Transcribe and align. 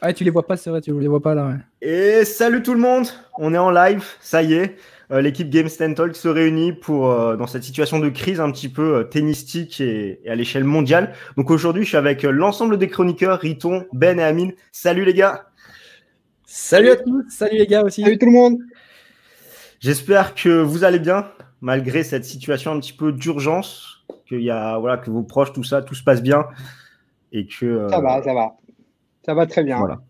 Ah, 0.00 0.12
tu 0.12 0.24
les 0.24 0.30
vois 0.30 0.46
pas, 0.46 0.56
c'est 0.56 0.70
vrai, 0.70 0.80
tu 0.80 0.98
les 0.98 1.08
vois 1.08 1.22
pas 1.22 1.34
là. 1.34 1.48
Ouais. 1.48 1.88
Et 1.88 2.24
salut 2.24 2.62
tout 2.62 2.74
le 2.74 2.80
monde, 2.80 3.06
on 3.38 3.54
est 3.54 3.58
en 3.58 3.70
live, 3.70 4.04
ça 4.20 4.42
y 4.42 4.54
est. 4.54 4.76
Euh, 5.10 5.20
l'équipe 5.20 5.50
Game 5.50 5.68
Stand 5.68 5.94
Talk 5.94 6.16
se 6.16 6.28
réunit 6.28 6.72
pour 6.72 7.10
euh, 7.10 7.36
dans 7.36 7.46
cette 7.46 7.62
situation 7.62 7.98
de 7.98 8.08
crise 8.08 8.40
un 8.40 8.50
petit 8.50 8.68
peu 8.68 8.96
euh, 8.96 9.04
tennistique 9.04 9.80
et, 9.80 10.20
à 10.26 10.34
l'échelle 10.34 10.64
mondiale. 10.64 11.12
Donc 11.36 11.50
aujourd'hui, 11.50 11.84
je 11.84 11.88
suis 11.88 11.96
avec 11.96 12.22
l'ensemble 12.22 12.78
des 12.78 12.88
chroniqueurs, 12.88 13.38
Riton, 13.38 13.86
Ben 13.92 14.18
et 14.18 14.24
Amine. 14.24 14.52
Salut 14.72 15.04
les 15.04 15.14
gars. 15.14 15.46
Salut 16.46 16.90
à 16.90 16.96
tous, 16.96 17.24
salut 17.28 17.58
les 17.58 17.66
gars 17.66 17.84
aussi. 17.84 18.02
Salut 18.02 18.18
tout 18.18 18.26
le 18.26 18.32
monde. 18.32 18.58
J'espère 19.80 20.34
que 20.34 20.62
vous 20.62 20.84
allez 20.84 20.98
bien 20.98 21.26
malgré 21.60 22.02
cette 22.02 22.24
situation 22.24 22.72
un 22.72 22.80
petit 22.80 22.92
peu 22.92 23.12
d'urgence, 23.12 24.04
que 24.28 24.34
y 24.34 24.50
a 24.50 24.78
voilà 24.78 24.98
que 24.98 25.10
vos 25.10 25.22
proches 25.22 25.52
tout 25.52 25.64
ça, 25.64 25.82
tout 25.82 25.94
se 25.94 26.04
passe 26.04 26.22
bien 26.22 26.46
et 27.32 27.46
que 27.46 27.86
ça 27.90 28.00
va, 28.00 28.22
ça 28.22 28.34
va, 28.34 28.56
ça 29.24 29.34
va 29.34 29.46
très 29.46 29.62
bien. 29.62 29.78
Voilà. 29.78 30.00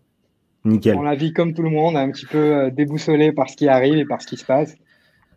Nickel. 0.65 0.95
On 0.95 1.03
la 1.03 1.15
vit 1.15 1.31
comme 1.31 1.53
tout 1.53 1.61
le 1.61 1.69
monde, 1.69 1.95
un 1.95 2.09
petit 2.11 2.25
peu 2.25 2.71
déboussolé 2.71 3.31
par 3.31 3.49
ce 3.49 3.55
qui 3.55 3.67
arrive 3.67 3.97
et 3.97 4.05
par 4.05 4.21
ce 4.21 4.27
qui 4.27 4.37
se 4.37 4.45
passe. 4.45 4.75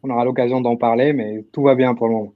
On 0.03 0.11
aura 0.11 0.25
l'occasion 0.25 0.61
d'en 0.61 0.77
parler, 0.77 1.13
mais 1.13 1.45
tout 1.53 1.63
va 1.63 1.75
bien 1.75 1.95
pour 1.95 2.09
le 2.09 2.15
moment. 2.15 2.35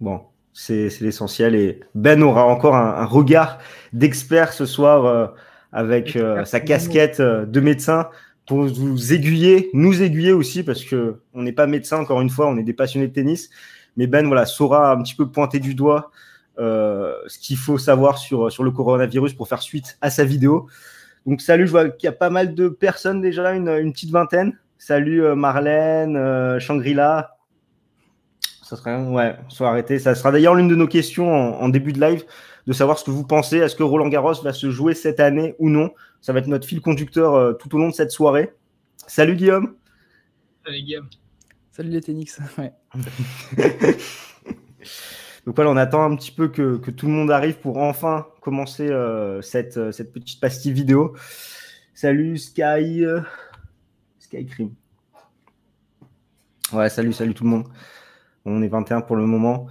Bon, 0.00 0.20
c'est 0.52 0.88
l'essentiel. 1.00 1.54
Et 1.54 1.80
Ben 1.94 2.22
aura 2.22 2.46
encore 2.46 2.76
un, 2.76 3.04
regard 3.04 3.58
d'expert 3.92 4.52
ce 4.52 4.66
soir 4.66 5.04
euh, 5.04 5.26
avec 5.72 6.16
euh, 6.16 6.44
sa 6.44 6.60
casquette 6.60 7.20
euh, 7.20 7.44
de 7.44 7.60
médecin 7.60 8.08
pour 8.46 8.64
vous 8.64 9.12
aiguiller, 9.12 9.70
nous 9.72 10.02
aiguiller 10.02 10.32
aussi, 10.32 10.62
parce 10.62 10.84
que 10.84 11.20
on 11.32 11.42
n'est 11.42 11.52
pas 11.52 11.66
médecin, 11.66 11.98
encore 11.98 12.20
une 12.20 12.30
fois, 12.30 12.46
on 12.48 12.58
est 12.58 12.62
des 12.62 12.74
passionnés 12.74 13.08
de 13.08 13.12
tennis. 13.12 13.50
Mais 13.96 14.06
Ben 14.06 14.26
voilà, 14.26 14.46
saura 14.46 14.92
un 14.92 15.02
petit 15.02 15.14
peu 15.14 15.28
pointer 15.28 15.60
du 15.60 15.74
doigt 15.74 16.10
ce 16.56 17.38
qu'il 17.38 17.56
faut 17.56 17.78
savoir 17.78 18.18
sur, 18.18 18.50
sur 18.50 18.64
le 18.64 18.70
coronavirus 18.70 19.34
pour 19.34 19.48
faire 19.48 19.62
suite 19.62 19.98
à 20.00 20.10
sa 20.10 20.24
vidéo. 20.24 20.68
Donc 21.26 21.40
salut, 21.40 21.66
je 21.66 21.70
vois 21.70 21.88
qu'il 21.88 22.06
y 22.06 22.08
a 22.08 22.12
pas 22.12 22.30
mal 22.30 22.54
de 22.54 22.68
personnes 22.68 23.20
déjà, 23.20 23.54
une 23.54 23.92
petite 23.92 24.10
vingtaine. 24.10 24.58
Salut 24.86 25.24
euh, 25.24 25.34
Marlène, 25.34 26.14
euh, 26.14 26.58
Shangri-La. 26.58 27.38
Ça 28.62 28.76
serait, 28.76 29.02
ouais, 29.02 29.34
soit 29.48 29.70
arrêté. 29.70 29.98
Ça 29.98 30.14
sera 30.14 30.30
d'ailleurs 30.30 30.54
l'une 30.54 30.68
de 30.68 30.74
nos 30.74 30.86
questions 30.86 31.32
en, 31.32 31.68
début 31.70 31.94
de 31.94 32.00
live, 32.00 32.24
de 32.66 32.72
savoir 32.74 32.98
ce 32.98 33.04
que 33.04 33.10
vous 33.10 33.24
pensez. 33.24 33.56
Est-ce 33.56 33.76
que 33.76 33.82
Roland 33.82 34.08
Garros 34.08 34.42
va 34.42 34.52
se 34.52 34.70
jouer 34.70 34.94
cette 34.94 35.20
année 35.20 35.54
ou 35.58 35.70
non? 35.70 35.90
Ça 36.20 36.34
va 36.34 36.40
être 36.40 36.48
notre 36.48 36.66
fil 36.66 36.82
conducteur 36.82 37.34
euh, 37.34 37.52
tout 37.54 37.74
au 37.74 37.78
long 37.78 37.88
de 37.88 37.94
cette 37.94 38.10
soirée. 38.10 38.52
Salut 39.06 39.36
Guillaume. 39.36 39.74
Salut 40.66 40.82
Guillaume. 40.82 41.08
Salut 41.70 41.90
les 41.90 42.02
Tenix. 42.02 42.38
Ouais. 42.58 42.72
Donc 45.46 45.56
voilà, 45.56 45.70
on 45.70 45.76
attend 45.76 46.02
un 46.04 46.16
petit 46.16 46.32
peu 46.32 46.48
que, 46.48 46.76
tout 46.90 47.06
le 47.06 47.12
monde 47.12 47.30
arrive 47.30 47.58
pour 47.58 47.78
enfin 47.78 48.26
commencer 48.40 48.90
cette, 49.42 49.92
cette 49.92 50.12
petite 50.12 50.40
pastille 50.40 50.72
vidéo. 50.72 51.14
Salut 51.92 52.38
Sky. 52.38 53.04
Skycream. 54.18 54.70
Ouais, 56.72 56.88
salut, 56.88 57.12
salut 57.12 57.34
tout 57.34 57.44
le 57.44 57.50
monde. 57.50 57.64
On 58.44 58.62
est 58.62 58.68
21 58.68 59.02
pour 59.02 59.16
le 59.16 59.26
moment. 59.26 59.66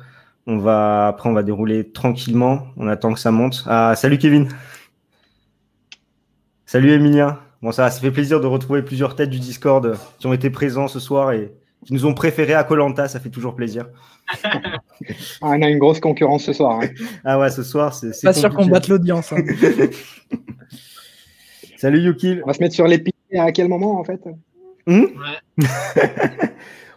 On 0.45 0.57
va 0.57 1.07
après 1.07 1.29
on 1.29 1.33
va 1.33 1.43
dérouler 1.43 1.91
tranquillement. 1.91 2.67
On 2.77 2.87
attend 2.87 3.13
que 3.13 3.19
ça 3.19 3.31
monte. 3.31 3.63
Ah, 3.67 3.93
salut 3.95 4.17
Kevin. 4.17 4.49
Salut 6.65 6.91
Emilien. 6.91 7.39
Bon 7.61 7.71
ça, 7.71 7.89
ça 7.89 7.99
fait 8.01 8.11
plaisir 8.11 8.41
de 8.41 8.47
retrouver 8.47 8.81
plusieurs 8.81 9.15
têtes 9.15 9.29
du 9.29 9.39
Discord 9.39 9.97
qui 10.19 10.27
ont 10.27 10.33
été 10.33 10.49
présents 10.49 10.87
ce 10.87 10.99
soir 10.99 11.31
et 11.31 11.53
qui 11.85 11.93
nous 11.93 12.05
ont 12.05 12.13
préféré 12.13 12.53
à 12.53 12.63
Colanta. 12.63 13.07
Ça 13.07 13.19
fait 13.19 13.29
toujours 13.29 13.55
plaisir. 13.55 13.87
Ah, 14.43 14.59
on 15.41 15.61
a 15.61 15.69
une 15.69 15.79
grosse 15.79 15.99
concurrence 15.99 16.43
ce 16.43 16.53
soir. 16.53 16.79
Hein. 16.81 16.87
Ah 17.25 17.39
ouais, 17.39 17.49
ce 17.49 17.63
soir 17.63 17.93
c'est. 17.93 18.11
Pas 18.21 18.33
sûr 18.33 18.53
qu'on 18.53 18.65
batte 18.65 18.87
l'audience. 18.87 19.33
Hein. 19.33 19.43
salut 21.77 21.99
Yukil. 21.99 22.41
On 22.43 22.47
va 22.47 22.53
se 22.53 22.61
mettre 22.61 22.75
sur 22.75 22.87
les 22.87 23.03
à 23.37 23.51
quel 23.51 23.67
moment 23.67 23.99
en 23.99 24.03
fait? 24.03 24.21
Hmm? 24.85 25.05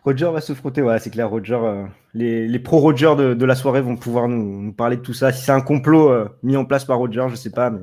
Roger 0.04 0.30
va 0.32 0.40
se 0.40 0.52
frotter, 0.54 0.82
ouais, 0.82 1.00
c'est 1.00 1.10
clair. 1.10 1.28
Roger, 1.28 1.58
euh, 1.60 1.84
les, 2.14 2.58
pro-Roger 2.60 3.14
de, 3.16 3.44
la 3.44 3.56
soirée 3.56 3.80
vont 3.80 3.96
pouvoir 3.96 4.28
nous, 4.28 4.72
parler 4.72 4.96
de 4.96 5.02
tout 5.02 5.12
ça. 5.12 5.32
Si 5.32 5.44
c'est 5.44 5.52
un 5.52 5.60
complot 5.60 6.10
euh, 6.10 6.28
mis 6.44 6.56
en 6.56 6.64
place 6.64 6.84
par 6.84 6.98
Roger, 6.98 7.26
je 7.28 7.34
sais 7.34 7.50
pas, 7.50 7.70
mais 7.70 7.80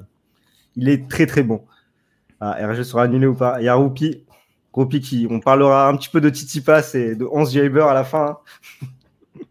il 0.78 0.88
est 0.88 1.10
très 1.10 1.26
très 1.26 1.44
bon. 1.44 1.66
Ah, 2.40 2.58
RG 2.66 2.84
sera 2.84 3.04
annulé 3.04 3.28
ou 3.28 3.36
pas? 3.36 3.58
Il 3.62 3.70
Roupi 4.74 5.02
qui, 5.02 5.28
on 5.30 5.40
parlera 5.40 5.88
un 5.88 5.96
petit 5.96 6.10
peu 6.10 6.20
de 6.20 6.30
Titi 6.30 6.60
Pass 6.62 6.96
et 6.96 7.16
de 7.16 7.26
11 7.26 7.54
Jaber 7.54 7.84
à 7.84 7.94
la 7.94 8.04
fin. 8.04 8.40
Hein. 9.32 9.38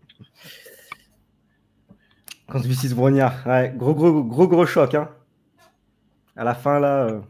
Quand 2.49 2.61
se 2.61 2.95
Brognard, 2.95 3.47
ouais, 3.47 3.73
gros 3.75 3.95
gros 3.95 4.23
gros 4.25 4.47
gros 4.47 4.67
choc, 4.67 4.95
hein. 4.95 5.09
À 6.37 6.45
la 6.45 6.55
fin 6.55 6.81
là. 6.81 7.05
Euh, 7.05 7.21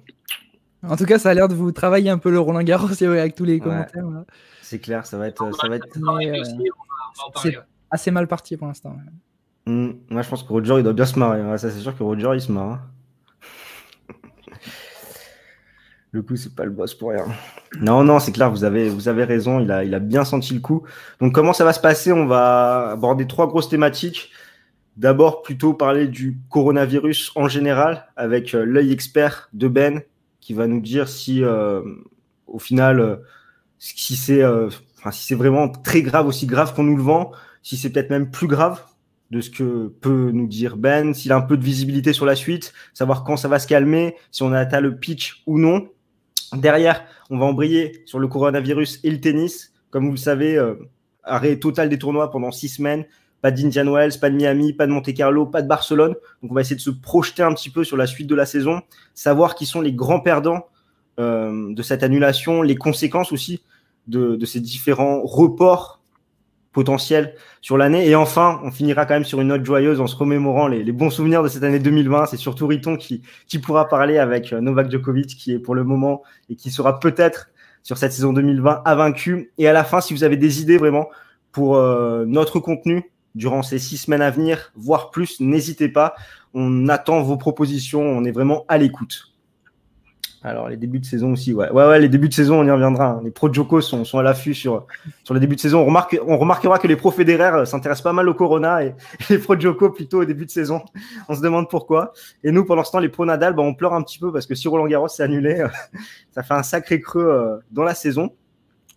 en 0.83 0.97
tout 0.97 1.05
cas, 1.05 1.19
ça 1.19 1.31
a 1.31 1.35
l'air 1.35 1.47
de 1.47 1.55
vous 1.55 1.71
travailler 1.71 2.11
un 2.11 2.19
peu 2.19 2.31
le 2.31 2.41
Roland 2.41 2.63
Garros 2.63 2.91
avec 3.03 3.35
tous 3.37 3.45
les 3.45 3.61
commentaires. 3.61 4.05
C'est 4.63 4.81
clair, 4.81 5.07
ça 5.07 5.19
va 5.19 5.29
être. 5.29 5.49
Ça 5.61 5.69
va 5.69 5.77
être... 5.77 5.87
c'est 7.41 7.57
assez 7.91 8.11
mal 8.11 8.27
parti 8.27 8.57
pour 8.57 8.67
l'instant. 8.67 8.97
Hmm, 9.67 9.93
moi, 10.09 10.23
je 10.23 10.29
pense 10.29 10.43
que 10.43 10.49
Roger, 10.49 10.79
il 10.79 10.83
doit 10.83 10.93
bien 10.93 11.07
se 11.07 11.19
marrer. 11.19 11.41
ça, 11.59 11.71
c'est 11.71 11.81
sûr 11.81 11.97
que 11.97 12.03
Roger, 12.03 12.31
il 12.35 12.41
se 12.41 12.51
marre. 12.51 12.71
Hein. 12.73 12.81
Le 16.15 16.21
coup, 16.21 16.37
c'est 16.37 16.55
pas 16.55 16.67
le 16.67 16.71
boss 16.71 16.95
pour 16.95 17.09
rien. 17.09 17.25
Non, 17.81 18.05
non, 18.05 18.19
c'est 18.19 18.33
clair, 18.33 18.51
vous 18.51 18.65
avez, 18.65 18.91
vous 18.91 19.09
avez 19.09 19.25
raison, 19.25 19.61
il 19.61 19.71
a, 19.73 19.83
il 19.83 19.95
a 19.95 19.99
bien 19.99 20.27
senti 20.27 20.53
le 20.53 20.61
coup. 20.61 20.83
Donc, 21.21 21.35
comment 21.35 21.55
ça 21.55 21.65
va 21.65 21.73
se 21.73 21.81
passer? 21.81 22.13
On 22.13 22.27
va 22.27 22.91
aborder 22.91 23.27
trois 23.27 23.47
grosses 23.47 23.71
thématiques. 23.71 24.31
D'abord, 24.99 25.41
plutôt 25.41 25.73
parler 25.73 26.07
du 26.07 26.39
coronavirus 26.51 27.33
en 27.35 27.49
général, 27.49 28.09
avec 28.15 28.55
euh, 28.55 28.63
l'œil 28.67 28.93
expert 28.93 29.49
de 29.55 29.69
Ben, 29.69 30.03
qui 30.41 30.53
va 30.53 30.67
nous 30.67 30.83
dire 30.83 31.09
si, 31.09 31.43
euh, 31.43 31.81
au 32.47 32.59
final, 32.59 33.01
euh, 33.01 33.17
si 33.79 34.15
c'est 34.15 34.43
si 35.13 35.33
vraiment 35.33 35.71
très 35.71 36.03
grave, 36.03 36.27
aussi 36.27 36.45
grave 36.45 36.75
qu'on 36.75 36.85
nous 36.85 36.97
le 36.97 37.03
vend, 37.03 37.33
si 37.63 37.79
c'est 37.79 37.89
peut-être 37.89 38.11
même 38.11 38.31
plus 38.31 38.49
grave 38.49 38.85
de 39.31 39.41
ce 39.41 39.49
que 39.49 39.89
peut 40.03 40.31
nous 40.31 40.47
dire 40.47 40.77
Ben, 40.77 41.15
s'il 41.15 41.33
a 41.33 41.37
un 41.37 41.41
peu 41.41 41.57
de 41.57 41.65
visibilité 41.65 42.13
sur 42.13 42.27
la 42.27 42.37
suite, 42.37 42.75
savoir 42.93 43.25
quand 43.25 43.39
ça 43.39 43.49
va 43.49 43.59
se 43.59 43.67
calmer, 43.67 44.15
si 44.31 44.43
on 44.43 44.53
atteint 44.53 44.83
le 44.83 44.95
pitch 44.95 45.43
ou 45.47 45.59
non. 45.59 45.89
Derrière, 46.55 47.05
on 47.31 47.39
va 47.39 47.47
embrayer 47.47 48.03
sur 48.07 48.19
le 48.19 48.29
coronavirus 48.29 49.01
et 49.05 49.11
le 49.11 49.21
tennis. 49.21 49.73
Comme 49.91 50.07
vous 50.07 50.13
le 50.13 50.17
savez, 50.17 50.59
arrêt 51.25 51.57
total 51.57 51.89
des 51.89 51.99
tournois 51.99 52.31
pendant 52.31 52.51
six 52.51 52.69
semaines, 52.69 53.05
pas 53.43 53.51
d'Indian 53.51 53.93
Wells, 53.93 54.19
pas 54.21 54.31
de 54.31 54.37
Miami, 54.37 54.73
pas 54.73 54.87
de 54.87 54.93
Monte 54.93 55.13
Carlo, 55.13 55.47
pas 55.47 55.63
de 55.63 55.69
Barcelone. 55.69 56.15
Donc 56.43 56.53
on 56.53 56.55
va 56.55 56.61
essayer 56.61 56.77
de 56.77 56.81
se 56.81 56.91
projeter 56.91 57.43
un 57.43 57.53
petit 57.53 57.71
peu 57.71 57.85
sur 57.85 57.97
la 57.97 58.07
suite 58.07 58.29
de 58.29 58.35
la 58.35 58.47
saison, 58.47 58.83
savoir 59.15 59.55
qui 59.57 59.67
sont 59.67 59.81
les 59.81 59.93
grands 59.93 60.21
perdants 60.21 60.67
euh, 61.19 61.75
de 61.75 61.83
cette 61.83 62.03
annulation, 62.03 62.63
les 62.63 62.77
conséquences 62.77 63.33
aussi 63.33 63.63
de, 64.07 64.39
ces 64.45 64.61
différents 64.61 65.23
reports 65.23 66.01
potentiels 66.73 67.35
sur 67.61 67.77
l'année. 67.77 68.09
Et 68.09 68.15
enfin, 68.15 68.61
on 68.65 68.71
finira 68.71 69.07
quand 69.07 69.15
même 69.15 69.25
sur 69.25 69.41
une 69.41 69.49
note 69.49 69.65
joyeuse 69.65 70.01
en 70.01 70.07
se 70.07 70.17
remémorant 70.17 70.69
les, 70.69 70.91
bons 70.93 71.11
souvenirs 71.11 71.43
de 71.43 71.49
cette 71.49 71.63
année 71.63 71.79
2020. 71.79 72.27
C'est 72.27 72.37
surtout 72.37 72.67
Riton 72.67 72.97
qui, 72.97 73.23
qui 73.47 73.59
pourra 73.59 73.89
parler 73.89 74.19
avec 74.19 74.53
euh, 74.53 74.61
Novak 74.61 74.91
Djokovic, 74.91 75.37
qui 75.37 75.53
est 75.53 75.59
pour 75.59 75.75
le 75.75 75.85
moment 75.85 76.23
et 76.49 76.57
qui 76.57 76.71
sera 76.71 76.99
peut-être 76.99 77.51
sur 77.83 77.99
cette 77.99 78.13
saison 78.13 78.33
2020 78.33 78.83
à 78.85 78.95
vaincu. 78.95 79.53
Et 79.59 79.69
à 79.69 79.73
la 79.73 79.85
fin, 79.85 80.01
si 80.01 80.15
vous 80.15 80.25
avez 80.25 80.37
des 80.37 80.63
idées 80.63 80.79
vraiment 80.79 81.09
pour 81.53 81.77
euh, 81.77 82.25
notre 82.27 82.61
contenu, 82.61 83.13
durant 83.35 83.63
ces 83.63 83.79
six 83.79 83.97
semaines 83.97 84.23
à 84.23 84.31
venir, 84.31 84.73
voire 84.77 85.11
plus, 85.11 85.41
n'hésitez 85.41 85.89
pas. 85.89 86.15
On 86.55 86.89
attend 86.89 87.23
vos 87.23 87.37
propositions, 87.37 88.03
on 88.03 88.25
est 88.25 88.31
vraiment 88.31 88.65
à 88.69 88.79
l'écoute. 88.79 89.32
Alors, 90.45 90.69
les 90.69 90.77
débuts 90.77 90.99
de 90.99 91.05
saison 91.05 91.33
aussi, 91.33 91.55
ouais. 91.55 91.71
Ouais, 91.71 91.87
ouais, 91.87 92.01
les 92.01 92.09
débuts 92.09 92.29
de 92.29 92.35
saison, 92.35 92.61
on 92.61 92.65
y 92.65 92.71
reviendra. 92.71 93.11
Hein. 93.11 93.21
Les 93.23 93.31
pros 93.31 93.53
Joko 93.53 93.81
sont, 93.81 94.05
sont 94.05 94.19
à 94.19 94.25
l'affût 94.25 94.55
sur, 94.55 94.87
sur 95.23 95.35
les 95.35 95.41
débuts 95.41 95.55
de 95.55 95.61
saison. 95.61 95.81
On, 95.81 95.85
remarque, 95.85 96.19
on 96.27 96.37
remarquera 96.37 96.81
que 96.81 96.89
les 96.89 96.97
pros 96.97 97.13
fédéraires 97.13 97.55
euh, 97.55 97.65
s'intéressent 97.65 98.03
pas 98.03 98.13
mal 98.13 98.29
au 98.29 98.35
Corona 98.35 98.85
et, 98.85 98.95
les 99.31 99.39
pros 99.39 99.59
Joko 99.59 99.91
plutôt 99.91 100.23
au 100.23 100.25
début 100.25 100.45
de 100.45 100.51
saison. 100.51 100.83
On 101.29 101.37
se 101.37 101.41
demande 101.43 101.71
pourquoi. 101.71 102.13
Et 102.43 102.51
nous, 102.51 102.65
pendant 102.65 102.83
ce 102.83 102.91
temps, 102.91 102.99
les 102.99 103.09
pros 103.09 103.25
Nadal, 103.25 103.55
bah, 103.55 103.63
on 103.63 103.75
pleure 103.75 103.95
un 103.95 104.03
petit 104.03 104.19
peu 104.19 104.33
parce 104.33 104.47
que 104.47 104.57
si 104.57 104.67
Roland 104.67 104.87
Garros 104.87 105.09
s'est 105.09 105.23
annulé, 105.23 105.65
ça 106.33 106.43
fait 106.43 106.55
un 106.55 106.65
sacré 106.65 107.01
creux 107.01 107.23
euh, 107.23 107.59
dans 107.71 107.85
la 107.85 107.95
saison. 107.95 108.31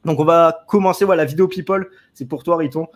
Donc, 0.03 0.19
on 0.19 0.25
va 0.25 0.63
commencer, 0.67 1.05
voilà, 1.05 1.23
la 1.23 1.29
vidéo 1.29 1.47
People. 1.47 1.89
C'est 2.13 2.27
pour 2.27 2.43
toi, 2.43 2.57
Riton. 2.57 2.87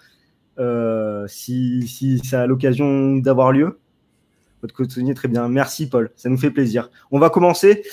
Euh, 0.60 1.25
si, 1.28 1.88
si, 1.88 2.19
ça 2.19 2.42
a 2.42 2.48
l'occasion 2.48 3.16
d'avoir 3.18 3.52
lieu. 3.52 3.80
Votre 4.61 4.73
contenu 4.73 5.13
très 5.13 5.27
bien. 5.27 5.47
Merci, 5.47 5.89
Paul. 5.89 6.11
Ça 6.15 6.29
nous 6.29 6.38
fait 6.38 6.51
plaisir. 6.51 6.89
On 7.11 7.19
va 7.19 7.29
commencer 7.29 7.83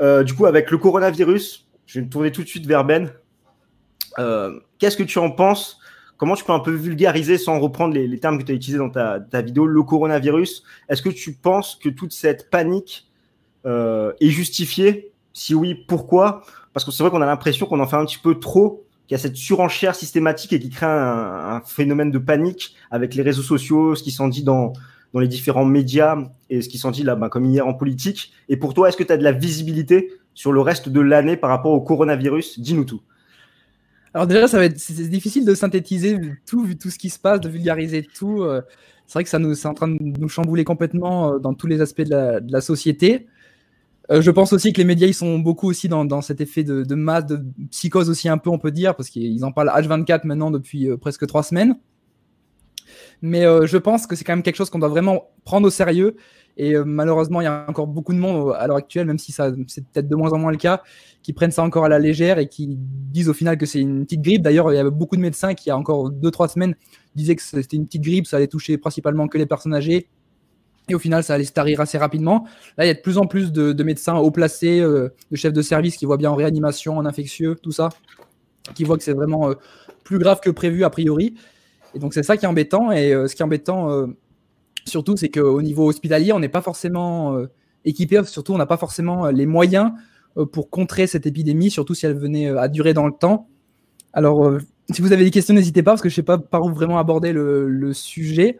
euh, 0.00 0.24
du 0.24 0.34
coup 0.34 0.46
avec 0.46 0.70
le 0.70 0.78
coronavirus. 0.78 1.68
Je 1.86 1.98
vais 1.98 2.06
me 2.06 2.10
tourner 2.10 2.32
tout 2.32 2.42
de 2.42 2.48
suite 2.48 2.66
vers 2.66 2.84
Ben. 2.84 3.12
Euh, 4.18 4.58
qu'est-ce 4.78 4.96
que 4.96 5.02
tu 5.02 5.18
en 5.18 5.30
penses? 5.30 5.78
Comment 6.16 6.34
tu 6.34 6.44
peux 6.44 6.52
un 6.52 6.60
peu 6.60 6.72
vulgariser 6.72 7.38
sans 7.38 7.60
reprendre 7.60 7.94
les, 7.94 8.18
termes 8.18 8.38
que 8.38 8.44
tu 8.44 8.52
as 8.52 8.54
utilisés 8.54 8.78
dans 8.78 8.90
ta, 8.90 9.42
vidéo, 9.42 9.66
le 9.66 9.82
coronavirus? 9.82 10.64
Est-ce 10.88 11.02
que 11.02 11.10
tu 11.10 11.34
penses 11.34 11.76
que 11.76 11.90
toute 11.90 12.12
cette 12.12 12.48
panique 12.50 13.10
est 13.66 14.30
justifiée? 14.30 15.12
Si 15.34 15.54
oui, 15.54 15.74
pourquoi? 15.86 16.42
Parce 16.72 16.86
que 16.86 16.90
c'est 16.90 17.02
vrai 17.02 17.10
qu'on 17.10 17.20
a 17.20 17.26
l'impression 17.26 17.66
qu'on 17.66 17.80
en 17.80 17.86
fait 17.86 17.96
un 17.96 18.06
petit 18.06 18.18
peu 18.18 18.40
trop 18.40 18.86
qui 19.06 19.14
a 19.14 19.18
cette 19.18 19.36
surenchère 19.36 19.94
systématique 19.94 20.52
et 20.52 20.58
qui 20.58 20.70
crée 20.70 20.86
un, 20.86 21.60
phénomène 21.64 22.10
de 22.10 22.18
panique 22.18 22.74
avec 22.90 23.14
les 23.14 23.22
réseaux 23.22 23.42
sociaux, 23.42 23.94
ce 23.94 24.02
qui 24.02 24.10
s'en 24.10 24.28
dit 24.28 24.42
dans, 24.42 24.72
dans 25.16 25.20
les 25.20 25.28
différents 25.28 25.64
médias 25.64 26.18
et 26.50 26.60
ce 26.60 26.68
qui 26.68 26.76
s'en 26.76 26.90
dit 26.90 27.02
là, 27.02 27.16
bah, 27.16 27.30
comme 27.30 27.46
hier 27.46 27.66
en 27.66 27.72
politique. 27.72 28.34
Et 28.50 28.58
pour 28.58 28.74
toi, 28.74 28.90
est-ce 28.90 28.98
que 28.98 29.02
tu 29.02 29.10
as 29.14 29.16
de 29.16 29.24
la 29.24 29.32
visibilité 29.32 30.12
sur 30.34 30.52
le 30.52 30.60
reste 30.60 30.90
de 30.90 31.00
l'année 31.00 31.38
par 31.38 31.48
rapport 31.48 31.72
au 31.72 31.80
coronavirus? 31.80 32.60
Dis-nous 32.60 32.84
tout. 32.84 33.00
Alors 34.12 34.26
déjà, 34.26 34.46
ça 34.46 34.58
va 34.58 34.66
être 34.66 34.78
c'est 34.78 35.08
difficile 35.08 35.46
de 35.46 35.54
synthétiser 35.54 36.18
tout, 36.44 36.62
vu 36.64 36.76
tout 36.76 36.90
ce 36.90 36.98
qui 36.98 37.08
se 37.08 37.18
passe, 37.18 37.40
de 37.40 37.48
vulgariser 37.48 38.02
tout. 38.02 38.42
Euh, 38.42 38.60
c'est 39.06 39.14
vrai 39.14 39.24
que 39.24 39.30
ça 39.30 39.38
nous, 39.38 39.54
c'est 39.54 39.68
en 39.68 39.72
train 39.72 39.88
de 39.88 39.96
nous 39.98 40.28
chambouler 40.28 40.64
complètement 40.64 41.32
euh, 41.32 41.38
dans 41.38 41.54
tous 41.54 41.66
les 41.66 41.80
aspects 41.80 42.02
de 42.02 42.42
la, 42.46 42.60
société. 42.60 43.26
Euh, 44.10 44.20
je 44.20 44.30
pense 44.30 44.52
aussi 44.52 44.74
que 44.74 44.78
les 44.78 44.84
médias, 44.84 45.06
ils 45.06 45.14
sont 45.14 45.38
beaucoup 45.38 45.66
aussi 45.66 45.88
dans, 45.88 46.20
cet 46.20 46.42
effet 46.42 46.62
de, 46.62 46.94
masse, 46.94 47.24
de 47.24 47.42
psychose 47.70 48.10
aussi 48.10 48.28
un 48.28 48.36
peu, 48.36 48.50
on 48.50 48.58
peut 48.58 48.70
dire, 48.70 48.94
parce 48.94 49.08
qu'ils 49.08 49.42
en 49.46 49.52
parlent 49.52 49.70
H24 49.70 50.26
maintenant 50.26 50.50
depuis 50.50 50.94
presque 50.98 51.26
trois 51.26 51.42
semaines. 51.42 51.76
Mais 53.22 53.42
je 53.42 53.76
pense 53.76 54.06
que 54.06 54.14
c'est 54.14 54.24
quand 54.24 54.34
même 54.34 54.42
quelque 54.42 54.56
chose 54.56 54.70
qu'on 54.70 54.78
doit 54.78 54.88
vraiment 54.88 55.30
prendre 55.44 55.66
au 55.66 55.70
sérieux 55.70 56.16
et 56.56 56.74
euh, 56.74 56.84
malheureusement, 56.84 57.40
il 57.40 57.44
y 57.44 57.48
a 57.48 57.66
encore 57.68 57.86
beaucoup 57.86 58.14
de 58.14 58.18
monde 58.18 58.54
à 58.58 58.66
l'heure 58.66 58.76
actuelle, 58.76 59.06
même 59.06 59.18
si 59.18 59.32
c'est 59.32 59.52
peut-être 59.52 60.08
de 60.08 60.16
moins 60.16 60.32
en 60.32 60.38
moins 60.38 60.50
le 60.50 60.56
cas, 60.56 60.82
qui 61.22 61.32
prennent 61.32 61.50
ça 61.50 61.62
encore 61.62 61.84
à 61.84 61.88
la 61.88 61.98
légère 61.98 62.38
et 62.38 62.48
qui 62.48 62.76
disent 62.78 63.28
au 63.28 63.34
final 63.34 63.58
que 63.58 63.66
c'est 63.66 63.80
une 63.80 64.04
petite 64.04 64.22
grippe. 64.22 64.42
D'ailleurs, 64.42 64.72
il 64.72 64.76
y 64.76 64.78
avait 64.78 64.90
beaucoup 64.90 65.16
de 65.16 65.20
médecins 65.20 65.54
qui, 65.54 65.66
il 65.66 65.68
y 65.68 65.72
a 65.72 65.76
encore 65.76 66.10
2-3 66.10 66.52
semaines, 66.52 66.74
disaient 67.14 67.36
que 67.36 67.42
c'était 67.42 67.76
une 67.76 67.86
petite 67.86 68.02
grippe, 68.02 68.26
ça 68.26 68.38
allait 68.38 68.46
toucher 68.46 68.78
principalement 68.78 69.28
que 69.28 69.36
les 69.36 69.46
personnes 69.46 69.74
âgées. 69.74 70.08
Et 70.88 70.94
au 70.94 70.98
final, 70.98 71.24
ça 71.24 71.34
allait 71.34 71.44
se 71.44 71.52
tarir 71.52 71.80
assez 71.80 71.98
rapidement. 71.98 72.46
Là, 72.78 72.84
il 72.84 72.88
y 72.88 72.90
a 72.90 72.94
de 72.94 73.00
plus 73.00 73.18
en 73.18 73.26
plus 73.26 73.52
de, 73.52 73.82
médecins 73.82 74.16
haut 74.16 74.30
placés, 74.30 74.80
euh, 74.80 75.12
de 75.30 75.36
chefs 75.36 75.52
de 75.52 75.62
service 75.62 75.96
qui 75.96 76.06
voient 76.06 76.16
bien 76.16 76.30
en 76.30 76.36
réanimation, 76.36 76.96
en 76.96 77.04
infectieux, 77.04 77.56
tout 77.60 77.72
ça, 77.72 77.90
qui 78.74 78.84
voient 78.84 78.96
que 78.96 79.02
c'est 79.02 79.12
vraiment 79.12 79.50
euh, 79.50 79.54
plus 80.04 80.18
grave 80.18 80.40
que 80.40 80.48
prévu 80.48 80.84
a 80.84 80.90
priori. 80.90 81.34
Et 81.96 81.98
donc, 81.98 82.14
c'est 82.14 82.22
ça 82.22 82.36
qui 82.36 82.44
est 82.44 82.48
embêtant. 82.48 82.92
Et 82.92 83.10
ce 83.10 83.34
qui 83.34 83.42
est 83.42 83.44
embêtant 83.44 84.06
Surtout, 84.86 85.16
c'est 85.16 85.28
qu'au 85.28 85.60
niveau 85.62 85.88
hospitalier, 85.88 86.32
on 86.32 86.38
n'est 86.38 86.48
pas 86.48 86.62
forcément 86.62 87.36
euh, 87.36 87.50
équipé, 87.84 88.22
surtout, 88.24 88.52
on 88.52 88.58
n'a 88.58 88.66
pas 88.66 88.76
forcément 88.76 89.26
euh, 89.26 89.32
les 89.32 89.44
moyens 89.44 89.90
euh, 90.36 90.46
pour 90.46 90.70
contrer 90.70 91.08
cette 91.08 91.26
épidémie, 91.26 91.70
surtout 91.70 91.94
si 91.94 92.06
elle 92.06 92.16
venait 92.16 92.48
à 92.48 92.68
durer 92.68 92.94
dans 92.94 93.06
le 93.06 93.12
temps. 93.12 93.48
Alors, 94.12 94.50
si 94.90 95.02
vous 95.02 95.12
avez 95.12 95.24
des 95.24 95.30
questions, 95.30 95.54
n'hésitez 95.54 95.82
pas, 95.82 95.90
parce 95.90 96.02
que 96.02 96.08
je 96.08 96.14
ne 96.14 96.16
sais 96.16 96.22
pas 96.22 96.38
par 96.38 96.62
où 96.62 96.72
vraiment 96.72 96.98
aborder 96.98 97.32
le, 97.32 97.92
sujet. 97.92 98.58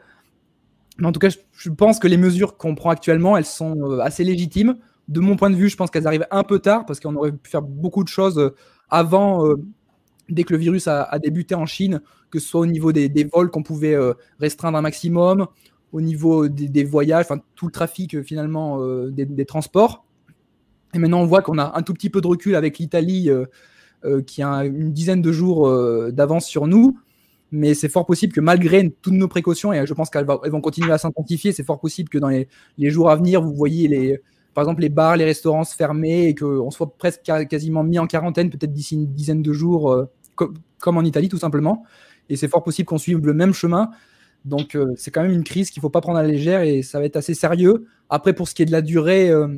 Mais 0.99 1.07
en 1.07 1.13
tout 1.13 1.21
cas, 1.21 1.29
je, 1.31 1.71
pense 1.71 1.99
que 1.99 2.09
les 2.09 2.17
mesures 2.17 2.57
qu'on 2.57 2.75
prend 2.75 2.91
actuellement, 2.91 3.37
elles 3.37 3.47
sont 3.47 3.99
assez 4.01 4.25
légitimes. 4.25 4.77
De 5.09 5.21
mon 5.21 5.37
point 5.37 5.49
de 5.49 5.55
vue, 5.55 5.69
je 5.69 5.77
pense 5.77 5.91
qu'elles 5.91 6.07
arrivent 6.07 6.27
un 6.31 6.43
peu 6.43 6.59
tard, 6.59 6.85
parce 6.85 7.01
qu'on 7.01 7.15
aurait 7.15 7.33
pu 7.33 7.49
faire 7.49 7.63
beaucoup 7.63 8.03
de 8.03 8.09
choses 8.09 8.53
avant, 8.91 9.47
dès 10.29 10.45
que 10.45 10.53
le 10.53 10.59
virus 10.59 10.89
a, 10.89 11.19
débuté 11.21 11.55
en 11.55 11.65
Chine, 11.65 12.03
que 12.39 12.43
ce 12.43 12.49
soit 12.49 12.61
au 12.61 12.67
niveau 12.67 12.93
des, 12.93 13.29
vols 13.33 13.51
qu'on 13.51 13.63
pouvait 13.63 13.97
restreindre 14.39 14.79
un 14.79 14.83
maximum, 14.83 15.47
au 15.93 16.01
niveau 16.01 16.49
des, 16.49 16.85
voyages, 16.85 17.25
enfin 17.25 17.41
tout 17.55 17.67
le 17.67 17.73
trafic 17.73 18.15
euh, 18.15 18.23
finalement 18.23 18.83
euh, 18.83 19.11
des, 19.11 19.47
transports. 19.47 20.05
Et 20.95 20.99
maintenant, 20.99 21.21
on 21.21 21.27
voit 21.27 21.43
qu'on 21.43 21.59
a 21.59 21.77
un 21.77 21.83
tout 21.83 21.95
petit 21.95 22.11
peu 22.11 22.21
de 22.21 22.27
recul 22.27 22.55
avec 22.55 22.79
l'Italie 22.79 23.31
euh, 23.31 24.23
qui 24.23 24.43
a 24.43 24.65
une 24.65 24.93
dizaine 24.93 25.23
de 25.23 25.33
jours 25.33 25.71
d'avance 26.13 26.47
sur 26.47 26.67
nous. 26.67 26.99
Mais 27.53 27.75
c'est 27.75 27.89
fort 27.89 28.07
possible 28.07 28.33
que 28.33 28.41
malgré 28.41 28.91
toutes 29.03 29.15
nos 29.15 29.29
précautions, 29.29 29.73
et 29.73 29.87
je 29.87 29.95
pense 29.95 30.11
qu'elles 30.11 30.27
vont 30.27 30.61
continuer 30.61 30.93
à 30.93 30.99
s'intensifier, 30.99 31.53
c'est 31.53 31.65
fort 31.65 31.81
possible 31.81 32.09
que 32.09 32.19
dans 32.19 32.29
les, 32.29 32.49
jours 32.91 33.11
à 33.11 33.17
venir, 33.17 33.41
vous 33.41 33.55
voyez 33.55 33.89
les, 33.89 34.21
par 34.53 34.65
exemple 34.65 34.83
les 34.83 34.89
bars, 34.89 35.17
les 35.17 35.25
restaurants 35.25 35.65
se 35.65 35.75
fermer 35.75 36.27
et 36.27 36.35
qu'on 36.35 36.71
soit 36.71 36.97
presque 36.99 37.23
quasiment 37.23 37.85
mis 37.85 37.99
en 37.99 38.07
quarantaine, 38.07 38.51
peut-être 38.51 38.73
d'ici 38.73 38.97
une 38.97 39.07
dizaine 39.07 39.43
de 39.43 39.53
jours, 39.53 40.07
comme 40.35 40.97
en 40.97 41.03
Italie 41.03 41.29
tout 41.29 41.39
simplement. 41.39 41.85
Et 42.29 42.37
c'est 42.37 42.49
fort 42.49 42.63
possible 42.63 42.87
qu'on 42.87 42.99
suive 42.99 43.25
le 43.25 43.35
même 43.35 43.53
chemin. 43.53 43.91
Donc 44.45 44.75
euh, 44.75 44.93
c'est 44.97 45.11
quand 45.11 45.23
même 45.23 45.33
une 45.33 45.45
crise 45.45 45.71
qu'il 45.71 45.81
ne 45.81 45.83
faut 45.83 45.91
pas 45.91 46.01
prendre 46.01 46.19
à 46.19 46.23
la 46.23 46.29
légère 46.29 46.63
et 46.63 46.83
ça 46.83 46.99
va 46.99 47.05
être 47.05 47.17
assez 47.17 47.35
sérieux. 47.35 47.87
Après, 48.09 48.33
pour 48.33 48.49
ce 48.49 48.55
qui 48.55 48.63
est 48.63 48.67
de 48.67 48.73
la 48.73 48.83
durée, 48.83 49.29
euh, 49.31 49.49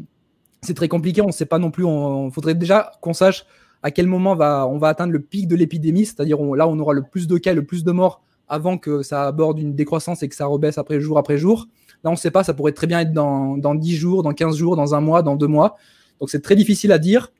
c'est 0.62 0.74
très 0.74 0.88
compliqué. 0.88 1.20
On 1.20 1.26
ne 1.26 1.32
sait 1.32 1.46
pas 1.46 1.58
non 1.58 1.70
plus. 1.70 1.84
Il 1.84 2.30
faudrait 2.32 2.54
déjà 2.54 2.92
qu'on 3.00 3.12
sache 3.12 3.44
à 3.82 3.90
quel 3.90 4.06
moment 4.06 4.32
on 4.32 4.78
va 4.78 4.88
atteindre 4.88 5.12
le 5.12 5.20
pic 5.20 5.46
de 5.46 5.54
l'épidémie, 5.54 6.04
c'est-à-dire 6.06 6.38
là 6.56 6.66
on 6.66 6.78
aura 6.78 6.94
le 6.94 7.02
plus 7.02 7.28
de 7.28 7.38
cas, 7.38 7.54
le 7.54 7.64
plus 7.64 7.84
de 7.84 7.92
morts 7.92 8.22
avant 8.48 8.78
que 8.78 9.02
ça 9.02 9.26
aborde 9.26 9.58
une 9.58 9.74
décroissance 9.74 10.22
et 10.22 10.28
que 10.28 10.34
ça 10.34 10.46
rebaisse 10.46 10.78
après 10.78 11.00
jour 11.00 11.18
après 11.18 11.38
jour. 11.38 11.68
Là 12.02 12.10
on 12.10 12.14
ne 12.14 12.18
sait 12.18 12.30
pas, 12.30 12.42
ça 12.42 12.54
pourrait 12.54 12.72
très 12.72 12.86
bien 12.86 13.00
être 13.00 13.12
dans, 13.12 13.56
dans 13.56 13.74
10 13.74 13.94
jours, 13.94 14.22
dans 14.22 14.32
15 14.32 14.56
jours, 14.56 14.74
dans 14.74 14.94
un 14.94 15.00
mois, 15.00 15.22
dans 15.22 15.36
deux 15.36 15.46
mois. 15.46 15.76
Donc 16.18 16.30
c'est 16.30 16.40
très 16.40 16.56
difficile 16.56 16.90
à 16.92 16.98
dire. 16.98 17.30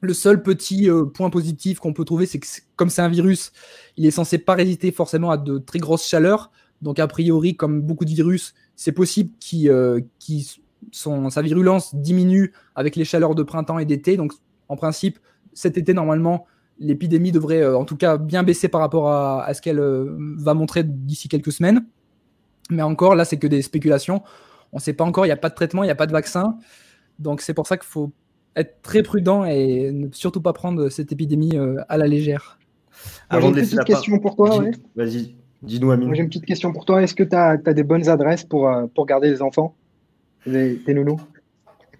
Le 0.00 0.12
seul 0.12 0.42
petit 0.42 0.90
euh, 0.90 1.04
point 1.04 1.30
positif 1.30 1.78
qu'on 1.78 1.92
peut 1.92 2.04
trouver, 2.04 2.26
c'est 2.26 2.38
que 2.38 2.46
comme 2.76 2.90
c'est 2.90 3.02
un 3.02 3.08
virus, 3.08 3.52
il 3.96 4.04
est 4.06 4.10
censé 4.10 4.38
pas 4.38 4.54
résister 4.54 4.92
forcément 4.92 5.30
à 5.30 5.36
de 5.36 5.58
très 5.58 5.78
grosses 5.78 6.06
chaleurs. 6.06 6.50
Donc, 6.82 6.98
a 6.98 7.06
priori, 7.06 7.56
comme 7.56 7.80
beaucoup 7.80 8.04
de 8.04 8.10
virus, 8.10 8.54
c'est 8.74 8.92
possible 8.92 9.30
qu'il 9.40 9.70
euh, 9.70 10.00
sa 10.92 11.42
virulence 11.42 11.94
diminue 11.94 12.52
avec 12.74 12.96
les 12.96 13.04
chaleurs 13.04 13.34
de 13.34 13.42
printemps 13.42 13.78
et 13.78 13.86
d'été. 13.86 14.16
Donc, 14.16 14.32
en 14.68 14.76
principe, 14.76 15.18
cet 15.54 15.78
été, 15.78 15.94
normalement, 15.94 16.46
l'épidémie 16.78 17.32
devrait 17.32 17.62
euh, 17.62 17.78
en 17.78 17.86
tout 17.86 17.96
cas 17.96 18.18
bien 18.18 18.42
baisser 18.42 18.68
par 18.68 18.82
rapport 18.82 19.10
à, 19.10 19.52
ce 19.54 19.62
qu'elle 19.62 19.80
va 19.80 20.52
montrer 20.52 20.84
d'ici 20.84 21.28
quelques 21.28 21.52
semaines. 21.52 21.86
Mais 22.70 22.82
encore, 22.82 23.14
là, 23.14 23.24
c'est 23.24 23.38
que 23.38 23.46
des 23.46 23.62
spéculations. 23.62 24.22
On 24.72 24.76
ne 24.76 24.82
sait 24.82 24.92
pas 24.92 25.04
encore, 25.04 25.24
il 25.24 25.28
n'y 25.28 25.32
a 25.32 25.38
pas 25.38 25.48
de 25.48 25.54
traitement, 25.54 25.82
il 25.84 25.86
n'y 25.86 25.92
a 25.92 25.96
pas 25.96 26.06
de 26.06 26.12
vaccin. 26.12 26.58
Donc, 27.18 27.40
c'est 27.40 27.54
pour 27.54 27.66
ça 27.66 27.78
qu'il 27.78 27.86
faut 27.86 28.12
être 28.56 28.82
très 28.82 29.02
prudent 29.02 29.44
et 29.44 29.92
ne 29.92 30.08
surtout 30.12 30.40
pas 30.40 30.52
prendre 30.52 30.88
cette 30.88 31.12
épidémie 31.12 31.56
à 31.88 31.96
la 31.96 32.06
légère. 32.06 32.58
Avant 33.28 33.50
de 33.50 33.56
laisser 33.56 33.76
la 33.76 33.84
question 33.84 34.18
pour 34.18 34.36
toi. 34.36 34.64
Vas-y. 34.94 35.36
Dis-nous, 35.62 35.90
Amine. 35.90 36.14
J'ai 36.14 36.22
une 36.22 36.28
petite 36.28 36.46
question 36.46 36.72
pour 36.72 36.84
toi. 36.84 37.02
Est-ce 37.02 37.14
que 37.14 37.22
tu 37.22 37.34
as, 37.34 37.56
des 37.56 37.82
bonnes 37.82 38.08
adresses 38.08 38.44
pour, 38.44 38.68
euh, 38.68 38.86
pour 38.94 39.06
garder 39.06 39.30
les 39.30 39.42
enfants, 39.42 39.74
tes 40.44 40.94
nounous? 40.94 41.20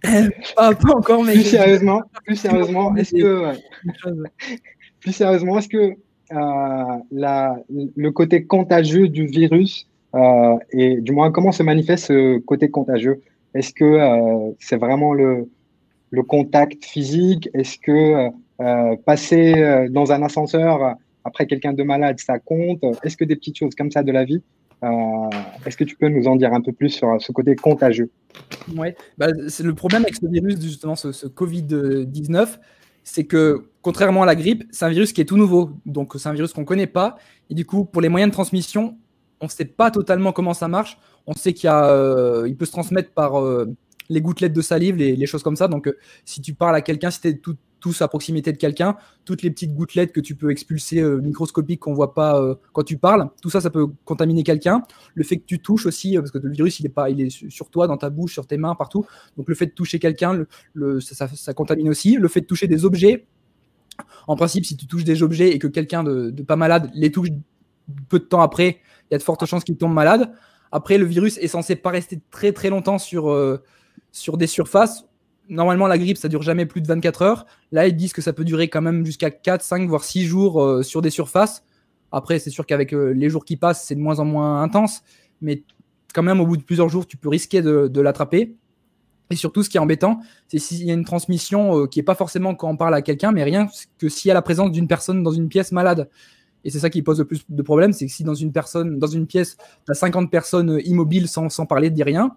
Pas, 0.56 0.72
encore, 0.94 1.24
mais. 1.24 1.32
Plus 1.32 1.42
sérieusement, 1.42 2.02
plus 2.24 2.36
sérieusement, 2.46 2.94
est-ce 2.96 3.14
que. 3.14 3.52
plus 5.00 5.12
sérieusement, 5.12 5.58
est-ce 5.58 5.68
que 5.68 5.94
euh, 6.32 6.98
la, 7.10 7.56
le 7.68 8.10
côté 8.10 8.44
contagieux 8.44 9.08
du 9.08 9.26
virus, 9.26 9.88
euh, 10.14 10.56
et 10.70 11.00
du 11.00 11.12
moins, 11.12 11.32
comment 11.32 11.52
se 11.52 11.62
manifeste 11.62 12.06
ce 12.06 12.38
côté 12.38 12.70
contagieux? 12.70 13.22
Est-ce 13.54 13.72
que 13.72 14.54
c'est 14.60 14.76
vraiment 14.76 15.14
le, 15.14 15.48
le 16.16 16.22
contact 16.22 16.84
physique 16.84 17.48
Est-ce 17.54 17.78
que 17.78 18.30
passer 19.04 19.86
dans 19.90 20.12
un 20.12 20.22
ascenseur 20.22 20.96
après, 21.26 21.46
quelqu'un 21.46 21.72
de 21.72 21.82
malade, 21.82 22.18
ça 22.20 22.38
compte? 22.38 22.84
Est-ce 23.02 23.16
que 23.16 23.24
des 23.24 23.36
petites 23.36 23.58
choses 23.58 23.74
comme 23.74 23.90
ça 23.90 24.02
de 24.02 24.12
la 24.12 24.24
vie, 24.24 24.42
euh, 24.84 24.88
est-ce 25.64 25.76
que 25.76 25.84
tu 25.84 25.96
peux 25.96 26.08
nous 26.08 26.28
en 26.28 26.36
dire 26.36 26.52
un 26.52 26.60
peu 26.60 26.72
plus 26.72 26.90
sur 26.90 27.20
ce 27.20 27.32
côté 27.32 27.56
contagieux? 27.56 28.10
Oui, 28.76 28.88
bah, 29.16 29.28
c'est 29.48 29.62
le 29.62 29.74
problème 29.74 30.02
avec 30.02 30.14
ce 30.14 30.26
virus, 30.26 30.60
justement, 30.60 30.96
ce, 30.96 31.08
Covid-19, 31.26 32.58
c'est 33.02 33.24
que 33.24 33.68
contrairement 33.82 34.22
à 34.22 34.26
la 34.26 34.34
grippe, 34.34 34.64
c'est 34.70 34.84
un 34.84 34.90
virus 34.90 35.12
qui 35.12 35.20
est 35.20 35.24
tout 35.24 35.36
nouveau. 35.36 35.70
Donc, 35.86 36.12
c'est 36.16 36.28
un 36.28 36.32
virus 36.32 36.52
qu'on 36.52 36.62
ne 36.62 36.66
connaît 36.66 36.86
pas. 36.86 37.16
Et 37.50 37.54
du 37.54 37.64
coup, 37.64 37.84
pour 37.84 38.02
les 38.02 38.08
moyens 38.08 38.30
de 38.30 38.34
transmission, 38.34 38.96
on 39.40 39.46
ne 39.46 39.50
sait 39.50 39.64
pas 39.64 39.90
totalement 39.90 40.32
comment 40.32 40.54
ça 40.54 40.68
marche. 40.68 40.98
On 41.26 41.34
sait 41.34 41.52
qu'il 41.52 41.70
euh, 41.72 42.52
peut 42.54 42.66
se 42.66 42.72
transmettre 42.72 43.10
par 43.12 43.40
euh, 43.40 43.66
les 44.08 44.20
gouttelettes 44.20 44.52
de 44.52 44.62
salive, 44.62 44.96
les, 44.96 45.26
choses 45.26 45.42
comme 45.42 45.56
ça. 45.56 45.68
Donc, 45.68 45.92
si 46.24 46.40
tu 46.40 46.54
parles 46.54 46.76
à 46.76 46.80
quelqu'un, 46.80 47.10
si 47.10 47.20
tu 47.20 47.28
es 47.28 47.40
tous 47.80 48.02
à 48.02 48.08
proximité 48.08 48.52
de 48.52 48.56
quelqu'un, 48.56 48.96
toutes 49.24 49.42
les 49.42 49.50
petites 49.50 49.74
gouttelettes 49.74 50.12
que 50.12 50.20
tu 50.20 50.34
peux 50.34 50.50
expulser 50.50 51.00
euh, 51.00 51.20
microscopiques 51.20 51.80
qu'on 51.80 51.94
voit 51.94 52.14
pas 52.14 52.40
euh, 52.40 52.54
quand 52.72 52.82
tu 52.82 52.98
parles, 52.98 53.28
tout 53.42 53.50
ça, 53.50 53.60
ça 53.60 53.70
peut 53.70 53.86
contaminer 54.04 54.42
quelqu'un. 54.42 54.82
Le 55.14 55.24
fait 55.24 55.36
que 55.36 55.44
tu 55.44 55.60
touches 55.60 55.86
aussi, 55.86 56.16
euh, 56.16 56.20
parce 56.20 56.30
que 56.30 56.38
le 56.38 56.50
virus, 56.50 56.80
il 56.80 56.86
est 56.86 56.90
pas, 56.90 57.10
il 57.10 57.20
est 57.20 57.50
sur 57.50 57.70
toi, 57.70 57.86
dans 57.86 57.96
ta 57.96 58.10
bouche, 58.10 58.32
sur 58.32 58.46
tes 58.46 58.56
mains, 58.56 58.74
partout. 58.74 59.06
Donc 59.36 59.48
le 59.48 59.54
fait 59.54 59.66
de 59.66 59.72
toucher 59.72 59.98
quelqu'un, 59.98 60.44
ça, 61.00 61.54
contamine 61.54 61.88
aussi. 61.88 62.16
Le 62.16 62.28
fait 62.28 62.40
de 62.40 62.46
toucher 62.46 62.66
des 62.66 62.84
objets, 62.84 63.26
en 64.26 64.36
principe, 64.36 64.64
si 64.64 64.76
tu 64.76 64.86
touches 64.86 65.04
des 65.04 65.22
objets 65.22 65.50
et 65.50 65.58
que 65.58 65.68
quelqu'un 65.68 66.02
de, 66.02 66.30
pas 66.42 66.56
malade 66.56 66.90
les 66.94 67.12
touche 67.12 67.28
peu 68.08 68.18
de 68.18 68.24
temps 68.24 68.40
après, 68.40 68.80
il 69.10 69.12
y 69.12 69.14
a 69.14 69.18
de 69.18 69.22
fortes 69.22 69.46
chances 69.46 69.64
qu'il 69.64 69.76
tombe 69.76 69.92
malade. 69.92 70.32
Après, 70.72 70.98
le 70.98 71.06
virus 71.06 71.38
est 71.38 71.46
censé 71.46 71.76
pas 71.76 71.90
rester 71.90 72.20
très 72.30 72.52
très 72.52 72.68
longtemps 72.68 72.98
sur, 72.98 73.30
sur 74.16 74.36
des 74.36 74.46
surfaces 74.46 75.04
normalement, 75.48 75.86
la 75.86 75.98
grippe, 75.98 76.16
ça 76.16 76.28
dure 76.28 76.42
jamais 76.42 76.66
plus 76.66 76.80
de 76.80 76.86
24 76.86 77.22
heures. 77.22 77.46
Là, 77.72 77.86
ils 77.86 77.96
disent 77.96 78.12
que 78.12 78.22
ça 78.22 78.32
peut 78.32 78.44
durer 78.44 78.68
quand 78.68 78.82
même 78.82 79.04
jusqu'à 79.04 79.30
4, 79.30 79.62
5, 79.62 79.88
voire 79.88 80.04
6 80.04 80.24
jours 80.24 80.62
euh, 80.62 80.82
sur 80.82 81.02
des 81.02 81.10
surfaces. 81.10 81.64
Après, 82.12 82.38
c'est 82.38 82.50
sûr 82.50 82.66
qu'avec 82.66 82.92
euh, 82.92 83.12
les 83.12 83.28
jours 83.28 83.44
qui 83.44 83.56
passent, 83.56 83.84
c'est 83.84 83.94
de 83.94 84.00
moins 84.00 84.18
en 84.18 84.24
moins 84.24 84.62
intense. 84.62 85.02
Mais 85.40 85.62
quand 86.14 86.22
même, 86.22 86.40
au 86.40 86.46
bout 86.46 86.56
de 86.56 86.62
plusieurs 86.62 86.88
jours, 86.88 87.06
tu 87.06 87.16
peux 87.16 87.28
risquer 87.28 87.62
de, 87.62 88.00
l'attraper. 88.00 88.56
Et 89.30 89.36
surtout, 89.36 89.62
ce 89.62 89.68
qui 89.68 89.76
est 89.76 89.80
embêtant, 89.80 90.20
c'est 90.46 90.58
s'il 90.58 90.84
y 90.84 90.90
a 90.90 90.94
une 90.94 91.04
transmission 91.04 91.82
euh, 91.82 91.86
qui 91.86 91.98
n'est 91.98 92.04
pas 92.04 92.14
forcément 92.14 92.54
quand 92.54 92.68
on 92.68 92.76
parle 92.76 92.94
à 92.94 93.02
quelqu'un, 93.02 93.32
mais 93.32 93.42
rien 93.42 93.68
que 93.98 94.08
s'il 94.08 94.28
y 94.28 94.30
a 94.30 94.34
la 94.34 94.42
présence 94.42 94.70
d'une 94.70 94.86
personne 94.86 95.22
dans 95.22 95.32
une 95.32 95.48
pièce 95.48 95.72
malade. 95.72 96.08
Et 96.64 96.70
c'est 96.70 96.78
ça 96.78 96.90
qui 96.90 97.02
pose 97.02 97.18
le 97.18 97.24
plus 97.24 97.44
de 97.48 97.62
problèmes, 97.62 97.92
c'est 97.92 98.06
que 98.06 98.12
si 98.12 98.24
dans 98.24 98.34
une 98.34 98.52
personne, 98.52 98.98
dans 98.98 99.06
une 99.06 99.26
pièce, 99.26 99.56
tu 99.84 99.92
as 99.92 99.94
50 99.94 100.30
personnes 100.30 100.80
immobiles 100.84 101.28
sans, 101.28 101.48
sans 101.48 101.66
parler, 101.66 101.90
de 101.90 102.02
rien, 102.02 102.36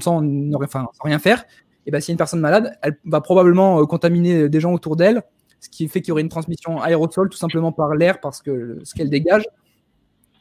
sans, 0.00 0.24
enfin, 0.54 0.88
sans 0.92 1.04
rien 1.04 1.18
faire, 1.18 1.44
et 1.86 1.90
ben, 1.90 2.00
si 2.00 2.10
une 2.10 2.16
personne 2.16 2.40
malade, 2.40 2.76
elle 2.82 2.98
va 3.04 3.20
probablement 3.20 3.80
euh, 3.80 3.84
contaminer 3.84 4.48
des 4.48 4.60
gens 4.60 4.72
autour 4.72 4.96
d'elle, 4.96 5.22
ce 5.60 5.68
qui 5.68 5.88
fait 5.88 6.00
qu'il 6.00 6.10
y 6.10 6.12
aurait 6.12 6.22
une 6.22 6.28
transmission 6.28 6.80
aérosol 6.80 7.28
tout 7.28 7.38
simplement 7.38 7.72
par 7.72 7.94
l'air 7.94 8.20
parce 8.20 8.42
que 8.42 8.78
ce 8.84 8.94
qu'elle 8.94 9.10
dégage. 9.10 9.44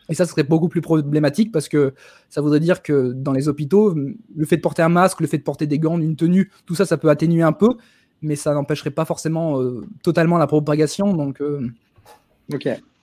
Et 0.10 0.16
ça 0.16 0.26
serait 0.26 0.44
beaucoup 0.44 0.68
plus 0.68 0.82
problématique 0.82 1.52
parce 1.52 1.70
que 1.70 1.94
ça 2.30 2.42
voudrait 2.42 2.60
dire 2.60 2.84
que 2.84 3.14
dans 3.14 3.32
les 3.32 3.48
hôpitaux, 3.48 3.96
le 3.96 4.46
fait 4.46 4.58
de 4.58 4.62
porter 4.62 4.82
un 4.82 4.90
masque, 4.90 5.22
le 5.22 5.28
fait 5.28 5.38
de 5.38 5.44
porter 5.44 5.66
des 5.66 5.80
gants, 5.80 5.98
une 5.98 6.18
tenue, 6.18 6.52
tout 6.66 6.76
ça, 6.76 6.86
ça 6.86 6.98
peut 6.98 7.10
atténuer 7.10 7.42
un 7.42 7.54
peu, 7.54 7.78
mais 8.22 8.36
ça 8.36 8.54
n'empêcherait 8.54 8.92
pas 8.92 9.06
forcément 9.06 9.62
euh, 9.62 9.86
totalement 10.04 10.38
la 10.38 10.48
propagation. 10.48 11.14
Donc, 11.14 11.40
euh, 11.42 11.70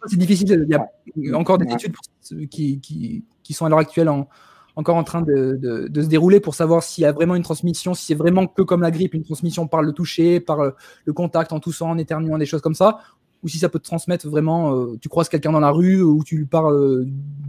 c'est 0.07 0.19
difficile. 0.19 0.67
Il 1.17 1.27
y 1.27 1.33
a 1.33 1.39
encore 1.39 1.57
des 1.57 1.73
études 1.73 1.95
qui, 2.51 2.81
qui, 2.81 3.25
qui, 3.43 3.53
sont 3.55 3.65
à 3.65 3.71
l'heure 3.71 3.79
actuelle 3.79 4.11
en, 4.11 4.29
encore 4.81 4.97
en 4.97 5.05
train 5.05 5.23
de, 5.23 5.59
de, 5.89 6.03
se 6.03 6.09
dérouler 6.09 6.41
pour 6.41 6.55
savoir 6.55 6.83
s'il 6.83 7.03
y 7.03 7.05
a 7.05 7.13
vraiment 7.13 7.37
une 7.37 7.43
transmission, 7.43 7.95
si 7.95 8.07
c'est 8.07 8.15
vraiment 8.15 8.47
que 8.47 8.63
comme 8.63 8.81
la 8.81 8.91
grippe, 8.91 9.15
une 9.15 9.23
transmission 9.23 9.67
par 9.67 9.83
le 9.83 9.93
toucher, 9.93 10.41
par 10.41 10.73
le 11.05 11.13
contact, 11.13 11.53
en 11.53 11.61
toussant, 11.61 11.91
en 11.91 11.99
éternuant, 11.99 12.39
des 12.39 12.47
choses 12.47 12.63
comme 12.63 12.75
ça, 12.75 12.99
ou 13.43 13.49
si 13.49 13.59
ça 13.59 13.69
peut 13.69 13.79
te 13.79 13.85
transmettre 13.85 14.29
vraiment, 14.29 14.75
euh, 14.75 14.99
tu 15.01 15.09
croises 15.09 15.29
quelqu'un 15.29 15.53
dans 15.53 15.61
la 15.61 15.71
rue 15.71 16.03
ou 16.03 16.23
tu 16.25 16.37
lui 16.37 16.47
parles 16.47 16.75
euh, 16.75 17.05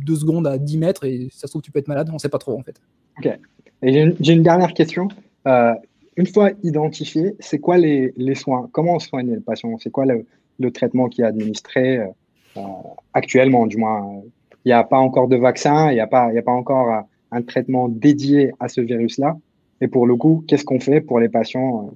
deux 0.05 0.15
secondes 0.15 0.47
à 0.47 0.57
10 0.57 0.77
mètres 0.77 1.05
et 1.05 1.27
ça 1.31 1.47
se 1.47 1.51
trouve 1.51 1.61
tu 1.61 1.71
peux 1.71 1.79
être 1.79 1.87
malade, 1.87 2.07
on 2.09 2.13
ne 2.13 2.19
sait 2.19 2.29
pas 2.29 2.37
trop 2.37 2.57
en 2.57 2.63
fait. 2.63 2.81
Ok. 3.17 3.39
Et 3.83 4.13
j'ai 4.19 4.33
une, 4.33 4.43
dernière 4.43 4.73
question. 4.73 5.07
Euh, 5.47 5.73
une 6.15 6.27
fois 6.27 6.51
identifié, 6.63 7.35
c'est 7.39 7.59
quoi 7.59 7.77
les, 7.77 8.13
les, 8.15 8.35
soins? 8.35 8.69
Comment 8.71 8.95
on 8.95 8.99
soigne 8.99 9.33
le 9.33 9.41
patient? 9.41 9.75
C'est 9.79 9.89
quoi 9.89 10.05
le, 10.05 10.71
traitement 10.71 11.09
qui 11.09 11.23
est 11.23 11.25
administré 11.25 11.99
actuellement 13.13 13.65
Du 13.65 13.77
moins, 13.77 14.21
il 14.63 14.67
n'y 14.67 14.73
a 14.73 14.83
pas 14.83 14.99
encore 14.99 15.27
de 15.27 15.35
vaccin, 15.35 15.89
il 15.89 15.95
n'y 15.95 15.99
a, 15.99 16.03
a 16.03 16.07
pas 16.07 16.51
encore 16.51 17.05
un 17.31 17.41
traitement 17.41 17.89
dédié 17.89 18.51
à 18.59 18.67
ce 18.67 18.81
virus-là. 18.81 19.37
Et 19.81 19.87
pour 19.87 20.05
le 20.05 20.15
coup, 20.15 20.43
qu'est-ce 20.47 20.65
qu'on 20.65 20.79
fait 20.79 21.01
pour 21.01 21.19
les 21.19 21.29
patients 21.29 21.91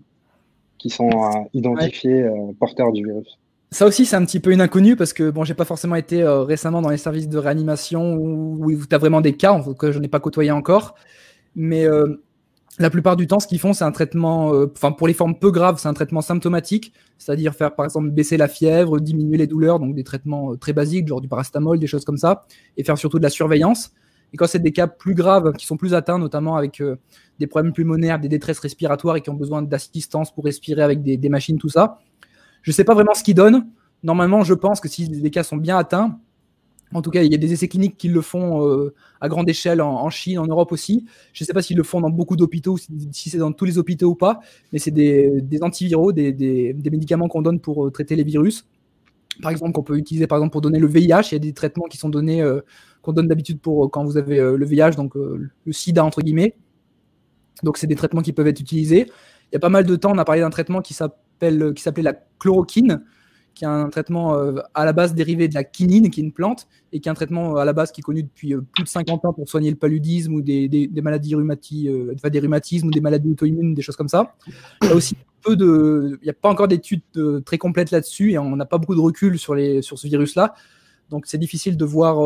qui 0.77 0.89
sont 0.89 1.10
identifiés 1.54 2.27
porteurs 2.60 2.92
du 2.92 3.06
virus? 3.06 3.38
Ça 3.75 3.86
aussi, 3.86 4.06
c'est 4.06 4.15
un 4.15 4.24
petit 4.24 4.39
peu 4.39 4.54
une 4.54 4.62
inconnue 4.62 4.96
parce 4.96 5.12
que 5.12 5.30
bon, 5.30 5.44
j'ai 5.44 5.54
pas 5.54 5.65
forcément 5.65 5.96
été 5.96 6.22
euh, 6.22 6.44
récemment 6.44 6.82
dans 6.82 6.89
les 6.89 6.98
services 6.98 7.27
de 7.27 7.38
réanimation 7.38 8.15
où, 8.15 8.74
tu 8.88 8.96
as 8.96 8.98
vraiment 8.98 9.20
des 9.20 9.34
cas 9.34 9.62
que 9.77 9.92
je 9.92 10.00
n'ai 10.00 10.08
pas 10.08 10.22
côtoyé 10.22 10.50
encore. 10.50 10.96
Mais 11.58 11.86
euh, 11.86 12.24
la 12.80 12.89
plupart 12.89 13.18
du 13.18 13.27
temps, 13.27 13.42
ce 13.42 13.48
qu'ils 13.48 13.60
font, 13.60 13.74
c'est 13.74 13.84
un 13.84 13.92
traitement, 13.92 14.54
euh, 14.54 14.72
enfin 14.74 14.94
pour 14.94 15.08
les 15.08 15.13
formes 15.13 15.38
peu 15.38 15.51
graves, 15.51 15.77
c'est 15.77 15.89
un 15.89 15.94
traitement 15.94 16.22
symptomatique, 16.22 16.94
c'est-à-dire 17.18 17.54
faire 17.54 17.75
par 17.75 17.86
exemple 17.86 18.12
baisser 18.12 18.38
la 18.38 18.48
fièvre, 18.48 19.01
diminuer 19.01 19.38
les 19.38 19.48
douleurs, 19.48 19.80
donc 19.80 19.94
des 19.94 20.06
traitements 20.06 20.56
très 20.56 20.72
basiques, 20.72 21.10
genre 21.10 21.20
du 21.20 21.27
paracétamol, 21.27 21.77
des 21.77 21.88
choses 21.88 22.06
comme 22.06 22.18
ça, 22.18 22.46
et 22.77 22.84
faire 22.86 22.98
surtout 22.98 23.18
de 23.18 23.24
la 23.24 23.30
surveillance. 23.30 23.92
Et 24.34 24.38
quand 24.38 24.48
c'est 24.48 24.60
des 24.60 24.72
cas 24.72 24.88
plus 24.88 25.15
graves, 25.15 25.53
qui 25.53 25.65
sont 25.65 25.77
plus 25.77 25.94
atteints, 25.94 26.20
notamment 26.20 26.55
avec 26.55 26.82
des 27.39 27.48
problèmes 27.48 27.74
pulmonaires, 27.74 28.20
des 28.20 28.27
détresses 28.27 28.60
respiratoires 28.60 29.15
et 29.15 29.22
qui 29.22 29.29
ont 29.29 29.36
besoin 29.36 29.62
d'assistance 29.62 30.34
pour 30.34 30.46
respirer 30.46 30.82
avec 30.82 31.03
des, 31.03 31.29
machines, 31.29 31.58
tout 31.58 31.70
ça, 31.70 32.00
je 32.62 32.72
ne 32.72 32.74
sais 32.74 32.84
pas 32.84 32.94
vraiment 32.94 33.13
ce 33.13 33.24
qu'ils 33.24 33.36
donnent. 33.36 33.67
Normalement, 34.03 34.44
je 34.44 34.53
pense 34.53 34.79
que 34.79 34.88
si 34.88 35.08
les 35.08 35.32
cas 35.32 35.44
sont 35.44 35.58
bien 35.58 35.77
atteints, 35.77 36.20
en 36.94 37.01
tout 37.01 37.10
cas, 37.10 37.24
il 37.24 37.32
y 37.32 37.36
a 37.36 37.38
des 37.38 37.51
essais 37.51 37.67
cliniques 37.67 37.98
qui 37.98 38.08
le 38.08 38.22
font 38.22 38.65
euh, 38.65 38.94
à 39.20 39.27
grande 39.27 39.50
échelle 39.50 39.82
en, 39.82 40.10
Chine, 40.10 40.39
en 40.39 40.46
Europe 40.46 40.72
aussi. 40.72 41.05
Je 41.34 41.44
ne 41.44 41.48
sais 41.48 41.53
pas 41.53 41.62
s'ils 41.62 41.77
le 41.77 41.84
font 41.84 42.00
dans 42.00 42.10
beaucoup 42.10 42.36
d'hôpitaux, 42.36 42.77
si 42.77 43.29
c'est 43.29 43.38
dans 43.38 43.51
tous 43.51 43.65
les 43.65 43.77
hôpitaux 43.77 44.12
ou 44.12 44.15
pas, 44.15 44.39
mais 44.72 44.79
c'est 44.79 44.91
des, 44.91 45.44
antiviraux, 45.62 46.12
des, 46.12 46.75
médicaments 46.91 47.27
qu'on 47.27 47.41
donne 47.41 47.60
pour 47.60 47.88
euh, 47.88 47.91
traiter 47.91 48.15
les 48.15 48.24
virus. 48.24 48.65
Par 49.41 49.51
exemple, 49.51 49.74
qu'on 49.74 49.84
peut 49.84 49.98
utiliser 49.98 50.27
par 50.27 50.38
exemple 50.38 50.53
pour 50.53 50.62
donner 50.62 50.79
le 50.79 50.88
VIH. 50.88 51.32
Il 51.32 51.34
y 51.34 51.36
a 51.36 51.39
des 51.39 51.53
traitements 51.53 51.86
qui 51.86 51.98
sont 51.98 52.08
donnés, 52.08 52.41
euh, 52.41 52.62
qu'on 53.05 53.13
donne 53.13 53.27
d'habitude 53.27 53.59
pour 53.59 53.89
quand 53.91 54.03
vous 54.03 54.17
avez 54.17 54.38
le 54.39 54.65
VIH, 54.65 54.91
donc 54.91 55.15
le 55.15 55.71
SIDA 55.71 56.03
entre 56.03 56.21
guillemets. 56.21 56.55
Donc 57.63 57.77
c'est 57.77 57.88
des 57.88 57.95
traitements 57.95 58.21
qui 58.21 58.33
peuvent 58.33 58.47
être 58.47 58.59
utilisés. 58.59 59.05
Il 59.51 59.55
y 59.55 59.57
a 59.57 59.59
pas 59.59 59.69
mal 59.69 59.85
de 59.85 59.95
temps, 59.95 60.12
on 60.13 60.17
a 60.17 60.25
parlé 60.25 60.41
d'un 60.41 60.50
traitement 60.50 60.81
qui 60.81 60.93
s'appelle 60.93 61.62
euh, 61.62 61.74
qui 61.74 61.81
s'appelait 61.81 62.03
la 62.03 62.13
chloroquine, 62.39 63.03
qui 63.53 63.63
est 63.63 63.67
un 63.67 63.89
traitement 63.89 64.35
euh, 64.35 64.59
à 64.74 64.85
la 64.85 64.93
base 64.93 65.13
dérivé 65.13 65.47
de 65.47 65.53
la 65.53 65.63
quinine, 65.63 66.09
qui 66.09 66.21
est 66.21 66.24
une 66.24 66.31
plante, 66.31 66.67
et 66.91 67.00
qui 67.00 67.09
est 67.09 67.12
un 67.12 67.15
traitement 67.15 67.57
euh, 67.57 67.62
à 67.62 67.65
la 67.65 67.74
base 67.74 67.91
qui 67.91 68.01
est 68.01 68.03
connu 68.03 68.24
depuis 68.24 68.55
plus 68.74 68.83
de 68.83 68.89
50 68.89 69.25
ans 69.25 69.33
pour 69.33 69.47
soigner 69.47 69.69
le 69.69 69.75
paludisme 69.75 70.33
ou 70.33 70.41
des, 70.41 70.67
des, 70.67 71.01
maladies 71.01 71.35
rhumatiques, 71.35 71.89
des 71.89 72.39
rhumatismes 72.39 72.88
ou 72.88 72.91
des 72.91 73.01
maladies 73.01 73.29
auto-immunes, 73.29 73.74
des 73.74 73.81
choses 73.81 73.95
comme 73.95 74.09
ça. 74.09 74.35
Il 74.81 74.89
y 74.89 74.91
a 74.91 74.95
aussi 74.95 75.15
peu 75.41 75.55
de, 75.55 76.17
il 76.21 76.24
n'y 76.24 76.29
a 76.29 76.33
pas 76.33 76.50
encore 76.50 76.67
d'études 76.67 77.01
très 77.45 77.57
complètes 77.57 77.91
là-dessus 77.91 78.31
et 78.31 78.38
on 78.39 78.55
n'a 78.55 78.65
pas 78.65 78.77
beaucoup 78.77 78.95
de 78.95 79.00
recul 79.00 79.38
sur, 79.38 79.55
les, 79.55 79.81
sur 79.81 80.00
ce 80.00 80.07
virus-là. 80.07 80.55
Donc 81.09 81.27
c'est 81.27 81.38
difficile 81.38 81.77
de 81.77 81.85
voir, 81.85 82.17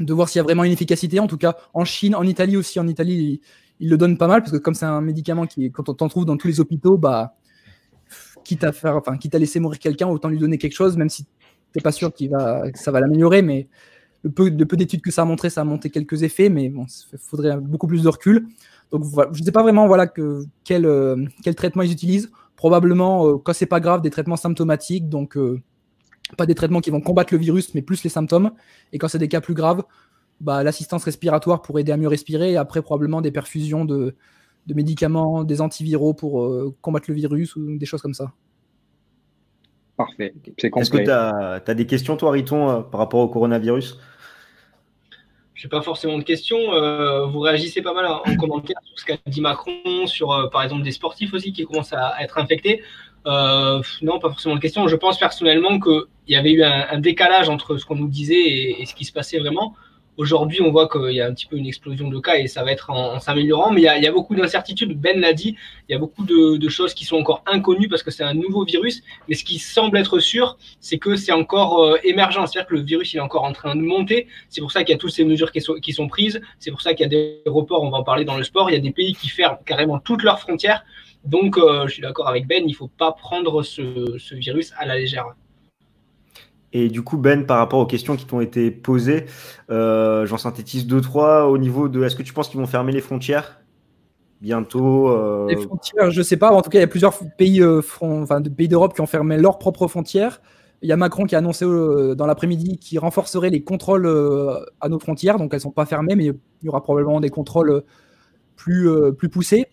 de 0.00 0.12
voir 0.12 0.28
s'il 0.28 0.38
y 0.38 0.40
a 0.40 0.42
vraiment 0.42 0.64
une 0.64 0.72
efficacité. 0.72 1.20
En 1.20 1.26
tout 1.26 1.38
cas, 1.38 1.56
en 1.74 1.84
Chine, 1.84 2.14
en 2.14 2.24
Italie 2.24 2.56
aussi, 2.56 2.78
en 2.78 2.86
Italie, 2.86 3.40
ils, 3.80 3.88
le 3.88 3.96
donnent 3.96 4.18
pas 4.18 4.26
mal 4.26 4.42
parce 4.42 4.52
que 4.52 4.58
comme 4.58 4.74
c'est 4.74 4.86
un 4.86 5.00
médicament 5.00 5.46
qui, 5.46 5.70
quand 5.70 5.88
on 5.88 5.94
t'en 5.94 6.08
trouve 6.08 6.24
dans 6.24 6.36
tous 6.36 6.48
les 6.48 6.60
hôpitaux, 6.60 6.96
bah 6.96 7.36
quitte 8.44 8.64
à 8.64 8.72
faire, 8.72 8.96
enfin, 8.96 9.16
quitte 9.16 9.34
à 9.34 9.38
laisser 9.38 9.58
mourir 9.58 9.78
quelqu'un, 9.78 10.06
autant 10.06 10.28
lui 10.28 10.38
donner 10.38 10.56
quelque 10.56 10.74
chose, 10.74 10.96
même 10.96 11.08
si 11.08 11.26
t'es 11.72 11.80
pas 11.80 11.92
sûr 11.92 12.12
qu'il 12.12 12.30
va, 12.30 12.70
que 12.70 12.78
ça 12.78 12.90
va 12.92 13.00
l'améliorer, 13.00 13.42
mais 13.42 13.68
le 14.22 14.30
peu, 14.30 14.50
peu 14.50 14.76
d'études 14.76 15.02
que 15.02 15.10
ça 15.10 15.22
a 15.22 15.24
montré, 15.24 15.50
ça 15.50 15.62
a 15.62 15.64
monté 15.64 15.90
quelques 15.90 16.22
effets, 16.22 16.48
mais 16.48 16.66
il 16.66 17.18
faudrait 17.18 17.56
beaucoup 17.58 17.86
plus 17.86 18.02
de 18.02 18.08
recul. 18.08 18.46
Donc 18.90 19.04
je 19.32 19.40
ne 19.40 19.44
sais 19.44 19.52
pas 19.52 19.62
vraiment 19.62 19.86
voilà 19.86 20.06
que 20.06 20.44
quel, 20.64 20.86
euh, 20.86 21.24
quel 21.42 21.54
traitement 21.54 21.82
ils 21.82 21.92
utilisent. 21.92 22.30
Probablement, 22.54 23.26
euh, 23.26 23.36
quand 23.36 23.52
c'est 23.52 23.66
pas 23.66 23.80
grave, 23.80 24.00
des 24.00 24.10
traitements 24.10 24.36
symptomatiques, 24.36 25.08
donc 25.08 25.36
euh, 25.36 25.60
pas 26.36 26.46
des 26.46 26.54
traitements 26.54 26.80
qui 26.80 26.90
vont 26.90 27.00
combattre 27.00 27.32
le 27.32 27.38
virus, 27.38 27.74
mais 27.74 27.82
plus 27.82 28.02
les 28.02 28.10
symptômes. 28.10 28.50
Et 28.92 28.98
quand 28.98 29.08
c'est 29.08 29.18
des 29.18 29.28
cas 29.28 29.40
plus 29.40 29.54
graves, 29.54 29.84
bah, 30.40 30.62
l'assistance 30.62 31.04
respiratoire 31.04 31.62
pour 31.62 31.78
aider 31.78 31.92
à 31.92 31.96
mieux 31.96 32.08
respirer, 32.08 32.52
et 32.52 32.56
après 32.56 32.82
probablement 32.82 33.20
des 33.20 33.30
perfusions 33.30 33.84
de, 33.84 34.14
de 34.66 34.74
médicaments, 34.74 35.44
des 35.44 35.60
antiviraux 35.60 36.14
pour 36.14 36.44
euh, 36.44 36.74
combattre 36.80 37.06
le 37.08 37.14
virus 37.14 37.56
ou 37.56 37.78
des 37.78 37.86
choses 37.86 38.02
comme 38.02 38.14
ça. 38.14 38.32
Parfait. 39.96 40.34
Est-ce 40.58 40.90
que 40.90 40.98
tu 40.98 41.10
as, 41.10 41.74
des 41.74 41.86
questions, 41.86 42.16
toi, 42.16 42.32
Riton, 42.32 42.68
euh, 42.68 42.80
par 42.80 43.00
rapport 43.00 43.20
au 43.20 43.28
coronavirus? 43.28 43.98
Je 45.54 45.66
n'ai 45.66 45.70
pas 45.70 45.80
forcément 45.80 46.18
de 46.18 46.22
questions. 46.22 46.74
Euh, 46.74 47.24
vous 47.24 47.40
réagissez 47.40 47.80
pas 47.80 47.94
mal 47.94 48.04
en 48.06 48.36
commentaire 48.36 48.76
sur 48.84 48.98
ce 48.98 49.06
qu'a 49.06 49.16
dit 49.26 49.40
Macron, 49.40 50.06
sur 50.06 50.50
par 50.52 50.62
exemple 50.62 50.82
des 50.82 50.92
sportifs 50.92 51.32
aussi 51.32 51.54
qui 51.54 51.64
commencent 51.64 51.94
à 51.94 52.22
être 52.22 52.36
infectés. 52.36 52.82
Non, 53.26 54.18
pas 54.20 54.28
forcément 54.28 54.54
de 54.54 54.60
questions. 54.60 54.86
Je 54.88 54.96
pense 54.96 55.18
personnellement 55.18 55.80
qu'il 55.80 56.04
y 56.28 56.36
avait 56.36 56.52
eu 56.52 56.62
un, 56.62 56.98
décalage 56.98 57.48
entre 57.48 57.76
ce 57.76 57.84
qu'on 57.84 57.96
nous 57.96 58.08
disait 58.08 58.80
et, 58.80 58.86
ce 58.86 58.94
qui 58.94 59.04
se 59.04 59.12
passait 59.12 59.38
vraiment. 59.38 59.74
Aujourd'hui, 60.16 60.62
on 60.62 60.70
voit 60.70 60.88
qu'il 60.88 61.12
y 61.12 61.20
a 61.20 61.26
un 61.26 61.34
petit 61.34 61.46
peu 61.46 61.56
une 61.56 61.66
explosion 61.66 62.08
de 62.08 62.18
cas 62.18 62.36
et 62.36 62.46
ça 62.46 62.64
va 62.64 62.72
être 62.72 62.88
en, 62.88 63.20
s'améliorant, 63.20 63.70
mais 63.70 63.82
il 63.82 64.02
y, 64.02 64.06
a, 64.06 64.12
beaucoup 64.12 64.34
d'incertitudes. 64.34 64.98
Ben 64.98 65.20
l'a 65.20 65.34
dit, 65.34 65.56
il 65.88 65.92
y 65.92 65.94
a 65.94 65.98
beaucoup 65.98 66.24
de, 66.24 66.68
choses 66.68 66.94
qui 66.94 67.04
sont 67.04 67.16
encore 67.16 67.42
inconnues 67.46 67.88
parce 67.88 68.02
que 68.02 68.10
c'est 68.10 68.24
un 68.24 68.32
nouveau 68.32 68.64
virus, 68.64 69.02
mais 69.28 69.34
ce 69.34 69.44
qui 69.44 69.58
semble 69.58 69.98
être 69.98 70.18
sûr, 70.18 70.56
c'est 70.80 70.98
que 70.98 71.16
c'est 71.16 71.32
encore 71.32 71.82
euh, 71.82 71.98
émergent, 72.02 72.46
c'est-à-dire 72.46 72.66
que 72.66 72.74
le 72.74 72.80
virus 72.80 73.12
il 73.12 73.18
est 73.18 73.20
encore 73.20 73.44
en 73.44 73.52
train 73.52 73.76
de 73.76 73.82
monter. 73.82 74.26
C'est 74.48 74.62
pour 74.62 74.72
ça 74.72 74.84
qu'il 74.84 74.94
y 74.94 74.96
a 74.96 74.98
toutes 74.98 75.12
ces 75.12 75.24
mesures 75.24 75.52
qui 75.52 75.60
sont, 75.60 76.08
prises. 76.08 76.40
C'est 76.58 76.70
pour 76.70 76.80
ça 76.80 76.94
qu'il 76.94 77.04
y 77.04 77.06
a 77.06 77.08
des 77.08 77.42
reports, 77.46 77.82
on 77.82 77.90
va 77.90 77.98
en 77.98 78.04
parler 78.04 78.24
dans 78.24 78.38
le 78.38 78.44
sport. 78.44 78.70
Il 78.70 78.74
y 78.74 78.76
a 78.76 78.80
des 78.80 78.92
pays 78.92 79.14
qui 79.14 79.28
ferment 79.28 79.58
carrément 79.66 79.98
toutes 79.98 80.22
leurs 80.22 80.40
frontières. 80.40 80.84
Donc, 81.24 81.58
euh, 81.58 81.86
je 81.88 81.92
suis 81.92 82.02
d'accord 82.02 82.28
avec 82.28 82.46
Ben, 82.46 82.62
il 82.64 82.70
ne 82.70 82.76
faut 82.76 82.88
pas 82.88 83.12
prendre 83.12 83.62
ce 83.62 84.34
virus 84.34 84.72
à 84.78 84.86
la 84.86 84.96
légère. 84.96 85.26
Et 86.78 86.90
du 86.90 87.00
coup, 87.00 87.16
Ben, 87.16 87.46
par 87.46 87.56
rapport 87.56 87.78
aux 87.78 87.86
questions 87.86 88.16
qui 88.16 88.26
t'ont 88.26 88.42
été 88.42 88.70
posées, 88.70 89.24
euh, 89.70 90.26
j'en 90.26 90.36
synthétise 90.36 90.86
deux, 90.86 91.00
trois 91.00 91.46
au 91.46 91.56
niveau 91.56 91.88
de 91.88 92.04
est-ce 92.04 92.14
que 92.14 92.22
tu 92.22 92.34
penses 92.34 92.50
qu'ils 92.50 92.60
vont 92.60 92.66
fermer 92.66 92.92
les 92.92 93.00
frontières 93.00 93.62
bientôt 94.42 95.08
euh? 95.08 95.46
Les 95.48 95.56
frontières, 95.56 96.10
je 96.10 96.18
ne 96.18 96.22
sais 96.22 96.36
pas. 96.36 96.50
En 96.50 96.60
tout 96.60 96.68
cas, 96.68 96.76
il 96.78 96.82
y 96.82 96.84
a 96.84 96.88
plusieurs 96.88 97.18
pays, 97.38 97.62
euh, 97.62 97.80
pays 98.54 98.68
d'Europe 98.68 98.94
qui 98.94 99.00
ont 99.00 99.06
fermé 99.06 99.38
leurs 99.38 99.58
propres 99.58 99.88
frontières. 99.88 100.42
Il 100.82 100.88
y 100.90 100.92
a 100.92 100.98
Macron 100.98 101.24
qui 101.24 101.34
a 101.34 101.38
annoncé 101.38 101.64
dans 101.64 102.26
l'après-midi 102.26 102.76
qu'il 102.76 102.98
renforcerait 102.98 103.48
les 103.48 103.62
contrôles 103.62 104.06
à 104.82 104.90
nos 104.90 104.98
frontières. 104.98 105.38
Donc, 105.38 105.54
elles 105.54 105.60
ne 105.60 105.62
sont 105.62 105.70
pas 105.70 105.86
fermées, 105.86 106.14
mais 106.14 106.26
il 106.26 106.34
y 106.62 106.68
aura 106.68 106.82
probablement 106.82 107.20
des 107.20 107.30
contrôles 107.30 107.82
plus, 108.54 108.90
plus 109.16 109.30
poussés. 109.30 109.64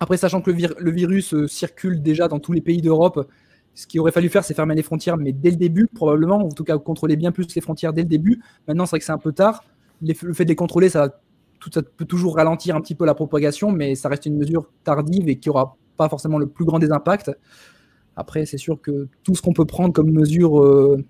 Après, 0.00 0.16
sachant 0.16 0.40
que 0.40 0.50
le 0.50 0.90
virus 0.90 1.34
circule 1.44 2.00
déjà 2.02 2.28
dans 2.28 2.38
tous 2.38 2.52
les 2.52 2.62
pays 2.62 2.80
d'Europe, 2.80 3.28
ce 3.74 3.86
qu'il 3.86 4.00
aurait 4.00 4.12
fallu 4.12 4.28
faire, 4.28 4.44
c'est 4.44 4.54
fermer 4.54 4.74
les 4.74 4.82
frontières, 4.82 5.16
mais 5.16 5.32
dès 5.32 5.50
le 5.50 5.56
début, 5.56 5.86
probablement, 5.86 6.36
en 6.36 6.50
tout 6.50 6.64
cas 6.64 6.76
contrôler 6.78 7.16
bien 7.16 7.32
plus 7.32 7.54
les 7.54 7.60
frontières 7.60 7.92
dès 7.92 8.02
le 8.02 8.08
début. 8.08 8.42
Maintenant, 8.68 8.86
c'est 8.86 8.90
vrai 8.90 8.98
que 8.98 9.04
c'est 9.04 9.12
un 9.12 9.18
peu 9.18 9.32
tard. 9.32 9.64
Le 10.02 10.14
fait 10.14 10.44
de 10.44 10.48
les 10.48 10.56
contrôler, 10.56 10.88
ça, 10.88 11.20
peut 11.96 12.04
toujours 12.04 12.36
ralentir 12.36 12.76
un 12.76 12.80
petit 12.80 12.94
peu 12.94 13.06
la 13.06 13.14
propagation, 13.14 13.70
mais 13.70 13.94
ça 13.94 14.08
reste 14.08 14.26
une 14.26 14.36
mesure 14.36 14.68
tardive 14.84 15.28
et 15.28 15.36
qui 15.38 15.48
n'aura 15.48 15.76
pas 15.96 16.08
forcément 16.08 16.38
le 16.38 16.48
plus 16.48 16.64
grand 16.64 16.78
des 16.78 16.90
impacts. 16.90 17.30
Après, 18.16 18.44
c'est 18.46 18.58
sûr 18.58 18.80
que 18.80 19.08
tout 19.22 19.34
ce 19.34 19.42
qu'on 19.42 19.52
peut 19.52 19.64
prendre 19.64 19.92
comme 19.92 20.10
mesure 20.10 20.60
euh, 20.60 21.02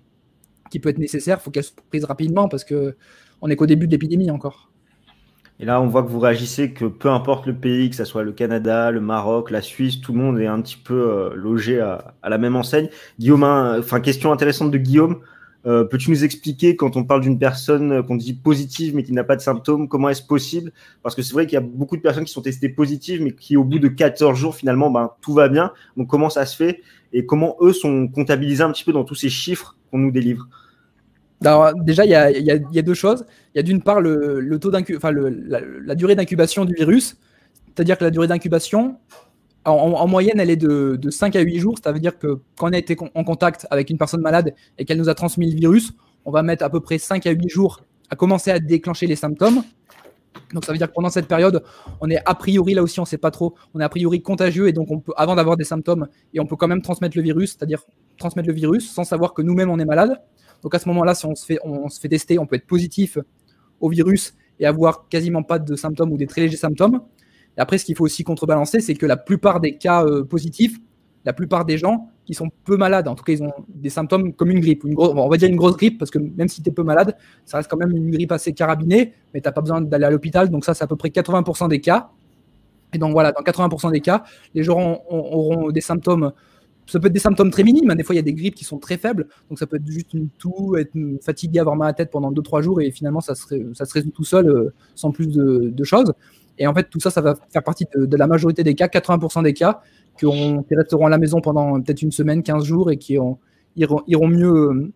qui 0.69 0.79
peut 0.79 0.89
être 0.89 0.99
nécessaire, 0.99 1.39
il 1.41 1.43
faut 1.43 1.51
qu'elle 1.51 1.63
soit 1.63 1.75
prise 1.89 2.05
rapidement 2.05 2.47
parce 2.47 2.63
qu'on 2.63 3.47
n'est 3.47 3.55
qu'au 3.55 3.65
début 3.65 3.87
de 3.87 3.91
l'épidémie 3.91 4.31
encore. 4.31 4.72
Et 5.59 5.65
là, 5.65 5.79
on 5.81 5.87
voit 5.87 6.03
que 6.03 6.09
vous 6.09 6.19
réagissez 6.19 6.71
que 6.71 6.85
peu 6.85 7.09
importe 7.09 7.45
le 7.45 7.53
pays, 7.55 7.89
que 7.89 7.95
ce 7.95 8.05
soit 8.05 8.23
le 8.23 8.31
Canada, 8.31 8.91
le 8.91 9.01
Maroc, 9.01 9.51
la 9.51 9.61
Suisse, 9.61 10.01
tout 10.01 10.11
le 10.11 10.19
monde 10.19 10.39
est 10.39 10.47
un 10.47 10.61
petit 10.61 10.77
peu 10.77 10.93
euh, 10.93 11.35
logé 11.35 11.79
à, 11.79 12.15
la 12.27 12.37
même 12.37 12.55
enseigne. 12.55 12.89
Guillaume, 13.19 13.43
enfin, 13.43 13.99
question 13.99 14.31
intéressante 14.31 14.71
de 14.71 14.77
Guillaume. 14.77 15.19
Euh, 15.65 15.85
peux-tu 15.85 16.09
nous 16.09 16.25
expliquer 16.25 16.75
quand 16.75 16.97
on 16.97 17.05
parle 17.05 17.21
d'une 17.21 17.39
personne 17.39 18.03
qu'on 18.03 18.17
dit 18.17 18.33
positive 18.33 18.95
mais 18.95 19.03
qui 19.03 19.13
n'a 19.13 19.23
pas 19.23 19.37
de 19.37 19.41
symptômes, 19.41 19.87
comment 19.87 20.09
est-ce 20.09 20.23
possible? 20.23 20.73
Parce 21.03 21.15
que 21.15 21.21
c'est 21.21 21.33
vrai 21.33 21.45
qu'il 21.45 21.53
y 21.53 21.57
a 21.57 21.61
beaucoup 21.61 21.95
de 21.95 22.01
personnes 22.01 22.25
qui 22.25 22.33
sont 22.33 22.41
testées 22.41 22.67
positives 22.67 23.21
mais 23.21 23.31
qui 23.31 23.55
au 23.55 23.63
bout 23.63 23.79
de 23.79 23.87
14 23.87 24.37
jours 24.37 24.55
finalement 24.55 24.91
ben, 24.91 25.11
tout 25.21 25.33
va 25.33 25.47
bien. 25.47 25.71
Donc 25.95 26.09
comment 26.09 26.29
ça 26.29 26.45
se 26.45 26.57
fait? 26.57 26.81
Et 27.13 27.25
comment 27.25 27.55
eux 27.61 27.71
sont 27.71 28.09
comptabilisés 28.09 28.63
un 28.63 28.71
petit 28.71 28.83
peu 28.83 28.91
dans 28.91 29.05
tous 29.05 29.15
ces 29.15 29.29
chiffres 29.29 29.77
qu'on 29.89 29.99
nous 29.99 30.11
délivre? 30.11 30.49
Déjà, 31.83 32.05
il 32.05 32.11
y 32.11 32.79
a, 32.79 32.81
deux 32.81 32.93
choses. 32.93 33.25
Il 33.53 33.57
y 33.57 33.59
a 33.59 33.63
d'une 33.63 33.81
part 33.81 34.01
le, 34.01 34.57
taux 34.59 34.71
enfin, 34.95 35.11
la, 35.11 35.95
durée 35.95 36.15
d'incubation 36.15 36.65
du 36.65 36.73
virus, 36.73 37.17
c'est-à-dire 37.67 37.97
que 37.97 38.03
la 38.03 38.11
durée 38.11 38.27
d'incubation, 38.27 38.97
en, 39.65 40.07
moyenne, 40.07 40.39
elle 40.39 40.49
est 40.49 40.57
de, 40.57 40.99
5 41.09 41.35
à 41.35 41.41
8 41.41 41.59
jours. 41.59 41.75
Ça 41.83 41.91
veut 41.91 41.99
dire 41.99 42.17
que 42.17 42.39
quand 42.57 42.69
on 42.69 42.73
a 42.73 42.77
été 42.77 42.97
en 43.15 43.23
contact 43.23 43.67
avec 43.69 43.89
une 43.89 43.97
personne 43.97 44.21
malade 44.21 44.53
et 44.77 44.85
qu'elle 44.85 44.97
nous 44.97 45.09
a 45.09 45.15
transmis 45.15 45.49
le 45.51 45.57
virus, 45.57 45.93
on 46.25 46.31
va 46.31 46.43
mettre 46.43 46.63
à 46.63 46.69
peu 46.69 46.79
près 46.79 46.97
5 46.97 47.25
à 47.27 47.31
8 47.31 47.49
jours 47.49 47.81
à 48.09 48.15
commencer 48.15 48.51
à 48.51 48.59
déclencher 48.59 49.07
les 49.07 49.15
symptômes. 49.15 49.63
Donc 50.53 50.65
ça 50.65 50.71
veut 50.71 50.77
dire 50.77 50.87
que 50.87 50.93
pendant 50.93 51.09
cette 51.09 51.27
période, 51.27 51.63
on 52.01 52.09
est 52.09 52.21
a 52.25 52.35
priori, 52.35 52.73
là 52.73 52.83
aussi 52.83 52.99
on 52.99 53.03
ne 53.03 53.07
sait 53.07 53.17
pas 53.17 53.31
trop, 53.31 53.55
on 53.73 53.79
est 53.79 53.83
a 53.83 53.89
priori 53.89 54.21
contagieux 54.21 54.67
et 54.67 54.73
donc 54.73 54.91
on 54.91 54.99
peut, 54.99 55.13
avant 55.17 55.35
d'avoir 55.35 55.57
des 55.57 55.63
symptômes, 55.63 56.07
et 56.33 56.39
on 56.39 56.45
peut 56.45 56.55
quand 56.55 56.67
même 56.67 56.81
transmettre 56.81 57.17
le 57.17 57.23
virus, 57.23 57.51
c'est-à-dire 57.51 57.83
transmettre 58.17 58.47
le 58.47 58.53
virus 58.53 58.91
sans 58.91 59.03
savoir 59.03 59.33
que 59.33 59.41
nous-mêmes 59.41 59.69
on 59.69 59.79
est 59.79 59.85
malade. 59.85 60.21
Donc 60.63 60.73
à 60.73 60.79
ce 60.79 60.87
moment-là, 60.89 61.13
si 61.13 61.25
on 61.25 61.35
se, 61.35 61.45
fait, 61.45 61.59
on 61.63 61.89
se 61.89 61.99
fait 61.99 62.09
tester, 62.09 62.39
on 62.39 62.47
peut 62.47 62.55
être 62.55 62.65
positif 62.65 63.17
au 63.79 63.89
virus 63.89 64.33
et 64.59 64.65
avoir 64.65 65.07
quasiment 65.09 65.43
pas 65.43 65.59
de 65.59 65.75
symptômes 65.75 66.11
ou 66.11 66.17
des 66.17 66.27
très 66.27 66.41
légers 66.41 66.57
symptômes. 66.57 67.01
Et 67.57 67.61
après, 67.61 67.77
ce 67.77 67.85
qu'il 67.85 67.95
faut 67.95 68.05
aussi 68.05 68.23
contrebalancer, 68.23 68.79
c'est 68.79 68.95
que 68.95 69.05
la 69.05 69.17
plupart 69.17 69.59
des 69.59 69.77
cas 69.77 70.05
euh, 70.05 70.23
positifs, 70.23 70.79
la 71.25 71.33
plupart 71.33 71.65
des 71.65 71.77
gens 71.77 72.09
qui 72.25 72.33
sont 72.33 72.49
peu 72.63 72.77
malades, 72.77 73.07
en 73.07 73.15
tout 73.15 73.23
cas, 73.23 73.33
ils 73.33 73.43
ont 73.43 73.53
des 73.67 73.89
symptômes 73.89 74.33
comme 74.33 74.49
une 74.51 74.59
grippe, 74.59 74.83
une 74.85 74.95
on 74.97 75.27
va 75.29 75.37
dire 75.37 75.49
une 75.49 75.55
grosse 75.55 75.77
grippe, 75.77 75.97
parce 75.97 76.11
que 76.11 76.19
même 76.19 76.47
si 76.47 76.61
tu 76.61 76.69
es 76.69 76.71
peu 76.71 76.83
malade, 76.83 77.15
ça 77.45 77.57
reste 77.57 77.69
quand 77.69 77.77
même 77.77 77.91
une 77.91 78.11
grippe 78.11 78.31
assez 78.31 78.53
carabinée, 78.53 79.13
mais 79.33 79.41
tu 79.41 79.47
n'as 79.47 79.51
pas 79.51 79.61
besoin 79.61 79.81
d'aller 79.81 80.05
à 80.05 80.09
l'hôpital. 80.09 80.49
Donc 80.49 80.65
ça, 80.65 80.73
c'est 80.73 80.83
à 80.83 80.87
peu 80.87 80.95
près 80.95 81.09
80% 81.09 81.67
des 81.69 81.81
cas. 81.81 82.09
Et 82.93 82.97
donc 82.97 83.11
voilà, 83.11 83.31
dans 83.31 83.41
80% 83.41 83.91
des 83.91 84.01
cas, 84.01 84.23
les 84.53 84.63
gens 84.63 85.01
auront 85.09 85.71
des 85.71 85.81
symptômes 85.81 86.31
ça 86.85 86.99
peut 86.99 87.07
être 87.07 87.13
des 87.13 87.19
symptômes 87.19 87.49
très 87.49 87.63
minimes. 87.63 87.89
Hein. 87.89 87.95
Des 87.95 88.03
fois, 88.03 88.15
il 88.15 88.17
y 88.17 88.19
a 88.19 88.23
des 88.23 88.33
grippes 88.33 88.55
qui 88.55 88.65
sont 88.65 88.77
très 88.77 88.97
faibles. 88.97 89.27
Donc, 89.49 89.59
ça 89.59 89.67
peut 89.67 89.77
être 89.77 89.87
juste 89.87 90.13
une 90.13 90.29
toux, 90.29 90.75
être 90.77 90.93
fatigué, 91.21 91.59
avoir 91.59 91.75
mal 91.75 91.87
à 91.87 91.89
la 91.89 91.93
tête 91.93 92.11
pendant 92.11 92.31
2-3 92.31 92.61
jours 92.61 92.81
et 92.81 92.91
finalement, 92.91 93.21
ça 93.21 93.35
se, 93.35 93.45
résout 93.93 94.11
tout 94.11 94.23
seul 94.23 94.49
euh, 94.49 94.73
sans 94.95 95.11
plus 95.11 95.27
de, 95.27 95.83
choses. 95.83 96.13
Et 96.57 96.67
en 96.67 96.73
fait, 96.73 96.89
tout 96.89 96.99
ça, 96.99 97.09
ça 97.09 97.21
va 97.21 97.35
faire 97.51 97.63
partie 97.63 97.85
de, 97.95 98.17
la 98.17 98.27
majorité 98.27 98.63
des 98.63 98.75
cas, 98.75 98.87
80% 98.87 99.43
des 99.43 99.53
cas, 99.53 99.81
qui, 100.17 100.25
resteront 100.71 101.07
à 101.07 101.09
la 101.09 101.17
maison 101.17 101.41
pendant 101.41 101.81
peut-être 101.81 102.01
une 102.01 102.11
semaine, 102.11 102.43
15 102.43 102.63
jours 102.63 102.91
et 102.91 102.97
qui 102.97 103.13
iront, 103.75 104.27
mieux 104.27 104.53
euh, 104.53 104.91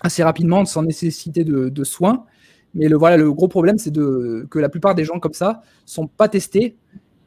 assez 0.00 0.22
rapidement 0.22 0.64
sans 0.64 0.82
nécessité 0.82 1.44
de, 1.44 1.84
soins. 1.84 2.24
Mais 2.74 2.88
le, 2.88 2.96
voilà, 2.96 3.16
le 3.16 3.32
gros 3.32 3.48
problème, 3.48 3.78
c'est 3.78 3.92
que 3.92 4.58
la 4.58 4.68
plupart 4.68 4.94
des 4.94 5.04
gens 5.04 5.18
comme 5.18 5.34
ça 5.34 5.62
sont 5.84 6.06
pas 6.06 6.28
testés 6.28 6.76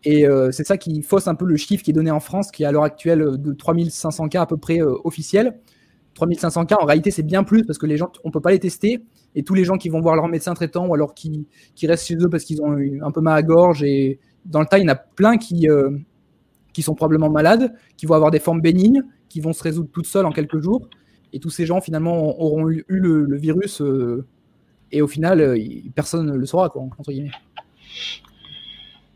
et 0.05 0.27
euh, 0.27 0.51
c'est 0.51 0.65
ça 0.65 0.77
qui 0.77 1.01
fausse 1.01 1.27
un 1.27 1.33
peu 1.33 1.45
le 1.45 1.57
chiffre 1.57 1.83
qui 1.83 1.89
est 1.89 1.93
donné 1.93 2.12
en 2.12 2.19
France, 2.19 2.51
qui 2.51 2.63
est 2.63 2.65
à 2.67 2.71
l'heure 2.71 2.83
actuelle 2.83 3.24
euh, 3.24 3.38
de 3.38 3.53
3500 3.53 4.29
cas 4.29 4.43
à 4.43 4.45
peu 4.45 4.57
près 4.57 4.79
euh, 4.79 4.95
officiels. 5.03 5.59
3500 6.13 6.67
cas, 6.67 6.77
en 6.79 6.85
réalité, 6.85 7.09
c'est 7.09 7.24
bien 7.24 7.43
plus 7.43 7.65
parce 7.65 7.79
que 7.79 7.88
les 7.88 7.97
gens, 7.97 8.12
on 8.24 8.29
ne 8.29 8.31
peut 8.31 8.39
pas 8.39 8.51
les 8.51 8.59
tester. 8.59 9.03
Et 9.33 9.43
tous 9.43 9.55
les 9.55 9.65
gens 9.65 9.77
qui 9.77 9.89
vont 9.89 10.00
voir 10.00 10.15
leur 10.15 10.27
médecin 10.27 10.53
traitant 10.53 10.85
ou 10.88 10.93
alors 10.93 11.13
qui, 11.15 11.47
qui 11.74 11.88
restent 11.88 12.05
chez 12.05 12.15
eux 12.15 12.29
parce 12.29 12.45
qu'ils 12.45 12.62
ont 12.62 12.77
un 13.01 13.12
peu 13.12 13.19
mal 13.19 13.35
à 13.35 13.41
gorge. 13.41 13.83
Et 13.83 14.19
dans 14.45 14.62
le 14.62 14.67
tas, 14.67 14.77
il 14.77 14.83
y 14.83 14.85
en 14.85 14.93
a 14.93 14.95
plein 14.95 15.38
qui, 15.38 15.67
qui 16.71 16.81
sont 16.81 16.95
probablement 16.95 17.29
malades, 17.29 17.74
qui 17.97 18.05
vont 18.05 18.13
avoir 18.13 18.31
des 18.31 18.39
formes 18.39 18.62
bénignes, 18.62 19.03
qui 19.27 19.41
vont 19.41 19.51
se 19.51 19.62
résoudre 19.62 19.89
toutes 19.91 20.05
seules 20.05 20.25
en 20.25 20.31
quelques 20.31 20.62
jours. 20.62 20.88
Et 21.33 21.39
tous 21.39 21.50
ces 21.50 21.65
gens, 21.65 21.81
finalement, 21.81 22.39
auront 22.39 22.69
eu, 22.69 22.85
le, 22.88 23.35
virus. 23.35 23.81
et 24.93 25.01
au 25.01 25.07
final, 25.07 25.59
personne 25.95 26.27
ne 26.27 26.38
le 26.38 26.45
saura, 26.45 26.69
quoi, 26.69 26.83
entre 26.83 27.12
guillemets. 27.12 27.31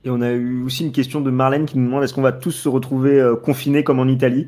Et 0.05 0.09
on 0.09 0.21
a 0.21 0.31
eu 0.31 0.63
aussi 0.63 0.85
une 0.85 0.91
question 0.91 1.21
de 1.21 1.29
Marlène 1.29 1.65
qui 1.65 1.77
nous 1.77 1.85
demande 1.85 2.03
est-ce 2.03 2.13
qu'on 2.13 2.21
va 2.21 2.31
tous 2.31 2.51
se 2.51 2.69
retrouver 2.69 3.19
euh, 3.19 3.35
confinés 3.35 3.83
comme 3.83 3.99
en 3.99 4.07
Italie? 4.07 4.47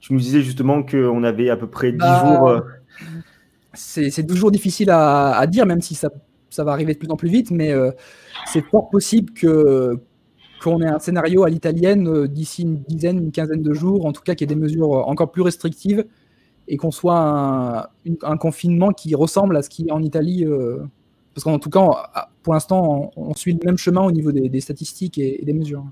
Tu 0.00 0.14
nous 0.14 0.20
disais 0.20 0.40
justement 0.40 0.82
qu'on 0.82 1.22
avait 1.22 1.50
à 1.50 1.56
peu 1.56 1.66
près 1.66 1.92
10 1.92 1.98
bah, 1.98 2.24
jours. 2.24 2.48
Euh, 2.48 2.60
c'est 3.74 4.26
toujours 4.26 4.50
difficile 4.50 4.90
à, 4.90 5.46
dire, 5.46 5.66
même 5.66 5.82
si 5.82 5.94
ça, 5.94 6.08
ça, 6.48 6.64
va 6.64 6.72
arriver 6.72 6.94
de 6.94 6.98
plus 6.98 7.10
en 7.10 7.16
plus 7.16 7.28
vite, 7.28 7.50
mais 7.50 7.72
euh, 7.72 7.90
c'est 8.46 8.62
fort 8.62 8.88
possible 8.88 9.32
que 9.32 9.98
qu'on 10.62 10.80
ait 10.80 10.88
un 10.88 10.98
scénario 10.98 11.44
à 11.44 11.50
l'italienne 11.50 12.26
d'ici 12.26 12.62
une 12.62 12.78
dizaine, 12.84 13.18
une 13.18 13.32
quinzaine 13.32 13.62
de 13.62 13.74
jours, 13.74 14.06
en 14.06 14.12
tout 14.12 14.22
cas 14.22 14.34
qu'il 14.34 14.48
y 14.48 14.52
ait 14.52 14.54
des 14.54 14.60
mesures 14.60 15.06
encore 15.06 15.30
plus 15.30 15.42
restrictives 15.42 16.06
et 16.68 16.78
qu'on 16.78 16.90
soit 16.90 17.18
un, 17.18 17.86
un, 18.22 18.36
confinement 18.38 18.92
qui 18.92 19.14
ressemble 19.14 19.54
à 19.58 19.62
ce 19.62 19.68
qui 19.68 19.88
est 19.88 19.92
en 19.92 20.02
Italie 20.02 20.46
parce 21.36 21.44
qu'en 21.44 21.58
tout 21.58 21.68
cas, 21.68 22.30
pour 22.42 22.54
l'instant, 22.54 23.10
on, 23.14 23.34
suit 23.34 23.52
le 23.52 23.58
même 23.62 23.76
chemin 23.76 24.00
au 24.00 24.10
niveau 24.10 24.32
des, 24.32 24.60
statistiques 24.62 25.18
et, 25.18 25.44
des 25.44 25.52
mesures. 25.52 25.84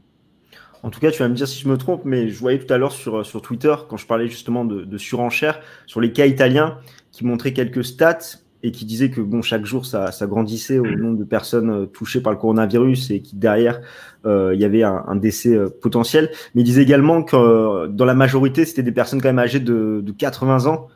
En 0.82 0.88
tout 0.88 1.00
cas, 1.00 1.10
tu 1.10 1.18
vas 1.18 1.28
me 1.28 1.34
dire 1.34 1.46
si 1.46 1.60
je 1.60 1.68
me 1.68 1.76
trompe, 1.76 2.06
mais 2.06 2.30
je 2.30 2.38
voyais 2.38 2.58
tout 2.58 2.72
à 2.72 2.78
l'heure 2.78 2.92
sur, 2.92 3.42
Twitter, 3.42 3.74
quand 3.86 3.98
je 3.98 4.06
parlais 4.06 4.26
justement 4.26 4.64
de, 4.64 4.84
de 4.84 4.96
surenchère, 4.96 5.60
sur 5.84 6.00
les 6.00 6.12
cas 6.12 6.24
italiens, 6.24 6.78
qui 7.12 7.26
montraient 7.26 7.52
quelques 7.52 7.84
stats 7.84 8.38
et 8.62 8.70
qui 8.70 8.86
disaient 8.86 9.10
que 9.10 9.20
bon, 9.20 9.42
chaque 9.42 9.66
jour, 9.66 9.84
ça, 9.84 10.10
grandissait 10.22 10.78
au 10.78 10.86
nombre 10.86 11.18
de 11.18 11.24
personnes 11.24 11.68
euh, 11.68 11.84
touchées 11.84 12.22
par 12.22 12.32
le 12.32 12.38
coronavirus 12.38 13.10
et 13.10 13.20
qui 13.20 13.36
derrière, 13.36 13.82
euh, 14.24 14.52
il 14.54 14.60
y 14.62 14.64
avait 14.64 14.82
un, 14.82 15.14
décès 15.16 15.54
euh, 15.54 15.68
potentiel. 15.68 16.30
Mais 16.54 16.62
ils 16.62 16.64
disaient 16.64 16.84
également 16.84 17.22
que 17.22 17.86
dans 17.88 18.06
la 18.06 18.14
majorité, 18.14 18.64
c'était 18.64 18.82
des 18.82 18.92
personnes 18.92 19.20
quand 19.20 19.28
même 19.28 19.38
âgées 19.38 19.60
de 19.60 20.02
80 20.16 20.64
ans 20.68 20.88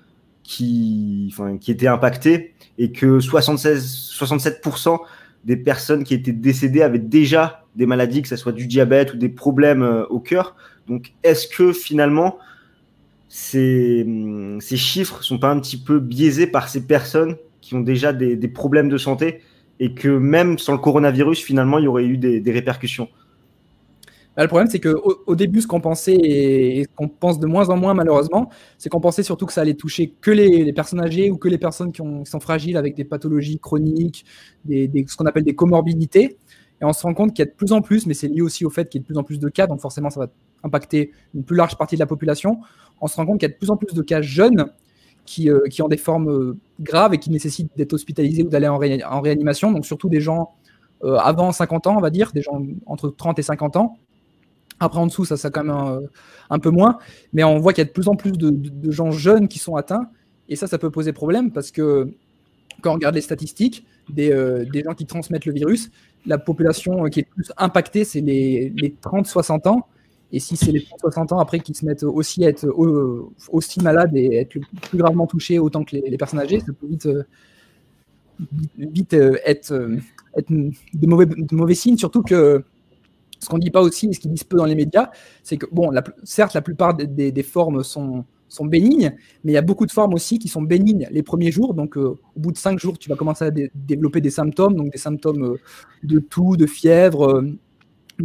qui, 0.48 1.28
enfin, 1.30 1.58
qui 1.58 1.70
étaient 1.70 1.88
impactées 1.88 2.54
et 2.78 2.90
que 2.90 3.20
76, 3.20 4.14
67% 4.18 4.98
des 5.44 5.58
personnes 5.58 6.04
qui 6.04 6.14
étaient 6.14 6.32
décédées 6.32 6.80
avaient 6.80 6.98
déjà 6.98 7.66
des 7.76 7.84
maladies, 7.84 8.22
que 8.22 8.28
ce 8.28 8.36
soit 8.36 8.52
du 8.52 8.66
diabète 8.66 9.12
ou 9.12 9.18
des 9.18 9.28
problèmes 9.28 9.82
euh, 9.82 10.06
au 10.06 10.20
cœur. 10.20 10.56
Donc, 10.86 11.12
est-ce 11.22 11.46
que 11.46 11.74
finalement, 11.74 12.38
ces, 13.28 14.04
hum, 14.06 14.58
ces 14.62 14.78
chiffres 14.78 15.22
sont 15.22 15.38
pas 15.38 15.50
un 15.50 15.60
petit 15.60 15.76
peu 15.76 16.00
biaisés 16.00 16.46
par 16.46 16.70
ces 16.70 16.86
personnes 16.86 17.36
qui 17.60 17.74
ont 17.74 17.80
déjà 17.80 18.14
des, 18.14 18.34
des 18.34 18.48
problèmes 18.48 18.88
de 18.88 18.96
santé 18.96 19.42
et 19.80 19.92
que 19.92 20.08
même 20.08 20.58
sans 20.58 20.72
le 20.72 20.78
coronavirus, 20.78 21.40
finalement, 21.42 21.78
il 21.78 21.84
y 21.84 21.88
aurait 21.88 22.06
eu 22.06 22.16
des, 22.16 22.40
des 22.40 22.52
répercussions? 22.52 23.10
Bah, 24.38 24.44
le 24.44 24.48
problème, 24.48 24.70
c'est 24.70 24.78
qu'au 24.78 25.20
au 25.26 25.34
début, 25.34 25.60
ce 25.60 25.66
qu'on 25.66 25.80
pensait 25.80 26.14
et, 26.14 26.84
ce 26.84 26.88
qu'on 26.94 27.08
pense 27.08 27.40
de 27.40 27.46
moins 27.48 27.70
en 27.70 27.76
moins, 27.76 27.92
malheureusement, 27.92 28.50
c'est 28.78 28.88
qu'on 28.88 29.00
pensait 29.00 29.24
surtout 29.24 29.46
que 29.46 29.52
ça 29.52 29.62
allait 29.62 29.74
toucher 29.74 30.14
que 30.20 30.30
les, 30.30 30.72
personnes 30.72 31.00
âgées 31.00 31.28
ou 31.32 31.36
que 31.38 31.48
les 31.48 31.58
personnes 31.58 31.90
qui, 31.90 32.00
sont 32.24 32.38
fragiles 32.38 32.76
avec 32.76 32.94
des 32.94 33.02
pathologies 33.02 33.58
chroniques, 33.58 34.24
des, 34.64 34.88
ce 35.08 35.16
qu'on 35.16 35.26
appelle 35.26 35.42
des 35.42 35.56
comorbidités. 35.56 36.38
Et 36.80 36.84
on 36.84 36.92
se 36.92 37.02
rend 37.02 37.14
compte 37.14 37.34
qu'il 37.34 37.44
y 37.44 37.48
a 37.48 37.50
de 37.50 37.56
plus 37.56 37.72
en 37.72 37.82
plus, 37.82 38.06
mais 38.06 38.14
c'est 38.14 38.28
lié 38.28 38.40
aussi 38.40 38.64
au 38.64 38.70
fait 38.70 38.88
qu'il 38.88 39.00
y 39.00 39.02
a 39.02 39.02
de 39.02 39.06
plus 39.06 39.18
en 39.18 39.24
plus 39.24 39.40
de 39.40 39.48
cas, 39.48 39.66
donc 39.66 39.80
forcément, 39.80 40.08
ça 40.08 40.20
va 40.20 40.28
impacter 40.62 41.10
une 41.34 41.42
plus 41.42 41.56
large 41.56 41.76
partie 41.76 41.96
de 41.96 42.00
la 42.00 42.06
population. 42.06 42.60
On 43.00 43.08
se 43.08 43.16
rend 43.16 43.26
compte 43.26 43.40
qu'il 43.40 43.48
y 43.48 43.50
a 43.50 43.52
de 43.52 43.58
plus 43.58 43.70
en 43.70 43.76
plus 43.76 43.92
de 43.92 44.02
cas 44.02 44.22
jeunes 44.22 44.66
qui, 45.26 45.50
euh, 45.50 45.66
qui 45.68 45.82
ont 45.82 45.88
des 45.88 45.96
formes 45.96 46.30
euh, 46.30 46.56
graves 46.78 47.12
et 47.12 47.18
qui 47.18 47.30
nécessitent 47.30 47.72
d'être 47.76 47.92
hospitalisés 47.92 48.44
ou 48.44 48.48
d'aller 48.48 48.68
en, 48.68 48.78
réanimation, 48.78 49.72
donc 49.72 49.84
surtout 49.84 50.08
des 50.08 50.20
gens 50.20 50.52
euh, 51.02 51.16
avant 51.16 51.50
50 51.50 51.88
ans, 51.88 51.96
on 51.96 52.00
va 52.00 52.10
dire, 52.10 52.30
des 52.32 52.42
gens 52.42 52.62
entre 52.86 53.10
30 53.10 53.40
et 53.40 53.42
50 53.42 53.74
ans. 53.74 53.96
Après, 54.80 54.98
en 55.00 55.06
dessous, 55.06 55.24
ça, 55.24 55.36
ça 55.36 55.50
quand 55.50 55.64
même 55.64 56.08
un, 56.50 56.58
peu 56.58 56.70
moins. 56.70 56.98
Mais 57.32 57.44
on 57.44 57.58
voit 57.58 57.72
qu'il 57.72 57.82
y 57.82 57.86
a 57.86 57.88
de 57.88 57.92
plus 57.92 58.08
en 58.08 58.14
plus 58.14 58.32
de, 58.32 58.90
gens 58.90 59.10
jeunes 59.10 59.48
qui 59.48 59.58
sont 59.58 59.76
atteints. 59.76 60.08
Et 60.48 60.56
ça, 60.56 60.66
ça 60.66 60.78
peut 60.78 60.90
poser 60.90 61.12
problème 61.12 61.52
parce 61.52 61.70
que 61.70 62.10
quand 62.80 62.92
on 62.92 62.94
regarde 62.94 63.14
les 63.14 63.20
statistiques 63.20 63.86
des, 64.08 64.32
euh, 64.32 64.64
gens 64.84 64.94
qui 64.94 65.04
transmettent 65.04 65.46
le 65.46 65.52
virus, 65.52 65.90
la 66.26 66.38
population 66.38 67.04
qui 67.04 67.20
est 67.20 67.28
plus 67.28 67.52
impactée, 67.56 68.04
c'est 68.04 68.20
les, 68.20 68.72
30-60 69.02 69.68
ans. 69.68 69.86
Et 70.30 70.40
si 70.40 70.56
c'est 70.56 70.72
les 70.72 70.80
30-60 70.80 71.34
ans 71.34 71.38
après 71.38 71.58
qui 71.60 71.74
se 71.74 71.84
mettent 71.86 72.02
aussi 72.02 72.44
à 72.44 72.48
être 72.48 72.68
aussi 73.48 73.80
malades 73.80 74.14
et 74.14 74.36
être 74.36 74.58
plus 74.82 74.98
gravement 74.98 75.26
touchés 75.26 75.58
autant 75.58 75.84
que 75.84 75.96
les, 75.96 76.18
personnes 76.18 76.40
âgées, 76.40 76.60
ça 76.60 76.66
peut 76.78 76.86
vite, 76.86 77.06
euh, 77.06 77.24
vite 78.76 79.14
euh, 79.14 79.38
être, 79.44 79.72
être 80.36 80.50
de, 80.50 81.06
mauvais, 81.06 81.26
de 81.26 81.54
mauvais 81.54 81.74
signes, 81.74 81.96
surtout 81.96 82.22
que 82.22 82.62
ce 83.40 83.48
qu'on 83.48 83.56
ne 83.56 83.62
dit 83.62 83.70
pas 83.70 83.82
aussi, 83.82 84.08
et 84.08 84.12
ce 84.12 84.20
qu'ils 84.20 84.30
disent 84.30 84.44
peu 84.44 84.56
dans 84.56 84.64
les 84.64 84.74
médias, 84.74 85.10
c'est 85.42 85.56
que, 85.56 85.66
bon, 85.70 85.90
certes, 86.24 86.54
la 86.54 86.62
plupart 86.62 86.94
des, 86.94 87.42
formes 87.42 87.82
sont, 87.82 88.24
sont 88.48 88.66
bénignes, 88.66 89.14
mais 89.44 89.52
il 89.52 89.54
y 89.54 89.58
a 89.58 89.62
beaucoup 89.62 89.86
de 89.86 89.92
formes 89.92 90.14
aussi 90.14 90.38
qui 90.38 90.48
sont 90.48 90.62
bénignes 90.62 91.08
les 91.10 91.22
premiers 91.22 91.52
jours. 91.52 91.74
Donc, 91.74 91.96
euh, 91.96 92.18
au 92.36 92.40
bout 92.40 92.52
de 92.52 92.58
cinq 92.58 92.78
jours, 92.78 92.98
tu 92.98 93.08
vas 93.08 93.16
commencer 93.16 93.44
à 93.46 93.50
développer 93.74 94.20
des 94.20 94.30
symptômes, 94.30 94.74
donc 94.74 94.92
des 94.92 94.98
symptômes 94.98 95.44
euh, 95.44 95.60
de 96.02 96.18
toux, 96.18 96.56
de 96.56 96.66
fièvre, 96.66 97.36
euh, 97.36 97.56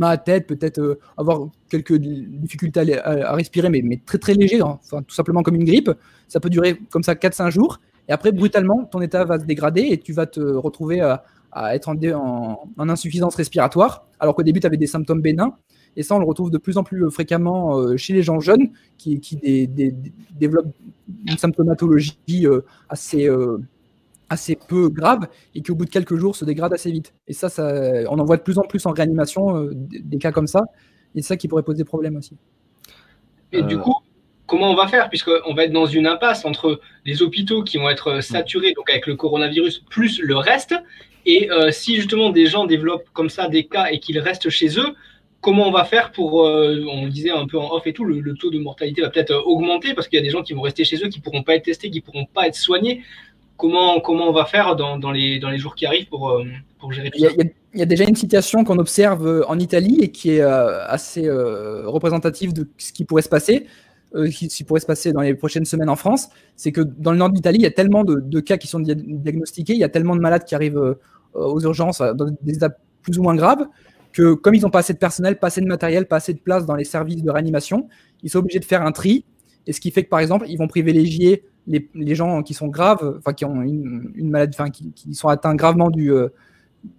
à 0.01 0.17
tête, 0.17 0.47
peut-être 0.47 0.97
avoir 1.17 1.49
quelques 1.69 1.95
difficultés 1.95 2.97
à, 2.97 3.35
respirer, 3.35 3.69
mais, 3.69 3.83
mais, 3.83 4.01
très 4.03 4.17
très 4.17 4.33
léger, 4.33 4.59
hein. 4.59 4.79
enfin, 4.83 5.03
tout 5.03 5.13
simplement 5.13 5.43
comme 5.43 5.53
une 5.53 5.65
grippe. 5.65 5.91
Ça 6.27 6.39
peut 6.39 6.49
durer 6.49 6.79
comme 6.89 7.03
ça 7.03 7.13
4-5 7.13 7.51
jours. 7.51 7.79
Et 8.09 8.11
après, 8.11 8.31
brutalement, 8.31 8.85
ton 8.85 9.01
état 9.01 9.23
va 9.23 9.39
se 9.39 9.45
dégrader 9.45 9.87
et 9.91 9.99
tu 9.99 10.11
vas 10.11 10.25
te 10.25 10.39
retrouver 10.41 11.01
à, 11.01 11.23
à 11.53 11.75
être 11.75 11.89
en, 11.89 12.59
insuffisance 12.77 13.35
respiratoire, 13.35 14.07
alors 14.19 14.35
qu'au 14.35 14.43
début, 14.43 14.59
tu 14.59 14.67
avais 14.67 14.77
des 14.77 14.87
symptômes 14.87 15.21
bénins. 15.21 15.55
Et 15.95 16.03
ça, 16.03 16.15
on 16.15 16.19
le 16.19 16.25
retrouve 16.25 16.49
de 16.49 16.57
plus 16.57 16.77
en 16.77 16.83
plus 16.83 17.09
fréquemment 17.11 17.77
euh, 17.77 17.97
chez 17.97 18.13
les 18.13 18.23
gens 18.23 18.39
jeunes 18.39 18.71
qui, 18.97 19.19
développent 20.31 20.73
une 21.27 21.37
symptomatologie 21.37 22.17
euh, 22.45 22.61
assez, 22.89 23.29
euh, 23.29 23.59
assez 24.29 24.55
peu 24.55 24.89
grave 24.89 25.27
et 25.53 25.61
qui, 25.61 25.71
au 25.71 25.75
bout 25.75 25.85
de 25.85 25.91
quelques 25.91 26.15
jours, 26.15 26.35
se 26.35 26.45
dégrade 26.45 26.73
assez 26.73 26.91
vite. 26.91 27.13
Et 27.27 27.33
ça, 27.33 27.49
ça 27.49 27.71
on 28.09 28.17
en 28.17 28.25
voit 28.25 28.37
de 28.37 28.41
plus 28.41 28.57
en 28.57 28.63
plus 28.63 28.85
en 28.87 28.91
réanimation 28.91 29.69
des 29.73 30.17
cas 30.17 30.31
comme 30.31 30.47
ça. 30.47 30.61
Et 31.13 31.21
c'est 31.21 31.29
ça 31.29 31.37
qui 31.37 31.47
pourrait 31.47 31.63
poser 31.63 31.83
problème 31.83 32.15
aussi. 32.15 32.35
Et 33.51 33.61
du 33.61 33.77
coup, 33.77 33.92
comment 34.53 34.69
on 34.69 34.75
va 34.75 34.87
faire 34.87 35.09
Puisqu'on 35.09 35.53
va 35.55 35.63
être 35.63 35.71
dans 35.71 35.87
une 35.87 36.05
impasse 36.05 36.45
entre 36.45 36.79
les 37.05 37.23
hôpitaux 37.23 37.63
qui 37.63 37.77
vont 37.77 37.89
être 37.89 38.21
saturés, 38.21 38.73
donc 38.73 38.87
avec 38.89 39.07
le 39.07 39.15
coronavirus, 39.15 39.83
plus 39.89 40.19
le 40.21 40.37
reste. 40.37 40.75
Et 41.25 41.49
si 41.71 41.95
justement 41.95 42.29
des 42.29 42.45
gens 42.45 42.65
développent 42.65 43.09
comme 43.13 43.29
ça 43.29 43.47
des 43.47 43.63
cas 43.63 43.87
et 43.89 43.99
qu'ils 43.99 44.19
restent 44.19 44.49
chez 44.49 44.77
eux, 44.77 44.93
comment 45.41 45.67
on 45.67 45.71
va 45.71 45.85
faire 45.85 46.11
pour, 46.11 46.33
on 46.35 47.05
le 47.05 47.09
disait 47.09 47.31
un 47.31 47.47
peu 47.47 47.57
en 47.57 47.73
off 47.73 47.87
et 47.87 47.93
tout, 47.93 48.05
le, 48.05 48.33
taux 48.35 48.51
de 48.51 48.59
mortalité 48.59 49.01
va 49.01 49.09
peut-être 49.09 49.33
augmenter 49.45 49.95
parce 49.95 50.07
qu'il 50.07 50.17
y 50.17 50.21
a 50.21 50.23
des 50.23 50.29
gens 50.29 50.43
qui 50.43 50.53
vont 50.53 50.61
rester 50.61 50.83
chez 50.83 50.97
eux, 50.97 51.09
qui 51.09 51.19
pourront 51.19 51.41
pas 51.41 51.55
être 51.55 51.63
testés, 51.63 51.89
qui 51.89 52.01
pourront 52.01 52.25
pas 52.25 52.47
être 52.47 52.55
soignés. 52.55 53.01
Comment, 53.57 54.01
comment 54.01 54.27
on 54.27 54.33
va 54.33 54.45
faire 54.45 54.75
dans, 54.75 54.97
dans, 54.99 55.11
les, 55.11 55.39
dans 55.39 55.49
les 55.49 55.57
jours 55.57 55.75
qui 55.75 55.85
arrivent 55.85 56.07
pour, 56.09 56.39
pour 56.79 56.91
gérer 56.91 57.09
tout 57.09 57.19
ça 57.19 57.29
il 57.73 57.79
y 57.79 57.81
a 57.81 57.85
déjà 57.85 58.03
une 58.03 58.15
situation 58.15 58.63
qu'on 58.63 58.77
observe 58.77 59.27
euh, 59.27 59.49
en 59.49 59.59
Italie 59.59 59.99
et 60.01 60.11
qui 60.11 60.31
est 60.31 60.41
euh, 60.41 60.85
assez 60.85 61.27
euh, 61.27 61.87
représentative 61.87 62.53
de 62.53 62.67
ce 62.77 62.93
qui 62.93 63.03
pourrait 63.03 63.23
se 63.23 63.29
passer, 63.29 63.65
qui, 64.29 64.63
pourrait 64.63 64.79
se 64.79 64.85
passer 64.85 65.11
dans 65.11 65.21
les 65.21 65.33
prochaines 65.33 65.65
semaines 65.65 65.89
en 65.89 65.95
France. 65.95 66.29
C'est 66.55 66.71
que 66.71 66.81
dans 66.81 67.11
le 67.11 67.17
nord 67.17 67.29
d'Italie, 67.29 67.59
il 67.59 67.63
y 67.63 67.67
a 67.67 67.71
tellement 67.71 68.03
de, 68.03 68.39
cas 68.39 68.57
qui 68.57 68.67
sont 68.67 68.79
diagnostiqués, 68.79 69.73
il 69.73 69.79
y 69.79 69.83
a 69.83 69.89
tellement 69.89 70.15
de 70.15 70.21
malades 70.21 70.43
qui 70.45 70.55
arrivent 70.55 70.97
aux 71.33 71.59
urgences 71.61 71.99
dans 71.99 72.29
des 72.41 72.53
états 72.53 72.75
plus 73.01 73.17
ou 73.17 73.23
moins 73.23 73.35
graves 73.35 73.65
que 74.13 74.33
comme 74.33 74.53
ils 74.53 74.61
n'ont 74.61 74.69
pas 74.69 74.79
assez 74.79 74.93
de 74.93 74.99
personnel, 74.99 75.39
pas 75.39 75.47
assez 75.47 75.61
de 75.61 75.65
matériel, 75.65 76.07
pas 76.07 76.17
assez 76.17 76.33
de 76.33 76.39
place 76.39 76.65
dans 76.65 76.75
les 76.75 76.83
services 76.83 77.23
de 77.23 77.31
réanimation, 77.31 77.87
ils 78.21 78.29
sont 78.29 78.39
obligés 78.39 78.59
de 78.59 78.65
faire 78.65 78.83
un 78.83 78.91
tri. 78.91 79.25
Et 79.65 79.73
ce 79.73 79.81
qui 79.81 79.91
fait 79.91 80.03
que 80.03 80.09
par 80.09 80.19
exemple, 80.19 80.45
ils 80.47 80.57
vont 80.57 80.67
privilégier 80.67 81.43
les, 81.65 82.15
gens 82.15 82.43
qui 82.43 82.53
sont 82.53 82.67
graves, 82.67 83.15
enfin 83.17 83.33
qui 83.33 83.45
ont 83.45 83.61
une, 83.61 84.29
maladie, 84.29 84.55
enfin 84.59 84.69
qui, 84.69 85.15
sont 85.15 85.29
atteints 85.29 85.55
gravement 85.55 85.89
du 85.89 86.11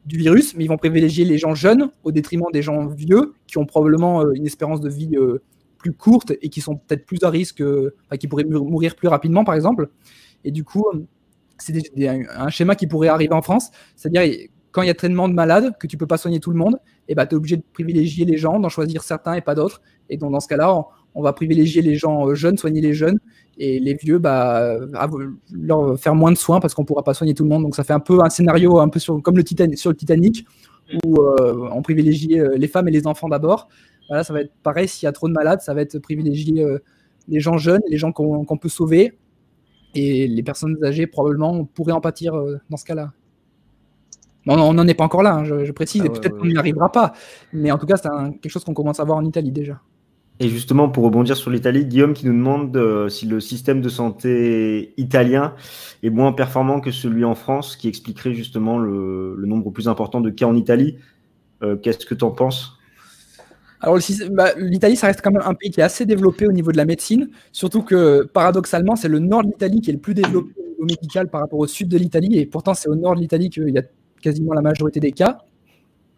du 0.07 0.17
virus, 0.19 0.55
mais 0.57 0.65
ils 0.65 0.69
vont 0.69 0.77
privilégier 0.77 1.25
les 1.25 1.39
gens 1.39 1.55
jeunes 1.55 1.91
au 2.05 2.13
détriment 2.13 2.51
des 2.53 2.63
gens 2.63 2.87
vieux 2.87 3.35
qui 3.47 3.59
ont 3.59 3.67
probablement 3.67 4.23
euh, 4.23 4.33
une 4.33 4.47
espérance 4.47 4.81
de 4.81 4.89
vie 4.89 5.17
euh, 5.17 5.43
plus 5.85 5.93
courte 5.93 6.33
et 6.41 6.49
qui 6.49 6.63
sont 6.63 6.77
peut-être 6.77 7.05
plus 7.05 7.23
à 7.25 7.31
risque, 7.31 7.61
euh, 7.61 7.95
qui 8.19 8.27
pourraient 8.27 8.45
mourir 8.45 8.97
plus 8.97 9.09
rapidement, 9.09 9.45
par 9.45 9.55
exemple. 9.55 9.91
Et 10.43 10.51
du 10.51 10.65
coup, 10.65 10.87
c'est 11.59 11.75
un 12.35 12.49
schéma 12.49 12.75
qui 12.75 12.87
pourrait 12.87 13.09
arriver 13.09 13.35
en 13.35 13.43
France, 13.43 13.71
c'est-à-dire 13.95 14.49
quand 14.73 14.83
il 14.83 14.87
y 14.87 14.91
a 14.91 14.95
tellement 14.95 15.29
de 15.29 15.35
malades 15.35 15.75
que 15.79 15.87
tu 15.87 15.97
peux 15.97 16.07
pas 16.07 16.17
soigner 16.17 16.41
tout 16.41 16.51
le 16.51 16.57
monde, 16.57 16.77
et 17.07 17.13
eh 17.13 17.15
ben, 17.15 17.27
tu 17.27 17.35
es 17.35 17.37
obligé 17.37 17.57
de 17.59 17.63
privilégier 17.73 18.25
les 18.25 18.39
gens, 18.39 18.59
d'en 18.59 18.71
choisir 18.71 19.03
certains 19.03 19.35
et 19.35 19.43
pas 19.43 19.55
d'autres. 19.55 19.83
Et 20.09 20.17
donc 20.17 20.33
dans 20.33 20.41
ce 20.41 20.49
cas-là, 20.49 20.85
on 21.15 21.23
va 21.23 21.33
privilégier 21.33 21.83
les 21.83 21.95
gens 21.95 22.35
jeunes, 22.35 22.57
soigner 22.57 22.81
les 22.81 22.95
jeunes, 22.95 23.21
et 23.59 23.79
les 23.79 23.95
vieux, 23.95 24.19
bah, 24.19 24.77
leur 25.53 25.99
faire 26.01 26.15
moins 26.15 26.33
de 26.33 26.39
soins 26.39 26.61
parce 26.61 26.75
qu'on 26.75 26.85
pourra 26.85 27.05
pas 27.05 27.15
soigner 27.15 27.35
tout 27.35 27.45
le 27.45 27.51
monde. 27.51 27.63
Donc 27.63 27.77
ça 27.77 27.85
fait 27.85 27.93
un 27.93 28.01
peu 28.01 28.21
un 28.25 28.31
scénario 28.31 28.79
un 28.79 28.89
peu 28.89 28.99
sur, 28.99 29.21
comme 29.23 29.37
le 29.37 29.45
Titanic, 29.45 29.79
sur 29.79 29.91
le 29.91 29.97
Titanic 29.97 30.47
où 31.05 31.21
euh, 31.21 31.69
on 31.73 31.83
privilégie 31.83 32.39
euh, 32.39 32.57
les 32.57 32.69
femmes 32.69 32.89
et 32.89 32.91
les 32.91 33.07
enfants 33.07 33.29
d'abord. 33.29 33.69
Voilà, 34.09 34.25
ça 34.25 34.33
va 34.33 34.41
être 34.41 34.53
pareil. 34.63 34.89
S'il 34.89 35.07
y 35.07 35.09
a 35.09 35.13
trop 35.13 35.29
de 35.29 35.33
malades, 35.33 35.61
ça 35.61 35.75
va 35.75 35.81
être 35.83 35.99
privilégier 35.99 36.63
euh, 36.63 36.79
les 37.29 37.41
gens 37.41 37.57
jeunes, 37.57 37.81
les 37.89 37.97
gens 37.97 38.13
qu'on 38.13 38.59
peut 38.59 38.69
sauver, 38.69 39.19
et 39.95 40.27
les 40.29 40.43
personnes 40.43 40.77
âgées 40.85 41.07
probablement 41.07 41.65
pourraient 41.65 41.93
en 41.93 42.01
pâtir 42.01 42.35
dans 42.69 42.77
ce 42.77 42.85
cas-là. 42.85 43.13
on 44.47 44.75
n'en 44.75 44.87
est 44.87 44.95
pas 44.95 45.05
encore 45.05 45.23
là, 45.23 45.35
hein, 45.37 45.45
je, 45.45 45.73
précise, 45.73 46.03
ah 46.03 46.07
et 46.07 46.11
peut-être 46.11 46.37
qu'on 46.37 46.47
n'y 46.47 46.59
arrivera 46.59 46.93
pas. 46.93 47.13
Mais 47.53 47.71
en 47.71 47.79
tout 47.79 47.87
cas, 47.87 47.97
c'est 47.97 48.11
quelque 48.43 48.53
chose 48.53 48.65
qu'on 48.65 48.75
commence 48.75 49.01
à 49.01 49.05
voir 49.05 49.17
en 49.17 49.25
Italie 49.25 49.53
déjà. 49.53 49.81
Et 50.41 50.49
justement, 50.49 50.89
pour 50.89 51.05
rebondir 51.05 51.37
sur 51.37 51.51
l'Italie, 51.51 51.87
Guillaume 51.87 52.13
qui 52.13 52.27
nous 52.27 52.33
demande 52.33 52.77
euh, 52.77 53.09
si 53.09 53.27
le 53.27 53.39
système 53.39 53.81
de 53.81 53.89
santé 53.89 54.93
italien 54.97 55.55
est 56.03 56.11
moins 56.11 56.33
performant 56.33 56.81
que 56.81 56.91
celui 56.91 57.25
en 57.25 57.37
France, 57.37 57.77
qui 57.77 57.87
expliquerait 57.87 58.35
justement 58.35 58.79
le, 58.79 59.37
nombre 59.47 59.71
plus 59.71 59.89
important 59.89 60.21
de 60.21 60.31
cas 60.31 60.47
en 60.47 60.57
Italie. 60.57 60.97
Euh, 61.63 61.77
qu'est-ce 61.77 62.05
que 62.05 62.17
tu 62.17 62.25
en 62.25 62.33
penses? 62.33 62.79
Alors, 63.81 63.99
bah, 64.31 64.53
l'Italie, 64.57 64.97
ça 64.97 65.09
reste 65.09 65.21
quand 65.23 65.31
même 65.31 65.43
un 65.45 65.55
pays 65.55 65.71
qui 65.71 65.81
est 65.81 65.85
assez 65.85 66.07
développé 66.07 66.47
au 66.47 66.53
niveau 66.53 66.73
de 66.73 66.77
la 66.77 66.85
médecine, 66.85 67.29
surtout 67.53 67.83
que 67.83 68.23
paradoxalement, 68.33 68.97
c'est 68.97 69.09
le 69.09 69.19
nord 69.19 69.43
de 69.43 69.49
l'Italie 69.49 69.81
qui 69.81 69.91
est 69.91 69.95
le 69.95 69.99
plus 69.99 70.15
développé 70.15 70.53
au 70.79 70.85
médical 70.85 71.29
par 71.29 71.43
rapport 71.43 71.59
au 71.59 71.67
sud 71.67 71.89
de 71.89 71.99
l'Italie, 71.99 72.39
et 72.39 72.47
pourtant, 72.47 72.73
c'est 72.73 72.89
au 72.89 72.95
nord 72.95 73.15
de 73.15 73.21
l'Italie 73.21 73.51
qu'il 73.51 73.69
y 73.69 73.79
a 73.79 73.83
quasiment 74.23 74.55
la 74.55 74.63
majorité 74.63 75.01
des 75.01 75.13
cas 75.13 75.39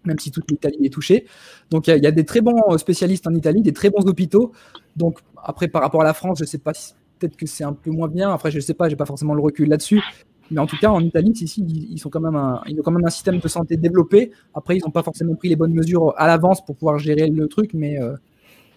même 0.06 0.18
si 0.18 0.30
toute 0.30 0.50
l'Italie 0.50 0.78
est 0.84 0.92
touchée. 0.92 1.26
Donc 1.70 1.88
il 1.88 2.02
y, 2.02 2.06
a 2.06 2.10
des 2.10 2.24
très 2.24 2.40
bons 2.40 2.62
euh, 2.70 2.78
spécialistes 2.78 3.26
en 3.26 3.34
Italie, 3.34 3.60
des 3.60 3.72
très 3.72 3.90
bons 3.90 4.06
hôpitaux. 4.06 4.52
Donc 4.94 5.18
après, 5.42 5.68
par 5.68 5.82
rapport 5.82 6.00
à 6.00 6.04
la 6.04 6.14
France, 6.14 6.38
je 6.38 6.44
ne 6.44 6.48
sais 6.48 6.58
pas, 6.58 6.72
si, 6.72 6.94
peut-être 7.18 7.36
que 7.36 7.46
c'est 7.46 7.64
un 7.64 7.72
peu 7.72 7.90
moins 7.90 8.08
bien. 8.08 8.32
Après, 8.32 8.50
je 8.50 8.56
ne 8.56 8.62
sais 8.62 8.74
pas, 8.74 8.88
j'ai 8.88 8.96
pas 8.96 9.06
forcément 9.06 9.34
le 9.34 9.42
recul 9.42 9.68
là-dessus. 9.68 10.00
Mais 10.50 10.60
en 10.60 10.66
tout 10.66 10.76
cas, 10.76 10.90
en 10.90 11.00
Italie, 11.00 11.32
ils, 11.32 11.98
sont 11.98 12.08
quand 12.08 12.20
même 12.20 12.36
un, 12.36 12.60
ils 12.66 12.78
ont 12.78 12.82
quand 12.82 12.92
même 12.92 13.04
un 13.04 13.10
système 13.10 13.38
de 13.38 13.48
santé 13.48 13.76
développé. 13.76 14.30
Après, 14.54 14.76
ils 14.76 14.82
n'ont 14.84 14.90
pas 14.90 15.02
forcément 15.02 15.34
pris 15.34 15.48
les 15.48 15.56
bonnes 15.56 15.74
mesures 15.74 16.14
à 16.16 16.26
l'avance 16.26 16.64
pour 16.64 16.76
pouvoir 16.76 16.98
gérer 16.98 17.28
le 17.28 17.48
truc, 17.48 17.70
mais 17.74 18.00
euh, 18.00 18.14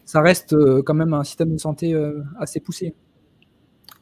ça 0.05 0.21
reste 0.21 0.53
euh, 0.53 0.81
quand 0.81 0.95
même 0.95 1.13
un 1.13 1.23
système 1.23 1.51
de 1.53 1.57
santé 1.57 1.95
assez 2.39 2.59
poussé. 2.59 2.93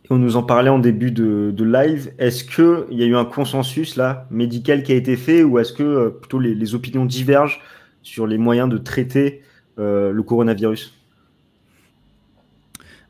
On 0.10 0.18
nous 0.18 0.38
en 0.38 0.44
parlait 0.44 0.70
en 0.70 0.80
début 0.80 1.12
de, 1.12 1.64
live. 1.64 2.14
Est-ce 2.18 2.44
qu'il 2.44 2.98
y 2.98 3.04
a 3.04 3.06
eu 3.06 3.16
un 3.16 3.26
consensus 3.26 3.98
là, 3.98 4.26
médical 4.32 4.84
qui 4.84 4.94
a 4.94 4.96
été 4.96 5.18
fait 5.18 5.44
ou 5.44 5.60
est-ce 5.60 5.74
que 5.74 5.84
euh, 5.84 6.10
plutôt 6.10 6.40
les, 6.40 6.76
opinions 6.76 7.06
divergent 7.06 7.60
sur 8.04 8.26
les 8.26 8.38
moyens 8.38 8.70
de 8.70 8.78
traiter 8.78 9.42
euh, 9.80 10.12
le 10.12 10.24
coronavirus? 10.24 10.94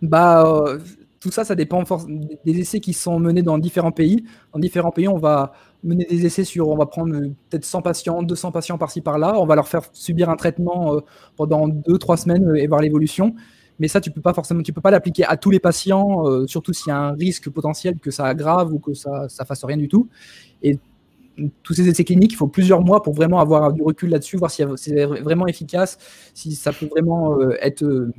Bah, 0.01 0.43
euh, 0.45 0.79
Tout 1.27 1.33
ça, 1.33 1.43
ça 1.43 1.55
dépend 1.55 1.83
des 2.45 2.59
essais 2.59 2.79
qui 2.79 2.93
sont 2.93 3.19
menés 3.19 3.41
dans 3.41 3.57
différents 3.57 3.91
pays. 3.91 4.23
Dans 4.53 4.59
différents 4.59 4.91
pays, 4.91 5.09
on 5.09 5.17
va 5.17 5.51
mener 5.83 6.05
des 6.05 6.25
essais 6.25 6.45
sur, 6.45 6.69
on 6.69 6.77
va 6.77 6.85
prendre 6.85 7.11
peut-être 7.49 7.65
100 7.65 7.81
patients, 7.81 8.23
200 8.23 8.51
patients 8.53 8.77
par-ci 8.77 9.01
par-là. 9.01 9.33
On 9.37 9.45
va 9.45 9.55
leur 9.55 9.67
faire 9.67 9.81
subir 9.91 10.29
un 10.29 10.37
traitement 10.37 11.01
pendant 11.35 11.67
2-3 11.67 12.17
semaines 12.17 12.55
et 12.55 12.65
voir 12.67 12.79
l'évolution 12.79 13.35
mais 13.79 13.87
ça, 13.87 14.01
tu 14.01 14.11
peux 14.11 14.21
pas 14.21 14.33
forcément, 14.33 14.61
tu 14.63 14.73
peux 14.73 14.81
pas 14.81 14.91
l'appliquer 14.91 15.25
à 15.25 15.37
tous 15.37 15.51
les 15.51 15.59
patients, 15.59 16.27
euh, 16.27 16.47
surtout 16.47 16.73
s'il 16.73 16.89
y 16.89 16.91
a 16.91 16.97
un 16.97 17.11
risque 17.13 17.49
potentiel 17.49 17.99
que 17.99 18.11
ça 18.11 18.25
aggrave 18.25 18.73
ou 18.73 18.79
que 18.79 18.93
ça, 18.93 19.29
ça 19.29 19.45
fasse 19.45 19.63
rien 19.63 19.77
du 19.77 19.87
tout. 19.87 20.09
Et 20.63 20.79
tous 21.61 21.73
ces 21.73 21.87
essais 21.87 22.03
cliniques, 22.03 22.33
il 22.33 22.35
faut 22.35 22.47
plusieurs 22.47 22.81
mois 22.81 23.03
pour 23.03 23.13
vraiment 23.13 23.39
avoir 23.39 23.71
du 23.73 23.83
recul 23.83 24.09
là-dessus, 24.09 24.37
voir 24.37 24.49
si 24.49 24.63
c'est 24.75 25.05
vraiment 25.05 25.45
efficace, 25.47 25.99
si 26.33 26.55
ça 26.55 26.73
peut 26.73 26.87
vraiment 26.87 27.39
euh, 27.39 27.55
être 27.61 27.83
euh, 27.83 28.11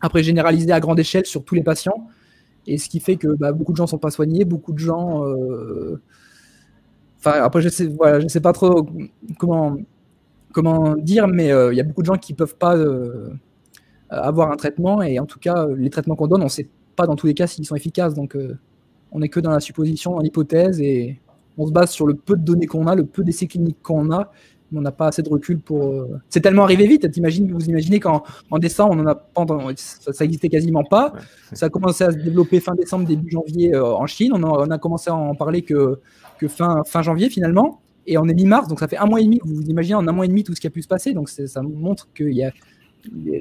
après 0.00 0.22
généralisé 0.22 0.70
à 0.72 0.80
grande 0.80 1.00
échelle 1.00 1.24
sur 1.24 1.44
tous 1.44 1.54
les 1.54 1.62
patients. 1.62 2.06
Et 2.66 2.78
ce 2.78 2.88
qui 2.88 3.00
fait 3.00 3.16
que 3.16 3.28
bah, 3.28 3.52
beaucoup 3.52 3.72
de 3.72 3.76
gens 3.76 3.86
sont 3.86 3.98
pas 3.98 4.10
soignés, 4.10 4.44
beaucoup 4.44 4.72
de 4.72 4.78
gens. 4.78 5.24
Enfin, 7.18 7.42
après, 7.42 7.60
je 7.62 7.68
sais, 7.68 7.86
voilà, 7.86 8.26
sais 8.28 8.40
pas 8.40 8.52
trop 8.52 8.86
comment 9.38 9.76
comment 10.52 10.94
dire, 10.94 11.26
mais 11.26 11.48
il 11.48 11.76
y 11.76 11.80
a 11.80 11.84
beaucoup 11.84 12.02
de 12.02 12.06
gens 12.06 12.16
qui 12.16 12.32
peuvent 12.32 12.56
pas 12.56 12.76
euh, 12.76 13.30
avoir 14.08 14.50
un 14.50 14.56
traitement. 14.56 15.02
Et 15.02 15.18
en 15.18 15.26
tout 15.26 15.38
cas, 15.38 15.66
les 15.76 15.90
traitements 15.90 16.16
qu'on 16.16 16.26
donne, 16.26 16.42
on 16.42 16.44
ne 16.44 16.50
sait 16.50 16.68
pas 16.96 17.06
dans 17.06 17.16
tous 17.16 17.26
les 17.26 17.34
cas 17.34 17.46
s'ils 17.46 17.66
sont 17.66 17.76
efficaces. 17.76 18.14
Donc, 18.14 18.36
euh, 18.36 18.58
on 19.12 19.20
n'est 19.20 19.28
que 19.28 19.40
dans 19.40 19.50
la 19.50 19.60
supposition, 19.60 20.12
dans 20.12 20.20
l'hypothèse, 20.20 20.80
et 20.80 21.20
on 21.58 21.66
se 21.66 21.72
base 21.72 21.90
sur 21.90 22.06
le 22.06 22.14
peu 22.14 22.36
de 22.36 22.42
données 22.42 22.66
qu'on 22.66 22.86
a, 22.86 22.94
le 22.94 23.04
peu 23.04 23.22
d'essais 23.24 23.46
cliniques 23.46 23.82
qu'on 23.82 24.10
a. 24.10 24.30
On 24.74 24.80
n'a 24.80 24.92
pas 24.92 25.08
assez 25.08 25.22
de 25.22 25.28
recul 25.28 25.58
pour. 25.58 25.86
Euh, 25.86 26.20
c'est 26.28 26.40
tellement 26.40 26.64
arrivé 26.64 26.86
vite. 26.86 27.06
vous 27.06 27.68
imaginez 27.68 28.00
qu'en 28.00 28.22
en 28.50 28.58
décembre, 28.58 28.94
on 28.96 29.00
en 29.00 29.06
a 29.06 29.14
pendant, 29.14 29.70
ça, 29.76 30.12
ça 30.12 30.24
existait 30.24 30.48
quasiment 30.48 30.84
pas. 30.84 31.12
Ça 31.52 31.66
a 31.66 31.68
commencé 31.68 32.04
à 32.04 32.10
se 32.10 32.16
développer 32.16 32.60
fin 32.60 32.74
décembre, 32.74 33.06
début 33.06 33.30
janvier 33.30 33.76
en 33.76 34.06
Chine. 34.06 34.32
On, 34.34 34.42
on, 34.42 34.70
a 34.70 34.78
commencé 34.78 35.10
à 35.10 35.14
en 35.14 35.34
parler 35.34 35.62
que, 35.62 36.00
que 36.38 36.48
fin, 36.48 36.82
fin 36.86 37.02
janvier 37.02 37.30
finalement. 37.30 37.80
Et 38.06 38.18
on 38.18 38.28
est 38.28 38.34
mi-mars, 38.34 38.68
donc 38.68 38.80
ça 38.80 38.88
fait 38.88 38.98
un 38.98 39.06
mois 39.06 39.20
et 39.20 39.24
demi. 39.24 39.40
Vous 39.44 39.54
vous 39.54 39.62
imaginez 39.62 39.94
en 39.94 40.06
un 40.06 40.12
mois 40.12 40.26
et 40.26 40.28
demi 40.28 40.44
tout 40.44 40.54
ce 40.54 40.60
qui 40.60 40.66
a 40.66 40.70
pu 40.70 40.82
se 40.82 40.88
passer. 40.88 41.14
Donc 41.14 41.28
ça 41.28 41.62
montre 41.62 42.08
qu'il 42.14 42.32
y 42.32 42.44
a 42.44 42.52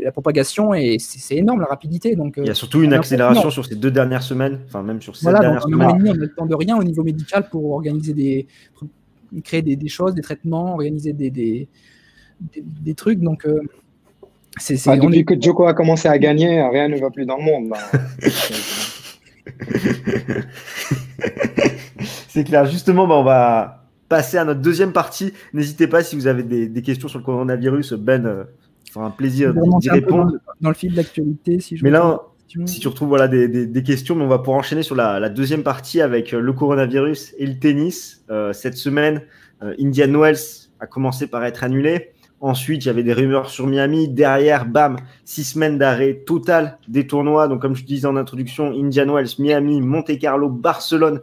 la 0.01 0.11
propagation 0.11 0.73
et 0.73 0.97
c'est 0.99 1.35
énorme 1.35 1.61
la 1.61 1.67
rapidité. 1.67 2.15
Donc, 2.15 2.35
il 2.37 2.45
y 2.45 2.49
a 2.49 2.55
surtout 2.55 2.81
une 2.81 2.93
accélération 2.93 3.49
sur 3.49 3.65
ces 3.65 3.75
deux 3.75 3.91
dernières 3.91 4.23
semaines, 4.23 4.59
enfin 4.65 4.83
même 4.83 5.01
sur 5.01 5.15
ces 5.15 5.25
dernières 5.25 5.61
semaines. 5.63 5.81
on 5.81 6.03
n'a 6.03 6.13
le 6.13 6.33
temps 6.33 6.45
de 6.45 6.55
rien 6.55 6.77
au 6.77 6.83
niveau 6.83 7.03
médical 7.03 7.47
pour 7.49 7.71
organiser 7.71 8.13
des, 8.13 8.47
créer 9.41 9.61
des, 9.61 9.87
choses, 9.87 10.13
des 10.13 10.21
traitements, 10.21 10.73
organiser 10.73 11.13
des, 11.13 11.29
des, 11.29 11.67
des, 12.39 12.93
trucs. 12.93 13.19
Donc, 13.19 13.45
euh, 13.45 13.59
c'est, 14.57 14.75
ah, 14.87 14.97
depuis 14.97 15.25
que 15.25 15.39
Joko 15.39 15.65
a 15.65 15.73
commencé 15.73 16.07
à 16.07 16.17
gagner, 16.17 16.61
rien 16.61 16.87
ne 16.87 16.99
va 16.99 17.09
plus 17.09 17.25
dans 17.25 17.37
le 17.37 17.43
monde. 17.43 17.73
c'est 22.27 22.43
clair. 22.43 22.65
Justement, 22.65 23.07
bah, 23.07 23.15
on 23.15 23.23
va 23.23 23.89
passer 24.09 24.37
à 24.37 24.45
notre 24.45 24.61
deuxième 24.61 24.93
partie. 24.93 25.33
N'hésitez 25.53 25.87
pas 25.87 26.03
si 26.03 26.15
vous 26.15 26.27
avez 26.27 26.43
des, 26.43 26.81
questions 26.81 27.07
sur 27.07 27.19
le 27.19 27.25
coronavirus. 27.25 27.93
Ben 27.93 28.25
euh, 28.25 28.43
un 28.95 29.09
plaisir 29.09 29.53
d'y 29.79 29.89
répondre. 29.89 30.33
Dans, 30.61 30.69
le 30.69 30.75
fil 30.75 30.91
de 30.91 30.97
l'actualité, 30.97 31.59
si 31.59 31.77
je 31.77 31.83
Mais 31.83 31.89
là, 31.89 32.21
si 32.65 32.79
tu 32.79 32.87
retrouves 32.87 33.09
voilà, 33.09 33.27
des, 33.27 33.47
des, 33.47 33.83
questions, 33.83 34.15
mais 34.15 34.23
on 34.23 34.27
va 34.27 34.39
pouvoir 34.39 34.57
enchaîner 34.57 34.83
sur 34.83 34.95
la, 34.95 35.19
la, 35.19 35.29
deuxième 35.29 35.63
partie 35.63 36.01
avec 36.01 36.33
euh, 36.33 36.39
le 36.39 36.53
coronavirus 36.53 37.33
et 37.37 37.45
le 37.45 37.57
tennis. 37.57 38.23
Euh, 38.29 38.53
cette 38.53 38.77
semaine, 38.77 39.21
euh, 39.61 39.73
Indian 39.79 40.19
Wells 40.19 40.69
a 40.79 40.87
commencé 40.87 41.27
par 41.27 41.43
être 41.45 41.63
annulé. 41.63 42.11
Ensuite, 42.41 42.83
il 42.83 42.87
y 42.87 42.89
avait 42.89 43.03
des 43.03 43.13
rumeurs 43.13 43.49
sur 43.49 43.67
Miami. 43.67 44.09
Derrière, 44.09 44.65
bam, 44.65 44.97
six 45.23 45.45
semaines 45.45 45.77
d'arrêt 45.77 46.23
total 46.25 46.77
des 46.87 47.07
tournois. 47.07 47.47
Donc, 47.47 47.61
comme 47.61 47.75
je 47.75 47.85
disais 47.85 48.05
en 48.05 48.17
introduction, 48.17 48.71
Indian 48.71 49.13
Wells, 49.13 49.29
Miami, 49.39 49.81
Monte 49.81 50.17
Carlo, 50.19 50.49
Barcelone, 50.49 51.21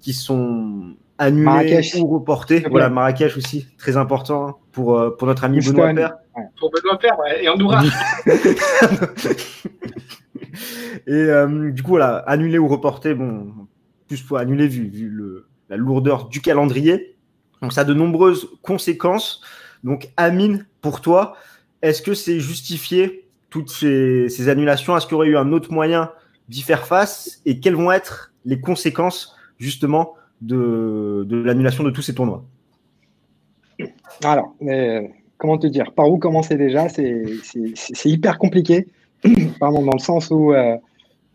qui 0.00 0.14
sont 0.14 0.94
annulés 1.18 1.82
ou 1.98 2.06
reportés. 2.06 2.64
Voilà, 2.70 2.88
Marrakech 2.88 3.36
aussi, 3.36 3.66
très 3.76 3.96
important 3.96 4.48
hein, 4.48 4.54
pour, 4.72 5.16
pour 5.18 5.26
notre 5.26 5.44
ami 5.44 5.60
Benoît 5.60 5.92
Père. 5.92 6.14
Pour 6.58 6.70
Benoît 6.70 6.98
Père, 6.98 7.18
ouais, 7.18 7.44
et 7.44 7.48
Andorra. 7.48 7.82
Et 11.06 11.12
euh, 11.12 11.70
du 11.70 11.82
coup, 11.82 11.90
voilà, 11.90 12.16
annuler 12.26 12.58
ou 12.58 12.68
reporter, 12.68 13.14
bon, 13.14 13.52
plus 14.08 14.22
pour 14.22 14.38
annuler 14.38 14.68
vu, 14.68 15.12
la 15.68 15.76
lourdeur 15.76 16.28
du 16.28 16.40
calendrier. 16.40 17.16
Donc 17.62 17.72
ça 17.72 17.82
a 17.82 17.84
de 17.84 17.94
nombreuses 17.94 18.48
conséquences. 18.62 19.40
Donc 19.84 20.10
Amine, 20.16 20.66
pour 20.80 21.00
toi, 21.00 21.36
est-ce 21.82 22.02
que 22.02 22.14
c'est 22.14 22.40
justifié 22.40 23.28
toutes 23.50 23.70
ces, 23.70 24.48
annulations? 24.48 24.96
Est-ce 24.96 25.06
qu'il 25.06 25.14
y 25.14 25.16
aurait 25.16 25.28
eu 25.28 25.36
un 25.36 25.52
autre 25.52 25.72
moyen 25.72 26.10
d'y 26.48 26.62
faire 26.62 26.86
face? 26.86 27.40
Et 27.46 27.60
quelles 27.60 27.76
vont 27.76 27.92
être 27.92 28.32
les 28.44 28.60
conséquences 28.60 29.36
justement 29.58 30.14
de, 30.40 31.24
de 31.26 31.36
l'annulation 31.36 31.82
de 31.82 31.90
tous 31.90 32.02
ces 32.02 32.14
tournois? 32.14 32.44
Alors, 34.24 34.54
euh, 34.62 35.02
comment 35.38 35.58
te 35.58 35.66
dire? 35.66 35.92
Par 35.92 36.10
où 36.10 36.18
commencer 36.18 36.56
déjà? 36.56 36.88
C'est 36.88 38.04
hyper 38.04 38.38
compliqué. 38.38 38.86
Pardon, 39.60 39.82
dans 39.82 39.92
le 39.92 39.98
sens 39.98 40.30
où 40.30 40.52
euh, 40.52 40.76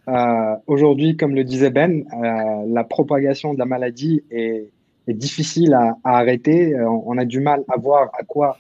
euh, 0.08 0.56
aujourd'hui, 0.68 1.18
comme 1.18 1.36
le 1.36 1.44
disait 1.44 1.70
Ben, 1.70 2.04
euh, 2.14 2.66
la 2.68 2.84
propagation 2.84 3.54
de 3.54 3.60
la 3.60 3.66
maladie 3.66 4.24
est, 4.32 4.70
difficile 5.08 5.74
à, 5.74 5.98
arrêter. 6.06 6.74
On 6.80 7.18
a 7.18 7.26
du 7.26 7.42
mal 7.42 7.66
à 7.68 7.78
voir 7.78 8.12
à 8.18 8.24
quoi 8.24 8.58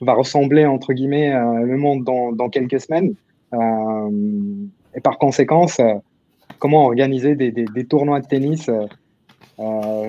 va 0.00 0.14
ressembler, 0.14 0.66
entre 0.66 0.94
guillemets, 0.94 1.30
le 1.30 1.76
monde 1.76 2.02
dans, 2.02 2.48
quelques 2.48 2.80
semaines. 2.80 3.14
et 3.52 5.00
par 5.00 5.18
conséquent, 5.18 5.66
comment 6.58 6.86
organiser 6.86 7.36
des, 7.36 7.84
tournois 7.84 8.18
de 8.18 8.26
tennis 8.26 8.68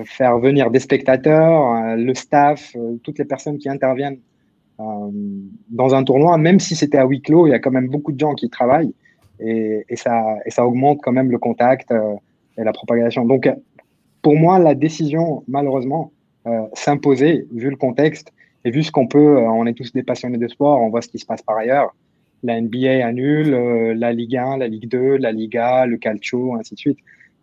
faire 0.04 0.38
venir 0.40 0.72
des 0.72 0.80
spectateurs, 0.80 1.96
le 1.96 2.14
staff, 2.14 2.74
toutes 3.04 3.18
les 3.20 3.24
personnes 3.24 3.58
qui 3.58 3.68
interviennent 3.68 4.18
dans 4.78 5.94
un 5.94 6.02
tournoi, 6.02 6.36
même 6.36 6.58
si 6.58 6.74
c'était 6.74 6.98
à 6.98 7.06
huis 7.06 7.22
clos, 7.22 7.46
il 7.46 7.50
y 7.50 7.54
a 7.54 7.58
quand 7.60 7.70
même 7.70 7.88
beaucoup 7.88 8.12
de 8.12 8.18
gens 8.18 8.34
qui 8.34 8.50
travaillent 8.50 8.92
et, 9.40 9.84
ça, 9.96 10.38
augmente 10.58 11.00
quand 11.02 11.12
même 11.12 11.30
le 11.30 11.38
contact 11.38 11.90
euh, 11.90 12.14
et 12.58 12.64
la 12.64 12.72
propagation. 12.72 13.24
Donc, 13.24 13.48
pour 14.22 14.36
moi, 14.36 14.58
la 14.58 14.74
décision, 14.74 15.44
malheureusement, 15.48 16.12
euh, 16.46 16.62
s'imposait, 16.72 17.46
vu 17.52 17.70
le 17.70 17.76
contexte 17.76 18.32
et 18.64 18.70
vu 18.70 18.82
ce 18.82 18.90
qu'on 18.90 19.06
peut, 19.06 19.38
euh, 19.38 19.42
on 19.42 19.66
est 19.66 19.74
tous 19.74 19.92
des 19.92 20.02
passionnés 20.02 20.38
de 20.38 20.48
sport, 20.48 20.80
on 20.80 20.88
voit 20.88 21.02
ce 21.02 21.08
qui 21.08 21.18
se 21.18 21.26
passe 21.26 21.42
par 21.42 21.56
ailleurs. 21.56 21.94
La 22.44 22.60
NBA 22.60 23.04
annule, 23.04 23.54
euh, 23.54 23.94
la 23.94 24.12
Ligue 24.12 24.36
1, 24.36 24.58
la 24.58 24.68
Ligue 24.68 24.88
2, 24.88 25.16
la 25.16 25.32
Liga, 25.32 25.86
le 25.86 25.96
Calcio, 25.96 26.54
ainsi 26.54 26.74
de 26.74 26.78
suite. 26.78 26.98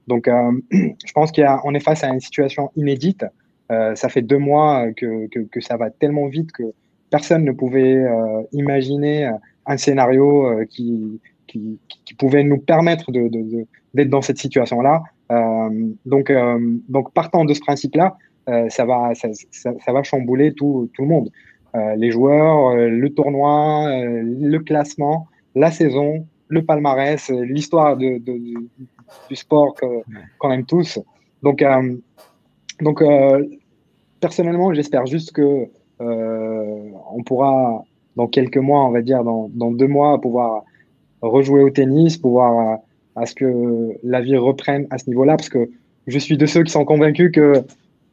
Donc, 0.08 0.28
euh, 0.28 0.52
je 0.72 1.12
pense 1.13 1.32
qu'on 1.32 1.74
est 1.74 1.80
face 1.80 2.04
à 2.04 2.10
une 2.10 2.20
situation 2.20 2.72
inédite. 2.76 3.26
Euh, 3.72 3.96
ça 3.96 4.10
fait 4.10 4.22
deux 4.22 4.38
mois 4.38 4.91
que, 4.94 5.28
ça 5.60 5.78
va 5.78 5.89
tellement 5.89 6.28
vite 6.28 6.52
que 6.52 6.63
personne 7.12 7.45
ne 7.45 7.52
pouvait 7.52 8.04
imaginer 8.52 9.30
un 9.67 9.78
scénario 9.78 10.65
qui, 10.69 11.19
qui, 11.47 12.13
pouvait 12.17 12.43
nous 12.43 12.58
permettre 12.58 13.12
d'être 13.12 14.10
dans 14.10 14.21
cette 14.21 14.38
situation-là. 14.38 15.04
Euh, 15.32 15.69
donc, 16.06 16.30
euh, 16.30 16.60
partant 17.13 17.45
de 17.45 17.54
ce 17.54 17.62
principe-là, 17.62 18.17
euh, 18.50 18.69
ça, 18.69 18.86
va, 18.86 19.13
chambouler 20.04 20.54
tout, 20.54 20.89
le 20.97 21.06
monde. 21.06 21.30
Euh, 21.76 21.95
les 21.95 22.12
joueurs, 22.12 22.71
euh, 22.71 22.89
le 22.89 23.10
tournoi, 23.13 23.88
euh, 23.88 24.21
le 24.24 24.60
classement, 24.60 25.28
la 25.56 25.71
saison, 25.71 26.26
le 26.50 26.63
palmarès, 26.63 27.30
l'histoire 27.30 27.95
du 27.95 28.15
sport 29.32 29.74
qu'on 30.38 30.52
aime 30.52 30.65
tous. 30.65 31.00
Donc 31.43 31.63
personnellement, 34.19 34.74
j'espère 34.74 35.06
juste 35.06 35.32
que 35.32 35.67
on 36.02 37.24
pourra, 37.24 37.84
dans 38.16 38.28
quelques 38.28 38.58
mois, 38.58 38.86
on 38.86 38.92
va 38.92 39.02
dire, 39.02 39.24
dans, 39.24 39.72
deux 39.72 39.88
mois, 39.88 40.20
pouvoir 40.20 40.64
rejouer 41.22 41.64
au 41.64 41.70
tennis, 41.70 42.18
pouvoir 42.18 42.80
à 43.16 43.26
ce 43.26 43.36
que 43.36 43.98
la 44.04 44.22
vie 44.22 44.38
reprenne 44.38 44.88
à 44.90 44.98
ce 44.98 45.10
niveau-là, 45.10 45.38
parce 45.38 45.50
que 45.50 45.70
je 46.08 46.18
suis 46.18 46.38
de 46.38 46.46
ceux 46.46 46.64
qui 46.64 46.72
sont 46.72 46.86
convaincus 46.86 47.32
que 47.32 47.64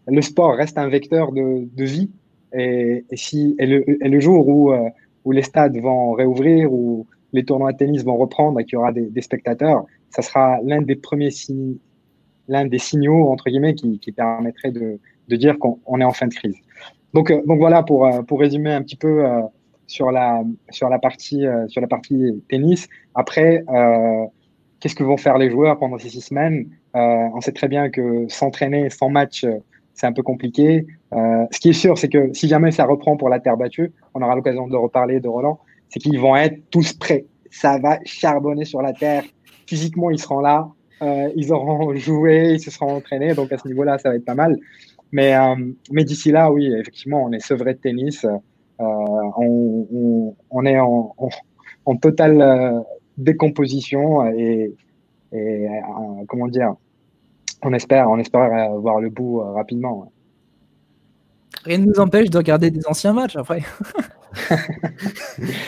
le 0.07 0.23
sport 0.23 0.55
reste 0.55 0.79
un 0.79 0.89
vecteur 0.89 1.33
de, 1.33 1.85
vie. 1.85 2.11
Et, 2.53 3.05
si, 3.13 3.55
et, 3.59 3.67
le, 3.67 4.21
jour 4.21 4.49
où, 4.49 4.73
euh, 4.73 4.89
où 5.25 5.33
les 5.33 5.43
stades 5.43 5.77
vont 5.79 6.13
réouvrir, 6.13 6.73
où 6.73 7.07
les 7.33 7.45
tournois 7.45 7.73
de 7.73 7.79
tennis 7.79 8.05
vont 8.05 8.17
reprendre 8.17 8.59
et 8.61 8.65
qu'il 8.65 8.75
y 8.75 8.77
aura 8.77 8.93
des, 8.93 9.21
spectateurs, 9.21 9.85
ça 10.11 10.23
sera 10.23 10.59
l'un 10.65 10.81
des 10.81 10.97
premiers 10.97 11.31
signes, 11.31 11.77
l'un 12.49 12.67
des 12.67 12.79
signaux, 12.79 13.29
entre 13.29 13.51
guillemets, 13.51 13.75
qui, 13.75 13.99
qui 13.99 14.13
permettrait 14.13 14.73
de 14.73 14.99
dire 15.37 15.59
qu'on 15.59 16.01
est 16.01 16.05
en 16.05 16.13
fin 16.13 16.27
de 16.27 16.35
crise. 16.35 16.57
Donc, 17.15 17.31
euh, 17.31 17.43
donc 17.47 17.59
voilà, 17.59 17.83
pour, 17.83 18.07
euh, 18.07 18.23
pour 18.23 18.41
résumer 18.41 18.73
un 18.73 18.83
petit 18.83 18.97
peu 18.97 19.25
euh, 19.25 19.41
sur, 19.87 20.11
la, 20.11 20.43
partie, 21.01 21.47
tennis. 22.49 22.89
Après, 23.15 23.65
qu'est-ce 24.81 24.95
que 24.95 25.05
vont 25.05 25.17
faire 25.17 25.39
les 25.39 25.51
joueurs 25.51 25.79
pendant 25.79 25.99
ces 25.99 26.11
six 26.11 26.21
semaines? 26.21 26.69
On 26.95 27.41
sait 27.41 27.53
très 27.53 27.69
bien 27.69 27.89
que 27.91 28.27
s'entraîner 28.29 28.91
sans 28.91 29.09
match 29.09 29.47
c'est 29.95 30.07
un 30.07 30.13
peu 30.13 30.23
compliqué. 30.23 30.87
Ce 31.13 31.59
qui 31.59 31.71
est 31.71 31.73
sûr, 31.73 31.97
c'est 31.97 32.09
que 32.09 32.33
si 32.35 32.49
jamais 32.49 32.71
ça 32.71 32.85
reprend 32.85 33.17
pour 33.17 33.31
la 33.31 33.41
terre 33.41 33.57
battue, 33.57 33.93
on 34.15 34.21
aura 34.21 34.37
l'occasion 34.37 34.69
de 34.69 34.77
reparler 34.77 35.21
de 35.21 35.29
Roland, 35.29 35.59
c'est 35.89 36.01
qu'ils 36.01 36.21
vont 36.21 36.37
être 36.37 36.71
tous 36.71 36.93
prêts. 36.93 37.25
Ça 37.51 37.79
va 37.79 37.99
charbonner 38.05 38.65
sur 38.67 38.83
la 38.83 38.93
terre. 38.93 39.25
Physiquement, 39.67 40.11
ils 40.11 40.21
seront 40.21 40.41
là. 40.41 40.69
Ils 41.35 41.51
auront 41.51 41.95
joué, 41.97 42.53
ils 42.53 42.61
se 42.61 42.71
seront 42.71 42.97
entraînés. 42.97 43.35
Donc 43.35 43.51
à 43.53 43.59
ce 43.59 43.67
niveau-là, 43.67 43.97
ça 43.99 44.11
va 44.11 44.17
être 44.17 44.25
pas 44.27 44.35
mal. 44.35 44.59
Mais, 45.13 45.35
euh, 45.35 45.55
mais 45.91 46.05
d'ici 46.05 46.31
là, 46.31 46.51
oui, 46.53 46.73
effectivement, 46.73 47.25
on 47.25 47.33
est 47.33 47.41
sevré 47.41 47.75
de 47.75 47.79
tennis. 47.79 48.25
Euh, 48.25 48.37
on, 48.79 49.87
on, 49.93 50.37
on, 50.51 50.67
est 50.67 50.79
en, 50.79 51.15
en, 51.17 51.29
en 51.87 51.97
totale 51.97 52.41
euh, 52.41 52.81
décomposition 53.17 54.27
et, 54.31 54.75
et 55.33 55.67
comment 56.29 56.49
dire 56.49 56.75
on 57.63 57.73
espère, 57.73 58.09
on 58.09 58.19
espère 58.19 58.53
euh, 58.53 58.79
voir 58.79 59.01
le 59.01 59.11
bout 59.11 59.41
euh, 59.41 59.53
rapidement. 59.53 60.01
Ouais. 60.01 60.09
Rien 61.65 61.79
ne 61.79 61.87
nous 61.87 61.99
empêche 62.01 62.31
de 62.31 62.39
regarder 62.39 62.71
des 62.71 62.87
anciens 62.87 63.13
matchs 63.13 63.37
après. 63.37 63.63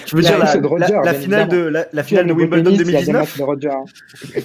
Je 0.06 0.16
veux 0.16 0.22
dire, 0.22 0.38
la, 0.38 0.52
Roger, 0.54 0.92
la, 0.92 1.02
la 1.02 1.14
finale 1.14 1.48
de, 1.48 1.56
la, 1.56 1.86
la 1.92 2.02
finale 2.02 2.26
de 2.26 2.32
Wimbledon 2.32 2.76
2019. 2.76 3.38
De 3.38 3.42
Roger, 3.42 3.70
hein. 3.70 3.84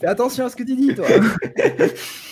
Fais 0.00 0.06
attention 0.06 0.46
à 0.46 0.48
ce 0.48 0.56
que 0.56 0.62
tu 0.62 0.76
dis, 0.76 0.94
toi. 0.94 1.04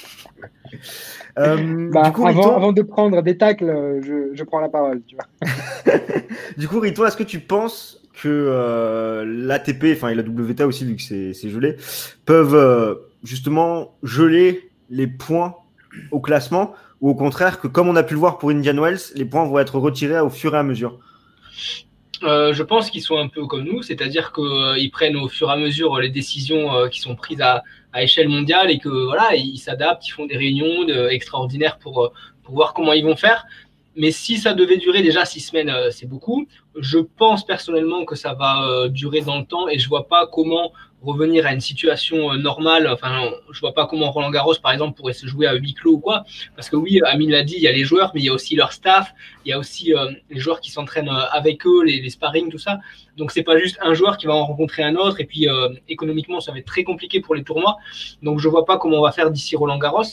euh, 1.39 1.91
bah, 1.91 2.11
coup, 2.11 2.27
avant, 2.27 2.41
Rito... 2.41 2.53
avant, 2.53 2.73
de 2.73 2.83
prendre 2.83 3.23
des 3.23 3.37
tacles, 3.37 4.01
je, 4.03 4.35
je 4.35 4.45
prends 4.45 4.61
la 4.61 4.69
parole. 4.69 5.03
Tu 5.07 5.17
vois. 5.17 5.53
du 6.57 6.69
coup, 6.69 6.81
Rito, 6.81 7.05
est-ce 7.07 7.17
que 7.17 7.23
tu 7.23 7.41
penses 7.41 8.03
que 8.21 8.29
euh, 8.29 9.25
l'ATP, 9.25 9.95
enfin 9.95 10.09
et 10.09 10.15
la 10.15 10.23
WTA 10.23 10.67
aussi, 10.67 10.85
vu 10.85 10.97
que 10.97 11.03
c'est 11.03 11.51
gelé, 11.51 11.77
peuvent 12.25 12.55
euh, 12.55 12.95
justement 13.23 13.95
geler 14.03 14.71
les 14.91 15.07
points 15.07 15.55
au 16.11 16.21
classement? 16.21 16.75
Ou 17.01 17.11
au 17.11 17.15
contraire 17.15 17.61
que 17.61 17.69
comme 17.69 17.89
on 17.89 17.95
a 17.95 18.03
pu 18.03 18.15
le 18.15 18.21
voir 18.21 18.39
pour 18.39 18.51
Indian 18.51 18.77
Wells, 18.77 18.99
les 19.15 19.25
points 19.25 19.45
vont 19.45 19.59
être 19.61 19.79
retirés 19.79 20.19
au 20.19 20.31
fur 20.31 20.55
et 20.55 20.59
à 20.59 20.65
mesure? 20.65 20.99
Euh, 22.23 22.53
je 22.53 22.63
pense 22.63 22.91
qu'ils 22.91 23.03
sont 23.03 23.19
un 23.19 23.29
peu 23.29 23.47
comme 23.47 23.65
nous, 23.65 23.83
c'est-à-dire 23.83 24.33
qu'ils 24.33 24.45
euh, 24.45 24.91
prennent 24.93 25.17
au 25.17 25.29
fur 25.29 25.49
et 25.51 25.53
à 25.53 25.57
mesure 25.57 25.99
les 25.99 26.11
décisions 26.11 26.75
euh, 26.75 26.89
qui 26.89 27.01
sont 27.01 27.15
prises 27.15 27.41
à, 27.41 27.63
échelle 28.01 28.29
mondiale 28.29 28.71
et 28.71 28.79
que 28.79 28.89
voilà, 28.89 29.35
ils 29.35 29.59
s'adaptent, 29.59 30.07
ils 30.07 30.13
font 30.13 30.27
des 30.27 30.37
réunions 30.37 30.87
extraordinaires 31.09 31.79
pour, 31.79 32.13
pour 32.45 32.55
voir 32.55 32.73
comment 32.73 32.93
ils 32.93 33.05
vont 33.05 33.17
faire. 33.17 33.45
Mais 33.99 34.13
si 34.13 34.39
ça 34.39 34.55
devait 34.55 34.77
durer 34.77 35.03
déjà 35.03 35.25
six 35.25 35.41
semaines, 35.41 35.71
euh, 35.71 35.91
c'est 35.91 36.07
beaucoup. 36.07 36.47
Je 36.79 36.99
pense 36.99 37.45
personnellement 37.45 38.05
que 38.05 38.15
ça 38.15 38.33
va 38.33 38.63
euh, 38.63 38.89
durer 38.89 39.23
dans 39.23 39.41
le 39.41 39.45
temps 39.45 39.69
et 39.69 39.81
je 39.81 39.89
vois 39.89 40.07
pas 40.07 40.29
comment 40.33 40.73
revenir 41.03 41.47
à 41.47 41.53
une 41.53 41.61
situation 41.61 42.33
euh, 42.33 42.37
normale. 42.37 42.89
Enfin, 42.89 43.31
je 43.51 43.61
vois 43.61 43.75
pas 43.75 43.87
comment 43.87 44.11
Roland 44.11 44.31
Garros, 44.31 44.55
par 44.63 44.73
exemple, 44.73 44.97
pourrait 44.97 45.13
se 45.13 45.27
jouer 45.27 45.47
à 45.47 45.55
huis 45.55 45.75
clos 45.75 45.93
ou 45.93 45.99
quoi. 46.01 46.25
Parce 46.57 46.69
que 46.69 46.77
oui, 46.77 47.01
Amine 47.05 47.31
l'a 47.31 47.43
dit, 47.43 47.55
il 47.57 47.63
y 47.63 47.69
a 47.69 47.73
les 47.73 47.85
joueurs, 47.85 48.13
mais 48.15 48.21
il 48.21 48.27
y 48.27 48.29
a 48.29 48.33
aussi 48.33 48.57
leur 48.57 48.73
staff, 48.73 49.13
il 49.45 49.51
y 49.51 49.53
a 49.53 49.59
aussi 49.59 49.95
euh, 49.95 50.11
les 50.31 50.41
joueurs 50.41 50.61
qui 50.61 50.71
s'entraînent 50.71 51.11
avec 51.33 51.67
eux, 51.67 51.85
les, 51.85 52.09
sparring, 52.11 52.51
tout 52.51 52.59
ça. 52.59 52.79
Donc 53.17 53.33
c'est 53.33 53.43
pas 53.43 53.59
juste 53.59 53.79
un 53.83 53.95
joueur 53.95 54.17
qui 54.17 54.27
va 54.27 54.35
en 54.35 54.45
rencontrer 54.45 54.83
un 54.83 54.97
autre. 54.97 55.21
Et 55.21 55.25
puis 55.25 55.49
euh, 55.49 55.69
économiquement, 55.89 56.41
ça 56.41 56.53
va 56.53 56.59
être 56.59 56.67
très 56.67 56.85
compliqué 56.85 57.21
pour 57.21 57.35
les 57.35 57.45
tournois. 57.45 57.77
Donc 58.23 58.41
je 58.41 58.49
vois 58.49 58.65
pas 58.65 58.79
comment 58.79 58.99
on 58.99 59.03
va 59.03 59.13
faire 59.13 59.31
d'ici 59.31 59.57
Roland 59.57 59.79
Garros. 59.79 60.05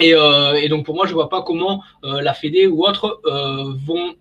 Et, 0.00 0.14
euh, 0.14 0.68
donc 0.68 0.84
pour 0.84 0.94
moi, 0.94 1.06
je 1.06 1.14
vois 1.14 1.28
pas 1.28 1.42
comment 1.42 1.82
euh, 2.04 2.20
la 2.20 2.34
Fédé 2.34 2.66
ou 2.66 2.84
autres 2.84 3.20
euh, 3.26 3.74
vont 3.84 4.14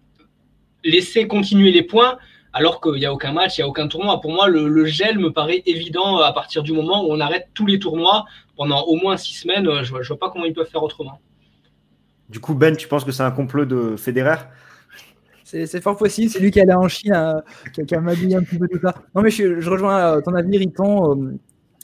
laisser 0.84 1.28
continuer 1.28 1.72
les 1.72 1.84
points 1.84 2.18
alors 2.58 2.82
qu'il 2.82 2.94
n'y 2.94 3.06
a 3.06 3.14
aucun 3.14 3.32
match, 3.32 3.58
il 3.58 3.62
n'y 3.62 3.66
a 3.66 3.68
aucun 3.68 3.88
tournoi. 3.88 4.20
Pour 4.22 4.32
moi, 4.32 4.48
le, 4.48 4.68
le, 4.68 4.86
gel 4.86 5.20
me 5.20 5.32
paraît 5.32 5.64
évident 5.66 6.18
à 6.18 6.34
partir 6.34 6.64
du 6.64 6.74
moment 6.74 7.06
où 7.06 7.12
on 7.12 7.20
arrête 7.20 7.50
tous 7.54 7.66
les 7.66 7.80
tournois 7.80 8.26
pendant 8.56 8.84
au 8.84 8.96
moins 8.96 9.18
six 9.18 9.34
semaines. 9.34 9.66
Je 9.84 9.90
vois, 9.90 10.02
je 10.02 10.08
vois 10.08 10.20
pas 10.20 10.30
comment 10.30 10.46
ils 10.46 10.54
peuvent 10.54 10.70
faire 10.70 10.84
autrement. 10.84 11.20
Du 12.30 12.40
coup, 12.40 12.54
Ben, 12.54 12.76
tu 12.76 12.88
penses 12.88 13.06
que 13.06 13.12
c'est 13.12 13.24
un 13.24 13.32
complot 13.32 13.66
de 13.66 13.96
Federer? 13.96 14.38
C'est 15.44 15.82
fort 15.82 15.96
possible, 15.96 16.30
c'est 16.30 16.40
lui 16.40 16.52
qui 16.52 16.60
allait 16.60 16.74
en 16.74 16.90
Chine, 16.90 17.14
euh, 17.14 17.40
qui, 17.86 17.96
a 17.96 18.02
magouillé 18.02 18.36
un 18.36 18.44
petit 18.44 18.58
peu 18.58 18.68
tout 18.68 18.82
ça. 18.82 18.94
Non, 19.16 19.22
mais 19.22 19.30
je, 19.30 19.62
je 19.62 19.70
rejoins 19.70 20.22
ton 20.22 20.34
avis, 20.34 20.58
Riton 20.58 21.38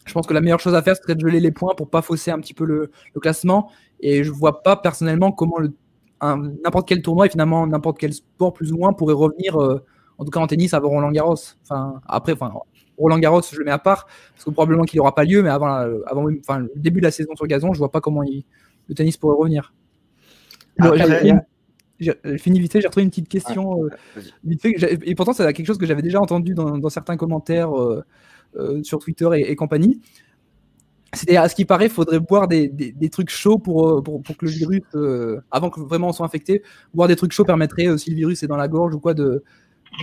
je 0.05 0.13
pense 0.13 0.27
que 0.27 0.33
la 0.33 0.41
meilleure 0.41 0.59
chose 0.59 0.75
à 0.75 0.81
faire, 0.81 0.95
serait 0.95 1.15
de 1.15 1.21
geler 1.21 1.39
les 1.39 1.51
points 1.51 1.73
pour 1.75 1.89
pas 1.89 2.01
fausser 2.01 2.31
un 2.31 2.39
petit 2.39 2.53
peu 2.53 2.65
le, 2.65 2.91
le 3.13 3.21
classement. 3.21 3.71
Et 3.99 4.23
je 4.23 4.31
vois 4.31 4.63
pas 4.63 4.75
personnellement 4.75 5.31
comment 5.31 5.57
n'importe 6.21 6.87
quel 6.87 7.01
tournoi 7.01 7.27
et 7.27 7.29
finalement 7.29 7.65
n'importe 7.67 7.97
quel 7.99 8.13
sport 8.13 8.53
plus 8.53 8.71
ou 8.71 8.77
moins 8.77 8.93
pourrait 8.93 9.13
revenir, 9.13 9.61
euh, 9.61 9.83
en 10.17 10.25
tout 10.25 10.31
cas 10.31 10.39
en 10.39 10.47
tennis, 10.47 10.73
avant 10.73 10.89
Roland 10.89 11.11
Garros. 11.11 11.35
Enfin, 11.63 12.01
après, 12.07 12.33
enfin, 12.33 12.51
Roland 12.97 13.19
Garros, 13.19 13.41
je 13.51 13.57
le 13.57 13.65
mets 13.65 13.71
à 13.71 13.79
part, 13.79 14.07
parce 14.33 14.45
que 14.45 14.49
probablement 14.51 14.83
qu'il 14.83 14.97
n'aura 14.97 15.15
pas 15.15 15.23
lieu, 15.23 15.41
mais 15.43 15.49
avant, 15.49 15.67
avant 16.05 16.27
enfin, 16.39 16.59
le 16.59 16.71
début 16.75 16.99
de 16.99 17.05
la 17.05 17.11
saison 17.11 17.35
sur 17.35 17.47
gazon, 17.47 17.73
je 17.73 17.79
vois 17.79 17.91
pas 17.91 18.01
comment 18.01 18.21
le 18.21 18.95
tennis 18.95 19.17
pourrait 19.17 19.35
revenir. 19.37 19.73
J'ai 21.99 22.13
fini 22.37 22.59
vite 22.59 22.71
fait, 22.71 22.81
j'ai 22.81 22.87
retrouvé 22.87 23.03
une 23.03 23.09
petite 23.09 23.29
question 23.29 23.83
vite 24.43 24.61
fait, 24.61 24.73
et 25.03 25.15
pourtant 25.15 25.31
c'est 25.31 25.51
quelque 25.53 25.67
chose 25.67 25.77
que 25.77 25.85
j'avais 25.85 26.01
déjà 26.01 26.19
entendu 26.19 26.53
dans, 26.53 26.89
certains 26.89 27.17
commentaires 27.17 27.71
sur 28.83 28.99
Twitter 28.99 29.29
et 29.35 29.55
compagnie. 29.55 30.01
C'était 31.13 31.37
à 31.37 31.47
ce 31.47 31.55
qui 31.55 31.65
paraît, 31.65 31.85
il 31.85 31.91
faudrait 31.91 32.19
boire 32.19 32.47
des, 32.47 32.67
des, 32.67 33.09
trucs 33.09 33.29
chauds 33.29 33.59
pour, 33.59 33.87
euh, 33.87 34.01
pour, 34.01 34.23
pour, 34.23 34.35
que 34.35 34.45
le 34.45 34.51
virus, 34.51 34.81
euh, 34.95 35.41
avant 35.51 35.69
que 35.69 35.79
vraiment 35.79 36.09
on 36.09 36.11
soit 36.11 36.25
infecté, 36.25 36.63
boire 36.93 37.07
des 37.07 37.15
trucs 37.15 37.31
chauds 37.33 37.45
permettrait, 37.45 37.87
euh, 37.87 37.97
si 37.97 38.09
le 38.09 38.15
virus 38.15 38.41
est 38.41 38.47
dans 38.47 38.57
la 38.57 38.67
gorge 38.67 38.95
ou 38.95 38.99
quoi, 38.99 39.13
de, 39.13 39.43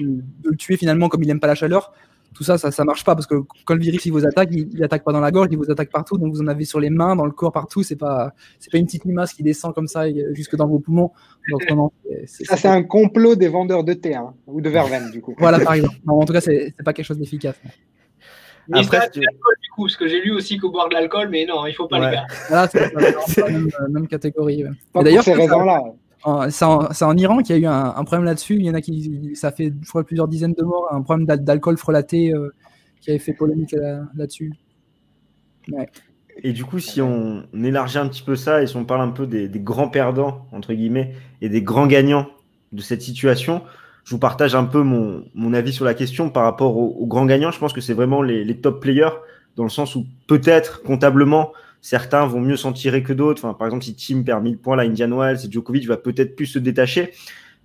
de, 0.00 0.22
le 0.44 0.56
tuer 0.56 0.76
finalement 0.76 1.08
comme 1.08 1.22
il 1.22 1.26
n'aime 1.26 1.40
pas 1.40 1.46
la 1.46 1.54
chaleur. 1.54 1.92
Tout 2.34 2.44
ça, 2.44 2.58
ça, 2.58 2.70
ça 2.70 2.84
marche 2.84 3.04
pas 3.04 3.16
parce 3.16 3.26
que 3.26 3.34
quand 3.64 3.74
le 3.74 3.80
virus 3.80 4.06
il 4.06 4.12
vous 4.12 4.24
attaque, 4.24 4.50
il, 4.52 4.68
il, 4.72 4.84
attaque 4.84 5.02
pas 5.02 5.12
dans 5.12 5.20
la 5.20 5.32
gorge, 5.32 5.48
il 5.50 5.58
vous 5.58 5.68
attaque 5.68 5.90
partout, 5.90 6.16
donc 6.16 6.32
vous 6.32 6.40
en 6.40 6.46
avez 6.46 6.64
sur 6.64 6.78
les 6.78 6.90
mains, 6.90 7.16
dans 7.16 7.24
le 7.24 7.32
corps, 7.32 7.50
partout. 7.50 7.82
C'est 7.82 7.96
pas, 7.96 8.32
c'est 8.60 8.70
pas 8.70 8.78
une 8.78 8.86
petite 8.86 9.04
limace 9.04 9.32
qui 9.32 9.42
descend 9.42 9.74
comme 9.74 9.88
ça 9.88 10.04
jusque 10.32 10.54
dans 10.54 10.68
vos 10.68 10.78
poumons. 10.78 11.10
Donc, 11.50 11.70
non, 11.70 11.90
ça, 12.26 12.56
c'est 12.56 12.68
un 12.68 12.84
complot 12.84 13.34
des 13.34 13.48
vendeurs 13.48 13.82
de 13.82 13.94
thé 13.94 14.14
hein, 14.14 14.32
ou 14.46 14.60
de 14.60 14.68
verveine 14.68 15.10
du 15.10 15.20
coup. 15.20 15.34
voilà, 15.38 15.58
par 15.58 15.74
exemple. 15.74 15.96
en 16.06 16.24
tout 16.24 16.32
cas, 16.32 16.40
c'est 16.40 16.72
pas 16.84 16.92
quelque 16.92 17.06
chose 17.06 17.18
d'efficace. 17.18 17.56
Mais 18.68 18.78
Après, 18.78 19.10
du 19.12 19.20
coup, 19.74 19.84
parce 19.84 19.96
que 19.96 20.06
j'ai 20.06 20.20
lu 20.20 20.30
aussi 20.30 20.56
qu'au 20.56 20.70
boire 20.70 20.88
de 20.88 20.94
l'alcool, 20.94 21.28
mais 21.28 21.44
non, 21.44 21.66
il 21.66 21.74
faut 21.74 21.88
pas 21.88 21.98
les 21.98 22.16
faire. 22.16 22.26
Voilà, 22.48 22.68
c'est 22.68 22.94
la 23.38 23.50
même, 23.50 23.68
même, 23.88 24.06
catégorie. 24.06 24.64
D'ailleurs, 24.94 25.24
ces 25.24 25.34
raisons-là. 25.34 25.82
C'est 26.50 26.64
en, 26.64 27.16
Iran 27.16 27.38
qu'il 27.38 27.56
y 27.56 27.58
a 27.58 27.62
eu 27.62 27.66
un, 27.66 28.04
problème 28.04 28.24
là-dessus. 28.24 28.56
Il 28.56 28.64
y 28.64 28.70
en 28.70 28.74
a 28.74 28.80
qui, 28.80 29.34
ça 29.34 29.52
fait 29.52 29.72
je 29.80 30.00
plusieurs 30.02 30.28
dizaines 30.28 30.52
de 30.52 30.62
morts, 30.62 30.88
un 30.90 31.02
problème 31.02 31.26
d'alcool 31.26 31.78
frelaté 31.78 32.34
euh, 32.34 32.52
qui 33.00 33.10
avait 33.10 33.18
fait 33.18 33.32
polémique 33.32 33.74
là-dessus. 34.14 34.52
Et 36.42 36.52
du 36.52 36.64
coup, 36.64 36.78
si 36.78 37.00
on 37.00 37.44
élargit 37.54 37.98
un 37.98 38.08
petit 38.08 38.22
peu 38.22 38.36
ça 38.36 38.62
et 38.62 38.66
si 38.66 38.76
on 38.76 38.84
parle 38.84 39.02
un 39.02 39.10
peu 39.10 39.26
des, 39.26 39.48
grands 39.60 39.88
perdants, 39.88 40.46
entre 40.52 40.72
guillemets, 40.72 41.14
et 41.40 41.48
des 41.48 41.62
grands 41.62 41.86
gagnants 41.86 42.28
de 42.72 42.82
cette 42.82 43.02
situation, 43.02 43.62
je 44.04 44.12
vous 44.12 44.18
partage 44.18 44.54
un 44.54 44.64
peu 44.64 44.82
mon, 44.82 45.52
avis 45.52 45.72
sur 45.72 45.84
la 45.84 45.94
question 45.94 46.30
par 46.30 46.44
rapport 46.44 46.76
aux, 46.76 47.06
grands 47.06 47.26
gagnants. 47.26 47.50
Je 47.50 47.58
pense 47.58 47.72
que 47.72 47.80
c'est 47.80 47.94
vraiment 47.94 48.22
les, 48.22 48.60
top 48.60 48.80
players, 48.80 49.10
dans 49.56 49.64
le 49.64 49.70
sens 49.70 49.96
où 49.96 50.06
peut-être 50.26 50.82
comptablement, 50.82 51.52
certains 51.80 52.26
vont 52.26 52.40
mieux 52.40 52.56
s'en 52.56 52.72
tirer 52.72 53.02
que 53.02 53.12
d'autres. 53.12 53.44
Enfin, 53.44 53.54
par 53.54 53.66
exemple, 53.66 53.84
si 53.84 53.94
Tim 53.94 54.22
perd 54.22 54.42
1000 54.42 54.58
points, 54.58 54.76
là, 54.76 54.82
Indian 54.82 55.10
Wells 55.10 55.50
Djokovic 55.50 55.86
va 55.86 55.96
peut-être 55.96 56.36
plus 56.36 56.46
se 56.46 56.58
détacher. 56.58 57.12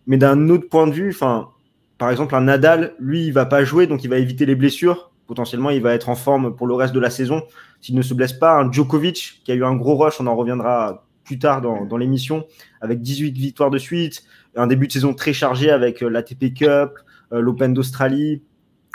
Mais 0.07 0.17
d'un 0.17 0.49
autre 0.49 0.69
point 0.69 0.87
de 0.87 0.93
vue, 0.93 1.09
enfin, 1.09 1.49
par 1.97 2.11
exemple, 2.11 2.35
un 2.35 2.41
Nadal, 2.41 2.93
lui, 2.99 3.25
il 3.27 3.33
va 3.33 3.45
pas 3.45 3.63
jouer, 3.63 3.87
donc 3.87 4.03
il 4.03 4.09
va 4.09 4.17
éviter 4.17 4.45
les 4.45 4.55
blessures. 4.55 5.11
Potentiellement, 5.27 5.71
il 5.71 5.81
va 5.81 5.93
être 5.93 6.09
en 6.09 6.15
forme 6.15 6.55
pour 6.55 6.67
le 6.67 6.75
reste 6.75 6.93
de 6.93 6.99
la 6.99 7.09
saison 7.09 7.43
s'il 7.81 7.95
ne 7.95 8.01
se 8.01 8.13
blesse 8.13 8.33
pas. 8.33 8.59
Un 8.59 8.71
Djokovic 8.71 9.41
qui 9.43 9.51
a 9.51 9.55
eu 9.55 9.63
un 9.63 9.75
gros 9.75 9.95
rush, 9.95 10.19
on 10.19 10.27
en 10.27 10.35
reviendra 10.35 11.05
plus 11.23 11.39
tard 11.39 11.61
dans, 11.61 11.85
dans 11.85 11.97
l'émission, 11.97 12.45
avec 12.81 13.01
18 13.01 13.35
victoires 13.35 13.71
de 13.71 13.79
suite, 13.79 14.23
un 14.55 14.67
début 14.67 14.87
de 14.87 14.91
saison 14.91 15.13
très 15.13 15.33
chargé 15.33 15.71
avec 15.71 16.03
euh, 16.03 16.09
l'ATP 16.09 16.53
Cup, 16.53 16.91
euh, 17.33 17.41
l'Open 17.41 17.73
d'Australie, 17.73 18.43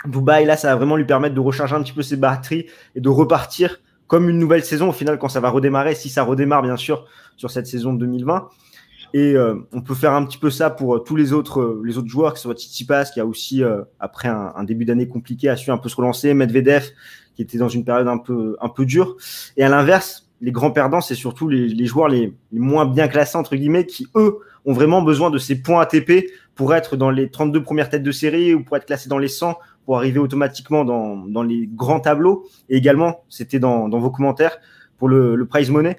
Dubaï. 0.05 0.45
Là, 0.45 0.57
ça 0.57 0.69
va 0.69 0.75
vraiment 0.75 0.95
lui 0.95 1.05
permettre 1.05 1.35
de 1.35 1.39
recharger 1.39 1.75
un 1.75 1.83
petit 1.83 1.93
peu 1.93 2.01
ses 2.01 2.15
batteries 2.15 2.67
et 2.95 3.01
de 3.01 3.09
repartir 3.09 3.81
comme 4.11 4.27
une 4.27 4.39
nouvelle 4.39 4.65
saison 4.65 4.89
au 4.89 4.91
final 4.91 5.17
quand 5.17 5.29
ça 5.29 5.39
va 5.39 5.49
redémarrer, 5.49 5.95
si 5.95 6.09
ça 6.09 6.23
redémarre 6.23 6.63
bien 6.63 6.75
sûr 6.75 7.05
sur 7.37 7.49
cette 7.49 7.65
saison 7.65 7.93
de 7.93 7.99
2020. 7.99 8.49
Et 9.13 9.37
euh, 9.37 9.55
on 9.71 9.79
peut 9.79 9.95
faire 9.95 10.11
un 10.11 10.25
petit 10.25 10.37
peu 10.37 10.49
ça 10.49 10.69
pour 10.69 11.01
tous 11.05 11.15
les 11.15 11.31
autres, 11.31 11.79
les 11.85 11.97
autres 11.97 12.09
joueurs, 12.09 12.33
que 12.33 12.39
ce 12.39 12.43
soit 12.43 12.55
Tsitsipas, 12.55 13.05
qui 13.05 13.21
a 13.21 13.25
aussi, 13.25 13.63
après 14.01 14.27
un, 14.27 14.51
un, 14.53 14.65
début 14.65 14.83
d'année 14.83 15.07
compliqué, 15.07 15.47
a 15.47 15.55
su 15.55 15.71
un 15.71 15.77
peu 15.77 15.87
se 15.87 15.95
relancer, 15.95 16.33
Medvedev, 16.33 16.89
qui 17.35 17.41
était 17.41 17.57
dans 17.57 17.69
une 17.69 17.85
période 17.85 18.09
un 18.09 18.17
peu, 18.17 18.57
un 18.59 18.67
peu 18.67 18.85
dure. 18.85 19.15
Et 19.55 19.63
à 19.63 19.69
l'inverse, 19.69 20.27
les 20.41 20.51
grands 20.51 20.71
perdants, 20.71 20.99
c'est 20.99 21.15
surtout 21.15 21.47
les, 21.47 21.69
les 21.69 21.85
joueurs 21.85 22.09
les, 22.09 22.33
les, 22.51 22.59
moins 22.59 22.85
bien 22.85 23.07
classés, 23.07 23.37
entre 23.37 23.55
guillemets, 23.55 23.85
qui, 23.85 24.07
eux, 24.15 24.39
ont 24.65 24.73
vraiment 24.73 25.01
besoin 25.01 25.29
de 25.29 25.37
ces 25.37 25.61
points 25.61 25.81
ATP 25.81 26.25
pour 26.55 26.75
être 26.75 26.97
dans 26.97 27.11
les 27.11 27.29
32 27.29 27.63
premières 27.63 27.89
têtes 27.89 28.03
de 28.03 28.11
série 28.11 28.53
ou 28.53 28.63
pour 28.63 28.75
être 28.75 28.85
classés 28.85 29.07
dans 29.07 29.19
les 29.19 29.29
100 29.29 29.57
pour 29.85 29.97
arriver 29.97 30.19
automatiquement 30.19 30.85
dans, 30.85 31.17
dans 31.17 31.43
les 31.43 31.67
grands 31.67 31.99
tableaux. 31.99 32.47
Et 32.69 32.77
également, 32.77 33.23
c'était 33.29 33.59
dans, 33.59 33.89
dans, 33.89 33.99
vos 33.99 34.11
commentaires 34.11 34.57
pour 34.97 35.09
le, 35.09 35.35
le 35.35 35.45
prize 35.45 35.69
money, 35.69 35.97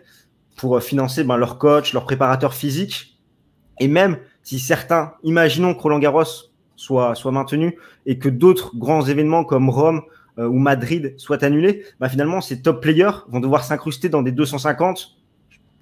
pour 0.56 0.80
financer 0.82 1.24
ben, 1.24 1.36
leur 1.36 1.58
coach, 1.58 1.92
leur 1.92 2.04
préparateur 2.04 2.54
physique. 2.54 3.18
Et 3.80 3.88
même 3.88 4.18
si 4.42 4.58
certains, 4.58 5.14
imaginons 5.22 5.74
que 5.74 5.80
Roland 5.80 5.98
Garros 5.98 6.24
soit, 6.76 7.14
soit 7.14 7.32
maintenu 7.32 7.78
et 8.06 8.18
que 8.18 8.28
d'autres 8.28 8.76
grands 8.76 9.02
événements 9.02 9.44
comme 9.44 9.70
Rome 9.70 10.02
euh, 10.38 10.46
ou 10.46 10.58
Madrid 10.58 11.14
soient 11.16 11.44
annulés, 11.44 11.84
ben, 12.00 12.08
finalement, 12.08 12.40
ces 12.40 12.62
top 12.62 12.80
players 12.80 13.24
vont 13.28 13.40
devoir 13.40 13.64
s'incruster 13.64 14.08
dans 14.08 14.22
des 14.22 14.32
250 14.32 15.16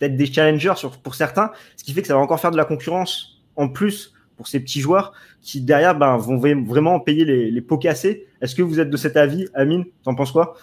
peut-être 0.01 0.17
des 0.17 0.33
challengers 0.33 0.73
sur, 0.77 0.91
pour 0.99 1.15
certains, 1.15 1.53
ce 1.77 1.85
qui 1.85 1.93
fait 1.93 2.01
que 2.03 2.09
ça 2.09 2.15
va 2.15 2.21
encore 2.21 2.41
faire 2.41 2.51
de 2.51 2.57
la 2.57 2.65
concurrence 2.65 3.43
en 3.55 3.69
plus 3.69 4.15
pour 4.41 4.49
ces 4.49 4.61
petits 4.61 4.81
joueurs 4.81 5.13
qui 5.43 5.61
derrière 5.61 5.95
ben, 5.95 6.17
vont 6.17 6.39
vraiment 6.39 6.99
payer 6.99 7.27
les, 7.27 7.61
pots 7.61 7.77
cassés. 7.77 8.25
Est-ce 8.41 8.55
que 8.55 8.63
vous 8.63 8.81
êtes 8.81 8.89
de 8.89 8.97
cet 8.97 9.19
avis, 9.19 9.47
Amine? 9.53 9.85
T'en 10.03 10.15
penses 10.15 10.33
quoi? 10.33 10.57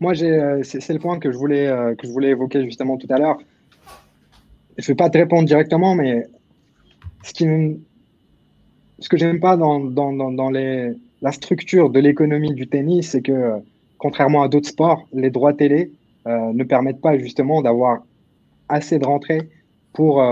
Moi, 0.00 0.14
euh, 0.22 0.62
c'est 0.62 0.94
le 0.94 0.98
point 0.98 1.18
que 1.18 1.30
je, 1.30 1.36
voulais, 1.36 1.66
euh, 1.66 1.94
que 1.94 2.06
je 2.06 2.12
voulais 2.12 2.30
évoquer 2.30 2.64
justement 2.64 2.96
tout 2.96 3.06
à 3.10 3.18
l'heure. 3.18 3.36
Je 4.78 4.84
ne 4.84 4.86
vais 4.86 4.94
pas 4.94 5.10
te 5.10 5.18
répondre 5.18 5.44
directement, 5.44 5.94
mais 5.94 6.26
ce, 7.22 7.34
qui, 7.34 7.44
ce 8.98 9.10
que 9.10 9.18
j'aime 9.18 9.40
pas 9.40 9.58
dans, 9.58 10.50
la 10.50 11.32
structure 11.32 11.90
de 11.90 12.00
l'économie 12.00 12.54
du 12.54 12.66
tennis, 12.66 13.10
c'est 13.10 13.20
que 13.20 13.60
contrairement 13.98 14.42
à 14.42 14.48
d'autres 14.48 14.70
sports, 14.70 15.06
les 15.12 15.28
droits 15.28 15.52
télé 15.52 15.92
euh, 16.26 16.50
ne 16.54 16.64
permettent 16.64 17.02
pas 17.02 17.18
justement 17.18 17.60
d'avoir 17.60 17.98
assez 18.70 18.98
de 18.98 19.04
rentrées 19.04 19.50
pour, 19.92 20.22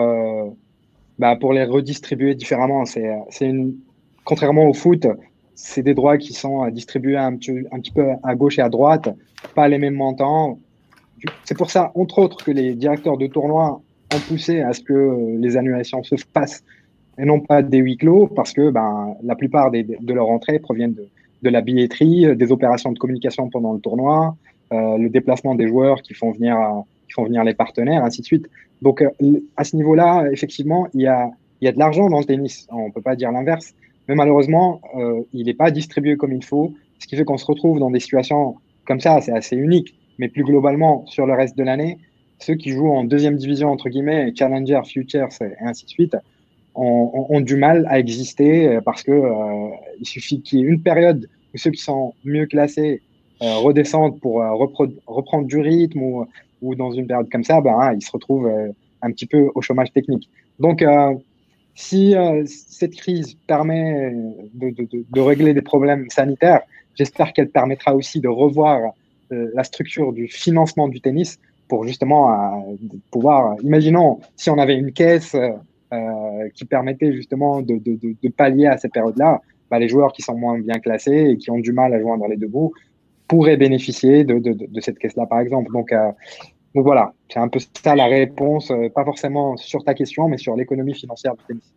bah, 1.18 1.36
pour 1.36 1.52
les 1.52 1.64
redistribuer 1.64 2.34
différemment. 2.34 2.84
C'est, 2.84 3.10
c'est 3.30 3.46
une, 3.46 3.76
contrairement 4.24 4.68
au 4.68 4.74
foot, 4.74 5.06
c'est 5.54 5.82
des 5.82 5.94
droits 5.94 6.18
qui 6.18 6.32
sont 6.32 6.68
distribués 6.68 7.16
un 7.16 7.36
petit, 7.36 7.52
un 7.70 7.78
petit 7.80 7.92
peu 7.92 8.06
à 8.22 8.34
gauche 8.34 8.58
et 8.58 8.62
à 8.62 8.68
droite, 8.68 9.08
pas 9.54 9.68
les 9.68 9.78
mêmes 9.78 9.94
montants. 9.94 10.58
C'est 11.44 11.56
pour 11.56 11.70
ça, 11.70 11.92
entre 11.94 12.18
autres, 12.18 12.44
que 12.44 12.50
les 12.50 12.74
directeurs 12.74 13.16
de 13.16 13.26
tournois 13.26 13.80
ont 14.14 14.20
poussé 14.28 14.60
à 14.60 14.72
ce 14.72 14.80
que 14.80 15.36
les 15.38 15.56
annulations 15.56 16.02
se 16.02 16.16
fassent 16.34 16.64
et 17.16 17.24
non 17.24 17.40
pas 17.40 17.62
des 17.62 17.78
huis 17.78 17.96
clos, 17.96 18.26
parce 18.26 18.52
que 18.52 18.70
ben, 18.70 19.14
la 19.22 19.36
plupart 19.36 19.70
des, 19.70 19.84
de 19.84 20.12
leurs 20.12 20.26
rentrées 20.26 20.58
proviennent 20.58 20.94
de, 20.94 21.06
de, 21.42 21.50
la 21.50 21.60
billetterie, 21.60 22.36
des 22.36 22.50
opérations 22.50 22.90
de 22.90 22.98
communication 22.98 23.48
pendant 23.50 23.72
le 23.72 23.78
tournoi, 23.78 24.36
euh, 24.72 24.98
le 24.98 25.08
déplacement 25.08 25.54
des 25.54 25.68
joueurs 25.68 26.02
qui 26.02 26.14
font 26.14 26.32
venir 26.32 26.56
font 27.14 27.24
venir 27.24 27.44
les 27.44 27.54
partenaires, 27.54 28.04
ainsi 28.04 28.22
de 28.22 28.26
suite. 28.26 28.48
Donc, 28.84 29.00
euh, 29.00 29.08
à 29.56 29.64
ce 29.64 29.76
niveau-là, 29.76 30.26
effectivement, 30.30 30.88
il 30.92 31.00
y 31.00 31.06
a, 31.06 31.30
de 31.62 31.78
l'argent 31.78 32.10
dans 32.10 32.18
le 32.18 32.26
tennis. 32.26 32.66
On 32.70 32.88
ne 32.88 32.92
peut 32.92 33.00
pas 33.00 33.16
dire 33.16 33.32
l'inverse. 33.32 33.72
Mais 34.08 34.14
malheureusement, 34.14 34.82
euh, 34.98 35.22
il 35.32 35.46
n'est 35.46 35.54
pas 35.54 35.70
distribué 35.70 36.18
comme 36.18 36.34
il 36.34 36.44
faut, 36.44 36.74
ce 36.98 37.06
qui 37.06 37.16
fait 37.16 37.24
qu'on 37.24 37.38
se 37.38 37.46
retrouve 37.46 37.78
dans 37.78 37.90
des 37.90 38.00
situations 38.00 38.56
comme 38.86 39.00
ça, 39.00 39.22
c'est 39.22 39.32
assez 39.32 39.56
unique. 39.56 39.94
Mais 40.18 40.28
plus 40.28 40.44
globalement, 40.44 41.06
sur 41.06 41.24
le 41.24 41.32
reste 41.32 41.56
de 41.56 41.62
l'année, 41.64 41.96
ceux 42.38 42.56
qui 42.56 42.72
jouent 42.72 42.90
en 42.90 43.04
deuxième 43.04 43.36
division, 43.36 43.70
entre 43.70 43.88
guillemets, 43.88 44.34
Challenger, 44.36 44.82
Futures 44.84 45.28
et 45.40 45.64
ainsi 45.64 45.86
de 45.86 45.90
suite, 45.90 46.16
ont, 46.74 47.40
du 47.40 47.56
mal 47.56 47.86
à 47.88 47.98
exister 47.98 48.68
euh, 48.68 48.80
parce 48.82 49.02
que 49.02 49.12
euh, 49.12 49.70
il 49.98 50.06
suffit 50.06 50.42
qu'il 50.42 50.58
y 50.58 50.62
ait 50.62 50.66
une 50.66 50.82
période 50.82 51.30
où 51.54 51.56
ceux 51.56 51.70
qui 51.70 51.82
sont 51.82 52.12
mieux 52.24 52.44
classés 52.44 53.00
redescendent 53.40 54.20
pour 54.20 54.42
reprendre 55.06 55.46
du 55.46 55.58
rythme 55.58 56.26
ou 56.64 56.74
dans 56.74 56.90
une 56.90 57.06
période 57.06 57.28
comme 57.30 57.44
ça, 57.44 57.60
ben, 57.60 57.76
hein, 57.78 57.92
il 57.94 58.02
se 58.02 58.10
retrouve 58.10 58.46
euh, 58.46 58.70
un 59.02 59.10
petit 59.10 59.26
peu 59.26 59.50
au 59.54 59.60
chômage 59.60 59.92
technique. 59.92 60.30
Donc, 60.58 60.82
euh, 60.82 61.14
si 61.74 62.16
euh, 62.16 62.42
cette 62.46 62.94
crise 62.96 63.34
permet 63.46 64.14
de, 64.54 65.20
régler 65.20 65.52
des 65.52 65.62
problèmes 65.62 66.08
sanitaires, 66.08 66.62
j'espère 66.94 67.32
qu'elle 67.32 67.50
permettra 67.50 67.94
aussi 67.94 68.20
de 68.20 68.28
revoir 68.28 68.92
la 69.30 69.64
structure 69.64 70.12
du 70.12 70.28
financement 70.28 70.86
du 70.86 71.00
tennis 71.00 71.40
pour 71.66 71.84
justement 71.84 72.76
pouvoir, 73.10 73.56
imaginons 73.62 74.20
si 74.36 74.48
on 74.48 74.58
avait 74.58 74.76
une 74.76 74.92
caisse 74.92 75.34
qui 76.54 76.64
permettait 76.66 77.12
justement 77.12 77.60
de, 77.60 77.80
pallier 78.36 78.66
à 78.66 78.76
cette 78.76 78.92
période-là, 78.92 79.40
bah, 79.70 79.80
les 79.80 79.88
joueurs 79.88 80.12
qui 80.12 80.22
sont 80.22 80.36
moins 80.36 80.56
bien 80.60 80.78
classés 80.78 81.30
et 81.30 81.36
qui 81.36 81.50
ont 81.50 81.58
du 81.58 81.72
mal 81.72 81.92
à 81.94 82.00
joindre 82.00 82.28
les 82.28 82.36
deux 82.36 82.46
bouts 82.46 82.72
pourraient 83.26 83.56
bénéficier 83.56 84.22
de, 84.22 84.80
cette 84.80 84.98
caisse-là, 85.00 85.26
par 85.26 85.40
exemple. 85.40 85.72
Donc, 85.72 85.92
donc 86.74 86.84
voilà, 86.84 87.12
c'est 87.28 87.38
un 87.38 87.48
peu 87.48 87.60
ça 87.60 87.94
la 87.94 88.06
réponse, 88.06 88.70
euh, 88.70 88.88
pas 88.88 89.04
forcément 89.04 89.56
sur 89.56 89.84
ta 89.84 89.94
question, 89.94 90.28
mais 90.28 90.38
sur 90.38 90.56
l'économie 90.56 90.94
financière 90.94 91.34
du 91.36 91.44
tennis. 91.44 91.72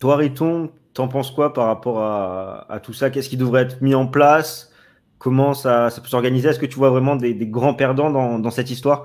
Toi, 0.00 0.16
Riton, 0.16 0.70
t'en 0.94 1.06
penses 1.08 1.30
quoi 1.30 1.52
par 1.52 1.66
rapport 1.66 2.00
à, 2.00 2.80
tout 2.82 2.94
ça? 2.94 3.10
Qu'est-ce 3.10 3.28
qui 3.28 3.36
devrait 3.36 3.62
être 3.62 3.82
mis 3.82 3.94
en 3.94 4.06
place? 4.06 4.72
Comment 5.18 5.54
ça, 5.54 5.90
peut 6.02 6.08
s'organiser? 6.08 6.48
Est-ce 6.48 6.58
que 6.58 6.66
tu 6.66 6.76
vois 6.76 6.90
vraiment 6.90 7.14
des, 7.14 7.34
grands 7.46 7.74
perdants 7.74 8.10
dans, 8.10 8.50
cette 8.50 8.70
histoire? 8.70 9.04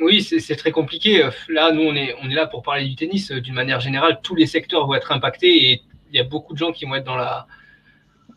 Oui, 0.00 0.22
c'est 0.22 0.56
très 0.56 0.70
compliqué. 0.70 1.28
Là, 1.50 1.72
nous, 1.72 1.82
on 1.82 1.94
est, 1.94 2.14
on 2.22 2.30
est 2.30 2.34
là 2.34 2.46
pour 2.46 2.62
parler 2.62 2.88
du 2.88 2.94
tennis. 2.94 3.32
D'une 3.32 3.52
manière 3.52 3.80
générale, 3.80 4.20
tous 4.22 4.34
les 4.34 4.46
secteurs 4.46 4.86
vont 4.86 4.94
être 4.94 5.12
impactés 5.12 5.72
et 5.72 5.82
il 6.10 6.16
y 6.16 6.20
a 6.20 6.24
beaucoup 6.24 6.54
de 6.54 6.58
gens 6.58 6.72
qui 6.72 6.86
vont 6.86 6.94
être 6.94 7.04
dans 7.04 7.16
la, 7.16 7.46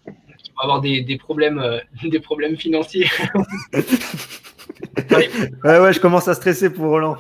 on 0.06 0.12
va 0.58 0.64
avoir 0.64 0.82
des, 0.82 1.18
problèmes, 1.18 1.64
des 2.04 2.20
problèmes 2.20 2.58
financiers. 2.58 3.08
ouais, 5.64 5.80
ouais, 5.80 5.94
je 5.94 6.00
commence 6.00 6.28
à 6.28 6.34
stresser 6.34 6.70
pour 6.70 6.86
Roland. 6.86 7.18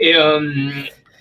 Et, 0.00 0.14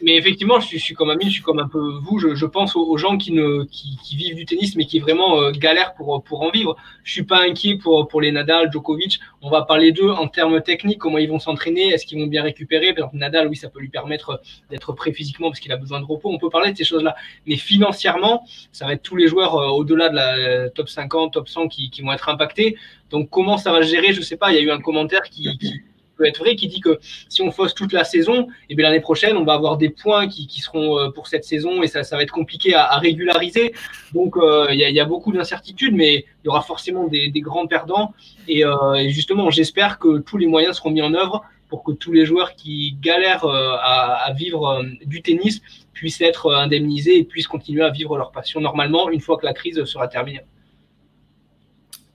mais 0.01 0.15
effectivement, 0.15 0.59
je 0.59 0.77
suis, 0.77 0.93
comme 0.93 1.09
Amine, 1.09 1.27
je 1.27 1.33
suis 1.33 1.43
comme 1.43 1.59
un 1.59 1.67
peu 1.67 1.79
vous. 2.03 2.19
Je, 2.19 2.45
pense 2.45 2.75
aux, 2.75 2.97
gens 2.97 3.17
qui, 3.17 3.31
ne, 3.31 3.65
vivent 4.11 4.35
du 4.35 4.45
tennis, 4.45 4.75
mais 4.75 4.85
qui 4.85 4.99
vraiment 4.99 5.41
euh, 5.41 5.51
galèrent 5.51 5.93
pour, 5.95 6.09
en 6.09 6.49
vivre. 6.51 6.75
Je 7.03 7.11
suis 7.11 7.23
pas 7.23 7.41
inquiet 7.41 7.77
pour, 7.77 8.07
pour 8.07 8.21
les 8.21 8.31
Nadal, 8.31 8.71
Djokovic. 8.71 9.19
On 9.41 9.49
va 9.49 9.63
parler 9.63 9.91
d'eux 9.91 10.09
en 10.09 10.27
termes 10.27 10.61
techniques, 10.61 10.99
comment 10.99 11.17
ils 11.17 11.29
vont 11.29 11.39
s'entraîner, 11.39 11.89
est-ce 11.89 12.05
qu'ils 12.05 12.19
vont 12.19 12.27
bien 12.27 12.43
récupérer. 12.43 12.93
Par 12.93 13.05
exemple, 13.05 13.17
Nadal, 13.17 13.47
oui, 13.47 13.55
ça 13.55 13.69
peut 13.69 13.79
lui 13.79 13.89
permettre 13.89 14.41
d'être 14.69 14.93
prêt 14.93 15.11
physiquement 15.11 15.49
parce 15.49 15.59
qu'il 15.59 15.71
a 15.71 15.77
besoin 15.77 15.99
de 15.99 16.05
repos. 16.05 16.29
On 16.31 16.37
peut 16.37 16.49
parler 16.49 16.71
de 16.71 16.77
ces 16.77 16.85
choses-là. 16.85 17.15
Mais 17.45 17.55
financièrement, 17.55 18.45
ça 18.71 18.85
va 18.85 18.93
être 18.93 19.03
tous 19.03 19.15
les 19.15 19.27
joueurs 19.27 19.55
euh, 19.55 19.69
au-delà 19.69 20.09
de 20.09 20.15
la 20.15 20.35
euh, 20.35 20.69
top 20.69 20.89
50, 20.89 21.33
top 21.33 21.49
100 21.49 21.67
qui, 21.69 21.89
qui 21.89 22.01
vont 22.01 22.13
être 22.13 22.29
impactés. 22.29 22.77
Donc, 23.09 23.29
comment 23.29 23.57
ça 23.57 23.71
va 23.71 23.81
se 23.81 23.89
gérer 23.89 24.13
Je 24.13 24.21
sais 24.21 24.37
pas. 24.37 24.51
Il 24.51 24.55
y 24.55 24.59
a 24.59 24.61
eu 24.61 24.71
un 24.71 24.79
commentaire 24.79 25.23
qui, 25.23 25.57
qui 25.57 25.81
peut 26.17 26.25
être 26.25 26.39
vrai, 26.39 26.55
qui 26.55 26.67
dit 26.67 26.81
que 26.81 26.99
si 27.29 27.41
on 27.41 27.51
fausse 27.51 27.73
toute 27.73 27.93
la 27.93 28.03
saison, 28.03 28.43
et 28.43 28.71
eh 28.71 28.75
bien 28.75 28.85
l'année 28.85 28.99
prochaine, 28.99 29.37
on 29.37 29.45
va 29.45 29.53
avoir 29.53 29.77
des 29.77 29.89
points 29.89 30.27
qui, 30.27 30.47
qui, 30.47 30.61
seront 30.61 30.99
euh, 30.99 31.09
pour 31.09 31.27
cette 31.27 31.45
saison 31.45 31.81
et 31.83 31.87
ça, 31.87 32.03
ça 32.03 32.17
va 32.17 32.23
être 32.23 32.31
compliqué 32.31 32.73
à, 32.73 32.97
régulariser. 32.97 33.73
Donc 34.13 34.35
euh, 34.37 34.67
il 34.71 34.79
y, 34.79 34.99
a, 34.99 35.05
beaucoup 35.05 35.31
d'incertitudes, 35.31 35.95
mais 35.95 36.25
il 36.43 36.45
y 36.45 36.49
aura 36.49 36.61
forcément 36.61 37.07
des, 37.07 37.31
grands 37.35 37.67
perdants. 37.67 38.13
Et, 38.47 38.65
euh, 38.65 38.93
et 38.95 39.09
justement, 39.09 39.49
j'espère 39.49 39.99
que 39.99 40.17
tous 40.19 40.37
les 40.37 40.47
moyens 40.47 40.77
seront 40.77 40.91
mis 40.91 41.01
en 41.01 41.13
œuvre 41.13 41.43
pour 41.69 41.83
que 41.83 41.91
tous 41.91 42.13
les 42.13 42.25
joueurs 42.25 42.55
qui 42.55 42.97
galèrent 43.01 43.45
à, 43.45 44.31
vivre 44.33 44.83
du 45.05 45.21
tennis 45.21 45.61
puissent 45.91 46.21
être 46.21 46.53
indemnisés 46.53 47.17
et 47.17 47.23
puissent 47.25 47.47
continuer 47.47 47.83
à 47.83 47.89
vivre 47.89 48.17
leur 48.17 48.31
passion 48.31 48.61
normalement 48.61 49.09
une 49.09 49.19
fois 49.19 49.37
que 49.37 49.45
la 49.45 49.53
crise 49.53 49.83
sera 49.83 50.07
terminée. 50.07 50.41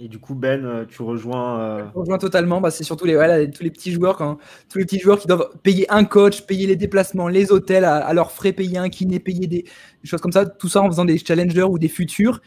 Et 0.05 0.09
du 0.09 0.19
coup, 0.19 0.35
Ben, 0.35 0.65
euh, 0.65 0.85
tu 0.85 1.01
rejoins. 1.03 1.61
Euh, 1.61 1.85
Je 1.95 1.99
rejoins 2.01 2.19
totalement. 2.19 2.61
Bah, 2.61 2.73
c'est 2.73 2.83
surtout 2.83 3.05
les, 3.05 3.15
tous 3.55 3.63
les 3.63 3.71
petits 3.71 3.93
joueurs, 3.93 4.17
quand, 4.17 4.39
tous 4.69 4.79
les 4.79 4.85
petits 4.85 4.99
joueurs 4.99 5.21
qui 5.21 5.29
doivent 5.29 5.51
payer 5.63 5.89
un 5.93 6.05
coach, 6.05 6.45
payer 6.45 6.67
les 6.67 6.75
déplacements, 6.75 7.29
les 7.29 7.53
hôtels, 7.53 7.85
à, 7.85 8.13
leurs 8.13 8.33
frais, 8.33 8.53
payer 8.53 8.79
un 8.79 8.89
kiné, 8.89 9.21
payer 9.21 9.47
des, 9.47 9.65
choses 10.03 10.21
comme 10.21 10.33
ça. 10.33 10.45
Tout 10.45 10.69
ça 10.69 10.83
en 10.83 10.89
faisant 10.89 11.05
des 11.05 11.19
challengers 11.19 11.63
ou 11.63 11.79
des 11.79 11.87
futurs. 11.87 12.41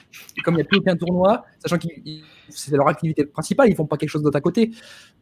comme 0.43 0.55
il 0.55 0.57
n'y 0.57 0.63
a 0.63 0.65
plus 0.65 0.79
aucun 0.79 0.97
tournoi, 0.97 1.45
sachant 1.59 1.77
que 1.77 1.87
c'est 2.49 2.75
leur 2.75 2.89
activité 2.89 3.25
principale, 3.25 3.69
ils 3.69 3.75
font 3.75 3.85
pas 3.85 3.95
quelque 3.95 4.09
chose 4.09 4.23
d'autre 4.23 4.37
à 4.37 4.41
côté. 4.41 4.71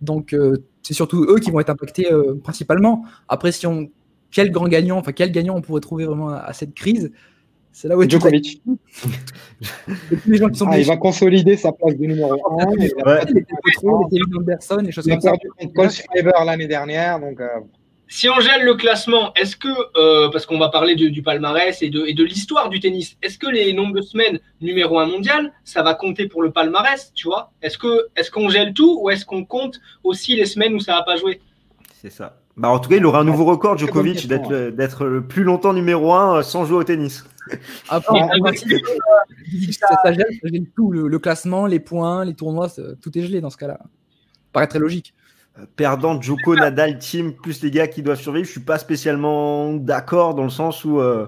Donc, 0.01 0.33
euh, 0.33 0.57
c'est 0.81 0.95
surtout 0.95 1.27
eux 1.29 1.37
qui 1.37 1.51
vont 1.51 1.59
être 1.59 1.69
impactés 1.69 2.07
principalement. 2.43 3.05
Après, 3.27 3.51
si 3.51 3.67
on 3.67 3.91
quel 4.31 4.49
grand 4.51 4.67
gagnant, 4.67 4.97
enfin 4.97 5.11
quel 5.11 5.31
gagnant 5.31 5.55
on 5.55 5.61
pourrait 5.61 5.81
trouver 5.81 6.05
vraiment 6.05 6.29
à 6.29 6.51
cette 6.53 6.73
crise? 6.73 7.11
C'est 7.73 7.87
là 7.87 7.97
où 7.97 8.07
Djokovic. 8.07 8.61
les 10.27 10.37
gens 10.37 10.47
qui 10.49 10.59
sont 10.59 10.67
ah, 10.69 10.77
il 10.77 10.85
va 10.85 10.95
consolider 10.95 11.57
sa 11.57 11.71
place 11.71 11.97
de 11.97 12.05
numéro 12.05 12.33
1. 12.59 12.67
Il 12.77 12.93
a 13.03 13.25
perdu 13.25 13.45
contre 15.75 15.91
Fiber 15.91 16.33
l'année 16.45 16.67
dernière. 16.67 17.19
Donc, 17.19 17.41
euh, 17.41 17.47
Si 18.07 18.29
on 18.29 18.39
gèle 18.39 18.63
le 18.63 18.75
classement, 18.75 19.33
est-ce 19.33 19.55
que, 19.55 19.67
euh, 19.97 20.29
parce 20.29 20.45
qu'on 20.45 20.59
va 20.59 20.69
parler 20.69 20.95
du 20.95 21.23
palmarès 21.23 21.81
et 21.81 21.89
de, 21.89 22.05
et 22.05 22.13
de 22.13 22.23
l'histoire 22.23 22.69
du 22.69 22.79
tennis, 22.79 23.17
est-ce 23.23 23.39
que 23.39 23.47
les 23.47 23.73
nombres 23.73 23.95
de 23.95 24.01
semaines 24.01 24.39
numéro 24.61 24.99
1 24.99 25.07
mondial, 25.07 25.51
ça 25.63 25.81
va 25.81 25.95
compter 25.95 26.27
pour 26.27 26.43
le 26.43 26.51
palmarès, 26.51 27.11
tu 27.15 27.27
vois? 27.27 27.51
Est-ce 27.63 27.79
qu'on 27.79 27.97
est 28.15 28.29
qu'on 28.29 28.49
gèle 28.49 28.73
tout 28.73 28.99
ou 29.01 29.09
est-ce 29.09 29.25
qu'on 29.25 29.45
compte 29.45 29.81
aussi 30.03 30.35
les 30.35 30.45
semaines 30.45 30.75
où 30.75 30.79
ça 30.79 30.93
n'a 30.93 31.01
pas 31.01 31.15
joué 31.15 31.41
C'est 31.99 32.11
ça. 32.11 32.42
Bah, 32.55 32.69
en 32.69 32.79
tout 32.79 32.89
cas, 32.89 32.97
il 32.97 33.05
aura 33.05 33.21
un 33.21 33.23
nouveau 33.23 33.45
record, 33.45 33.77
Djokovic, 33.77 34.27
d'être 34.27 35.05
le 35.05 35.23
plus 35.25 35.43
longtemps 35.43 35.73
numéro 35.73 36.13
1 36.13 36.37
euh, 36.37 36.41
sans 36.43 36.65
jouer 36.65 36.77
au 36.77 36.83
tennis. 36.83 37.25
Après, 37.89 38.19
ça, 39.71 40.13
gêne, 40.13 40.67
tout, 40.75 40.91
le, 40.91 41.19
classement, 41.19 41.65
les 41.65 41.79
points, 41.79 42.23
les 42.25 42.35
tournois, 42.35 42.69
tout 43.01 43.17
est 43.17 43.21
gelé 43.21 43.41
dans 43.41 43.49
ce 43.49 43.57
cas-là. 43.57 43.79
Paraît 44.51 44.67
très 44.67 44.79
logique. 44.79 45.13
Euh, 45.59 45.65
perdant 45.75 46.19
Djoko, 46.21 46.55
Nadal, 46.55 46.99
Team, 46.99 47.33
plus 47.33 47.61
les 47.63 47.71
gars 47.71 47.87
qui 47.87 48.01
doivent 48.01 48.19
survivre, 48.19 48.45
je 48.45 48.51
suis 48.51 48.59
pas 48.59 48.77
spécialement 48.77 49.73
d'accord 49.73 50.35
dans 50.35 50.43
le 50.43 50.49
sens 50.49 50.85
où 50.85 50.99
euh, 50.99 51.27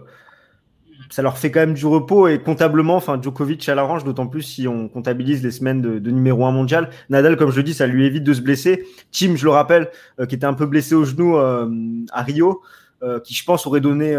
ça 1.10 1.22
leur 1.22 1.38
fait 1.38 1.52
quand 1.52 1.60
même 1.60 1.74
du 1.74 1.86
repos 1.86 2.28
et 2.28 2.40
comptablement, 2.40 2.96
enfin 2.96 3.20
Djokovic 3.22 3.68
à 3.70 3.76
l'arrange, 3.76 4.04
d'autant 4.04 4.28
plus 4.28 4.42
si 4.42 4.68
on 4.68 4.88
comptabilise 4.88 5.44
les 5.44 5.52
semaines 5.52 5.82
de, 5.82 6.12
numéro 6.12 6.46
1 6.46 6.52
mondial. 6.52 6.90
Nadal, 7.10 7.38
comme 7.38 7.52
je 7.52 7.58
le 7.58 7.64
dis, 7.64 7.74
ça 7.74 7.88
lui 7.88 8.06
évite 8.06 8.24
de 8.24 8.34
se 8.34 8.42
blesser. 8.42 8.86
Team, 9.12 9.38
je 9.38 9.46
le 9.46 9.52
rappelle, 9.52 9.90
euh, 10.20 10.26
qui 10.26 10.36
était 10.36 10.46
un 10.46 10.54
peu 10.54 10.66
blessé 10.66 10.96
au 10.96 11.06
genou 11.06 11.38
à 11.38 12.22
Rio, 12.22 12.62
qui 13.24 13.36
je 13.36 13.44
pense 13.44 13.68
aurait 13.68 13.82
donné 13.82 14.16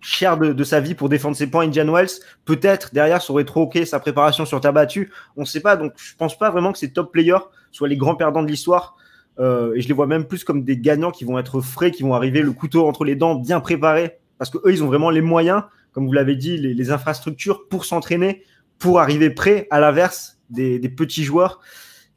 cher 0.00 0.38
de, 0.38 0.64
sa 0.64 0.80
vie 0.80 0.94
pour 0.94 1.08
défendre 1.08 1.36
ses 1.36 1.46
points. 1.48 1.64
Indian 1.64 1.90
Wells, 1.92 2.20
peut-être 2.44 2.92
derrière, 2.94 3.22
ça 3.22 3.32
aurait 3.32 3.44
troqué 3.44 3.84
sa 3.84 4.00
préparation 4.00 4.44
sur 4.44 4.60
terre 4.60 4.72
battue. 4.72 5.12
On 5.36 5.42
ne 5.42 5.46
sait 5.46 5.60
pas. 5.60 5.76
Donc, 5.76 5.92
je 5.96 6.14
pense 6.16 6.38
pas 6.38 6.50
vraiment 6.50 6.72
que 6.72 6.78
ces 6.78 6.92
top 6.92 7.12
players 7.12 7.44
soient 7.70 7.88
les 7.88 7.96
grands 7.96 8.14
perdants 8.14 8.42
de 8.42 8.48
l'histoire. 8.48 8.96
Euh, 9.38 9.74
et 9.74 9.80
je 9.80 9.88
les 9.88 9.94
vois 9.94 10.06
même 10.06 10.24
plus 10.24 10.44
comme 10.44 10.64
des 10.64 10.76
gagnants 10.76 11.10
qui 11.10 11.24
vont 11.24 11.38
être 11.38 11.60
frais, 11.60 11.90
qui 11.90 12.02
vont 12.02 12.14
arriver 12.14 12.42
le 12.42 12.52
couteau 12.52 12.86
entre 12.86 13.04
les 13.04 13.14
dents, 13.14 13.34
bien 13.34 13.60
préparés. 13.60 14.18
Parce 14.38 14.50
que 14.50 14.58
eux, 14.58 14.72
ils 14.72 14.82
ont 14.82 14.86
vraiment 14.86 15.10
les 15.10 15.20
moyens, 15.20 15.62
comme 15.92 16.06
vous 16.06 16.12
l'avez 16.12 16.36
dit, 16.36 16.56
les, 16.56 16.90
infrastructures 16.90 17.68
pour 17.68 17.84
s'entraîner, 17.84 18.44
pour 18.78 19.00
arriver 19.00 19.30
prêts, 19.30 19.66
à 19.70 19.80
l'inverse 19.80 20.38
des, 20.50 20.78
petits 20.88 21.24
joueurs 21.24 21.60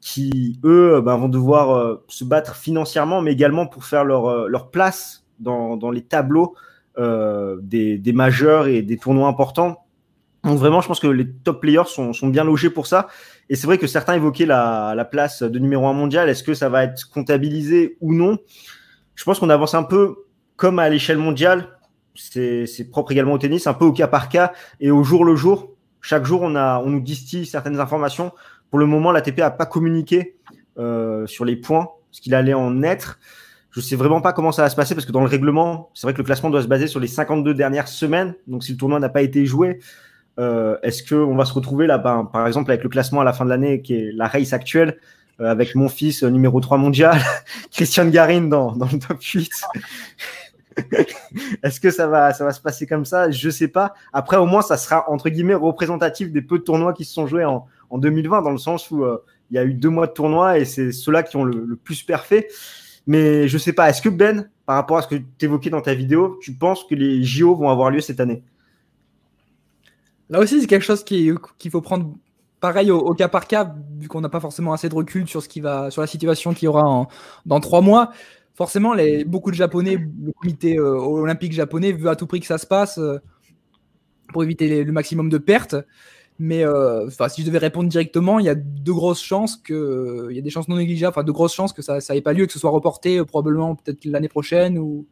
qui, 0.00 0.60
eux, 0.64 1.00
ben, 1.00 1.16
vont 1.16 1.28
devoir 1.28 1.70
euh, 1.70 2.04
se 2.08 2.24
battre 2.24 2.56
financièrement, 2.56 3.22
mais 3.22 3.32
également 3.32 3.66
pour 3.66 3.84
faire 3.84 4.04
leur, 4.04 4.26
euh, 4.28 4.58
place 4.70 5.24
dans, 5.40 5.90
les 5.90 6.02
tableaux 6.02 6.54
euh, 6.98 7.58
des, 7.62 8.12
majeurs 8.12 8.66
et 8.66 8.82
des 8.82 8.96
tournois 8.96 9.28
importants. 9.28 9.84
Donc 10.44 10.58
vraiment, 10.58 10.82
je 10.82 10.88
pense 10.88 11.00
que 11.00 11.06
les 11.06 11.26
top 11.26 11.62
players 11.62 11.86
sont, 11.86 12.12
bien 12.28 12.44
logés 12.44 12.70
pour 12.70 12.86
ça. 12.86 13.08
Et 13.48 13.56
c'est 13.56 13.66
vrai 13.66 13.78
que 13.78 13.86
certains 13.86 14.14
évoquaient 14.14 14.46
la, 14.46 15.08
place 15.10 15.42
de 15.42 15.58
numéro 15.58 15.86
un 15.86 15.94
mondial. 15.94 16.28
Est-ce 16.28 16.42
que 16.44 16.54
ça 16.54 16.68
va 16.68 16.84
être 16.84 17.08
comptabilisé 17.10 17.96
ou 18.00 18.14
non? 18.14 18.38
Je 19.14 19.24
pense 19.24 19.38
qu'on 19.38 19.50
avance 19.50 19.74
un 19.74 19.84
peu 19.84 20.26
comme 20.56 20.78
à 20.78 20.88
l'échelle 20.88 21.18
mondiale. 21.18 21.73
C'est 22.14 22.90
propre 22.90 23.12
également 23.12 23.32
au 23.32 23.38
tennis, 23.38 23.66
un 23.66 23.74
peu 23.74 23.84
au 23.84 23.92
cas 23.92 24.06
par 24.06 24.28
cas 24.28 24.52
et 24.80 24.90
au 24.90 25.02
jour 25.02 25.24
le 25.24 25.36
jour. 25.36 25.70
Chaque 26.00 26.24
jour, 26.24 26.42
on, 26.42 26.54
a, 26.54 26.80
on 26.80 26.90
nous 26.90 27.00
distille 27.00 27.46
certaines 27.46 27.80
informations. 27.80 28.32
Pour 28.70 28.78
le 28.78 28.86
moment, 28.86 29.10
l'ATP 29.10 29.38
n'a 29.38 29.50
pas 29.50 29.66
communiqué 29.66 30.36
euh, 30.78 31.26
sur 31.26 31.44
les 31.44 31.56
points, 31.56 31.88
ce 32.10 32.20
qu'il 32.20 32.34
allait 32.34 32.54
en 32.54 32.82
être. 32.82 33.18
Je 33.70 33.80
sais 33.80 33.96
vraiment 33.96 34.20
pas 34.20 34.32
comment 34.32 34.52
ça 34.52 34.62
va 34.62 34.70
se 34.70 34.76
passer 34.76 34.94
parce 34.94 35.06
que 35.06 35.12
dans 35.12 35.20
le 35.20 35.28
règlement, 35.28 35.90
c'est 35.94 36.06
vrai 36.06 36.12
que 36.12 36.18
le 36.18 36.24
classement 36.24 36.50
doit 36.50 36.62
se 36.62 36.68
baser 36.68 36.86
sur 36.86 37.00
les 37.00 37.06
52 37.06 37.54
dernières 37.54 37.88
semaines. 37.88 38.34
Donc 38.46 38.64
si 38.64 38.72
le 38.72 38.78
tournoi 38.78 39.00
n'a 39.00 39.08
pas 39.08 39.22
été 39.22 39.46
joué, 39.46 39.80
euh, 40.38 40.76
est-ce 40.82 41.02
qu'on 41.02 41.34
va 41.36 41.44
se 41.44 41.52
retrouver 41.52 41.86
là, 41.86 41.98
ben, 41.98 42.28
par 42.30 42.46
exemple, 42.46 42.70
avec 42.70 42.82
le 42.82 42.88
classement 42.88 43.20
à 43.20 43.24
la 43.24 43.32
fin 43.32 43.44
de 43.44 43.50
l'année 43.50 43.82
qui 43.82 43.94
est 43.94 44.12
la 44.12 44.28
race 44.28 44.52
actuelle, 44.52 44.98
euh, 45.40 45.50
avec 45.50 45.74
mon 45.74 45.88
fils 45.88 46.22
numéro 46.22 46.60
3 46.60 46.78
mondial, 46.78 47.20
Christian 47.72 48.06
Garin 48.06 48.42
dans, 48.42 48.72
dans 48.72 48.86
le 48.86 48.98
top 48.98 49.22
8 49.22 49.50
Est-ce 51.62 51.80
que 51.80 51.90
ça 51.90 52.06
va, 52.06 52.32
se 52.32 52.60
passer 52.60 52.86
comme 52.86 53.04
ça? 53.04 53.30
Je 53.30 53.50
sais 53.50 53.68
pas. 53.68 53.94
Après, 54.12 54.36
au 54.36 54.46
moins, 54.46 54.62
ça 54.62 54.76
sera 54.76 55.08
entre 55.10 55.28
guillemets 55.28 55.54
représentatif 55.54 56.30
des 56.30 56.42
peu 56.42 56.58
de 56.58 56.64
tournois 56.64 56.92
qui 56.92 57.04
se 57.04 57.12
sont 57.12 57.26
joués 57.26 57.44
en, 57.44 57.66
en 57.90 57.98
2020, 57.98 58.42
dans 58.42 58.50
le 58.50 58.58
sens 58.58 58.90
où 58.90 59.04
il 59.50 59.54
y 59.56 59.58
a 59.58 59.64
eu 59.64 59.74
deux 59.74 59.90
mois 59.90 60.06
de 60.06 60.12
tournoi 60.12 60.58
et 60.58 60.64
c'est 60.64 60.92
ceux-là 60.92 61.22
qui 61.22 61.36
ont 61.36 61.44
le, 61.44 61.76
plus 61.76 62.02
parfait. 62.02 62.48
Mais 63.06 63.48
je 63.48 63.58
sais 63.58 63.72
pas, 63.72 63.90
est-ce 63.90 64.02
que 64.02 64.08
Ben, 64.08 64.50
par 64.66 64.76
rapport 64.76 64.98
à 64.98 65.02
ce 65.02 65.08
que 65.08 65.16
tu 65.16 65.44
évoquais 65.44 65.70
dans 65.70 65.82
ta 65.82 65.94
vidéo, 65.94 66.38
tu 66.42 66.52
penses 66.54 66.84
que 66.84 66.94
les 66.94 67.22
JO 67.22 67.54
vont 67.54 67.68
avoir 67.68 67.90
lieu 67.90 68.00
cette 68.00 68.20
année? 68.20 68.42
Là 70.30 70.40
aussi, 70.40 70.60
c'est 70.60 70.66
quelque 70.66 70.84
chose 70.84 71.04
qu'il 71.04 71.38
faut 71.70 71.82
prendre 71.82 72.14
pareil 72.60 72.90
au, 72.90 73.12
cas 73.12 73.28
par 73.28 73.46
cas, 73.46 73.74
vu 74.00 74.08
qu'on 74.08 74.22
n'a 74.22 74.30
pas 74.30 74.40
forcément 74.40 74.72
assez 74.72 74.88
de 74.88 74.94
recul 74.94 75.28
sur, 75.28 75.42
ce 75.42 75.48
qui 75.48 75.60
va, 75.60 75.90
sur 75.90 76.00
la 76.00 76.06
situation 76.06 76.54
qu'il 76.54 76.64
y 76.64 76.68
aura 76.68 77.06
dans 77.44 77.60
trois 77.60 77.82
mois. 77.82 78.10
Forcément, 78.54 78.94
beaucoup 79.26 79.50
de 79.50 79.56
Japonais, 79.56 79.96
le 79.96 80.32
comité 80.32 80.78
euh, 80.78 80.94
olympique 80.94 81.52
japonais 81.52 81.90
veut 81.90 82.08
à 82.08 82.14
tout 82.14 82.28
prix 82.28 82.38
que 82.38 82.46
ça 82.46 82.56
se 82.56 82.66
passe 82.66 82.98
euh, 82.98 83.18
pour 84.32 84.44
éviter 84.44 84.84
le 84.84 84.92
maximum 84.92 85.28
de 85.28 85.38
pertes. 85.38 85.74
Mais 86.38 86.64
euh, 86.64 87.10
si 87.28 87.42
je 87.42 87.46
devais 87.46 87.58
répondre 87.58 87.88
directement, 87.88 88.38
il 88.38 88.46
y 88.46 88.48
a 88.48 88.54
de 88.54 88.92
grosses 88.92 89.22
chances 89.22 89.56
que, 89.56 90.28
il 90.30 90.36
y 90.36 90.38
a 90.38 90.42
des 90.42 90.50
chances 90.50 90.68
non 90.68 90.76
négligeables, 90.76 91.10
enfin 91.10 91.24
de 91.24 91.32
grosses 91.32 91.54
chances 91.54 91.72
que 91.72 91.82
ça 91.82 91.98
n'ait 92.10 92.20
pas 92.20 92.32
lieu, 92.32 92.46
que 92.46 92.52
ce 92.52 92.60
soit 92.60 92.70
reporté 92.70 93.24
probablement 93.24 93.74
peut-être 93.74 94.04
l'année 94.04 94.28
prochaine 94.28 94.78
ou, 94.78 95.06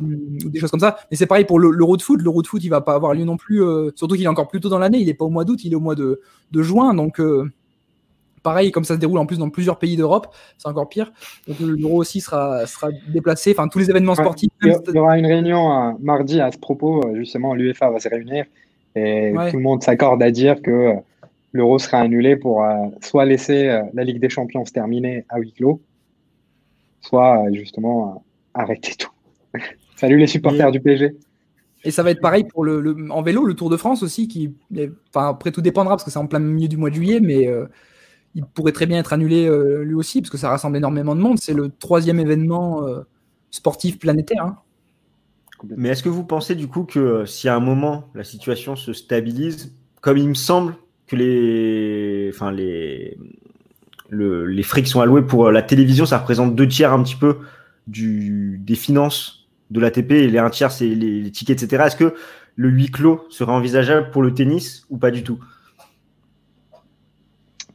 des 0.00 0.58
choses 0.58 0.72
comme 0.72 0.80
ça. 0.80 0.98
Mais 1.12 1.16
c'est 1.16 1.26
pareil 1.26 1.44
pour 1.44 1.60
l'Euro 1.60 1.96
de 1.96 2.02
foot. 2.02 2.20
L'Euro 2.20 2.42
de 2.42 2.48
foot, 2.48 2.64
il 2.64 2.68
va 2.68 2.80
pas 2.80 2.94
avoir 2.94 3.14
lieu 3.14 3.24
non 3.24 3.36
plus, 3.36 3.62
surtout 3.94 4.16
qu'il 4.16 4.24
est 4.24 4.28
encore 4.28 4.48
plus 4.48 4.58
tôt 4.58 4.68
dans 4.68 4.80
l'année. 4.80 4.98
Il 4.98 5.06
n'est 5.06 5.14
pas 5.14 5.24
au 5.24 5.30
mois 5.30 5.44
d'août, 5.44 5.60
il 5.62 5.72
est 5.72 5.76
au 5.76 5.80
mois 5.80 5.94
de, 5.94 6.20
de 6.50 6.62
juin. 6.62 6.94
Donc 6.94 7.20
pareil, 8.42 8.70
comme 8.70 8.84
ça 8.84 8.94
se 8.94 8.98
déroule 8.98 9.18
en 9.18 9.26
plus 9.26 9.38
dans 9.38 9.50
plusieurs 9.50 9.78
pays 9.78 9.96
d'Europe, 9.96 10.34
c'est 10.58 10.68
encore 10.68 10.88
pire. 10.88 11.12
Donc 11.46 11.58
l'Euro 11.60 11.96
aussi 11.96 12.20
sera, 12.20 12.66
sera 12.66 12.88
déplacé. 13.08 13.52
Enfin, 13.52 13.68
tous 13.68 13.78
les 13.78 13.90
événements 13.90 14.14
sportifs. 14.14 14.50
Il 14.62 14.74
y 14.94 14.98
aura 14.98 15.18
une 15.18 15.26
réunion 15.26 15.96
mardi 16.00 16.40
à 16.40 16.50
ce 16.50 16.58
propos. 16.58 17.02
Justement, 17.14 17.54
l'UEFA 17.54 17.90
va 17.90 17.98
se 17.98 18.08
réunir 18.08 18.44
et 18.94 19.32
tout 19.50 19.56
le 19.56 19.62
monde 19.62 19.82
s'accorde 19.82 20.22
à 20.22 20.30
dire 20.30 20.60
que 20.60 20.94
l'euro 21.52 21.78
sera 21.78 21.98
annulé 21.98 22.36
pour 22.36 22.64
euh, 22.64 22.86
soit 23.00 23.24
laisser 23.24 23.68
euh, 23.68 23.82
la 23.94 24.04
Ligue 24.04 24.20
des 24.20 24.28
Champions 24.28 24.64
se 24.64 24.72
terminer 24.72 25.24
à 25.28 25.38
huis 25.38 25.52
clos, 25.52 25.80
soit 27.00 27.44
euh, 27.44 27.52
justement 27.52 28.24
arrêter 28.54 28.94
tout. 28.98 29.10
Salut 29.96 30.18
les 30.18 30.26
supporters 30.26 30.70
du 30.70 30.80
PSG. 30.80 31.14
Et 31.84 31.90
ça 31.90 32.02
va 32.02 32.10
être 32.10 32.20
pareil 32.20 32.44
pour 32.44 32.64
le, 32.64 32.96
en 33.10 33.22
vélo, 33.22 33.44
le 33.44 33.54
Tour 33.54 33.68
de 33.68 33.76
France 33.76 34.02
aussi, 34.02 34.28
qui, 34.28 34.54
enfin, 35.08 35.28
après 35.30 35.50
tout 35.50 35.60
dépendra 35.60 35.94
parce 35.94 36.04
que 36.04 36.10
c'est 36.10 36.18
en 36.18 36.26
plein 36.26 36.38
milieu 36.38 36.68
du 36.68 36.76
mois 36.76 36.90
de 36.90 36.94
juillet, 36.94 37.20
mais 37.20 37.48
euh, 37.48 37.66
il 38.34 38.44
pourrait 38.44 38.72
très 38.72 38.86
bien 38.86 38.98
être 38.98 39.12
annulé 39.12 39.46
euh, 39.46 39.82
lui 39.82 39.94
aussi 39.94 40.20
parce 40.20 40.30
que 40.30 40.38
ça 40.38 40.48
rassemble 40.48 40.76
énormément 40.76 41.14
de 41.14 41.20
monde. 41.20 41.38
C'est 41.38 41.54
le 41.54 41.70
troisième 41.70 42.18
événement 42.18 42.86
euh, 42.86 43.00
sportif 43.50 43.98
planétaire. 43.98 44.44
Hein. 44.44 44.58
Mais 45.76 45.90
est-ce 45.90 46.02
que 46.02 46.08
vous 46.08 46.24
pensez 46.24 46.54
du 46.54 46.66
coup 46.66 46.84
que 46.84 47.24
si 47.24 47.48
à 47.48 47.54
un 47.54 47.60
moment 47.60 48.08
la 48.14 48.24
situation 48.24 48.74
se 48.74 48.92
stabilise, 48.92 49.74
comme 50.00 50.18
il 50.18 50.28
me 50.28 50.34
semble 50.34 50.74
que 51.06 51.14
les, 51.14 52.30
enfin 52.32 52.50
les, 52.50 53.16
les 54.10 54.62
frais 54.62 54.82
qui 54.82 54.90
sont 54.90 55.00
alloués 55.00 55.22
pour 55.22 55.50
la 55.50 55.62
télévision, 55.62 56.04
ça 56.04 56.18
représente 56.18 56.56
deux 56.56 56.66
tiers 56.66 56.92
un 56.92 57.02
petit 57.02 57.16
peu 57.16 57.38
des 57.86 58.74
finances 58.74 59.48
de 59.70 59.80
l'ATP 59.80 60.12
et 60.12 60.28
les 60.28 60.38
un 60.38 60.50
tiers, 60.50 60.70
c'est 60.70 60.86
les, 60.86 61.30
tickets, 61.30 61.62
etc. 61.62 61.84
Est-ce 61.86 61.96
que 61.96 62.14
le 62.56 62.68
huis 62.68 62.90
clos 62.90 63.26
serait 63.30 63.52
envisageable 63.52 64.10
pour 64.10 64.22
le 64.22 64.34
tennis 64.34 64.86
ou 64.90 64.98
pas 64.98 65.10
du 65.10 65.22
tout? 65.22 65.38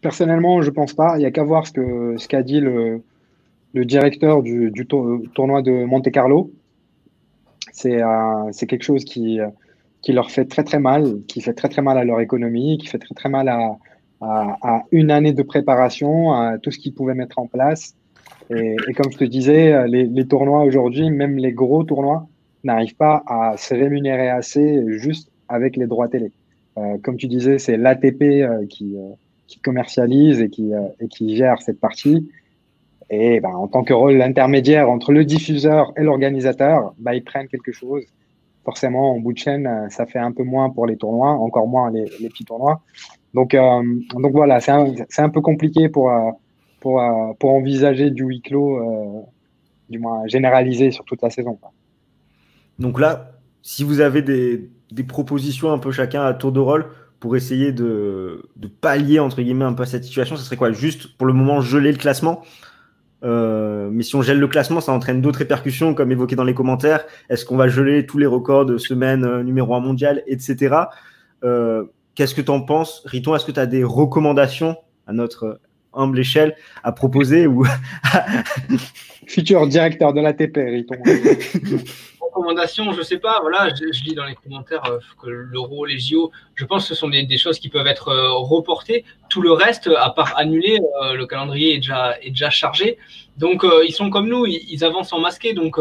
Personnellement, 0.02 0.62
je 0.62 0.70
pense 0.70 0.94
pas. 0.94 1.18
Il 1.18 1.20
n'y 1.20 1.26
a 1.26 1.32
qu'à 1.32 1.44
voir 1.44 1.68
ce 1.68 2.28
qu'a 2.28 2.40
ce 2.40 2.44
dit 2.44 2.60
le, 2.60 3.02
directeur 3.74 4.42
du, 4.42 4.72
du, 4.72 4.86
tournoi 4.86 5.62
de 5.62 5.86
Monte 5.86 6.12
Carlo. 6.12 6.52
C'est 7.72 8.02
euh, 8.02 8.52
quelque 8.68 8.84
chose 8.84 9.06
qui, 9.06 9.40
qui 10.02 10.14
leur 10.14 10.32
fait 10.32 10.46
très 10.46 10.64
très 10.64 10.80
mal, 10.80 11.22
qui 11.28 11.42
fait 11.42 11.54
très 11.54 11.70
très 11.70 11.82
mal 11.82 11.98
à 11.98 12.04
leur 12.04 12.20
économie, 12.20 12.78
qui 12.78 12.88
fait 12.88 12.98
très 12.98 13.14
très 13.14 13.30
mal 13.30 13.50
à, 13.50 13.78
à, 14.22 14.84
une 14.92 15.12
année 15.12 15.34
de 15.34 15.44
préparation, 15.44 16.32
à 16.34 16.58
tout 16.58 16.72
ce 16.72 16.80
qu'ils 16.80 16.94
pouvaient 16.94 17.14
mettre 17.14 17.40
en 17.40 17.48
place. 17.48 17.96
Et, 18.50 18.76
comme 18.96 19.12
je 19.12 19.18
te 19.18 19.24
disais, 19.26 19.88
les, 19.88 20.28
tournois 20.28 20.64
aujourd'hui, 20.64 21.10
même 21.10 21.38
les 21.38 21.52
gros 21.52 21.84
tournois, 21.84 22.28
n'arrivent 22.64 22.96
pas 22.96 23.24
à 23.28 23.58
se 23.58 23.74
rémunérer 23.74 24.30
assez 24.30 24.84
juste 24.98 25.30
avec 25.50 25.76
les 25.76 25.88
droits 25.88 26.08
télé. 26.08 26.32
Euh, 26.78 26.98
comme 27.04 27.18
tu 27.18 27.28
disais, 27.28 27.58
c'est 27.58 27.78
l'ATP 27.78 28.22
euh, 28.22 28.66
qui, 28.68 28.96
euh, 28.98 29.10
qui, 29.48 29.60
commercialise 29.60 30.42
et 30.42 30.50
qui, 30.50 30.74
euh, 30.74 30.82
et 31.00 31.08
qui 31.08 31.36
gère 31.36 31.62
cette 31.62 31.80
partie. 31.80 32.32
Et 33.10 33.40
ben, 33.40 33.50
en 33.50 33.68
tant 33.68 33.84
que 33.84 33.94
rôle 33.94 34.22
intermédiaire 34.22 34.90
entre 34.90 35.12
le 35.12 35.24
diffuseur 35.24 35.94
et 35.98 36.04
l'organisateur, 36.04 36.94
ben, 36.98 37.14
ils 37.14 37.24
prennent 37.24 37.48
quelque 37.48 37.72
chose. 37.72 38.04
Forcément, 38.66 39.14
en 39.14 39.20
bout 39.20 39.32
de 39.32 39.38
chaîne, 39.38 39.88
ça 39.90 40.06
fait 40.06 40.20
un 40.20 40.34
peu 40.34 40.44
moins 40.44 40.70
pour 40.70 40.86
les 40.86 40.98
tournois, 40.98 41.32
encore 41.32 41.68
moins 41.68 41.90
les, 41.90 42.06
les 42.20 42.28
petits 42.28 42.44
tournois. 42.44 42.82
Donc, 43.34 43.56
donc 43.56 44.32
voilà, 44.34 44.60
c'est 44.60 44.72
un, 44.72 44.94
un, 45.20 45.30
peu 45.30 45.40
compliqué 45.40 45.88
pour 45.88 46.12
pour, 46.80 47.02
euh, 47.02 47.34
pour 47.40 47.52
envisager 47.52 48.12
du 48.12 48.24
huis 48.24 48.42
clos, 48.42 48.78
euh, 48.78 49.22
du 49.90 50.00
moins 50.00 50.28
généralisé 50.28 50.92
sur 50.92 51.04
toute 51.06 51.22
la 51.22 51.30
saison. 51.30 51.60
Donc 52.80 53.00
là, 53.00 53.32
si 53.62 53.84
vous 53.84 54.00
avez 54.00 54.22
des, 54.22 54.70
des, 54.92 55.04
propositions 55.04 55.72
un 55.72 55.80
peu 55.80 55.92
chacun 55.92 56.24
à 56.24 56.34
tour 56.34 56.52
de 56.52 56.60
rôle 56.60 56.88
pour 57.20 57.36
essayer 57.36 57.72
de, 57.72 58.44
de, 58.56 58.68
pallier 58.68 59.20
entre 59.20 59.42
guillemets 59.42 59.66
un 59.66 59.74
peu 59.74 59.86
cette 59.86 60.04
situation, 60.04 60.36
ce 60.36 60.44
serait 60.44 60.56
quoi? 60.56 60.72
Juste 60.72 61.18
pour 61.18 61.28
le 61.28 61.34
moment 61.34 61.62
geler 61.62 61.92
le 61.92 61.98
classement? 61.98 62.44
Euh, 63.24 63.90
mais 63.92 64.04
si 64.04 64.16
on 64.16 64.22
gèle 64.22 64.40
le 64.40 64.48
classement, 64.48 64.82
ça 64.82 64.92
entraîne 64.92 65.22
d'autres 65.22 65.40
répercussions, 65.40 65.94
comme 65.94 66.12
évoqué 66.12 66.36
dans 66.36 66.44
les 66.44 66.54
commentaires. 66.54 67.06
Est-ce 67.30 67.46
qu'on 67.46 67.58
va 67.58 67.68
geler 67.68 68.06
tous 68.06 68.18
les 68.20 68.28
records 68.28 68.66
de 68.66 68.78
semaine 68.78 69.24
euh, 69.24 69.44
numéro 69.44 69.74
1 69.74 69.80
mondial, 69.80 70.24
etc. 70.28 70.76
Euh, 71.44 71.86
Qu'est-ce 72.16 72.34
que 72.34 72.42
tu 72.42 72.50
en 72.50 72.62
penses? 72.62 73.04
Riton, 73.06 73.36
est-ce 73.36 73.46
que 73.46 73.52
tu 73.52 73.60
as 73.60 73.68
des 73.68 73.84
recommandations 73.84 74.76
à 75.06 75.14
notre 75.14 75.60
humble 75.94 76.18
échelle 76.20 76.56
à 76.84 76.92
proposer 76.92 77.46
ou 77.46 77.64
futur 79.28 79.68
directeur 79.68 80.14
de 80.14 80.22
l'ATP, 80.22 80.58
Riton 80.58 80.96
Recommandation, 82.38 82.94
je 82.94 83.02
sais 83.02 83.18
pas. 83.18 83.40
Voilà, 83.42 83.70
je, 83.74 84.04
lis 84.04 84.14
dans 84.14 84.26
les 84.26 84.36
commentaires 84.36 84.86
euh, 84.86 85.00
que 85.22 85.30
l'euro, 85.30 85.86
les 85.86 85.98
JO, 85.98 86.32
je 86.56 86.66
pense 86.66 86.84
que 86.84 86.90
ce 86.90 86.96
sont 86.96 87.10
des, 87.10 87.38
choses 87.38 87.60
qui 87.60 87.70
peuvent 87.70 87.88
être 87.88 88.10
euh, 88.10 88.34
reportées. 88.34 89.06
Tout 89.30 89.42
le 89.42 89.52
reste, 89.52 89.90
à 89.98 90.10
part 90.10 90.38
annuler, 90.38 90.80
euh, 91.04 91.14
le 91.14 91.26
calendrier 91.26 91.76
est 91.76 92.30
déjà, 92.30 92.50
chargé. 92.50 92.98
Donc, 93.38 93.66
ils 93.86 93.94
sont 93.94 94.10
comme 94.10 94.28
nous, 94.28 94.46
ils, 94.46 94.84
avancent 94.84 95.14
en 95.14 95.20
masqué. 95.20 95.54
Donc, 95.54 95.78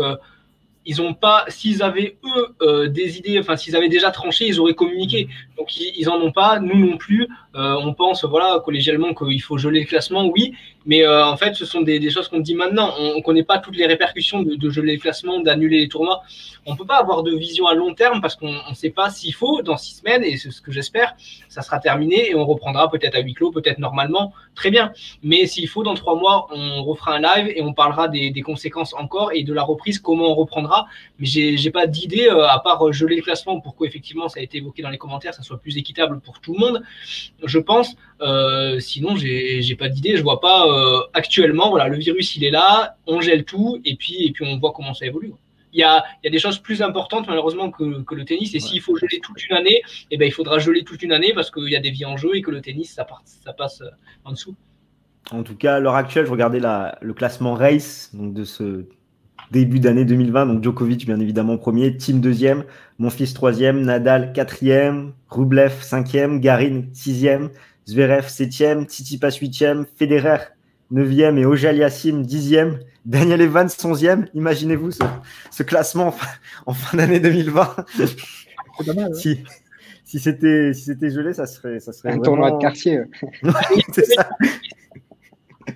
ils 0.87 1.03
ont 1.03 1.15
pas, 1.15 1.45
s'ils 1.49 1.83
avaient 1.83 2.17
eux 2.25 2.55
euh, 2.63 2.89
des 2.89 3.19
idées, 3.19 3.39
enfin 3.41 3.57
s'ils 3.57 3.75
avaient 3.75 3.89
déjà 3.89 4.13
tranché, 4.13 4.47
ils 4.47 4.61
auraient 4.61 4.75
communiqué. 4.75 5.29
Donc 5.59 5.77
ils, 5.77 5.93
ils 5.97 6.09
en 6.09 6.17
ont 6.17 6.31
pas, 6.31 6.61
nous 6.61 6.79
non 6.79 6.97
plus. 6.97 7.29
Euh, 7.57 7.75
on 7.83 7.93
pense 7.93 8.25
voilà 8.25 8.63
collégialement 8.65 9.13
qu'il 9.13 9.43
faut 9.43 9.59
geler 9.59 9.81
le 9.81 9.87
classement, 9.87 10.27
oui, 10.27 10.55
mais 10.87 11.03
euh, 11.03 11.27
en 11.27 11.37
fait 11.37 11.55
ce 11.55 11.67
sont 11.67 11.83
des, 11.83 12.11
choses 12.11 12.29
qu'on 12.29 12.41
dit 12.41 12.55
maintenant. 12.55 12.95
On, 12.99 13.17
ne 13.17 13.23
connaît 13.23 13.43
pas 13.43 13.59
toutes 13.59 13.77
les 13.77 13.87
répercussions 13.87 14.43
de, 14.43 14.71
geler 14.71 14.95
le 14.95 15.01
classement, 15.01 15.41
d'annuler 15.41 15.81
les 15.81 15.89
tournois. 15.89 16.23
On 16.65 16.77
peut 16.77 16.87
pas 16.87 16.97
avoir 16.97 17.23
de 17.23 17.35
vision 17.37 17.67
à 17.67 17.75
long 17.75 17.95
terme 17.95 18.21
parce 18.21 18.35
qu'on 18.37 18.53
ne 18.53 18.75
sait 18.75 18.91
pas 18.91 19.11
s'il 19.11 19.35
faut 19.35 19.63
dans 19.63 19.77
six 19.77 19.97
semaines 19.97 20.25
et 20.25 20.37
c'est 20.37 20.51
ce 20.51 20.61
que 20.61 20.73
j'espère, 20.73 21.15
ça 21.49 21.63
sera 21.63 21.79
terminé 21.79 22.31
et 22.31 22.35
on 22.35 22.45
reprendra 22.45 22.91
peut-être 22.91 23.15
à 23.15 23.21
huis 23.21 23.35
clos, 23.35 23.51
peut-être 23.51 23.79
normalement, 23.79 24.33
très 24.55 24.71
bien. 24.71 24.93
Mais 25.23 25.47
s'il 25.47 25.69
faut 25.69 25.83
dans 25.83 25.95
trois 25.95 26.17
mois, 26.17 26.49
on 26.51 26.83
refera 26.83 27.15
un 27.15 27.21
live 27.21 27.53
et 27.55 27.63
on 27.63 27.73
parlera 27.73 28.09
des, 28.09 28.33
conséquences 28.47 28.95
encore 28.95 29.33
et 29.33 29.43
de 29.43 29.53
la 29.53 29.63
reprise, 29.63 29.99
comment 29.99 30.31
on 30.31 30.35
reprendra 30.35 30.87
mais 31.19 31.27
j'ai 31.27 31.71
pas 31.71 31.87
d'idée 31.87 32.29
euh, 32.29 32.47
à 32.47 32.61
part 32.61 32.93
geler 32.93 33.17
le 33.17 33.23
classement 33.23 33.61
pour 33.61 33.77
qu'effectivement 33.77 34.29
ça 34.29 34.41
a 34.41 34.43
été 34.43 34.59
évoqué 34.59 34.83
dans 34.83 34.91
les 34.91 34.99
commentaires, 34.99 35.35
ça 35.35 35.43
soit 35.43 35.59
plus 35.59 35.79
équitable 35.79 36.21
pour 36.21 36.41
tout 36.41 36.53
le 36.53 36.59
monde. 36.59 36.83
Je 37.43 37.59
pense. 37.59 37.97
Euh, 38.21 38.79
sinon, 38.81 39.17
j'ai 39.17 39.77
pas 39.79 39.89
d'idée. 39.89 40.17
Je 40.17 40.23
vois 40.23 40.41
pas 40.41 40.67
euh, 40.77 41.01
actuellement. 41.15 41.71
Voilà, 41.71 41.89
le 41.89 41.97
virus 41.97 42.37
il 42.37 42.45
est 42.45 42.51
là, 42.51 42.97
on 43.07 43.21
gèle 43.21 43.45
tout 43.45 43.81
et 43.85 43.97
puis 43.97 44.27
et 44.27 44.33
puis 44.33 44.45
on 44.47 44.59
voit 44.59 44.73
comment 44.73 44.95
ça 44.95 45.07
évolue. 45.07 45.33
Il 45.73 45.81
y, 45.81 45.83
a, 45.83 46.03
il 46.23 46.27
y 46.27 46.29
a, 46.29 46.31
des 46.31 46.39
choses 46.39 46.59
plus 46.59 46.81
importantes 46.81 47.27
malheureusement 47.29 47.71
que, 47.71 48.03
que 48.03 48.15
le 48.15 48.25
tennis. 48.25 48.55
Et 48.55 48.61
s'il 48.61 48.81
faut 48.81 48.97
geler 48.97 49.21
toute 49.21 49.45
une 49.45 49.57
année, 49.57 49.83
eh 50.11 50.17
ben, 50.17 50.25
il 50.25 50.33
faudra 50.33 50.59
geler 50.59 50.85
toute 50.85 51.03
une 51.03 51.13
année 51.13 51.33
parce 51.35 51.51
qu'il 51.51 51.69
y 51.69 51.77
a 51.77 51.81
des 51.81 51.91
vies 51.91 52.07
en 52.07 52.17
jeu 52.17 52.31
et 52.35 52.41
que 52.41 52.51
le 52.51 52.63
tennis, 52.63 52.95
ça, 52.95 53.05
part, 53.05 53.23
ça 53.27 53.53
passe 53.53 53.83
en 54.25 54.31
dessous. 54.31 54.55
En 55.31 55.43
tout 55.43 55.57
cas, 55.57 55.77
à 55.77 55.81
l'heure 55.81 55.97
actuelle, 55.97 56.25
je 56.25 56.31
regardais 56.31 56.61
la, 56.61 56.97
le 57.03 57.13
classement 57.13 57.53
race 57.53 58.11
donc 58.15 58.33
de 58.33 58.45
ce 58.45 58.87
début 59.51 59.81
d'année 59.81 60.05
2020. 60.05 60.47
Donc 60.47 60.63
Djokovic, 60.63 61.07
bien 61.07 61.21
évidemment, 61.21 61.59
premier, 61.59 61.97
Team 61.97 62.21
deuxième, 62.21 62.65
mon 62.99 63.11
fils 63.11 63.35
troisième, 63.35 63.83
Nadal 63.83 64.33
quatrième, 64.33 65.13
Rublev 65.29 65.83
cinquième, 65.83 66.41
Garin 66.41 66.85
sixième, 66.93 67.51
Zverev 67.87 68.29
septième, 68.29 68.85
Tsitsipas 68.85 69.39
huitième, 69.41 69.87
Federer 69.97 70.39
neuvième 70.91 71.39
et 71.39 71.45
Ojal 71.45 71.77
Yassim 71.77 72.23
dixième, 72.23 72.79
Daniel 73.05 73.41
Evans 73.41 73.69
onzième. 73.85 74.27
Imaginez-vous 74.35 74.93
ce, 74.93 75.05
ce, 75.51 75.63
classement 75.63 76.15
en 76.67 76.73
fin, 76.73 76.97
d'année 76.97 77.21
2020. 77.21 77.77
Hein. 77.99 79.09
si, 79.15 79.41
si 80.05 80.19
c'était 80.19 80.73
si 80.73 80.85
c'était 80.85 81.11
gelé, 81.11 81.33
ça 81.33 81.47
serait 81.47 81.81
ça 81.81 81.93
serait 81.93 82.13
un 82.13 82.19
tournoi 82.19 82.53
de 82.53 82.59
quartier. 82.59 83.01
c'est 83.93 84.07
ça. 84.07 84.29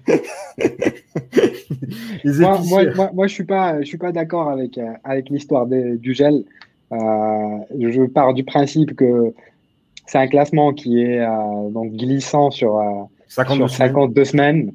moi, 2.24 2.61
moi, 2.64 2.82
moi, 2.94 3.11
moi, 3.12 3.26
je 3.26 3.34
suis 3.34 3.44
pas, 3.44 3.80
je 3.80 3.86
suis 3.86 3.98
pas 3.98 4.12
d'accord 4.12 4.48
avec 4.50 4.78
euh, 4.78 4.92
avec 5.04 5.28
l'histoire 5.30 5.66
du 5.66 6.14
gel. 6.14 6.44
Euh, 6.92 7.58
je 7.78 8.06
pars 8.06 8.34
du 8.34 8.44
principe 8.44 8.96
que 8.96 9.32
c'est 10.06 10.18
un 10.18 10.26
classement 10.26 10.72
qui 10.72 11.02
est 11.02 11.20
euh, 11.20 11.70
donc 11.70 11.92
glissant 11.92 12.50
sur, 12.50 12.82
52 13.28 13.68
sur 13.68 13.76
52 13.76 14.24
semaines. 14.24 14.56
semaines. 14.56 14.74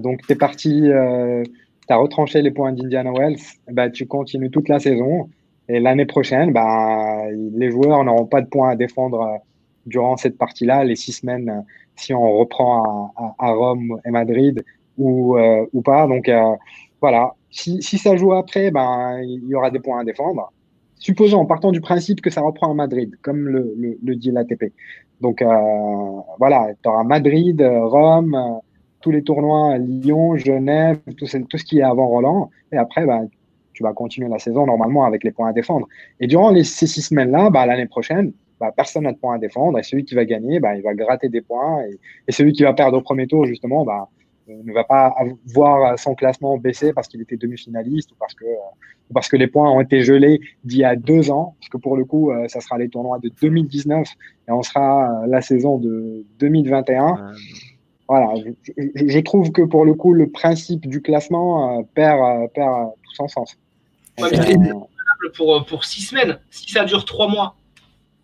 Donc 0.00 0.22
tu 0.26 0.32
es 0.32 0.36
parti, 0.36 0.82
tu 0.82 1.92
as 1.92 1.96
retranché 1.96 2.42
les 2.42 2.50
points 2.50 2.72
d'Indiana 2.72 3.12
Wells, 3.12 3.38
bah, 3.70 3.90
tu 3.90 4.06
continues 4.06 4.50
toute 4.50 4.68
la 4.68 4.78
saison. 4.78 5.28
Et 5.68 5.80
l'année 5.80 6.06
prochaine, 6.06 6.52
bah, 6.52 7.24
les 7.30 7.70
joueurs 7.70 8.02
n'auront 8.04 8.26
pas 8.26 8.40
de 8.40 8.46
points 8.46 8.70
à 8.70 8.76
défendre 8.76 9.40
durant 9.88 10.16
cette 10.16 10.38
partie-là, 10.38 10.84
les 10.84 10.96
six 10.96 11.12
semaines, 11.12 11.64
si 11.96 12.14
on 12.14 12.38
reprend 12.38 13.12
à, 13.38 13.52
Rome 13.52 14.00
et 14.04 14.10
Madrid, 14.10 14.64
ou, 14.96 15.36
euh, 15.36 15.66
ou 15.72 15.82
pas. 15.82 16.06
Donc 16.06 16.28
euh, 16.28 16.54
voilà, 17.00 17.34
si, 17.50 17.80
ça 17.82 18.16
joue 18.16 18.32
après, 18.32 18.70
ben, 18.70 19.20
il 19.22 19.46
y 19.48 19.54
aura 19.54 19.70
des 19.70 19.80
points 19.80 20.00
à 20.00 20.04
défendre. 20.04 20.52
Supposons, 20.96 21.38
en 21.38 21.46
partant 21.46 21.70
du 21.70 21.80
principe 21.80 22.20
que 22.20 22.30
ça 22.30 22.40
reprend 22.40 22.70
à 22.70 22.74
Madrid, 22.74 23.14
comme 23.22 23.48
le, 23.48 23.72
le, 23.78 23.98
le 24.02 24.16
dit 24.16 24.30
l'ATP. 24.30 24.72
Donc 25.20 25.42
euh, 25.42 25.46
voilà, 26.38 26.68
tu 26.82 26.88
auras 26.88 27.04
Madrid, 27.04 27.62
Rome, 27.62 28.60
tous 29.00 29.10
les 29.10 29.22
tournois, 29.22 29.78
Lyon, 29.78 30.36
Genève, 30.36 30.98
tout, 31.16 31.26
ce 31.26 31.64
qui 31.64 31.78
est 31.78 31.82
avant 31.82 32.06
Roland. 32.06 32.50
Et 32.72 32.76
après, 32.76 33.06
ben, 33.06 33.28
tu 33.72 33.82
vas 33.82 33.92
continuer 33.92 34.28
la 34.28 34.38
saison 34.38 34.66
normalement 34.66 35.04
avec 35.04 35.24
les 35.24 35.30
points 35.30 35.48
à 35.48 35.52
défendre. 35.52 35.86
Et 36.20 36.26
durant 36.26 36.50
les, 36.50 36.64
ces 36.64 36.86
six 36.86 37.02
semaines-là, 37.02 37.50
bah, 37.50 37.66
l'année 37.66 37.86
prochaine, 37.86 38.32
bah, 38.60 38.72
personne 38.76 39.04
n'a 39.04 39.12
de 39.12 39.18
points 39.18 39.36
à 39.36 39.38
défendre. 39.38 39.78
Et 39.78 39.82
celui 39.82 40.04
qui 40.04 40.14
va 40.14 40.24
gagner, 40.24 40.58
bah, 40.60 40.74
il 40.74 40.82
va 40.82 40.94
gratter 40.94 41.28
des 41.28 41.40
points. 41.40 41.82
Et, 42.26 42.32
celui 42.32 42.52
qui 42.52 42.64
va 42.64 42.72
perdre 42.72 42.98
au 42.98 43.02
premier 43.02 43.26
tour, 43.26 43.46
justement, 43.46 43.84
bah, 43.84 44.08
ne 44.48 44.72
va 44.72 44.84
pas 44.84 45.14
voir 45.46 45.98
son 45.98 46.14
classement 46.14 46.56
baisser 46.56 46.92
parce 46.92 47.06
qu'il 47.06 47.20
était 47.20 47.36
demi-finaliste 47.36 48.12
ou 48.12 48.14
parce 48.18 48.34
que 48.34 48.46
parce 49.12 49.28
que 49.28 49.36
les 49.36 49.46
points 49.46 49.70
ont 49.70 49.80
été 49.80 50.02
gelés 50.02 50.40
d'il 50.64 50.80
y 50.80 50.84
a 50.84 50.94
deux 50.94 51.30
ans, 51.30 51.54
parce 51.58 51.70
que 51.70 51.78
pour 51.78 51.96
le 51.96 52.04
coup, 52.04 52.30
euh, 52.30 52.46
ça 52.48 52.60
sera 52.60 52.76
les 52.76 52.90
tournois 52.90 53.18
de 53.18 53.30
2019 53.40 54.06
et 54.48 54.52
on 54.52 54.62
sera 54.62 55.26
la 55.26 55.40
saison 55.40 55.78
de 55.78 56.26
2021. 56.38 57.32
Voilà, 58.08 58.34
je, 58.36 59.06
je, 59.06 59.18
trouve 59.20 59.52
que 59.52 59.62
pour 59.62 59.84
le 59.84 59.94
coup, 59.94 60.14
le 60.14 60.30
principe 60.30 60.86
du 60.86 61.02
classement 61.02 61.78
euh, 61.78 61.82
perd, 61.94 62.18
euh, 62.20 62.46
perd 62.54 62.90
tout 63.04 63.14
son 63.14 63.28
sens. 63.28 63.56
Ouais, 64.18 64.30
pour, 65.36 65.64
pour 65.66 65.84
six 65.84 66.02
semaines. 66.02 66.38
Si 66.50 66.70
ça 66.70 66.84
dure 66.84 67.04
trois 67.04 67.28
mois, 67.28 67.54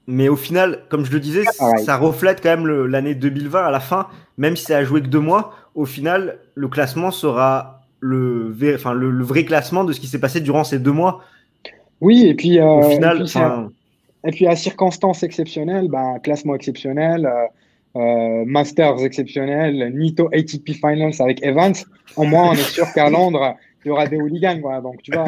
mais 0.07 0.29
au 0.29 0.37
final, 0.37 0.83
comme 0.91 1.05
je 1.05 1.13
le 1.13 1.21
disais, 1.21 1.45
ça 1.45 1.97
reflète 1.97 2.43
quand 2.43 2.51
même 2.51 2.67
l'année 2.87 3.15
2020 3.15 3.65
à 3.65 3.71
la 3.71 3.81
fin, 3.81 4.09
même 4.37 4.57
si 4.57 4.65
ça 4.65 4.77
a 4.79 4.85
joué 4.85 5.01
que 5.01 5.07
deux 5.07 5.21
mois. 5.21 5.55
Au 5.75 5.87
final, 5.87 6.39
le 6.55 6.69
classement 6.69 7.11
sera 7.11 7.81
le, 8.01 8.55
enfin, 8.75 8.93
le, 8.93 9.25
vrai 9.25 9.45
classement 9.45 9.85
de 9.85 9.93
ce 9.93 10.01
qui 10.01 10.07
s'est 10.07 10.21
passé 10.21 10.41
durant 10.41 10.63
ces 10.63 10.79
deux 10.79 10.93
mois. 10.93 11.23
Oui, 12.01 12.27
et 12.27 12.35
puis, 12.35 12.59
euh, 12.59 12.67
au 12.67 12.91
final, 12.91 13.25
et 14.27 14.31
puis, 14.31 14.47
à 14.47 14.57
circonstances 14.57 15.23
exceptionnelles, 15.23 15.89
bah, 15.89 16.19
classement 16.23 16.55
exceptionnel, 16.55 17.27
euh, 17.27 17.31
euh, 17.31 17.47
Masters 17.95 19.05
exceptionnel, 19.05 19.93
Nito 19.95 20.29
ATP 20.33 20.73
Finals 20.73 21.15
avec 21.21 21.45
Evans. 21.45 21.75
Au 22.17 22.25
moins, 22.25 22.51
on 22.51 22.53
est 22.55 22.71
sûr 22.71 22.93
qu'à 22.93 23.09
Londres, 23.09 23.55
il 23.85 23.89
y 23.89 23.91
aura 23.93 24.07
des 24.07 24.17
hooligans. 24.17 24.61
Donc, 24.83 24.97
vois, 25.13 25.27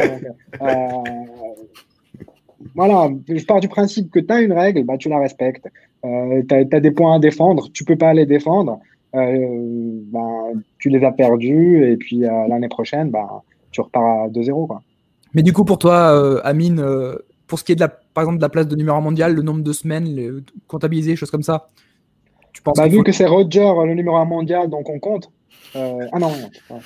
voilà, 2.75 3.11
je 3.29 3.45
pars 3.45 3.61
du 3.61 3.69
principe 3.69 4.11
que 4.11 4.19
tu 4.19 4.33
as 4.33 4.41
une 4.41 4.53
règle, 4.53 4.85
bah, 4.85 4.97
tu 4.99 5.09
la 5.09 5.19
respectes. 5.19 5.67
Euh, 6.05 6.43
tu 6.49 6.55
as, 6.55 6.81
des 6.81 6.91
points 6.91 7.17
à 7.17 7.19
défendre, 7.19 7.69
tu 7.73 7.85
peux 7.85 7.97
pas 7.97 8.15
les 8.15 8.27
défendre, 8.27 8.81
euh, 9.15 9.99
bah, 10.13 10.51
tu 10.79 10.89
les 10.89 11.05
as 11.05 11.13
perdus, 11.13 11.85
et 11.91 11.97
puis 11.97 12.25
euh, 12.25 12.47
l'année 12.49 12.69
prochaine, 12.69 13.11
bah, 13.11 13.43
tu 13.71 13.81
repars 13.81 14.25
à 14.25 14.29
2-0. 14.29 14.79
Mais 15.35 15.43
du 15.43 15.53
coup, 15.53 15.65
pour 15.65 15.79
toi, 15.79 16.41
Amine, 16.45 16.85
pour 17.47 17.59
ce 17.59 17.65
qui 17.65 17.73
est 17.73 17.77
de 17.77 17.81
la, 17.81 17.89
par 17.89 18.25
exemple 18.25 18.39
de 18.39 18.43
la 18.43 18.49
place 18.49 18.69
de 18.69 18.77
numéro 18.77 19.01
mondial, 19.01 19.35
le 19.35 19.43
nombre 19.43 19.63
de 19.63 19.73
semaines 19.73 20.05
les, 20.05 20.31
comptabilisé, 20.67 21.17
choses 21.17 21.31
comme 21.31 21.43
ça, 21.43 21.69
tu 22.73 22.79
penses 22.79 22.79
bah, 22.79 22.89
Vu 22.89 23.03
que 23.03 23.13
c'est 23.13 23.27
Roger 23.27 23.73
le 23.87 23.95
numéro 23.95 24.17
1 24.17 24.25
mondial, 24.25 24.69
donc 24.69 24.89
on 24.89 24.99
compte. 24.99 25.31
ah 25.75 26.19
non, 26.19 26.31
non, 26.31 26.79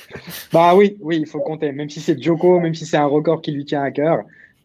bah 0.53 0.75
oui, 0.75 0.97
oui, 1.01 1.19
il 1.21 1.27
faut 1.27 1.41
compter. 1.41 1.73
Même 1.73 1.89
si 1.89 2.01
c'est 2.01 2.21
Joko, 2.21 2.59
même 2.61 2.75
si 2.75 2.87
c'est 2.87 2.97
un 2.97 3.07
record 3.07 3.41
qui 3.41 3.53
lui 3.53 3.65
tient 3.65 3.83
à 3.83 3.91
cœur, 3.91 4.25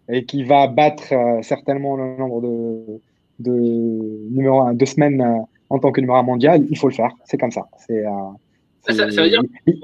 et 0.10 0.26
qui 0.26 0.44
va 0.44 0.68
battre 0.68 1.14
euh, 1.14 1.42
certainement 1.42 1.96
le 1.96 2.16
nombre 2.18 2.42
de, 2.42 3.02
de, 3.40 4.30
numéro 4.32 4.62
un, 4.62 4.74
de 4.74 4.86
semaines 4.86 5.22
euh, 5.22 5.40
en 5.70 5.80
tant 5.80 5.92
que 5.92 6.00
numéro 6.00 6.18
un 6.18 6.24
mondial, 6.24 6.66
il 6.70 6.78
faut 6.78 6.90
le 6.90 6.94
faire. 6.94 7.12
C'est 7.26 7.38
comme 7.38 7.52
ça. 7.52 7.68
C'est, 7.86 8.04
ça, 8.94 9.06
veut 9.06 9.30
dire 9.30 9.42
qu'il 9.66 9.76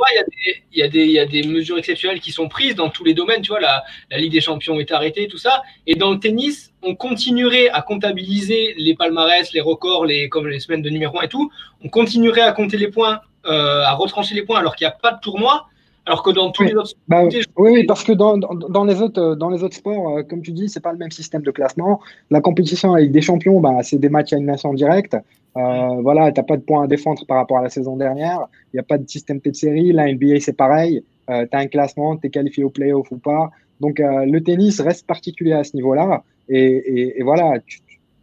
y, 0.74 0.82
y, 0.82 1.12
y, 1.12 1.20
a 1.20 1.26
des 1.26 1.44
mesures 1.44 1.78
exceptionnelles 1.78 2.20
qui 2.20 2.32
sont 2.32 2.48
prises 2.48 2.76
dans 2.76 2.90
tous 2.90 3.04
les 3.04 3.14
domaines. 3.14 3.42
Tu 3.42 3.50
vois, 3.50 3.60
la, 3.60 3.84
la, 4.10 4.18
Ligue 4.18 4.32
des 4.32 4.42
Champions 4.42 4.80
est 4.80 4.92
arrêtée, 4.92 5.28
tout 5.28 5.38
ça. 5.38 5.64
Et 5.88 5.96
dans 5.96 6.12
le 6.12 6.20
tennis, 6.20 6.72
on 6.82 6.96
continuerait 6.96 7.70
à 7.70 7.82
comptabiliser 7.82 8.76
les 8.78 8.96
palmarès, 8.96 9.52
les 9.54 9.62
records, 9.62 10.06
les, 10.06 10.30
comme 10.30 10.48
les 10.48 10.60
semaines 10.60 10.82
de 10.82 10.90
numéro 10.90 11.20
1 11.20 11.24
et 11.24 11.28
tout. 11.28 11.52
On 11.84 11.90
continuerait 11.90 12.42
à 12.42 12.52
compter 12.52 12.78
les 12.78 12.90
points, 12.90 13.22
euh, 13.46 13.84
à 13.84 13.94
retrancher 13.94 14.36
les 14.36 14.44
points 14.44 14.60
alors 14.60 14.76
qu'il 14.76 14.86
n'y 14.86 14.92
a 14.92 14.96
pas 14.96 15.12
de 15.12 15.20
tournoi. 15.20 15.68
Alors 16.06 16.24
que 16.24 16.32
dans 16.32 16.52
tous 16.52 16.64
les 16.64 16.74
autres 16.74 16.94
bah, 17.08 17.24
oui, 17.26 17.44
oui, 17.58 17.84
parce 17.86 18.04
que 18.04 18.12
dans, 18.12 18.38
dans, 18.38 18.86
les 18.86 19.02
autres, 19.02 19.22
euh, 19.22 19.36
dans 19.36 19.50
les 19.50 19.64
autres 19.64 19.76
sports, 19.76 20.18
euh, 20.18 20.24
comme 20.24 20.42
tu 20.42 20.52
dis, 20.52 20.68
c'est 20.68 20.80
pas 20.80 20.92
le 20.92 20.98
même 20.98 21.12
système 21.12 21.44
de 21.44 21.52
classement. 21.52 22.02
La 22.32 22.42
compétition 22.42 22.94
avec 22.96 23.12
des 23.12 23.22
champions, 23.22 23.60
bah, 23.60 23.84
c'est 23.84 24.00
des 24.00 24.10
matchs 24.10 24.34
à 24.34 24.38
élimination 24.38 24.74
directe. 24.74 25.16
Euh, 25.58 26.02
voilà, 26.02 26.32
tu 26.32 26.40
n'as 26.40 26.46
pas 26.46 26.58
de 26.58 26.62
points 26.62 26.84
à 26.84 26.88
défendre 26.88 27.26
par 27.26 27.38
rapport 27.38 27.58
à 27.58 27.64
la 27.64 27.70
saison 27.70 27.98
dernière. 27.98 28.48
Il 28.74 28.78
n'y 28.78 28.80
a 28.80 28.84
pas 28.84 28.98
de 28.98 29.08
système 29.08 29.40
de 29.40 29.54
série. 29.54 29.92
La 29.92 30.12
NBA, 30.12 30.40
c'est 30.40 30.56
pareil. 30.56 31.04
Euh, 31.30 31.46
tu 31.50 31.58
as 31.58 31.60
un 31.60 31.68
classement, 31.68 32.18
tu 32.18 32.28
es 32.28 32.30
qualifié 32.30 32.64
au 32.64 32.70
playoff 32.70 33.12
ou 33.12 33.18
pas. 33.18 33.52
Donc, 33.80 34.00
euh, 34.00 34.26
le 34.26 34.42
tennis 34.42 34.80
reste 34.80 35.06
particulier 35.06 35.54
à 35.54 35.64
ce 35.64 35.76
niveau-là. 35.76 36.24
Et, 36.50 36.60
et, 36.60 37.20
et, 37.20 37.24
voilà, 37.24 37.56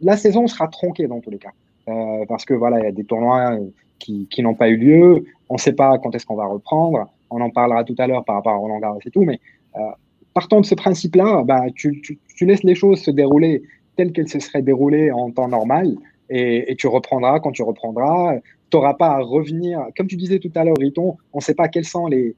la 0.01 0.17
saison 0.17 0.47
sera 0.47 0.67
tronquée 0.67 1.07
dans 1.07 1.19
tous 1.19 1.29
les 1.29 1.39
cas. 1.39 1.51
parce 2.27 2.45
que 2.45 2.53
voilà, 2.53 2.79
il 2.79 2.83
y 2.83 2.87
a 2.87 2.91
des 2.91 3.03
tournois 3.03 3.57
qui, 3.97 4.27
qui 4.29 4.43
n'ont 4.43 4.53
pas 4.53 4.69
eu 4.69 4.77
lieu. 4.77 5.25
On 5.49 5.55
ne 5.55 5.59
sait 5.59 5.73
pas 5.73 5.97
quand 5.97 6.13
est-ce 6.15 6.25
qu'on 6.25 6.35
va 6.35 6.45
reprendre 6.45 7.09
on 7.29 7.41
en 7.41 7.49
parlera 7.49 7.83
tout 7.83 7.95
à 7.97 8.07
l'heure 8.07 8.23
par 8.25 8.35
rapport 8.35 8.53
à 8.53 8.57
Roland 8.57 8.79
Garros 8.79 8.99
et 9.05 9.11
tout, 9.11 9.23
mais 9.23 9.39
euh, 9.75 9.81
partant 10.33 10.61
de 10.61 10.65
ce 10.65 10.75
principe-là, 10.75 11.43
bah, 11.43 11.63
tu, 11.75 12.19
laisses 12.41 12.63
les 12.63 12.75
choses 12.75 12.99
se 13.01 13.11
dérouler 13.11 13.63
telles 13.95 14.11
qu'elles 14.11 14.29
se 14.29 14.39
seraient 14.39 14.61
déroulées 14.61 15.11
en 15.11 15.31
temps 15.31 15.47
normal, 15.47 15.95
et, 16.29 16.75
tu 16.77 16.87
reprendras 16.87 17.39
quand 17.39 17.51
tu 17.51 17.63
reprendras. 17.63 18.37
Tu 18.69 18.77
n'auras 18.77 18.93
pas 18.93 19.15
à 19.15 19.19
revenir, 19.19 19.87
comme 19.97 20.05
tu 20.07 20.15
disais 20.15 20.37
tout 20.37 20.51
à 20.55 20.63
l'heure, 20.63 20.75
Riton, 20.79 21.17
on 21.33 21.39
ne 21.39 21.41
sait 21.41 21.55
pas 21.55 21.67
quelles 21.67 21.85
sont 21.85 22.05
les, 22.05 22.35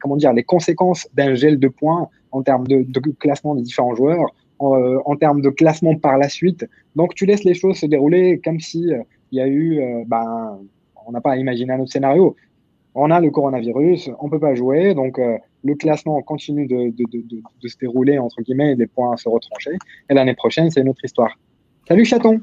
comment 0.00 0.16
dire, 0.16 0.32
les 0.32 0.44
conséquences 0.44 1.06
d'un 1.14 1.34
gel 1.34 1.58
de 1.58 1.68
points 1.68 2.08
en 2.32 2.42
termes 2.42 2.66
de, 2.66 2.84
classement 3.18 3.54
des 3.54 3.62
différents 3.62 3.94
joueurs, 3.94 4.34
en, 4.58 5.14
termes 5.16 5.42
de 5.42 5.50
classement 5.50 5.94
par 5.96 6.16
la 6.16 6.28
suite. 6.30 6.66
Donc 6.96 7.14
tu 7.14 7.26
laisses 7.26 7.44
les 7.44 7.54
choses 7.54 7.76
se 7.76 7.86
dérouler 7.86 8.40
comme 8.42 8.60
si 8.60 8.92
euh, 8.92 9.02
il 9.30 9.38
y 9.38 9.40
a 9.42 9.46
eu, 9.46 9.78
euh, 9.78 10.04
ben, 10.06 10.58
on 11.06 11.12
n'a 11.12 11.20
pas 11.20 11.32
à 11.32 11.36
imaginer 11.36 11.72
un 11.74 11.80
autre 11.80 11.92
scénario 11.92 12.34
on 12.94 13.10
a 13.10 13.20
le 13.20 13.30
coronavirus, 13.30 14.10
on 14.20 14.28
peut 14.28 14.40
pas 14.40 14.54
jouer, 14.54 14.94
donc 14.94 15.18
euh, 15.18 15.36
le 15.64 15.74
classement 15.74 16.20
continue 16.22 16.66
de, 16.66 16.90
de, 16.90 17.68
se 17.68 17.76
dérouler, 17.78 18.18
entre 18.18 18.42
guillemets, 18.42 18.72
et 18.72 18.74
les 18.74 18.86
points 18.86 19.16
se 19.16 19.28
retrancher. 19.28 19.72
Et 20.08 20.14
l'année 20.14 20.34
prochaine, 20.34 20.70
c'est 20.70 20.80
une 20.80 20.88
autre 20.88 21.04
histoire. 21.04 21.36
Salut 21.88 22.04
chaton 22.04 22.42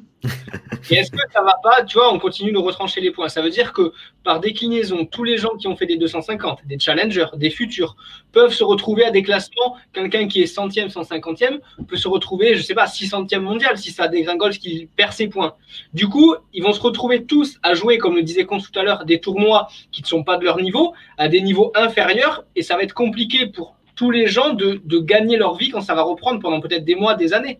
Et 0.89 0.95
est-ce 0.95 1.11
que 1.11 1.19
ça 1.31 1.43
va 1.43 1.59
pas, 1.61 1.83
tu 1.83 1.99
vois, 1.99 2.11
on 2.11 2.17
continue 2.17 2.51
de 2.51 2.57
retrancher 2.57 2.99
les 2.99 3.11
points. 3.11 3.29
Ça 3.29 3.43
veut 3.43 3.51
dire 3.51 3.73
que 3.73 3.93
par 4.23 4.39
déclinaison, 4.39 5.05
tous 5.05 5.23
les 5.23 5.37
gens 5.37 5.55
qui 5.55 5.67
ont 5.67 5.75
fait 5.75 5.85
des 5.85 5.97
250, 5.97 6.65
des 6.65 6.79
challengers, 6.79 7.27
des 7.35 7.51
futurs, 7.51 7.95
peuvent 8.31 8.53
se 8.53 8.63
retrouver 8.63 9.05
à 9.05 9.11
des 9.11 9.21
classements. 9.21 9.77
Quelqu'un 9.93 10.27
qui 10.27 10.41
est 10.41 10.47
centième, 10.47 10.87
150e 10.87 11.59
peut 11.87 11.95
se 11.95 12.07
retrouver, 12.07 12.55
je 12.55 12.63
sais 12.63 12.73
pas, 12.73 12.85
600e 12.85 13.37
mondial 13.37 13.77
si 13.77 13.91
ça 13.91 14.07
dégringole, 14.07 14.57
qu'il 14.57 14.87
perd 14.87 15.13
ses 15.13 15.27
points. 15.27 15.53
Du 15.93 16.07
coup, 16.07 16.33
ils 16.51 16.63
vont 16.63 16.73
se 16.73 16.81
retrouver 16.81 17.25
tous 17.25 17.59
à 17.61 17.75
jouer, 17.75 17.99
comme 17.99 18.15
le 18.15 18.23
disait 18.23 18.45
Con 18.45 18.57
tout 18.57 18.79
à 18.79 18.81
l'heure, 18.81 19.05
des 19.05 19.19
tournois 19.19 19.67
qui 19.91 20.01
ne 20.01 20.07
sont 20.07 20.23
pas 20.23 20.37
de 20.37 20.43
leur 20.43 20.59
niveau, 20.59 20.95
à 21.19 21.27
des 21.27 21.41
niveaux 21.41 21.71
inférieurs. 21.75 22.45
Et 22.55 22.63
ça 22.63 22.77
va 22.77 22.81
être 22.81 22.95
compliqué 22.95 23.45
pour 23.45 23.75
tous 23.95 24.09
les 24.09 24.25
gens 24.25 24.53
de 24.53 24.99
gagner 25.01 25.37
leur 25.37 25.55
vie 25.55 25.69
quand 25.69 25.81
ça 25.81 25.93
va 25.93 26.01
reprendre 26.01 26.39
pendant 26.39 26.61
peut-être 26.61 26.83
des 26.83 26.95
mois, 26.95 27.13
des 27.13 27.33
années. 27.33 27.59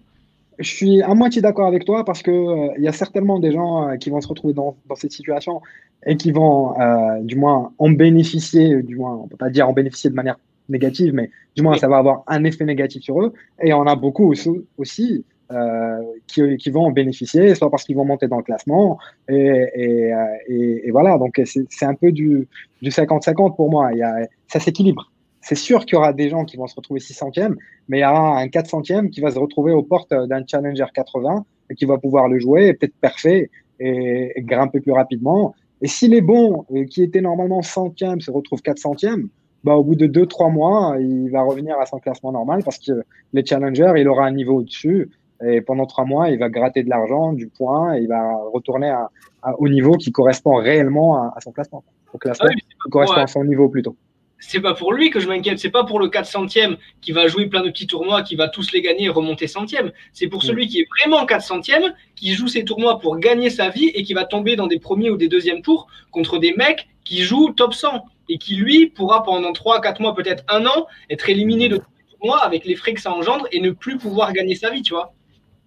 Je 0.60 0.70
suis 0.70 1.02
à 1.02 1.14
moitié 1.14 1.42
d'accord 1.42 1.68
avec 1.68 1.86
toi 1.86 2.06
parce 2.06 2.22
que 2.22 2.32
euh, 2.32 2.74
il 2.78 2.84
y 2.84 2.88
a 2.88 2.92
certainement 2.92 3.40
des 3.40 3.52
gens 3.52 3.90
euh, 3.90 3.96
qui 3.98 4.10
vont 4.10 4.22
se 4.22 4.28
retrouver 4.28 4.54
dans, 4.54 4.78
dans 4.88 4.96
cette 4.96 5.12
situation 5.12 5.62
et 6.06 6.18
qui 6.18 6.32
vont, 6.32 6.80
euh, 6.80 7.22
du 7.22 7.36
moins, 7.36 7.74
en 7.78 7.90
bénéficier, 7.90 8.82
du 8.84 8.96
moins, 8.96 9.16
on 9.24 9.28
peut 9.28 9.38
pas 9.38 9.50
dire 9.50 9.68
en 9.68 9.74
bénéficier 9.74 10.10
de 10.10 10.16
manière 10.16 10.38
négative, 10.70 11.14
mais 11.14 11.30
du 11.56 11.64
moins, 11.64 11.78
ça 11.78 11.88
va 11.88 11.98
avoir 11.98 12.24
un 12.28 12.44
effet 12.44 12.64
négatif 12.66 13.04
sur 13.04 13.22
eux. 13.22 13.34
Et 13.62 13.74
on 13.74 13.86
a 13.88 13.96
beaucoup 13.96 14.30
aussi, 14.30 14.50
aussi 14.78 15.26
euh, 15.52 16.02
qui, 16.28 16.58
qui, 16.58 16.70
vont 16.70 16.86
en 16.86 16.92
bénéficier, 16.92 17.54
soit 17.56 17.70
parce 17.70 17.84
qu'ils 17.84 17.96
vont 17.96 18.06
monter 18.06 18.28
dans 18.28 18.38
le 18.38 18.44
classement. 18.44 18.98
Et, 19.28 19.36
et, 19.76 20.14
et, 20.48 20.88
et 20.88 20.92
voilà, 20.92 21.18
donc 21.18 21.42
c'est 21.46 21.86
un 21.86 21.96
peu 21.96 22.12
du 22.12 22.48
50-50 22.84 23.56
pour 23.56 23.70
moi. 23.70 23.94
Y 23.94 24.02
a, 24.04 24.28
ça 24.48 24.60
s'équilibre 24.60 25.12
c'est 25.46 25.54
sûr 25.54 25.86
qu'il 25.86 25.94
y 25.94 25.98
aura 25.98 26.12
des 26.12 26.28
gens 26.30 26.44
qui 26.44 26.58
vont 26.58 26.66
se 26.66 26.76
retrouver 26.76 27.00
600e, 27.00 27.54
mais 27.88 28.00
il 28.00 28.02
y 28.02 28.04
aura 28.04 28.40
un 28.40 28.48
400e 28.48 29.12
qui 29.12 29.22
va 29.22 29.30
se 29.30 29.38
retrouver 29.38 29.74
aux 29.74 29.84
portes 29.84 30.12
d'un 30.12 30.44
Challenger 30.46 30.88
80 30.92 31.46
et 31.70 31.76
qui 31.76 31.86
va 31.86 32.00
pouvoir 32.00 32.28
le 32.28 32.40
jouer, 32.40 32.74
peut-être 32.74 32.96
parfait 33.00 33.52
et, 33.80 34.34
grimper 34.40 34.80
plus 34.80 34.92
rapidement. 34.92 35.54
Et 35.84 35.88
si 35.88 36.08
les 36.08 36.22
bons, 36.22 36.66
qui 36.90 37.04
étaient 37.04 37.22
normalement 37.22 37.60
100e, 37.60 38.22
se 38.22 38.32
retrouvent 38.32 38.62
400e, 38.62 39.28
bah, 39.64 39.76
au 39.76 39.84
bout 39.84 39.94
de 39.94 40.08
2-3 40.08 40.52
mois, 40.52 40.96
il 41.00 41.30
va 41.30 41.44
revenir 41.44 41.78
à 41.80 41.86
son 41.86 42.00
classement 42.00 42.32
normal 42.32 42.64
parce 42.64 42.80
que 42.80 43.04
les 43.34 43.46
challengers, 43.46 43.94
il 43.98 44.08
aura 44.08 44.26
un 44.26 44.32
niveau 44.32 44.58
au-dessus. 44.58 45.12
Et 45.46 45.62
pendant 45.62 45.86
3 45.86 46.06
mois, 46.06 46.30
il 46.32 46.40
va 46.40 46.50
gratter 46.50 46.82
de 46.82 46.90
l'argent, 46.90 47.34
du 47.34 47.50
point, 47.50 47.96
et 47.96 48.02
il 48.02 48.08
va 48.08 48.36
retourner 48.52 48.90
à, 48.90 49.12
au 49.60 49.70
niveau 49.70 49.92
qui 49.92 50.12
correspond 50.12 50.56
réellement 50.56 51.18
à, 51.18 51.40
son 51.44 51.52
classement. 51.52 51.84
Au 52.14 52.18
classement 52.18 52.48
ah 52.50 52.56
qui 52.56 52.90
correspond 52.90 53.22
à 53.22 53.28
son 53.28 53.44
niveau 53.44 53.70
plutôt 53.70 53.96
c'est 54.40 54.60
pas 54.60 54.74
pour 54.74 54.94
lui 54.94 55.10
que 55.10 55.20
je 55.20 55.28
m'inquiète, 55.28 55.60
c'est 55.60 55.70
pas 55.70 55.84
pour 55.84 56.00
le 56.00 56.08
400e 56.08 56.78
qui 57.02 57.12
va 57.12 57.28
jouer 57.28 57.48
plein 57.48 57.62
de 57.62 57.70
petits 57.70 57.88
tournois, 57.88 58.22
qui 58.22 58.36
va 58.36 58.48
tous 58.48 58.72
les 58.72 58.82
gagner 58.82 59.06
et 59.06 59.10
remonter 59.10 59.48
centième. 59.48 59.92
C'est 60.14 60.28
pour 60.28 60.44
mm. 60.44 60.48
celui 60.48 60.68
qui 60.68 60.80
est 60.82 60.88
vraiment 61.00 61.26
400e, 61.26 61.94
qui 62.16 62.34
joue 62.34 62.48
ses 62.48 62.64
tournois 62.64 63.00
pour 63.00 63.18
gagner 63.18 63.50
sa 63.50 63.70
vie 63.70 63.88
et 63.88 64.04
qui 64.04 64.14
va 64.14 64.26
tomber 64.26 64.56
dans 64.56 64.68
des 64.68 64.80
premiers 64.80 65.10
ou 65.10 65.18
des 65.18 65.28
deuxièmes 65.28 65.62
tours 65.62 65.88
contre 66.12 66.38
des 66.38 66.54
mecs 66.54 66.88
qui 67.04 67.24
jouent 67.24 67.52
top 67.52 67.74
100 67.74 68.06
et 68.30 68.38
qui 68.38 68.56
lui 68.56 68.88
pourra 68.88 69.24
pendant 69.24 69.54
3, 69.54 69.82
4 69.82 70.02
mois, 70.02 70.16
peut-être 70.16 70.44
un 70.48 70.66
an, 70.66 70.88
être 71.10 71.30
éliminé 71.30 71.70
de 71.70 71.78
tous 71.78 71.84
les 71.98 72.18
tournois 72.18 72.44
avec 72.44 72.66
les 72.66 72.76
frais 72.76 72.94
que 72.94 73.02
ça 73.02 73.14
engendre 73.14 73.48
et 73.52 73.62
ne 73.62 73.72
plus 73.72 73.98
pouvoir 73.98 74.34
gagner 74.34 74.56
sa 74.56 74.70
vie, 74.70 74.82
tu 74.82 74.94
vois. 74.94 75.14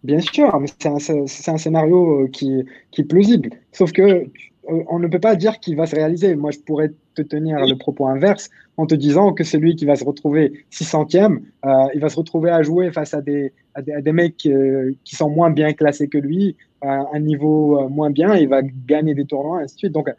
Bien 0.04 0.20
sûr, 0.20 0.56
mais 0.60 0.68
c'est 0.78 1.48
un, 1.50 1.58
scénario 1.58 2.22
euh, 2.22 2.28
qui, 2.28 2.64
qui 2.92 3.00
est 3.00 3.04
plausible. 3.04 3.50
Sauf 3.72 3.92
que 3.92 4.26
on 4.68 4.98
ne 4.98 5.08
peut 5.08 5.18
pas 5.18 5.34
dire 5.34 5.60
qu'il 5.60 5.76
va 5.76 5.86
se 5.86 5.96
réaliser. 5.96 6.34
Moi, 6.36 6.50
je 6.50 6.58
pourrais 6.58 6.92
te 7.14 7.22
tenir 7.22 7.58
le 7.64 7.76
propos 7.76 8.06
inverse 8.06 8.50
en 8.76 8.86
te 8.86 8.94
disant 8.94 9.32
que 9.32 9.42
c'est 9.42 9.58
lui 9.58 9.74
qui 9.74 9.86
va 9.86 9.96
se 9.96 10.04
retrouver 10.04 10.64
600e, 10.70 11.40
euh, 11.64 11.70
il 11.94 12.00
va 12.00 12.08
se 12.08 12.16
retrouver 12.16 12.50
à 12.50 12.62
jouer 12.62 12.92
face 12.92 13.14
à 13.14 13.20
des, 13.20 13.52
à 13.74 13.82
des, 13.82 14.12
mecs 14.12 14.46
euh, 14.46 14.92
qui 15.04 15.16
sont 15.16 15.30
moins 15.30 15.50
bien 15.50 15.72
classés 15.72 16.08
que 16.08 16.18
lui, 16.18 16.56
à 16.80 17.06
un 17.12 17.20
niveau 17.20 17.80
euh, 17.80 17.88
moins 17.88 18.10
bien, 18.10 18.36
il 18.36 18.48
va 18.48 18.62
gagner 18.62 19.14
des 19.14 19.24
tournois, 19.24 19.60
ainsi 19.60 19.74
de 19.74 19.78
suite. 19.78 19.92
Donc, 19.92 20.10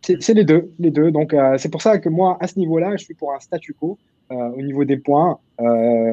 c'est 0.00 0.34
les 0.34 0.44
deux, 0.44 0.70
les 0.78 0.90
deux. 0.90 1.10
Donc, 1.10 1.32
euh, 1.32 1.56
c'est 1.56 1.70
pour 1.70 1.80
ça 1.80 1.98
que 1.98 2.08
moi, 2.08 2.36
à 2.40 2.46
ce 2.46 2.58
niveau-là, 2.58 2.96
je 2.96 3.04
suis 3.04 3.14
pour 3.14 3.32
un 3.32 3.40
statu 3.40 3.74
quo 3.74 3.98
au 4.30 4.62
niveau 4.62 4.84
des 4.84 4.96
points, 4.96 5.38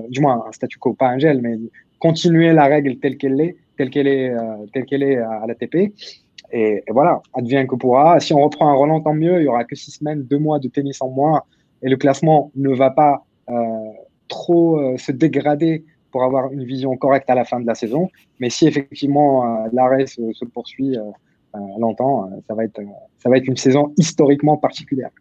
du 0.10 0.20
moins 0.20 0.44
un 0.48 0.52
statu 0.52 0.78
quo, 0.78 0.94
pas 0.94 1.08
un 1.08 1.18
gel, 1.18 1.42
mais 1.42 1.58
continuer 1.98 2.52
la 2.54 2.66
règle 2.66 2.98
telle 2.98 3.18
qu'elle 3.18 3.40
est, 3.42 3.56
telle 3.78 3.90
qu'elle 3.90 4.08
est, 4.08 4.36
telle 4.74 4.86
qu'elle 4.86 5.02
est 5.02 5.18
à, 5.18 5.42
à 5.42 5.48
l'ATP. 5.48 5.94
Et, 6.52 6.84
et, 6.88 6.92
voilà, 6.92 7.22
advient 7.34 7.66
que 7.68 7.76
pourra. 7.76 8.20
Si 8.20 8.34
on 8.34 8.42
reprend 8.42 8.70
un 8.70 8.74
Roland, 8.74 9.02
tant 9.02 9.14
mieux. 9.14 9.40
Il 9.40 9.46
y 9.46 9.48
aura 9.48 9.64
que 9.64 9.76
six 9.76 9.92
semaines, 9.92 10.24
deux 10.24 10.40
mois 10.40 10.60
de 10.60 10.68
tennis 10.68 11.02
en 11.02 11.10
moins, 11.10 11.44
et 11.82 11.90
le 11.90 11.98
classement 11.98 12.52
ne 12.56 12.74
va 12.74 12.90
pas 12.90 13.26
euh, 13.50 13.56
trop 14.28 14.80
euh, 14.80 14.98
se 14.98 15.12
dégrader 15.12 15.86
pour 16.12 16.24
avoir 16.24 16.52
une 16.52 16.66
vision 16.66 16.96
correcte 16.98 17.30
à 17.30 17.36
la 17.36 17.46
fin 17.46 17.60
de 17.60 17.68
la 17.68 17.76
saison. 17.76 18.10
Mais 18.40 18.50
si 18.50 18.68
effectivement 18.68 19.66
l'arrêt 19.72 20.08
se, 20.08 20.44
poursuit 20.46 20.98
longtemps, 21.78 22.30
ça 22.50 22.54
va 22.54 22.66
être 22.66 22.82
ça 23.18 23.30
va 23.30 23.38
être 23.38 23.48
une 23.48 23.56
saison 23.56 23.94
historiquement 23.98 24.58
particulière. 24.58 25.12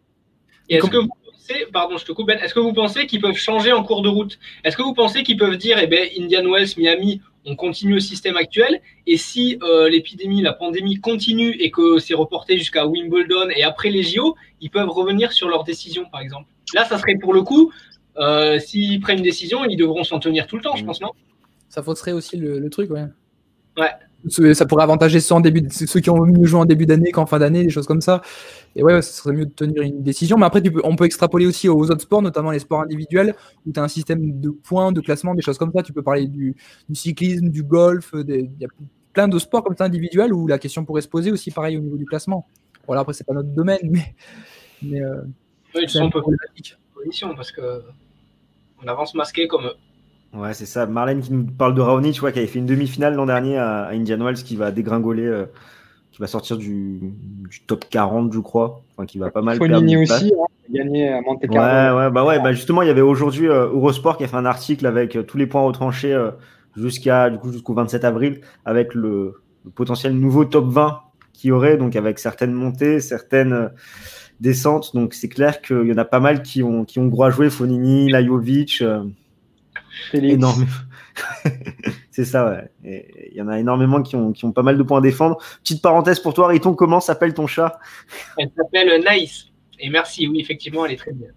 Et 0.71 0.75
est-ce 0.75 0.89
que 0.89 0.97
vous 0.97 1.09
pensez, 1.25 1.65
pardon, 1.73 1.97
je 1.97 2.05
te 2.05 2.11
coupe, 2.13 2.27
Ben, 2.27 2.39
est-ce 2.39 2.53
que 2.53 2.59
vous 2.59 2.73
pensez 2.73 3.05
qu'ils 3.05 3.21
peuvent 3.21 3.35
changer 3.35 3.73
en 3.73 3.83
cours 3.83 4.01
de 4.01 4.09
route? 4.09 4.39
Est-ce 4.63 4.77
que 4.77 4.81
vous 4.81 4.93
pensez 4.93 5.23
qu'ils 5.23 5.37
peuvent 5.37 5.57
dire, 5.57 5.77
eh 5.81 5.87
ben, 5.87 6.07
Indian 6.17 6.49
Wells, 6.49 6.69
Miami, 6.77 7.21
on 7.45 7.55
continue 7.55 7.93
le 7.93 7.99
système 7.99 8.37
actuel, 8.37 8.81
et 9.07 9.17
si 9.17 9.57
euh, 9.63 9.89
l'épidémie, 9.89 10.41
la 10.41 10.53
pandémie 10.53 10.99
continue 10.99 11.51
et 11.59 11.71
que 11.71 11.99
c'est 11.99 12.13
reporté 12.13 12.57
jusqu'à 12.57 12.85
Wimbledon 12.85 13.49
et 13.55 13.63
après 13.63 13.89
les 13.89 14.03
JO, 14.03 14.35
ils 14.59 14.69
peuvent 14.69 14.89
revenir 14.89 15.31
sur 15.31 15.49
leur 15.49 15.63
décision, 15.63 16.05
par 16.11 16.21
exemple. 16.21 16.49
Là, 16.73 16.85
ça 16.85 16.97
serait 16.97 17.15
pour 17.15 17.33
le 17.33 17.41
coup, 17.41 17.71
euh, 18.17 18.59
s'ils 18.59 18.99
prennent 18.99 19.17
une 19.17 19.23
décision, 19.23 19.65
ils 19.65 19.77
devront 19.77 20.03
s'en 20.03 20.19
tenir 20.19 20.47
tout 20.47 20.57
le 20.57 20.61
temps, 20.61 20.75
je 20.75 20.85
pense, 20.85 21.01
non? 21.01 21.11
Ça 21.69 21.81
fausserait 21.81 22.11
aussi 22.11 22.37
le, 22.37 22.59
le 22.59 22.69
truc, 22.69 22.91
ouais. 22.91 23.05
Ouais 23.77 23.91
ça 24.29 24.65
pourrait 24.65 24.83
avantager 24.83 25.19
ceux, 25.19 25.35
en 25.35 25.39
début, 25.39 25.67
ceux 25.69 25.99
qui 25.99 26.09
ont 26.09 26.25
mieux 26.25 26.45
joué 26.45 26.59
en 26.59 26.65
début 26.65 26.85
d'année 26.85 27.11
qu'en 27.11 27.25
fin 27.25 27.39
d'année, 27.39 27.63
des 27.63 27.69
choses 27.69 27.87
comme 27.87 28.01
ça. 28.01 28.21
Et 28.75 28.83
ouais, 28.83 29.01
ce 29.01 29.13
serait 29.13 29.33
mieux 29.33 29.45
de 29.45 29.51
tenir 29.51 29.81
une 29.81 30.03
décision. 30.03 30.37
Mais 30.37 30.45
après, 30.45 30.61
on 30.83 30.95
peut 30.95 31.05
extrapoler 31.05 31.45
aussi 31.45 31.69
aux 31.69 31.89
autres 31.89 32.01
sports, 32.01 32.21
notamment 32.21 32.51
les 32.51 32.59
sports 32.59 32.81
individuels, 32.81 33.35
où 33.65 33.71
tu 33.71 33.79
as 33.79 33.83
un 33.83 33.87
système 33.87 34.39
de 34.39 34.49
points, 34.49 34.91
de 34.91 35.01
classement, 35.01 35.33
des 35.33 35.41
choses 35.41 35.57
comme 35.57 35.71
ça. 35.71 35.83
Tu 35.83 35.93
peux 35.93 36.03
parler 36.03 36.27
du, 36.27 36.55
cyclisme, 36.93 37.49
du 37.49 37.63
golf, 37.63 38.13
il 38.13 38.51
y 38.59 38.65
a 38.65 38.69
plein 39.13 39.27
de 39.27 39.39
sports 39.39 39.63
comme 39.63 39.75
ça 39.75 39.85
individuels 39.85 40.33
où 40.33 40.47
la 40.47 40.57
question 40.57 40.85
pourrait 40.85 41.01
se 41.01 41.09
poser 41.09 41.31
aussi 41.31 41.51
pareil 41.51 41.77
au 41.77 41.81
niveau 41.81 41.97
du 41.97 42.05
classement. 42.05 42.47
Voilà, 42.87 43.01
après, 43.01 43.13
c'est 43.13 43.25
pas 43.25 43.33
notre 43.33 43.49
domaine, 43.49 43.79
mais. 43.83 44.15
mais 44.81 45.01
euh, 45.01 45.21
oui, 45.75 45.85
c'est 45.87 45.99
un 45.99 46.09
peu 46.09 46.21
problématique. 46.21 46.77
Parce 47.35 47.51
que 47.51 47.81
on 48.83 48.87
avance 48.87 49.13
masqué 49.15 49.47
comme 49.47 49.65
eux. 49.65 49.75
Ouais, 50.33 50.53
c'est 50.53 50.65
ça. 50.65 50.85
Marlène 50.85 51.21
qui 51.21 51.33
nous 51.33 51.43
parle 51.43 51.75
de 51.75 51.81
Raonic, 51.81 52.19
vois, 52.19 52.31
qui 52.31 52.39
avait 52.39 52.47
fait 52.47 52.59
une 52.59 52.65
demi-finale 52.65 53.15
l'an 53.15 53.25
dernier 53.25 53.57
à, 53.57 53.89
Indian 53.89 54.17
Wells, 54.23 54.43
qui 54.43 54.55
va 54.55 54.71
dégringoler, 54.71 55.25
euh, 55.25 55.45
qui 56.11 56.21
va 56.21 56.27
sortir 56.27 56.57
du, 56.57 57.13
top 57.67 57.85
40, 57.89 58.31
je 58.31 58.39
crois. 58.39 58.81
Enfin, 58.91 59.05
qui 59.05 59.17
va 59.17 59.29
pas 59.29 59.41
mal 59.41 59.57
Fonini 59.57 59.97
aussi, 59.97 60.33
hein, 60.33 60.45
gagné 60.69 61.09
à 61.09 61.21
Monte 61.21 61.41
Carlo. 61.49 61.97
Ouais, 61.97 62.05
ouais, 62.05 62.11
bah 62.11 62.25
ouais, 62.25 62.39
bah 62.39 62.53
justement, 62.53 62.81
il 62.81 62.87
y 62.87 62.91
avait 62.91 63.01
aujourd'hui 63.01 63.47
euh, 63.47 63.67
Eurosport 63.67 64.17
qui 64.17 64.23
a 64.23 64.27
fait 64.27 64.37
un 64.37 64.45
article 64.45 64.85
avec 64.85 65.17
euh, 65.17 65.23
tous 65.23 65.37
les 65.37 65.47
points 65.47 65.61
retranchés 65.61 66.17
jusqu'à 66.77 67.29
du 67.29 67.37
coup 67.37 67.51
jusqu'au 67.51 67.73
27 67.73 68.05
avril, 68.05 68.39
avec 68.63 68.95
le, 68.95 69.41
potentiel 69.75 70.13
nouveau 70.13 70.45
top 70.45 70.69
20 70.69 71.01
qui 71.33 71.49
y 71.49 71.51
aurait, 71.51 71.75
donc 71.75 71.97
avec 71.97 72.19
certaines 72.19 72.53
montées, 72.53 73.01
certaines 73.01 73.71
descentes. 74.39 74.95
Donc 74.95 75.13
c'est 75.13 75.27
clair 75.27 75.61
qu'il 75.61 75.87
y 75.87 75.91
en 75.91 75.97
a 75.97 76.05
pas 76.05 76.21
mal 76.21 76.41
qui 76.41 76.63
ont 76.63 76.85
qui 76.85 76.99
ont 76.99 77.07
gros 77.07 77.25
à 77.25 77.31
jouer, 77.31 77.49
Fonini, 77.49 78.09
Lajovic. 78.09 78.81
Énorme. 80.13 80.67
c'est 82.11 82.25
ça, 82.25 82.49
ouais. 82.83 83.03
Il 83.31 83.35
y 83.35 83.41
en 83.41 83.47
a 83.47 83.59
énormément 83.59 84.01
qui 84.01 84.15
ont, 84.15 84.31
qui 84.31 84.45
ont 84.45 84.51
pas 84.51 84.63
mal 84.63 84.77
de 84.77 84.83
points 84.83 84.99
à 84.99 85.01
défendre. 85.01 85.37
Petite 85.63 85.81
parenthèse 85.81 86.19
pour 86.19 86.33
toi, 86.33 86.47
Riton, 86.47 86.73
comment 86.73 86.99
s'appelle 86.99 87.33
ton 87.33 87.47
chat? 87.47 87.79
Elle 88.37 88.51
s'appelle 88.55 89.03
Nice. 89.09 89.47
Et 89.79 89.89
merci, 89.89 90.27
oui, 90.27 90.39
effectivement, 90.39 90.85
elle 90.85 90.93
est 90.93 90.97
très 90.97 91.11
bien. 91.11 91.27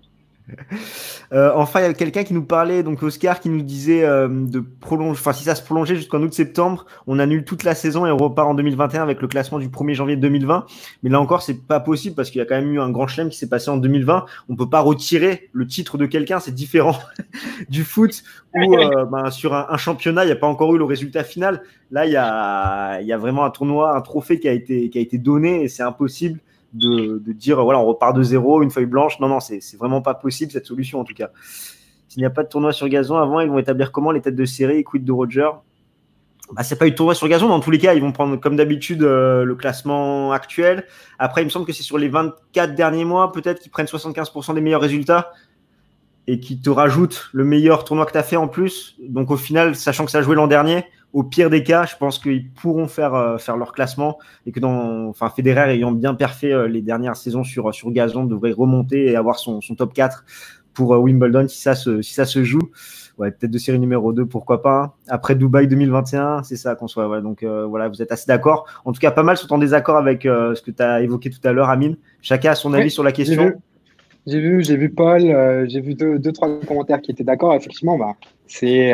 Euh, 1.33 1.51
enfin, 1.55 1.81
il 1.81 1.83
y 1.85 1.87
a 1.87 1.95
quelqu'un 1.95 2.23
qui 2.23 2.35
nous 2.35 2.45
parlait, 2.45 2.83
donc 2.83 3.03
Oscar, 3.03 3.41
qui 3.41 3.49
nous 3.49 3.63
disait 3.63 4.05
euh, 4.05 4.29
de 4.29 4.61
prolonger, 4.61 5.19
enfin, 5.19 5.33
si 5.33 5.45
ça 5.45 5.55
se 5.55 5.63
prolongeait 5.63 5.97
jusqu'en 5.97 6.21
août-septembre, 6.23 6.87
on 7.07 7.19
annule 7.19 7.45
toute 7.45 7.65
la 7.65 7.75
saison 7.75 8.07
et 8.07 8.11
on 8.11 8.17
repart 8.17 8.49
en 8.49 8.55
2021 8.55 9.03
avec 9.03 9.23
le 9.23 9.29
classement 9.29 9.59
du 9.59 9.69
1er 9.69 9.95
janvier 9.95 10.17
2020. 10.17 10.67
Mais 11.03 11.11
là 11.11 11.21
encore, 11.21 11.43
c'est 11.43 11.67
pas 11.67 11.81
possible 11.81 12.15
parce 12.15 12.31
qu'il 12.31 12.41
y 12.41 12.43
a 12.43 12.45
quand 12.45 12.57
même 12.57 12.73
eu 12.73 12.81
un 12.81 12.91
grand 12.91 13.07
chelem 13.07 13.31
qui 13.31 13.39
s'est 13.39 13.49
passé 13.49 13.71
en 13.71 13.79
2020. 13.79 14.27
On 14.49 14.57
peut 14.57 14.69
pas 14.69 14.81
retirer 14.81 15.49
le 15.53 15.67
titre 15.67 15.99
de 15.99 16.07
quelqu'un, 16.07 16.41
c'est 16.41 16.55
différent 16.55 16.99
du 17.69 17.83
foot 17.83 18.23
où 18.55 18.77
euh, 18.77 19.05
ben, 19.07 19.31
sur 19.31 19.55
un, 19.55 19.77
championnat, 19.77 20.25
il 20.25 20.27
n'y 20.27 20.33
a 20.33 20.37
pas 20.37 20.47
encore 20.47 20.75
eu 20.75 20.79
le 20.79 20.85
résultat 20.85 21.25
final. 21.25 21.63
Là, 21.91 22.07
il 22.07 22.13
y 22.13 22.17
a, 22.17 23.01
y 23.01 23.13
a 23.13 23.19
vraiment 23.19 23.45
un 23.45 23.51
tournoi, 23.51 23.97
un 23.97 24.01
trophée 24.03 24.39
qui 24.39 24.49
a 24.49 24.53
été, 24.53 24.91
qui 24.91 24.99
a 24.99 25.01
été 25.01 25.19
donné 25.19 25.63
et 25.63 25.69
c'est 25.69 25.83
impossible 25.83 26.39
de, 26.75 27.33
dire 27.33 27.63
voilà, 27.63 27.79
on 27.79 27.87
repart 27.87 28.15
de 28.15 28.23
zéro, 28.23 28.63
une 28.63 28.71
feuille 28.71 28.87
blanche. 28.87 29.19
Non, 29.21 29.29
non, 29.29 29.41
c'est 29.41 29.61
vraiment 29.79 30.03
pas 30.03 30.15
possible 30.15 30.53
cette 30.53 30.67
solution 30.67 31.01
en 31.01 31.05
tout 31.05 31.15
cas. 31.15 31.31
S'il 32.09 32.21
n'y 32.21 32.27
a 32.27 32.31
pas 32.31 32.43
de 32.43 32.49
tournoi 32.49 32.73
sur 32.73 32.89
gazon 32.89 33.17
avant, 33.17 33.41
ils 33.41 33.49
vont 33.49 33.59
établir 33.59 33.91
comment 33.91 34.11
les 34.11 34.21
têtes 34.21 34.37
de 34.37 34.45
série, 34.45 34.85
quid 34.85 35.05
de 35.05 35.13
Roger? 35.13 35.49
Bah, 36.53 36.63
c'est 36.63 36.77
pas 36.77 36.87
eu 36.87 36.91
de 36.91 36.97
tournoi 36.97 37.15
sur 37.15 37.27
gazon. 37.27 37.49
Dans 37.49 37.61
tous 37.61 37.71
les 37.71 37.79
cas, 37.79 37.95
ils 37.95 38.03
vont 38.03 38.13
prendre 38.13 38.37
comme 38.37 38.57
d'habitude 38.57 39.03
euh, 39.03 39.45
le 39.45 39.55
classement 39.55 40.33
actuel. 40.33 40.85
Après, 41.19 41.43
il 41.43 41.47
me 41.47 41.51
semble 41.51 41.65
que 41.65 41.73
c'est 41.73 41.83
sur 41.83 41.97
les 41.97 42.09
24 42.09 42.75
derniers 42.75 43.05
mois, 43.05 43.33
peut-être 43.33 43.61
qu'ils 43.61 43.71
prennent 43.71 43.87
75% 43.87 44.55
des 44.55 44.61
meilleurs 44.61 44.83
résultats 44.83 45.33
et 46.27 46.41
qui 46.41 46.61
te 46.61 46.71
rajoutent 46.71 47.31
le 47.33 47.45
meilleur 47.45 47.85
tournoi 47.85 48.07
que 48.07 48.13
tu 48.13 48.19
as 48.19 48.23
fait 48.23 48.37
en 48.37 48.49
plus. 48.49 48.97
Donc 49.01 49.31
au 49.31 49.37
final, 49.37 49.75
sachant 49.75 50.05
que 50.05 50.11
ça 50.11 50.19
a 50.19 50.23
joué 50.23 50.37
l'an 50.37 50.47
dernier, 50.47 50.85
au 51.15 51.23
pire 51.23 51.49
des 51.49 51.63
cas, 51.63 51.87
je 51.87 51.97
pense 51.97 52.19
qu'ils 52.19 52.51
pourront 52.51 52.89
faire, 52.89 53.15
euh, 53.15 53.39
faire 53.39 53.57
leur 53.57 53.73
classement 53.73 54.19
et 54.47 54.53
que 54.53 54.59
dans, 54.59 55.07
enfin, 55.07 55.31
Federer 55.31 55.73
ayant 55.73 55.93
bien 55.93 56.13
perfait 56.13 56.53
euh, 56.53 56.67
les 56.67 56.83
dernières 56.83 57.17
saisons 57.17 57.45
sur, 57.45 57.73
sur 57.73 57.93
gazon 57.93 58.25
devrait 58.25 58.51
remonter 58.51 59.07
et 59.07 59.17
avoir 59.17 59.39
son, 59.39 59.61
son 59.61 59.77
top 59.77 59.95
4 59.95 60.25
pour 60.75 60.93
euh, 60.93 60.99
Wimbledon 60.99 61.47
si 61.47 61.63
ça 61.63 61.77
se, 61.77 62.03
si 62.03 62.15
ça 62.15 62.25
se 62.25 62.43
joue. 62.43 62.69
Ouais, 63.17 63.31
peut-être 63.31 63.53
de 63.53 63.59
série 63.59 63.79
numéro 63.79 64.13
2, 64.13 64.27
pourquoi 64.27 64.61
pas. 64.61 64.83
Hein. 64.83 64.93
Après 65.07 65.37
Dubaï 65.37 65.69
2021, 65.69 66.43
c'est 66.43 66.57
ça 66.57 66.75
qu'on 66.75 66.89
soit. 66.89 67.09
Ouais, 67.09 67.23
donc 67.23 67.45
voilà, 67.45 67.89
vous 67.89 68.03
êtes 68.03 68.11
assez 68.11 68.27
d'accord. 68.27 68.67
En 68.85 68.91
tout 68.91 68.99
cas, 68.99 69.13
pas 69.13 69.23
mal 69.23 69.37
sont 69.37 69.53
en 69.53 69.59
désaccord 69.59 69.97
avec 69.97 70.25
ce 70.25 70.61
que 70.61 70.73
tu 70.73 70.83
as 70.83 71.01
évoqué 71.01 71.31
tout 71.31 71.39
à 71.45 71.53
l'heure, 71.53 71.71
Amine. 71.71 71.97
Chacun 72.23 72.51
a 72.51 72.55
son 72.57 72.75
avis 72.75 72.91
sur 72.91 73.05
la 73.05 73.13
question. 73.13 73.53
J'ai 74.27 74.41
vu, 74.41 74.65
j'ai 74.65 74.77
vu 74.77 74.91
Paul, 74.91 75.21
j'ai 75.69 75.81
vu 75.81 75.95
deux, 75.95 76.19
deux, 76.19 76.33
trois 76.33 76.59
commentaires 76.67 77.01
qui 77.01 77.13
étaient 77.13 77.23
d'accord. 77.23 77.55
Effectivement, 77.55 77.97
bah, 77.97 78.15
c'est 78.49 78.93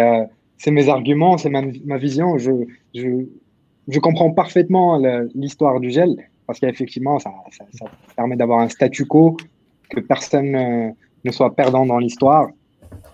c'est 0.61 0.71
mes 0.71 0.91
arguments, 0.91 1.39
c'est 1.39 1.49
ma, 1.49 1.63
ma, 1.87 1.97
vision. 1.97 2.37
Je, 2.37 2.53
je, 2.95 3.25
je 3.89 3.99
comprends 3.99 4.31
parfaitement 4.31 5.01
l'histoire 5.35 5.81
du 5.81 5.91
gel 5.91 6.15
parce 6.47 6.61
qu'effectivement, 6.61 7.19
ça, 7.19 7.31
ça, 7.51 7.65
ça, 7.73 7.87
permet 8.15 8.37
d'avoir 8.37 8.61
un 8.61 8.69
statu 8.69 9.07
quo, 9.07 9.39
que 9.89 10.01
personne 10.01 10.55
euh, 10.55 10.91
ne 11.25 11.31
soit 11.31 11.55
perdant 11.57 11.87
dans 11.87 11.99
l'histoire. 11.99 12.49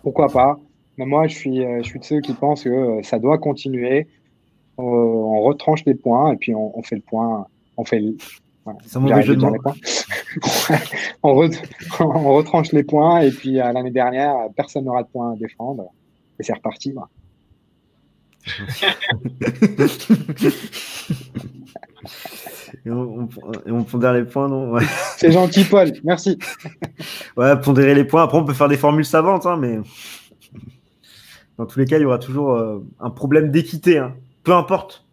Pourquoi 0.02 0.28
pas? 0.28 0.58
Mais 0.98 1.06
moi, 1.06 1.28
je 1.28 1.36
suis, 1.36 1.64
euh, 1.64 1.82
je 1.82 1.88
suis 1.88 2.00
de 2.00 2.04
ceux 2.04 2.20
qui 2.20 2.32
pensent 2.32 2.64
que 2.64 2.68
euh, 2.68 3.02
ça 3.04 3.20
doit 3.20 3.38
continuer. 3.38 4.08
on 4.76 5.42
retranche 5.42 5.84
les 5.86 5.94
points 5.94 6.32
et 6.32 6.36
puis 6.36 6.52
on, 6.52 6.76
on 6.76 6.82
fait 6.82 6.96
le 6.96 7.02
point. 7.02 7.46
On 7.76 7.84
fait 7.84 8.00
le, 8.00 8.16
c'est 8.84 8.98
mauvais 8.98 9.22
jeu 9.22 9.36
de 9.36 9.42
mots. 9.42 9.54
on, 11.22 11.48
on, 12.00 12.34
retranche 12.34 12.72
les 12.72 12.82
points 12.82 13.20
et 13.20 13.30
puis 13.30 13.52
l'année 13.52 13.92
dernière, 13.92 14.34
personne 14.56 14.86
n'aura 14.86 15.04
de 15.04 15.08
points 15.08 15.34
à 15.34 15.36
défendre 15.36 15.92
et 16.40 16.42
c'est 16.42 16.54
reparti. 16.54 16.90
Voilà 16.90 17.08
et, 22.84 22.90
on, 22.90 23.28
on, 23.66 23.84
pondère 23.84 24.12
les 24.12 24.24
points, 24.24 24.48
non? 24.48 24.78
C'est 25.16 25.32
gentil, 25.32 25.64
Paul. 25.64 25.92
Merci. 26.04 26.38
ouais, 27.36 27.60
pondérer 27.60 27.94
les 27.94 28.04
points. 28.04 28.22
Après, 28.22 28.38
on 28.38 28.44
peut 28.44 28.54
faire 28.54 28.68
des 28.68 28.76
formules 28.76 29.04
savantes, 29.04 29.46
hein, 29.46 29.56
mais 29.56 29.80
dans 31.58 31.66
tous 31.66 31.78
les 31.78 31.86
cas, 31.86 31.98
il 31.98 32.02
y 32.02 32.04
aura 32.04 32.18
toujours 32.18 32.52
euh, 32.52 32.84
un 33.00 33.10
problème 33.10 33.50
d'équité. 33.50 33.98
Hein. 33.98 34.14
Peu 34.44 34.52
importe 34.52 35.06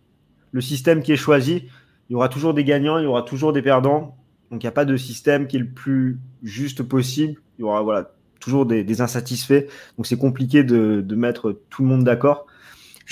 le 0.51 0.61
système 0.61 1.01
qui 1.01 1.11
est 1.11 1.17
choisi, 1.17 1.63
il 2.09 2.13
y 2.13 2.15
aura 2.15 2.29
toujours 2.29 2.53
des 2.53 2.63
gagnants, 2.63 2.99
il 2.99 3.03
y 3.03 3.07
aura 3.07 3.23
toujours 3.23 3.53
des 3.53 3.61
perdants. 3.61 4.17
Donc, 4.51 4.61
il 4.61 4.65
n'y 4.65 4.69
a 4.69 4.73
pas 4.73 4.86
de 4.86 4.97
système 4.97 5.47
qui 5.47 5.55
est 5.55 5.61
le 5.61 5.69
plus 5.69 6.19
juste 6.43 6.84
possible. 6.84 7.41
Il 7.57 7.61
y 7.61 7.63
aura 7.63 7.81
voilà, 7.81 8.11
toujours 8.39 8.65
des, 8.65 9.01
insatisfaits. 9.01 9.65
Donc, 9.97 10.05
c'est 10.05 10.17
compliqué 10.17 10.63
de, 10.63 11.01
de 11.01 11.15
mettre 11.15 11.59
tout 11.69 11.81
le 11.81 11.88
monde 11.88 12.03
d'accord. 12.03 12.45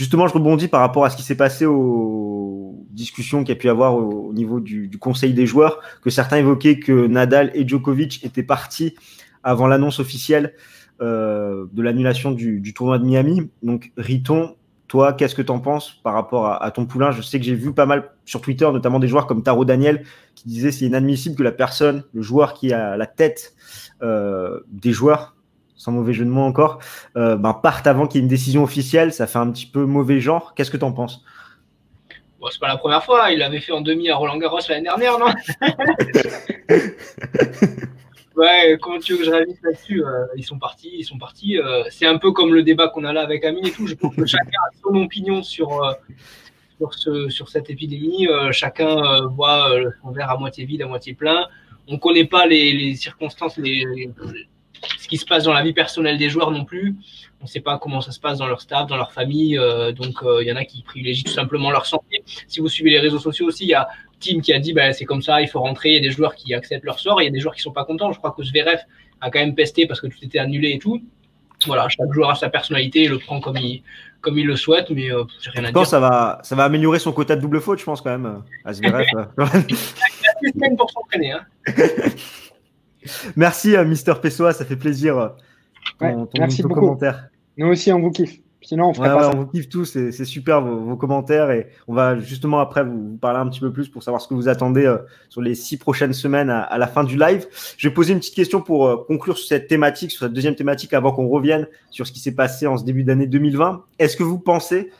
Justement, 0.01 0.27
je 0.27 0.33
rebondis 0.33 0.67
par 0.67 0.79
rapport 0.79 1.05
à 1.05 1.11
ce 1.11 1.15
qui 1.15 1.21
s'est 1.21 1.35
passé 1.35 1.67
aux 1.67 2.87
discussions 2.89 3.43
qu'il 3.43 3.49
y 3.49 3.51
a 3.51 3.61
pu 3.61 3.69
avoir 3.69 3.95
au, 3.95 4.33
niveau 4.33 4.59
du, 4.59 4.89
conseil 4.99 5.31
des 5.35 5.45
joueurs, 5.45 5.79
que 6.01 6.09
certains 6.09 6.37
évoquaient 6.37 6.79
que 6.79 7.05
Nadal 7.05 7.51
et 7.53 7.67
Djokovic 7.67 8.25
étaient 8.25 8.41
partis 8.41 8.95
avant 9.43 9.67
l'annonce 9.67 9.99
officielle 9.99 10.55
euh, 11.03 11.67
de 11.71 11.83
l'annulation 11.83 12.31
du, 12.31 12.73
tournoi 12.73 12.97
de 12.97 13.05
Miami. 13.05 13.51
Donc, 13.61 13.91
Riton, 13.95 14.55
toi, 14.87 15.13
qu'est-ce 15.13 15.35
que 15.35 15.43
tu 15.43 15.51
en 15.51 15.59
penses 15.59 15.91
par 16.01 16.15
rapport 16.15 16.47
à, 16.47 16.71
ton 16.71 16.87
poulain? 16.87 17.11
Je 17.11 17.21
sais 17.21 17.37
que 17.37 17.45
j'ai 17.45 17.53
vu 17.53 17.71
pas 17.71 17.85
mal 17.85 18.09
sur 18.25 18.41
Twitter, 18.41 18.67
notamment 18.73 18.97
des 18.97 19.07
joueurs 19.07 19.27
comme 19.27 19.43
Taro 19.43 19.65
Daniel, 19.65 20.03
qui 20.33 20.47
disaient 20.47 20.71
c'est 20.71 20.85
inadmissible 20.85 21.35
que 21.35 21.43
la 21.43 21.51
personne, 21.51 22.05
le 22.15 22.23
joueur 22.23 22.55
qui 22.55 22.73
a 22.73 22.97
la 22.97 23.05
tête 23.05 23.53
euh, 24.01 24.61
des 24.71 24.93
joueurs, 24.93 25.35
sans 25.81 25.91
mauvais 25.91 26.13
jeu 26.13 26.25
de 26.25 26.29
mots 26.29 26.43
encore, 26.43 26.77
euh, 27.17 27.35
ben, 27.35 27.55
partent 27.55 27.87
avant 27.87 28.05
qu'il 28.05 28.19
y 28.19 28.21
ait 28.21 28.25
une 28.25 28.29
décision 28.29 28.61
officielle. 28.63 29.11
Ça 29.11 29.25
fait 29.25 29.39
un 29.39 29.49
petit 29.49 29.65
peu 29.65 29.83
mauvais 29.85 30.19
genre. 30.19 30.53
Qu'est-ce 30.53 30.69
que 30.69 30.77
tu 30.77 30.83
en 30.83 30.91
penses? 30.91 31.23
Bon, 32.39 32.47
C'est 32.51 32.59
pas 32.59 32.67
la 32.67 32.77
première 32.77 33.03
fois. 33.03 33.31
Il 33.31 33.39
l'avait 33.39 33.61
fait 33.61 33.71
en 33.71 33.81
demi 33.81 34.07
à 34.11 34.15
Roland 34.15 34.37
Garros 34.37 34.59
l'année 34.69 34.83
dernière, 34.83 35.17
non? 35.17 35.25
Ouais, 38.33 38.77
comment 38.81 38.97
tu 38.97 39.11
veux 39.11 39.19
que 39.19 39.25
je 39.25 39.29
réalise 39.29 39.59
là-dessus 39.61 40.05
euh, 40.05 40.25
Ils 40.37 40.45
sont 40.45 40.57
partis, 40.57 40.89
ils 40.99 41.03
sont 41.03 41.17
partis. 41.17 41.59
Euh, 41.59 41.83
c'est 41.89 42.05
un 42.05 42.17
peu 42.17 42.31
comme 42.31 42.53
le 42.53 42.63
débat 42.63 42.87
qu'on 42.87 43.03
a 43.03 43.11
là 43.11 43.21
avec 43.23 43.43
Amine 43.43 43.67
et 43.67 43.71
tout. 43.71 43.87
Je 43.87 43.93
pense 43.93 44.15
que 44.15 44.25
chacun 44.25 44.57
a 44.69 44.69
son 44.81 44.95
opinion 44.95 45.43
sur, 45.43 45.97
sur, 46.77 46.93
ce, 46.93 47.27
sur 47.27 47.49
cette 47.49 47.69
épidémie. 47.69 48.29
chacun 48.51 49.27
voit 49.27 49.69
son 50.01 50.11
verre 50.11 50.31
à 50.31 50.37
moitié 50.37 50.63
vide, 50.63 50.81
à 50.81 50.87
moitié 50.87 51.13
plein. 51.13 51.45
On 51.89 51.95
ne 51.95 51.99
connaît 51.99 52.25
pas 52.25 52.45
les, 52.45 52.71
les 52.71 52.95
circonstances, 52.95 53.57
les, 53.57 54.09
ce 54.99 55.07
qui 55.07 55.17
se 55.17 55.25
passe 55.25 55.43
dans 55.43 55.53
la 55.53 55.63
vie 55.63 55.73
personnelle 55.73 56.17
des 56.17 56.29
joueurs 56.29 56.51
non 56.51 56.65
plus. 56.65 56.95
On 57.41 57.45
ne 57.45 57.49
sait 57.49 57.59
pas 57.59 57.77
comment 57.79 58.01
ça 58.01 58.11
se 58.11 58.19
passe 58.19 58.37
dans 58.37 58.47
leur 58.47 58.61
staff, 58.61 58.87
dans 58.87 58.97
leur 58.97 59.11
famille. 59.11 59.55
donc, 59.95 60.19
il 60.41 60.47
y 60.47 60.51
en 60.51 60.55
a 60.55 60.63
qui 60.63 60.83
privilégient 60.83 61.23
tout 61.23 61.31
simplement 61.31 61.71
leur 61.71 61.87
santé. 61.87 62.23
Si 62.47 62.59
vous 62.59 62.67
suivez 62.67 62.91
les 62.91 62.99
réseaux 62.99 63.19
sociaux 63.19 63.47
aussi, 63.47 63.63
il 63.63 63.69
y 63.69 63.73
a 63.73 63.87
Tim 64.19 64.39
qui 64.41 64.53
a 64.53 64.59
dit 64.59 64.73
bah, 64.73 64.93
c'est 64.93 65.05
comme 65.05 65.21
ça, 65.21 65.41
il 65.41 65.47
faut 65.47 65.59
rentrer. 65.59 65.89
Il 65.89 65.95
y 65.95 65.97
a 65.97 66.01
des 66.01 66.11
joueurs 66.11 66.35
qui 66.35 66.53
acceptent 66.53 66.85
leur 66.85 66.99
sort 66.99 67.19
et 67.19 67.23
il 67.23 67.27
y 67.27 67.29
a 67.29 67.31
des 67.31 67.39
joueurs 67.39 67.55
qui 67.55 67.61
sont 67.61 67.71
pas 67.71 67.83
contents. 67.83 68.11
Je 68.11 68.19
crois 68.19 68.31
que 68.31 68.43
Zverev 68.43 68.79
a 69.19 69.29
quand 69.29 69.39
même 69.39 69.55
pesté 69.55 69.87
parce 69.87 69.99
que 69.99 70.07
tout 70.07 70.23
était 70.23 70.39
annulé 70.39 70.71
et 70.71 70.79
tout. 70.79 71.01
Voilà, 71.67 71.87
chaque 71.89 72.11
joueur 72.11 72.31
a 72.31 72.35
sa 72.35 72.49
personnalité 72.49 73.03
et 73.03 73.07
le 73.07 73.19
prend 73.19 73.39
comme 73.39 73.57
il, 73.57 73.83
comme 74.19 74.37
il 74.39 74.47
le 74.47 74.55
souhaite, 74.55 74.89
mais 74.89 75.11
euh, 75.11 75.23
j'ai 75.41 75.51
rien 75.51 75.65
à 75.65 75.71
dire. 75.71 75.85
Ça 75.85 75.99
va, 75.99 76.39
ça 76.43 76.55
va 76.55 76.63
améliorer 76.63 76.97
son 76.97 77.11
quota 77.11 77.35
de 77.35 77.41
double 77.41 77.61
faute, 77.61 77.79
je 77.79 77.85
pense, 77.85 78.01
quand 78.01 78.09
même, 78.09 78.25
euh, 78.25 78.39
à 78.65 78.73
Zverev. 78.73 79.05
il 80.41 80.63
a 80.63 80.75
pour 80.75 80.89
s'entraîner. 80.89 81.33
Hein. 81.33 81.45
Merci, 83.35 83.75
euh, 83.75 83.85
Mister 83.85 84.13
Pessoa, 84.21 84.53
ça 84.53 84.65
fait 84.65 84.75
plaisir. 84.75 85.35
ton, 85.99 86.27
merci 86.37 86.63
beaucoup. 86.63 86.81
commentaire. 86.81 87.29
Nous 87.57 87.67
aussi, 87.67 87.91
on 87.91 87.99
vous 87.99 88.11
kiffe. 88.11 88.39
Sinon, 88.63 88.89
on 88.89 88.93
ferait 88.93 89.09
pas 89.09 89.23
ça. 89.23 89.31
On 89.35 89.39
vous 89.39 89.47
kiffe 89.47 89.69
tous, 89.69 89.85
c'est 89.85 90.25
super 90.25 90.61
vos, 90.61 90.95
commentaires 90.95 91.49
et 91.49 91.67
on 91.87 91.95
va 91.95 92.19
justement 92.19 92.59
après 92.59 92.83
vous, 92.83 93.17
parler 93.19 93.39
un 93.39 93.49
petit 93.49 93.59
peu 93.59 93.73
plus 93.73 93.89
pour 93.89 94.03
savoir 94.03 94.21
ce 94.21 94.27
que 94.27 94.35
vous 94.35 94.47
attendez 94.47 94.85
euh, 94.85 94.99
sur 95.29 95.41
les 95.41 95.55
six 95.55 95.77
prochaines 95.77 96.13
semaines 96.13 96.51
à, 96.51 96.77
la 96.77 96.85
fin 96.85 97.03
du 97.03 97.17
live. 97.17 97.47
Je 97.77 97.87
vais 97.87 97.93
poser 97.93 98.13
une 98.13 98.19
petite 98.19 98.35
question 98.35 98.61
pour 98.61 98.87
euh, 98.87 98.97
conclure 99.07 99.35
sur 99.37 99.47
cette 99.47 99.67
thématique, 99.67 100.11
sur 100.11 100.25
cette 100.25 100.33
deuxième 100.33 100.55
thématique, 100.55 100.93
avant 100.93 101.11
qu'on 101.11 101.27
revienne 101.27 101.67
sur 101.89 102.05
ce 102.05 102.11
qui 102.11 102.19
s'est 102.19 102.35
passé 102.35 102.67
en 102.67 102.77
ce 102.77 102.85
début 102.85 103.03
d'année 103.03 103.25
2020. 103.25 103.83
Est-ce 103.97 104.15
que 104.15 104.23
vous 104.23 104.37
pensez 104.37 104.91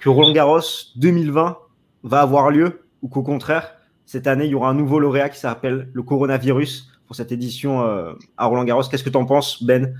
que 0.00 0.08
Roland 0.08 0.32
Garros 0.32 0.60
2020 0.96 1.58
va 2.02 2.20
avoir 2.20 2.50
lieu 2.50 2.80
ou 3.02 3.08
qu'au 3.08 3.22
contraire, 3.22 3.76
cette 4.04 4.26
année, 4.26 4.46
il 4.46 4.50
y 4.50 4.54
aura 4.54 4.68
un 4.68 4.74
nouveau 4.74 4.98
lauréat 4.98 5.28
qui 5.28 5.38
s'appelle 5.38 5.90
le 5.92 6.02
coronavirus? 6.02 6.90
Pour 7.06 7.16
cette 7.16 7.32
édition 7.32 7.82
euh, 7.82 8.14
à 8.36 8.46
Roland 8.46 8.64
Garros 8.64 8.82
Qu'est-ce 8.82 9.04
que 9.04 9.10
tu 9.10 9.16
en 9.16 9.26
penses, 9.26 9.62
Ben? 9.62 9.94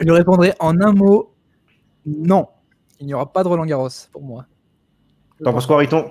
Je 0.00 0.10
répondrai 0.10 0.52
en 0.58 0.80
un 0.80 0.92
mot 0.92 1.34
non. 2.06 2.48
Il 3.00 3.06
n'y 3.06 3.14
aura 3.14 3.32
pas 3.32 3.42
de 3.42 3.48
Roland 3.48 3.66
Garros 3.66 3.88
pour 4.12 4.22
moi. 4.22 4.46
T'en 5.42 5.52
penses 5.52 5.66
quoi, 5.66 5.78
Riton? 5.78 6.10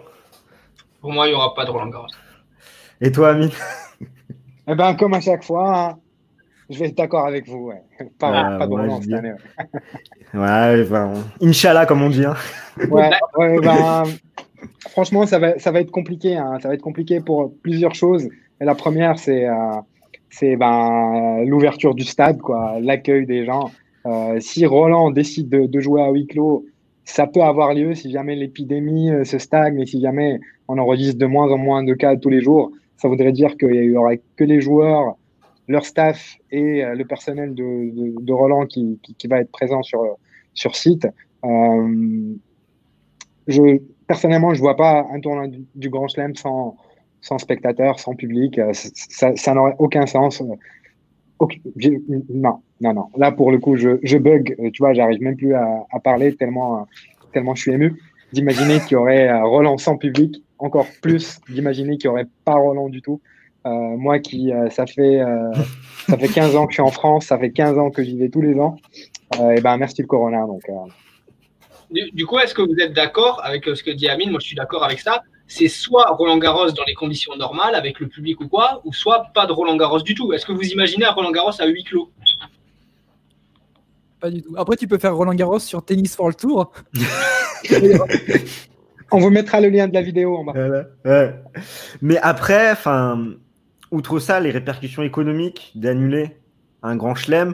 Pour 1.01 1.11
moi, 1.11 1.27
il 1.27 1.31
n'y 1.31 1.35
aura 1.35 1.53
pas 1.53 1.65
de 1.65 1.71
Roland 1.71 1.87
Garros. 1.87 2.07
Et 3.01 3.11
toi, 3.11 3.29
Amine? 3.29 3.51
Eh 4.65 4.75
ben, 4.75 4.95
comme 4.95 5.13
à 5.13 5.19
chaque 5.19 5.43
fois, 5.43 5.77
hein, 5.77 5.97
je 6.69 6.79
vais 6.79 6.85
être 6.85 6.95
d'accord 6.95 7.27
avec 7.27 7.49
vous. 7.49 7.73
Pas, 8.17 8.57
pas 8.57 8.65
de 8.65 8.71
Roland 8.71 9.01
cette 9.01 9.11
année. 9.11 9.33
Ouais, 10.33 10.83
ben, 10.89 11.15
Inch'Allah, 11.41 11.85
comme 11.85 12.01
on 12.01 12.09
dit. 12.09 12.23
Hein. 12.23 12.35
Ouais, 12.89 13.11
ben, 13.61 14.03
franchement, 14.91 15.25
ça 15.25 15.37
va, 15.37 15.59
ça 15.59 15.71
va 15.71 15.81
être 15.81 15.91
compliqué. 15.91 16.37
Hein. 16.37 16.59
Ça 16.61 16.69
va 16.69 16.75
être 16.75 16.81
compliqué 16.81 17.19
pour 17.19 17.53
plusieurs 17.61 17.93
choses. 17.93 18.29
La 18.59 18.75
première, 18.75 19.17
c'est 19.19 19.47
euh, 19.47 20.55
ben, 20.57 21.43
l'ouverture 21.45 21.95
du 21.95 22.03
stade, 22.03 22.39
l'accueil 22.81 23.25
des 23.25 23.45
gens. 23.45 23.71
Euh, 24.05 24.39
si 24.39 24.65
Roland 24.65 25.11
décide 25.11 25.49
de, 25.49 25.79
jouer 25.79 26.01
à 26.01 26.09
huis 26.11 26.27
clos, 26.27 26.65
ça 27.05 27.27
peut 27.27 27.41
avoir 27.41 27.73
lieu 27.73 27.95
si 27.95 28.11
jamais 28.11 28.35
l'épidémie 28.35 29.11
euh, 29.11 29.23
se 29.23 29.37
stagne 29.37 29.79
et 29.79 29.85
si 29.85 30.01
jamais 30.01 30.39
on 30.67 30.77
enregistre 30.77 31.17
de 31.17 31.25
moins 31.25 31.51
en 31.51 31.57
moins 31.57 31.83
de 31.83 31.93
cas 31.93 32.15
tous 32.15 32.29
les 32.29 32.41
jours. 32.41 32.71
Ça 32.97 33.07
voudrait 33.07 33.31
dire 33.31 33.57
qu'il 33.57 33.73
y 33.73 33.97
aurait 33.97 34.21
que 34.35 34.43
les 34.43 34.61
joueurs, 34.61 35.15
leur 35.67 35.85
staff 35.85 36.37
et 36.51 36.83
le 36.83 37.03
personnel 37.03 37.53
de, 37.53 38.31
Roland 38.31 38.65
qui, 38.65 38.99
va 39.29 39.39
être 39.39 39.51
présent 39.51 39.81
sur, 39.83 40.75
site. 40.75 41.07
personnellement, 44.07 44.53
je 44.53 44.59
vois 44.59 44.77
pas 44.77 45.05
un 45.11 45.19
tournoi 45.19 45.47
du, 45.75 45.89
Grand 45.89 46.07
Chelem 46.07 46.35
sans, 46.35 46.77
sans 47.23 47.39
spectateurs, 47.39 47.99
sans 47.99 48.13
public. 48.13 48.59
Ça, 48.73 49.53
n'aurait 49.53 49.75
aucun 49.79 50.05
sens. 50.05 50.41
non, 50.41 52.59
non, 52.81 52.93
non. 52.93 53.05
Là, 53.15 53.31
pour 53.31 53.51
le 53.51 53.57
coup, 53.57 53.77
je, 53.77 54.17
bug. 54.17 54.55
Tu 54.73 54.83
vois, 54.83 54.93
j'arrive 54.93 55.21
même 55.21 55.37
plus 55.37 55.55
à, 55.55 55.99
parler 56.03 56.35
tellement, 56.35 56.85
tellement 57.31 57.55
je 57.55 57.61
suis 57.61 57.71
ému. 57.71 57.99
D'imaginer 58.33 58.79
qu'il 58.79 58.93
y 58.93 58.95
aurait 58.95 59.29
euh, 59.29 59.43
Roland 59.43 59.77
sans 59.77 59.95
public, 59.95 60.43
encore 60.57 60.87
plus 61.01 61.39
d'imaginer 61.49 61.97
qu'il 61.97 62.09
n'y 62.09 62.13
aurait 62.13 62.27
pas 62.45 62.55
Roland 62.55 62.89
du 62.89 63.01
tout. 63.01 63.21
Euh, 63.65 63.69
moi 63.69 64.19
qui, 64.19 64.51
euh, 64.51 64.69
ça, 64.71 64.87
fait, 64.87 65.21
ça 66.07 66.17
fait 66.17 66.27
15 66.27 66.55
ans 66.55 66.65
que 66.65 66.71
je 66.71 66.77
suis 66.77 66.81
en 66.81 66.91
France, 66.91 67.27
ça 67.27 67.37
fait 67.37 67.51
15 67.51 67.77
ans 67.77 67.91
que 67.91 68.03
j'y 68.03 68.17
vais 68.17 68.29
tous 68.29 68.41
les 68.41 68.59
ans. 68.59 68.75
et 69.55 69.61
ben, 69.61 69.77
merci 69.77 70.01
le 70.01 70.07
Corona. 70.07 70.47
Donc, 70.47 70.63
du, 71.91 72.25
coup, 72.25 72.39
est-ce 72.39 72.55
que 72.55 72.63
vous 72.63 72.75
êtes 72.79 72.93
d'accord 72.93 73.39
avec 73.43 73.65
ce 73.65 73.83
que 73.83 73.91
dit 73.91 74.09
Amine? 74.09 74.31
Moi, 74.31 74.39
je 74.41 74.47
suis 74.47 74.55
d'accord 74.55 74.83
avec 74.83 74.99
ça. 74.99 75.21
C'est 75.47 75.67
soit 75.67 76.09
Roland 76.11 76.37
Garros 76.37 76.71
dans 76.71 76.83
les 76.87 76.93
conditions 76.93 77.35
normales, 77.35 77.75
avec 77.75 77.99
le 77.99 78.07
public 78.07 78.39
ou 78.41 78.47
quoi, 78.47 78.81
ou 78.85 78.93
soit 78.93 79.27
pas 79.33 79.45
de 79.45 79.51
Roland 79.51 79.75
Garros 79.75 80.01
du 80.01 80.15
tout. 80.15 80.33
Est-ce 80.33 80.45
que 80.45 80.51
vous 80.51 80.63
imaginez 80.63 81.05
un 81.05 81.11
Roland 81.11 81.31
Garros 81.31 81.59
à 81.59 81.65
huis 81.67 81.83
clos? 81.83 82.11
Pas 84.19 84.31
du 84.31 84.41
tout. 84.41 84.55
Après, 84.57 84.77
tu 84.77 84.87
peux 84.87 84.97
faire 84.97 85.15
Roland 85.15 85.35
Garros 85.35 85.59
sur 85.59 85.83
Tennis 85.83 86.15
for 86.15 86.29
le 86.29 86.33
Tour. 86.33 86.71
On 89.11 89.19
vous 89.19 89.29
mettra 89.29 89.61
le 89.61 89.69
lien 89.69 89.87
de 89.87 89.93
la 89.93 90.01
vidéo 90.01 90.37
en 90.37 90.43
bas. 90.43 90.53
Mais 92.01 92.17
après, 92.19 92.71
enfin, 92.71 93.27
outre 93.91 94.19
ça, 94.19 94.39
les 94.39 94.49
répercussions 94.49 95.03
économiques 95.03 95.71
d'annuler 95.75 96.37
un 96.81 96.95
grand 96.95 97.13
chelem, 97.13 97.53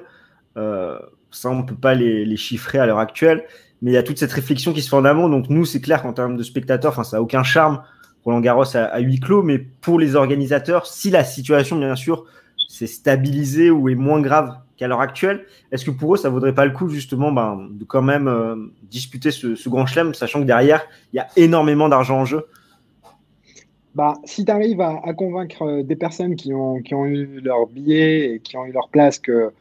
euh, 0.57 0.97
ça, 1.31 1.49
on 1.49 1.55
ne 1.55 1.63
peut 1.63 1.75
pas 1.75 1.95
les, 1.95 2.23
les 2.23 2.37
chiffrer 2.37 2.79
à 2.79 2.85
l'heure 2.85 2.99
actuelle 2.99 3.45
mais 3.81 3.91
il 3.91 3.93
y 3.93 3.97
a 3.97 4.03
toute 4.03 4.17
cette 4.17 4.31
réflexion 4.31 4.73
qui 4.73 4.81
se 4.81 4.89
fait 4.89 4.95
en 4.95 5.05
amont. 5.05 5.29
Donc 5.29 5.49
nous, 5.49 5.65
c'est 5.65 5.81
clair 5.81 6.01
qu'en 6.01 6.13
termes 6.13 6.37
de 6.37 6.43
spectateurs, 6.43 6.91
enfin, 6.91 7.03
ça 7.03 7.17
n'a 7.17 7.21
aucun 7.21 7.43
charme. 7.43 7.81
Roland 8.25 8.41
Garros 8.41 8.75
à, 8.75 8.99
huis 8.99 9.19
clos, 9.19 9.43
mais 9.43 9.59
pour 9.59 9.97
les 9.97 10.15
organisateurs, 10.15 10.85
si 10.85 11.09
la 11.09 11.23
situation, 11.23 11.77
bien 11.77 11.95
sûr, 11.95 12.25
s'est 12.67 12.87
stabilisée 12.87 13.71
ou 13.71 13.89
est 13.89 13.95
moins 13.95 14.21
grave 14.21 14.57
qu'à 14.77 14.87
l'heure 14.87 15.01
actuelle, 15.01 15.45
est-ce 15.71 15.85
que 15.85 15.91
pour 15.91 16.13
eux, 16.13 16.17
ça 16.17 16.29
vaudrait 16.29 16.53
pas 16.53 16.65
le 16.65 16.71
coup 16.71 16.89
justement 16.89 17.31
ben, 17.31 17.67
de 17.71 17.83
quand 17.85 18.01
même 18.01 18.27
euh, 18.27 18.55
disputer 18.83 19.31
ce, 19.31 19.69
grand 19.69 19.85
chelem, 19.85 20.13
sachant 20.13 20.41
que 20.41 20.45
derrière, 20.45 20.85
il 21.13 21.17
y 21.17 21.19
a 21.19 21.27
énormément 21.37 21.89
d'argent 21.89 22.19
en 22.19 22.25
jeu? 22.25 22.45
Bah, 23.95 24.13
si 24.25 24.45
tu 24.45 24.51
arrives 24.51 24.81
à, 24.81 25.13
convaincre 25.13 25.63
euh, 25.63 25.83
des 25.83 25.95
personnes 25.95 26.35
qui 26.35 26.53
ont, 26.53 26.81
qui 26.81 26.93
ont 26.93 27.05
eu 27.05 27.41
leur 27.41 27.67
billet 27.67 28.35
et 28.35 28.39
qui 28.39 28.55
ont 28.57 28.65
eu 28.65 28.71
leur 28.71 28.89
place 28.89 29.17
que 29.17 29.51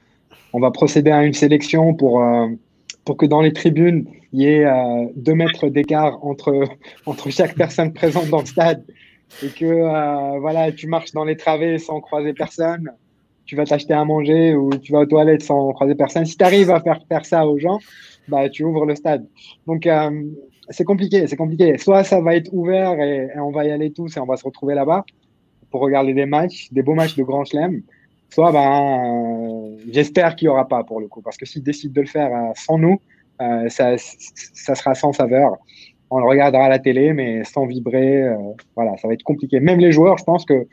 on 0.52 0.60
va 0.60 0.70
procéder 0.70 1.10
à 1.10 1.24
une 1.24 1.34
sélection 1.34 1.94
pour, 1.94 2.22
euh, 2.22 2.48
pour 3.08 3.16
que 3.16 3.24
dans 3.24 3.40
les 3.40 3.54
tribunes, 3.54 4.04
il 4.34 4.42
y 4.42 4.44
ait 4.44 4.66
euh, 4.66 5.06
deux 5.16 5.32
mètres 5.32 5.68
d'écart 5.68 6.22
entre, 6.22 6.64
entre 7.06 7.30
chaque 7.30 7.54
personne 7.54 7.94
présente 7.94 8.28
dans 8.28 8.40
le 8.40 8.44
stade 8.44 8.84
et 9.42 9.48
que 9.48 9.64
euh, 9.64 10.38
voilà, 10.40 10.72
tu 10.72 10.88
marches 10.88 11.12
dans 11.12 11.24
les 11.24 11.34
travées 11.34 11.78
sans 11.78 12.02
croiser 12.02 12.34
personne, 12.34 12.92
tu 13.46 13.56
vas 13.56 13.64
t'acheter 13.64 13.94
à 13.94 14.04
manger 14.04 14.54
ou 14.54 14.68
tu 14.76 14.92
vas 14.92 14.98
aux 14.98 15.06
toilettes 15.06 15.42
sans 15.42 15.72
croiser 15.72 15.94
personne. 15.94 16.26
Si 16.26 16.36
tu 16.36 16.44
arrives 16.44 16.70
à 16.70 16.80
faire 16.80 17.00
faire 17.08 17.24
ça 17.24 17.46
aux 17.46 17.58
gens, 17.58 17.78
bah, 18.28 18.50
tu 18.50 18.62
ouvres 18.62 18.84
le 18.84 18.94
stade. 18.94 19.26
Donc, 19.66 19.86
euh, 19.86 20.10
c'est 20.68 20.84
compliqué, 20.84 21.26
c'est 21.28 21.36
compliqué. 21.36 21.78
Soit 21.78 22.04
ça 22.04 22.20
va 22.20 22.36
être 22.36 22.52
ouvert 22.52 23.00
et, 23.00 23.30
on 23.38 23.52
va 23.52 23.64
y 23.64 23.70
aller 23.70 23.90
tous 23.90 24.18
et 24.18 24.20
on 24.20 24.26
va 24.26 24.36
se 24.36 24.44
retrouver 24.44 24.74
là-bas 24.74 25.06
pour 25.70 25.80
regarder 25.80 26.12
des 26.12 26.26
matchs, 26.26 26.70
des 26.72 26.82
beaux 26.82 26.94
matchs 26.94 27.16
de 27.16 27.22
Grand 27.22 27.46
Chelem 27.46 27.80
soit 28.30 28.52
ben, 28.52 29.76
j'espère 29.90 30.36
qu'il 30.36 30.46
n'y 30.46 30.50
aura 30.50 30.68
pas 30.68 30.84
pour 30.84 31.00
le 31.00 31.08
coup, 31.08 31.22
parce 31.22 31.36
que 31.36 31.46
s'ils 31.46 31.62
décident 31.62 31.94
de 31.94 32.00
le 32.02 32.06
faire 32.06 32.34
euh, 32.34 32.52
sans 32.54 32.78
nous, 32.78 33.00
euh, 33.40 33.68
ça, 33.68 33.96
ça, 33.98 34.74
sera 34.74 34.94
sans 34.94 35.12
saveur. 35.12 35.56
On 36.10 36.18
le 36.18 36.26
regardera 36.26 36.64
à 36.64 36.68
la 36.68 36.78
télé, 36.78 37.12
mais 37.12 37.44
sans 37.44 37.66
vibrer. 37.66 38.22
Euh, 38.22 38.36
voilà, 38.74 38.96
ça 38.96 39.08
va 39.08 39.14
être 39.14 39.22
compliqué. 39.22 39.60
Même 39.60 39.78
les 39.78 39.92
joueurs, 39.92 40.18
je 40.18 40.24
pense 40.24 40.44
que 40.44 40.66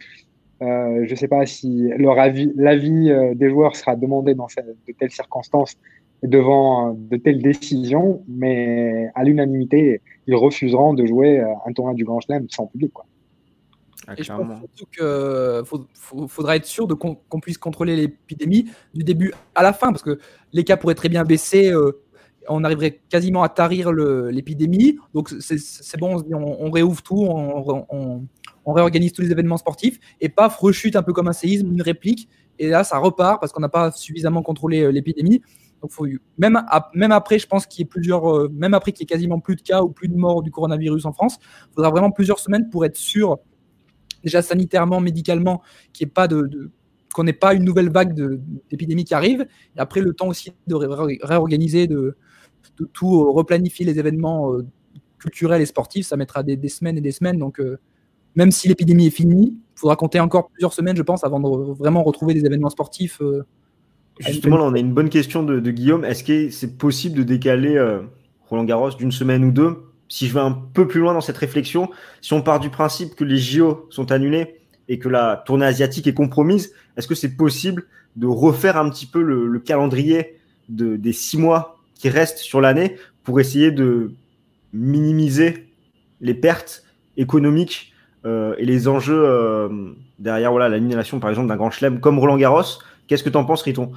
je 0.61 1.11
ne 1.11 1.15
sais 1.15 1.27
pas 1.27 1.45
si 1.45 1.89
leur 1.97 2.17
avis, 2.17 2.51
l'avis 2.55 3.11
des 3.35 3.49
joueurs 3.49 3.75
sera 3.75 3.95
demandé 3.95 4.33
dans 4.33 4.47
de 4.47 4.93
telles 4.93 5.11
circonstances 5.11 5.75
devant 6.23 6.93
de 6.97 7.17
telles 7.17 7.41
décisions, 7.41 8.23
mais 8.27 9.09
à 9.15 9.25
l'unanimité, 9.25 10.01
ils 10.27 10.35
refuseront 10.35 10.93
de 10.93 11.05
jouer 11.05 11.41
un 11.41 11.73
tournoi 11.73 11.93
du 11.93 12.05
Grand 12.05 12.21
Chelem 12.21 12.47
sans 12.49 12.67
public. 12.67 12.93
Quoi. 12.93 13.05
Ah, 14.07 14.13
et 14.17 14.23
je 14.23 14.31
pense 14.31 14.59
surtout 14.59 14.85
qu'il 14.85 16.27
faudra 16.27 16.55
être 16.55 16.65
sûr 16.65 16.87
qu'on 16.97 17.39
puisse 17.39 17.57
contrôler 17.57 17.95
l'épidémie 17.95 18.69
du 18.93 19.03
début 19.03 19.33
à 19.55 19.63
la 19.63 19.73
fin, 19.73 19.91
parce 19.91 20.03
que 20.03 20.19
les 20.53 20.63
cas 20.63 20.77
pourraient 20.77 20.95
très 20.95 21.09
bien 21.09 21.23
baisser. 21.23 21.71
Euh, 21.71 22.01
on 22.47 22.63
arriverait 22.63 23.01
quasiment 23.09 23.41
à 23.41 23.49
tarir 23.49 23.91
l'épidémie. 23.91 24.97
Donc 25.13 25.33
c'est 25.39 25.99
bon, 25.99 26.23
on, 26.31 26.69
réouvre 26.69 27.01
tout, 27.01 27.25
on, 27.25 28.27
réorganise 28.71 29.13
tous 29.13 29.23
les 29.23 29.31
événements 29.31 29.57
sportifs, 29.57 29.99
et 30.21 30.29
paf, 30.29 30.57
rechute 30.57 30.95
un 30.95 31.03
peu 31.03 31.13
comme 31.13 31.27
un 31.27 31.33
séisme, 31.33 31.71
une 31.71 31.81
réplique. 31.81 32.29
Et 32.59 32.69
là, 32.69 32.83
ça 32.83 32.99
repart 32.99 33.41
parce 33.41 33.51
qu'on 33.51 33.59
n'a 33.59 33.69
pas 33.69 33.91
suffisamment 33.91 34.41
contrôlé 34.41 34.81
euh, 34.81 34.89
l'épidémie. 34.89 35.41
Donc, 35.81 35.91
faut, 35.91 36.07
même, 36.37 36.63
même 36.93 37.11
après, 37.11 37.37
je 37.37 37.47
pense 37.47 37.65
qu'il 37.65 37.79
y 37.79 37.83
ait 37.83 37.89
plusieurs, 37.89 38.33
euh, 38.33 38.49
même 38.53 38.73
après 38.73 38.93
qu'il 38.93 39.01
y 39.01 39.03
ait 39.03 39.13
quasiment 39.13 39.39
plus 39.39 39.57
de 39.57 39.61
cas 39.61 39.81
ou 39.81 39.89
plus 39.89 40.07
de 40.07 40.15
morts 40.15 40.41
du 40.41 40.51
coronavirus 40.51 41.05
en 41.05 41.11
France, 41.11 41.37
il 41.41 41.75
faudra 41.75 41.89
vraiment 41.89 42.11
plusieurs 42.11 42.39
semaines 42.39 42.69
pour 42.69 42.85
être 42.85 42.95
sûr 42.95 43.39
déjà 44.25 44.41
sanitairement, 44.41 44.99
médicalement, 44.99 45.61
qu'il 45.93 46.09
pas 46.09 46.27
de, 46.27 46.71
qu'on 47.13 47.23
n'ait 47.23 47.33
pas 47.33 47.53
une 47.53 47.63
nouvelle 47.63 47.89
vague 47.89 48.13
d'épidémie 48.69 49.05
qui 49.05 49.13
arrive. 49.13 49.47
Et 49.77 49.79
après, 49.79 50.01
le 50.01 50.13
temps 50.13 50.27
aussi 50.27 50.51
de 50.67 50.75
réorganiser, 50.75 51.87
de, 51.87 52.17
tout 52.91 53.21
euh, 53.21 53.31
replanifier 53.31 53.85
les 53.85 53.99
événements 53.99 54.51
euh, 54.51 54.65
culturels 55.19 55.61
et 55.61 55.65
sportifs, 55.65 56.07
ça 56.07 56.17
mettra 56.17 56.43
des, 56.43 56.67
semaines 56.67 56.97
et 56.97 57.01
des 57.01 57.11
semaines. 57.11 57.37
Donc, 57.37 57.61
euh, 57.61 57.77
même 58.35 58.51
si 58.51 58.67
l'épidémie 58.67 59.07
est 59.07 59.11
finie, 59.11 59.57
faudra 59.75 59.95
compter 59.95 60.19
encore 60.19 60.49
plusieurs 60.49 60.73
semaines, 60.73 60.97
je 60.97 61.03
pense, 61.03 61.23
avant 61.23 61.39
de 61.39 61.73
vraiment 61.73 62.03
retrouver 62.03 62.33
des 62.33 62.45
événements 62.45 62.69
sportifs. 62.69 63.21
Justement, 64.19 64.57
là, 64.57 64.63
on 64.63 64.73
a 64.73 64.79
une 64.79 64.93
bonne 64.93 65.09
question 65.09 65.43
de, 65.43 65.71
Guillaume. 65.71 66.03
Est-ce 66.03 66.23
que 66.23 66.49
c'est 66.49 66.77
possible 66.77 67.17
de 67.17 67.23
décaler 67.23 67.79
Roland 68.49 68.65
Garros 68.65 68.91
d'une 68.91 69.11
semaine 69.11 69.45
ou 69.45 69.51
deux 69.51 69.77
Si 70.07 70.27
je 70.27 70.33
vais 70.33 70.39
un 70.39 70.51
peu 70.51 70.87
plus 70.87 70.99
loin 70.99 71.13
dans 71.13 71.21
cette 71.21 71.37
réflexion, 71.37 71.89
si 72.21 72.33
on 72.33 72.41
part 72.41 72.59
du 72.59 72.69
principe 72.69 73.15
que 73.15 73.23
les 73.23 73.37
JO 73.37 73.87
sont 73.89 74.11
annulés 74.11 74.61
et 74.87 74.99
que 74.99 75.09
la 75.09 75.43
tournée 75.45 75.65
asiatique 75.65 76.07
est 76.07 76.13
compromise, 76.13 76.73
est-ce 76.95 77.07
que 77.07 77.15
c'est 77.15 77.35
possible 77.35 77.85
de 78.15 78.27
refaire 78.27 78.77
un 78.77 78.89
petit 78.89 79.05
peu 79.05 79.21
le, 79.21 79.59
calendrier 79.59 80.37
de, 80.69 80.95
des 80.95 81.13
six 81.13 81.37
mois 81.37 81.79
qui 81.95 82.09
restent 82.09 82.37
sur 82.37 82.61
l'année 82.61 82.97
pour 83.23 83.39
essayer 83.39 83.71
de 83.71 84.13
minimiser 84.73 85.67
les 86.21 86.33
pertes 86.33 86.83
économiques 87.17 87.93
euh, 88.25 88.55
et 88.57 88.65
les 88.65 88.87
enjeux 88.87 89.23
euh, 89.25 89.93
derrière 90.19 90.51
voilà, 90.51 90.69
l'annulation, 90.69 91.19
par 91.19 91.29
exemple, 91.29 91.47
d'un 91.47 91.55
grand 91.55 91.71
chelem 91.71 91.99
comme 91.99 92.19
Roland 92.19 92.37
Garros? 92.37 92.79
Qu'est-ce 93.07 93.23
que 93.23 93.29
tu 93.29 93.37
en 93.37 93.45
penses, 93.45 93.61
Riton? 93.61 93.91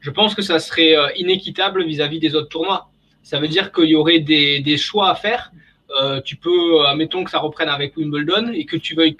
Je 0.00 0.10
pense 0.10 0.34
que 0.34 0.42
ça 0.42 0.58
serait 0.58 0.96
euh, 0.96 1.08
inéquitable 1.16 1.84
vis-à-vis 1.84 2.20
des 2.20 2.34
autres 2.34 2.48
tournois. 2.48 2.89
Ça 3.22 3.38
veut 3.38 3.48
dire 3.48 3.72
qu'il 3.72 3.86
y 3.86 3.96
aurait 3.96 4.20
des, 4.20 4.76
choix 4.76 5.10
à 5.10 5.14
faire. 5.14 5.52
tu 6.24 6.36
peux, 6.36 6.84
admettons 6.86 7.24
que 7.24 7.30
ça 7.30 7.38
reprenne 7.38 7.68
avec 7.68 7.96
Wimbledon 7.96 8.52
et 8.52 8.64
que 8.64 8.76
tu 8.76 8.94
veuilles 8.94 9.16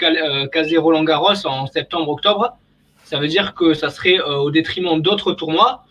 caser 0.53 0.79
Roland 0.79 1.05
Garros 1.05 1.47
en 1.47 1.67
septembre-octobre. 1.67 2.57
Ça 3.05 3.19
veut 3.19 3.29
dire 3.29 3.55
que 3.55 3.75
ça 3.75 3.91
serait 3.91 4.21
au 4.21 4.51
détriment 4.51 5.01
d'autres 5.01 5.33
tournois 5.33 5.85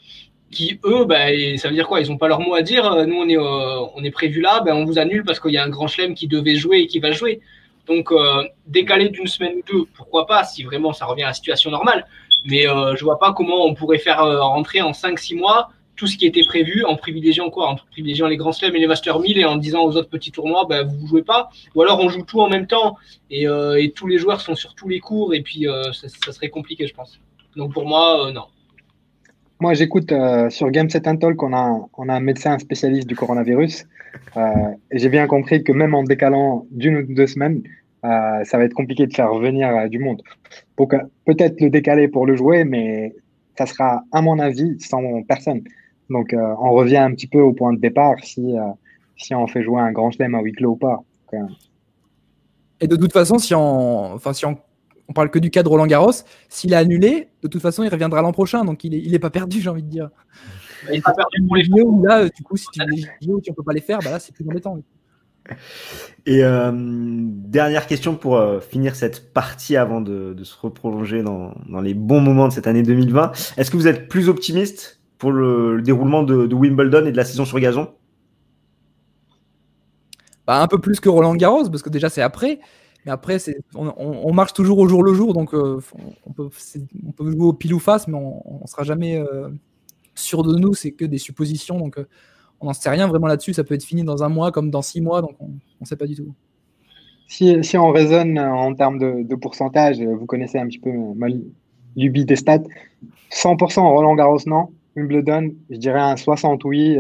qui 0.52 0.80
eux, 0.84 1.06
ben, 1.06 1.58
ça 1.58 1.68
veut 1.68 1.76
dire 1.76 1.88
quoi? 1.88 2.02
Ils 2.02 2.10
n'ont 2.10 2.18
pas 2.18 2.28
leur 2.28 2.40
mot 2.40 2.56
à 2.56 2.62
dire. 2.62 3.06
Nous, 3.06 3.16
on 3.16 3.28
est, 3.28 3.38
euh, 3.38 3.86
on 3.96 4.04
est 4.04 4.12
prévu 4.12 4.42
là, 4.42 4.62
ben, 4.62 4.76
on 4.76 4.86
vous 4.86 5.00
annule 5.00 5.24
parce 5.24 5.40
qu'il 5.40 5.52
y 5.52 5.58
a 5.58 5.64
un 5.64 5.70
grand 5.70 5.88
chelem 5.88 6.16
qui 6.16 6.28
devait 6.28 6.56
jouer 6.56 6.80
et 6.80 6.88
qui 6.88 7.00
va 7.00 7.12
jouer. 7.12 7.42
Donc, 7.88 8.12
euh, 8.12 8.44
décaler 8.68 9.10
d'une 9.10 9.28
semaine 9.28 9.56
ou 9.58 9.64
deux, 9.72 9.86
pourquoi 9.96 10.28
pas, 10.28 10.44
si 10.44 10.64
vraiment 10.64 10.94
ça 10.94 11.06
revient 11.06 11.24
à 11.24 11.28
la 11.28 11.34
situation 11.34 11.72
normale. 11.72 12.06
Mais 12.46 12.68
euh, 12.68 12.96
je 12.96 13.04
vois 13.04 13.20
pas 13.20 13.34
comment 13.34 13.66
on 13.66 13.74
pourrait 13.74 13.98
faire 13.98 14.20
rentrer 14.20 14.82
en 14.82 14.92
5-6 14.92 15.38
mois 15.38 15.70
tout 16.00 16.08
ce 16.08 16.18
qui 16.18 16.26
était 16.26 16.44
prévu 16.44 16.86
en 16.86 16.96
privilégiant 16.96 17.50
quoi? 17.50 17.70
En 17.70 17.76
privilégiant 17.76 18.28
les 18.28 18.38
grands 18.38 18.54
chelems 18.54 18.76
et 18.76 18.80
les 18.80 18.88
Master 18.88 19.20
1000 19.20 19.38
et 19.38 19.46
en 19.46 19.58
disant 19.58 19.84
aux 19.84 19.98
autres 19.98 20.10
petits 20.10 20.32
tournois, 20.32 20.66
ben, 20.68 20.88
vous 20.88 21.08
jouez 21.08 21.24
pas. 21.24 21.50
Ou 21.76 21.82
alors 21.82 22.00
on 22.00 22.10
joue 22.10 22.24
tout 22.24 22.40
en 22.40 22.50
même 22.50 22.68
temps 22.68 22.96
et, 23.30 23.44
et 23.44 23.92
tous 23.92 24.08
les 24.08 24.18
joueurs 24.18 24.40
sont 24.40 24.56
sur 24.56 24.74
tous 24.76 24.88
les 24.88 25.00
cours 25.00 25.34
et 25.34 25.42
puis 25.42 25.68
ça, 25.94 26.08
ça, 26.08 26.32
serait 26.32 26.50
compliqué, 26.50 26.88
je 26.88 26.94
pense. 26.94 27.20
Donc 27.56 27.74
pour 27.74 27.86
moi, 27.86 28.32
non. 28.34 28.46
Moi, 29.62 29.74
j'écoute 29.74 30.14
euh, 30.14 30.50
sur 30.50 30.72
Game 30.72 30.90
Set 30.90 31.04
Talk, 31.04 31.44
on 31.44 31.52
a, 31.52 31.86
on 31.98 32.08
a 32.08 32.14
un 32.14 32.22
médecin 32.22 32.58
spécialiste 32.60 33.10
du 33.10 33.16
coronavirus. 33.16 33.86
Euh, 34.38 34.42
et 34.90 35.00
j'ai 35.00 35.10
bien 35.10 35.28
compris 35.28 35.66
que 35.66 35.74
même 35.74 35.94
en 35.94 36.04
décalant 36.04 36.66
d'une 36.72 36.96
ou 36.96 37.04
deux 37.04 37.28
semaines, 37.28 37.62
euh, 38.06 38.46
ça 38.46 38.58
va 38.58 38.64
être 38.64 38.74
compliqué 38.74 39.06
de 39.06 39.14
faire 39.14 39.34
venir 39.36 39.90
du 39.90 40.00
monde. 40.00 40.22
Donc, 40.78 40.96
peut-être 41.26 41.60
le 41.60 41.70
décaler 41.70 42.08
pour 42.08 42.26
le 42.26 42.38
jouer, 42.38 42.64
mais 42.64 43.14
ça 43.58 43.66
sera, 43.66 44.02
à 44.14 44.22
mon 44.22 44.40
avis, 44.40 44.80
sans 44.80 45.24
personne. 45.24 45.62
Donc, 46.10 46.34
on 46.34 46.72
revient 46.72 46.98
un 46.98 47.12
petit 47.12 47.28
peu 47.28 47.40
au 47.40 47.54
point 47.54 47.74
de 47.74 47.80
départ 47.80 48.16
si, 48.24 48.56
si 49.18 49.36
on 49.36 49.48
fait 49.48 49.64
jouer 49.64 49.82
un 49.82 49.92
grand 49.92 50.12
chelem 50.12 50.36
à 50.36 50.42
huis 50.42 50.54
clos 50.54 50.72
ou 50.72 50.76
pas. 50.76 51.04
et 52.80 52.88
de 52.88 52.96
toute 52.96 53.14
façon, 53.14 53.38
si 53.38 53.54
on, 53.54 54.14
enfin, 54.14 54.34
si 54.34 54.46
on 54.46 54.58
on 55.10 55.14
parle 55.14 55.32
que 55.32 55.40
du 55.40 55.50
cas 55.50 55.64
de 55.64 55.68
Roland 55.68 55.88
Garros. 55.88 56.12
S'il 56.48 56.72
est 56.72 56.78
annulé, 56.78 57.30
de 57.42 57.48
toute 57.48 57.62
façon, 57.62 57.84
il 57.84 57.90
reviendra 57.90 58.22
l'an 58.22 58.32
prochain, 58.32 58.64
donc 58.64 58.84
il 58.84 58.92
n'est 58.92 59.00
il 59.00 59.16
est 59.16 59.20
pas 59.20 59.32
perdu, 59.32 59.60
j'ai 59.60 59.70
envie 59.70 59.84
de 59.84 59.90
dire. 59.90 60.10
Il 60.88 60.94
n'est 60.94 61.02
pas 61.02 61.14
perdu 61.14 61.46
pour 61.46 61.56
les 61.56 61.64
JO. 61.66 62.06
Là, 62.06 62.30
du 62.30 62.44
coup, 62.44 62.56
si 62.56 62.68
tu 62.72 62.80
ne 62.80 63.54
peux 63.54 63.64
pas 63.64 63.74
les 63.74 63.82
faire, 63.82 64.00
bah 64.00 64.12
là, 64.12 64.20
c'est 64.20 64.34
plus 64.34 64.48
embêtant. 64.48 64.80
Et 66.28 66.44
euh, 66.44 66.72
dernière 66.72 67.88
question 67.88 68.16
pour 68.16 68.38
euh, 68.38 68.60
finir 68.60 68.96
cette 68.96 69.34
partie 69.34 69.76
avant 69.78 70.00
de, 70.00 70.36
se 70.44 70.56
reprolonger 70.56 71.24
dans, 71.24 71.54
les 71.82 71.96
bons 71.96 72.22
moments 72.22 72.48
de 72.48 72.54
cette 72.54 72.68
année 72.68 72.84
2020. 72.84 73.32
Est-ce 73.58 73.72
que 73.72 73.78
vous 73.78 73.88
êtes 73.88 74.08
plus 74.08 74.30
optimiste 74.30 74.99
pour 75.20 75.32
le, 75.32 75.82
déroulement 75.84 76.24
de, 76.24 76.52
Wimbledon 76.52 77.06
et 77.06 77.12
de 77.12 77.18
la 77.18 77.26
saison 77.26 77.46
sur 77.46 77.60
gazon 77.60 77.94
bah, 80.48 80.62
Un 80.62 80.68
peu 80.68 80.80
plus 80.80 81.00
que 81.00 81.10
Roland 81.10 81.36
Garros, 81.36 81.70
parce 81.70 81.84
que 81.84 81.90
déjà 81.90 82.10
c'est 82.10 82.24
après. 82.24 82.60
Mais 83.06 83.12
après, 83.12 83.38
on, 83.76 84.34
marche 84.34 84.54
toujours 84.54 84.80
au 84.80 84.88
jour 84.88 85.04
le 85.04 85.14
jour, 85.14 85.34
donc 85.34 85.54
euh, 85.54 85.80
on, 86.26 86.34
peut, 86.34 86.50
jouer 87.20 87.46
au 87.46 87.54
pile 87.54 87.74
ou 87.74 87.80
face, 87.80 88.08
mais 88.08 88.18
on 88.18 88.60
ne 88.62 88.68
sera 88.68 88.84
jamais 88.84 89.18
euh, 89.18 89.50
sûr 90.16 90.44
de 90.44 90.58
nous. 90.58 90.74
C'est 90.74 90.92
que 90.92 91.06
des 91.06 91.18
suppositions, 91.18 91.80
donc 91.80 91.98
euh, 91.98 92.08
on 92.60 92.66
n'en 92.66 92.74
sait 92.74 92.90
rien 92.90 93.08
vraiment 93.08 93.28
là-dessus. 93.28 93.54
Ça 93.54 93.64
peut 93.64 93.74
être 93.74 93.86
fini 93.86 94.04
dans 94.04 94.24
un 94.24 94.30
mois 94.30 94.52
comme 94.52 94.70
dans 94.70 94.82
six 94.82 95.00
mois, 95.00 95.22
donc 95.22 95.36
on 95.40 95.50
ne 95.80 95.86
sait 95.86 95.96
pas 95.96 96.08
du 96.08 96.16
tout. 96.16 96.34
Si, 97.30 97.64
si, 97.64 97.78
on 97.78 97.92
raisonne 97.92 98.38
en 98.38 98.74
termes 98.74 98.98
de, 99.00 99.36
pourcentage, 99.36 100.02
vous 100.02 100.26
connaissez 100.26 100.58
un 100.58 100.68
petit 100.68 100.80
peu 100.80 100.92
ma 101.16 101.28
lubie 101.96 102.26
des 102.26 102.36
stats. 102.36 102.64
100% 103.32 103.82
Roland 103.82 104.16
Garros, 104.16 104.40
non. 104.46 104.70
Wimbledon, 105.00 105.52
je 105.70 105.78
dirais 105.78 106.00
un 106.00 106.16
60 106.16 106.64
oui 106.66 106.98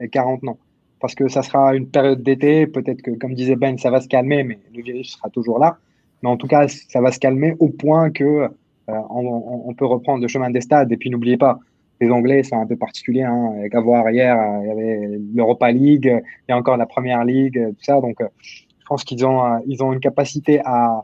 et 0.00 0.08
40 0.08 0.42
non 0.42 0.56
parce 1.00 1.14
que 1.14 1.28
ça 1.28 1.42
sera 1.42 1.74
une 1.74 1.88
période 1.88 2.22
d'été. 2.22 2.66
Peut-être 2.66 3.02
que, 3.02 3.10
comme 3.12 3.34
disait 3.34 3.56
Ben, 3.56 3.76
ça 3.78 3.90
va 3.90 4.00
se 4.00 4.08
calmer, 4.08 4.44
mais 4.44 4.58
le 4.74 4.82
virus 4.82 5.16
sera 5.16 5.30
toujours 5.30 5.58
là. 5.58 5.78
Mais 6.22 6.28
en 6.28 6.36
tout 6.36 6.46
cas, 6.46 6.68
ça 6.68 7.00
va 7.00 7.10
se 7.10 7.18
calmer 7.18 7.56
au 7.58 7.68
point 7.68 8.10
que 8.10 8.24
euh, 8.24 8.48
on, 8.88 9.74
peut 9.74 9.86
reprendre 9.86 10.20
le 10.20 10.28
chemin 10.28 10.50
des 10.50 10.60
stades. 10.60 10.92
Et 10.92 10.96
puis, 10.96 11.08
n'oubliez 11.10 11.38
pas, 11.38 11.58
les 12.00 12.10
Anglais 12.10 12.42
sont 12.42 12.60
un 12.60 12.66
peu 12.66 12.76
particuliers. 12.76 13.22
Hein. 13.22 13.54
Avec 13.58 13.74
voir 13.74 14.08
hier, 14.10 14.36
euh, 14.36 14.60
il 14.62 14.68
y 14.68 14.70
avait 14.70 15.20
l'Europa 15.34 15.72
League, 15.72 16.04
il 16.04 16.50
y 16.50 16.52
a 16.52 16.56
encore 16.56 16.76
la 16.76 16.86
Première 16.86 17.24
League, 17.24 17.58
tout 17.58 17.84
ça. 17.84 18.00
Donc, 18.00 18.20
euh, 18.20 18.28
je 18.42 18.64
pense 18.86 19.02
qu'ils 19.04 19.24
ont, 19.24 19.62
ils 19.66 19.82
ont 19.82 19.92
une 19.92 20.00
capacité 20.00 20.60
à, 20.64 21.02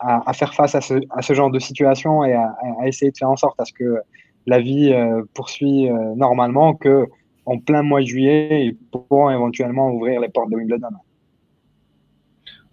à, 0.00 0.32
faire 0.34 0.52
face 0.52 0.74
à 0.74 0.80
ce, 0.80 0.94
à 1.10 1.22
ce, 1.22 1.32
genre 1.32 1.50
de 1.50 1.58
situation 1.58 2.24
et 2.24 2.32
à, 2.32 2.54
à, 2.80 2.88
essayer 2.88 3.12
de 3.12 3.16
faire 3.16 3.30
en 3.30 3.36
sorte 3.36 3.58
à 3.60 3.64
ce 3.64 3.72
que 3.72 4.02
la 4.46 4.60
vie 4.60 4.92
poursuit 5.34 5.88
normalement, 6.16 6.74
que 6.74 7.06
en 7.46 7.58
plein 7.58 7.82
mois 7.82 8.00
de 8.00 8.06
juillet 8.06 8.66
et 8.66 8.76
pourront 8.90 9.30
éventuellement 9.30 9.90
ouvrir 9.90 10.20
les 10.20 10.28
portes 10.28 10.50
de 10.50 10.56
Wimbledon. 10.56 10.88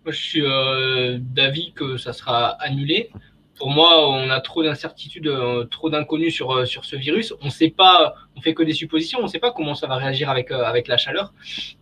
Moi, 0.07 0.13
je 0.13 0.22
suis 0.22 0.41
euh, 0.41 1.18
d'avis 1.20 1.74
que 1.74 1.97
ça 1.97 2.13
sera 2.13 2.49
annulé. 2.61 3.09
Pour 3.58 3.70
moi, 3.70 4.08
on 4.08 4.30
a 4.30 4.39
trop 4.39 4.64
d'incertitudes, 4.64 5.28
euh, 5.28 5.66
trop 5.66 5.89
d'inconnus 5.89 6.34
sur, 6.34 6.51
euh, 6.51 6.66
sur 6.66 6.86
ce 6.86 6.95
virus. 6.95 7.34
On 7.41 7.49
sait 7.49 7.70
pas, 7.70 8.14
on 8.36 8.41
fait 8.41 8.53
que 8.53 8.64
des 8.64 8.74
suppositions, 8.74 9.20
on 9.20 9.24
ne 9.24 9.28
sait 9.28 9.39
pas 9.39 9.51
comment 9.51 9.74
ça 9.74 9.88
va 9.88 9.95
réagir 9.95 10.30
avec, 10.30 10.51
avec 10.51 10.88
la 10.88 10.97
chaleur. 10.97 11.34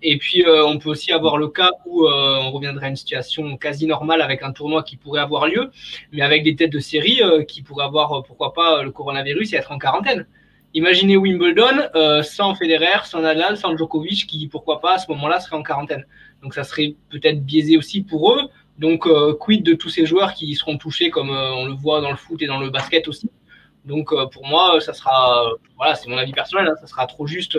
Et 0.01 0.17
puis, 0.17 0.45
on 0.47 0.77
peut 0.77 0.89
aussi 0.89 1.11
avoir 1.11 1.37
le 1.37 1.49
cas 1.49 1.71
où 1.85 2.07
on 2.07 2.51
reviendrait 2.51 2.87
à 2.87 2.89
une 2.89 2.95
situation 2.95 3.57
quasi 3.57 3.87
normale 3.87 4.21
avec 4.21 4.41
un 4.43 4.51
tournoi 4.51 4.83
qui 4.83 4.95
pourrait 4.95 5.21
avoir 5.21 5.47
lieu, 5.47 5.71
mais 6.11 6.21
avec 6.21 6.43
des 6.43 6.55
têtes 6.55 6.71
de 6.71 6.79
série 6.79 7.21
qui 7.47 7.61
pourraient 7.61 7.85
avoir, 7.85 8.23
pourquoi 8.23 8.53
pas, 8.53 8.83
le 8.83 8.91
coronavirus 8.91 9.53
et 9.53 9.57
être 9.57 9.71
en 9.71 9.77
quarantaine. 9.77 10.25
Imaginez 10.75 11.15
Wimbledon 11.15 11.87
euh, 11.95 12.21
sans 12.21 12.53
Federer, 12.53 13.05
sans 13.05 13.21
Nadal, 13.21 13.55
sans 13.55 13.77
Djokovic, 13.77 14.27
qui 14.27 14.49
pourquoi 14.49 14.81
pas 14.81 14.95
à 14.95 14.97
ce 14.97 15.09
moment-là 15.11 15.39
serait 15.39 15.55
en 15.55 15.63
quarantaine. 15.63 16.05
Donc 16.43 16.53
ça 16.53 16.65
serait 16.65 16.95
peut-être 17.09 17.45
biaisé 17.45 17.77
aussi 17.77 18.01
pour 18.01 18.33
eux. 18.33 18.49
Donc 18.77 19.07
euh, 19.07 19.33
quid 19.33 19.63
de 19.63 19.73
tous 19.73 19.89
ces 19.89 20.05
joueurs 20.05 20.33
qui 20.33 20.53
seront 20.55 20.77
touchés 20.77 21.09
comme 21.09 21.29
euh, 21.29 21.53
on 21.53 21.65
le 21.65 21.73
voit 21.73 22.01
dans 22.01 22.11
le 22.11 22.17
foot 22.17 22.41
et 22.41 22.47
dans 22.47 22.59
le 22.59 22.69
basket 22.69 23.07
aussi? 23.07 23.29
Donc 23.85 24.09
pour 24.31 24.47
moi, 24.47 24.81
ça 24.81 24.93
sera, 24.93 25.47
voilà, 25.77 25.93
c'est 25.93 26.09
mon 26.09 26.17
avis 26.17 26.31
personnel, 26.31 26.67
hein, 26.67 26.73
ça 26.81 26.87
sera 26.87 27.05
trop 27.05 27.27
juste. 27.27 27.57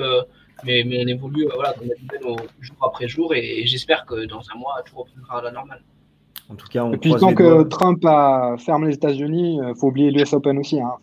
Mais, 0.64 0.82
mais, 0.84 1.04
on 1.04 1.06
évolue 1.06 1.46
voilà, 1.54 1.74
comme 1.74 2.36
jour 2.60 2.76
après 2.84 3.06
jour 3.06 3.34
et, 3.34 3.64
j'espère 3.66 4.06
que 4.06 4.24
dans 4.24 4.40
un 4.52 4.58
mois, 4.58 4.82
tout 4.84 4.96
reprendra 4.96 5.38
à 5.38 5.42
la 5.42 5.50
normale. 5.52 5.82
En 6.48 6.56
tout 6.56 6.66
cas, 6.66 6.82
on 6.82 6.92
et 6.92 6.96
puis 6.96 7.14
tant 7.14 7.34
que 7.34 7.62
Trump 7.64 8.04
a 8.04 8.56
fermé 8.58 8.88
les 8.88 8.94
États-Unis, 8.94 9.60
il 9.62 9.74
faut 9.78 9.88
oublier 9.88 10.10
l'US 10.10 10.32
Open 10.32 10.58
aussi. 10.58 10.80
Hein, 10.80 10.94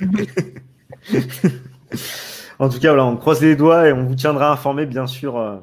en 2.58 2.68
tout 2.68 2.78
cas, 2.78 2.88
voilà, 2.88 3.06
on 3.06 3.16
croise 3.16 3.42
les 3.42 3.56
doigts 3.56 3.88
et 3.88 3.92
on 3.92 4.04
vous 4.04 4.14
tiendra 4.14 4.52
informé, 4.52 4.86
bien 4.86 5.06
sûr, 5.06 5.36
euh, 5.36 5.56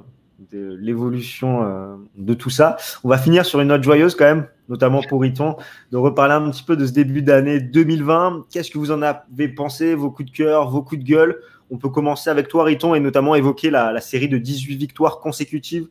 de 0.51 0.75
l'évolution 0.79 1.63
euh, 1.63 1.95
de 2.17 2.33
tout 2.33 2.49
ça. 2.49 2.77
On 3.03 3.09
va 3.09 3.17
finir 3.17 3.45
sur 3.45 3.59
une 3.59 3.67
note 3.67 3.83
joyeuse 3.83 4.15
quand 4.15 4.25
même, 4.25 4.47
notamment 4.67 5.01
pour 5.07 5.21
Riton, 5.21 5.55
de 5.91 5.97
reparler 5.97 6.33
un 6.33 6.49
petit 6.49 6.63
peu 6.63 6.75
de 6.75 6.85
ce 6.85 6.91
début 6.91 7.21
d'année 7.21 7.59
2020. 7.59 8.45
Qu'est-ce 8.51 8.71
que 8.71 8.77
vous 8.77 8.91
en 8.91 9.01
avez 9.01 9.47
pensé, 9.49 9.95
vos 9.95 10.09
coups 10.09 10.31
de 10.31 10.35
cœur, 10.35 10.69
vos 10.69 10.81
coups 10.81 11.01
de 11.03 11.07
gueule? 11.07 11.39
On 11.69 11.77
peut 11.77 11.89
commencer 11.89 12.29
avec 12.29 12.47
toi, 12.47 12.63
Riton, 12.63 12.95
et 12.95 12.99
notamment 12.99 13.35
évoquer 13.35 13.69
la, 13.69 14.01
série 14.01 14.27
de 14.27 14.37
18 14.37 14.75
victoires 14.75 15.19
consécutives 15.19 15.87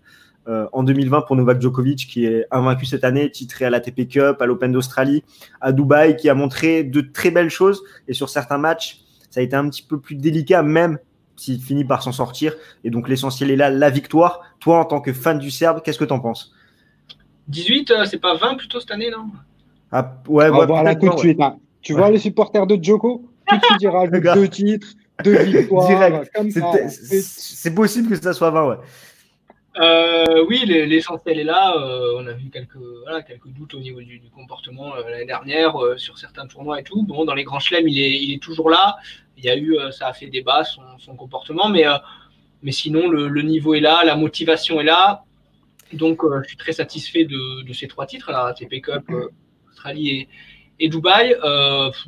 euh, 0.49 0.67
en 0.73 0.83
2020 0.83 1.23
pour 1.23 1.37
Novak 1.37 1.61
Djokovic, 1.61 2.09
qui 2.09 2.27
est 2.27 2.47
invaincu 2.51 2.85
cette 2.85 3.05
année, 3.05 3.31
titré 3.31 3.65
à 3.65 3.71
l'ATP 3.71 4.09
Cup, 4.09 4.39
à 4.41 4.47
l'Open 4.47 4.73
d'Australie, 4.73 5.23
à 5.61 5.71
Dubaï, 5.71 6.17
qui 6.17 6.29
a 6.29 6.35
montré 6.35 6.83
de 6.83 7.01
très 7.01 7.31
belles 7.31 7.51
choses. 7.51 7.85
Et 8.09 8.13
sur 8.13 8.29
certains 8.29 8.59
matchs, 8.59 9.03
ça 9.31 9.41
a 9.41 9.43
été 9.45 9.55
un 9.55 9.69
petit 9.69 9.83
peu 9.83 10.01
plus 10.01 10.17
délicat, 10.17 10.63
même 10.65 10.99
s'il 11.39 11.61
finit 11.61 11.85
par 11.85 12.03
s'en 12.03 12.13
sortir. 12.13 12.55
Et 12.85 12.91
donc 12.91 13.09
l'essentiel 13.09 13.51
est 13.51 13.57
là, 13.57 13.71
la 13.71 13.91
victoire. 13.91 14.43
Toi, 14.61 14.81
en 14.81 14.85
tant 14.85 15.01
que 15.01 15.13
fan 15.13 15.39
du 15.39 15.51
Serbe, 15.51 15.81
qu'est-ce 15.83 15.99
que 15.99 16.05
tu 16.05 16.13
en 16.13 16.21
penses? 16.21 16.53
18, 17.49 17.91
euh, 17.91 18.05
c'est 18.05 18.19
pas 18.19 18.35
20 18.37 18.57
plutôt 18.57 18.81
cette 18.81 18.91
année, 18.91 19.11
non? 19.11 19.27
Ah, 19.91 20.15
Ouais, 20.29 20.51
ouais, 20.51 20.67
voilà 20.67 20.95
tout 20.95 21.09
de 21.09 21.19
suite. 21.19 21.41
Hein. 21.41 21.57
Tu 21.81 21.95
vois 21.95 22.11
les 22.11 22.19
supporters 22.19 22.67
de 22.67 22.79
Djoko? 22.81 23.25
Suite, 23.49 23.63
ils 23.81 24.21
deux 24.35 24.49
titres, 24.49 24.89
deux 25.25 25.39
victoires. 25.43 26.23
C'est 26.89 27.75
possible 27.75 28.11
que 28.11 28.17
ça 28.23 28.35
soit 28.35 28.51
20, 28.51 28.69
ouais. 28.69 28.77
Euh, 29.79 30.45
oui, 30.49 30.65
l'essentiel 30.67 31.39
est 31.39 31.45
là. 31.45 31.75
Euh, 31.77 32.17
on 32.17 32.27
a 32.27 32.33
vu 32.33 32.51
quelques, 32.51 32.77
doutes 33.47 33.75
au 33.75 33.79
niveau 33.79 34.01
du, 34.01 34.21
comportement 34.35 34.95
euh, 34.97 35.09
l'année 35.09 35.25
dernière 35.25 35.77
sur 35.97 36.19
certains 36.19 36.47
tournois 36.47 36.81
et 36.81 36.83
tout. 36.83 37.03
Bon, 37.05 37.25
dans 37.25 37.35
les 37.35 37.45
grands 37.45 37.61
chelems, 37.61 37.89
il 37.89 38.35
est, 38.35 38.43
toujours 38.43 38.71
là. 38.71 38.97
Il 39.37 39.45
y 39.45 39.51
a 39.51 39.57
eu, 39.57 39.79
ça 39.93 40.09
a 40.09 40.13
fait 40.13 40.27
débat 40.27 40.65
son, 40.65 41.15
comportement, 41.15 41.69
mais, 41.69 41.85
sinon 42.73 43.09
le, 43.09 43.43
niveau 43.43 43.75
est 43.75 43.81
là, 43.81 44.03
la 44.05 44.17
motivation 44.17 44.81
est 44.81 44.85
là. 44.85 45.25
Donc, 45.93 46.23
je 46.43 46.49
suis 46.49 46.57
très 46.57 46.73
satisfait 46.73 47.25
de, 47.25 47.73
ces 47.73 47.87
trois 47.87 48.07
titres, 48.07 48.33
la 48.33 48.53
TP 48.53 48.81
Cup, 48.81 49.05
Australie 49.71 50.27
et, 50.81 50.89
Dubaï. 50.89 51.37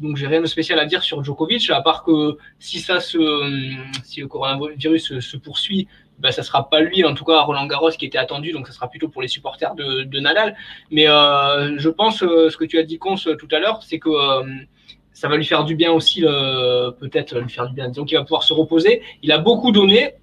donc, 0.00 0.16
j'ai 0.16 0.26
rien 0.26 0.40
de 0.40 0.46
spécial 0.46 0.80
à 0.80 0.86
dire 0.86 1.04
sur 1.04 1.22
Djokovic, 1.22 1.70
à 1.70 1.82
part 1.82 2.02
que 2.02 2.36
si 2.58 2.80
ça 2.80 2.98
se, 2.98 3.18
si 4.02 4.22
le 4.22 4.26
coronavirus 4.26 5.20
se 5.20 5.36
poursuit, 5.36 5.86
bah, 6.20 6.32
ça 6.32 6.42
sera 6.42 6.68
pas 6.68 6.80
lui, 6.80 7.04
en 7.04 7.14
tout 7.14 7.24
cas 7.24 7.40
Roland 7.40 7.66
Garros 7.66 7.90
qui 7.90 8.04
était 8.04 8.18
attendu, 8.18 8.52
donc 8.52 8.66
ça 8.66 8.72
sera 8.72 8.88
plutôt 8.88 9.08
pour 9.08 9.22
les 9.22 9.28
supporters 9.28 9.74
de, 9.74 10.02
de 10.02 10.20
Nadal. 10.20 10.56
Mais 10.90 11.08
euh, 11.08 11.78
je 11.78 11.88
pense, 11.88 12.22
euh, 12.22 12.50
ce 12.50 12.56
que 12.56 12.64
tu 12.64 12.78
as 12.78 12.82
dit, 12.82 12.98
Cons, 12.98 13.16
euh, 13.26 13.36
tout 13.36 13.48
à 13.50 13.58
l'heure, 13.58 13.82
c'est 13.82 13.98
que 13.98 14.10
ça 15.12 15.28
va 15.28 15.36
lui 15.36 15.44
faire 15.44 15.64
du 15.64 15.74
bien 15.74 15.92
aussi, 15.92 16.22
peut-être 16.22 17.38
lui 17.38 17.50
faire 17.50 17.66
du 17.66 17.74
bien, 17.74 17.88
disons 17.88 18.04
qu'il 18.04 18.16
va 18.16 18.24
pouvoir 18.24 18.42
se 18.42 18.52
reposer. 18.52 19.02
Il 19.22 19.32
a 19.32 19.38
beaucoup 19.38 19.72
donné, 19.72 20.14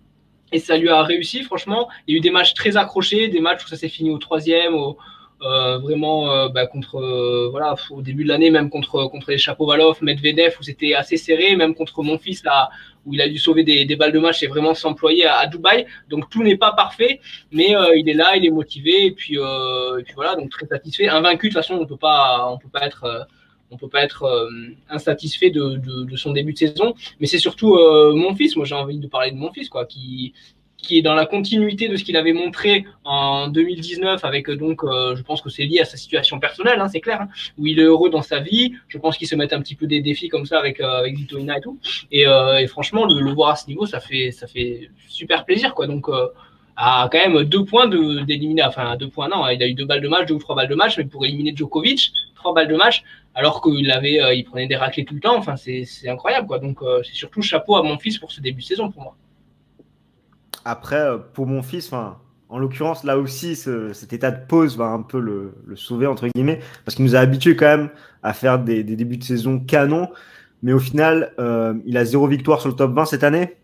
et 0.52 0.60
ça 0.60 0.78
lui 0.78 0.89
a 0.89 1.04
réussi, 1.04 1.43
franchement. 1.43 1.88
Il 2.08 2.14
y 2.14 2.16
a 2.16 2.18
eu 2.18 2.22
des 2.22 2.32
matchs 2.32 2.54
très 2.54 2.78
accrochés, 2.78 3.28
des 3.28 3.41
matchs 3.41 3.66
où 3.66 3.68
ça 3.68 3.76
s'est 3.76 3.89
fini 3.89 4.10
au 4.10 4.18
troisième, 4.18 4.74
au, 4.74 4.98
euh, 5.44 5.78
vraiment 5.78 6.32
euh, 6.32 6.50
bah, 6.50 6.66
contre 6.66 6.96
euh, 6.96 7.48
voilà 7.52 7.76
au 7.92 8.02
début 8.02 8.24
de 8.24 8.30
l'année 8.30 8.50
même 8.50 8.72
contre 8.72 9.06
contre 9.06 9.30
les 9.30 9.38
Chapovalov, 9.38 10.00
Medvedev 10.02 10.56
où 10.60 10.64
c'était 10.64 10.96
assez 10.96 11.16
serré, 11.16 11.56
même 11.56 11.76
contre 11.76 12.02
mon 12.02 12.18
fils 12.18 12.44
là 12.44 12.72
où 13.06 13.14
il 13.14 13.22
a 13.22 13.30
dû 13.30 13.38
sauver 13.38 13.64
des, 13.64 13.86
des 13.86 13.96
balles 13.96 14.12
de 14.12 14.18
match 14.18 14.42
et 14.42 14.48
vraiment 14.48 14.74
s'employer 14.74 15.28
à, 15.28 15.46
Dubaï. 15.46 15.86
Donc 16.10 16.32
tout 16.32 16.42
n'est 16.42 16.58
pas 16.58 16.72
parfait, 16.72 17.22
mais 17.52 17.76
il 17.96 18.10
est 18.10 18.16
là, 18.16 18.36
il 18.36 18.46
est 18.48 18.50
motivé 18.50 19.06
et 19.06 19.12
puis 19.12 19.36
et 19.36 20.04
puis 20.04 20.14
voilà 20.16 20.36
donc 20.36 20.50
très 20.50 20.66
satisfait. 20.66 21.08
Invaincu 21.08 21.50
de 21.50 21.54
toute 21.54 21.62
façon 21.62 21.76
on 21.76 21.86
peut 21.86 21.98
pas 21.98 22.50
on 22.52 22.58
peut 22.58 22.70
pas 22.70 22.86
être 22.88 23.28
on 23.70 23.78
peut 23.78 23.90
pas 23.90 24.02
être 24.02 24.50
insatisfait 24.90 25.52
de, 25.52 25.76
de, 25.76 26.06
de, 26.06 26.16
son 26.16 26.32
début 26.32 26.54
de 26.54 26.58
saison, 26.58 26.96
mais 27.20 27.28
c'est 27.28 27.38
surtout 27.38 27.78
mon 28.16 28.34
fils. 28.34 28.56
Moi, 28.56 28.66
j'ai 28.66 28.76
envie 28.76 28.98
de 28.98 29.08
parler 29.08 29.32
de 29.32 29.36
mon 29.36 29.52
fils, 29.52 29.70
quoi, 29.70 29.86
qui 29.86 30.34
qui 30.78 30.98
est 30.98 31.02
dans 31.02 31.16
la 31.16 31.26
continuité 31.26 31.90
de 31.90 31.98
ce 31.98 32.04
qu'il 32.04 32.16
avait 32.16 32.34
montré 32.34 32.86
en 33.04 33.48
2019 33.48 34.24
avec 34.24 34.50
donc 34.52 34.84
euh, 34.84 35.16
je 35.16 35.24
pense 35.24 35.42
que 35.42 35.50
c'est 35.50 35.66
lié 35.66 35.80
à 35.80 35.86
sa 35.86 35.98
situation 35.98 36.40
personnelle 36.40 36.80
hein, 36.80 36.88
c'est 36.88 37.02
clair 37.02 37.22
hein, 37.22 37.30
où 37.58 37.66
il 37.66 37.80
est 37.80 37.84
heureux 37.84 38.10
dans 38.10 38.22
sa 38.22 38.40
vie 38.40 38.74
je 38.88 38.98
pense 39.00 39.18
qu'il 39.18 39.28
se 39.28 39.36
met 39.36 39.52
un 39.54 39.62
petit 39.62 39.76
peu 39.76 39.88
des 39.88 40.02
défis 40.02 40.30
comme 40.30 40.46
ça 40.46 40.60
avec 40.60 40.80
euh, 40.80 41.00
avec 41.00 41.16
Vitoina 41.16 41.58
et 41.58 41.62
tout. 41.62 41.80
Et, 42.12 42.28
euh, 42.28 42.60
et 42.60 42.68
franchement 42.68 43.06
le, 43.06 43.20
le, 43.20 43.32
voir 43.34 43.50
à 43.50 43.56
ce 43.56 43.68
niveau 43.68 43.86
ça 43.86 44.00
fait 44.00 44.32
ça 44.32 44.48
fait 44.48 44.92
super 45.08 45.46
plaisir 45.46 45.74
quoi. 45.74 45.88
Donc 45.88 46.08
à 46.76 47.10
quand 47.12 47.18
même 47.18 47.44
deux 47.44 47.66
points 47.66 47.88
de 47.88 48.22
d'éliminer 48.22 48.64
enfin 48.64 48.96
deux 48.98 49.10
points 49.10 49.30
non 49.30 49.48
il 49.48 49.62
a 49.64 49.68
eu 49.68 49.74
deux 49.74 49.86
balles 49.86 50.02
de 50.02 50.08
match 50.08 50.28
deux 50.28 50.36
ou 50.36 50.40
trois 50.40 50.56
balles 50.56 50.70
de 50.70 50.76
match 50.76 50.98
mais 50.98 51.06
pour 51.06 51.26
éliminer 51.26 51.54
Djokovic 51.56 52.12
trois 52.36 52.54
balles 52.54 52.68
de 52.68 52.76
match 52.76 53.04
alors 53.34 53.62
qu'il 53.62 53.90
avait 53.92 54.38
il 54.38 54.44
prenait 54.44 54.68
des 54.68 54.76
raclés 54.76 55.06
tout 55.06 55.16
le 55.16 55.22
temps. 55.22 55.38
Enfin 55.38 55.56
c'est 55.56 55.88
incroyable 56.08 56.48
quoi. 56.48 56.60
Donc 56.60 56.80
c'est 57.04 57.16
surtout 57.16 57.42
chapeau 57.42 57.78
à 57.78 57.84
mon 57.84 57.98
fils 57.98 58.20
pour 58.20 58.32
ce 58.32 58.42
début 58.42 58.62
de 58.62 58.68
saison 58.68 58.92
pour 58.92 59.02
moi 59.02 59.16
après, 60.68 60.99
euh, 60.99 61.18
pour 61.18 61.47
mon 61.47 61.63
fils, 61.63 61.91
en 62.49 62.59
l'occurrence, 62.59 63.03
là 63.03 63.18
aussi, 63.18 63.55
cet 63.55 64.13
état 64.13 64.32
de 64.32 64.45
pause 64.45 64.78
va 64.78 64.86
un 64.86 65.01
peu 65.01 65.20
le, 65.20 65.53
sauver, 65.76 66.07
entre 66.07 66.28
guillemets, 66.28 66.59
parce 66.86 66.95
qu'il 66.95 67.05
nous 67.05 67.15
a 67.15 67.20
habitués 67.20 67.55
quand 67.55 67.65
même 67.65 67.89
à 68.24 68.34
faire 68.34 68.59
des, 68.59 68.84
débuts 68.84 69.18
de 69.18 69.24
saison 69.24 69.59
canon. 69.59 70.09
Mais 70.63 70.74
au 70.74 70.80
final, 70.80 71.34
euh, 71.39 71.74
il 71.86 71.97
a 71.97 72.05
zéro 72.05 72.28
victoire 72.28 72.59
sur 72.59 72.70
le 72.70 72.76
top 72.76 72.93
20 72.93 73.05
cette 73.05 73.24
année. 73.24 73.57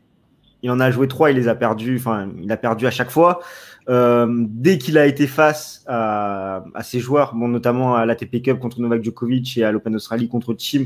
Il 0.61 0.71
en 0.71 0.79
a 0.79 0.91
joué 0.91 1.07
trois, 1.07 1.31
il 1.31 1.35
les 1.35 1.49
a 1.49 1.55
perdus, 1.55 1.97
enfin, 1.97 2.29
il 2.41 2.51
a 2.51 2.57
perdu 2.57 2.87
à 2.87 2.91
chaque 2.91 3.09
fois. 3.09 3.41
Euh, 3.89 4.27
dès 4.47 4.77
qu'il 4.77 4.97
a 4.97 5.05
été 5.05 5.27
face 5.27 5.83
à, 5.87 6.63
ses 6.83 6.99
joueurs, 6.99 7.35
bon, 7.35 7.49
notamment 7.49 7.95
à 7.95 8.05
l'ATP 8.05 8.41
Cup 8.41 8.59
contre 8.59 8.79
Novak 8.79 9.03
Djokovic 9.03 9.57
et 9.57 9.65
à 9.65 9.73
l'Open 9.73 9.95
Australie 9.95 10.29
contre 10.29 10.55
Chim, 10.57 10.85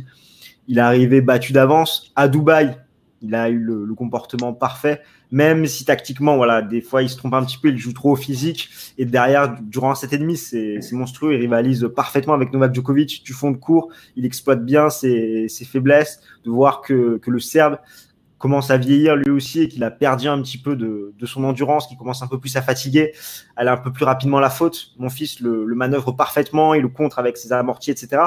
il 0.67 0.79
est 0.79 0.81
arrivé 0.81 1.21
battu 1.21 1.53
d'avance. 1.53 2.11
À 2.15 2.27
Dubaï, 2.27 2.75
il 3.21 3.35
a 3.35 3.49
eu 3.49 3.59
le, 3.59 3.93
comportement 3.95 4.53
parfait, 4.53 5.01
même 5.31 5.65
si 5.65 5.85
tactiquement, 5.85 6.37
voilà, 6.37 6.61
des 6.61 6.81
fois 6.81 7.01
il 7.01 7.09
se 7.09 7.17
trompe 7.17 7.33
un 7.33 7.43
petit 7.43 7.57
peu, 7.57 7.69
il 7.69 7.77
joue 7.77 7.93
trop 7.93 8.15
physique. 8.15 8.69
Et 8.97 9.05
derrière, 9.05 9.57
durant 9.61 9.95
cet 9.95 10.13
et 10.13 10.17
demi, 10.17 10.37
c'est 10.37 10.79
monstrueux. 10.91 11.33
Il 11.33 11.39
rivalise 11.39 11.89
parfaitement 11.95 12.33
avec 12.33 12.53
Novak 12.53 12.73
Djokovic 12.73 13.23
du 13.23 13.33
fond 13.33 13.51
de 13.51 13.57
cours. 13.57 13.89
Il 14.15 14.25
exploite 14.25 14.63
bien 14.63 14.89
ses, 14.89 15.47
faiblesses. 15.65 16.21
De 16.45 16.51
voir 16.51 16.81
que, 16.81 17.19
le 17.25 17.39
Serbe 17.39 17.77
commence 18.37 18.69
à 18.69 18.77
vieillir 18.77 19.15
lui 19.15 19.31
aussi 19.31 19.61
et 19.61 19.67
qu'il 19.67 19.83
a 19.83 19.89
perdu 19.89 20.27
un 20.27 20.39
petit 20.41 20.59
peu 20.59 20.75
de, 20.75 21.13
son 21.25 21.43
endurance, 21.43 21.87
qu'il 21.87 21.97
commence 21.97 22.21
un 22.21 22.27
peu 22.27 22.39
plus 22.39 22.55
à 22.55 22.61
fatiguer, 22.61 23.13
elle 23.57 23.67
a 23.67 23.73
un 23.73 23.77
peu 23.77 23.91
plus 23.91 24.05
rapidement 24.05 24.39
la 24.39 24.51
faute. 24.51 24.91
Mon 24.99 25.09
fils 25.09 25.39
le, 25.39 25.65
manœuvre 25.73 26.11
parfaitement, 26.11 26.75
il 26.75 26.83
le 26.83 26.89
contre 26.89 27.17
avec 27.17 27.37
ses 27.37 27.51
amortis, 27.51 27.91
etc. 27.91 28.21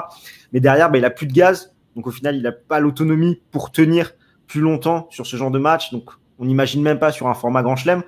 Mais 0.53 0.59
derrière, 0.59 0.91
bah, 0.91 0.99
il 0.99 1.05
a 1.05 1.11
plus 1.11 1.27
de 1.27 1.33
gaz. 1.33 1.75
Donc 1.97 2.07
au 2.07 2.11
final, 2.11 2.37
il 2.37 2.43
n'a 2.43 2.53
pas 2.53 2.81
l'autonomie 2.81 3.41
pour 3.51 3.71
tenir 3.71 4.13
plus 4.51 4.61
longtemps 4.61 5.07
sur 5.11 5.27
ce 5.27 5.37
genre 5.37 5.53
de 5.53 5.61
match. 5.61 5.93
Donc, 5.93 6.11
on 6.41 6.45
n'imagine 6.45 6.83
même 6.83 6.99
pas 6.99 7.13
sur 7.13 7.29
un 7.29 7.35
format 7.35 7.63
Grand 7.63 7.77
Chelem. 7.77 8.03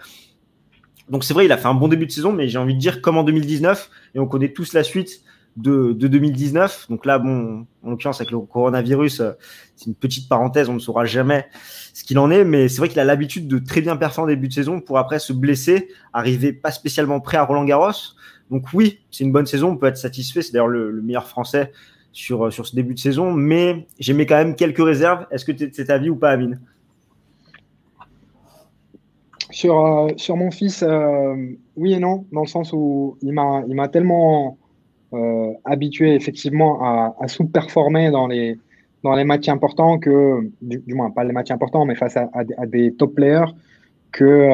Donc, 1.09 1.22
c'est 1.22 1.34
vrai, 1.34 1.45
il 1.45 1.53
a 1.53 1.57
fait 1.57 1.68
un 1.68 1.74
bon 1.74 1.86
début 1.86 2.07
de 2.07 2.11
saison, 2.11 2.32
mais 2.32 2.49
j'ai 2.49 2.59
envie 2.59 2.74
de 2.74 2.80
dire 2.80 3.01
comme 3.01 3.16
en 3.16 3.22
2019, 3.22 3.90
et 4.16 4.18
on 4.18 4.26
connaît 4.26 4.53
tous 4.53 4.72
la 4.72 4.82
suite 4.82 5.22
de, 5.57 5.93
2019. 5.93 6.86
Donc 6.90 7.07
là, 7.07 7.20
bon, 7.20 7.64
en 7.84 7.90
l'occurrence, 7.90 8.20
avec 8.20 8.32
le 8.32 8.40
coronavirus, 8.40 9.20
euh, 9.20 9.32
c'est 9.76 9.86
une 9.86 9.95
petite 9.95 10.28
parenthèse, 10.28 10.68
on 10.68 10.74
ne 10.74 10.80
saura 10.80 11.05
jamais 11.05 11.47
ce 11.95 12.03
qu'il 12.03 12.18
en 12.18 12.28
est, 12.30 12.45
mais 12.45 12.68
c'est 12.68 12.78
vrai 12.78 12.88
qu'il 12.88 12.99
a 12.99 13.05
l'habitude 13.05 13.47
de 13.47 13.59
très 13.59 13.80
bien 13.80 13.97
performer 13.97 14.32
en 14.32 14.34
début 14.34 14.49
de 14.49 14.53
saison 14.53 14.80
pour 14.80 14.99
après 14.99 15.20
se 15.20 15.32
blesser, 15.32 15.88
arriver 16.12 16.53
pas 16.53 16.72
spécialement 16.72 17.20
prêt 17.20 17.36
à 17.36 17.45
Roland 17.45 17.64
Garros. 17.64 17.93
Donc 18.51 18.66
oui, 18.72 19.01
c'est 19.12 19.22
une 19.22 19.32
bonne 19.32 19.47
saison, 19.47 19.70
on 19.70 19.76
peut 19.76 19.86
être 19.86 19.97
satisfait. 19.97 20.43
C'est 20.43 20.53
d'ailleurs 20.53 20.68
le 20.68 21.01
meilleur 21.03 21.28
français 21.28 21.72
sur, 22.12 22.46
euh, 22.46 22.50
sur 22.50 22.66
ce 22.66 22.76
début 22.76 22.94
de 22.94 22.98
saison, 22.98 23.32
mais 23.32 23.86
j'ai 23.98 24.12
mis 24.12 24.26
quand 24.26 24.36
même 24.36 24.54
quelques 24.54 24.84
réserves. 24.84 25.26
Est-ce 25.30 25.44
que 25.44 25.52
c'est 25.72 25.86
ta 25.86 25.98
vie 25.98 26.10
ou 26.10 26.16
pas, 26.16 26.30
Amine? 26.30 26.60
Sur, 29.50 29.84
euh, 29.84 30.08
sur 30.16 30.36
mon 30.36 30.50
fils, 30.50 30.82
euh, 30.82 31.34
oui 31.76 31.94
et 31.94 31.98
non, 31.98 32.26
dans 32.32 32.42
le 32.42 32.46
sens 32.46 32.72
où 32.72 33.18
il 33.22 33.32
m'a 33.32 33.88
tellement 33.88 34.58
habitué 35.66 36.14
effectivement 36.14 36.82
à, 36.82 37.14
à 37.20 37.28
sous-performer 37.28 38.10
dans 38.10 38.26
les, 38.26 38.58
dans 39.02 39.14
les 39.14 39.24
matchs 39.24 39.50
importants 39.50 39.98
que, 39.98 40.50
du, 40.62 40.94
moins 40.94 41.10
pas 41.10 41.22
les 41.22 41.32
matchs 41.32 41.50
importants, 41.50 41.84
mais 41.84 41.94
face 41.94 42.16
à, 42.16 42.30
à, 42.32 42.64
des 42.64 42.94
top 42.94 43.14
players, 43.16 43.52
que 44.10 44.48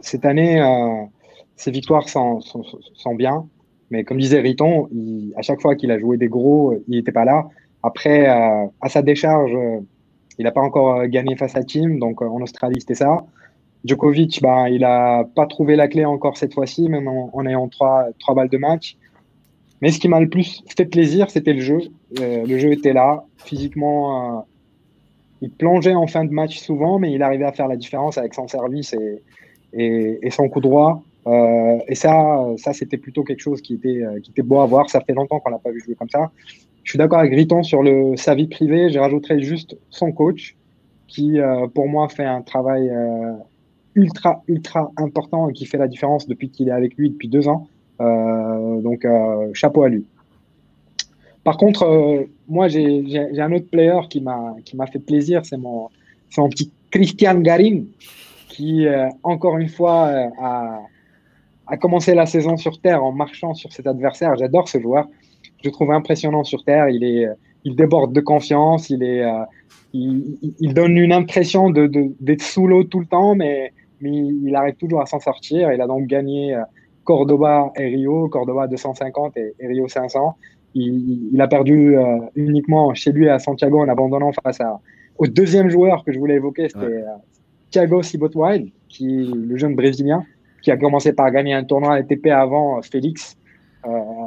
cette 0.00 0.24
année, 0.24 0.60
ses 1.54 1.70
victoires 1.70 2.08
sont, 2.08 2.40
sont, 2.40 2.64
sont, 2.94 3.14
bien. 3.14 3.46
Mais 3.94 4.02
comme 4.02 4.18
disait 4.18 4.40
Riton, 4.40 4.88
à 5.36 5.42
chaque 5.42 5.60
fois 5.60 5.76
qu'il 5.76 5.92
a 5.92 6.00
joué 6.00 6.16
des 6.16 6.26
gros, 6.26 6.74
il 6.88 6.96
n'était 6.96 7.12
pas 7.12 7.24
là. 7.24 7.46
Après, 7.84 8.28
euh, 8.28 8.66
à 8.80 8.88
sa 8.88 9.02
décharge, 9.02 9.54
euh, 9.54 9.78
il 10.36 10.42
n'a 10.42 10.50
pas 10.50 10.62
encore 10.62 10.96
euh, 10.96 11.06
gagné 11.06 11.36
face 11.36 11.54
à 11.54 11.62
Team, 11.62 12.00
donc 12.00 12.20
en 12.20 12.40
Australie, 12.42 12.80
c'était 12.80 12.96
ça. 12.96 13.24
Djokovic, 13.84 14.42
bah, 14.42 14.68
il 14.68 14.80
n'a 14.80 15.22
pas 15.36 15.46
trouvé 15.46 15.76
la 15.76 15.86
clé 15.86 16.04
encore 16.04 16.36
cette 16.36 16.54
fois-ci, 16.54 16.88
même 16.88 17.06
en, 17.06 17.46
ayant 17.46 17.68
trois, 17.68 18.08
trois 18.18 18.34
balles 18.34 18.48
de 18.48 18.58
match. 18.58 18.96
Mais 19.80 19.92
ce 19.92 20.00
qui 20.00 20.08
m'a 20.08 20.18
le 20.18 20.28
plus 20.28 20.64
fait 20.76 20.86
plaisir, 20.86 21.30
c'était 21.30 21.52
le 21.52 21.60
jeu. 21.60 21.78
le 22.18 22.58
jeu 22.58 22.72
était 22.72 22.94
là. 22.94 23.24
Physiquement, 23.36 24.44
il 25.40 25.50
plongeait 25.50 25.94
en 25.94 26.08
fin 26.08 26.24
de 26.24 26.32
match 26.32 26.58
souvent, 26.58 26.98
mais 26.98 27.12
il 27.12 27.22
arrivait 27.22 27.44
à 27.44 27.52
faire 27.52 27.68
la 27.68 27.76
différence 27.76 28.18
avec 28.18 28.34
son 28.34 28.48
service 28.48 28.92
et, 29.72 30.18
et 30.20 30.30
son 30.30 30.48
coup 30.48 30.60
droit. 30.60 31.04
Euh, 31.26 31.78
et 31.88 31.94
ça, 31.94 32.44
ça 32.58 32.72
c'était 32.72 32.98
plutôt 32.98 33.24
quelque 33.24 33.40
chose 33.40 33.62
qui 33.62 33.74
était, 33.74 34.02
euh, 34.02 34.20
qui 34.20 34.30
était 34.30 34.42
beau 34.42 34.60
à 34.60 34.66
voir. 34.66 34.90
Ça 34.90 35.00
fait 35.00 35.14
longtemps 35.14 35.40
qu'on 35.40 35.50
l'a 35.50 35.58
pas 35.58 35.70
vu 35.70 35.80
jouer 35.80 35.94
comme 35.94 36.10
ça. 36.10 36.30
Je 36.82 36.90
suis 36.90 36.98
d'accord 36.98 37.20
avec 37.20 37.32
Riton 37.32 37.62
sur 37.62 37.82
le, 37.82 38.16
sa 38.16 38.34
vie 38.34 38.46
privée. 38.46 38.90
J'ai 38.90 38.98
rajouté 38.98 39.40
juste 39.40 39.76
son 39.88 40.12
coach, 40.12 40.54
qui 41.06 41.40
euh, 41.40 41.66
pour 41.68 41.88
moi 41.88 42.08
fait 42.08 42.24
un 42.24 42.42
travail 42.42 42.92
ultra, 43.94 44.42
ultra 44.48 44.90
important 44.98 45.48
et 45.48 45.52
qui 45.54 45.64
fait 45.64 45.78
la 45.78 45.88
différence 45.88 46.26
depuis 46.26 46.50
qu'il 46.50 46.68
est 46.68 46.72
avec 46.72 46.94
lui 46.96 47.10
depuis 47.10 47.28
deux 47.28 47.48
ans. 47.48 47.68
donc, 48.00 49.06
chapeau 49.54 49.84
à 49.84 49.88
lui. 49.88 50.04
Par 51.42 51.56
contre, 51.56 52.26
moi, 52.48 52.68
j'ai 52.68 53.40
un 53.40 53.52
autre 53.52 53.68
player 53.70 54.00
qui 54.10 54.20
m'a 54.20 54.86
fait 54.92 54.98
plaisir. 54.98 55.46
C'est 55.46 55.56
mon, 55.56 55.88
mon 56.36 56.48
petit 56.50 56.70
Christian 56.90 57.40
Garin, 57.40 57.84
qui, 58.48 58.86
encore 59.22 59.56
une 59.56 59.70
fois, 59.70 60.10
a 60.38 60.82
a 61.66 61.76
commencé 61.76 62.14
la 62.14 62.26
saison 62.26 62.56
sur 62.56 62.80
terre 62.80 63.04
en 63.04 63.12
marchant 63.12 63.54
sur 63.54 63.72
cet 63.72 63.86
adversaire. 63.86 64.36
J'adore 64.36 64.68
ce 64.68 64.78
joueur. 64.80 65.06
Je 65.62 65.68
le 65.68 65.72
trouve 65.72 65.92
impressionnant 65.92 66.44
sur 66.44 66.64
terre. 66.64 66.88
Il 66.88 67.04
est, 67.04 67.26
il 67.64 67.76
déborde 67.76 68.12
de 68.12 68.20
confiance. 68.20 68.90
Il 68.90 69.02
est, 69.02 69.24
euh, 69.24 69.44
il, 69.92 70.74
donne 70.74 70.96
une 70.96 71.12
impression 71.12 71.70
de, 71.70 71.90
d'être 72.20 72.42
sous 72.42 72.66
l'eau 72.66 72.84
tout 72.84 73.00
le 73.00 73.06
temps, 73.06 73.34
mais, 73.34 73.72
mais 74.00 74.10
il 74.10 74.54
arrive 74.54 74.74
toujours 74.74 75.00
à 75.00 75.06
s'en 75.06 75.20
sortir. 75.20 75.72
Il 75.72 75.80
a 75.80 75.86
donc 75.86 76.06
gagné 76.06 76.54
euh, 76.54 76.62
Cordoba 77.04 77.72
et 77.76 77.86
Rio, 77.86 78.28
Cordoba 78.28 78.66
250 78.66 79.36
et, 79.36 79.54
Rio 79.60 79.88
500. 79.88 80.36
Il, 80.74 81.30
il 81.32 81.40
a 81.40 81.48
perdu 81.48 81.96
euh, 81.96 82.18
uniquement 82.34 82.92
chez 82.94 83.12
lui 83.12 83.28
à 83.28 83.38
Santiago 83.38 83.80
en 83.80 83.88
abandonnant 83.88 84.32
face 84.42 84.60
à, 84.60 84.80
au 85.18 85.26
deuxième 85.26 85.70
joueur 85.70 86.04
que 86.04 86.12
je 86.12 86.18
voulais 86.18 86.34
évoquer, 86.34 86.68
c'était 86.68 87.04
Thiago 87.70 88.02
Sibotwild, 88.02 88.70
qui 88.88 89.26
le 89.32 89.56
jeune 89.56 89.76
brésilien, 89.76 90.24
qui 90.64 90.70
a 90.70 90.76
commencé 90.78 91.12
par 91.12 91.30
gagner 91.30 91.52
un 91.52 91.62
tournoi 91.62 91.94
ATP 91.94 92.28
avant 92.28 92.80
Félix, 92.82 93.36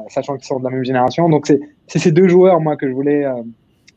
sachant 0.07 0.37
qu'ils 0.37 0.45
sont 0.45 0.59
de 0.59 0.63
la 0.63 0.69
même 0.69 0.85
génération. 0.85 1.27
Donc 1.29 1.47
c'est 1.47 1.99
ces 1.99 2.11
deux 2.11 2.27
joueurs 2.27 2.61
moi 2.61 2.77
que 2.77 2.87
je 2.87 2.93
voulais 2.93 3.25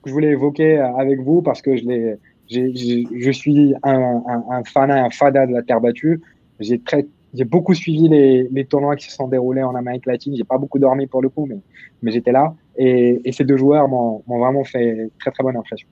que 0.02 0.08
je 0.08 0.14
voulais 0.14 0.30
évoquer 0.30 0.78
avec 0.78 1.20
vous 1.20 1.42
parce 1.42 1.60
que 1.60 1.76
je 1.76 3.30
suis 3.30 3.74
un, 3.82 4.22
un, 4.26 4.44
un 4.50 4.64
fan, 4.64 4.90
un 4.90 5.10
fada 5.10 5.46
de 5.46 5.52
la 5.52 5.62
terre 5.62 5.82
battue. 5.82 6.22
J'ai 6.60 7.44
beaucoup 7.44 7.74
suivi 7.74 8.08
les, 8.08 8.64
tournois 8.64 8.96
qui 8.96 9.10
se 9.10 9.12
sont 9.12 9.28
déroulés 9.28 9.62
en 9.62 9.74
Amérique 9.74 10.06
latine. 10.06 10.34
J'ai 10.34 10.44
pas 10.44 10.56
beaucoup 10.56 10.78
dormi 10.78 11.06
pour 11.06 11.20
le 11.20 11.28
coup, 11.28 11.46
mais, 11.46 12.10
j'étais 12.10 12.32
là. 12.32 12.54
Et, 12.76 13.20
et, 13.24 13.32
ces 13.32 13.44
deux 13.44 13.58
joueurs 13.58 13.86
m'ont 13.86 14.22
vraiment 14.26 14.64
fait 14.64 15.10
très 15.20 15.30
très 15.30 15.42
bonne 15.44 15.56
impression. 15.56 15.88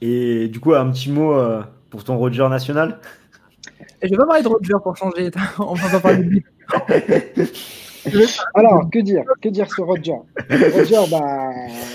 Et 0.00 0.48
du 0.48 0.58
coup, 0.58 0.74
un 0.74 0.90
petit 0.90 1.12
mot 1.12 1.32
euh, 1.34 1.62
pour 1.90 2.02
ton 2.02 2.16
Roger 2.16 2.48
national? 2.48 2.98
Je 4.02 4.08
vais 4.08 4.16
pas 4.16 4.26
parler 4.26 4.42
de 4.42 4.48
Roger 4.48 4.74
pour 4.82 4.96
changer. 4.96 5.30
On 5.58 5.74
va 5.74 5.88
pas 5.88 6.00
parler 6.00 6.24
de 6.24 6.42
Alors, 8.54 8.90
que 8.90 8.98
dire 8.98 9.24
Que 9.40 9.48
dire 9.48 9.72
sur 9.72 9.86
Roger? 9.86 10.16
Roger, 10.50 11.10
bah, 11.10 11.50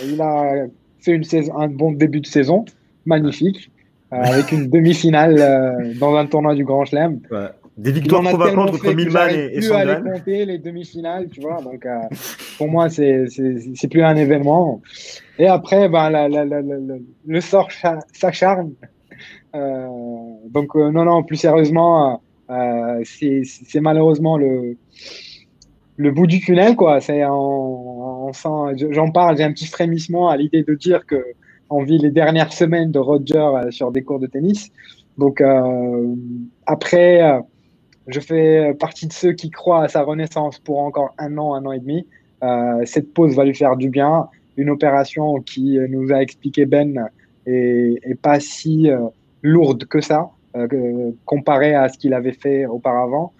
il 0.06 0.22
a 0.22 0.66
fait 1.00 1.12
une 1.12 1.24
saison, 1.24 1.58
un 1.58 1.68
bon 1.68 1.92
début 1.92 2.22
de 2.22 2.28
saison, 2.28 2.66
magnifique. 3.06 3.72
Euh, 4.14 4.16
avec 4.24 4.54
une 4.54 4.70
demi-finale 4.70 5.36
euh, 5.38 5.94
dans 6.00 6.16
un 6.16 6.26
tournoi 6.28 6.56
du 6.56 6.64
Grand 6.64 6.86
Chelem. 6.86 7.20
Ouais. 7.30 7.50
Des 7.78 7.92
victoires 7.92 8.24
probables 8.24 8.56
contre 8.56 8.94
Milman 8.94 9.30
et, 9.30 9.50
et 9.54 9.60
plus 9.60 9.72
à 9.72 9.84
les 9.84 10.02
compter 10.02 10.46
les 10.46 10.58
demi-finales, 10.58 11.28
tu 11.30 11.42
vois. 11.42 11.62
Donc 11.62 11.86
euh, 11.86 12.00
pour 12.58 12.70
moi, 12.70 12.90
c'est 12.90 13.26
c'est 13.28 13.88
plus 13.90 14.04
un 14.04 14.16
événement. 14.16 14.82
Et 15.38 15.48
après, 15.48 15.90
ben 15.90 16.10
la, 16.10 16.30
la, 16.30 16.46
la, 16.46 16.62
le 16.62 17.42
sort 17.42 17.70
s'acharne. 18.14 18.72
Euh, 19.56 19.88
donc 20.50 20.76
non, 20.76 21.06
non, 21.06 21.24
plus 21.24 21.38
sérieusement, 21.38 22.22
c'est 23.04 23.82
malheureusement 23.82 24.38
le 24.38 24.78
le 25.98 26.12
bout 26.12 26.28
du 26.28 26.40
tunnel, 26.40 26.76
quoi. 26.76 27.02
C'est 27.02 27.22
j'en 27.22 29.12
parle, 29.12 29.38
j'ai 29.38 29.44
un 29.44 29.52
petit 29.52 29.66
frémissement 29.66 30.30
à 30.30 30.38
l'idée 30.38 30.64
de 30.64 30.76
dire 30.76 31.06
que 31.06 31.24
on 31.70 31.84
vit 31.84 31.98
les 31.98 32.12
dernières 32.12 32.54
semaines 32.54 32.92
de 32.92 33.00
Roger 33.00 33.38
euh, 33.38 33.72
sur 33.72 33.92
des 33.92 34.04
cours 34.04 34.20
de 34.20 34.28
tennis. 34.28 34.70
Donc 35.18 35.42
euh, 35.42 36.16
après, 36.66 37.22
euh, 37.22 37.42
je 38.08 38.20
fais 38.20 38.74
partie 38.80 39.08
de 39.08 39.14
ceux 39.14 39.34
qui 39.34 39.50
croient 39.50 39.84
à 39.84 39.88
sa 39.88 40.04
renaissance 40.04 40.60
pour 40.60 40.80
encore 40.80 41.14
un 41.18 41.38
an, 41.38 41.56
un 41.56 41.66
an 41.66 41.72
et 41.74 41.80
demi. 41.80 42.08
cette 42.86 43.14
pause 43.14 43.36
va 43.36 43.44
lui 43.44 43.56
faire 43.56 43.76
du 43.76 43.90
bien. 43.90 44.28
Une 44.56 44.70
opération 44.70 45.42
qui 45.42 45.78
nous 45.90 46.14
a 46.14 46.22
expliqué 46.22 46.66
Ben 46.66 47.10
est, 47.48 48.22
pas 48.22 48.40
si 48.40 48.90
lourde 49.42 49.86
que 49.86 50.02
ça, 50.02 50.30
comparé 51.26 51.74
à 51.74 51.90
ce 51.90 51.98
qu'il 51.98 52.14
avait 52.14 52.34
fait 52.34 52.66
auparavant. 52.66 53.34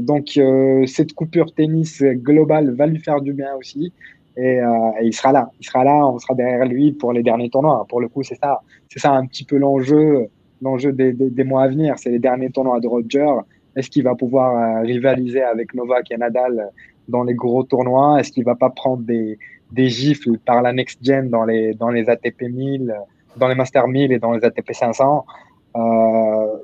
donc 0.00 0.38
cette 0.86 1.12
coupure 1.14 1.54
tennis 1.54 2.02
globale 2.02 2.70
va 2.74 2.86
lui 2.86 2.98
faire 2.98 3.20
du 3.20 3.32
bien 3.32 3.54
aussi. 3.56 3.92
Euh, 4.38 4.90
et, 5.00 5.06
il 5.06 5.14
sera 5.14 5.32
là. 5.32 5.50
Il 5.60 5.66
sera 5.66 5.84
là, 5.84 6.06
on 6.06 6.18
sera 6.18 6.34
derrière 6.34 6.64
lui 6.66 6.92
pour 6.92 7.12
les 7.12 7.22
derniers 7.22 7.50
tournois. 7.50 7.84
Pour 7.88 8.00
le 8.00 8.08
coup, 8.08 8.22
c'est 8.22 8.36
ça, 8.36 8.60
c'est 8.88 8.98
ça 8.98 9.12
un 9.12 9.26
petit 9.26 9.44
peu 9.44 9.56
l'enjeu, 9.56 10.28
des, 10.62 11.44
mois 11.44 11.64
à 11.64 11.68
venir. 11.68 11.98
C'est 11.98 12.10
les 12.10 12.18
derniers 12.18 12.50
tournois 12.50 12.80
de 12.80 12.86
Roger. 12.86 13.28
Est-ce 13.76 13.90
qu'il 13.90 14.04
va 14.04 14.14
pouvoir 14.14 14.56
euh, 14.56 14.80
rivaliser 14.82 15.42
avec 15.42 15.74
Novak 15.74 16.10
et 16.10 16.16
Nadal 16.16 16.70
dans 17.08 17.24
les 17.24 17.34
gros 17.34 17.64
tournois? 17.64 18.20
Est-ce 18.20 18.32
qu'il 18.32 18.44
va 18.44 18.54
pas 18.54 18.70
prendre 18.70 19.02
des, 19.02 19.38
des 19.72 19.88
gifles 19.88 20.38
par 20.38 20.62
la 20.62 20.72
next 20.72 21.04
gen 21.04 21.28
dans 21.28 21.44
les 21.44 22.08
ATP 22.08 22.42
1000, 22.42 22.94
dans 23.36 23.48
les 23.48 23.54
Master 23.54 23.86
1000 23.88 24.12
et 24.12 24.18
dans 24.18 24.32
les 24.32 24.44
ATP 24.44 24.72
500 24.72 25.24
euh, 25.76 25.80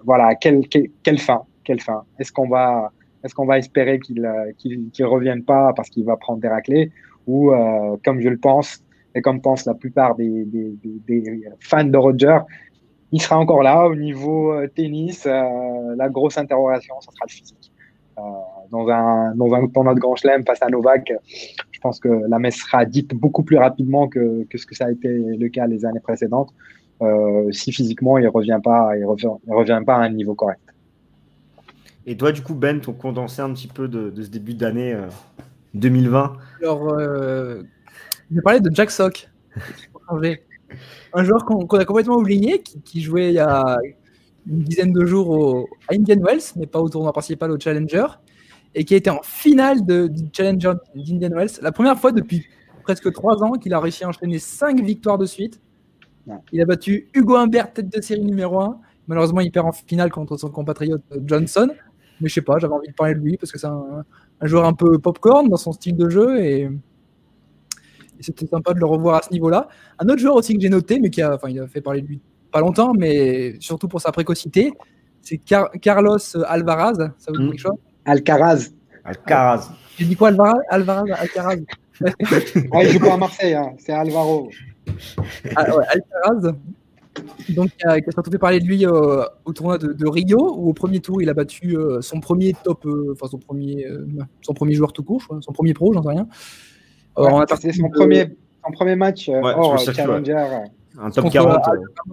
Voilà, 0.05 0.34
quelle, 0.34 0.66
quelle, 0.68 1.18
fin 1.18 1.43
Quelle 1.64 1.80
fin 1.80 2.05
Est-ce 2.18 2.32
qu'on 2.32 2.48
va 2.48 2.93
est-ce 3.24 3.34
qu'on 3.34 3.47
va 3.47 3.59
espérer 3.59 3.98
qu'il 3.98 4.24
qu'il 4.56 5.05
revienne 5.05 5.43
pas 5.43 5.72
parce 5.74 5.90
qu'il 5.90 6.05
va 6.05 6.16
prendre 6.16 6.40
des 6.40 6.48
raclés 6.48 6.93
ou 7.26 7.52
euh, 7.52 7.97
comme 8.05 8.20
je 8.20 8.28
le 8.28 8.38
pense, 8.38 8.82
et 9.14 9.22
comme 9.22 9.40
pensent 9.40 9.66
la 9.66 9.74
plupart 9.74 10.14
des, 10.14 10.44
des, 10.44 10.76
des, 10.82 11.43
fans 11.60 11.84
de 11.84 11.97
Roger, 11.97 12.38
il 13.12 13.20
sera 13.20 13.38
encore 13.38 13.62
là 13.62 13.86
au 13.86 13.94
niveau 13.94 14.52
euh, 14.52 14.68
tennis. 14.68 15.26
Euh, 15.26 15.94
la 15.97 16.09
grosse 16.09 16.38
interrogation, 16.38 16.94
ce 17.01 17.10
sera 17.12 17.24
le 17.26 17.32
physique. 17.32 17.72
Dans 18.70 18.88
un 18.88 19.34
dans 19.34 19.52
un 19.55 19.66
tournoi 19.68 19.94
de 19.94 20.01
Grand 20.01 20.16
Chelem 20.16 20.44
face 20.44 20.62
à 20.62 20.68
Novak, 20.68 21.12
je 21.70 21.80
pense 21.80 22.01
que 22.01 22.09
la 22.09 22.38
messe 22.38 22.56
sera 22.56 22.84
dite 22.84 23.14
beaucoup 23.14 23.43
plus 23.43 23.59
rapidement 23.59 24.09
que, 24.09 24.44
que 24.44 24.59
ce 24.59 24.66
que 24.66 24.74
ça 24.74 24.86
a 24.86 24.90
été 24.90 25.09
le 25.09 25.48
cas 25.48 25.66
les 25.66 25.84
années 25.84 26.01
précédentes. 26.01 26.51
Euh, 27.02 27.52
si 27.52 27.72
physiquement 27.72 28.16
il 28.16 28.26
revient 28.28 28.60
pas, 28.62 28.97
il 28.97 29.05
revient, 29.05 29.32
il 29.47 29.52
revient 29.52 29.82
pas 29.84 29.97
à 29.97 30.01
un 30.01 30.10
niveau 30.10 30.34
correct. 30.34 30.60
Et 32.06 32.16
toi, 32.16 32.32
du 32.32 32.40
coup, 32.40 32.55
Ben, 32.55 32.80
ton 32.80 32.93
condensé 32.93 33.43
un 33.43 33.52
petit 33.52 33.66
peu 33.66 33.88
de, 33.88 34.10
de 34.10 34.22
ce 34.22 34.30
début 34.30 34.55
d'année 34.55 34.97
2020 35.74 36.36
Alors, 36.62 36.88
euh, 36.94 37.62
je 38.30 38.36
vais 38.36 38.43
parler 38.43 38.60
de 38.60 38.74
Jack 38.74 38.90
Sock. 38.90 39.28
un 41.14 41.24
joueur 41.24 41.44
qu'on 41.44 41.66
a 41.66 41.84
complètement 41.84 42.16
oublié, 42.16 42.62
qui, 42.62 43.01
jouait 43.01 43.28
il 43.28 43.34
y 43.34 43.38
a 43.38 43.78
une 44.47 44.62
dizaine 44.62 44.93
de 44.93 45.05
jours 45.05 45.31
au, 45.31 45.68
à 45.89 45.94
Indian 45.94 46.20
Wells, 46.20 46.43
mais 46.56 46.66
pas 46.66 46.81
au 46.81 46.89
tournoi 46.89 47.12
principal, 47.12 47.51
au 47.51 47.59
Challenger, 47.59 48.06
et 48.74 48.85
qui 48.85 48.94
a 48.94 48.97
été 48.97 49.10
en 49.10 49.20
finale 49.23 49.85
de, 49.85 50.06
du 50.06 50.24
Challenger 50.32 50.74
d'Indian 50.94 51.31
Wells. 51.31 51.59
La 51.62 51.73
première 51.73 51.98
fois 51.98 52.12
depuis 52.12 52.47
presque 52.82 53.12
trois 53.12 53.43
ans 53.43 53.52
qu'il 53.52 53.74
a 53.74 53.81
réussi 53.81 54.05
à 54.05 54.09
enchaîner 54.09 54.39
cinq 54.39 54.81
victoires 54.81 55.18
de 55.18 55.27
suite. 55.27 55.60
Il 56.52 56.60
a 56.60 56.64
battu 56.64 57.09
Hugo 57.14 57.36
Humbert, 57.36 57.73
tête 57.73 57.89
de 57.89 58.01
série 58.01 58.24
numéro 58.24 58.60
1. 58.60 58.81
Malheureusement, 59.09 59.40
il 59.40 59.51
perd 59.51 59.66
en 59.66 59.73
finale 59.73 60.10
contre 60.10 60.36
son 60.36 60.51
compatriote 60.51 61.02
Johnson. 61.24 61.68
Mais 62.20 62.28
je 62.28 62.35
sais 62.35 62.43
pas, 62.43 62.59
j'avais 62.59 62.74
envie 62.74 62.89
de 62.89 62.94
parler 62.94 63.14
de 63.14 63.20
lui 63.20 63.36
parce 63.36 63.52
que 63.52 63.59
c'est 63.59 63.66
un, 63.66 64.05
un 64.40 64.47
joueur 64.47 64.64
un 64.64 64.73
peu 64.73 64.98
popcorn 64.98 65.48
dans 65.48 65.56
son 65.56 65.73
style 65.73 65.97
de 65.97 66.09
jeu 66.09 66.40
et, 66.40 66.70
c'était 68.20 68.47
sympa 68.47 68.73
de 68.73 68.78
le 68.78 68.86
revoir 68.86 69.16
à 69.16 69.23
ce 69.23 69.31
niveau-là. 69.31 69.68
Un 69.98 70.09
autre 70.09 70.18
joueur 70.18 70.36
aussi 70.36 70.55
que 70.55 70.60
j'ai 70.60 70.70
noté, 70.70 70.98
mais 70.98 71.10
qui 71.10 71.20
a, 71.20 71.35
enfin, 71.35 71.51
il 71.51 71.60
a 71.60 71.66
fait 71.66 71.82
parler 71.82 72.01
de 72.01 72.06
lui 72.06 72.20
pas 72.51 72.60
longtemps, 72.60 72.93
mais 72.94 73.56
surtout 73.60 73.89
pour 73.89 74.01
sa 74.01 74.12
précocité, 74.12 74.73
c'est 75.23 75.39
Carlos 75.39 76.18
Alvaraz. 76.47 76.94
Ça 77.18 77.32
vous 77.32 77.39
dit 77.39 77.48
quelque 77.51 77.60
chose? 77.60 77.78
Alcaraz. 78.05 78.70
Alcaraz. 79.05 79.70
J'ai 79.98 80.05
dit 80.05 80.16
quoi, 80.16 80.28
Alvaraz 80.28 80.60
Alvaraz, 80.68 81.12
Alcaraz? 81.14 81.56
ah, 82.05 82.82
il 82.82 82.90
joue 82.90 83.01
pas 83.01 83.14
à 83.14 83.16
Marseille, 83.16 83.55
hein. 83.55 83.73
c'est 83.78 83.93
Alvaro. 83.93 84.51
Ah, 85.56 85.77
ouais, 85.77 85.85
Alcaraz. 85.89 86.52
Donc, 87.48 87.70
qui 87.77 87.86
a, 87.86 87.98
surtout 88.10 88.31
fait 88.31 88.39
parler 88.39 88.60
de 88.60 88.66
lui 88.66 88.86
euh, 88.86 89.24
au 89.44 89.52
tournoi 89.52 89.78
de, 89.78 90.06
Rio, 90.06 90.55
où 90.59 90.68
au 90.68 90.73
premier 90.73 91.01
tour, 91.01 91.23
il 91.23 91.28
a 91.28 91.35
battu 91.35 91.77
euh, 91.77 92.01
son 92.02 92.20
premier 92.20 92.55
top, 92.62 92.85
euh, 92.86 93.12
enfin 93.12 93.27
son 93.28 93.39
premier, 93.39 93.86
son 94.43 94.55
premier 94.55 94.74
joueur 94.74 94.93
tout 94.93 95.02
court, 95.02 95.23
son 95.40 95.52
premier 95.52 95.74
pro, 95.74 95.93
j'en 95.93 96.02
sais 96.02 96.10
rien. 96.10 96.28
C'est 97.59 97.73
son, 97.73 97.89
premier, 97.89 98.36
son 98.64 98.73
premier 98.73 98.97
match 98.97 99.31
hors 99.31 99.78
Challenger. 99.78 100.47
Un 100.98 101.10
top 101.10 101.31
40. 101.31 101.59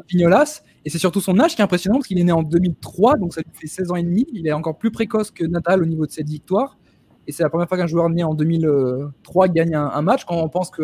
Vignolas. 0.10 0.62
Et 0.86 0.90
c'est 0.90 0.98
surtout 0.98 1.22
son 1.22 1.40
âge 1.40 1.56
qui 1.56 1.62
est 1.62 1.64
impressionnant, 1.64 1.98
parce 1.98 2.08
qu'il 2.08 2.20
est 2.20 2.24
né 2.24 2.32
en 2.32 2.44
2003, 2.44 3.18
donc 3.18 3.34
ça 3.34 3.42
lui 3.42 3.52
fait 3.54 3.68
16 3.68 3.92
ans 3.92 3.96
et 3.96 4.04
demi. 4.04 4.28
Il 4.34 4.48
est 4.48 4.52
encore 4.52 4.78
plus 4.78 4.92
précoce 4.92 5.32
que 5.32 5.46
Natal 5.46 5.82
au 5.82 5.86
niveau 5.86 6.06
de 6.06 6.12
cette 6.12 6.28
victoire. 6.28 6.78
Et 7.28 7.32
c'est 7.32 7.44
la 7.44 7.50
première 7.50 7.70
fois 7.70 7.78
qu'un 7.78 7.88
joueur 7.88 8.10
né 8.10 8.24
en 8.24 8.34
2003 8.34 9.48
gagne 9.48 9.76
un, 9.76 10.02
match, 10.02 10.26
quand 10.26 10.36
on 10.36 10.50
pense 10.50 10.70
que 10.70 10.84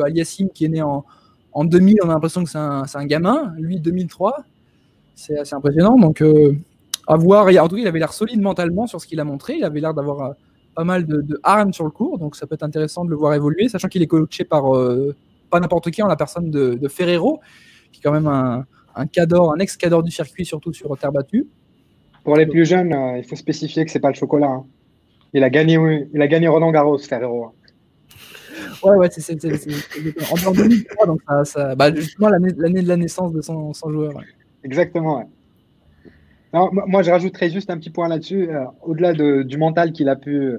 qui 0.53 0.65
est 0.65 0.69
né 0.69 0.81
en, 0.81 1.03
en 1.51 1.65
2000, 1.65 1.97
on 2.03 2.09
a 2.09 2.13
l'impression 2.13 2.43
que 2.43 2.49
c'est 2.49 2.57
un, 2.57 2.83
un, 2.93 3.05
gamin. 3.05 3.53
Lui, 3.57 3.79
2003, 3.79 4.43
c'est 5.15 5.37
assez 5.37 5.53
impressionnant. 5.53 5.97
Donc, 5.97 6.21
euh, 6.21 6.55
à 7.07 7.17
voir. 7.17 7.47
En 7.47 7.67
tout 7.67 7.75
cas, 7.75 7.81
il 7.81 7.87
avait 7.87 7.99
l'air 7.99 8.13
solide 8.13 8.41
mentalement 8.41 8.87
sur 8.87 9.01
ce 9.01 9.07
qu'il 9.07 9.19
a 9.19 9.25
montré. 9.25 9.55
Il 9.55 9.65
avait 9.65 9.81
l'air 9.81 9.93
d'avoir 9.93 10.21
euh, 10.21 10.33
pas 10.75 10.85
mal 10.85 11.05
de, 11.05 11.21
de 11.21 11.39
armes 11.43 11.73
sur 11.73 11.83
le 11.83 11.91
cours. 11.91 12.19
Donc, 12.19 12.37
ça 12.37 12.47
peut 12.47 12.55
être 12.55 12.63
intéressant 12.63 13.03
de 13.03 13.09
le 13.09 13.17
voir 13.17 13.33
évoluer, 13.33 13.67
sachant 13.67 13.89
qu'il 13.89 14.01
est 14.01 14.07
coaché 14.07 14.45
par 14.45 14.75
euh, 14.77 15.15
pas 15.49 15.59
n'importe 15.59 15.91
qui, 15.91 16.01
en 16.01 16.07
la 16.07 16.15
personne 16.15 16.51
de, 16.51 16.75
de, 16.75 16.87
Ferrero, 16.87 17.41
qui 17.91 17.99
est 17.99 18.03
quand 18.03 18.11
même 18.11 18.27
un, 18.27 18.65
un 18.95 19.07
cador, 19.07 19.53
un 19.53 19.59
ex-cador 19.59 20.03
du 20.03 20.11
circuit, 20.11 20.45
surtout 20.45 20.73
sur 20.73 20.95
terre 20.97 21.11
battue. 21.11 21.47
Pour 22.23 22.35
les 22.35 22.45
plus 22.45 22.65
jeunes, 22.65 22.95
il 23.17 23.23
faut 23.23 23.35
spécifier 23.35 23.85
que 23.85 23.91
c'est 23.91 23.99
pas 23.99 24.09
le 24.09 24.15
chocolat. 24.15 24.47
Hein. 24.47 24.65
Il 25.33 25.43
a 25.43 25.49
gagné, 25.49 25.77
il 26.13 26.21
a 26.21 26.27
gagné 26.27 26.47
Roland 26.47 26.71
Garros, 26.71 26.97
Ferrero. 26.97 27.45
Hein. 27.45 27.51
Ouais, 28.83 28.95
ouais, 28.95 29.09
c'est 29.09 29.33
en 30.47 30.51
2003, 30.51 31.05
donc 31.05 31.19
ça, 31.27 31.45
ça 31.45 31.75
bah, 31.75 31.93
justement 31.93 32.29
l'année 32.29 32.51
de 32.51 32.87
la 32.87 32.97
naissance 32.97 33.33
de 33.33 33.41
son, 33.41 33.73
son 33.73 33.91
joueur. 33.91 34.13
Exactement, 34.63 35.17
ouais. 35.17 35.25
Non, 36.53 36.69
moi, 36.71 37.03
je 37.03 37.11
rajouterais 37.11 37.49
juste 37.49 37.69
un 37.69 37.77
petit 37.77 37.91
point 37.91 38.07
là-dessus. 38.07 38.49
Euh, 38.49 38.65
au-delà 38.81 39.13
de, 39.13 39.43
du 39.43 39.57
mental 39.57 39.91
qu'il 39.91 40.09
a 40.09 40.15
pu, 40.15 40.57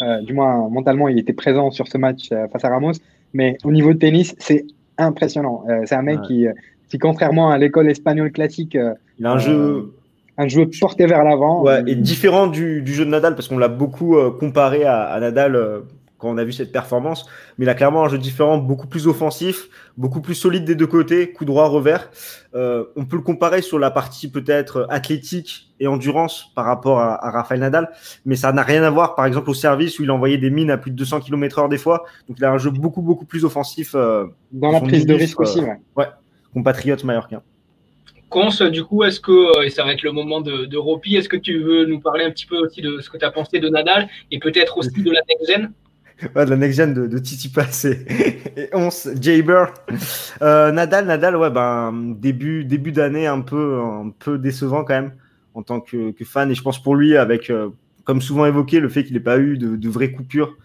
euh, 0.00 0.20
du 0.22 0.34
moins 0.34 0.68
mentalement, 0.68 1.08
il 1.08 1.18
était 1.18 1.32
présent 1.32 1.70
sur 1.70 1.88
ce 1.88 1.98
match 1.98 2.30
euh, 2.30 2.46
face 2.48 2.64
à 2.64 2.68
Ramos, 2.68 2.92
mais 3.32 3.56
au 3.64 3.72
niveau 3.72 3.92
de 3.92 3.98
tennis, 3.98 4.36
c'est 4.38 4.66
impressionnant. 4.98 5.64
c'est 5.86 5.94
un 5.94 6.02
mec 6.02 6.20
qui, 6.22 6.46
qui, 6.92 6.98
contrairement 6.98 7.50
à 7.50 7.58
l'école 7.58 7.90
espagnole 7.90 8.30
classique, 8.30 8.78
il 9.18 9.26
a 9.26 9.32
un 9.32 9.38
jeu. 9.38 9.94
Un 10.38 10.48
jeu 10.48 10.68
porté 10.80 11.06
vers 11.06 11.24
l'avant. 11.24 11.62
Ouais, 11.62 11.82
et 11.86 11.94
différent 11.94 12.46
du, 12.46 12.80
du, 12.80 12.94
jeu 12.94 13.04
de 13.04 13.10
Nadal, 13.10 13.34
parce 13.34 13.48
qu'on 13.48 13.58
l'a 13.58 13.68
beaucoup 13.68 14.16
comparé 14.38 14.84
à, 14.84 15.02
à 15.02 15.20
Nadal 15.20 15.82
quand 16.22 16.30
on 16.30 16.38
a 16.38 16.44
vu 16.44 16.52
cette 16.52 16.72
performance. 16.72 17.26
Mais 17.58 17.66
il 17.66 17.68
a 17.68 17.74
clairement 17.74 18.04
un 18.04 18.08
jeu 18.08 18.16
différent, 18.16 18.56
beaucoup 18.56 18.86
plus 18.86 19.08
offensif, 19.08 19.68
beaucoup 19.96 20.20
plus 20.20 20.36
solide 20.36 20.64
des 20.64 20.76
deux 20.76 20.86
côtés, 20.86 21.32
coup 21.32 21.44
droit, 21.44 21.66
revers. 21.66 22.10
Euh, 22.54 22.84
on 22.96 23.04
peut 23.04 23.16
le 23.16 23.22
comparer 23.22 23.60
sur 23.60 23.78
la 23.78 23.90
partie 23.90 24.30
peut-être 24.30 24.86
athlétique 24.88 25.74
et 25.80 25.88
endurance 25.88 26.52
par 26.54 26.64
rapport 26.64 27.00
à, 27.00 27.26
à 27.26 27.30
Rafael 27.30 27.58
Nadal, 27.58 27.90
mais 28.24 28.36
ça 28.36 28.52
n'a 28.52 28.62
rien 28.62 28.84
à 28.84 28.90
voir, 28.90 29.16
par 29.16 29.26
exemple, 29.26 29.50
au 29.50 29.54
service 29.54 29.98
où 29.98 30.04
il 30.04 30.10
envoyait 30.12 30.38
des 30.38 30.50
mines 30.50 30.70
à 30.70 30.78
plus 30.78 30.92
de 30.92 30.96
200 30.96 31.20
km/h 31.20 31.68
des 31.68 31.78
fois. 31.78 32.04
Donc 32.28 32.38
il 32.38 32.44
a 32.44 32.52
un 32.52 32.58
jeu 32.58 32.70
beaucoup, 32.70 33.02
beaucoup 33.02 33.26
plus 33.26 33.44
offensif. 33.44 33.94
Euh, 33.94 34.26
Dans 34.52 34.70
la 34.70 34.80
prise 34.80 35.04
de 35.04 35.14
risque 35.14 35.40
aussi, 35.40 35.60
ouais. 35.60 35.80
ouais. 35.96 36.06
Compatriote 36.52 37.04
mallorquin. 37.04 37.42
Cons, 38.28 38.48
du 38.70 38.82
coup, 38.82 39.04
est-ce 39.04 39.20
que, 39.20 39.62
et 39.64 39.68
ça 39.68 39.84
va 39.84 39.92
être 39.92 40.02
le 40.02 40.12
moment 40.12 40.40
de, 40.40 40.64
de 40.64 40.78
Ropi, 40.78 41.16
est-ce 41.16 41.28
que 41.28 41.36
tu 41.36 41.58
veux 41.62 41.84
nous 41.84 42.00
parler 42.00 42.24
un 42.24 42.30
petit 42.30 42.46
peu 42.46 42.56
aussi 42.56 42.80
de 42.80 43.00
ce 43.00 43.10
que 43.10 43.18
tu 43.18 43.24
as 43.26 43.30
pensé 43.30 43.60
de 43.60 43.68
Nadal 43.68 44.08
et 44.30 44.38
peut-être 44.38 44.78
aussi 44.78 45.02
de 45.02 45.10
la 45.10 45.20
next 45.28 45.50
gen? 45.50 45.72
Ouais, 46.36 46.44
de 46.44 46.50
la 46.50 46.56
next 46.56 46.76
gen 46.76 46.94
de, 46.94 47.08
de 47.08 47.18
Titi 47.18 47.48
Pass 47.48 47.84
et, 47.84 48.06
et 48.56 48.68
11, 48.72 49.14
Jaber. 49.20 49.64
Euh, 50.40 50.70
Nadal, 50.70 51.06
Nadal, 51.06 51.36
ouais, 51.36 51.50
ben, 51.50 52.14
début, 52.16 52.64
début 52.64 52.92
d'année 52.92 53.26
un 53.26 53.40
peu, 53.40 53.80
un 53.80 54.10
peu 54.10 54.38
décevant 54.38 54.84
quand 54.84 54.94
même 54.94 55.14
en 55.54 55.62
tant 55.62 55.80
que, 55.80 56.12
que 56.12 56.24
fan. 56.24 56.50
Et 56.50 56.54
je 56.54 56.62
pense 56.62 56.80
pour 56.80 56.94
lui, 56.94 57.16
avec, 57.16 57.50
euh, 57.50 57.70
comme 58.04 58.20
souvent 58.20 58.46
évoqué, 58.46 58.78
le 58.78 58.88
fait 58.88 59.04
qu'il 59.04 59.14
n'ait 59.14 59.20
pas 59.20 59.38
eu 59.38 59.58
de, 59.58 59.76
de 59.76 59.88
vraies 59.88 60.12
coupures 60.12 60.56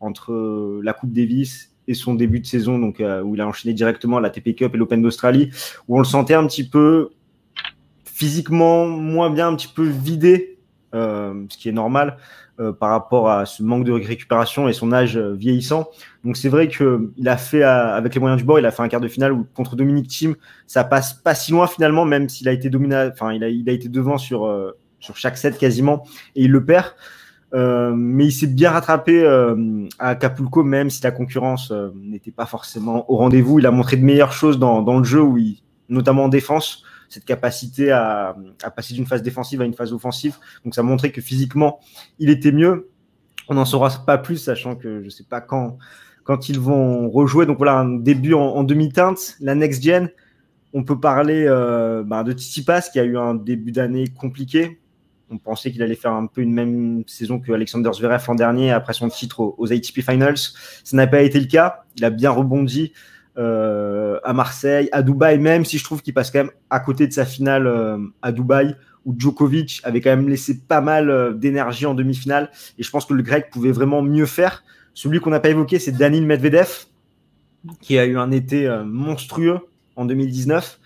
entre 0.00 0.32
euh, 0.32 0.80
la 0.82 0.94
Coupe 0.94 1.12
Davis 1.12 1.73
et 1.86 1.94
son 1.94 2.14
début 2.14 2.40
de 2.40 2.46
saison, 2.46 2.78
donc 2.78 3.00
euh, 3.00 3.22
où 3.22 3.34
il 3.34 3.40
a 3.40 3.46
enchaîné 3.46 3.74
directement 3.74 4.20
la 4.20 4.30
TP 4.30 4.54
Cup 4.54 4.74
et 4.74 4.78
l'Open 4.78 5.02
d'Australie, 5.02 5.50
où 5.88 5.96
on 5.96 5.98
le 5.98 6.04
sentait 6.04 6.34
un 6.34 6.46
petit 6.46 6.68
peu 6.68 7.10
physiquement 8.04 8.86
moins 8.86 9.30
bien, 9.30 9.48
un 9.48 9.56
petit 9.56 9.72
peu 9.74 9.84
vidé, 9.84 10.58
euh, 10.94 11.44
ce 11.48 11.58
qui 11.58 11.68
est 11.68 11.72
normal 11.72 12.16
euh, 12.60 12.72
par 12.72 12.90
rapport 12.90 13.28
à 13.28 13.46
ce 13.46 13.64
manque 13.64 13.82
de 13.82 13.90
récupération 13.90 14.68
et 14.68 14.72
son 14.72 14.92
âge 14.92 15.16
euh, 15.16 15.32
vieillissant. 15.32 15.90
Donc 16.24 16.36
c'est 16.36 16.48
vrai 16.48 16.68
que 16.68 17.10
il 17.16 17.28
a 17.28 17.36
fait 17.36 17.64
euh, 17.64 17.96
avec 17.96 18.14
les 18.14 18.20
moyens 18.20 18.40
du 18.40 18.46
bord, 18.46 18.60
il 18.60 18.64
a 18.64 18.70
fait 18.70 18.84
un 18.84 18.86
quart 18.86 19.00
de 19.00 19.08
finale 19.08 19.32
où, 19.32 19.44
contre 19.54 19.74
Dominique 19.74 20.06
Thiem, 20.06 20.36
ça 20.68 20.84
passe 20.84 21.14
pas 21.14 21.34
si 21.34 21.50
loin 21.50 21.66
finalement, 21.66 22.04
même 22.04 22.28
s'il 22.28 22.48
a 22.48 22.52
été 22.52 22.70
enfin 23.10 23.32
il 23.32 23.42
a, 23.42 23.48
il 23.48 23.68
a 23.68 23.72
été 23.72 23.88
devant 23.88 24.18
sur 24.18 24.48
sur 25.00 25.16
chaque 25.16 25.36
set 25.36 25.58
quasiment 25.58 26.06
et 26.36 26.44
il 26.44 26.52
le 26.52 26.64
perd. 26.64 26.94
Euh, 27.54 27.92
mais 27.94 28.26
il 28.26 28.32
s'est 28.32 28.48
bien 28.48 28.70
rattrapé 28.70 29.22
euh, 29.22 29.86
à 30.00 30.10
Acapulco, 30.10 30.64
même 30.64 30.90
si 30.90 31.02
la 31.02 31.12
concurrence 31.12 31.70
euh, 31.70 31.90
n'était 31.94 32.32
pas 32.32 32.46
forcément 32.46 33.08
au 33.10 33.16
rendez-vous. 33.16 33.60
Il 33.60 33.66
a 33.66 33.70
montré 33.70 33.96
de 33.96 34.04
meilleures 34.04 34.32
choses 34.32 34.58
dans, 34.58 34.98
le 34.98 35.04
jeu, 35.04 35.22
notamment 35.88 36.24
en 36.24 36.28
défense, 36.28 36.82
cette 37.08 37.24
capacité 37.24 37.92
à, 37.92 38.34
passer 38.74 38.94
d'une 38.94 39.06
phase 39.06 39.22
défensive 39.22 39.60
à 39.60 39.64
une 39.64 39.74
phase 39.74 39.92
offensive. 39.92 40.36
Donc 40.64 40.74
ça 40.74 40.80
a 40.80 40.84
montré 40.84 41.12
que 41.12 41.20
physiquement, 41.20 41.78
il 42.18 42.28
était 42.28 42.50
mieux. 42.50 42.90
On 43.48 43.54
n'en 43.54 43.64
saura 43.64 43.90
pas 44.04 44.18
plus, 44.18 44.38
sachant 44.38 44.74
que 44.74 45.00
je 45.00 45.04
ne 45.04 45.10
sais 45.10 45.24
pas 45.24 45.40
quand, 45.40 45.78
ils 46.48 46.58
vont 46.58 47.08
rejouer. 47.08 47.46
Donc 47.46 47.58
voilà, 47.58 47.78
un 47.78 47.98
début 47.98 48.34
en, 48.34 48.64
demi-teinte. 48.64 49.36
La 49.40 49.54
next-gen, 49.54 50.10
on 50.72 50.82
peut 50.82 50.98
parler 50.98 51.44
bah, 52.04 52.24
de 52.24 52.32
Tsitsipas, 52.32 52.88
qui 52.92 52.98
a 52.98 53.04
eu 53.04 53.16
un 53.16 53.34
début 53.34 53.70
d'année 53.70 54.08
compliqué. 54.08 54.80
On 55.34 55.38
pensait 55.38 55.72
qu'il 55.72 55.82
allait 55.82 55.96
faire 55.96 56.12
un 56.12 56.26
peu 56.26 56.42
une 56.42 56.52
même 56.52 57.02
saison 57.08 57.40
que 57.40 57.50
Alexander 57.50 57.90
Zverev 57.92 58.22
l'an 58.28 58.36
dernier 58.36 58.70
après 58.70 58.92
son 58.92 59.08
titre 59.08 59.40
aux, 59.58 59.72
ATP 59.72 60.00
Finals. 60.00 60.38
Ça 60.84 60.96
n'a 60.96 61.08
pas 61.08 61.22
été 61.22 61.40
le 61.40 61.46
cas. 61.46 61.82
Il 61.96 62.04
a 62.04 62.10
bien 62.10 62.30
rebondi 62.30 62.92
euh, 63.36 64.20
à 64.22 64.32
Marseille, 64.32 64.88
à 64.92 65.02
Dubaï, 65.02 65.40
même 65.40 65.64
si 65.64 65.78
je 65.78 65.82
trouve 65.82 66.02
qu'il 66.02 66.14
passe 66.14 66.30
quand 66.30 66.38
même 66.38 66.52
à 66.70 66.78
côté 66.78 67.08
de 67.08 67.12
sa 67.12 67.24
finale 67.24 67.66
euh, 67.66 67.98
à 68.22 68.30
Dubaï, 68.30 68.76
où 69.04 69.12
Djokovic 69.18 69.80
avait 69.82 70.00
quand 70.00 70.10
même 70.10 70.28
laissé 70.28 70.60
pas 70.60 70.80
mal 70.80 71.10
euh, 71.10 71.32
d'énergie 71.32 71.84
en 71.84 71.94
demi-finale. 71.94 72.48
Et 72.78 72.84
je 72.84 72.90
pense 72.90 73.04
que 73.04 73.14
le 73.14 73.24
grec 73.24 73.50
pouvait 73.50 73.72
vraiment 73.72 74.02
mieux 74.02 74.26
faire. 74.26 74.62
Celui 74.92 75.18
qu'on 75.18 75.30
n'a 75.30 75.40
pas 75.40 75.50
évoqué, 75.50 75.80
c'est 75.80 75.90
Danil 75.90 76.24
Medvedev, 76.26 76.84
qui 77.80 77.98
a 77.98 78.06
eu 78.06 78.18
un 78.18 78.30
été 78.30 78.68
monstrueux 78.86 79.58
en 79.96 80.04
2019 80.04 80.78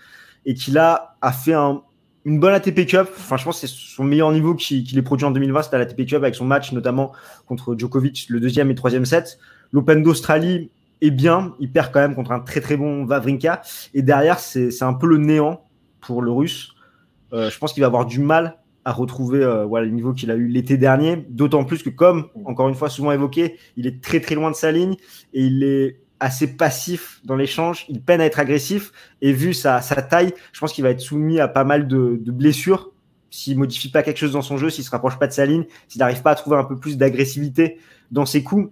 et 0.47 0.55
qui 0.55 0.71
là 0.71 1.17
a 1.21 1.31
fait 1.31 1.53
un, 1.53 1.83
une 2.25 2.39
bonne 2.39 2.53
ATP 2.53 2.85
Cup. 2.85 3.07
Enfin, 3.17 3.37
je 3.37 3.43
pense 3.43 3.61
que 3.61 3.67
c'est 3.67 3.73
son 3.73 4.03
meilleur 4.03 4.31
niveau 4.31 4.55
qu'il 4.55 4.83
qu 4.83 4.97
ait 4.97 5.01
produit 5.01 5.25
en 5.25 5.31
2020, 5.31 5.63
c'était 5.63 5.75
à 5.75 5.79
l'ATP 5.79 6.05
Cup 6.05 6.15
avec 6.15 6.35
son 6.35 6.45
match 6.45 6.71
notamment 6.71 7.11
contre 7.45 7.75
Djokovic, 7.77 8.27
le 8.29 8.39
deuxième 8.39 8.69
et 8.71 8.75
troisième 8.75 9.05
set. 9.05 9.39
L'Open 9.71 10.03
d'Australie 10.03 10.71
est 11.01 11.11
bien, 11.11 11.55
il 11.59 11.71
perd 11.71 11.91
quand 11.91 11.99
même 11.99 12.15
contre 12.15 12.31
un 12.31 12.39
très 12.39 12.61
très 12.61 12.77
bon 12.77 13.05
Vavrinka. 13.05 13.61
Et 13.93 14.01
derrière, 14.01 14.39
c'est 14.39 14.83
un 14.83 14.93
peu 14.93 15.07
le 15.07 15.17
néant 15.17 15.65
pour 16.01 16.21
le 16.21 16.31
Russe. 16.31 16.73
Euh, 17.33 17.49
je 17.49 17.57
pense 17.57 17.73
qu'il 17.73 17.81
va 17.81 17.87
avoir 17.87 18.05
du 18.05 18.19
mal 18.19 18.57
à 18.85 18.91
retrouver 18.91 19.43
euh, 19.43 19.65
voilà, 19.65 19.85
le 19.85 19.91
niveau 19.91 20.13
qu'il 20.13 20.31
a 20.31 20.35
eu 20.35 20.47
l'été 20.47 20.77
dernier. 20.77 21.25
D'autant 21.29 21.63
plus 21.63 21.83
que, 21.83 21.89
comme 21.89 22.27
encore 22.45 22.69
une 22.69 22.75
fois 22.75 22.89
souvent 22.89 23.11
évoqué, 23.11 23.57
il 23.77 23.87
est 23.87 24.01
très 24.01 24.19
très 24.19 24.35
loin 24.35 24.51
de 24.51 24.55
sa 24.55 24.71
ligne 24.71 24.95
et 25.33 25.43
il 25.43 25.63
est 25.63 26.01
assez 26.19 26.55
passif 26.55 27.21
dans 27.23 27.35
l'échange. 27.35 27.85
Il 27.89 28.01
peine 28.01 28.21
à 28.21 28.25
être 28.25 28.39
agressif 28.39 28.91
et 29.21 29.31
vu 29.31 29.53
sa, 29.53 29.81
sa 29.81 30.01
taille, 30.01 30.33
je 30.51 30.59
pense 30.59 30.73
qu'il 30.73 30.83
va 30.83 30.89
être 30.89 30.99
soumis 30.99 31.39
à 31.39 31.47
pas 31.47 31.63
mal 31.63 31.87
de, 31.87 32.19
de 32.21 32.31
blessures 32.31 32.91
s'il 33.31 33.57
modifie 33.57 33.91
pas 33.91 34.03
quelque 34.03 34.17
chose 34.17 34.31
dans 34.31 34.41
son 34.41 34.57
jeu, 34.57 34.69
s'il 34.69 34.83
se 34.83 34.89
rapproche 34.89 35.19
pas 35.19 35.27
de 35.27 35.33
sa 35.33 35.45
ligne, 35.45 35.65
s'il 35.87 35.99
n'arrive 35.99 36.21
pas 36.21 36.31
à 36.31 36.35
trouver 36.35 36.57
un 36.57 36.63
peu 36.63 36.77
plus 36.77 36.97
d'agressivité 36.97 37.77
dans 38.11 38.25
ses 38.25 38.43
coups. 38.43 38.71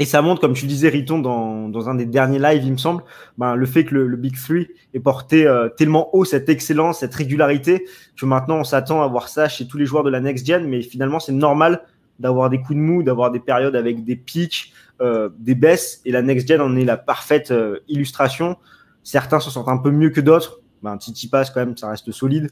Et 0.00 0.06
ça 0.06 0.22
montre, 0.22 0.40
comme 0.40 0.54
tu 0.54 0.66
disais, 0.66 0.88
Riton, 0.88 1.18
dans, 1.18 1.68
dans 1.68 1.90
un 1.90 1.94
des 1.94 2.06
derniers 2.06 2.38
lives, 2.38 2.64
il 2.64 2.72
me 2.72 2.76
semble, 2.78 3.02
ben, 3.36 3.54
le 3.54 3.66
fait 3.66 3.84
que 3.84 3.94
le, 3.94 4.06
le 4.06 4.16
Big 4.16 4.34
Three 4.34 4.68
ait 4.94 5.00
porté 5.00 5.46
euh, 5.46 5.68
tellement 5.68 6.14
haut 6.14 6.24
cette 6.24 6.48
excellence, 6.48 7.00
cette 7.00 7.14
régularité, 7.14 7.84
que 8.16 8.24
maintenant 8.24 8.56
on 8.56 8.64
s'attend 8.64 9.02
à 9.02 9.06
voir 9.06 9.28
ça 9.28 9.48
chez 9.48 9.66
tous 9.66 9.76
les 9.76 9.84
joueurs 9.84 10.02
de 10.02 10.10
la 10.10 10.20
Next 10.20 10.46
Gen, 10.46 10.66
mais 10.66 10.80
finalement 10.80 11.20
c'est 11.20 11.32
normal 11.32 11.82
d'avoir 12.18 12.48
des 12.48 12.58
coups 12.58 12.76
de 12.76 12.82
mou, 12.82 13.02
d'avoir 13.02 13.30
des 13.30 13.40
périodes 13.40 13.76
avec 13.76 14.04
des 14.04 14.16
pics, 14.16 14.72
euh, 15.02 15.28
des 15.38 15.54
baisses, 15.54 16.00
et 16.04 16.12
la 16.12 16.22
Next 16.22 16.48
Gen 16.48 16.60
en 16.60 16.76
est 16.76 16.84
la 16.84 16.96
parfaite 16.96 17.50
euh, 17.50 17.80
illustration. 17.88 18.56
Certains 19.02 19.40
s'en 19.40 19.50
sortent 19.50 19.68
un 19.68 19.78
peu 19.78 19.90
mieux 19.90 20.10
que 20.10 20.20
d'autres, 20.20 20.60
ben, 20.82 20.96
Titi 20.96 21.28
passe 21.28 21.50
quand 21.50 21.60
même, 21.60 21.76
ça 21.76 21.90
reste 21.90 22.10
solide. 22.12 22.50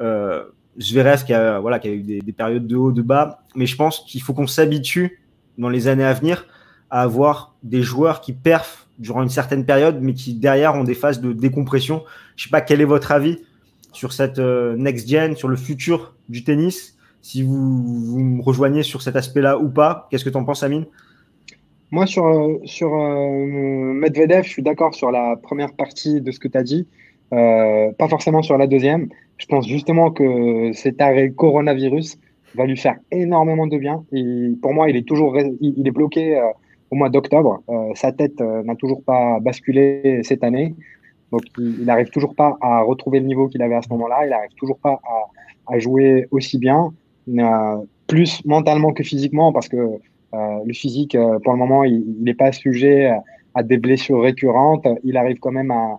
Euh, 0.00 0.44
Zverev 0.80 1.24
qui 1.24 1.32
a, 1.34 1.60
voilà, 1.60 1.78
qui 1.78 1.88
a 1.88 1.92
eu 1.92 2.02
des, 2.02 2.20
des 2.20 2.32
périodes 2.32 2.66
de 2.66 2.76
haut, 2.76 2.92
de 2.92 3.02
bas, 3.02 3.44
mais 3.54 3.66
je 3.66 3.76
pense 3.76 4.00
qu'il 4.00 4.22
faut 4.22 4.34
qu'on 4.34 4.46
s'habitue 4.46 5.22
dans 5.58 5.68
les 5.68 5.88
années 5.88 6.04
à 6.04 6.12
venir 6.12 6.46
à 6.90 7.00
avoir 7.02 7.54
des 7.62 7.82
joueurs 7.82 8.20
qui 8.20 8.34
perfent 8.34 8.86
durant 8.98 9.22
une 9.22 9.30
certaine 9.30 9.64
période, 9.64 9.98
mais 10.02 10.12
qui 10.12 10.34
derrière 10.34 10.74
ont 10.74 10.84
des 10.84 10.94
phases 10.94 11.20
de 11.20 11.32
décompression. 11.32 12.04
Je 12.36 12.44
sais 12.44 12.50
pas 12.50 12.60
quel 12.60 12.82
est 12.82 12.86
votre 12.86 13.12
avis 13.12 13.38
sur 13.92 14.12
cette 14.12 14.38
euh, 14.38 14.76
next 14.76 15.08
gen, 15.08 15.34
sur 15.36 15.48
le 15.48 15.56
futur 15.56 16.14
du 16.28 16.44
tennis, 16.44 16.96
si 17.22 17.42
vous, 17.42 18.04
vous 18.04 18.18
me 18.18 18.42
rejoignez 18.42 18.82
sur 18.82 19.00
cet 19.00 19.16
aspect-là 19.16 19.58
ou 19.58 19.70
pas. 19.70 20.06
Qu'est-ce 20.10 20.24
que 20.24 20.30
tu 20.30 20.36
en 20.36 20.44
penses, 20.44 20.62
Amine? 20.62 20.86
Moi, 21.92 22.06
sur, 22.06 22.58
sur 22.64 22.94
euh, 22.94 23.92
Medvedev, 23.92 24.44
je 24.44 24.48
suis 24.48 24.62
d'accord 24.62 24.94
sur 24.94 25.10
la 25.10 25.36
première 25.36 25.74
partie 25.74 26.22
de 26.22 26.30
ce 26.30 26.40
que 26.40 26.48
tu 26.48 26.56
as 26.56 26.62
dit, 26.62 26.88
euh, 27.34 27.92
pas 27.92 28.08
forcément 28.08 28.40
sur 28.40 28.56
la 28.56 28.66
deuxième. 28.66 29.08
Je 29.36 29.44
pense 29.44 29.68
justement 29.68 30.10
que 30.10 30.72
cet 30.72 31.02
arrêt 31.02 31.32
coronavirus 31.32 32.18
va 32.54 32.64
lui 32.64 32.78
faire 32.78 32.96
énormément 33.10 33.66
de 33.66 33.76
bien. 33.76 34.04
Et 34.10 34.52
pour 34.62 34.72
moi, 34.72 34.88
il 34.88 34.96
est 34.96 35.06
toujours 35.06 35.36
il, 35.60 35.86
est 35.86 35.90
bloqué 35.90 36.38
euh, 36.38 36.44
au 36.90 36.96
mois 36.96 37.10
d'octobre. 37.10 37.62
Euh, 37.68 37.90
sa 37.94 38.10
tête 38.10 38.40
euh, 38.40 38.62
n'a 38.62 38.74
toujours 38.74 39.02
pas 39.02 39.38
basculé 39.40 40.20
cette 40.22 40.44
année. 40.44 40.74
Donc, 41.30 41.42
il 41.58 41.84
n'arrive 41.84 42.08
toujours 42.08 42.34
pas 42.34 42.56
à 42.62 42.80
retrouver 42.80 43.20
le 43.20 43.26
niveau 43.26 43.48
qu'il 43.48 43.60
avait 43.60 43.74
à 43.74 43.82
ce 43.82 43.90
moment-là. 43.90 44.24
Il 44.24 44.30
n'arrive 44.30 44.54
toujours 44.56 44.78
pas 44.78 44.98
à, 45.04 45.74
à, 45.74 45.78
jouer 45.78 46.26
aussi 46.30 46.56
bien, 46.56 46.90
euh, 47.28 47.76
plus 48.06 48.42
mentalement 48.46 48.92
que 48.92 49.02
physiquement, 49.02 49.52
parce 49.52 49.68
que 49.68 49.98
le 50.32 50.72
physique, 50.72 51.16
pour 51.44 51.52
le 51.52 51.58
moment, 51.58 51.84
il 51.84 52.04
n'est 52.20 52.34
pas 52.34 52.52
sujet 52.52 53.12
à 53.54 53.62
des 53.62 53.76
blessures 53.76 54.22
récurrentes. 54.22 54.86
Il 55.04 55.16
arrive 55.16 55.38
quand 55.38 55.52
même 55.52 55.70
à, 55.70 55.98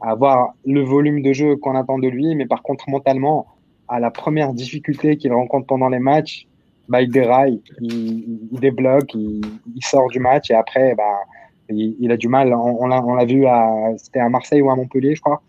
à 0.00 0.10
avoir 0.10 0.54
le 0.64 0.82
volume 0.82 1.22
de 1.22 1.32
jeu 1.32 1.56
qu'on 1.56 1.74
attend 1.74 1.98
de 1.98 2.08
lui, 2.08 2.34
mais 2.34 2.46
par 2.46 2.62
contre, 2.62 2.88
mentalement, 2.88 3.46
à 3.88 4.00
la 4.00 4.10
première 4.10 4.52
difficulté 4.52 5.16
qu'il 5.16 5.32
rencontre 5.32 5.66
pendant 5.66 5.88
les 5.88 5.98
matchs, 5.98 6.46
bah, 6.88 7.02
il 7.02 7.10
déraille, 7.10 7.60
il, 7.80 8.48
il 8.52 8.60
débloque, 8.60 9.14
il, 9.14 9.40
il, 9.76 9.84
sort 9.84 10.08
du 10.08 10.18
match 10.18 10.50
et 10.50 10.54
après, 10.54 10.94
bah, 10.94 11.20
il, 11.68 11.96
il 12.00 12.10
a 12.10 12.16
du 12.16 12.28
mal. 12.28 12.52
On, 12.52 12.82
on 12.82 13.14
l'a 13.14 13.24
vu 13.24 13.46
à, 13.46 13.70
c'était 13.96 14.20
à 14.20 14.28
Marseille 14.28 14.60
ou 14.62 14.70
à 14.70 14.76
Montpellier, 14.76 15.14
je 15.14 15.20
crois, 15.20 15.42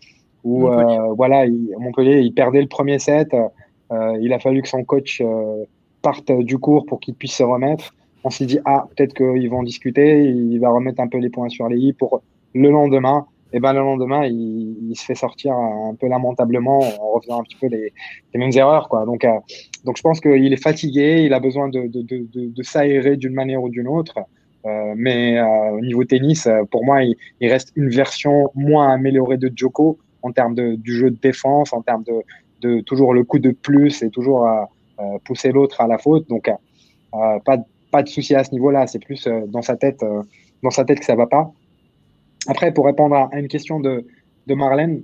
où 0.44 0.68
euh, 0.68 1.12
voilà, 1.16 1.46
il, 1.46 1.74
Montpellier, 1.78 2.20
il 2.20 2.32
perdait 2.32 2.60
le 2.60 2.68
premier 2.68 2.98
set. 2.98 3.34
Euh, 3.34 4.18
il 4.20 4.32
a 4.32 4.38
fallu 4.38 4.62
que 4.62 4.68
son 4.68 4.84
coach 4.84 5.20
euh, 5.20 5.64
parte 6.00 6.30
du 6.30 6.58
cours 6.58 6.86
pour 6.86 7.00
qu'il 7.00 7.14
puisse 7.14 7.34
se 7.34 7.42
remettre. 7.42 7.94
On 8.24 8.30
s'est 8.30 8.46
dit 8.46 8.58
ah 8.64 8.86
peut-être 8.94 9.14
qu'ils 9.14 9.50
vont 9.50 9.62
discuter, 9.62 10.24
il 10.24 10.58
va 10.58 10.70
remettre 10.70 11.00
un 11.00 11.08
peu 11.08 11.18
les 11.18 11.30
points 11.30 11.48
sur 11.48 11.68
les 11.68 11.78
i 11.78 11.92
pour 11.92 12.22
le 12.54 12.70
lendemain. 12.70 13.26
Et 13.54 13.60
ben 13.60 13.72
le 13.74 13.80
lendemain 13.80 14.24
il, 14.24 14.90
il, 14.90 14.96
se 14.96 15.04
fait 15.04 15.14
sortir 15.14 15.52
un 15.54 15.94
peu 15.98 16.08
lamentablement. 16.08 16.80
En 16.80 17.12
refaisant 17.12 17.40
un 17.40 17.42
petit 17.42 17.56
peu 17.56 17.66
les, 17.66 17.92
les 18.32 18.40
mêmes 18.40 18.52
erreurs 18.54 18.88
quoi. 18.88 19.04
Donc 19.04 19.24
euh, 19.24 19.38
donc 19.84 19.96
je 19.96 20.02
pense 20.02 20.20
qu'il 20.20 20.52
est 20.52 20.62
fatigué 20.62 21.22
il 21.24 21.34
a 21.34 21.40
besoin 21.40 21.68
de 21.68 21.86
de, 21.86 22.02
de, 22.02 22.26
de, 22.32 22.62
s'aérer 22.62 23.16
d'une 23.16 23.34
manière 23.34 23.62
ou 23.62 23.68
d'une 23.68 23.88
autre. 23.88 24.18
Euh, 24.64 24.94
mais 24.96 25.38
euh, 25.38 25.72
au 25.72 25.80
niveau 25.80 26.04
tennis 26.04 26.48
pour 26.70 26.84
moi 26.84 27.02
il, 27.02 27.16
il, 27.40 27.50
reste 27.50 27.72
une 27.74 27.90
version 27.90 28.50
moins 28.54 28.90
améliorée 28.92 29.36
de 29.36 29.50
Djoko 29.54 29.98
en 30.22 30.30
termes 30.30 30.54
de, 30.54 30.76
du 30.76 30.94
jeu 30.94 31.10
de 31.10 31.18
défense 31.20 31.72
en 31.72 31.82
termes 31.82 32.04
de, 32.04 32.22
de 32.60 32.80
toujours 32.80 33.12
le 33.12 33.24
coup 33.24 33.40
de 33.40 33.50
plus 33.50 34.02
et 34.02 34.10
toujours 34.10 34.48
pousser 35.24 35.50
l'autre 35.50 35.80
à 35.80 35.88
la 35.88 35.98
faute. 35.98 36.28
Donc 36.28 36.48
pas 37.10 37.58
pas 37.92 38.02
de 38.02 38.08
souci 38.08 38.34
à 38.34 38.42
ce 38.42 38.50
niveau-là. 38.52 38.88
C'est 38.88 38.98
plus 38.98 39.28
dans 39.48 39.62
sa 39.62 39.76
tête, 39.76 40.04
dans 40.62 40.70
sa 40.70 40.84
tête 40.84 40.98
que 40.98 41.04
ça 41.04 41.14
va 41.14 41.26
pas. 41.26 41.52
Après, 42.48 42.72
pour 42.72 42.86
répondre 42.86 43.14
à, 43.14 43.30
une 43.38 43.46
question 43.46 43.78
de, 43.78 44.04
de 44.48 44.54
Marlène, 44.54 45.02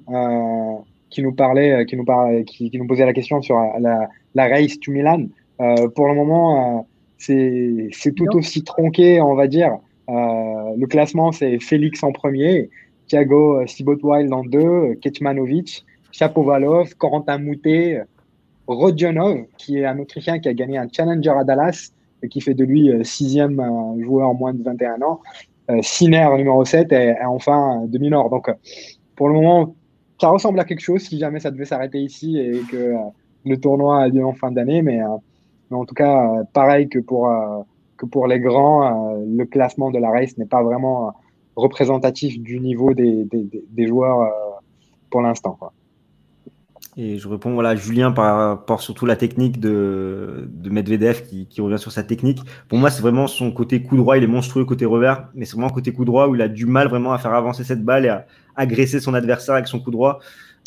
qui 1.10 1.23
nous 1.23 1.32
parlait, 1.32 1.86
qui 1.86 1.97
nous 1.97 2.05
parlait, 2.05 2.44
qui, 2.44 2.70
nous 2.74 2.86
posait 2.86 3.06
la 3.06 3.12
question 3.12 3.40
sur 3.40 3.56
la, 3.78 4.09
la 4.35 4.48
race 4.48 4.81
to 4.81 4.90
Milan. 4.90 5.27
pour 5.94 6.09
le 6.09 6.15
moment, 6.15 6.86
c'est 7.19 8.15
tout 8.16 8.36
aussi 8.36 8.65
tronqué, 8.65 9.20
on 9.20 9.35
va 9.35 9.47
dire. 9.47 9.77
le 10.09 10.86
classement, 10.86 11.31
c'est 11.31 11.60
Félix 11.60 12.02
en 12.02 12.12
premier, 12.12 12.70
Thiago 13.09 13.66
Sibotwild 13.66 14.32
en 14.32 14.44
deux, 14.44 14.94
Ketmanovic, 15.01 15.85
Chapovalov, 16.12 16.94
Corentin 16.97 17.39
Moutet, 17.39 18.02
Rodionov, 18.66 19.44
qui 19.56 19.78
est 19.78 19.86
un 19.86 19.98
Autrichien 19.98 20.39
qui 20.39 20.48
a 20.48 20.55
gagné 20.55 20.78
un 20.78 20.89
Challenger 20.90 21.31
à 21.31 21.44
Dallas 21.44 21.93
qui 22.31 22.40
fait 22.40 22.55
de 22.55 22.65
lui 22.65 22.90
euh, 22.90 23.05
sixième 23.05 23.61
euh, 23.61 24.03
joueur 24.03 24.28
en 24.28 24.35
moins 24.35 24.55
de 24.55 24.62
21 24.62 25.03
ans. 25.03 25.20
Euh, 25.70 25.78
Siner, 25.82 26.28
numéro 26.36 26.65
7, 26.65 26.93
et, 26.93 27.15
enfin 27.27 27.85
demi-nord. 27.86 28.31
Donc, 28.31 28.51
pour 29.16 29.28
le 29.28 29.35
moment, 29.35 29.74
ça 30.20 30.28
ressemble 30.28 30.59
à 30.61 30.65
quelque 30.65 30.81
chose 30.81 31.03
si 31.03 31.19
jamais 31.19 31.40
ça 31.40 31.51
devait 31.51 31.65
s'arrêter 31.65 32.01
ici 32.01 32.39
et 32.39 32.62
que 32.70 32.95
le 33.45 33.57
tournoi 33.61 34.03
a 34.03 34.09
lieu 34.09 34.24
en 34.24 34.32
fin 34.32 34.51
d'année. 34.51 34.82
Mais, 34.82 35.01
en 35.70 35.85
tout 35.85 35.95
cas, 35.95 36.43
pareil 36.55 36.89
que 36.89 36.99
pour, 36.99 37.31
que 37.99 38.07
pour 38.07 38.27
les 38.27 38.40
grands, 38.40 39.15
le 39.27 39.45
classement 39.45 39.90
de 39.90 39.99
la 39.99 40.11
race 40.11 40.39
n'est 40.39 40.47
pas 40.47 40.62
vraiment 40.62 41.12
représentatif 41.55 42.40
du 42.40 42.61
niveau 42.61 42.95
des, 42.95 43.24
des, 43.24 43.47
des 43.69 43.86
joueurs 43.86 44.32
pour 45.11 45.20
l'instant. 45.20 45.59
Et 47.00 47.16
je 47.16 47.28
réponds 47.28 47.54
voilà, 47.54 47.76
Julien 47.76 48.10
par 48.10 48.36
rapport 48.36 48.82
surtout 48.82 49.06
la 49.06 49.14
technique 49.14 49.60
de, 49.60 50.48
de 50.52 50.68
Medvedev 50.68 51.22
qui, 51.22 51.46
qui, 51.46 51.60
revient 51.60 51.78
sur 51.78 51.92
sa 51.92 52.02
technique. 52.02 52.40
Pour 52.66 52.76
moi, 52.76 52.90
c'est 52.90 53.02
vraiment 53.02 53.28
son 53.28 53.52
côté 53.52 53.80
coup 53.84 53.96
droit, 53.96 54.18
il 54.18 54.24
est 54.24 54.26
monstrueux 54.26 54.64
côté 54.64 54.84
revers, 54.84 55.28
mais 55.36 55.44
c'est 55.44 55.52
vraiment 55.52 55.70
côté 55.70 55.92
coup 55.92 56.04
droit 56.04 56.26
où 56.26 56.34
il 56.34 56.42
a 56.42 56.48
du 56.48 56.66
mal 56.66 56.88
vraiment 56.88 57.12
à 57.12 57.18
faire 57.18 57.34
avancer 57.34 57.62
cette 57.62 57.84
balle 57.84 58.04
et 58.04 58.08
à 58.08 58.26
agresser 58.56 58.98
son 58.98 59.14
adversaire 59.14 59.54
avec 59.54 59.68
son 59.68 59.78
coup 59.78 59.92
droir. 59.92 60.18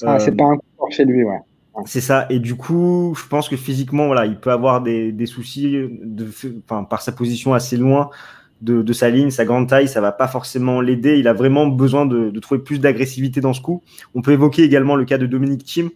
Ah, 0.05 0.19
c'est 0.19 0.31
euh, 0.31 0.35
pas 0.37 0.45
un 0.45 0.55
coup 0.55 0.89
chez 0.89 1.03
lui, 1.03 1.21
ouais. 1.25 1.39
C'est 1.85 1.99
ça. 1.99 2.27
Et 2.29 2.39
du 2.39 2.55
coup, 2.55 3.13
je 3.17 3.27
pense 3.27 3.49
que 3.49 3.57
physiquement, 3.57 4.05
voilà, 4.05 4.25
il 4.25 4.37
peut 4.37 4.51
avoir 4.51 4.81
des, 4.81 5.11
des 5.11 5.25
soucis 5.25 5.75
de, 6.01 6.29
enfin, 6.63 6.85
par 6.85 7.01
sa 7.01 7.11
position 7.11 7.53
assez 7.53 7.75
loin 7.75 8.09
de, 8.61 8.81
de, 8.81 8.93
sa 8.93 9.09
ligne, 9.09 9.31
sa 9.31 9.43
grande 9.43 9.67
taille, 9.67 9.89
ça 9.89 9.99
va 9.99 10.13
pas 10.13 10.29
forcément 10.29 10.79
l'aider. 10.79 11.17
Il 11.17 11.27
a 11.27 11.33
vraiment 11.33 11.67
besoin 11.67 12.05
de, 12.05 12.29
de 12.29 12.39
trouver 12.39 12.61
plus 12.61 12.79
d'agressivité 12.79 13.41
dans 13.41 13.53
ce 13.53 13.59
coup. 13.59 13.81
On 14.15 14.21
peut 14.21 14.31
évoquer 14.31 14.63
également 14.63 14.95
le 14.95 15.03
cas 15.03 15.17
de 15.17 15.25
Dominique 15.25 15.65
Thiem, 15.65 15.89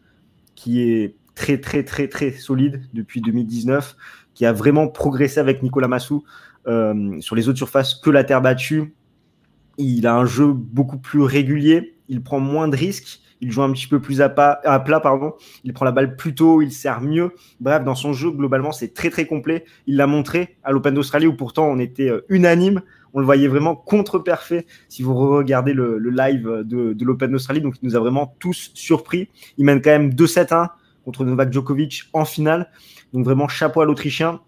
qui 0.55 0.81
est 0.81 1.15
très, 1.35 1.59
très, 1.59 1.83
très, 1.83 2.07
très 2.07 2.31
solide 2.31 2.81
depuis 2.93 3.21
2019, 3.21 3.95
qui 4.33 4.45
a 4.45 4.53
vraiment 4.53 4.87
progressé 4.87 5.39
avec 5.39 5.61
Nicolas 5.61 5.87
Massou 5.87 6.23
euh, 6.67 7.19
sur 7.21 7.35
les 7.35 7.47
autres 7.47 7.57
surfaces 7.57 7.95
que 7.95 8.09
la 8.09 8.23
terre 8.23 8.41
battue. 8.41 8.95
Il 9.77 10.07
a 10.07 10.15
un 10.15 10.25
jeu 10.25 10.47
beaucoup 10.47 10.97
plus 10.97 11.21
régulier, 11.21 11.97
il 12.07 12.23
prend 12.23 12.39
moins 12.39 12.67
de 12.67 12.75
risques, 12.75 13.19
il 13.41 13.51
joue 13.51 13.61
un 13.61 13.71
petit 13.71 13.87
peu 13.87 13.99
plus 13.99 14.21
à, 14.21 14.29
plat, 14.29 14.61
il 15.63 15.73
prend 15.73 15.85
la 15.85 15.91
balle 15.91 16.15
plus 16.15 16.33
tôt, 16.33 16.61
il 16.61 16.71
sert 16.71 17.01
mieux. 17.01 17.31
Bref, 17.59 17.83
dans 17.83 17.95
son 17.95 18.13
jeu, 18.13 18.31
globalement, 18.31 18.71
c'est 18.71 18.93
très 18.93 19.09
très 19.09 19.25
complet. 19.25 19.65
Il 19.87 19.97
l'a 19.97 20.07
montré 20.07 20.57
à 20.63 20.71
l'Open 20.71 20.93
d'Australie 20.93 21.27
où 21.27 21.35
pourtant 21.35 21.67
on 21.67 21.77
était 21.77 22.09
euh, 22.09 22.25
unanime. 22.29 22.81
On 23.15 23.19
le 23.19 23.25
voyait 23.25 23.47
vraiment 23.47 23.75
contre-parfait 23.75 24.65
si 24.89 25.01
vous 25.01 25.15
regardez 25.15 25.73
le, 25.73 25.97
live 25.97 26.63
de, 26.65 27.03
l'Open 27.03 27.31
d'Australie. 27.31 27.61
Donc 27.61 27.75
il 27.81 27.87
nous 27.87 27.95
a 27.95 27.99
vraiment 27.99 28.35
tous 28.39 28.71
surpris. 28.73 29.29
Il 29.57 29.65
mène 29.65 29.81
quand 29.81 29.91
même 29.91 30.09
2-7-1 30.09 30.67
contre 31.05 31.23
Novak 31.23 31.51
Djokovic 31.51 32.03
en 32.11 32.25
finale. 32.25 32.69
Donc 33.13 33.23
vraiment 33.23 33.47
chapeau 33.47 33.81
à 33.81 33.85
l'Autrichien. 33.85 34.41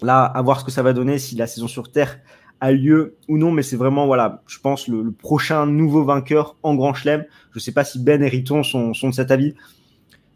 Là, 0.00 0.24
à 0.24 0.40
voir 0.40 0.60
ce 0.60 0.64
que 0.64 0.70
ça 0.70 0.82
va 0.82 0.94
donner 0.94 1.18
si 1.18 1.36
la 1.36 1.46
saison 1.46 1.68
sur 1.68 1.92
Terre 1.92 2.18
a 2.60 2.72
lieu 2.72 3.16
ou 3.28 3.36
non, 3.36 3.52
mais 3.52 3.62
c'est 3.62 3.76
vraiment, 3.76 4.06
voilà, 4.06 4.42
je 4.46 4.58
pense, 4.60 4.88
le, 4.88 5.12
prochain 5.12 5.66
nouveau 5.66 6.02
vainqueur 6.02 6.56
en 6.62 6.74
Grand 6.74 6.94
Chelem. 6.94 7.26
Je 7.52 7.58
ne 7.58 7.60
sais 7.60 7.72
pas 7.72 7.84
si 7.84 8.02
Ben 8.02 8.22
et 8.22 8.28
Riton 8.28 8.62
sont 8.62 8.92
de 8.92 9.12
cet 9.12 9.30
avis. 9.30 9.54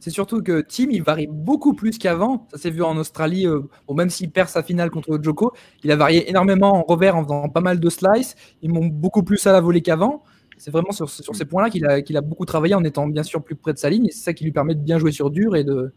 C'est 0.04 0.10
surtout 0.10 0.42
que 0.42 0.60
Tim, 0.60 0.88
il 0.90 1.02
varie 1.02 1.26
beaucoup 1.26 1.72
plus 1.72 1.96
qu'avant. 1.96 2.46
Ça 2.50 2.58
s'est 2.58 2.68
vu 2.68 2.82
en 2.82 2.94
Australie, 2.98 3.46
euh, 3.46 3.62
même 3.90 4.10
s'il 4.10 4.30
perd 4.30 4.50
sa 4.50 4.62
finale 4.62 4.90
contre 4.90 5.18
Joko, 5.22 5.54
il 5.82 5.90
a 5.90 5.96
varié 5.96 6.28
énormément 6.28 6.74
en 6.74 6.82
revers 6.82 7.16
en 7.16 7.22
faisant 7.22 7.48
pas 7.48 7.62
mal 7.62 7.80
de 7.80 7.88
slices. 7.88 8.36
Il 8.60 8.70
monte 8.70 8.92
beaucoup 8.92 9.22
plus 9.22 9.46
à 9.46 9.52
la 9.52 9.62
volée 9.62 9.80
qu'avant. 9.80 10.22
C'est 10.58 10.70
vraiment 10.70 10.92
sur, 10.92 11.08
sur 11.08 11.34
ces 11.34 11.46
points-là 11.46 11.70
qu'il 12.02 12.16
a, 12.18 12.20
beaucoup 12.20 12.44
travaillé 12.44 12.74
en 12.74 12.84
étant 12.84 13.06
bien 13.06 13.22
sûr 13.22 13.42
plus 13.42 13.54
près 13.54 13.72
de 13.72 13.78
sa 13.78 13.88
ligne. 13.88 14.04
Et 14.04 14.10
c'est 14.10 14.24
ça 14.24 14.34
qui 14.34 14.44
lui 14.44 14.52
permet 14.52 14.74
de 14.74 14.80
bien 14.80 14.98
jouer 14.98 15.10
sur 15.10 15.30
dur 15.30 15.56
et 15.56 15.64
de, 15.64 15.94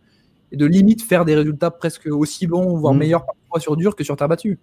et 0.54 0.56
de 0.56 0.66
limite 0.66 1.02
faire 1.02 1.26
des 1.26 1.36
résultats 1.36 1.70
presque 1.70 2.08
aussi 2.10 2.48
bons, 2.48 2.78
voire 2.78 2.94
mm. 2.94 3.00
meilleurs 3.00 3.26
parfois 3.26 3.60
sur 3.60 3.76
dur 3.76 3.94
que 3.94 4.06
sur 4.06 4.16
terre 4.16 4.30
battue. 4.30 4.58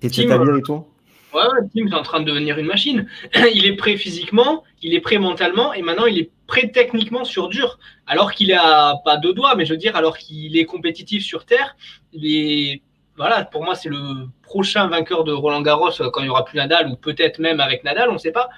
Et 0.00 0.08
tu 0.08 0.22
avec 0.32 0.64
toi? 0.64 0.86
Ouais, 1.34 1.42
Tim 1.74 1.86
est 1.86 1.94
en 1.94 2.02
train 2.02 2.20
de 2.20 2.24
devenir 2.24 2.58
une 2.58 2.66
machine. 2.66 3.06
il 3.54 3.66
est 3.66 3.76
prêt 3.76 3.96
physiquement, 3.96 4.64
il 4.82 4.94
est 4.94 5.00
prêt 5.00 5.18
mentalement 5.18 5.72
et 5.72 5.82
maintenant 5.82 6.06
il 6.06 6.18
est 6.18 6.30
prêt 6.46 6.70
techniquement 6.72 7.24
sur 7.24 7.48
dur. 7.48 7.78
Alors 8.06 8.32
qu'il 8.32 8.52
a 8.52 8.96
pas 9.04 9.16
deux 9.16 9.32
doigts, 9.32 9.54
mais 9.54 9.64
je 9.64 9.72
veux 9.72 9.78
dire, 9.78 9.96
alors 9.96 10.18
qu'il 10.18 10.56
est 10.56 10.64
compétitif 10.64 11.24
sur 11.24 11.44
terre, 11.44 11.76
il 12.12 12.26
est. 12.26 12.82
Voilà, 13.16 13.44
pour 13.44 13.62
moi, 13.62 13.74
c'est 13.74 13.90
le 13.90 14.28
prochain 14.42 14.88
vainqueur 14.88 15.24
de 15.24 15.32
Roland 15.32 15.60
Garros 15.60 16.00
euh, 16.00 16.10
quand 16.10 16.22
il 16.22 16.26
y 16.26 16.28
aura 16.30 16.44
plus 16.44 16.56
Nadal 16.56 16.88
ou 16.88 16.96
peut-être 16.96 17.38
même 17.38 17.60
avec 17.60 17.84
Nadal, 17.84 18.08
on 18.08 18.14
ne 18.14 18.18
sait 18.18 18.32
pas. 18.32 18.48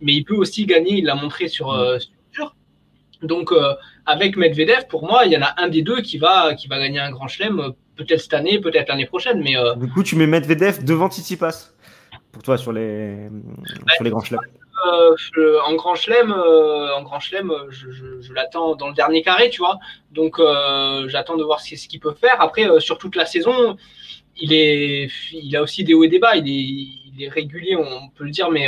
Mais 0.00 0.12
il 0.12 0.24
peut 0.24 0.34
aussi 0.34 0.66
gagner, 0.66 0.98
il 0.98 1.06
l'a 1.06 1.14
montré 1.14 1.48
sur, 1.48 1.72
euh, 1.72 1.96
dur. 2.32 2.54
Donc, 3.22 3.50
euh, 3.50 3.74
avec 4.04 4.36
Medvedev, 4.36 4.86
pour 4.88 5.04
moi, 5.04 5.24
il 5.24 5.32
y 5.32 5.36
en 5.38 5.42
a 5.42 5.54
un 5.56 5.68
des 5.68 5.82
deux 5.82 6.02
qui 6.02 6.18
va, 6.18 6.54
qui 6.54 6.68
va 6.68 6.78
gagner 6.78 7.00
un 7.00 7.10
grand 7.10 7.28
chelem, 7.28 7.72
peut-être 7.96 8.20
cette 8.20 8.34
année, 8.34 8.60
peut-être 8.60 8.88
l'année 8.88 9.06
prochaine. 9.06 9.40
Mais, 9.42 9.54
Du 9.76 9.90
coup, 9.90 10.02
tu 10.02 10.16
mets 10.16 10.26
Medvedev 10.26 10.84
devant 10.84 11.10
Tsitsipas 11.10 11.72
pour 12.32 12.42
toi 12.42 12.56
sur 12.56 12.72
les, 12.72 13.28
sur 13.96 14.04
les 14.04 14.10
grands 14.10 14.22
chelems 14.22 14.40
euh, 14.86 15.58
En 15.66 15.74
grand 15.74 15.94
chelem, 15.94 16.32
euh, 16.32 16.94
en 16.96 17.02
grand 17.02 17.20
chelem 17.20 17.52
je, 17.70 17.90
je, 17.90 18.32
l'attends 18.32 18.76
dans 18.76 18.88
le 18.88 18.94
dernier 18.94 19.22
carré, 19.22 19.50
tu 19.50 19.60
vois. 19.60 19.78
Donc 20.10 20.38
euh, 20.38 21.08
j'attends 21.08 21.36
de 21.36 21.44
voir 21.44 21.60
ce, 21.60 21.76
ce 21.76 21.88
qu'il 21.88 22.00
peut 22.00 22.14
faire. 22.14 22.40
Après, 22.40 22.66
sur 22.80 22.98
toute 22.98 23.16
la 23.16 23.26
saison, 23.26 23.76
il, 24.36 24.52
est, 24.52 25.10
il 25.32 25.54
a 25.56 25.62
aussi 25.62 25.84
des 25.84 25.94
hauts 25.94 26.04
et 26.04 26.08
des 26.08 26.18
bas. 26.18 26.36
Il 26.36 26.48
est, 26.48 27.12
il 27.12 27.22
est 27.22 27.28
régulier, 27.28 27.76
on 27.76 28.08
peut 28.10 28.24
le 28.24 28.30
dire, 28.30 28.50
mais 28.50 28.66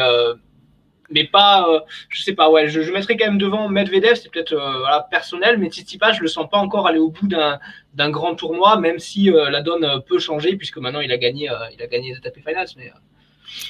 mais 1.14 1.24
pas, 1.24 1.68
je 2.08 2.22
sais 2.22 2.34
pas, 2.34 2.48
ouais, 2.48 2.68
je, 2.68 2.80
je 2.80 2.90
mettrais 2.90 3.18
quand 3.18 3.26
même 3.26 3.36
devant 3.36 3.68
Medvedev, 3.68 4.14
c'est 4.14 4.30
peut-être 4.32 4.54
voilà, 4.54 5.06
personnel, 5.10 5.58
mais 5.58 5.68
Tsitsipas, 5.68 6.12
je 6.12 6.22
le 6.22 6.28
sens 6.28 6.48
pas 6.48 6.56
encore 6.56 6.86
aller 6.86 6.98
au 6.98 7.10
bout 7.10 7.28
d'un 7.28 8.10
grand 8.10 8.34
tournoi, 8.34 8.78
même 8.78 8.98
si 8.98 9.30
la 9.30 9.60
donne 9.60 10.02
peut 10.08 10.18
changer, 10.18 10.56
puisque 10.56 10.78
maintenant 10.78 11.00
il 11.00 11.12
a 11.12 11.18
gagné, 11.18 11.50
il 11.74 11.82
a 11.82 11.86
gagné 11.86 12.12
les 12.12 12.16
ATP 12.16 12.38
Finals. 12.38 12.68
Mais, 12.78 12.90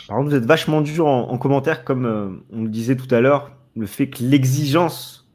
par 0.07 0.17
contre, 0.17 0.31
vous 0.31 0.37
êtes 0.37 0.45
vachement 0.45 0.81
dur 0.81 1.07
en, 1.07 1.39
commentaire, 1.39 1.85
comme 1.85 2.07
euh, 2.07 2.29
on 2.53 2.63
le 2.63 2.69
disait 2.69 2.97
tout 2.97 3.13
à 3.15 3.21
l'heure, 3.21 3.53
le 3.77 3.87
fait 3.87 4.09
que 4.09 4.23
l'exigence 4.23 5.29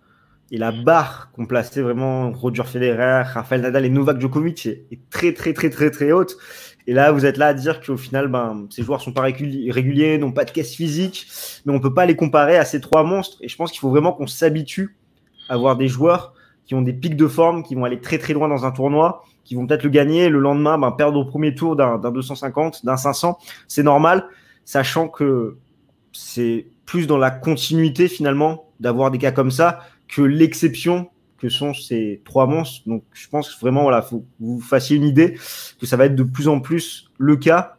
et 0.51 0.57
la 0.57 0.71
barre 0.71 1.31
qu'ont 1.33 1.45
placé 1.45 1.81
vraiment 1.81 2.31
Roger 2.31 2.63
Federer, 2.63 3.23
Rafael 3.23 3.61
Nadal 3.61 3.85
et 3.85 3.89
Novak 3.89 4.21
Djokovic 4.21 4.65
est, 4.65 4.99
très 5.09 5.33
très 5.33 5.53
très 5.53 5.69
très 5.69 5.91
très 5.91 6.11
haute. 6.11 6.37
Et 6.85 6.93
là, 6.93 7.11
vous 7.11 7.25
êtes 7.25 7.35
là 7.35 7.47
à 7.47 7.53
dire 7.53 7.81
qu'au 7.81 7.97
final, 7.97 8.29
ben, 8.29 8.65
ces 8.69 8.81
joueurs 8.81 9.01
sont 9.01 9.11
pas 9.11 9.23
réguliers, 9.23 10.17
n'ont 10.17 10.31
pas 10.31 10.45
de 10.45 10.51
caisse 10.51 10.73
physique, 10.73 11.27
mais 11.65 11.73
on 11.73 11.81
peut 11.81 11.93
pas 11.93 12.05
les 12.05 12.15
comparer 12.15 12.57
à 12.57 12.63
ces 12.63 12.79
trois 12.79 13.03
monstres. 13.03 13.37
Et 13.41 13.49
je 13.49 13.57
pense 13.57 13.71
qu'il 13.71 13.81
faut 13.81 13.89
vraiment 13.89 14.13
qu'on 14.13 14.27
s'habitue 14.27 14.95
à 15.49 15.57
voir 15.57 15.75
des 15.75 15.89
joueurs 15.89 16.33
qui 16.65 16.75
ont 16.75 16.81
des 16.81 16.93
pics 16.93 17.17
de 17.17 17.27
forme, 17.27 17.63
qui 17.63 17.75
vont 17.75 17.83
aller 17.83 17.99
très 17.99 18.17
très 18.17 18.33
loin 18.33 18.47
dans 18.47 18.65
un 18.65 18.71
tournoi, 18.71 19.23
qui 19.47 19.55
vont 19.55 19.65
peut-être 19.65 19.83
le 19.83 19.89
gagner, 19.89 20.27
le 20.27 20.39
lendemain 20.39 20.77
ben, 20.77 20.91
perdre 20.91 21.17
au 21.17 21.23
premier 21.23 21.55
tour 21.55 21.77
d'un 21.77 21.97
250, 21.97 22.85
d'un 22.85 22.97
500. 22.97 23.37
C'est 23.69 23.81
normal, 23.81 24.27
sachant 24.65 25.07
que 25.07 25.57
c'est 26.11 26.67
plus 26.85 27.07
dans 27.07 27.17
la 27.17 27.31
continuité 27.31 28.09
finalement 28.09 28.69
d'avoir 28.81 29.09
des 29.09 29.17
cas 29.17 29.31
comme 29.31 29.51
ça 29.51 29.79
que 30.09 30.21
l'exception 30.21 31.09
que 31.37 31.47
sont 31.47 31.73
ces 31.73 32.21
trois 32.25 32.45
monstres. 32.45 32.87
Donc 32.89 33.03
je 33.13 33.29
pense 33.29 33.57
vraiment, 33.61 33.83
voilà, 33.83 34.01
faut 34.01 34.19
que 34.19 34.25
vous 34.41 34.59
fassiez 34.59 34.97
une 34.97 35.05
idée 35.05 35.37
que 35.79 35.85
ça 35.85 35.95
va 35.95 36.05
être 36.05 36.15
de 36.15 36.23
plus 36.23 36.49
en 36.49 36.59
plus 36.59 37.09
le 37.17 37.37
cas. 37.37 37.77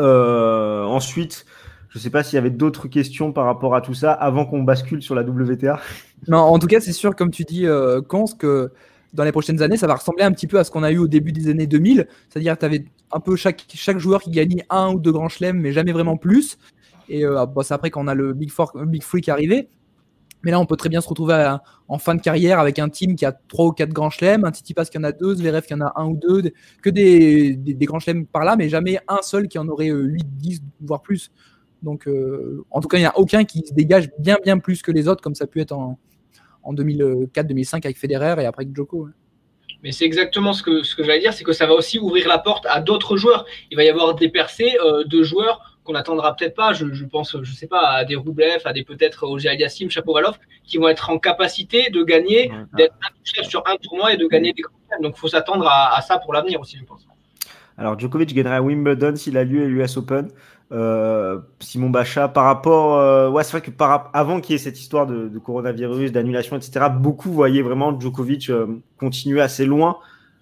Euh, 0.00 0.82
ensuite, 0.84 1.44
je 1.90 1.98
sais 1.98 2.10
pas 2.10 2.22
s'il 2.22 2.36
y 2.36 2.38
avait 2.38 2.48
d'autres 2.48 2.88
questions 2.88 3.32
par 3.32 3.44
rapport 3.44 3.74
à 3.74 3.82
tout 3.82 3.92
ça 3.92 4.12
avant 4.12 4.46
qu'on 4.46 4.62
bascule 4.62 5.02
sur 5.02 5.14
la 5.14 5.22
WTA. 5.22 5.78
Non, 6.26 6.38
en 6.38 6.58
tout 6.58 6.68
cas, 6.68 6.80
c'est 6.80 6.94
sûr, 6.94 7.14
comme 7.14 7.30
tu 7.30 7.44
dis, 7.44 7.66
euh, 7.66 8.00
que 8.38 8.72
dans 9.14 9.24
les 9.24 9.32
prochaines 9.32 9.62
années, 9.62 9.76
ça 9.76 9.86
va 9.86 9.94
ressembler 9.94 10.24
un 10.24 10.32
petit 10.32 10.46
peu 10.46 10.58
à 10.58 10.64
ce 10.64 10.70
qu'on 10.70 10.82
a 10.82 10.90
eu 10.90 10.98
au 10.98 11.08
début 11.08 11.32
des 11.32 11.48
années 11.48 11.66
2000. 11.66 12.06
C'est-à-dire 12.28 12.54
que 12.54 12.60
tu 12.60 12.66
avais 12.66 12.84
un 13.12 13.20
peu 13.20 13.36
chaque, 13.36 13.64
joueur 13.98 14.20
qui 14.22 14.30
gagnait 14.30 14.66
un 14.70 14.92
ou 14.92 14.98
deux 14.98 15.12
grands 15.12 15.28
chelems, 15.28 15.58
mais 15.58 15.72
jamais 15.72 15.92
vraiment 15.92 16.16
plus. 16.16 16.58
Et 17.08 17.24
euh, 17.24 17.44
c'est 17.62 17.74
après 17.74 17.90
qu'on 17.90 18.08
a 18.08 18.14
le 18.14 18.32
Big, 18.32 18.50
Four, 18.50 18.72
Big 18.86 19.02
Free 19.02 19.20
qui 19.20 19.30
est 19.30 19.32
arrivé. 19.32 19.68
Mais 20.42 20.50
là, 20.50 20.60
on 20.60 20.66
peut 20.66 20.76
très 20.76 20.90
bien 20.90 21.00
se 21.00 21.08
retrouver 21.08 21.56
en 21.88 21.98
fin 21.98 22.14
de 22.14 22.20
carrière 22.20 22.58
avec 22.60 22.78
un 22.78 22.90
team 22.90 23.16
qui 23.16 23.24
a 23.24 23.32
trois 23.32 23.66
ou 23.66 23.72
quatre 23.72 23.92
grands 23.92 24.10
chelems, 24.10 24.44
un 24.44 24.52
Pass 24.74 24.90
qui 24.90 24.98
en 24.98 25.04
a 25.04 25.12
deux, 25.12 25.36
Zverev 25.36 25.62
qui 25.62 25.72
en 25.72 25.80
a 25.80 25.92
un 25.96 26.06
ou 26.06 26.16
deux, 26.16 26.52
que 26.82 26.90
des, 26.90 27.56
des, 27.56 27.86
grands 27.86 27.98
chelems 27.98 28.26
par 28.26 28.44
là, 28.44 28.54
mais 28.54 28.68
jamais 28.68 28.98
un 29.08 29.22
seul 29.22 29.48
qui 29.48 29.58
en 29.58 29.66
aurait 29.68 29.86
8, 29.90 29.92
euh, 29.92 30.26
10, 30.36 30.62
voire 30.82 31.00
plus. 31.00 31.30
Donc, 31.82 32.06
euh, 32.06 32.62
en 32.70 32.80
tout 32.80 32.88
cas, 32.88 32.98
il 32.98 33.00
n'y 33.00 33.06
a 33.06 33.18
aucun 33.18 33.44
qui 33.44 33.64
se 33.66 33.72
dégage 33.72 34.10
bien, 34.18 34.36
bien 34.44 34.58
plus 34.58 34.82
que 34.82 34.92
les 34.92 35.08
autres, 35.08 35.22
comme 35.22 35.34
ça 35.34 35.44
a 35.44 35.46
pu 35.46 35.60
être 35.62 35.72
en, 35.72 35.98
en 36.64 36.74
2004-2005 36.74 37.76
avec 37.84 37.98
Federer 37.98 38.42
et 38.42 38.46
après 38.46 38.64
avec 38.64 38.74
Djoko. 38.74 39.08
Mais 39.82 39.92
c'est 39.92 40.06
exactement 40.06 40.52
ce 40.54 40.62
que, 40.62 40.82
ce 40.82 40.96
que 40.96 41.04
j'allais 41.04 41.20
dire, 41.20 41.34
c'est 41.34 41.44
que 41.44 41.52
ça 41.52 41.66
va 41.66 41.74
aussi 41.74 41.98
ouvrir 41.98 42.26
la 42.26 42.38
porte 42.38 42.64
à 42.66 42.80
d'autres 42.80 43.16
joueurs. 43.16 43.44
Il 43.70 43.76
va 43.76 43.84
y 43.84 43.88
avoir 43.88 44.14
des 44.14 44.30
percées 44.30 44.72
de 45.04 45.22
joueurs 45.22 45.74
qu'on 45.84 45.92
n'attendra 45.92 46.34
peut-être 46.34 46.56
pas. 46.56 46.72
Je, 46.72 47.04
pense, 47.04 47.36
je 47.42 47.52
sais 47.52 47.66
pas, 47.66 47.86
à 47.88 48.04
des 48.04 48.16
Roublev, 48.16 48.62
à 48.64 48.72
des 48.72 48.82
peut-être 48.82 49.24
Oger 49.24 49.50
Aliassim, 49.50 49.90
Chapovalov, 49.90 50.38
qui 50.64 50.78
vont 50.78 50.88
être 50.88 51.10
en 51.10 51.18
capacité 51.18 51.90
de 51.90 52.02
gagner, 52.02 52.50
d'être 52.76 52.94
chef 53.22 53.46
sur 53.46 53.62
un 53.66 53.76
tournoi 53.76 54.14
et 54.14 54.16
de 54.16 54.26
gagner 54.26 54.52
des 54.52 54.62
grands 54.62 55.02
Donc, 55.02 55.14
il 55.16 55.20
faut 55.20 55.28
s'attendre 55.28 55.68
à, 55.68 56.00
ça 56.00 56.18
pour 56.18 56.32
l'avenir 56.32 56.60
aussi, 56.60 56.78
je 56.78 56.84
pense. 56.84 57.06
Alors, 57.76 57.98
Djokovic 57.98 58.32
gagnerait 58.32 58.56
à 58.56 58.62
Wimbledon 58.62 59.16
s'il 59.16 59.36
a 59.36 59.44
lieu 59.44 59.64
et 59.64 59.66
l'US 59.66 59.96
Open. 59.96 60.30
Euh, 60.72 61.38
Simon 61.60 61.90
Bacha, 61.90 62.28
par 62.28 62.44
rapport, 62.44 62.98
euh, 62.98 63.30
ouais, 63.30 63.44
c'est 63.44 63.52
vrai 63.52 63.60
que 63.60 63.70
par, 63.70 64.10
avant 64.12 64.40
qu'il 64.40 64.54
y 64.54 64.56
ait 64.56 64.58
cette 64.58 64.78
histoire 64.78 65.06
de, 65.06 65.38
coronavirus, 65.38 66.10
d'annulation, 66.10 66.56
etc., 66.56 66.86
beaucoup 66.90 67.30
voyaient 67.30 67.62
vraiment 67.62 67.98
Djokovic 67.98 68.50
euh, 68.50 68.66
continuer 68.98 69.40
assez 69.40 69.66
loin 69.66 69.98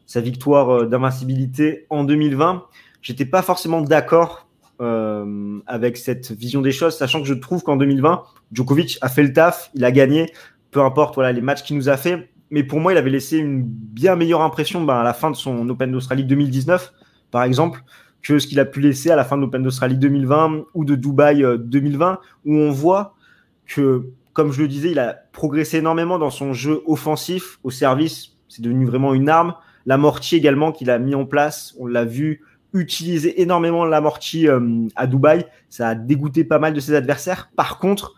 sa 0.07 0.21
victoire 0.21 0.87
d'invincibilité 0.87 1.87
en 1.89 2.05
2020. 2.05 2.65
J'étais 3.03 3.25
pas 3.25 3.43
forcément 3.43 3.81
d'accord 3.81 4.47
euh, 4.83 5.61
avec 5.67 5.97
cette 5.97 6.33
vision 6.33 6.61
des 6.61 6.73
choses, 6.73 6.97
sachant 6.97 7.21
que 7.21 7.29
je 7.29 7.35
trouve 7.35 7.63
qu'en 7.63 7.77
2020, 7.77 8.23
Djokovic 8.53 8.99
a 9.01 9.09
fait 9.09 9.23
le 9.23 9.33
taf, 9.33 9.71
il 9.75 9.85
a 9.85 9.93
gagné, 9.93 10.33
peu 10.73 10.81
importe 10.81 11.15
voilà, 11.15 11.31
les 11.31 11.41
matchs 11.41 11.63
qu'il 11.63 11.77
nous 11.77 11.89
a 11.89 11.97
fait. 11.97 12.31
Mais 12.51 12.65
pour 12.65 12.81
moi, 12.81 12.93
il 12.93 12.99
avait 12.99 13.11
laissé 13.11 13.39
une 13.39 13.63
bien 13.63 14.17
meilleure 14.17 14.41
impression 14.41 14.83
ben, 14.83 14.97
à 14.97 15.05
la 15.05 15.15
fin 15.15 15.31
de 15.31 15.37
son 15.37 15.69
Open 15.69 15.93
d'Australie 15.93 16.25
2019, 16.25 16.93
par 17.31 17.45
exemple, 17.45 17.85
que 18.23 18.39
ce 18.39 18.47
qu'il 18.47 18.61
a 18.61 18.65
pu 18.65 18.81
laisser 18.81 19.11
à 19.11 19.17
la 19.17 19.25
fin 19.25 19.37
de 19.37 19.43
l'Open 19.43 19.63
d'Australie 19.63 19.97
2020 19.97 20.65
ou 20.75 20.85
de 20.85 20.95
Dubaï 20.95 21.45
2020, 21.59 22.13
euh, 22.13 22.17
où 22.45 22.57
on 22.57 22.71
voit 22.71 23.15
que, 23.67 24.07
comme 24.33 24.53
je 24.53 24.63
le 24.63 24.69
disais, 24.69 24.93
il 24.93 24.99
a 24.99 25.17
progressé 25.33 25.79
énormément 25.79 26.19
dans 26.19 26.31
son 26.31 26.53
jeu 26.53 26.83
offensif 26.87 27.59
au 27.65 27.71
service. 27.71 28.37
C'est 28.49 28.63
devenu 28.63 28.87
vraiment 28.87 29.15
une 29.15 29.29
arme. 29.29 29.55
L'amorti 29.87 30.37
également 30.37 30.71
qu'il 30.71 30.91
a 30.91 30.99
mis 30.99 31.15
en 31.15 31.25
place, 31.25 31.75
on 31.79 31.87
l'a 31.87 32.05
vu 32.05 32.43
utilisé 32.75 33.43
énormément 33.43 33.85
l'amorti 33.85 34.49
euh, 34.49 34.87
à 34.97 35.07
Dubaï. 35.07 35.45
Ça 35.69 35.89
a 35.89 35.95
dégoûté 35.95 36.45
pas 36.45 36.59
mal 36.59 36.73
de 36.73 36.81
ses 36.81 36.95
adversaires. 36.95 37.51
Par 37.57 37.79
contre, 37.79 38.15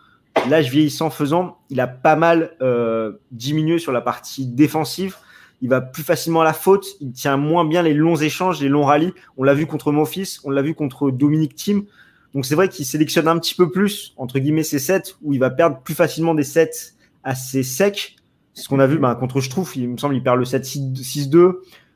l'âge 0.49 0.69
vieillissant 0.69 1.09
faisant, 1.09 1.57
il 1.69 1.79
a 1.79 1.87
pas 1.87 2.15
mal 2.15 2.51
euh, 2.61 3.13
diminué 3.31 3.79
sur 3.79 3.91
la 3.91 4.01
partie 4.01 4.45
défensive. 4.45 5.17
Il 5.61 5.69
va 5.69 5.81
plus 5.81 6.03
facilement 6.03 6.41
à 6.41 6.43
la 6.43 6.53
faute. 6.53 6.85
Il 7.01 7.11
tient 7.11 7.37
moins 7.37 7.65
bien 7.65 7.81
les 7.81 7.93
longs 7.93 8.15
échanges, 8.15 8.61
les 8.61 8.69
longs 8.69 8.85
rallyes. 8.85 9.13
On 9.37 9.43
l'a 9.43 9.53
vu 9.53 9.65
contre 9.65 9.91
Monfils, 9.91 10.39
on 10.43 10.49
l'a 10.49 10.61
vu 10.61 10.75
contre 10.75 11.11
Dominique 11.11 11.55
Thiem. 11.55 11.83
Donc 12.33 12.45
c'est 12.45 12.55
vrai 12.55 12.67
qu'il 12.67 12.85
sélectionne 12.85 13.29
un 13.29 13.39
petit 13.39 13.55
peu 13.55 13.71
plus, 13.71 14.13
entre 14.17 14.39
guillemets, 14.39 14.63
ses 14.63 14.79
sets, 14.79 15.15
où 15.21 15.33
il 15.33 15.39
va 15.39 15.49
perdre 15.49 15.79
plus 15.79 15.95
facilement 15.95 16.35
des 16.35 16.43
sets 16.43 16.93
assez 17.23 17.63
secs. 17.63 18.17
C'est 18.53 18.63
ce 18.63 18.69
qu'on 18.69 18.79
a 18.79 18.87
vu 18.87 18.97
bah, 18.97 19.15
contre 19.15 19.41
trouve 19.41 19.71
il 19.75 19.89
me 19.89 19.97
semble, 19.97 20.15
il 20.15 20.23
perd 20.23 20.37
le 20.37 20.45
set 20.45 20.63
6-2. 20.65 21.53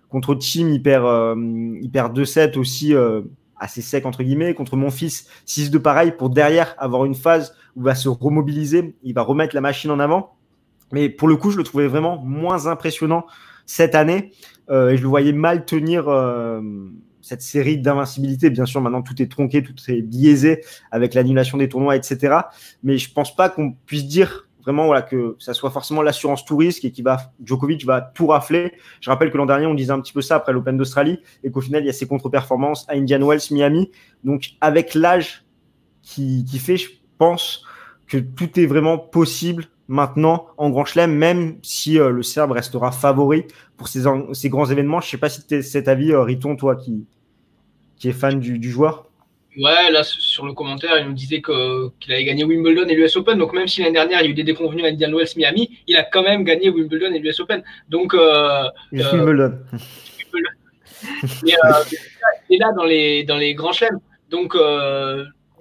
Contre 0.10 0.36
Team, 0.36 0.70
il 0.70 0.82
perd, 0.82 1.06
euh, 1.06 1.36
il 1.82 1.92
perd 1.92 2.18
2-7 2.18 2.58
aussi 2.58 2.96
euh, 2.96 3.22
assez 3.58 3.82
sec 3.82 4.06
entre 4.06 4.24
guillemets. 4.24 4.54
Contre 4.54 4.76
mon 4.76 4.90
fils, 4.90 5.28
6-2 5.46 5.80
pareil 5.80 6.14
pour 6.18 6.30
derrière 6.30 6.74
avoir 6.78 7.06
une 7.06 7.16
phase 7.16 7.54
où 7.76 7.82
il 7.82 7.86
va 7.86 7.96
se 7.96 8.10
remobiliser, 8.10 8.96
il 9.04 9.14
va 9.14 9.22
remettre 9.22 9.54
la 9.54 9.62
machine 9.62 9.92
en 9.92 10.00
avant. 10.00 10.36
Mais 10.92 11.10
pour 11.10 11.28
le 11.28 11.36
coup, 11.36 11.52
je 11.52 11.58
le 11.58 11.64
trouvais 11.64 11.88
vraiment 11.88 12.18
moins 12.18 12.66
impressionnant 12.66 13.26
cette 13.70 13.96
année 13.96 14.32
euh, 14.70 14.90
et 14.90 14.98
je 14.98 15.02
le 15.02 15.08
voyais 15.08 15.34
mal 15.34 15.66
tenir 15.66 16.10
cette 17.22 17.42
série 17.42 17.78
d'invincibilité. 17.78 18.50
Bien 18.50 18.66
sûr, 18.66 18.82
maintenant 18.82 19.02
tout 19.02 19.22
est 19.22 19.32
tronqué, 19.32 19.62
tout 19.62 19.76
est 19.88 20.02
biaisé 20.02 20.64
avec 20.92 21.14
l'annulation 21.14 21.58
des 21.58 21.70
tournois, 21.70 21.96
etc. 21.96 22.38
Mais 22.84 22.98
je 22.98 23.12
pense 23.12 23.36
pas 23.36 23.50
qu'on 23.50 23.74
puisse 23.86 24.06
dire 24.06 24.48
vraiment 24.62 24.88
voilà 24.88 25.02
que 25.02 25.36
ça 25.40 25.54
soit 25.54 25.72
forcément 25.72 26.02
l'assurance 26.02 26.44
tout 26.44 26.58
risque 26.58 26.84
et 26.84 26.92
qui 26.92 27.02
va 27.02 27.32
Djokovic 27.44 27.86
va 27.86 28.02
tout 28.02 28.28
rafler. 28.28 28.74
Je 29.02 29.10
rappelle 29.10 29.32
que 29.32 29.38
l'an 29.38 29.46
dernier 29.46 29.68
on 29.68 29.74
disait 29.74 29.92
un 29.92 30.02
petit 30.02 30.14
peu 30.14 30.22
ça 30.22 30.36
après 30.36 30.54
l'Open 30.54 30.78
d'Australie 30.78 31.20
et 31.44 31.52
qu'au 31.52 31.62
final 31.62 31.84
il 31.84 31.86
y 31.86 31.90
a 31.90 31.94
ces 31.94 32.08
contre-performances 32.08 32.86
à 32.90 32.94
Indian 32.94 33.26
Wells, 33.26 33.42
Miami. 33.52 33.92
Donc 34.24 34.52
avec 34.60 34.96
l'âge 34.96 35.46
qui, 36.02 36.46
qui 36.46 36.60
fait, 36.60 36.78
je 36.78 36.90
pense 37.18 37.64
que 38.08 38.18
tout 38.18 38.60
est 38.60 38.66
vraiment 38.66 38.98
possible 38.98 39.66
maintenant 39.90 40.46
en 40.58 40.70
Grand 40.70 40.86
Chelem, 40.86 41.12
même 41.12 41.58
si 41.64 42.00
euh, 42.00 42.12
le 42.12 42.24
Serbe 42.24 42.52
restera 42.52 42.92
favori 42.92 43.46
pour 43.76 43.88
ces, 43.88 44.04
ces 44.34 44.48
grands 44.48 44.68
événements. 44.68 45.02
Je 45.02 45.10
sais 45.10 45.18
pas 45.18 45.30
si 45.30 45.46
tu 45.46 45.62
cet 45.64 45.88
avis, 45.88 46.12
euh, 46.12 46.22
Riton, 46.22 46.56
toi 46.56 46.76
qui, 46.76 47.06
qui 47.98 48.08
est 48.08 48.14
fan 48.14 48.40
du, 48.40 48.60
du 48.60 48.70
joueur. 48.70 49.08
Ouais, 49.58 49.92
là, 49.92 50.04
sur 50.04 50.46
le 50.46 50.54
commentaire, 50.54 50.98
il 51.00 51.08
nous 51.08 51.14
disait 51.14 51.42
qu'il 51.42 52.14
avait 52.14 52.24
gagné 52.24 52.44
Wimbledon 52.44 52.88
et 52.88 52.94
l'US 52.94 53.16
Open. 53.18 53.40
Donc, 53.40 53.52
même 53.52 53.68
si 53.68 53.82
l'année 53.82 53.94
dernière, 53.94 54.22
il 54.22 54.26
y 54.26 54.28
a 54.28 54.32
eu 54.32 54.36
des 54.36 54.44
déconvenus 54.44 54.86
à 54.86 54.90
Indian 54.90 55.12
Wells 55.12 55.34
Miami, 55.36 55.80
il 55.88 55.98
a 55.98 56.04
quand 56.04 56.22
même 56.22 56.44
gagné 56.44 56.70
Wimbledon 56.70 57.12
et 57.12 57.20
l'US 57.20 57.40
Open. 57.40 57.64
Donc, 57.90 58.14
euh, 58.14 58.70
euh 58.94 59.12
Wimbledon. 59.12 59.58
et, 61.48 61.56
il 62.50 62.56
est 62.56 62.60
là 62.60 62.72
dans 62.78 62.86
les, 62.86 63.24
dans 63.24 63.38
les 63.38 63.56
grands 63.56 63.74
chelems. 63.74 64.00
Donc, 64.30 64.56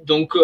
donc 0.05 0.36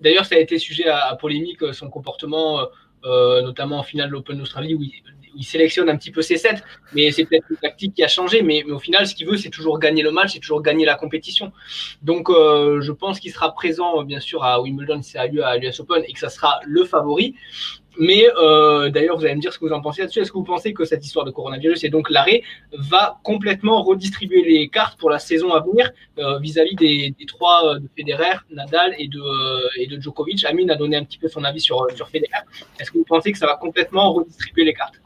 d'ailleurs, 0.00 0.26
ça 0.26 0.34
a 0.34 0.38
été 0.38 0.58
sujet 0.58 0.88
à, 0.88 1.14
polémique, 1.14 1.60
son 1.72 1.88
comportement, 1.88 2.66
notamment 3.04 3.78
en 3.78 3.82
finale 3.82 4.08
de 4.08 4.12
l'Open 4.12 4.38
d'Australie, 4.38 4.74
où 4.74 4.82
il, 4.82 5.44
sélectionne 5.44 5.88
un 5.88 5.96
petit 5.96 6.12
peu 6.12 6.22
ses 6.22 6.36
sets, 6.36 6.62
mais 6.92 7.10
c'est 7.10 7.24
peut-être 7.24 7.46
une 7.50 7.56
tactique 7.56 7.94
qui 7.94 8.04
a 8.04 8.08
changé. 8.08 8.42
Mais, 8.42 8.62
au 8.64 8.78
final, 8.78 9.06
ce 9.06 9.16
qu'il 9.16 9.26
veut, 9.26 9.36
c'est 9.36 9.50
toujours 9.50 9.80
gagner 9.80 10.02
le 10.02 10.12
match, 10.12 10.34
c'est 10.34 10.38
toujours 10.38 10.62
gagner 10.62 10.84
la 10.84 10.94
compétition. 10.94 11.52
Donc, 12.02 12.30
euh, 12.30 12.80
je 12.80 12.92
pense 12.92 13.18
qu'il 13.18 13.32
sera 13.32 13.52
présent, 13.52 14.04
bien 14.04 14.20
sûr, 14.20 14.44
à 14.44 14.60
Wimbledon 14.60 15.00
a 15.16 15.26
lieu 15.26 15.44
à 15.44 15.56
l'US 15.56 15.80
Open 15.80 16.04
et 16.06 16.12
que 16.12 16.20
ça 16.20 16.28
sera 16.28 16.60
le 16.64 16.84
favori. 16.84 17.34
Mais 17.98 18.24
euh, 18.36 18.90
d'ailleurs, 18.90 19.16
vous 19.16 19.24
allez 19.24 19.36
me 19.36 19.40
dire 19.40 19.52
ce 19.52 19.58
que 19.58 19.66
vous 19.66 19.72
en 19.72 19.80
pensez 19.80 20.02
là-dessus. 20.02 20.20
Est-ce 20.20 20.32
que 20.32 20.38
vous 20.38 20.44
pensez 20.44 20.72
que 20.72 20.84
cette 20.84 21.04
histoire 21.04 21.24
de 21.24 21.30
coronavirus 21.30 21.84
et 21.84 21.88
donc 21.88 22.10
l'arrêt 22.10 22.42
va 22.72 23.18
complètement 23.22 23.82
redistribuer 23.82 24.42
les 24.42 24.68
cartes 24.68 24.98
pour 24.98 25.10
la 25.10 25.18
saison 25.18 25.52
à 25.52 25.60
venir 25.60 25.90
euh, 26.18 26.38
vis-à-vis 26.38 26.74
des, 26.74 27.14
trois 27.26 27.78
de 27.78 27.88
Federer, 27.96 28.38
Nadal 28.50 28.94
et 28.98 29.08
de, 29.08 29.80
et 29.80 29.86
de 29.86 30.00
Djokovic? 30.00 30.44
Amine 30.44 30.70
a 30.70 30.76
donné 30.76 30.96
un 30.96 31.04
petit 31.04 31.18
peu 31.18 31.28
son 31.28 31.44
avis 31.44 31.60
sur, 31.60 31.86
sur 31.94 32.08
Federer. 32.08 32.42
Est-ce 32.80 32.90
que 32.90 32.98
vous 32.98 33.04
pensez 33.04 33.32
que 33.32 33.38
ça 33.38 33.46
va 33.46 33.56
complètement 33.56 34.12
redistribuer 34.12 34.64
les 34.64 34.74
cartes? 34.74 35.00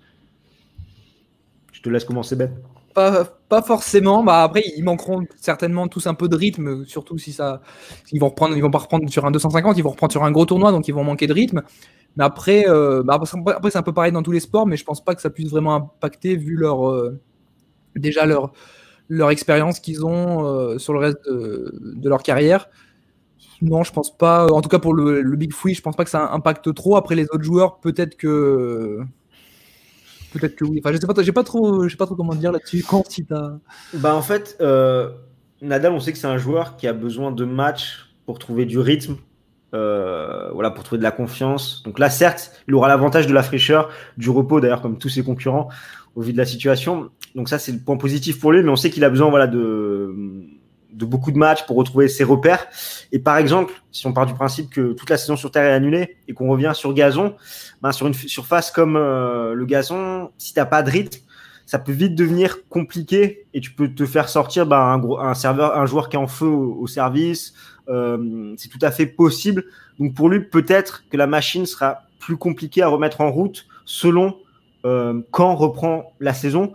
Je 1.72 1.82
te 1.82 1.88
laisse 1.88 2.04
commencer, 2.04 2.36
Ben. 2.36 2.50
Pas, 2.94 3.24
pas, 3.24 3.62
forcément. 3.62 4.24
Bah 4.24 4.42
après, 4.42 4.64
ils 4.76 4.82
manqueront 4.82 5.24
certainement 5.36 5.86
tous 5.86 6.08
un 6.08 6.14
peu 6.14 6.28
de 6.28 6.34
rythme, 6.34 6.84
surtout 6.84 7.16
si 7.16 7.32
ça. 7.32 7.60
Ils 8.10 8.18
vont 8.18 8.30
reprendre, 8.30 8.56
ils 8.56 8.60
vont 8.60 8.72
pas 8.72 8.78
reprendre 8.78 9.08
sur 9.08 9.24
un 9.24 9.30
250, 9.30 9.78
ils 9.78 9.84
vont 9.84 9.90
reprendre 9.90 10.10
sur 10.10 10.24
un 10.24 10.32
gros 10.32 10.46
tournoi, 10.46 10.72
donc 10.72 10.88
ils 10.88 10.94
vont 10.94 11.04
manquer 11.04 11.28
de 11.28 11.32
rythme. 11.32 11.62
Mais 12.18 12.24
après, 12.24 12.68
euh, 12.68 13.04
bah 13.04 13.14
après, 13.14 13.70
c'est 13.70 13.78
un 13.78 13.82
peu 13.82 13.94
pareil 13.94 14.10
dans 14.10 14.24
tous 14.24 14.32
les 14.32 14.40
sports, 14.40 14.66
mais 14.66 14.76
je 14.76 14.84
pense 14.84 15.02
pas 15.04 15.14
que 15.14 15.22
ça 15.22 15.30
puisse 15.30 15.50
vraiment 15.50 15.76
impacter 15.76 16.34
vu 16.34 16.56
leur 16.56 16.88
euh, 16.88 17.16
déjà 17.94 18.26
leur 18.26 18.52
leur 19.08 19.30
expérience 19.30 19.78
qu'ils 19.78 20.04
ont 20.04 20.44
euh, 20.44 20.78
sur 20.78 20.92
le 20.92 20.98
reste 20.98 21.24
de, 21.28 22.08
leur 22.08 22.24
carrière. 22.24 22.68
Non, 23.62 23.84
je 23.84 23.92
pense 23.92 24.16
pas. 24.16 24.48
En 24.48 24.60
tout 24.60 24.68
cas 24.68 24.80
pour 24.80 24.94
le, 24.94 25.22
Big 25.36 25.52
Free, 25.52 25.74
je 25.74 25.80
pense 25.80 25.94
pas 25.94 26.02
que 26.02 26.10
ça 26.10 26.32
impacte 26.32 26.74
trop. 26.74 26.96
Après 26.96 27.14
les 27.14 27.24
autres 27.30 27.44
joueurs, 27.44 27.78
peut-être 27.78 28.16
que 28.16 28.98
Peut-être 30.32 30.56
que 30.56 30.64
oui. 30.64 30.80
Enfin, 30.84 30.92
je 30.92 30.98
sais 31.00 31.06
pas, 31.06 31.22
j'ai 31.22 31.32
pas 31.32 31.44
trop, 31.44 31.88
sais 31.88 31.96
pas 31.96 32.04
trop 32.04 32.14
comment 32.16 32.34
dire 32.34 32.52
là-dessus. 32.52 32.84
Bah 33.94 34.14
en 34.14 34.22
fait, 34.22 34.58
Nadal, 35.62 35.92
on 35.92 36.00
sait 36.00 36.12
que 36.12 36.18
c'est 36.18 36.26
un 36.26 36.36
joueur 36.36 36.76
qui 36.76 36.88
a 36.88 36.92
besoin 36.92 37.30
de 37.30 37.44
matchs 37.44 38.12
pour 38.26 38.40
trouver 38.40 38.66
du 38.66 38.78
rythme, 38.78 39.16
euh, 39.74 40.50
voilà, 40.52 40.70
pour 40.70 40.84
trouver 40.84 40.98
de 40.98 41.02
la 41.02 41.10
confiance. 41.10 41.82
Donc 41.84 41.98
là, 41.98 42.10
certes, 42.10 42.52
il 42.68 42.74
aura 42.74 42.88
l'avantage 42.88 43.26
de 43.26 43.34
la 43.34 43.42
fraîcheur, 43.42 43.90
du 44.16 44.30
repos 44.30 44.60
d'ailleurs, 44.60 44.82
comme 44.82 44.98
tous 44.98 45.08
ses 45.08 45.22
concurrents, 45.22 45.68
au 46.14 46.22
vu 46.22 46.32
de 46.32 46.38
la 46.38 46.46
situation. 46.46 47.10
Donc 47.34 47.48
ça, 47.48 47.58
c'est 47.58 47.72
le 47.72 47.78
point 47.78 47.96
positif 47.96 48.40
pour 48.40 48.52
lui, 48.52 48.62
mais 48.62 48.70
on 48.70 48.76
sait 48.76 48.90
qu'il 48.90 49.04
a 49.04 49.10
besoin, 49.10 49.30
voilà, 49.30 49.46
de 49.46 50.48
de 50.98 51.04
beaucoup 51.04 51.30
de 51.30 51.38
matchs 51.38 51.64
pour 51.66 51.76
retrouver 51.76 52.08
ses 52.08 52.24
repères. 52.24 52.66
Et 53.12 53.18
par 53.18 53.38
exemple, 53.38 53.72
si 53.92 54.06
on 54.06 54.12
part 54.12 54.26
du 54.26 54.34
principe 54.34 54.70
que 54.70 54.92
toute 54.92 55.08
la 55.08 55.16
saison 55.16 55.36
sur 55.36 55.50
terre 55.50 55.64
est 55.64 55.72
annulée 55.72 56.16
et 56.26 56.34
qu'on 56.34 56.48
revient 56.48 56.72
sur 56.74 56.92
gazon, 56.92 57.34
ben 57.82 57.92
sur 57.92 58.06
une 58.06 58.14
surface 58.14 58.70
comme 58.70 58.96
euh, 58.96 59.54
le 59.54 59.66
gazon, 59.66 60.30
si 60.38 60.54
t'as 60.54 60.66
pas 60.66 60.82
de 60.82 60.90
rythme, 60.90 61.20
ça 61.66 61.78
peut 61.78 61.92
vite 61.92 62.14
devenir 62.14 62.66
compliqué 62.68 63.46
et 63.52 63.60
tu 63.60 63.72
peux 63.72 63.88
te 63.92 64.06
faire 64.06 64.28
sortir 64.28 64.66
ben, 64.66 64.78
un, 64.78 64.98
gros, 64.98 65.20
un 65.20 65.34
serveur, 65.34 65.76
un 65.76 65.86
joueur 65.86 66.08
qui 66.08 66.16
est 66.16 66.18
en 66.18 66.26
feu 66.26 66.46
au, 66.46 66.86
service. 66.86 67.52
Euh, 67.88 68.54
c'est 68.56 68.68
tout 68.68 68.78
à 68.82 68.90
fait 68.90 69.06
possible. 69.06 69.64
Donc 69.98 70.14
pour 70.14 70.28
lui, 70.28 70.40
peut-être 70.40 71.04
que 71.10 71.16
la 71.16 71.26
machine 71.26 71.66
sera 71.66 72.02
plus 72.18 72.36
compliquée 72.36 72.82
à 72.82 72.88
remettre 72.88 73.20
en 73.20 73.30
route 73.30 73.66
selon 73.84 74.36
euh, 74.84 75.20
quand 75.30 75.54
reprend 75.54 76.12
la 76.20 76.34
saison. 76.34 76.72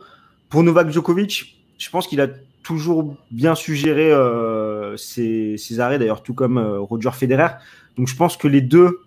Pour 0.50 0.64
Novak 0.64 0.90
Djokovic, 0.92 1.58
je 1.78 1.90
pense 1.90 2.08
qu'il 2.08 2.22
a 2.22 2.28
toujours 2.64 3.16
bien 3.30 3.56
suggéré 3.56 4.12
euh, 4.12 4.98
ses, 4.98 5.80
arrêts, 5.80 6.00
d'ailleurs, 6.00 6.24
tout 6.24 6.34
comme 6.34 6.58
euh, 6.58 6.80
Roger 6.80 7.12
Federer. 7.12 7.50
Donc 7.98 8.08
je 8.08 8.16
pense 8.16 8.38
que 8.38 8.48
les 8.48 8.62
deux, 8.62 9.00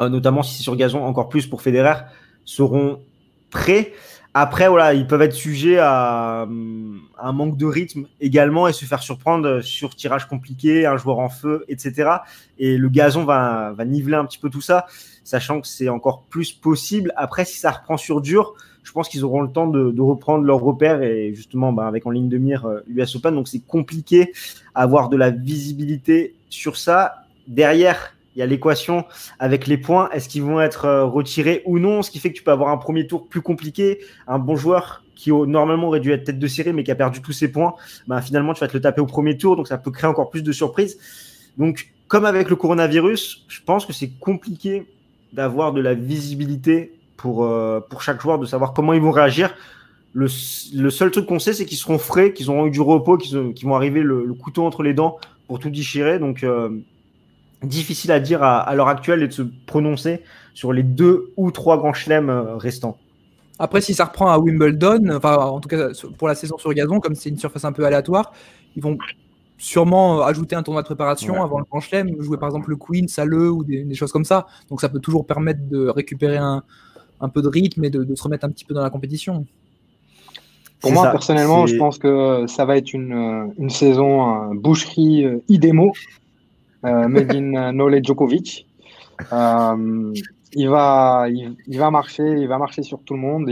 euh, 0.00 0.08
notamment 0.08 0.42
si 0.42 0.56
c'est 0.56 0.62
sur 0.62 0.76
gazon, 0.76 1.02
encore 1.02 1.28
plus 1.28 1.46
pour 1.46 1.62
Federer, 1.62 2.04
seront 2.44 3.00
prêts. 3.50 3.92
Après, 4.32 4.68
voilà, 4.68 4.94
ils 4.94 5.06
peuvent 5.06 5.22
être 5.22 5.34
sujets 5.34 5.78
à, 5.78 6.46
un 7.18 7.32
manque 7.32 7.56
de 7.56 7.66
rythme 7.66 8.06
également 8.20 8.68
et 8.68 8.72
se 8.72 8.84
faire 8.84 9.02
surprendre 9.02 9.60
sur 9.60 9.96
tirage 9.96 10.28
compliqué, 10.28 10.86
un 10.86 10.96
joueur 10.96 11.18
en 11.18 11.28
feu, 11.28 11.64
etc. 11.68 12.10
Et 12.58 12.76
le 12.76 12.88
gazon 12.88 13.24
va, 13.24 13.72
va 13.72 13.84
niveler 13.84 14.14
un 14.14 14.24
petit 14.24 14.38
peu 14.38 14.48
tout 14.48 14.60
ça, 14.60 14.86
sachant 15.24 15.60
que 15.60 15.66
c'est 15.66 15.88
encore 15.88 16.22
plus 16.28 16.52
possible. 16.52 17.12
Après, 17.16 17.44
si 17.44 17.58
ça 17.58 17.72
reprend 17.72 17.96
sur 17.96 18.20
dur, 18.20 18.54
je 18.82 18.92
pense 18.92 19.08
qu'ils 19.08 19.24
auront 19.24 19.42
le 19.42 19.50
temps 19.50 19.66
de, 19.66 20.00
reprendre 20.00 20.44
leur 20.44 20.60
repère 20.60 21.02
et 21.02 21.32
justement 21.34 21.72
bah, 21.72 21.86
avec 21.86 22.06
en 22.06 22.10
ligne 22.10 22.28
de 22.28 22.38
mire 22.38 22.66
l'US 22.86 23.14
euh, 23.14 23.18
Open. 23.18 23.34
Donc 23.34 23.48
c'est 23.48 23.60
compliqué 23.60 24.32
avoir 24.74 25.08
de 25.08 25.16
la 25.16 25.30
visibilité 25.30 26.34
sur 26.48 26.76
ça. 26.76 27.24
Derrière, 27.46 28.16
il 28.34 28.38
y 28.38 28.42
a 28.42 28.46
l'équation 28.46 29.04
avec 29.38 29.66
les 29.66 29.76
points. 29.76 30.08
Est-ce 30.10 30.28
qu'ils 30.28 30.42
vont 30.42 30.60
être 30.60 30.84
euh, 30.84 31.04
retirés 31.04 31.62
ou 31.66 31.78
non? 31.78 32.02
Ce 32.02 32.10
qui 32.10 32.18
fait 32.18 32.30
que 32.30 32.36
tu 32.36 32.42
peux 32.42 32.52
avoir 32.52 32.70
un 32.70 32.76
premier 32.76 33.06
tour 33.06 33.28
plus 33.28 33.42
compliqué. 33.42 34.00
Un 34.26 34.38
bon 34.38 34.56
joueur 34.56 35.02
qui 35.16 35.30
normalement 35.30 35.88
aurait 35.88 36.00
dû 36.00 36.12
être 36.12 36.24
tête 36.24 36.38
de 36.38 36.46
série 36.46 36.72
mais 36.72 36.82
qui 36.82 36.90
a 36.90 36.94
perdu 36.94 37.20
tous 37.20 37.32
ses 37.32 37.52
points, 37.52 37.74
bah, 38.06 38.22
finalement 38.22 38.54
tu 38.54 38.60
vas 38.60 38.68
te 38.68 38.72
le 38.72 38.80
taper 38.80 39.02
au 39.02 39.06
premier 39.06 39.36
tour. 39.36 39.56
Donc 39.56 39.68
ça 39.68 39.76
peut 39.76 39.90
créer 39.90 40.08
encore 40.08 40.30
plus 40.30 40.42
de 40.42 40.52
surprises. 40.52 40.98
Donc 41.58 41.92
comme 42.08 42.24
avec 42.24 42.50
le 42.50 42.56
coronavirus, 42.56 43.44
je 43.48 43.60
pense 43.64 43.86
que 43.86 43.92
c'est 43.92 44.10
compliqué 44.18 44.86
d'avoir 45.32 45.72
de 45.72 45.80
la 45.80 45.94
visibilité 45.94 46.92
pour, 47.16 47.44
euh, 47.44 47.80
pour 47.80 48.02
chaque 48.02 48.20
joueur, 48.20 48.38
de 48.38 48.46
savoir 48.46 48.72
comment 48.72 48.92
ils 48.92 49.00
vont 49.00 49.10
réagir. 49.12 49.54
Le, 50.12 50.26
seul 50.26 51.12
truc 51.12 51.26
qu'on 51.26 51.38
sait, 51.38 51.52
c'est 51.52 51.66
qu'ils 51.66 51.78
seront 51.78 51.98
frais, 51.98 52.32
qu'ils 52.32 52.50
auront 52.50 52.66
eu 52.66 52.70
du 52.70 52.80
repos, 52.80 53.16
qu'ils 53.16 53.54
vont 53.62 53.76
arriver 53.76 54.02
le, 54.02 54.32
couteau 54.34 54.64
entre 54.64 54.82
les 54.82 54.92
dents 54.92 55.18
pour 55.46 55.60
tout 55.60 55.70
déchirer. 55.70 56.18
Donc, 56.18 56.42
euh, 56.42 56.80
difficile 57.62 58.12
à 58.12 58.20
dire 58.20 58.42
à, 58.42 58.74
l'heure 58.74 58.88
actuelle 58.88 59.22
et 59.22 59.28
de 59.28 59.32
se 59.32 59.42
prononcer 59.66 60.22
sur 60.54 60.72
les 60.72 60.82
deux 60.82 61.32
ou 61.36 61.50
trois 61.50 61.76
grands 61.76 61.92
chelems 61.92 62.30
euh, 62.30 62.56
restants. 62.56 62.96
Après, 63.58 63.80
si 63.80 63.92
ça 63.92 64.06
reprend 64.06 64.30
à 64.30 64.38
Wimbledon, 64.38 65.10
enfin, 65.14 65.36
en 65.36 65.60
tout 65.60 65.68
cas 65.68 65.88
pour 66.16 66.28
la 66.28 66.34
saison 66.34 66.56
sur 66.56 66.72
gazon, 66.72 66.98
comme 67.00 67.14
c'est 67.14 67.28
une 67.28 67.38
surface 67.38 67.64
un 67.64 67.72
peu 67.72 67.84
aléatoire, 67.84 68.32
ils 68.74 68.82
vont 68.82 68.96
sûrement 69.58 70.22
ajouter 70.22 70.56
un 70.56 70.62
tournoi 70.62 70.80
de 70.80 70.86
préparation 70.86 71.42
avant 71.42 71.58
le 71.58 71.64
grand 71.64 71.80
chelem, 71.80 72.20
jouer 72.20 72.38
par 72.38 72.48
exemple 72.48 72.70
le 72.70 72.76
Queen, 72.76 73.06
Saleux 73.06 73.50
ou 73.50 73.62
des, 73.62 73.94
choses 73.94 74.12
comme 74.12 74.24
ça. 74.24 74.46
Donc 74.70 74.80
ça 74.80 74.88
peut 74.88 75.00
toujours 75.00 75.26
permettre 75.26 75.60
de 75.68 75.88
récupérer 75.88 76.38
un, 76.38 76.62
un 77.20 77.28
peu 77.28 77.42
de 77.42 77.48
rythme 77.48 77.84
et 77.84 77.90
de, 77.90 78.14
se 78.14 78.22
remettre 78.22 78.46
un 78.46 78.50
petit 78.50 78.64
peu 78.64 78.72
dans 78.72 78.82
la 78.82 78.88
compétition. 78.88 79.44
Pour 80.80 80.92
moi, 80.92 81.10
personnellement, 81.10 81.66
je 81.66 81.76
pense 81.76 81.98
que 81.98 82.46
ça 82.46 82.64
va 82.64 82.78
être 82.78 82.94
une, 82.94 83.52
une 83.58 83.68
saison 83.68 84.54
boucherie 84.54 85.26
euh, 85.26 85.42
idémo, 85.48 85.92
euh, 86.84 87.08
made 87.08 87.34
in 87.34 87.72
Nole 87.72 88.02
Djokovic. 88.02 88.66
Euh, 89.32 90.12
il, 90.52 90.68
va, 90.68 91.26
il, 91.28 91.78
va 91.78 91.90
marcher, 91.90 92.24
il 92.24 92.48
va 92.48 92.58
marcher 92.58 92.82
sur 92.82 93.00
tout 93.02 93.14
le 93.14 93.20
monde. 93.20 93.50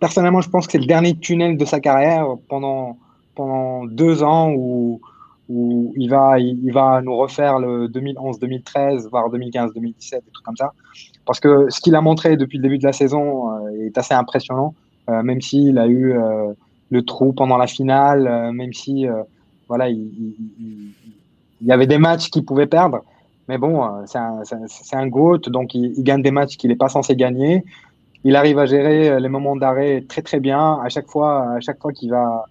personnellement, 0.00 0.40
je 0.40 0.50
pense 0.50 0.66
que 0.66 0.72
c'est 0.72 0.78
le 0.78 0.86
dernier 0.86 1.16
tunnel 1.16 1.56
de 1.56 1.64
sa 1.64 1.80
carrière 1.80 2.26
pendant, 2.48 2.98
pendant 3.34 3.84
deux 3.86 4.22
ans 4.22 4.52
où, 4.52 5.00
où 5.48 5.92
il, 5.96 6.08
va, 6.08 6.38
il, 6.38 6.72
va 6.72 7.00
nous 7.02 7.16
refaire 7.16 7.58
le 7.58 7.88
2011-2013, 7.88 9.08
voire 9.08 9.28
2015-2017, 9.30 9.74
des 9.76 10.30
trucs 10.32 10.44
comme 10.44 10.56
ça. 10.56 10.72
Parce 11.24 11.40
que 11.40 11.68
ce 11.70 11.80
qu'il 11.80 11.94
a 11.94 12.00
montré 12.00 12.36
depuis 12.36 12.58
le 12.58 12.62
début 12.62 12.78
de 12.78 12.84
la 12.84 12.92
saison 12.92 13.52
euh, 13.52 13.86
est 13.86 13.96
assez 13.98 14.14
impressionnant, 14.14 14.74
euh, 15.08 15.22
même 15.22 15.40
s'il 15.40 15.78
a 15.78 15.86
eu 15.86 16.12
euh, 16.12 16.52
le 16.90 17.04
trou 17.04 17.32
pendant 17.32 17.56
la 17.56 17.66
finale, 17.66 18.52
même 18.52 18.72
si 18.72 19.06
voilà, 19.68 19.88
il, 19.88 20.34
y 21.62 21.72
avait 21.72 21.86
des 21.86 21.98
matchs 21.98 22.30
qu'il 22.30 22.44
pouvait 22.44 22.66
perdre. 22.66 23.02
Mais 23.48 23.58
bon, 23.58 24.04
c'est 24.06 24.96
un, 24.96 25.06
GOAT, 25.06 25.38
donc 25.48 25.74
il, 25.74 26.02
gagne 26.02 26.22
des 26.22 26.32
matchs 26.32 26.56
qu'il 26.56 26.70
n'est 26.70 26.76
pas 26.76 26.88
censé 26.88 27.14
gagner. 27.14 27.62
Il 28.24 28.34
arrive 28.34 28.58
à 28.58 28.66
gérer 28.66 29.20
les 29.20 29.28
moments 29.28 29.54
d'arrêt 29.54 30.04
très 30.08 30.22
très 30.22 30.40
bien. 30.40 30.80
À 30.82 30.88
chaque 30.88 31.06
fois, 31.06 31.52
à 31.52 31.60
chaque 31.60 31.80
fois 31.80 31.92
qu'il 31.92 32.10
va, 32.10 32.46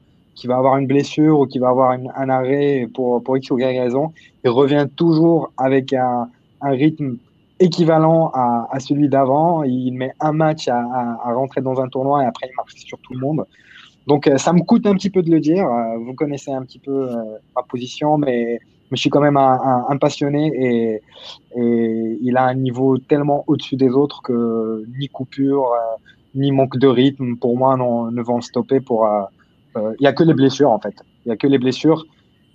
va 0.45 0.55
avoir 0.55 0.77
une 0.77 0.87
blessure 0.87 1.37
ou 1.37 1.47
qu'il 1.47 1.59
va 1.59 1.69
avoir 1.69 1.91
un 1.91 2.29
arrêt 2.29 2.87
pour, 2.93 3.21
pour 3.21 3.35
X 3.35 3.51
ou 3.51 3.59
Y 3.59 3.77
raison, 3.81 4.13
il 4.45 4.49
revient 4.51 4.87
toujours 4.95 5.51
avec 5.57 5.91
un, 5.91 6.29
rythme 6.61 7.17
équivalent 7.59 8.31
à, 8.33 8.69
à 8.71 8.79
celui 8.79 9.09
d'avant. 9.09 9.63
Il 9.63 9.91
met 9.91 10.13
un 10.21 10.31
match 10.31 10.69
à, 10.69 10.77
à, 10.77 11.33
rentrer 11.33 11.59
dans 11.59 11.81
un 11.81 11.89
tournoi 11.89 12.23
et 12.23 12.25
après 12.25 12.47
il 12.49 12.55
marche 12.55 12.73
sur 12.75 12.97
tout 12.99 13.13
le 13.13 13.19
monde. 13.19 13.45
Donc 14.07 14.27
euh, 14.27 14.37
ça 14.37 14.53
me 14.53 14.61
coûte 14.61 14.85
un 14.85 14.93
petit 14.93 15.09
peu 15.09 15.21
de 15.21 15.31
le 15.31 15.39
dire. 15.39 15.67
Euh, 15.67 15.97
vous 15.97 16.13
connaissez 16.13 16.51
un 16.51 16.61
petit 16.63 16.79
peu 16.79 17.09
euh, 17.09 17.15
ma 17.55 17.63
position, 17.63 18.17
mais, 18.17 18.59
mais 18.89 18.97
je 18.97 19.01
suis 19.01 19.09
quand 19.09 19.21
même 19.21 19.37
un, 19.37 19.85
un, 19.89 19.97
passionné 19.97 20.51
et, 20.55 21.01
et, 21.59 22.19
il 22.21 22.37
a 22.37 22.43
un 22.45 22.53
niveau 22.55 22.97
tellement 22.97 23.43
au-dessus 23.47 23.75
des 23.75 23.89
autres 23.89 24.21
que 24.21 24.85
ni 24.99 25.09
coupure, 25.09 25.71
ni 26.33 26.51
manque 26.51 26.77
de 26.77 26.87
rythme 26.87 27.35
pour 27.37 27.57
moi 27.57 27.77
non, 27.77 28.11
ne 28.11 28.21
vont 28.21 28.41
stopper. 28.41 28.79
Pour 28.79 29.07
il 29.75 30.03
y 30.03 30.07
a 30.07 30.13
que 30.13 30.23
les 30.23 30.33
blessures 30.33 30.71
en 30.71 30.79
fait. 30.79 30.95
Il 31.25 31.29
y 31.29 31.31
a 31.31 31.37
que 31.37 31.47
les 31.47 31.57
blessures. 31.57 32.05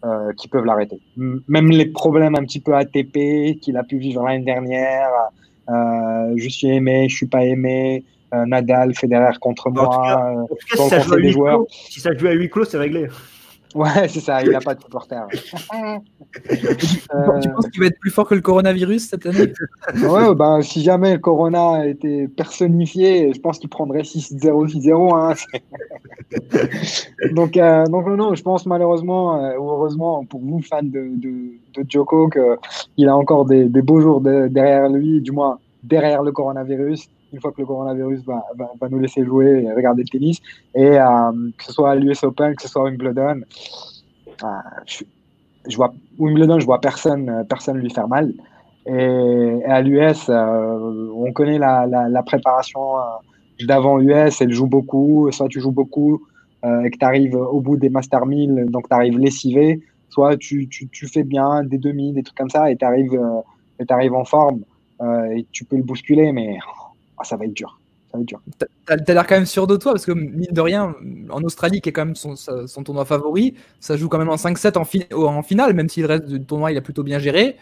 Euh, 0.03 0.33
qui 0.33 0.49
peuvent 0.49 0.65
l'arrêter. 0.65 0.99
Même 1.19 1.71
les 1.71 1.85
problèmes 1.85 2.35
un 2.35 2.43
petit 2.45 2.61
peu 2.61 2.75
ATP 2.75 3.61
qu'il 3.61 3.77
a 3.77 3.83
pu 3.83 3.99
vivre 3.99 4.23
l'année 4.23 4.47
dernière, 4.47 5.11
euh, 5.69 6.33
je 6.37 6.49
suis 6.49 6.69
aimé, 6.69 7.07
je 7.11 7.17
suis 7.17 7.27
pas 7.27 7.45
aimé, 7.45 8.03
euh, 8.33 8.47
Nadal, 8.47 8.95
Federer 8.95 9.37
contre 9.39 9.69
moi, 9.69 9.89
en 10.39 10.47
tout 10.47 10.55
cas, 10.55 10.83
si, 10.83 10.89
ça 10.89 11.01
joue 11.01 11.67
si 11.69 12.01
ça 12.01 12.17
joue 12.17 12.29
à 12.29 12.33
huis 12.33 12.49
clos, 12.49 12.65
c'est 12.65 12.79
réglé. 12.79 13.09
Ouais, 13.75 14.09
c'est 14.09 14.21
ça, 14.21 14.43
il 14.43 14.51
n'a 14.51 14.61
pas 14.61 14.75
de 14.75 14.81
supporter. 14.83 15.17
euh... 15.75 15.99
Tu 17.41 17.51
penses 17.51 17.69
qu'il 17.71 17.81
va 17.81 17.87
être 17.87 18.01
plus 18.01 18.11
fort 18.11 18.29
que 18.29 18.35
le 18.35 18.41
coronavirus 18.41 19.09
cette 19.09 19.27
année? 19.27 19.53
Ouais, 20.03 20.35
ben, 20.35 20.61
si 20.63 20.83
jamais 20.83 21.13
le 21.13 21.19
corona 21.19 21.87
était 21.87 22.27
personnifié, 22.29 23.33
je 23.33 23.41
pense 23.41 23.59
qu'il 23.59 23.69
prendrait 23.69 24.03
6-0, 24.03 24.41
6-0. 24.41 25.15
Hein. 25.15 25.35
donc, 27.33 27.57
euh, 27.57 27.87
donc, 27.87 28.07
non, 28.09 28.35
je 28.35 28.43
pense 28.43 28.67
malheureusement, 28.67 29.45
euh, 29.45 29.57
ou 29.57 29.71
heureusement 29.71 30.25
pour 30.25 30.41
vous, 30.41 30.61
fans 30.63 30.83
de, 30.83 31.11
de, 31.17 31.53
de 31.75 31.85
Joko, 31.89 32.29
qu'il 32.29 33.09
a 33.09 33.17
encore 33.17 33.45
des, 33.45 33.67
des 33.67 33.83
beaux 33.83 34.01
jours 34.01 34.21
de, 34.21 34.49
derrière 34.49 34.89
lui, 34.89 35.21
du 35.21 35.31
moins 35.31 35.59
derrière 35.83 36.23
le 36.23 36.33
coronavirus 36.33 37.09
une 37.33 37.41
fois 37.41 37.53
que 37.53 37.61
le 37.61 37.67
coronavirus 37.67 38.25
va, 38.25 38.45
nous 38.91 38.99
laisser 38.99 39.25
jouer 39.25 39.65
et 39.65 39.73
regarder 39.73 40.03
le 40.03 40.09
tennis. 40.09 40.41
Et 40.75 40.99
euh, 40.99 41.33
que 41.57 41.65
ce 41.65 41.73
soit 41.73 41.93
à 41.93 41.95
l'US 41.95 42.23
Open, 42.25 42.55
que 42.55 42.63
ce 42.63 42.69
soit 42.69 42.83
à 42.83 42.85
Wimbledon, 42.87 43.43
euh, 44.43 44.47
je, 44.87 45.05
je, 45.69 45.77
vois 45.77 45.93
Wimbledon, 46.19 46.59
je 46.59 46.67
vois 46.67 46.81
personne, 46.81 47.45
personne 47.49 47.79
lui 47.79 47.91
faire 47.91 48.09
mal. 48.09 48.33
Et, 48.87 49.65
à 49.67 49.83
l'US, 49.83 50.29
euh, 50.29 51.11
on 51.15 51.33
connaît 51.33 51.59
la, 51.59 52.23
préparation 52.25 52.81
d'avant 53.61 54.01
US, 54.01 54.41
elle 54.41 54.53
joue 54.53 54.67
beaucoup. 54.67 55.31
Soit 55.31 55.49
tu 55.49 55.61
joues 55.61 55.73
beaucoup 55.73 56.27
et 56.63 56.91
que 56.91 56.99
tu 56.99 57.05
arrives 57.05 57.37
au 57.37 57.61
bout 57.61 57.79
des 57.79 57.89
Master 57.89 58.27
1000, 58.27 58.67
donc 58.69 58.89
tu 58.89 58.95
arrives 58.95 59.19
lessivé. 59.19 59.81
Soit 60.09 60.37
tu, 60.37 60.69
fais 61.13 61.23
bien 61.23 61.63
des 61.63 61.79
demi, 61.79 62.13
des 62.13 62.23
trucs 62.23 62.37
comme 62.37 62.51
ça, 62.51 62.71
et 62.71 62.77
tu 62.77 62.85
arrives 62.85 64.15
en 64.15 64.25
forme. 64.25 64.61
et 65.03 65.47
tu 65.53 65.65
peux 65.65 65.77
le 65.77 65.83
bousculer, 65.83 66.33
mais 66.33 66.59
ah, 67.21 67.25
ça 67.25 67.37
va 67.37 67.45
être 67.45 67.55
dur. 67.55 67.79
Ça 68.11 68.17
va 68.17 68.23
être 68.23 68.29
dur. 68.29 68.41
T'as 68.59 68.95
as, 68.95 69.15
l'air 69.15 69.27
quand 69.27 69.37
même 69.37 69.47
sûr 69.47 69.67
de 69.67 69.77
toi 69.77 69.93
parce 69.93 70.07
que 70.07 70.13
mine 70.13 70.49
de 70.51 70.61
rien, 70.61 70.95
en 71.31 71.43
Australie, 71.43 71.81
qui 71.81 71.91
est 71.91 71.93
quand 71.93 72.07
même 72.07 72.17
son, 72.17 72.35
son 72.37 72.83
tournoi 72.83 73.05
favori, 73.05 73.55
ça 73.79 73.97
joue 73.97 74.09
quand 74.09 74.19
même 74.19 74.31
en 74.31 74.37
5-7 74.37 74.79
en, 74.79 75.25
en, 75.25 75.43
finale, 75.43 75.75
même 75.75 75.89
si 75.89 76.01
le 76.01 76.07
reste 76.07 76.27
du 76.27 76.43
tournoi 76.43 76.73
il 76.73 76.79
a 76.79 76.81
plutôt 76.81 77.03
bien 77.03 77.19
géré. 77.19 77.57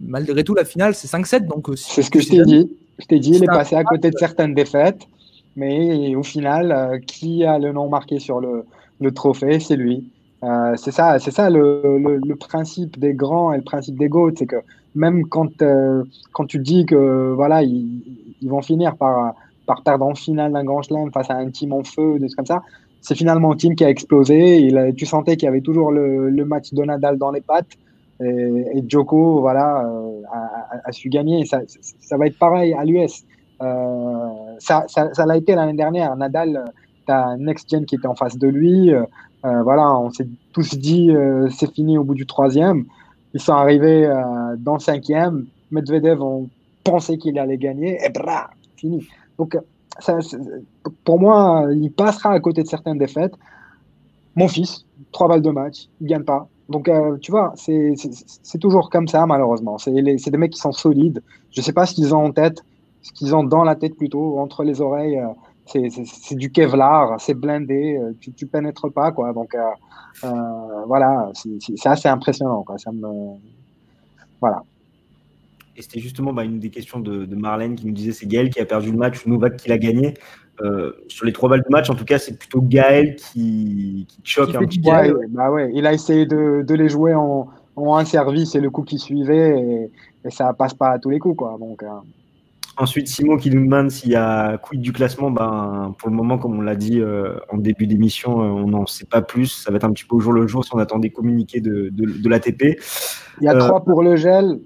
Malgré 0.00 0.44
tout, 0.44 0.54
la 0.54 0.64
finale 0.64 0.94
c'est 0.94 1.08
5-7. 1.08 1.46
Donc 1.46 1.68
euh, 1.68 1.76
c'est 1.76 2.02
ce 2.02 2.10
que 2.10 2.20
je 2.20 2.28
t'ai 2.28 2.42
dit. 2.42 2.70
Je 2.98 3.06
t'ai 3.06 3.18
dit, 3.18 3.30
il 3.30 3.44
est 3.44 3.46
passé 3.46 3.76
à 3.76 3.84
côté 3.84 4.10
de 4.10 4.18
certaines 4.18 4.54
défaites, 4.54 5.06
mais 5.54 6.16
au 6.16 6.24
final, 6.24 6.72
euh, 6.72 6.98
qui 6.98 7.44
a 7.44 7.58
le 7.58 7.72
nom 7.72 7.88
marqué 7.88 8.18
sur 8.18 8.40
le, 8.40 8.64
le 9.00 9.12
trophée, 9.12 9.60
c'est 9.60 9.76
lui. 9.76 10.10
Euh, 10.44 10.76
c'est 10.76 10.92
ça, 10.92 11.18
c'est 11.18 11.32
ça 11.32 11.50
le, 11.50 11.82
le, 11.98 12.20
le, 12.24 12.36
principe 12.36 12.98
des 12.98 13.12
grands 13.12 13.52
et 13.52 13.56
le 13.56 13.64
principe 13.64 13.98
des 13.98 14.08
GOAT, 14.08 14.32
c'est 14.36 14.46
que 14.46 14.62
même 14.94 15.26
quand, 15.26 15.62
euh, 15.62 16.04
quand 16.32 16.46
tu 16.46 16.60
dis 16.60 16.86
que 16.86 17.32
voilà, 17.34 17.64
ils, 17.64 18.02
ils, 18.40 18.48
vont 18.48 18.62
finir 18.62 18.96
par, 18.96 19.34
par 19.66 19.82
perdre 19.82 20.06
en 20.06 20.14
finale 20.14 20.52
d'un 20.52 20.62
grand 20.62 20.82
chelem 20.82 21.10
face 21.10 21.28
à 21.30 21.34
un 21.34 21.50
team 21.50 21.72
en 21.72 21.82
feu, 21.82 22.20
des 22.20 22.26
trucs 22.26 22.36
comme 22.36 22.46
ça, 22.46 22.62
c'est 23.00 23.16
finalement 23.16 23.52
un 23.52 23.56
team 23.56 23.74
qui 23.74 23.84
a 23.84 23.90
explosé. 23.90 24.60
Il, 24.60 24.94
tu 24.96 25.06
sentais 25.06 25.36
qu'il 25.36 25.46
y 25.46 25.48
avait 25.48 25.60
toujours 25.60 25.90
le, 25.90 26.30
le, 26.30 26.44
match 26.44 26.72
de 26.72 26.84
Nadal 26.84 27.18
dans 27.18 27.30
les 27.30 27.40
pattes. 27.40 27.72
Et, 28.20 28.24
et 28.74 28.84
Djoko, 28.86 29.40
voilà, 29.40 29.86
euh, 29.86 30.22
a, 30.32 30.88
a, 30.88 30.92
su 30.92 31.08
gagner. 31.08 31.44
Ça, 31.46 31.60
ça, 32.00 32.16
va 32.16 32.26
être 32.26 32.38
pareil 32.38 32.74
à 32.74 32.84
l'US. 32.84 33.24
Euh, 33.62 34.28
ça, 34.58 34.84
ça, 34.88 35.12
ça 35.14 35.26
l'a 35.26 35.36
été 35.36 35.54
l'année 35.54 35.74
dernière. 35.74 36.16
Nadal, 36.16 36.64
tu 37.06 37.12
as 37.12 37.36
Next 37.38 37.70
Gen 37.70 37.86
qui 37.86 37.94
était 37.94 38.08
en 38.08 38.14
face 38.14 38.36
de 38.36 38.48
lui. 38.48 38.92
Euh, 39.44 39.62
voilà, 39.62 39.98
on 39.98 40.10
s'est 40.10 40.28
tous 40.52 40.76
dit 40.76 41.10
c'est 41.50 41.72
fini 41.72 41.96
au 41.98 42.04
bout 42.04 42.14
du 42.14 42.26
troisième. 42.26 42.86
Ils 43.34 43.40
sont 43.40 43.52
arrivés 43.52 44.06
euh, 44.06 44.56
dans 44.58 44.74
le 44.74 44.80
cinquième. 44.80 45.46
Medvedev, 45.70 46.22
on 46.22 46.48
pensait 46.84 47.18
qu'il 47.18 47.38
allait 47.38 47.58
gagner. 47.58 47.98
Et 48.04 48.08
bra, 48.08 48.50
fini. 48.76 49.06
Donc, 49.38 49.58
ça, 49.98 50.18
pour 51.04 51.20
moi, 51.20 51.66
il 51.72 51.92
passera 51.92 52.32
à 52.32 52.40
côté 52.40 52.62
de 52.62 52.68
certaines 52.68 52.98
défaites. 52.98 53.34
Mon 54.34 54.48
fils, 54.48 54.86
trois 55.12 55.28
balles 55.28 55.42
de 55.42 55.50
match, 55.50 55.88
il 56.00 56.06
gagne 56.06 56.22
pas. 56.22 56.48
Donc, 56.68 56.88
euh, 56.88 57.16
tu 57.18 57.30
vois, 57.30 57.54
c'est 57.56 58.58
toujours 58.60 58.90
comme 58.90 59.08
ça, 59.08 59.26
malheureusement. 59.26 59.78
C'est 59.78 59.92
des 59.92 60.38
mecs 60.38 60.52
qui 60.52 60.60
sont 60.60 60.72
solides. 60.72 61.22
Je 61.50 61.60
sais 61.60 61.72
pas 61.72 61.86
ce 61.86 61.94
qu'ils 61.94 62.14
ont 62.14 62.24
en 62.26 62.32
tête, 62.32 62.62
ce 63.02 63.12
qu'ils 63.12 63.34
ont 63.34 63.44
dans 63.44 63.64
la 63.64 63.74
tête 63.74 63.96
plutôt, 63.96 64.38
entre 64.38 64.64
les 64.64 64.80
oreilles. 64.80 65.18
Euh, 65.18 65.28
c'est 65.68 66.34
du 66.34 66.50
Kevlar, 66.50 67.20
c'est 67.20 67.34
blindé, 67.34 68.00
tu, 68.20 68.32
tu 68.32 68.46
pénètres 68.46 68.88
pas, 68.88 69.12
quoi. 69.12 69.32
Donc, 69.32 69.54
voilà, 70.86 71.30
c'est 71.34 71.86
assez 71.86 72.08
impressionnant, 72.08 72.62
quoi. 72.62 72.78
Ça 72.78 72.92
me. 72.92 73.36
Voilà. 74.40 74.62
Et 75.78 75.82
c'était 75.82 76.00
justement 76.00 76.32
bah, 76.32 76.44
une 76.44 76.58
des 76.58 76.70
questions 76.70 76.98
de, 76.98 77.24
Marlène 77.36 77.76
qui 77.76 77.86
nous 77.86 77.92
disait 77.92 78.10
c'est 78.10 78.26
Gaël 78.26 78.50
qui 78.50 78.60
a 78.60 78.64
perdu 78.64 78.90
le 78.90 78.98
match 78.98 79.24
ou 79.24 79.30
Novak 79.30 79.56
qui 79.56 79.68
l'a 79.68 79.78
gagné. 79.78 80.14
Euh, 80.60 80.90
sur 81.06 81.24
les 81.24 81.32
trois 81.32 81.48
balles 81.48 81.62
de 81.62 81.70
match, 81.70 81.88
en 81.88 81.94
tout 81.94 82.04
cas, 82.04 82.18
c'est 82.18 82.36
plutôt 82.36 82.60
Gaël 82.60 83.14
qui, 83.14 84.08
choque 84.24 84.52
un 84.56 84.66
petit 84.66 84.80
peu. 84.80 84.90
Bah 85.28 85.52
ouais. 85.52 85.70
Il 85.72 85.86
a 85.86 85.92
essayé 85.92 86.26
de, 86.26 86.64
les 86.68 86.88
jouer 86.88 87.14
en, 87.14 87.48
un 87.76 88.04
service 88.04 88.56
et 88.56 88.60
le 88.60 88.70
coup 88.70 88.82
qui 88.82 88.98
suivait 88.98 89.88
et, 90.24 90.30
ça 90.30 90.52
passe 90.52 90.74
pas 90.74 90.90
à 90.90 90.98
tous 90.98 91.10
les 91.10 91.20
coups. 91.20 91.36
Quoi. 91.36 91.56
Donc, 91.60 91.84
euh. 91.84 91.86
Ensuite, 92.80 93.08
Simon 93.08 93.36
qui 93.36 93.50
nous 93.50 93.64
demande 93.64 93.90
s'il 93.90 94.10
y 94.10 94.14
a 94.14 94.56
quid 94.58 94.80
du 94.80 94.92
classement. 94.92 95.32
Ben, 95.32 95.96
pour 95.98 96.08
le 96.08 96.14
moment, 96.14 96.38
comme 96.38 96.56
on 96.56 96.60
l'a 96.60 96.76
dit 96.76 97.00
euh, 97.00 97.36
en 97.50 97.56
début 97.56 97.88
d'émission, 97.88 98.36
on 98.36 98.68
n'en 98.68 98.86
sait 98.86 99.04
pas 99.04 99.20
plus. 99.20 99.48
Ça 99.48 99.72
va 99.72 99.78
être 99.78 99.84
un 99.84 99.92
petit 99.92 100.04
peu 100.04 100.14
au 100.14 100.20
jour 100.20 100.32
le 100.32 100.46
jour 100.46 100.64
si 100.64 100.72
on 100.72 100.78
attend 100.78 101.00
des 101.00 101.10
communiqués 101.10 101.60
de, 101.60 101.88
de, 101.90 102.28
l'ATP. 102.28 102.80
Il 103.40 103.44
y 103.44 103.48
a 103.48 103.56
trois 103.56 103.82
pour 103.82 104.04
le 104.04 104.14
gel, 104.14 104.60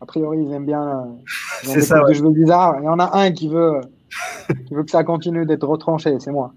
a 0.00 0.06
priori, 0.06 0.38
ils 0.46 0.52
aiment 0.54 0.64
bien. 0.64 1.08
C'est 1.62 1.82
ça. 1.82 2.02
Ouais. 2.02 2.14
jeux 2.14 2.30
bizarres. 2.30 2.76
Il 2.80 2.84
y 2.84 2.88
en 2.88 2.98
a 2.98 3.18
un 3.18 3.30
qui 3.32 3.48
veut, 3.48 3.82
qui 4.66 4.74
veut 4.74 4.84
que 4.84 4.90
ça 4.90 5.04
continue 5.04 5.44
d'être 5.44 5.68
retranché, 5.68 6.16
c'est 6.18 6.32
moi. 6.32 6.54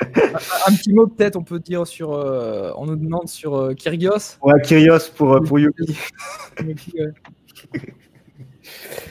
un 0.00 0.72
petit 0.74 0.92
mot 0.92 1.06
peut-être, 1.06 1.36
on 1.36 1.42
peut 1.42 1.58
dire 1.58 1.86
sur, 1.86 2.12
euh, 2.12 2.70
on 2.76 2.84
nous 2.84 2.96
demande 2.96 3.28
sur 3.28 3.56
euh, 3.56 3.72
Kyrgios. 3.72 4.36
Ouais, 4.42 4.60
Kyrgios 4.62 5.10
pour 5.16 5.32
euh, 5.32 5.40
pour 5.40 5.58
Yuki. 5.58 5.96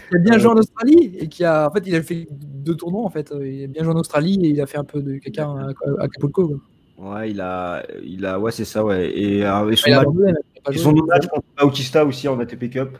qui 0.10 0.16
a 0.16 0.20
bien 0.20 0.38
joué 0.38 0.52
en 0.52 0.56
Australie 0.56 1.12
et 1.20 1.28
qui 1.28 1.44
a, 1.44 1.68
en 1.70 1.72
fait, 1.72 1.84
il 1.86 1.96
a 1.96 2.02
fait 2.02 2.28
deux 2.32 2.76
tournois 2.76 3.04
en 3.04 3.10
fait. 3.10 3.34
Il 3.42 3.64
a 3.64 3.68
bien 3.68 3.84
joué 3.84 3.94
en 3.94 3.98
Australie 3.98 4.40
et 4.44 4.50
il 4.50 4.62
a 4.62 4.66
fait 4.66 4.78
un 4.78 4.84
peu 4.84 5.02
de 5.02 5.18
caca 5.18 5.46
à, 5.46 6.04
Acapulco. 6.04 6.60
Ouais, 6.98 7.30
il 7.30 7.42
a, 7.42 7.84
il 8.04 8.26
a, 8.26 8.40
ouais, 8.40 8.52
c'est 8.52 8.66
ça, 8.66 8.84
ouais. 8.84 9.12
Et, 9.16 9.42
son, 9.76 9.92
match, 9.92 10.78
son 10.78 10.94
match 10.94 11.28
contre 11.28 11.46
Bautista 11.60 12.06
aussi 12.06 12.28
en 12.28 12.40
ATP 12.40 12.70
Cup. 12.72 12.98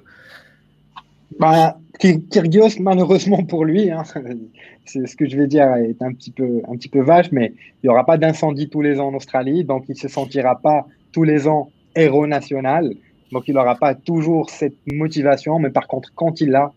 Bah, 1.40 1.78
Kyrgios, 2.00 2.80
malheureusement 2.80 3.44
pour 3.44 3.66
lui, 3.66 3.92
hein, 3.92 4.04
c'est 4.86 5.06
ce 5.08 5.16
que 5.16 5.28
je 5.28 5.38
vais 5.38 5.48
dire 5.48 5.66
est 5.76 6.02
un 6.02 6.14
petit 6.14 6.32
peu, 6.32 6.62
un 6.68 6.76
petit 6.76 6.90
peu 6.90 7.02
vache, 7.02 7.32
mais 7.32 7.54
il 7.84 7.88
n'y 7.88 7.90
aura 7.90 8.06
pas 8.06 8.18
d'incendie 8.18 8.70
tous 8.70 8.82
les 8.82 9.00
ans 9.00 9.08
en 9.08 9.14
Australie, 9.16 9.64
donc 9.64 9.86
il 9.88 9.94
ne 9.94 9.98
se 9.98 10.08
sentira 10.08 10.60
pas 10.60 10.86
tous 11.12 11.24
les 11.24 11.48
ans 11.48 11.70
héros 11.96 12.28
national, 12.28 12.94
donc 13.32 13.48
il 13.48 13.54
n'aura 13.56 13.76
pas 13.76 13.94
toujours 13.96 14.50
cette 14.50 14.76
motivation, 14.92 15.60
mais 15.60 15.70
par 15.70 15.88
contre, 15.88 16.12
quand 16.16 16.42
il 16.42 16.50
l'a, 16.50 16.72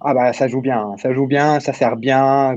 ah 0.00 0.14
bah 0.14 0.32
ça 0.32 0.48
joue 0.48 0.60
bien, 0.60 0.94
ça 0.96 1.12
joue 1.12 1.26
bien, 1.26 1.60
ça 1.60 1.72
sert 1.72 1.96
bien, 1.96 2.56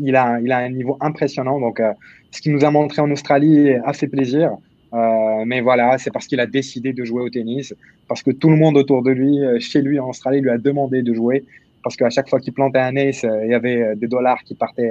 il 0.00 0.16
a, 0.16 0.40
il 0.40 0.50
a 0.52 0.58
un 0.58 0.70
niveau 0.70 0.96
impressionnant, 1.00 1.60
donc 1.60 1.80
euh, 1.80 1.92
ce 2.30 2.40
qu'il 2.40 2.52
nous 2.52 2.64
a 2.64 2.70
montré 2.70 3.02
en 3.02 3.10
Australie 3.10 3.70
a 3.84 3.92
fait 3.92 4.08
plaisir. 4.08 4.52
Euh, 4.94 5.44
mais 5.44 5.60
voilà, 5.60 5.98
c'est 5.98 6.10
parce 6.10 6.26
qu'il 6.26 6.40
a 6.40 6.46
décidé 6.46 6.94
de 6.94 7.04
jouer 7.04 7.22
au 7.22 7.28
tennis, 7.28 7.74
parce 8.08 8.22
que 8.22 8.30
tout 8.30 8.48
le 8.48 8.56
monde 8.56 8.78
autour 8.78 9.02
de 9.02 9.10
lui, 9.10 9.38
euh, 9.44 9.58
chez 9.60 9.82
lui 9.82 10.00
en 10.00 10.08
Australie, 10.08 10.40
lui 10.40 10.48
a 10.48 10.56
demandé 10.56 11.02
de 11.02 11.12
jouer, 11.12 11.44
parce 11.82 11.94
qu'à 11.94 12.08
chaque 12.08 12.30
fois 12.30 12.40
qu'il 12.40 12.54
plantait 12.54 12.78
un 12.78 12.96
ace, 12.96 13.26
il 13.44 13.50
y 13.50 13.54
avait 13.54 13.94
des 13.96 14.08
dollars 14.08 14.42
qui 14.44 14.54
partaient 14.54 14.90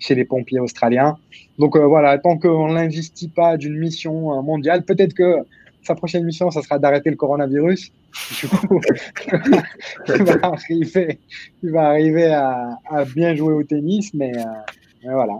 chez 0.00 0.16
les 0.16 0.24
pompiers 0.24 0.58
australiens. 0.60 1.16
Donc 1.58 1.76
voilà, 1.76 2.18
tant 2.18 2.36
qu'on 2.36 2.72
n'investit 2.72 3.28
pas 3.28 3.56
d'une 3.56 3.78
mission 3.78 4.42
mondiale, 4.42 4.82
peut-être 4.82 5.14
que 5.14 5.38
sa 5.86 5.94
prochaine 5.94 6.24
mission, 6.24 6.50
ça 6.50 6.62
sera 6.62 6.78
d'arrêter 6.78 7.10
le 7.10 7.16
coronavirus. 7.16 7.92
Du 8.40 8.48
coup, 8.48 8.80
il 10.08 10.22
va 10.24 10.38
arriver, 10.42 11.18
il 11.62 11.70
va 11.70 11.88
arriver 11.88 12.26
à, 12.26 12.78
à 12.90 13.04
bien 13.04 13.34
jouer 13.34 13.54
au 13.54 13.62
tennis, 13.62 14.12
mais, 14.12 14.32
mais 15.02 15.12
voilà. 15.12 15.34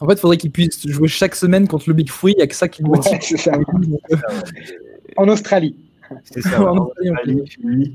En 0.00 0.06
fait, 0.06 0.14
il 0.14 0.18
faudrait 0.18 0.36
qu'il 0.36 0.50
puisse 0.50 0.86
jouer 0.86 1.08
chaque 1.08 1.34
semaine 1.34 1.66
contre 1.66 1.88
le 1.88 1.94
Big 1.94 2.10
Free. 2.10 2.32
Il 2.32 2.36
n'y 2.36 2.42
a 2.42 2.46
que 2.46 2.54
ça 2.54 2.68
qui 2.68 2.82
motive. 2.82 3.18
en 5.16 5.28
Australie. 5.28 5.76
C'est 6.24 6.42
ça. 6.42 6.60
en 6.62 6.76
Australie, 6.76 7.92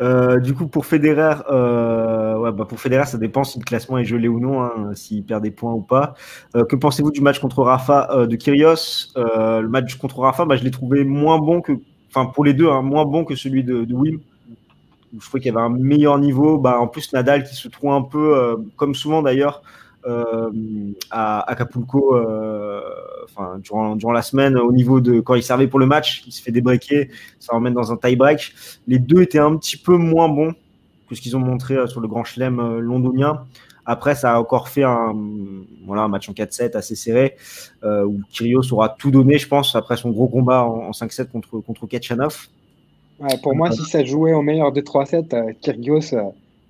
euh, 0.00 0.40
du 0.40 0.54
coup, 0.54 0.66
pour 0.66 0.86
Federer, 0.86 1.42
euh, 1.50 2.50
bah 2.52 2.64
pour 2.64 2.80
Federer, 2.80 3.04
ça 3.04 3.18
dépend 3.18 3.44
si 3.44 3.58
le 3.58 3.64
classement 3.64 3.98
est 3.98 4.04
gelé 4.04 4.28
ou 4.28 4.40
non, 4.40 4.62
hein, 4.62 4.90
s'il 4.94 5.24
perd 5.24 5.42
des 5.42 5.50
points 5.50 5.72
ou 5.72 5.82
pas. 5.82 6.14
Euh, 6.56 6.64
que 6.64 6.76
pensez-vous 6.76 7.10
du 7.10 7.20
match 7.20 7.38
contre 7.38 7.62
Rafa 7.62 8.26
de 8.26 8.36
Kyrgios? 8.36 9.12
Le 9.16 9.66
match 9.66 9.96
contre 9.96 10.20
Rafa, 10.20 10.44
bah, 10.46 10.56
je 10.56 10.64
l'ai 10.64 10.70
trouvé 10.70 11.04
moins 11.04 11.38
bon 11.38 11.60
que, 11.60 11.72
enfin 12.08 12.26
pour 12.26 12.44
les 12.44 12.54
deux, 12.54 12.68
hein, 12.68 12.82
moins 12.82 13.04
bon 13.04 13.24
que 13.24 13.34
celui 13.34 13.62
de, 13.62 13.86
Wim. 13.92 14.20
Je 15.12 15.26
trouvais 15.26 15.40
qu'il 15.40 15.52
y 15.52 15.56
avait 15.56 15.64
un 15.64 15.70
meilleur 15.70 16.18
niveau. 16.18 16.56
Bah, 16.56 16.78
en 16.80 16.86
plus, 16.86 17.12
Nadal 17.12 17.44
qui 17.44 17.54
se 17.54 17.68
trouve 17.68 17.92
un 17.92 18.02
peu, 18.02 18.56
comme 18.76 18.94
souvent 18.94 19.22
d'ailleurs, 19.22 19.62
à 21.10 21.50
Acapulco 21.50 22.16
euh, 22.16 22.80
enfin, 23.24 23.58
durant, 23.58 23.96
durant 23.96 24.12
la 24.12 24.22
semaine 24.22 24.56
au 24.56 24.72
niveau 24.72 25.00
de 25.00 25.20
quand 25.20 25.34
il 25.34 25.42
servait 25.42 25.66
pour 25.66 25.78
le 25.78 25.86
match, 25.86 26.22
il 26.26 26.32
se 26.32 26.42
fait 26.42 26.52
débreaker, 26.52 27.06
ça 27.38 27.54
emmène 27.54 27.74
dans 27.74 27.92
un 27.92 27.96
tie-break. 27.96 28.52
Les 28.86 28.98
deux 28.98 29.22
étaient 29.22 29.38
un 29.38 29.56
petit 29.56 29.76
peu 29.76 29.96
moins 29.96 30.28
bons 30.28 30.54
que 31.08 31.14
ce 31.14 31.20
qu'ils 31.20 31.36
ont 31.36 31.40
montré 31.40 31.74
euh, 31.74 31.86
sur 31.86 32.00
le 32.00 32.08
Grand 32.08 32.24
Chelem 32.24 32.78
londonien. 32.78 33.44
Après, 33.86 34.14
ça 34.14 34.34
a 34.34 34.38
encore 34.38 34.68
fait 34.68 34.84
un, 34.84 35.16
voilà, 35.84 36.02
un 36.02 36.08
match 36.08 36.28
en 36.28 36.32
4-7 36.32 36.76
assez 36.76 36.94
serré, 36.94 37.36
euh, 37.82 38.04
où 38.04 38.20
Kyrgios 38.30 38.72
aura 38.72 38.90
tout 38.90 39.10
donné, 39.10 39.38
je 39.38 39.48
pense, 39.48 39.74
après 39.74 39.96
son 39.96 40.10
gros 40.10 40.28
combat 40.28 40.64
en, 40.64 40.90
5-7 40.90 41.28
contre, 41.28 41.58
contre 41.58 41.86
Kachanov. 41.86 42.48
Ouais, 43.18 43.36
pour 43.42 43.54
moi, 43.56 43.72
si 43.72 43.82
ça 43.82 44.04
jouait 44.04 44.32
au 44.32 44.42
meilleur 44.42 44.70
des 44.70 44.82
3-7, 44.82 45.58
Kyrgios 45.60 46.16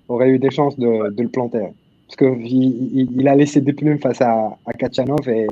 aurait 0.07 0.29
eu 0.29 0.39
des 0.39 0.49
chances 0.49 0.79
de, 0.79 1.11
de 1.11 1.21
le 1.21 1.29
planter. 1.29 1.67
Parce 2.11 2.35
qu'il 2.35 3.09
il, 3.15 3.27
a 3.27 3.35
laissé 3.35 3.61
des 3.61 3.71
plumes 3.71 3.99
face 3.99 4.21
à, 4.21 4.57
à 4.65 4.73
Kachanov 4.73 5.29
et, 5.29 5.47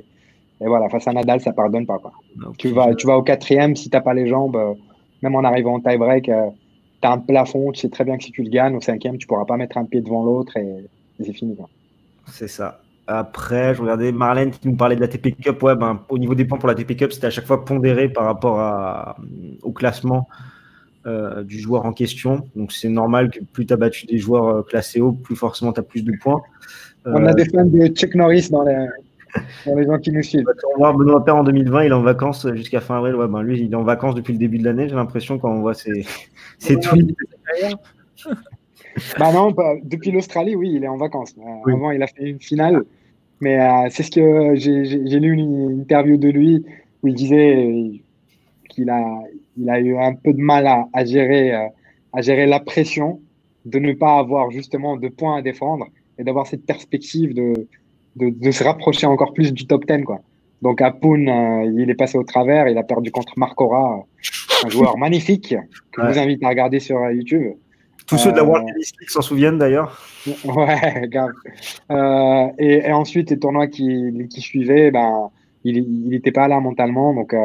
voilà, 0.60 0.90
face 0.90 1.07
à 1.07 1.14
Nadal, 1.14 1.40
ça 1.40 1.53
pardonne 1.53 1.86
pas. 1.86 1.99
Quoi. 1.99 2.11
Tu, 2.57 2.69
vas, 2.69 2.94
tu 2.95 3.07
vas 3.07 3.18
au 3.18 3.23
quatrième, 3.23 3.77
si 3.77 3.90
tu 3.90 3.95
n'as 3.95 4.02
pas 4.02 4.14
les 4.14 4.27
jambes, 4.27 4.57
euh, 4.57 4.73
même 5.22 5.36
en 5.36 5.44
arrivant 5.45 5.76
en 5.76 5.80
tie-break, 5.80 6.27
euh, 6.27 6.49
tu 7.02 7.07
as 7.07 7.11
un 7.14 7.18
plafond, 7.18 7.72
tu 7.72 7.80
sais 7.80 7.90
très 7.90 8.03
bien 8.03 8.18
que 8.18 8.26
si 8.26 8.34
tu 8.34 8.44
le 8.44 8.49
gagnes, 8.49 8.76
au 8.76 8.81
cinquième, 8.81 9.18
tu 9.18 9.26
pourras 9.26 9.45
pas 9.45 9.56
mettre 9.56 9.77
un 9.77 9.86
pied 9.86 10.02
devant 10.02 10.26
l'autre 10.26 10.57
et, 10.57 10.86
c'est 11.22 11.31
fini. 11.31 11.56
C'est 12.27 12.49
ça. 12.49 12.81
Après, 13.07 13.73
je 13.73 13.81
regardais 13.81 14.11
Marlène 14.11 14.52
qui 14.52 14.68
nous 14.68 14.76
parlait 14.76 14.95
de 14.95 15.02
la 15.02 15.07
TP 15.07 15.36
Cup. 15.41 15.64
Ouais, 15.64 15.76
ben, 15.76 16.02
au 16.10 16.18
niveau 16.18 16.36
des 16.36 16.45
points 16.45 16.57
pour 16.57 16.68
la 16.68 16.76
TP 16.76 16.95
Cup, 16.95 17.14
c'était 17.14 17.27
à 17.27 17.31
chaque 17.31 17.45
fois 17.45 17.64
pondéré 17.64 18.10
par 18.10 18.26
rapport 18.26 18.60
à, 18.60 19.15
au 19.64 19.72
classement 19.72 20.27
euh, 21.06 21.44
du 21.44 21.58
joueur 21.58 21.86
en 21.86 21.94
question. 21.94 22.44
Donc 22.58 22.74
c'est 22.74 22.90
normal 22.90 23.32
que 23.32 23.40
plus 23.40 23.66
tu 23.66 23.72
as 23.72 23.78
battu 23.78 24.06
des 24.06 24.18
joueurs 24.18 24.48
euh, 24.48 24.62
classés 24.64 25.00
haut, 25.00 25.14
plus 25.14 25.38
forcément 25.38 25.72
tu 25.72 25.80
as 25.80 25.84
plus 25.84 26.04
de 26.04 26.12
points. 26.22 26.42
On 27.06 27.26
a 27.26 27.32
euh, 27.32 27.34
des 27.34 27.46
fans 27.46 27.64
de 27.64 27.88
Chuck 27.88 28.16
Norris 28.16 28.50
dans 28.52 28.64
les, 28.64 28.86
dans 29.66 29.76
les 29.78 29.86
gens 29.86 29.98
qui 29.98 30.12
nous 30.12 30.22
suivent. 30.22 30.44
On 30.68 30.72
va 30.72 30.78
voir 30.78 30.98
Benoît 30.98 31.24
Père 31.24 31.38
en 31.38 31.46
2020, 31.46 31.86
il 31.86 31.92
est 31.92 31.94
en 31.94 32.02
vacances 32.02 32.46
jusqu'à 32.54 32.82
fin 32.82 32.98
avril. 32.98 33.16
Ouais, 33.16 33.30
ben 33.30 33.42
lui, 33.42 33.62
il 33.62 33.72
est 33.72 33.76
en 33.76 33.84
vacances 33.84 34.14
depuis 34.14 34.34
le 34.34 34.40
début 34.40 34.58
de 34.58 34.66
l'année, 34.66 34.90
j'ai 34.90 34.96
l'impression, 34.96 35.40
quand 35.40 35.50
on 35.50 35.62
voit 35.62 35.74
ses, 35.74 36.06
ses 36.60 36.78
tweets. 36.78 37.16
bah 39.18 39.32
non, 39.32 39.56
depuis 39.86 40.12
l'Australie, 40.12 40.58
oui, 40.58 40.74
il 40.76 40.84
est 40.84 40.90
en 40.90 40.98
vacances. 40.98 41.34
Avant, 41.66 41.92
il 41.92 42.04
a 42.04 42.08
fait 42.08 42.24
une 42.24 42.42
finale. 42.42 42.84
Mais 43.40 43.58
c'est 43.90 44.04
ce 44.04 44.12
que 44.12 44.56
j'ai 44.56 45.20
lu 45.22 45.32
une 45.32 45.80
interview 45.80 46.18
de 46.18 46.28
lui 46.28 46.66
où 47.04 47.08
il 47.08 47.14
disait 47.16 48.02
qu'il 48.68 48.90
a, 48.90 49.22
il 49.60 49.69
a 49.69 49.80
eu 49.80 49.98
un 49.98 50.14
peu 50.14 50.34
de 50.34 50.41
mal 50.41 50.68
à, 50.68 51.06
gérer, 51.06 51.53
euh, 51.53 51.68
à 52.14 52.22
gérer 52.22 52.45
la 52.45 52.60
pression, 52.60 53.19
de 53.65 53.80
ne 53.80 53.94
pas 53.94 54.18
avoir 54.18 54.52
justement 54.52 54.95
de 54.98 55.10
points 55.10 55.38
à 55.38 55.41
défendre 55.41 55.86
et 56.18 56.23
d'avoir 56.23 56.48
cette 56.48 56.65
perspective 56.65 57.34
de, 57.34 57.68
de, 58.15 58.52
se 58.52 58.64
rapprocher 58.64 59.06
encore 59.06 59.34
plus 59.34 59.53
du 59.53 59.68
top 59.68 59.86
10. 59.86 60.03
Quoi. 60.03 60.22
Donc 60.61 60.81
à 60.81 60.91
Poon, 60.91 61.27
euh, 61.27 61.72
il 61.77 61.90
est 61.90 61.95
passé 61.95 62.18
au 62.18 62.23
travers, 62.23 62.68
il 62.68 62.77
a 62.77 62.84
perdu 62.84 63.11
contre 63.11 63.34
Marcora, 63.38 64.06
un 64.65 64.69
joueur 64.69 64.98
magnifique 65.06 65.56
que 65.91 66.02
je 66.02 66.07
vous 66.07 66.19
invite 66.19 66.44
à 66.44 66.49
regarder 66.49 66.80
sur 66.80 66.98
euh, 66.98 67.14
YouTube. 67.14 67.53
Tous 68.07 68.18
ceux 68.18 68.31
de 68.31 68.38
la 68.38 68.44
World 68.44 68.65
Tennis 68.65 68.91
League 68.99 69.10
s'en 69.10 69.22
souviennent 69.22 69.57
d'ailleurs. 69.57 70.02
Ouais, 70.45 71.07
grave. 71.07 71.31
et, 72.57 72.91
ensuite, 72.91 73.30
les 73.30 73.38
tournois 73.38 73.68
qui, 73.68 74.27
qui 74.30 74.41
suivaient, 74.41 74.90
ben, 74.90 75.30
il 75.64 76.10
n'était 76.10 76.31
pas 76.31 76.48
là 76.48 76.60
mentalement, 76.60 77.14
donc 77.14 77.36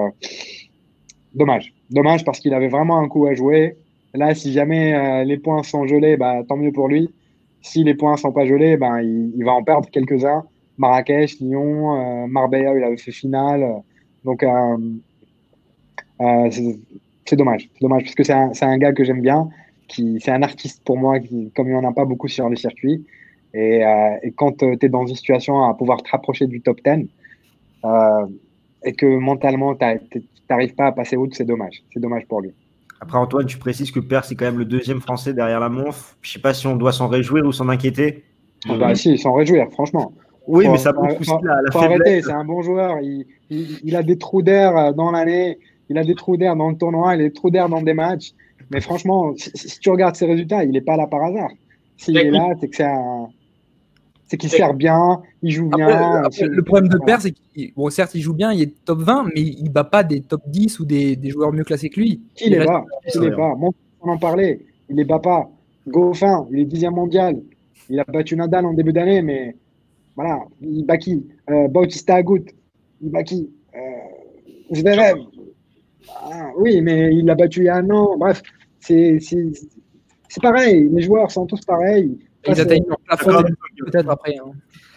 dommage. 1.34 1.73
Dommage 1.90 2.24
parce 2.24 2.40
qu'il 2.40 2.54
avait 2.54 2.68
vraiment 2.68 2.98
un 2.98 3.08
coup 3.08 3.26
à 3.26 3.34
jouer. 3.34 3.76
Là, 4.14 4.34
si 4.34 4.52
jamais 4.52 4.94
euh, 4.94 5.24
les 5.24 5.38
points 5.38 5.62
sont 5.62 5.86
gelés, 5.86 6.16
bah, 6.16 6.42
tant 6.48 6.56
mieux 6.56 6.72
pour 6.72 6.88
lui. 6.88 7.10
Si 7.62 7.82
les 7.82 7.94
points 7.94 8.16
sont 8.16 8.32
pas 8.32 8.46
gelés, 8.46 8.76
ben, 8.76 9.00
il, 9.00 9.44
va 9.44 9.52
en 9.52 9.62
perdre 9.62 9.88
quelques-uns. 9.90 10.44
Marrakech, 10.78 11.40
Lyon, 11.40 11.94
euh, 11.94 12.26
Marbella, 12.26 12.74
il 12.76 12.84
avait 12.84 12.96
fait 12.96 13.12
finale. 13.12 13.82
Donc, 14.24 14.42
euh, 14.42 14.76
c'est 17.26 17.36
dommage. 17.36 17.68
C'est 17.74 17.80
dommage 17.80 18.04
parce 18.04 18.14
que 18.14 18.22
c'est 18.22 18.64
un, 18.64 18.78
gars 18.78 18.92
que 18.92 19.04
j'aime 19.04 19.20
bien. 19.20 19.48
C'est 19.88 20.30
un 20.30 20.42
artiste 20.42 20.82
pour 20.84 20.96
moi, 20.96 21.18
qui, 21.20 21.50
comme 21.54 21.68
il 21.68 21.70
n'y 21.70 21.76
en 21.76 21.88
a 21.88 21.92
pas 21.92 22.04
beaucoup 22.04 22.28
sur 22.28 22.48
les 22.48 22.56
circuits. 22.56 23.04
Et, 23.52 23.82
et 24.22 24.32
quand 24.32 24.58
tu 24.58 24.78
es 24.80 24.88
dans 24.88 25.06
une 25.06 25.14
situation 25.14 25.62
à 25.64 25.74
pouvoir 25.74 26.02
te 26.02 26.10
rapprocher 26.10 26.46
du 26.46 26.60
top 26.60 26.80
10, 26.84 27.08
et 28.84 28.92
que 28.92 29.06
mentalement, 29.06 29.74
tu 29.74 29.84
n'arrives 30.50 30.74
pas 30.74 30.86
à 30.86 30.92
passer 30.92 31.16
outre, 31.16 31.36
c'est 31.36 31.44
dommage. 31.44 31.82
C'est 31.92 32.00
dommage 32.00 32.26
pour 32.26 32.40
lui. 32.40 32.52
Après, 33.00 33.18
Antoine, 33.18 33.46
tu 33.46 33.58
précises 33.58 33.90
que 33.90 34.00
Père, 34.00 34.24
c'est 34.24 34.34
quand 34.34 34.46
même 34.46 34.58
le 34.58 34.64
deuxième 34.64 35.00
Français 35.00 35.34
derrière 35.34 35.60
la 35.60 35.68
Monf. 35.68 36.16
Je 36.22 36.30
ne 36.30 36.32
sais 36.34 36.38
pas 36.40 36.54
si 36.54 36.66
on 36.66 36.76
doit 36.76 36.92
s'en 36.92 37.08
réjouir 37.08 37.44
ou 37.44 37.52
s'en 37.52 37.68
inquiéter. 37.68 38.24
Ah 38.68 38.76
bah, 38.78 38.94
si, 38.94 39.18
s'en 39.18 39.34
réjouir, 39.34 39.68
franchement. 39.72 40.12
Oui, 40.46 40.68
mais 40.68 40.78
ça 40.78 40.92
montre 40.92 41.20
aussi 41.20 41.30
la, 41.42 41.58
faut 41.72 41.78
arrêter, 41.78 42.22
c'est 42.22 42.32
un 42.32 42.44
bon 42.44 42.62
joueur. 42.62 42.98
Il, 43.00 43.26
il, 43.50 43.96
a 43.96 44.02
des 44.02 44.18
trous 44.18 44.42
d'air 44.42 44.94
dans 44.94 45.10
l'année, 45.10 45.58
il 45.88 45.96
a 45.96 46.04
des 46.04 46.14
trous 46.14 46.36
d'air 46.36 46.54
dans 46.54 46.68
le 46.68 46.76
tournoi, 46.76 47.14
il 47.14 47.20
a 47.20 47.24
des 47.24 47.32
trous 47.32 47.50
d'air 47.50 47.68
dans 47.68 47.82
des 47.82 47.94
matchs. 47.94 48.32
Mais 48.70 48.80
franchement, 48.80 49.32
si, 49.36 49.78
tu 49.78 49.90
regardes 49.90 50.16
ses 50.16 50.26
résultats, 50.26 50.64
il 50.64 50.72
n'est 50.72 50.82
pas 50.82 50.96
là 50.96 51.06
par 51.06 51.24
hasard. 51.24 51.50
S'il 51.96 52.16
est 52.16 52.30
là, 52.30 52.48
c'est 52.60 52.68
que 52.68 52.76
c'est 52.76 52.84
un 52.84 53.28
c'est 54.34 54.38
qu'il 54.38 54.50
sert 54.50 54.74
bien, 54.74 55.22
il 55.42 55.52
joue 55.52 55.68
bien. 55.68 56.22
le 56.40 56.62
problème 56.62 56.88
de 56.88 56.98
Père, 56.98 57.20
c'est 57.20 57.30
qu'il, 57.30 57.72
bon, 57.74 57.88
certes, 57.88 58.14
il 58.14 58.20
joue 58.20 58.34
bien, 58.34 58.52
il 58.52 58.62
est 58.62 58.84
top 58.84 59.00
20, 59.00 59.26
mais 59.34 59.42
il 59.42 59.70
bat 59.70 59.84
pas 59.84 60.02
des 60.02 60.22
top 60.22 60.42
10 60.46 60.80
ou 60.80 60.84
des, 60.84 61.14
des 61.14 61.30
joueurs 61.30 61.52
mieux 61.52 61.62
classés 61.62 61.88
que 61.88 62.00
lui. 62.00 62.20
Qui 62.34 62.50
les 62.50 62.64
bat 62.64 62.84
Qui 63.08 63.20
les 63.20 63.30
bat 63.30 63.54
On 64.00 64.08
en 64.08 64.18
parlait, 64.18 64.60
il 64.88 64.96
les 64.96 65.04
bat 65.04 65.20
pas. 65.20 65.48
Goffin, 65.86 66.46
il 66.50 66.60
est 66.60 66.64
dixième 66.64 66.94
mondial. 66.94 67.40
Il 67.88 68.00
a 68.00 68.04
battu 68.04 68.34
Nadal 68.34 68.66
en 68.66 68.72
début 68.72 68.92
d'année, 68.92 69.22
mais 69.22 69.54
voilà, 70.16 70.40
il 70.60 70.84
bat 70.84 70.96
qui? 70.96 71.24
Euh, 71.50 71.68
Bautista 71.68 72.16
Agut, 72.16 72.46
il 73.02 73.10
bat 73.10 73.22
qui? 73.22 73.50
Euh, 73.76 74.74
Zverev. 74.74 75.18
Ah, 76.08 76.50
oui, 76.58 76.80
mais 76.80 77.14
il 77.14 77.24
l'a 77.24 77.36
battu 77.36 77.60
il 77.60 77.66
y 77.66 77.68
a 77.68 77.76
un 77.76 77.90
an. 77.90 78.16
Bref, 78.18 78.42
c'est 78.80 79.20
pareil. 80.42 80.88
Les 80.92 81.02
joueurs 81.02 81.30
sont 81.30 81.46
tous 81.46 81.60
pareils. 81.60 82.18
Ils 82.46 82.60
atteignent 82.60 82.84
leur 82.88 82.98
plafond 83.00 83.42
peut-être 83.86 84.10
après. 84.10 84.36
Hein. 84.36 84.52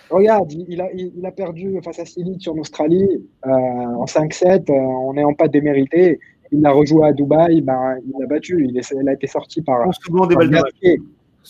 Regarde, 0.10 0.52
il 0.54 0.80
a, 0.80 0.90
il 0.94 1.26
a, 1.26 1.32
perdu 1.32 1.80
face 1.84 2.00
à 2.00 2.06
Silic 2.06 2.42
sur 2.42 2.58
Australie 2.58 3.26
euh, 3.46 3.50
en 3.50 4.06
5-7. 4.06 4.70
Euh, 4.70 4.74
on 4.74 5.18
est 5.18 5.24
en 5.24 5.34
pas 5.34 5.48
démérité. 5.48 6.20
Il 6.52 6.66
a 6.66 6.72
rejoué 6.72 7.08
à 7.08 7.12
Dubaï, 7.12 7.62
ben, 7.62 7.98
il 8.06 8.14
l'a 8.18 8.26
battu. 8.26 8.66
Il, 8.66 8.78
est, 8.78 8.94
il, 8.98 9.10
a 9.10 9.14
été 9.14 9.28
sorti 9.28 9.62
par. 9.62 9.86
On 9.86 9.92
se 9.92 10.28
des 10.30 10.36
balles 10.36 10.64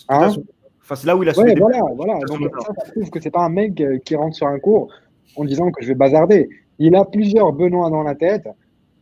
hein 0.10 0.30
enfin, 0.82 0.96
c'est 0.96 1.06
là 1.06 1.16
où 1.16 1.22
il 1.22 1.30
a 1.30 1.38
ouais, 1.38 1.54
voilà, 1.56 1.82
voilà. 1.96 2.20
Donc, 2.26 2.40
ça, 2.60 2.74
ça 2.74 2.92
prouve 2.92 3.10
que 3.12 3.20
c'est 3.20 3.30
pas 3.30 3.44
un 3.44 3.50
mec 3.50 3.80
euh, 3.80 4.00
qui 4.00 4.16
rentre 4.16 4.36
sur 4.36 4.48
un 4.48 4.58
cours 4.58 4.92
en 5.36 5.46
disant 5.46 5.70
que 5.72 5.84
je 5.84 5.90
vais 5.90 5.96
bazarder. 5.96 6.50
Il 6.80 6.96
a 6.96 7.06
plusieurs 7.06 7.54
Benoît 7.54 7.90
dans 7.92 8.04
la 8.04 8.16
tête. 8.16 8.48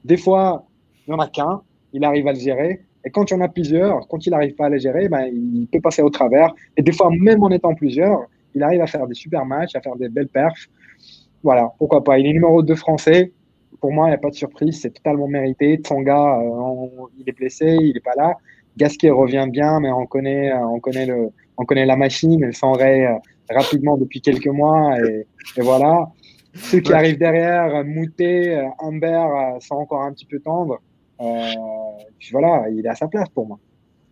Des 0.03 0.17
fois, 0.17 0.65
il 1.07 1.11
n'y 1.11 1.15
en 1.15 1.19
a 1.19 1.27
qu'un. 1.27 1.61
Il 1.93 2.03
arrive 2.03 2.27
à 2.27 2.33
le 2.33 2.39
gérer. 2.39 2.84
Et 3.05 3.11
quand 3.11 3.29
il 3.29 3.35
y 3.35 3.37
en 3.37 3.41
a 3.41 3.47
plusieurs, 3.47 4.07
quand 4.07 4.25
il 4.25 4.31
n'arrive 4.31 4.55
pas 4.55 4.65
à 4.65 4.69
les 4.69 4.79
gérer, 4.79 5.07
ben, 5.07 5.27
il 5.31 5.67
peut 5.71 5.79
passer 5.79 6.01
au 6.01 6.09
travers. 6.09 6.53
Et 6.75 6.81
des 6.81 6.91
fois, 6.91 7.09
même 7.11 7.41
en 7.43 7.51
étant 7.51 7.75
plusieurs, 7.75 8.25
il 8.55 8.63
arrive 8.63 8.81
à 8.81 8.87
faire 8.87 9.05
des 9.05 9.13
super 9.13 9.45
matchs, 9.45 9.75
à 9.75 9.81
faire 9.81 9.95
des 9.95 10.09
belles 10.09 10.27
perfs. 10.27 10.67
Voilà, 11.43 11.71
pourquoi 11.77 12.03
pas. 12.03 12.17
Il 12.17 12.25
est 12.25 12.33
numéro 12.33 12.63
2 12.63 12.73
français. 12.75 13.31
Pour 13.79 13.93
moi, 13.93 14.07
il 14.07 14.09
n'y 14.09 14.15
a 14.15 14.17
pas 14.17 14.31
de 14.31 14.35
surprise. 14.35 14.81
C'est 14.81 14.89
totalement 14.89 15.27
mérité. 15.27 15.75
Tsanga, 15.75 16.39
euh, 16.39 16.87
il 17.19 17.29
est 17.29 17.33
blessé, 17.33 17.77
il 17.79 17.93
n'est 17.93 17.99
pas 17.99 18.15
là. 18.17 18.33
Gasquet 18.77 19.11
revient 19.11 19.47
bien, 19.51 19.79
mais 19.79 19.91
on 19.91 20.07
connaît, 20.07 20.51
euh, 20.51 20.65
on 20.65 20.79
connaît, 20.79 21.05
le, 21.05 21.29
on 21.57 21.65
connaît 21.65 21.85
la 21.85 21.95
machine. 21.95 22.43
Elle 22.43 22.55
s'enraye 22.55 23.05
euh, 23.05 23.17
rapidement 23.51 23.97
depuis 23.97 24.21
quelques 24.21 24.47
mois. 24.47 24.97
Et, 24.99 25.27
voilà. 25.57 26.07
Ceux 26.55 26.79
qui 26.79 26.93
arrivent 26.93 27.19
derrière, 27.19 27.83
Moutet, 27.83 28.65
Humbert, 28.79 29.57
sont 29.59 29.75
encore 29.75 30.01
un 30.01 30.13
petit 30.13 30.25
peu 30.25 30.39
tendres. 30.39 30.79
Euh, 31.21 31.51
voilà, 32.31 32.69
il 32.69 32.85
est 32.85 32.89
à 32.89 32.95
sa 32.95 33.07
place 33.07 33.29
pour 33.29 33.47
moi. 33.47 33.59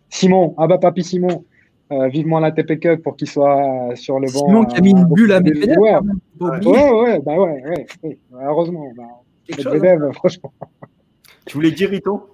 Simon, 0.08 0.54
ah 0.58 0.66
bah 0.66 0.78
papy 0.78 1.02
Simon, 1.02 1.44
euh, 1.92 2.08
vivement 2.08 2.40
la 2.40 2.52
TP 2.52 2.78
Cup 2.78 3.02
pour 3.02 3.16
qu'il 3.16 3.28
soit 3.28 3.90
sur 3.94 4.20
le 4.20 4.26
banc. 4.32 4.46
Simon 4.46 4.64
qui 4.64 4.76
a 4.76 4.80
mis 4.80 4.90
une 4.90 5.04
bulle 5.04 5.32
à 5.32 5.40
Medvedev. 5.40 5.78
Ouais, 5.78 5.96
ouais, 6.40 6.90
ouais, 6.90 7.20
bah 7.20 7.36
ouais, 7.36 7.86
ouais, 8.02 8.18
heureusement. 8.32 8.86
Bah, 8.96 9.02
Medvedev, 9.56 10.04
hein. 10.04 10.12
franchement. 10.12 10.52
Tu 11.46 11.56
voulais 11.56 11.72
dire, 11.72 11.90
Rito 11.90 12.33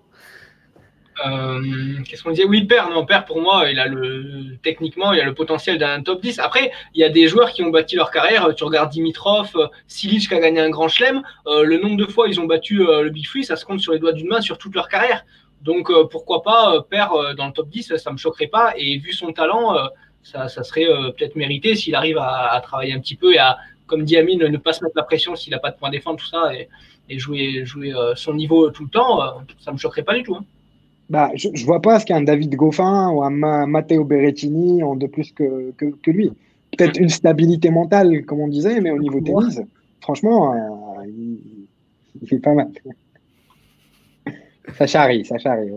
euh, 1.26 2.02
qu'est-ce 2.04 2.22
qu'on 2.22 2.30
disait? 2.30 2.44
Oui, 2.44 2.64
Père, 2.64 2.88
non, 2.90 3.04
Père, 3.04 3.24
pour 3.24 3.40
moi, 3.40 3.70
il 3.70 3.78
a 3.78 3.86
le, 3.86 4.56
techniquement, 4.62 5.12
il 5.12 5.20
a 5.20 5.24
le 5.24 5.34
potentiel 5.34 5.78
d'un 5.78 6.02
top 6.02 6.22
10. 6.22 6.38
Après, 6.38 6.72
il 6.94 7.00
y 7.00 7.04
a 7.04 7.08
des 7.08 7.28
joueurs 7.28 7.52
qui 7.52 7.62
ont 7.62 7.70
bâti 7.70 7.96
leur 7.96 8.10
carrière. 8.10 8.54
Tu 8.54 8.64
regardes 8.64 8.90
Dimitrov, 8.90 9.50
euh, 9.56 9.66
Silic 9.86 10.28
qui 10.28 10.34
a 10.34 10.40
gagné 10.40 10.60
un 10.60 10.70
grand 10.70 10.88
chelem. 10.88 11.22
Euh, 11.46 11.62
le 11.62 11.78
nombre 11.78 11.96
de 11.96 12.06
fois 12.06 12.28
ils 12.28 12.40
ont 12.40 12.46
battu 12.46 12.78
le 12.78 13.08
Big 13.10 13.26
Free, 13.26 13.44
ça 13.44 13.56
se 13.56 13.64
compte 13.64 13.80
sur 13.80 13.92
les 13.92 13.98
doigts 13.98 14.12
d'une 14.12 14.28
main 14.28 14.40
sur 14.40 14.58
toute 14.58 14.74
leur 14.74 14.88
carrière. 14.88 15.24
Donc, 15.62 15.90
pourquoi 16.10 16.42
pas, 16.42 16.82
Père, 16.88 17.12
dans 17.36 17.46
le 17.46 17.52
top 17.52 17.68
10, 17.68 17.96
ça 17.96 18.10
me 18.10 18.16
choquerait 18.16 18.46
pas. 18.46 18.72
Et 18.76 18.96
vu 18.96 19.12
son 19.12 19.32
talent, 19.32 19.76
ça, 20.22 20.48
serait 20.48 20.86
peut-être 20.86 21.36
mérité 21.36 21.74
s'il 21.74 21.94
arrive 21.94 22.16
à, 22.18 22.58
travailler 22.62 22.94
un 22.94 23.00
petit 23.00 23.16
peu 23.16 23.34
et 23.34 23.38
à, 23.38 23.58
comme 23.86 24.04
dit 24.04 24.16
Amine, 24.16 24.46
ne 24.46 24.56
pas 24.56 24.72
se 24.72 24.82
mettre 24.82 24.96
la 24.96 25.02
pression 25.02 25.36
s'il 25.36 25.50
n'a 25.50 25.58
pas 25.58 25.70
de 25.70 25.76
point 25.76 25.90
défendre, 25.90 26.18
tout 26.18 26.26
ça, 26.26 26.52
et, 26.54 27.18
jouer, 27.18 27.66
jouer 27.66 27.92
son 28.14 28.32
niveau 28.32 28.70
tout 28.70 28.84
le 28.84 28.90
temps. 28.90 29.42
ça 29.58 29.70
me 29.72 29.76
choquerait 29.76 30.02
pas 30.02 30.14
du 30.14 30.22
tout. 30.22 30.36
Hein. 30.36 30.44
Bah, 31.10 31.32
je 31.34 31.48
ne 31.48 31.64
vois 31.64 31.82
pas 31.82 31.98
ce 31.98 32.06
qu'un 32.06 32.22
David 32.22 32.54
Goffin 32.54 33.10
ou 33.10 33.24
un 33.24 33.66
Matteo 33.66 34.04
Berrettini 34.04 34.84
ont 34.84 34.94
de 34.94 35.08
plus 35.08 35.32
que, 35.32 35.72
que, 35.76 36.10
lui. 36.12 36.32
Peut-être 36.78 37.00
une 37.00 37.08
stabilité 37.08 37.70
mentale, 37.70 38.24
comme 38.24 38.38
on 38.38 38.46
disait, 38.46 38.80
mais 38.80 38.92
au 38.92 38.98
niveau 38.98 39.20
tennis, 39.20 39.60
franchement, 40.00 40.54
euh, 40.54 41.04
il, 42.22 42.28
fait 42.28 42.38
pas 42.38 42.54
mal. 42.54 42.68
ça 44.78 44.86
charrie, 44.86 45.24
ça 45.24 45.36
charrie. 45.38 45.72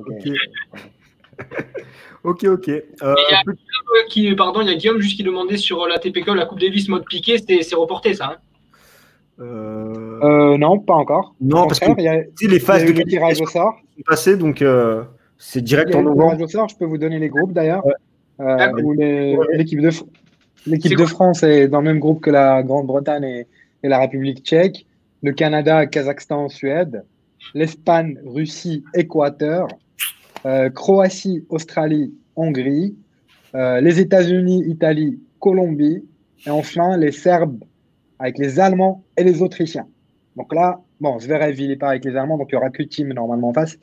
Ok, 2.23 2.43
ok. 2.43 2.69
Euh, 3.01 3.15
il, 3.29 3.33
y 3.33 3.35
a 3.35 4.07
qui, 4.07 4.35
pardon, 4.35 4.61
il 4.61 4.67
y 4.67 4.71
a 4.71 4.75
Guillaume 4.75 4.99
juste 5.01 5.17
qui 5.17 5.23
demandait 5.23 5.57
sur 5.57 5.87
la 5.87 5.99
TPK, 5.99 6.27
la 6.27 6.45
Coupe 6.45 6.59
Davis 6.59 6.87
mode 6.87 7.05
piqué, 7.05 7.37
c'est 7.37 7.75
reporté 7.75 8.13
ça 8.13 8.27
hein 8.27 8.37
euh... 9.39 10.57
non, 10.57 10.79
pas 10.79 10.93
encore. 10.93 11.35
Non, 11.41 11.67
parce 11.67 11.79
que 11.79 11.91
il 11.97 12.03
y 12.03 12.07
a, 12.07 12.21
les 12.47 12.59
phases 12.61 12.85
de 12.85 13.01
tirage 13.01 13.41
au 13.41 13.47
sort 13.47 13.75
sont 13.97 14.03
passées, 14.05 14.37
donc 14.37 14.63
c'est 15.37 15.61
direct 15.61 15.93
en 15.95 16.03
novembre. 16.03 16.47
Je 16.47 16.75
peux 16.75 16.85
vous 16.85 16.97
donner 16.97 17.19
les 17.19 17.29
groupes 17.29 17.53
d'ailleurs. 17.53 17.83
Euh, 18.39 18.71
l'équipe 19.53 19.79
de, 19.79 19.89
l'équipe 20.65 20.97
de 20.97 21.05
France 21.05 21.43
est 21.43 21.67
dans 21.67 21.79
le 21.79 21.85
même 21.85 21.99
groupe 21.99 22.21
que 22.21 22.31
la 22.31 22.63
Grande-Bretagne 22.63 23.45
et, 23.83 23.87
la 23.87 23.99
République 23.99 24.43
tchèque. 24.43 24.85
Le 25.21 25.31
Canada, 25.33 25.85
Kazakhstan, 25.85 26.49
Suède. 26.49 27.03
L'Espagne, 27.53 28.17
Russie, 28.25 28.83
Équateur. 28.93 29.67
Euh, 30.45 30.69
Croatie, 30.69 31.45
Australie, 31.49 32.13
Hongrie. 32.35 32.95
Euh, 33.55 33.81
les 33.81 33.99
États-Unis, 33.99 34.63
Italie, 34.67 35.19
Colombie. 35.39 36.03
Et 36.45 36.49
enfin, 36.49 36.97
les 36.97 37.11
Serbes 37.11 37.63
avec 38.19 38.37
les 38.37 38.59
Allemands 38.59 39.03
et 39.17 39.23
les 39.23 39.41
Autrichiens. 39.41 39.87
Donc 40.37 40.53
là, 40.53 40.79
bon, 41.01 41.19
Zverev, 41.19 41.59
il 41.59 41.69
n'est 41.69 41.75
pas 41.75 41.89
avec 41.89 42.05
les 42.05 42.15
Allemands, 42.15 42.37
donc 42.37 42.47
il 42.51 42.55
n'y 42.55 42.57
aura 42.57 42.69
que 42.69 42.83
team 42.83 43.11
normalement 43.13 43.49
en 43.49 43.53
face 43.53 43.77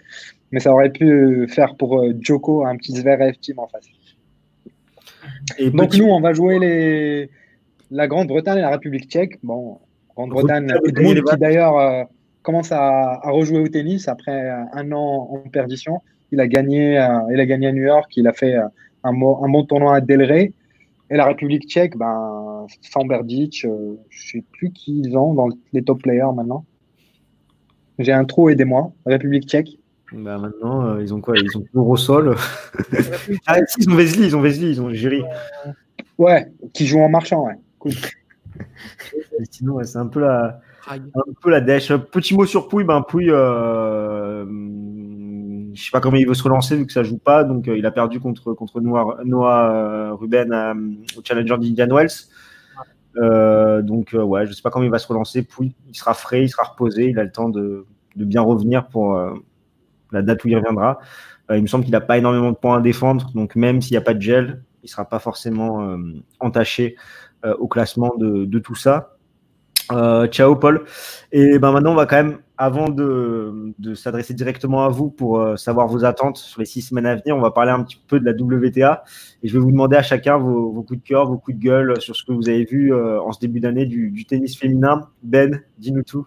mais 0.52 0.60
ça 0.60 0.72
aurait 0.72 0.90
pu 0.90 1.46
faire 1.48 1.76
pour 1.76 2.00
euh, 2.00 2.12
Joko 2.20 2.64
un 2.64 2.76
petit 2.76 2.92
Zverev 2.92 3.36
team 3.38 3.58
en 3.58 3.68
face. 3.68 3.86
Et 5.58 5.70
Donc 5.70 5.96
nous, 5.96 6.06
on 6.06 6.20
va 6.20 6.32
jouer 6.32 6.58
les... 6.58 7.30
la 7.90 8.08
Grande-Bretagne 8.08 8.58
et 8.58 8.62
la 8.62 8.70
République 8.70 9.08
tchèque. 9.10 9.38
Bon, 9.42 9.78
Grande-Bretagne, 10.16 10.72
qui 10.84 11.36
d'ailleurs 11.38 11.78
euh, 11.78 12.04
commence 12.42 12.72
à, 12.72 13.20
rejouer 13.24 13.60
au 13.60 13.68
tennis 13.68 14.08
après 14.08 14.50
un 14.72 14.92
an 14.92 15.28
en 15.32 15.48
perdition. 15.50 16.00
Il 16.32 16.40
a 16.40 16.46
gagné, 16.46 16.98
euh, 16.98 17.06
il 17.32 17.40
a 17.40 17.46
gagné 17.46 17.68
à 17.68 17.72
New 17.72 17.82
York, 17.82 18.16
il 18.16 18.26
a 18.26 18.32
fait 18.32 18.54
un, 18.54 18.70
un 19.04 19.12
bon 19.12 19.64
tournoi 19.64 19.96
à 19.96 20.00
Delray. 20.00 20.52
Et 21.10 21.16
la 21.16 21.26
République 21.26 21.68
tchèque, 21.68 21.96
ben, 21.96 22.66
sans 22.82 23.04
Berdic, 23.04 23.62
je 23.62 23.68
ne 23.68 23.96
sais 24.10 24.44
plus 24.52 24.70
qui 24.70 25.00
ils 25.00 25.16
ont 25.16 25.34
dans 25.34 25.48
les 25.72 25.82
top 25.82 26.02
players 26.02 26.32
maintenant. 26.34 26.64
J'ai 27.98 28.12
un 28.12 28.24
trou, 28.24 28.48
aidez-moi. 28.48 28.92
République 29.06 29.48
tchèque. 29.48 29.79
Bah 30.12 30.38
maintenant, 30.38 30.86
euh, 30.86 31.02
ils 31.02 31.14
ont 31.14 31.20
quoi? 31.20 31.34
Ils 31.36 31.56
ont 31.56 31.60
toujours 31.60 31.88
au 31.88 31.96
sol? 31.96 32.34
ah, 33.46 33.58
ils 33.78 33.88
ont 33.88 33.94
Wesley, 33.94 34.26
ils 34.26 34.36
ont 34.36 34.40
Wesley, 34.40 34.70
ils 34.70 34.82
ont. 34.82 34.90
Ouais, 36.18 36.52
qui 36.74 36.86
joue 36.86 37.00
en 37.00 37.08
marchant, 37.08 37.46
ouais. 37.46 37.54
Cool. 37.78 37.92
sinon, 39.50 39.82
c'est 39.84 39.98
un 39.98 40.08
peu 40.08 40.20
la, 40.20 40.60
un 40.88 40.98
peu 41.40 41.50
la 41.50 41.60
dèche. 41.60 41.92
Petit 41.94 42.34
mot 42.34 42.44
sur 42.44 42.68
Pouille, 42.68 42.84
ben 42.84 43.02
Pouille, 43.02 43.30
euh, 43.30 44.44
je 45.74 45.80
sais 45.82 45.90
pas 45.92 46.00
comment 46.00 46.16
il 46.16 46.26
veut 46.26 46.34
se 46.34 46.42
relancer 46.42 46.76
vu 46.76 46.86
que 46.86 46.92
ça 46.92 47.04
joue 47.04 47.18
pas, 47.18 47.44
donc 47.44 47.68
euh, 47.68 47.78
il 47.78 47.86
a 47.86 47.92
perdu 47.92 48.18
contre 48.18 48.52
contre 48.52 48.80
Noah, 48.80 49.18
Noah 49.24 50.12
Ruben 50.14 50.98
au 51.16 51.20
Challenger 51.24 51.56
d'Indian 51.58 51.94
Wells. 51.94 53.84
donc 53.84 54.08
ouais, 54.12 54.46
je 54.46 54.52
sais 54.52 54.62
pas 54.62 54.70
comment 54.70 54.84
il 54.84 54.90
va 54.90 54.98
se 54.98 55.06
relancer. 55.06 55.42
Pouille, 55.42 55.72
il 55.88 55.96
sera 55.96 56.14
frais, 56.14 56.42
il 56.42 56.48
sera 56.48 56.64
reposé, 56.64 57.10
il 57.10 57.18
a 57.20 57.24
le 57.24 57.32
temps 57.32 57.48
de, 57.48 57.86
de 58.16 58.24
bien 58.24 58.42
revenir 58.42 58.88
pour 58.88 59.16
la 60.12 60.22
date 60.22 60.44
où 60.44 60.48
il 60.48 60.56
reviendra. 60.56 60.98
Euh, 61.50 61.56
il 61.56 61.62
me 61.62 61.66
semble 61.66 61.84
qu'il 61.84 61.92
n'a 61.92 62.00
pas 62.00 62.18
énormément 62.18 62.50
de 62.50 62.56
points 62.56 62.78
à 62.78 62.80
défendre, 62.80 63.30
donc 63.34 63.56
même 63.56 63.80
s'il 63.80 63.94
n'y 63.94 63.98
a 63.98 64.02
pas 64.02 64.14
de 64.14 64.22
gel, 64.22 64.62
il 64.82 64.86
ne 64.86 64.88
sera 64.88 65.04
pas 65.04 65.18
forcément 65.18 65.82
euh, 65.82 65.98
entaché 66.38 66.96
euh, 67.44 67.54
au 67.58 67.68
classement 67.68 68.14
de, 68.16 68.58
tout 68.58 68.74
ça. 68.74 69.16
ciao 70.30 70.56
Paul. 70.56 70.84
Et 71.32 71.58
ben 71.58 71.72
maintenant, 71.72 71.92
on 71.92 71.96
va 71.96 72.06
quand 72.06 72.16
même, 72.16 72.38
avant 72.56 72.88
de, 72.88 73.74
s'adresser 73.94 74.34
directement 74.34 74.84
à 74.84 74.88
vous 74.88 75.10
pour 75.10 75.58
savoir 75.58 75.88
vos 75.88 76.04
attentes 76.04 76.36
sur 76.36 76.60
les 76.60 76.66
six 76.66 76.82
semaines 76.82 77.06
à 77.06 77.16
venir, 77.16 77.36
on 77.36 77.40
va 77.40 77.50
parler 77.50 77.72
un 77.72 77.82
petit 77.82 78.00
peu 78.06 78.20
de 78.20 78.24
la 78.24 78.32
WTA. 78.32 79.02
Et 79.42 79.48
je 79.48 79.54
vais 79.54 79.58
vous 79.58 79.72
demander 79.72 79.96
à 79.96 80.02
chacun 80.02 80.38
vos, 80.38 80.82
coups 80.82 81.00
de 81.00 81.04
cœur, 81.04 81.26
vos 81.26 81.38
coups 81.38 81.56
de 81.56 81.62
gueule 81.62 82.00
sur 82.00 82.14
ce 82.14 82.24
que 82.24 82.32
vous 82.32 82.48
avez 82.48 82.64
vu 82.64 82.94
en 82.94 83.32
ce 83.32 83.40
début 83.40 83.60
d'année 83.60 83.86
du, 83.86 84.10
du, 84.10 84.24
tennis 84.24 84.56
féminin. 84.56 85.08
Ben, 85.22 85.60
dis-nous 85.78 86.04
tout. 86.04 86.26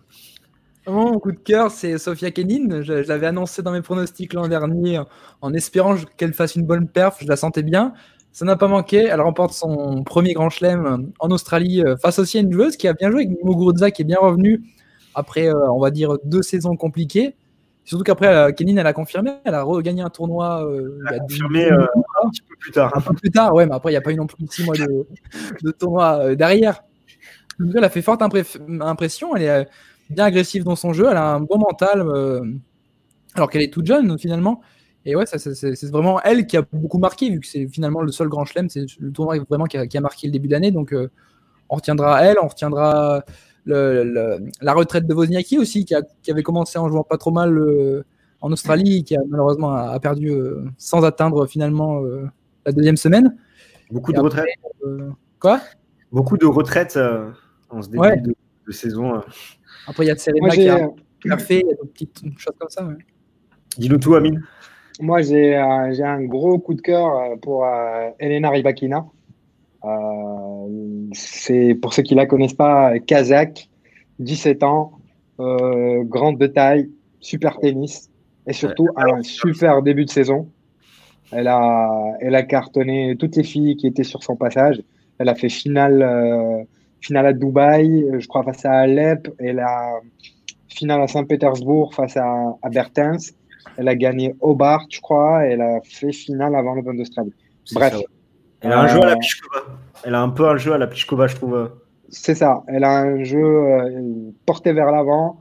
Mon 0.85 1.17
coup 1.19 1.31
de 1.31 1.37
cœur, 1.37 1.71
c'est 1.71 1.97
Sofia 1.97 2.31
Kenin. 2.31 2.81
Je, 2.81 2.93
l'avais 3.07 3.27
annoncé 3.27 3.61
dans 3.61 3.71
mes 3.71 3.81
pronostics 3.81 4.33
l'an 4.33 4.47
dernier 4.47 5.01
en 5.41 5.53
espérant 5.53 5.95
qu'elle 6.17 6.33
fasse 6.33 6.55
une 6.55 6.65
bonne 6.65 6.87
perf. 6.87 7.17
Je 7.21 7.27
la 7.27 7.37
sentais 7.37 7.63
bien. 7.63 7.93
Ça 8.33 8.43
n'a 8.43 8.57
pas 8.57 8.67
manqué. 8.67 8.97
Elle 8.97 9.21
remporte 9.21 9.53
son 9.53 10.03
premier 10.03 10.33
grand 10.33 10.49
chelem 10.49 11.11
en 11.19 11.31
Australie 11.31 11.83
face 12.01 12.19
aussi 12.19 12.37
à 12.37 12.41
une 12.41 12.51
joueuse 12.51 12.75
qui 12.75 12.87
a 12.87 12.93
bien 12.93 13.11
joué, 13.11 13.25
avec 13.25 13.43
Muguruza, 13.43 13.91
qui 13.91 14.01
est 14.01 14.05
bien 14.05 14.19
revenue 14.19 14.61
après, 15.15 15.53
on 15.53 15.79
va 15.79 15.91
dire, 15.91 16.17
deux 16.25 16.41
saisons 16.41 16.75
compliquées. 16.75 17.35
Surtout 17.85 18.03
qu'après, 18.03 18.53
Kenin, 18.53 18.77
elle 18.77 18.87
a 18.87 18.93
confirmé, 18.93 19.31
elle 19.45 19.55
a 19.55 19.63
regagné 19.63 20.01
un 20.01 20.09
tournoi. 20.09 20.67
elle 21.07 21.15
a 21.15 21.19
confirmé 21.19 21.69
un 21.69 22.29
petit 22.29 22.41
peu 22.41 22.55
plus 22.59 22.71
tard. 22.71 22.91
Un 22.95 23.01
peu 23.01 23.13
plus 23.13 23.29
tard, 23.29 23.53
ouais, 23.53 23.65
mais 23.65 23.75
après, 23.75 23.91
il 23.91 23.93
n'y 23.93 23.97
a 23.97 24.01
pas 24.01 24.11
eu 24.11 24.15
non 24.15 24.27
plus 24.27 24.45
six 24.49 24.65
mois 24.65 24.75
de, 24.75 25.05
de 25.61 25.71
tournoi 25.71 26.35
derrière. 26.35 26.83
Elle 27.75 27.83
a 27.83 27.89
fait 27.89 28.01
forte 28.01 28.21
impression. 28.21 29.35
Elle 29.35 29.43
est 29.43 29.67
bien 30.09 30.25
agressive 30.25 30.63
dans 30.63 30.75
son 30.75 30.93
jeu. 30.93 31.07
Elle 31.09 31.17
a 31.17 31.33
un 31.33 31.41
bon 31.41 31.57
mental, 31.57 32.01
euh, 32.01 32.43
alors 33.35 33.49
qu'elle 33.49 33.61
est 33.61 33.73
toute 33.73 33.85
jeune 33.85 34.17
finalement. 34.17 34.61
Et 35.05 35.15
ouais, 35.15 35.25
c'est 35.25 35.91
vraiment 35.91 36.21
elle 36.21 36.47
qui 36.47 36.55
a 36.55 36.63
beaucoup 36.71 36.97
marqué, 36.97 37.29
vu 37.29 37.41
que 37.41 37.47
c'est 37.47 37.67
finalement 37.67 38.01
le 38.01 38.11
seul 38.11 38.29
grand 38.29 38.45
chelem. 38.45 38.69
C'est 38.69 38.85
le 38.99 39.11
tournoi 39.11 39.37
vraiment 39.49 39.65
qui 39.65 39.77
a, 39.77 40.01
marqué 40.01 40.27
le 40.27 40.31
début 40.31 40.47
d'année. 40.47 40.71
Donc 40.71 40.93
euh, 40.93 41.09
on 41.69 41.75
retiendra 41.75 42.23
elle, 42.23 42.37
on 42.41 42.47
retiendra 42.47 43.23
la 43.65 44.73
retraite 44.73 45.07
de 45.07 45.13
Wozniacki 45.13 45.57
aussi, 45.57 45.85
qui, 45.85 45.95
avait 46.31 46.43
commencé 46.43 46.77
en 46.79 46.89
jouant 46.89 47.03
pas 47.03 47.17
trop 47.17 47.31
mal 47.31 47.57
euh, 47.57 48.03
en 48.41 48.51
Australie, 48.51 49.03
qui 49.03 49.15
a 49.15 49.21
malheureusement 49.27 49.73
a, 49.73 49.99
perdu 49.99 50.31
sans 50.77 51.03
atteindre 51.03 51.47
finalement 51.47 52.01
la 52.65 52.71
deuxième 52.71 52.97
semaine. 52.97 53.37
Beaucoup 53.91 54.13
de 54.13 54.19
retraites. 54.19 54.47
quoi? 55.39 55.59
Beaucoup 56.11 56.37
de 56.37 56.45
retraites 56.45 56.97
en 57.69 57.81
ce 57.81 57.89
début 57.89 58.35
de, 58.67 58.71
saison. 58.71 59.21
Après, 59.87 60.05
il 60.05 60.07
y 60.07 60.11
a 60.11 60.15
de 60.15 60.19
Serena 60.19 60.49
qui 60.49 60.69
a, 61.29 61.37
fait, 61.37 61.61
il 61.61 61.67
y 61.67 61.71
a 61.71 61.75
des 61.75 61.89
petites 61.89 62.23
choses 62.37 62.53
comme 62.57 62.69
ça. 62.69 62.87
Dis-nous 63.77 63.97
tout, 63.97 64.15
Amine. 64.15 64.41
Moi, 64.99 65.21
j'ai 65.21 65.55
un 65.55 66.21
gros 66.23 66.59
coup 66.59 66.73
de 66.73 66.81
cœur 66.81 67.17
euh, 67.17 67.35
pour 67.41 67.65
euh, 67.65 68.09
Elena 68.19 68.49
Rybakina. 68.49 69.05
Euh, 69.83 71.09
c'est 71.13 71.75
pour 71.75 71.93
ceux 71.93 72.03
qui 72.03 72.15
ne 72.15 72.21
la 72.21 72.25
connaissent 72.25 72.53
pas, 72.53 72.99
kazakh, 72.99 73.69
17 74.19 74.63
ans, 74.63 74.93
grande 75.37 76.37
de 76.37 76.47
taille, 76.47 76.89
super 77.19 77.59
tennis 77.59 78.09
et 78.47 78.53
surtout 78.53 78.87
un 78.95 79.21
super 79.23 79.81
début 79.81 80.05
de 80.05 80.09
saison. 80.09 80.49
Elle 81.31 81.47
a, 81.47 82.13
elle 82.21 82.35
a 82.35 82.43
cartonné 82.43 83.15
toutes 83.17 83.35
les 83.35 83.43
filles 83.43 83.75
qui 83.75 83.87
étaient 83.87 84.03
sur 84.03 84.23
son 84.23 84.35
passage. 84.35 84.81
Elle 85.17 85.27
a 85.27 85.35
fait 85.35 85.49
finale 85.49 86.65
finale 87.03 87.27
à 87.27 87.33
Dubaï, 87.33 88.03
euh, 88.03 88.19
je 88.19 88.27
crois 88.27 88.43
face 88.43 88.65
à 88.65 88.71
Alep, 88.71 89.29
et 89.39 89.53
la 89.53 89.99
finale 90.69 91.01
à 91.01 91.07
Saint-Pétersbourg 91.07 91.93
face 91.93 92.17
à, 92.17 92.57
à 92.61 92.69
Bertens. 92.69 93.33
Elle 93.77 93.87
a 93.87 93.95
gagné 93.95 94.35
Hobart, 94.39 94.85
je 94.89 95.01
crois, 95.01 95.45
et 95.45 95.51
elle 95.51 95.61
a 95.61 95.81
fait 95.83 96.11
finale 96.11 96.55
avant 96.55 96.75
l'Open 96.75 96.97
d'Australie. 96.97 97.33
Bref. 97.73 97.95
Elle 98.61 98.71
a 98.71 98.81
un 98.81 98.87
jeu 98.87 99.01
à 99.01 99.05
la 99.05 99.11
euh, 99.11 99.17
Pichkova. 99.17 99.65
Elle 100.05 100.15
a 100.15 100.21
un 100.21 100.29
peu 100.29 100.47
un 100.47 100.57
jeu 100.57 100.73
à 100.73 100.77
la 100.77 100.87
Pichkova, 100.87 101.27
je 101.27 101.35
trouve. 101.35 101.71
C'est 102.09 102.35
ça. 102.35 102.63
Elle 102.67 102.83
a 102.83 102.99
un 102.99 103.23
jeu 103.23 103.43
euh, 103.43 104.31
porté 104.45 104.71
vers 104.71 104.91
l'avant, 104.91 105.39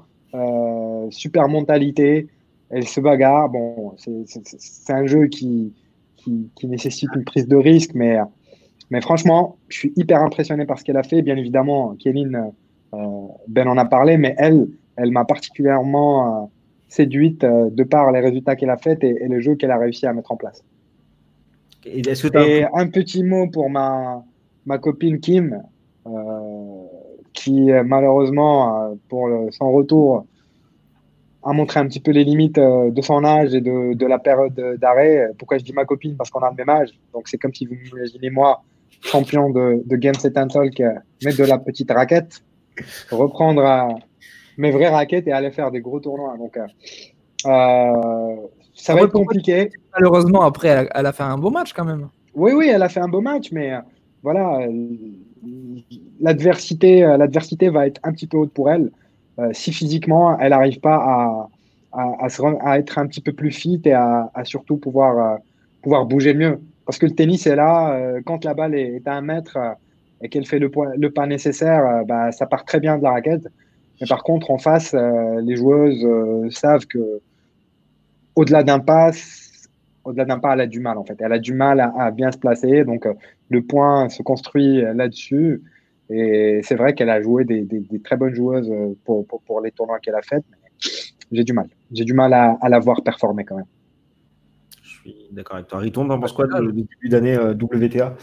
super 1.11 1.49
mentalité. 1.49 2.27
Elle 2.71 2.89
se 2.89 3.01
bagarre. 3.01 3.51
Bon, 3.51 3.95
c'est 3.99 4.93
un 4.93 5.07
jeu 5.07 5.27
qui, 5.27 5.73
qui, 6.17 6.51
qui, 6.57 6.67
nécessite 6.67 7.11
une 7.15 7.25
prise 7.25 7.47
de 7.47 7.57
risque, 7.57 7.93
mais 7.95 8.19
mais 8.93 9.01
franchement, 9.01 9.57
je 9.71 9.79
suis 9.79 9.93
hyper 9.97 10.21
impressionné 10.21 10.67
par 10.67 10.79
ce 10.79 10.85
qu'elle 10.85 10.99
a 10.99 11.03
fait. 11.03 11.23
Bien 11.23 11.39
évidemment, 11.39 11.97
Kéline, 11.99 12.53
euh, 12.93 12.99
Ben 13.49 13.67
en 13.67 13.79
a 13.79 13.87
parlé, 13.87 14.19
mais 14.19 14.35
elle, 14.37 14.69
elle 14.97 15.13
m'a 15.13 15.25
particulièrement 15.25 16.43
euh, 16.43 16.47
séduite 16.89 17.43
euh, 17.43 17.71
de 17.71 17.85
par 17.85 18.13
les 18.13 18.21
résultats 18.21 18.55
qu'elle 18.55 18.69
a 18.69 18.77
fait 18.77 19.03
et, 19.03 19.29
le 19.29 19.41
jeu 19.41 19.55
qu'elle 19.55 19.71
a 19.71 19.79
réussi 19.79 20.05
à 20.07 20.13
mettre 20.13 20.31
en 20.31 20.37
place. 20.37 20.63
Et, 21.87 22.03
un... 22.75 22.87
petit 22.89 23.25
mot 23.25 23.49
pour 23.49 23.71
ma, 23.71 24.23
ma 24.67 24.77
copine 24.77 25.21
Kim, 25.21 25.63
qui 27.33 27.71
malheureusement, 27.87 28.95
pour 29.09 29.31
son 29.53 29.73
retour, 29.73 30.27
a 31.43 31.53
montré 31.55 31.81
un 31.81 31.87
petit 31.87 31.99
peu 31.99 32.11
les 32.11 32.25
limites 32.25 32.61
de 32.61 33.01
son 33.01 33.25
âge 33.25 33.55
et 33.55 33.63
de, 33.63 33.95
de 33.95 34.07
la 34.07 34.19
période 34.19 34.77
d'arrêt. 34.79 35.31
Pourquoi 35.39 35.57
je 35.57 35.65
dis 35.65 35.73
ma 35.73 35.87
copine? 35.87 36.15
Parce 36.15 36.29
qu'on 36.29 36.41
a 36.41 36.51
le 36.51 36.57
même 36.57 36.69
âge. 36.69 36.91
Donc 37.15 37.27
c'est 37.27 37.39
comme 37.39 37.55
si 37.55 37.65
vous 37.65 37.75
imaginez 37.91 38.29
moi 38.29 38.63
champion 39.01 39.51
de, 39.51 39.83
de 39.85 39.97
Games 39.97 40.15
et 40.25 40.33
Talk, 40.33 40.83
mettre 41.25 41.39
de 41.39 41.45
la 41.45 41.59
petite 41.59 41.91
raquette, 41.91 42.43
reprendre 43.11 43.65
euh, 43.65 43.95
mes 44.59 44.71
vraies 44.71 44.89
raquettes 44.89 45.27
et 45.27 45.33
aller 45.33 45.51
faire 45.51 45.71
des 45.71 45.81
gros 45.81 46.01
tournois. 46.01 46.37
Donc, 46.37 46.57
euh, 46.57 46.67
euh, 47.47 48.37
ça 48.75 48.95
va 48.95 49.03
être 49.03 49.13
compliqué. 49.13 49.71
Malheureusement, 49.95 50.43
après, 50.43 50.89
elle 50.95 51.07
a, 51.07 51.13
fait 51.13 51.23
un 51.23 51.39
beau 51.39 51.51
match 51.51 51.73
quand 51.73 51.85
même. 51.85 52.09
Oui, 52.35 52.53
oui, 52.53 52.71
elle 52.73 52.83
a 52.83 52.89
fait 52.89 53.01
un 53.01 53.09
beau 53.09 53.21
match, 53.21 53.51
mais 53.53 53.73
voilà, 54.23 54.67
l'adversité, 56.21 57.01
l'adversité 57.01 57.69
va 57.69 57.87
être 57.87 58.01
un 58.05 58.13
petit 58.13 58.27
peu 58.27 58.39
haute 58.39 58.53
pour 58.53 58.71
elle. 58.71 58.91
si 59.53 59.73
physiquement, 59.73 60.39
elle 60.39 60.51
n'arrive 60.51 60.81
pas 60.81 60.97
à, 60.97 61.49
à, 61.93 62.29
à, 62.65 62.79
être 62.79 62.99
un 62.99 63.07
petit 63.07 63.21
peu 63.21 63.33
plus 63.33 63.51
fit 63.51 63.83
et 63.85 63.93
à, 63.93 64.31
surtout 64.45 64.79
pouvoir, 64.79 65.39
pouvoir 65.83 66.07
bouger 66.07 66.33
mieux. 66.33 66.59
Parce 66.93 66.99
que 66.99 67.07
le 67.07 67.15
tennis 67.15 67.47
est 67.47 67.57
là, 67.57 67.95
euh, 67.95 68.21
quand 68.23 68.45
la 68.45 68.53
balle 68.53 68.75
est, 68.75 69.09
à 69.09 69.15
un 69.15 69.23
mètre 69.23 69.57
euh, 69.57 69.71
et 70.21 70.29
qu'elle 70.29 70.45
fait 70.45 70.59
le, 70.59 70.69
pas 70.69 71.27
nécessaire, 71.27 71.87
euh, 71.87 72.05
bah, 72.05 72.33
ça 72.33 72.45
part 72.45 72.67
très 72.67 72.81
bien 72.81 72.99
de 72.99 73.03
la 73.03 73.13
raquette. 73.13 73.49
Mais 73.99 74.07
par 74.07 74.23
contre, 74.23 74.51
en 74.51 74.59
face, 74.59 74.95
les 75.41 75.57
joueuses 75.57 76.07
savent 76.51 76.85
que 76.87 77.23
au-delà 78.35 78.63
d'un 78.63 78.79
pas, 78.79 79.11
au-delà 80.05 80.27
d'un 80.27 80.39
pas, 80.39 80.53
elle 80.53 80.61
a 80.61 80.67
du 80.67 80.81
mal 80.81 80.99
en 80.99 81.05
fait. 81.05 81.17
Elle 81.19 81.33
a 81.33 81.39
du 81.39 81.55
mal 81.55 81.81
à, 81.81 82.11
bien 82.11 82.31
se 82.31 82.37
placer. 82.37 82.85
Donc 82.85 83.09
le 83.49 83.63
point 83.63 84.11
se 84.11 84.23
construit 84.23 84.83
là-dessus. 84.83 85.63
Et 86.11 86.61
c'est 86.63 86.75
vrai 86.75 86.93
qu'elle 86.93 87.11
a 87.11 87.23
joué 87.23 87.45
des, 87.45 87.87
très 88.05 88.19
bonnes 88.19 88.35
joueuses 88.35 88.71
pour, 89.07 89.61
les 89.63 89.71
tournois 89.71 89.99
qu'elle 89.99 90.17
a 90.17 90.23
fait. 90.23 90.45
J'ai 91.31 91.45
du 91.45 91.55
mal. 91.55 91.69
J'ai 91.91 92.05
du 92.05 92.13
mal 92.13 92.35
à 92.35 92.69
la 92.69 92.79
voir 92.81 93.03
performer 93.03 93.45
quand 93.45 93.57
même 93.57 93.65
suis 95.03 95.27
d'accord 95.31 95.57
avec 95.57 95.69
toi. 95.69 95.79
Riton, 95.79 96.07
t'en 96.07 96.21
penses 96.21 96.33
quoi 96.33 96.47
du 96.47 96.73
début 96.73 97.09
d'année 97.09 97.35
euh, 97.35 97.55
WTA 97.55 98.17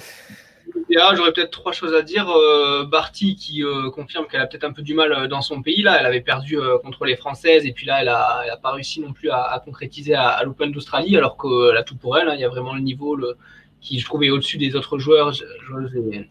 J'aurais 1.15 1.34
peut-être 1.34 1.51
trois 1.51 1.72
choses 1.72 1.93
à 1.93 2.01
dire. 2.01 2.30
Euh, 2.30 2.85
Barty 2.85 3.35
qui 3.35 3.64
euh, 3.64 3.89
confirme 3.89 4.27
qu'elle 4.27 4.41
a 4.41 4.47
peut-être 4.47 4.64
un 4.64 4.72
peu 4.72 4.81
du 4.81 4.93
mal 4.93 5.27
dans 5.27 5.41
son 5.41 5.61
pays. 5.61 5.81
Là, 5.81 5.97
elle 5.99 6.06
avait 6.06 6.22
perdu 6.22 6.57
contre 6.84 7.06
les 7.06 7.15
Françaises 7.15 7.65
et 7.65 7.72
puis 7.72 7.85
là, 7.85 7.99
elle 8.01 8.07
n'a 8.07 8.57
pas 8.57 8.72
réussi 8.72 9.01
non 9.01 9.14
plus 9.14 9.30
à, 9.30 9.61
concrétiser 9.64 10.14
à, 10.14 10.41
l'Open 10.43 10.72
d'Australie, 10.72 11.18
alors 11.18 11.38
qu'elle 11.38 11.77
a 11.77 11.84
tout 11.84 11.97
pour 11.97 12.18
elle. 12.18 12.30
Hein. 12.30 12.35
Il 12.35 12.41
y 12.41 12.45
a 12.45 12.49
vraiment 12.49 12.73
le 12.73 12.81
niveau 12.81 13.15
le, 13.15 13.38
qui, 13.81 13.99
je 13.99 14.06
trouvais, 14.06 14.30
au-dessus 14.30 14.57
des 14.57 14.76
autres 14.76 14.99
joueurs, 14.99 15.34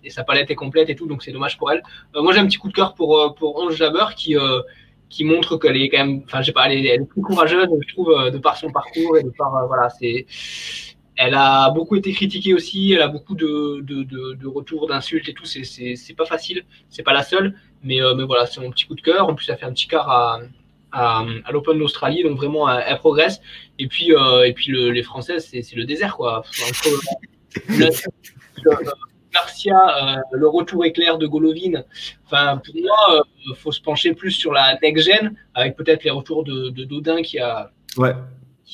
et, 0.04 0.10
sa 0.10 0.24
palette 0.24 0.50
est 0.50 0.56
complète 0.56 0.90
et 0.90 0.94
tout, 0.94 1.06
donc 1.06 1.22
c'est 1.22 1.32
dommage 1.32 1.56
pour 1.56 1.70
elle. 1.70 1.82
moi, 2.14 2.32
j'ai 2.32 2.40
un 2.40 2.46
petit 2.46 2.58
coup 2.58 2.68
de 2.68 2.74
cœur 2.74 2.94
pour, 2.94 3.34
pour 3.36 3.60
Ange 3.62 3.74
Jabber 3.74 4.06
qui 4.16 4.36
qui 5.08 5.24
montre 5.24 5.56
qu'elle 5.56 5.76
est 5.76 5.88
quand 5.88 6.04
même, 6.04 6.22
enfin, 6.24 6.40
je 6.40 6.46
sais 6.46 6.52
pas, 6.52 6.72
elle 6.72 6.86
est, 6.86 7.04
plus 7.04 7.22
courageuse, 7.22 7.68
je 7.80 7.92
trouve, 7.92 8.10
euh, 8.10 8.30
de 8.30 8.38
par 8.38 8.56
son 8.56 8.70
parcours 8.70 9.16
et 9.16 9.22
de 9.22 9.30
par, 9.30 9.56
euh, 9.56 9.66
voilà, 9.66 9.88
c'est, 9.88 10.26
elle 11.16 11.34
a 11.34 11.70
beaucoup 11.70 11.96
été 11.96 12.12
critiquée 12.12 12.54
aussi, 12.54 12.92
elle 12.92 13.02
a 13.02 13.08
beaucoup 13.08 13.34
de, 13.34 13.80
de, 13.80 14.02
de, 14.34 14.46
retours, 14.46 14.86
d'insultes 14.86 15.28
et 15.28 15.34
tout, 15.34 15.46
c'est, 15.46 15.64
c'est, 15.64 16.14
pas 16.14 16.26
facile, 16.26 16.64
c'est 16.88 17.02
pas 17.02 17.12
la 17.12 17.22
seule, 17.22 17.54
mais, 17.82 18.00
euh, 18.02 18.14
mais 18.14 18.24
voilà, 18.24 18.46
c'est 18.46 18.60
mon 18.60 18.70
petit 18.70 18.86
coup 18.86 18.94
de 18.94 19.00
cœur. 19.00 19.28
En 19.28 19.34
plus, 19.34 19.48
elle 19.48 19.56
fait 19.56 19.66
un 19.66 19.72
petit 19.72 19.88
quart 19.88 20.08
à, 20.10 20.40
à, 20.92 21.24
à 21.44 21.52
l'Open 21.52 21.78
d'Australie, 21.78 22.22
donc 22.22 22.36
vraiment, 22.36 22.70
elle, 22.70 22.98
progresse. 22.98 23.40
Et 23.78 23.88
puis, 23.88 24.12
et 24.44 24.52
puis 24.52 24.72
les 24.92 25.02
Françaises, 25.02 25.48
c'est, 25.50 25.74
le 25.74 25.84
désert, 25.84 26.16
quoi. 26.16 26.42
Garcia, 29.32 29.76
euh, 29.76 30.16
le 30.32 30.48
retour 30.48 30.84
éclair 30.84 31.18
de 31.18 31.26
Golovin. 31.26 31.82
Enfin, 32.26 32.60
pour 32.64 32.74
moi, 32.80 33.24
il 33.44 33.52
euh, 33.52 33.54
faut 33.54 33.72
se 33.72 33.80
pencher 33.80 34.14
plus 34.14 34.30
sur 34.30 34.52
la 34.52 34.78
next-gen, 34.82 35.34
avec 35.54 35.76
peut-être 35.76 36.04
les 36.04 36.10
retours 36.10 36.44
de, 36.44 36.70
de, 36.70 36.84
Dodin 36.84 37.22
qui 37.22 37.38
a. 37.38 37.70
Ouais. 37.96 38.14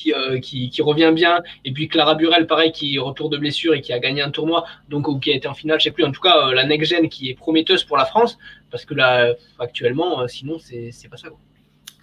Euh, 0.07 0.39
qui, 0.39 0.69
qui, 0.69 0.81
revient 0.81 1.13
bien. 1.15 1.41
Et 1.63 1.71
puis 1.71 1.87
Clara 1.87 2.15
Burel, 2.15 2.47
pareil, 2.47 2.73
qui 2.73 2.99
retour 2.99 3.29
de 3.29 3.37
blessure 3.37 3.73
et 3.73 3.79
qui 3.79 3.93
a 3.93 3.99
gagné 3.99 4.21
un 4.21 4.29
tournoi, 4.29 4.65
donc 4.89 5.07
ou 5.07 5.19
qui 5.19 5.31
a 5.31 5.35
été 5.35 5.47
en 5.47 5.53
finale, 5.53 5.79
je 5.79 5.85
sais 5.85 5.91
plus. 5.91 6.03
En 6.03 6.11
tout 6.11 6.19
cas, 6.19 6.51
la 6.51 6.65
next-gen 6.65 7.07
qui 7.07 7.29
est 7.29 7.33
prometteuse 7.33 7.85
pour 7.85 7.95
la 7.95 8.03
France, 8.03 8.37
parce 8.71 8.83
que 8.83 8.93
là, 8.93 9.33
actuellement, 9.57 10.27
sinon, 10.27 10.57
c'est 10.59 10.91
pas 11.09 11.15
ça. 11.15 11.29
Quoi 11.29 11.39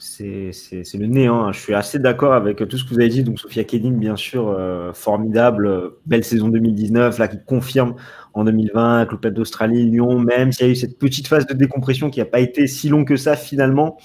c'est 0.03 0.99
le 0.99 1.07
néant. 1.07 1.45
Hein. 1.45 1.53
Je 1.53 1.61
suis 1.61 1.75
assez 1.75 1.99
d'accord 1.99 2.33
avec 2.33 2.67
tout 2.69 2.77
ce 2.77 2.85
que 2.85 2.91
vous 2.91 3.01
avez 3.01 3.09
dit. 3.09 3.23
Donc, 3.23 3.39
Sophia 3.39 3.63
Kedin, 3.63 3.93
bien 3.93 4.17
sûr, 4.17 4.49
euh, 4.49 4.93
formidable. 4.93 5.93
Belle 6.07 6.25
saison 6.25 6.49
2019, 6.49 7.19
là, 7.19 7.29
qui 7.29 7.39
confirme 7.45 7.95
en 8.35 8.45
2020, 8.45 9.11
l'Open 9.11 9.33
d'Australie, 9.33 9.85
Lyon, 9.85 10.19
même 10.19 10.51
s'il 10.51 10.67
y 10.67 10.69
a 10.69 10.73
eu 10.73 10.77
cette 10.77 10.99
petite 10.99 11.29
phase 11.29 11.47
de 11.47 11.55
décompression 11.55 12.11
qui 12.11 12.19
n'a 12.19 12.25
pas 12.25 12.41
été 12.41 12.67
si 12.67 12.89
longue 12.89 13.07
que 13.07 13.17
ça, 13.17 13.37
finalement. 13.37 13.97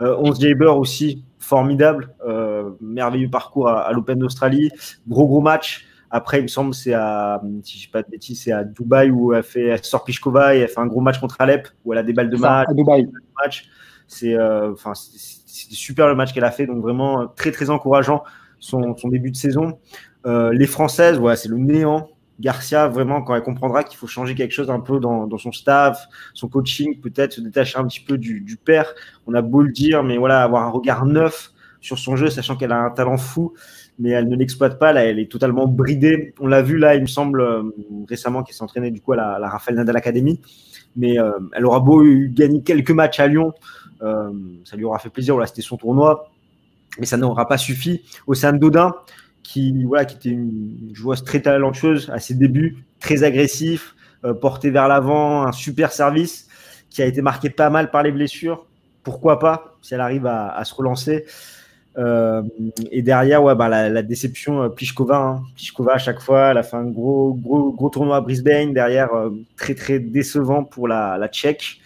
Euh, 0.00 0.16
11 0.18 0.40
Jaber 0.40 0.66
aussi, 0.66 1.24
formidable. 1.38 2.14
Euh, 2.26 2.70
merveilleux 2.80 3.30
parcours 3.30 3.68
à, 3.68 3.92
l'Open 3.92 4.18
d'Australie. 4.18 4.70
Gros, 5.06 5.26
gros 5.26 5.42
match. 5.42 5.86
Après, 6.10 6.38
il 6.38 6.42
me 6.42 6.48
semble, 6.48 6.74
c'est 6.74 6.94
à, 6.94 7.42
si 7.62 7.78
je 7.78 7.82
dis 7.86 7.90
pas 7.90 8.02
de 8.02 8.08
bêtises, 8.10 8.42
c'est 8.42 8.52
à 8.52 8.64
Dubaï 8.64 9.10
où 9.10 9.32
elle, 9.32 9.42
fait, 9.42 9.68
elle 9.68 9.84
sort 9.84 10.04
Pichkova 10.04 10.54
et 10.54 10.60
elle 10.60 10.68
fait 10.68 10.80
un 10.80 10.86
gros 10.86 11.00
match 11.00 11.18
contre 11.18 11.36
Alep 11.40 11.68
où 11.84 11.92
elle 11.92 11.98
a 11.98 12.02
des 12.02 12.12
balles 12.12 12.30
de 12.30 12.36
match. 12.36 12.68
À 12.68 12.74
Dubaï. 12.74 13.08
C'est, 14.12 14.34
euh, 14.34 14.72
enfin, 14.72 14.92
c'était 15.52 15.74
super 15.74 16.08
le 16.08 16.14
match 16.14 16.32
qu'elle 16.32 16.44
a 16.44 16.50
fait, 16.50 16.66
donc 16.66 16.80
vraiment 16.80 17.28
très 17.28 17.52
très 17.52 17.68
encourageant 17.68 18.24
son, 18.58 18.94
début 19.04 19.30
de 19.30 19.36
saison. 19.36 19.78
Euh, 20.24 20.52
les 20.52 20.66
Françaises, 20.66 21.18
ouais, 21.18 21.36
c'est 21.36 21.48
le 21.48 21.58
néant. 21.58 22.08
Garcia, 22.40 22.88
vraiment, 22.88 23.22
quand 23.22 23.34
elle 23.34 23.42
comprendra 23.42 23.84
qu'il 23.84 23.98
faut 23.98 24.06
changer 24.06 24.34
quelque 24.34 24.52
chose 24.52 24.70
un 24.70 24.80
peu 24.80 24.98
dans, 24.98 25.28
son 25.38 25.52
staff, 25.52 26.06
son 26.32 26.48
coaching, 26.48 26.98
peut-être 27.00 27.34
se 27.34 27.40
détacher 27.40 27.78
un 27.78 27.86
petit 27.86 28.00
peu 28.00 28.16
du, 28.18 28.58
père. 28.64 28.94
On 29.26 29.34
a 29.34 29.42
beau 29.42 29.62
le 29.62 29.70
dire, 29.70 30.02
mais 30.02 30.16
voilà, 30.16 30.42
avoir 30.42 30.64
un 30.64 30.70
regard 30.70 31.04
neuf 31.04 31.52
sur 31.80 31.98
son 31.98 32.16
jeu, 32.16 32.30
sachant 32.30 32.56
qu'elle 32.56 32.72
a 32.72 32.78
un 32.78 32.90
talent 32.90 33.18
fou, 33.18 33.52
mais 33.98 34.10
elle 34.10 34.28
ne 34.28 34.36
l'exploite 34.36 34.78
pas. 34.78 34.92
Là, 34.92 35.04
elle 35.04 35.18
est 35.18 35.30
totalement 35.30 35.66
bridée. 35.66 36.34
On 36.40 36.46
l'a 36.46 36.62
vu 36.62 36.78
là, 36.78 36.94
il 36.94 37.02
me 37.02 37.06
semble, 37.06 37.40
euh, 37.42 37.62
récemment, 38.08 38.42
qu'elle 38.42 38.54
s'est 38.54 38.62
entraînée 38.62 38.90
du 38.90 39.00
coup 39.00 39.12
à 39.12 39.16
la, 39.16 39.38
la 39.38 39.48
Rafael 39.48 39.76
Nadal 39.76 39.96
Academy. 39.96 40.40
Mais 40.96 41.18
euh, 41.18 41.32
elle 41.52 41.64
aura 41.64 41.80
beau 41.80 42.02
gagner 42.04 42.62
quelques 42.62 42.90
matchs 42.90 43.20
à 43.20 43.26
Lyon, 43.26 43.54
euh, 44.02 44.30
ça 44.64 44.76
lui 44.76 44.84
aura 44.84 44.98
fait 44.98 45.08
plaisir. 45.08 45.36
C'était 45.46 45.62
son 45.62 45.76
tournoi, 45.76 46.30
mais 46.98 47.06
ça 47.06 47.16
n'aura 47.16 47.48
pas 47.48 47.58
suffi. 47.58 48.02
De 48.28 48.58
Dodin, 48.58 48.94
qui, 49.42 49.84
voilà, 49.84 50.04
qui 50.04 50.16
était 50.16 50.30
une 50.30 50.90
joueuse 50.92 51.24
très 51.24 51.40
talentueuse 51.40 52.10
à 52.10 52.18
ses 52.18 52.34
débuts, 52.34 52.84
très 53.00 53.22
agressif, 53.22 53.94
euh, 54.24 54.34
porté 54.34 54.70
vers 54.70 54.88
l'avant, 54.88 55.42
un 55.42 55.52
super 55.52 55.92
service, 55.92 56.48
qui 56.90 57.02
a 57.02 57.06
été 57.06 57.22
marqué 57.22 57.50
pas 57.50 57.70
mal 57.70 57.90
par 57.90 58.02
les 58.02 58.12
blessures. 58.12 58.66
Pourquoi 59.02 59.38
pas, 59.38 59.76
si 59.82 59.94
elle 59.94 60.00
arrive 60.00 60.26
à 60.26 60.64
se 60.64 60.74
relancer. 60.74 61.24
Euh, 61.98 62.42
et 62.90 63.02
derrière, 63.02 63.42
ouais, 63.42 63.54
bah, 63.54 63.68
la, 63.68 64.02
déception, 64.02 64.62
euh, 64.62 64.68
Pliskova. 64.68 65.16
Hein. 65.16 65.42
Pliskova, 65.54 65.94
à 65.94 65.98
chaque 65.98 66.20
fois, 66.20 66.50
elle 66.50 66.58
a 66.58 66.62
fait 66.62 66.76
un 66.76 66.84
gros, 66.84 67.34
gros, 67.34 67.72
gros 67.72 67.90
tournoi 67.90 68.16
à 68.16 68.20
Brisbane. 68.20 68.72
Derrière, 68.72 69.12
euh, 69.14 69.30
très, 69.56 69.74
très 69.74 69.98
décevant 69.98 70.64
pour 70.64 70.88
la, 70.88 71.18
la 71.18 71.28
Tchèque. 71.28 71.80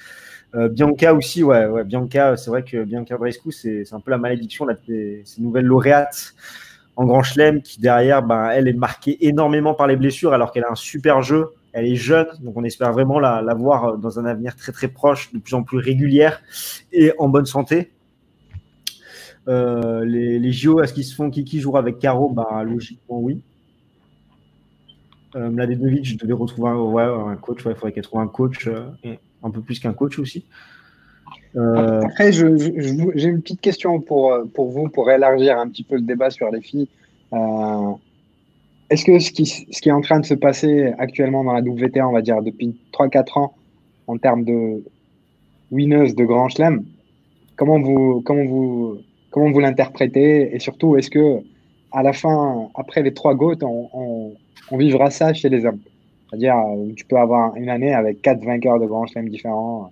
Euh, 0.55 0.69
Bianca 0.69 1.13
aussi, 1.13 1.43
ouais, 1.43 1.67
ouais 1.67 1.85
Bianca, 1.85 2.37
c'est 2.37 2.51
vrai 2.51 2.63
que 2.63 2.85
Bianca 2.85 3.17
Brescu, 3.19 3.53
c'est 3.53 3.93
un 3.93 4.01
peu 4.01 4.11
la 4.11 4.19
malédiction, 4.19 4.65
là, 4.65 4.75
ces 4.87 5.25
nouvelles 5.39 5.67
lauréates 5.67 6.35
en 6.95 7.05
Grand 7.05 7.23
Chelem 7.23 7.61
qui 7.61 7.81
derrière, 7.81 8.23
ben, 8.23 8.49
elle 8.51 8.69
est 8.69 8.73
marquée 8.73 9.19
énormément 9.27 9.75
par 9.75 9.87
les 9.87 9.97
blessures 9.97 10.33
alors 10.33 10.53
qu'elle 10.53 10.65
a 10.65 10.71
un 10.71 10.77
super 10.77 11.21
jeu. 11.21 11.51
Elle 11.73 11.87
est 11.87 11.97
jeune, 11.97 12.29
donc 12.41 12.57
on 12.57 12.65
espère 12.65 12.91
vraiment 12.93 13.21
la, 13.21 13.43
la, 13.43 13.53
voir 13.53 13.99
dans 13.99 14.19
un 14.19 14.25
avenir 14.25 14.57
très 14.57 14.73
très 14.73 14.89
proche, 14.89 15.31
de 15.35 15.39
plus 15.39 15.53
en 15.53 15.63
plus 15.63 15.77
régulière 15.77 16.41
et 16.91 17.13
en 17.19 17.29
bonne 17.29 17.45
santé. 17.45 17.91
Euh, 19.49 20.05
les, 20.05 20.39
les, 20.39 20.53
JO, 20.53 20.81
est-ce 20.81 20.93
qu'ils 20.93 21.05
se 21.05 21.15
font 21.15 21.31
Kiki 21.31 21.61
jouera 21.61 21.79
avec 21.79 21.99
Caro? 21.99 22.31
Ben, 22.31 22.63
Logiquement, 22.65 23.21
oui. 23.21 23.41
Euh, 25.37 25.51
Mladedovic 25.51 26.19
devais 26.19 26.33
retrouver 26.33 26.71
un, 26.71 26.77
ouais, 26.77 27.03
un 27.03 27.37
coach, 27.37 27.59
il 27.65 27.75
faudrait 27.75 27.93
qu'elle 27.93 28.03
trouve 28.03 28.21
un 28.21 28.27
coach, 28.29 28.67
euh, 28.69 28.87
un 29.43 29.51
peu 29.51 29.61
plus 29.61 29.79
qu'un 29.79 29.93
coach 29.93 30.19
aussi. 30.19 30.45
Euh, 31.57 32.03
Après, 32.03 32.33
j'ai 32.33 32.47
une 32.47 33.43
petite 33.43 33.61
question 33.61 34.01
pour, 34.01 34.35
pour 34.55 34.71
vous, 34.71 34.89
pour 34.89 35.11
élargir 35.11 35.59
un 35.59 35.69
petit 35.69 35.85
peu 35.85 35.97
le 35.97 36.03
débat 36.03 36.31
sur 36.31 36.51
les 36.51 36.61
filles. 36.61 36.89
Euh, 37.33 37.93
est-ce 38.91 39.05
que 39.05 39.19
ce 39.19 39.31
qui, 39.31 39.47
ce 39.47 39.81
qui 39.81 39.89
est 39.89 39.93
en 39.93 40.01
train 40.01 40.21
de 40.21 40.27
se 40.27 40.35
passer 40.35 40.93
actuellement 40.99 41.45
dans 41.45 41.53
la 41.53 41.61
WTA, 41.61 42.07
on 42.07 42.13
va 42.13 42.23
dire 42.23 42.43
depuis 42.43 42.77
3-4 42.93 43.39
ans, 43.39 43.55
en 44.07 44.17
termes 44.19 44.45
de 44.45 44.85
winners 45.71 46.13
de 46.15 46.25
Grand 46.25 46.49
Chelem, 46.49 46.85
comment 47.57 47.81
vous, 47.81 48.23
comment 48.25 48.45
vous, 48.45 48.99
comment 49.37 49.51
vous 49.51 49.61
l'interprétez 49.61 50.55
Et 50.55 50.59
surtout, 50.59 50.97
est-ce 50.97 51.11
que 51.11 51.43
à 51.93 52.03
la 52.03 52.15
fin, 52.15 52.71
après 52.75 53.03
les 53.03 53.13
trois 53.13 53.35
gouttes, 53.35 53.63
on, 53.63 54.35
on, 54.71 54.77
vivra 54.79 55.11
ça 55.11 55.35
chez 55.35 55.51
les 55.51 55.67
hommes? 55.67 55.81
C'est-à-dire, 56.31 56.55
tu 56.97 57.05
peux 57.05 57.19
avoir 57.19 57.55
une 57.55 57.69
année 57.69 57.93
avec 57.93 58.23
quatre 58.23 58.43
vainqueurs 58.43 58.81
de 58.81 58.87
Grand 58.87 59.07
Chelem 59.07 59.29
différents 59.29 59.91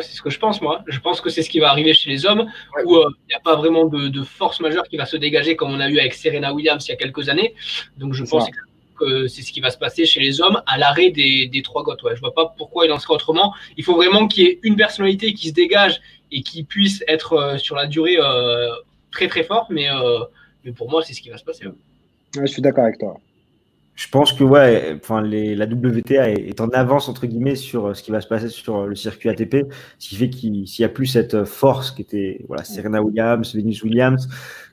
c'est 0.00 0.16
ce 0.16 0.22
que 0.22 0.30
je 0.30 0.38
pense, 0.38 0.60
moi. 0.62 0.82
Je 0.88 0.98
pense 0.98 1.20
que 1.20 1.30
c'est 1.30 1.42
ce 1.42 1.50
qui 1.50 1.60
va 1.60 1.70
arriver 1.70 1.94
chez 1.94 2.10
les 2.10 2.26
hommes, 2.26 2.50
où 2.84 2.96
euh, 2.96 3.08
il 3.08 3.28
n'y 3.28 3.34
a 3.34 3.40
pas 3.40 3.54
vraiment 3.54 3.84
de, 3.84 4.22
force 4.24 4.58
majeure 4.58 4.88
qui 4.88 4.96
va 4.96 5.06
se 5.06 5.16
dégager 5.16 5.54
comme 5.54 5.70
on 5.70 5.78
a 5.78 5.88
eu 5.88 6.00
avec 6.00 6.14
Serena 6.14 6.52
Williams 6.52 6.84
il 6.88 6.90
y 6.90 6.94
a 6.94 6.96
quelques 6.96 7.28
années. 7.28 7.54
Donc 7.96 8.12
je 8.14 8.24
pense 8.24 8.48
que 8.98 9.28
c'est 9.28 9.42
ce 9.42 9.52
qui 9.52 9.60
va 9.60 9.70
se 9.70 9.78
passer 9.78 10.06
chez 10.06 10.18
les 10.18 10.40
hommes 10.40 10.60
à 10.66 10.76
l'arrêt 10.76 11.10
des, 11.10 11.62
trois 11.62 11.84
gottes. 11.84 12.02
Ouais. 12.02 12.16
Je 12.16 12.20
vois 12.20 12.34
pas 12.34 12.52
pourquoi 12.56 12.86
il 12.86 12.92
en 12.92 12.98
serait 12.98 13.14
autrement. 13.14 13.54
Il 13.76 13.84
faut 13.84 13.94
vraiment 13.94 14.26
qu'il 14.26 14.44
y 14.44 14.46
ait 14.48 14.58
une 14.62 14.74
personnalité 14.74 15.32
qui 15.34 15.48
se 15.48 15.54
dégage 15.54 16.00
et 16.32 16.42
qui 16.42 16.64
puisse 16.64 17.02
être 17.08 17.34
euh, 17.34 17.58
sur 17.58 17.76
la 17.76 17.86
durée 17.86 18.16
euh, 18.18 18.68
très 19.10 19.28
très 19.28 19.44
fort. 19.44 19.66
Mais, 19.70 19.88
mais 20.64 20.72
pour 20.72 20.90
moi, 20.90 21.02
c'est 21.02 21.12
ce 21.12 21.20
qui 21.20 21.30
va 21.30 21.38
se 21.38 21.44
passer. 21.44 21.64
je 22.34 22.46
suis 22.46 22.62
d'accord 22.62 22.84
avec 22.84 22.98
toi 22.98 23.18
je 23.96 24.08
pense 24.10 24.34
que 24.34 24.44
ouais, 24.44 24.94
enfin 25.02 25.22
les, 25.22 25.54
la 25.54 25.64
WTA 25.64 26.30
est, 26.30 26.60
en 26.60 26.68
avance 26.68 27.08
entre 27.08 27.26
guillemets 27.26 27.56
sur 27.56 27.86
euh, 27.86 27.94
ce 27.94 28.02
qui 28.02 28.10
va 28.10 28.20
se 28.20 28.28
passer 28.28 28.50
sur 28.50 28.76
euh, 28.76 28.86
le 28.86 28.94
circuit 28.94 29.30
ATP, 29.30 29.72
ce 29.98 30.08
qui 30.10 30.16
fait 30.16 30.28
qu'il 30.28 30.64
n'y 30.78 30.84
a 30.84 30.90
plus 30.90 31.06
cette 31.06 31.32
euh, 31.32 31.46
force 31.46 31.92
qui 31.92 32.02
était 32.02 32.44
voilà 32.46 32.62
Serena 32.62 33.02
Williams, 33.02 33.54
Venus 33.54 33.82
Williams, 33.82 34.28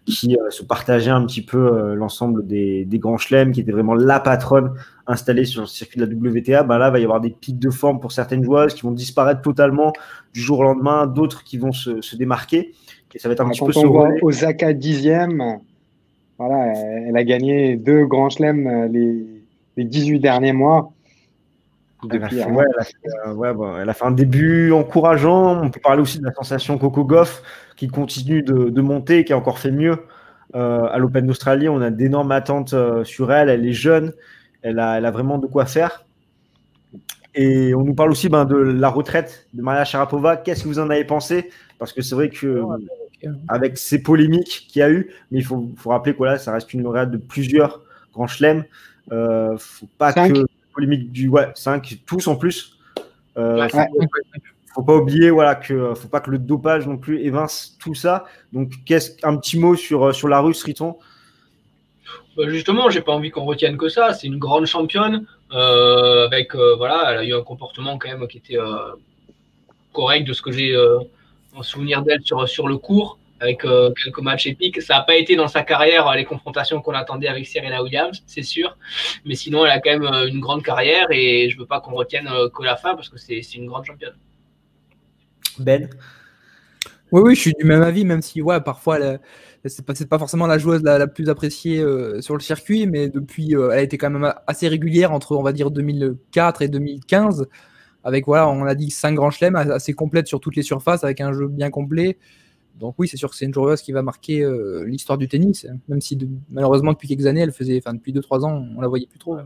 qui 0.05 0.35
se 0.49 0.63
partageaient 0.63 1.11
un 1.11 1.25
petit 1.25 1.41
peu 1.41 1.93
l'ensemble 1.95 2.45
des, 2.45 2.83
des, 2.83 2.99
grands 2.99 3.17
chelems, 3.17 3.53
qui 3.53 3.61
était 3.61 3.71
vraiment 3.71 3.93
la 3.93 4.19
patronne 4.19 4.73
installée 5.07 5.45
sur 5.45 5.61
le 5.61 5.67
circuit 5.67 6.01
de 6.01 6.05
la 6.05 6.11
WTA. 6.11 6.63
Ben 6.63 6.77
là, 6.77 6.89
il 6.89 6.91
va 6.91 6.99
y 6.99 7.03
avoir 7.03 7.21
des 7.21 7.29
pics 7.29 7.57
de 7.57 7.69
forme 7.69 8.01
pour 8.01 8.11
certaines 8.11 8.43
joueuses 8.43 8.73
qui 8.73 8.81
vont 8.81 8.91
disparaître 8.91 9.41
totalement 9.41 9.93
du 10.33 10.41
jour 10.41 10.59
au 10.59 10.63
lendemain, 10.63 11.07
d'autres 11.07 11.45
qui 11.45 11.57
vont 11.57 11.71
se, 11.71 12.01
se, 12.01 12.17
démarquer. 12.17 12.73
Et 13.13 13.19
ça 13.19 13.29
va 13.29 13.33
être 13.33 13.39
un 13.39 13.49
petit 13.49 13.61
peu 13.61 13.71
on 13.77 13.87
voit 13.87 14.09
Osaka 14.21 14.73
dixième 14.73 15.61
voilà, 16.45 16.73
elle 17.07 17.15
a 17.15 17.23
gagné 17.23 17.77
deux 17.77 18.05
grands 18.05 18.29
chelems 18.29 18.67
euh, 18.67 18.87
les, 18.87 19.25
les 19.77 19.83
18 19.85 20.19
derniers 20.19 20.51
mois. 20.51 20.91
elle, 22.11 22.23
a 22.23 22.29
fait, 22.29 22.43
euh, 22.45 23.81
elle, 23.81 23.89
a 23.89 23.93
fait, 23.93 24.05
un 24.05 24.11
début 24.11 24.71
encourageant. 24.73 25.63
On 25.63 25.69
peut 25.69 25.79
parler 25.79 26.01
aussi 26.01 26.19
de 26.19 26.25
la 26.25 26.33
sensation 26.33 26.77
Coco 26.77 27.05
Goff 27.05 27.41
qui 27.77 27.87
continue 27.87 28.43
de, 28.43 28.69
de 28.69 28.81
monter, 28.81 29.23
qui 29.23 29.31
a 29.31 29.37
encore 29.37 29.57
fait 29.57 29.71
mieux 29.71 29.97
euh, 30.55 30.85
à 30.91 30.97
l'Open 30.97 31.25
d'Australie. 31.25 31.69
On 31.69 31.81
a 31.81 31.91
d'énormes 31.91 32.31
attentes 32.33 32.75
sur 33.03 33.31
elle. 33.31 33.49
Elle 33.49 33.65
est 33.65 33.73
jeune. 33.73 34.11
Elle 34.63 34.79
a, 34.79 34.97
elle 34.97 35.05
a, 35.05 35.11
vraiment 35.11 35.37
de 35.37 35.47
quoi 35.47 35.65
faire. 35.65 36.05
Et 37.35 37.73
on 37.73 37.83
nous 37.83 37.95
parle 37.95 38.11
aussi 38.11 38.27
ben, 38.27 38.43
de 38.43 38.57
la 38.57 38.89
retraite 38.89 39.47
de 39.53 39.61
Maria 39.61 39.85
Sharapova. 39.85 40.35
Qu'est-ce 40.37 40.63
que 40.63 40.67
vous 40.67 40.79
en 40.79 40.89
avez 40.89 41.05
pensé? 41.05 41.49
Parce 41.79 41.93
que 41.93 42.01
c'est 42.01 42.15
vrai 42.15 42.29
que 42.29 42.61
avec 43.47 43.77
ces 43.77 44.01
polémiques 44.01 44.67
qu'il 44.69 44.79
y 44.79 44.83
a 44.83 44.89
eu. 44.89 45.11
Mais 45.31 45.39
il 45.39 45.45
faut, 45.45 45.69
faut 45.77 45.89
rappeler 45.89 46.15
que 46.15 46.37
ça 46.37 46.53
reste 46.53 46.73
une 46.73 46.83
lauréate 46.83 47.11
de 47.11 47.17
plusieurs 47.17 47.81
grands 48.13 48.27
chelems. 48.27 48.65
Euh, 49.11 49.57
faut 49.57 49.89
pas 49.97 50.13
que 50.13 50.45
polémique 50.73 51.11
du 51.11 51.29
ouais, 51.29 51.49
5, 51.55 51.99
tous 52.05 52.27
en 52.27 52.35
plus. 52.35 52.77
Euh, 53.37 53.67
faut, 54.73 54.83
pas 54.83 54.95
oublier 54.95 55.31
voilà 55.31 55.55
que 55.55 55.95
faut 55.95 56.07
pas 56.07 56.19
que 56.19 56.29
le 56.29 56.37
dopage 56.37 56.87
non 56.87 56.97
plus 56.97 57.21
évince 57.21 57.77
tout 57.79 57.95
ça. 57.95 58.25
Donc 58.51 58.71
qu'est-ce 58.85 59.11
un 59.23 59.37
petit 59.37 59.57
mot 59.57 59.75
sur 59.75 60.03
euh, 60.03 60.13
sur 60.13 60.27
la 60.27 60.39
Russe 60.39 60.63
Riton 60.63 60.97
bah 62.35 62.49
justement, 62.49 62.89
j'ai 62.89 63.01
pas 63.01 63.11
envie 63.11 63.29
qu'on 63.29 63.45
retienne 63.45 63.77
que 63.77 63.89
ça. 63.89 64.15
C'est 64.15 64.25
une 64.25 64.39
grande 64.39 64.65
championne 64.65 65.27
euh, 65.51 66.25
avec 66.25 66.55
euh, 66.55 66.75
voilà, 66.75 67.11
elle 67.11 67.17
a 67.19 67.23
eu 67.23 67.33
un 67.35 67.43
comportement 67.43 67.99
quand 67.99 68.07
même 68.07 68.27
qui 68.27 68.39
était 68.39 68.57
correct 69.93 70.27
de 70.27 70.33
ce 70.33 70.41
que 70.41 70.51
j'ai 70.51 70.75
en 71.55 71.63
souvenir 71.63 72.01
d'elle 72.03 72.21
sur, 72.23 72.47
sur 72.47 72.67
le 72.67 72.77
cours 72.77 73.19
avec 73.43 73.65
euh, 73.65 73.91
quelques 73.91 74.21
matchs 74.21 74.47
épiques. 74.47 74.81
Ça 74.81 74.95
n'a 74.95 75.01
pas 75.01 75.15
été 75.15 75.35
dans 75.35 75.47
sa 75.47 75.63
carrière 75.63 76.11
les 76.15 76.25
confrontations 76.25 76.81
qu'on 76.81 76.93
attendait 76.93 77.27
avec 77.27 77.45
Serena 77.45 77.83
Williams, 77.83 78.23
c'est 78.25 78.43
sûr. 78.43 78.77
Mais 79.25 79.35
sinon, 79.35 79.65
elle 79.65 79.71
a 79.71 79.79
quand 79.79 79.91
même 79.91 80.05
euh, 80.05 80.27
une 80.27 80.39
grande 80.39 80.63
carrière 80.63 81.07
et 81.11 81.49
je 81.49 81.57
veux 81.57 81.65
pas 81.65 81.81
qu'on 81.81 81.93
retienne 81.93 82.27
euh, 82.27 82.49
que 82.49 82.63
la 82.63 82.77
fin 82.77 82.95
parce 82.95 83.09
que 83.09 83.17
c'est 83.17 83.41
une 83.55 83.67
grande 83.67 83.85
championne. 83.85 84.15
Ben? 85.59 85.89
Oui, 87.11 87.21
oui, 87.25 87.35
je 87.35 87.41
suis 87.41 87.53
du 87.53 87.65
même 87.65 87.83
avis, 87.83 88.05
même 88.05 88.21
si 88.21 88.41
ouais, 88.41 88.59
parfois 88.61 88.97
c'est 89.65 89.85
pas, 89.85 89.93
pas 90.09 90.17
forcément 90.17 90.47
la 90.47 90.57
joueuse 90.57 90.81
la, 90.81 91.05
plus 91.05 91.29
appréciée 91.29 91.85
sur 92.21 92.33
le 92.33 92.39
circuit, 92.39 92.87
mais 92.87 93.07
depuis, 93.07 93.53
elle 93.53 93.71
a 93.71 93.81
été 93.81 93.99
quand 93.99 94.09
même 94.09 94.33
assez 94.47 94.67
régulière 94.67 95.11
entre, 95.11 95.35
on 95.35 95.43
va 95.43 95.53
dire, 95.53 95.69
2004 95.69 96.63
et 96.63 96.69
2015 96.69 97.47
avec, 98.03 98.25
voilà, 98.25 98.49
on 98.49 98.65
a 98.65 98.75
dit 98.75 98.89
5 98.89 99.13
grands 99.13 99.31
chelems, 99.31 99.55
assez 99.55 99.93
complète 99.93 100.27
sur 100.27 100.39
toutes 100.39 100.55
les 100.55 100.63
surfaces, 100.63 101.03
avec 101.03 101.21
un 101.21 101.31
jeu 101.31 101.47
bien 101.47 101.69
complet. 101.69 102.17
Donc 102.79 102.95
oui, 102.97 103.07
c'est 103.07 103.17
sûr 103.17 103.29
que 103.29 103.35
c'est 103.35 103.45
une 103.45 103.53
joueuse 103.53 103.81
qui 103.81 103.91
va 103.91 104.01
marquer 104.01 104.41
euh, 104.41 104.83
l'histoire 104.85 105.17
du 105.17 105.27
tennis, 105.27 105.67
même 105.87 106.01
si 106.01 106.17
malheureusement 106.49 106.91
depuis 106.91 107.07
quelques 107.07 107.27
années, 107.27 107.41
elle 107.41 107.51
faisait, 107.51 107.77
enfin 107.77 107.93
depuis 107.93 108.13
2-3 108.13 108.45
ans, 108.45 108.65
on 108.75 108.81
la 108.81 108.87
voyait 108.87 109.07
plus 109.07 109.19
trop. 109.19 109.37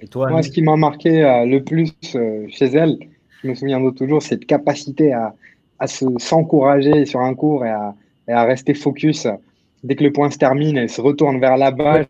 Et 0.00 0.08
toi, 0.08 0.30
Moi, 0.30 0.42
ce 0.42 0.50
qui 0.50 0.62
m'a 0.62 0.76
marqué 0.76 1.24
euh, 1.24 1.44
le 1.44 1.62
plus 1.62 1.92
euh, 2.14 2.46
chez 2.48 2.66
elle, 2.66 2.98
je 3.42 3.48
me 3.48 3.54
souviens 3.54 3.80
de 3.80 3.90
toujours, 3.90 4.22
cette 4.22 4.46
capacité 4.46 5.12
à, 5.12 5.34
à 5.78 5.86
s'encourager 5.86 7.06
sur 7.06 7.20
un 7.20 7.34
cours 7.34 7.64
et 7.64 7.70
à, 7.70 7.94
et 8.28 8.32
à, 8.32 8.44
rester 8.44 8.74
focus. 8.74 9.26
Dès 9.82 9.96
que 9.96 10.04
le 10.04 10.12
point 10.12 10.30
se 10.30 10.36
termine, 10.36 10.76
elle 10.76 10.90
se 10.90 11.00
retourne 11.00 11.40
vers 11.40 11.56
la 11.56 11.70
balle, 11.70 12.06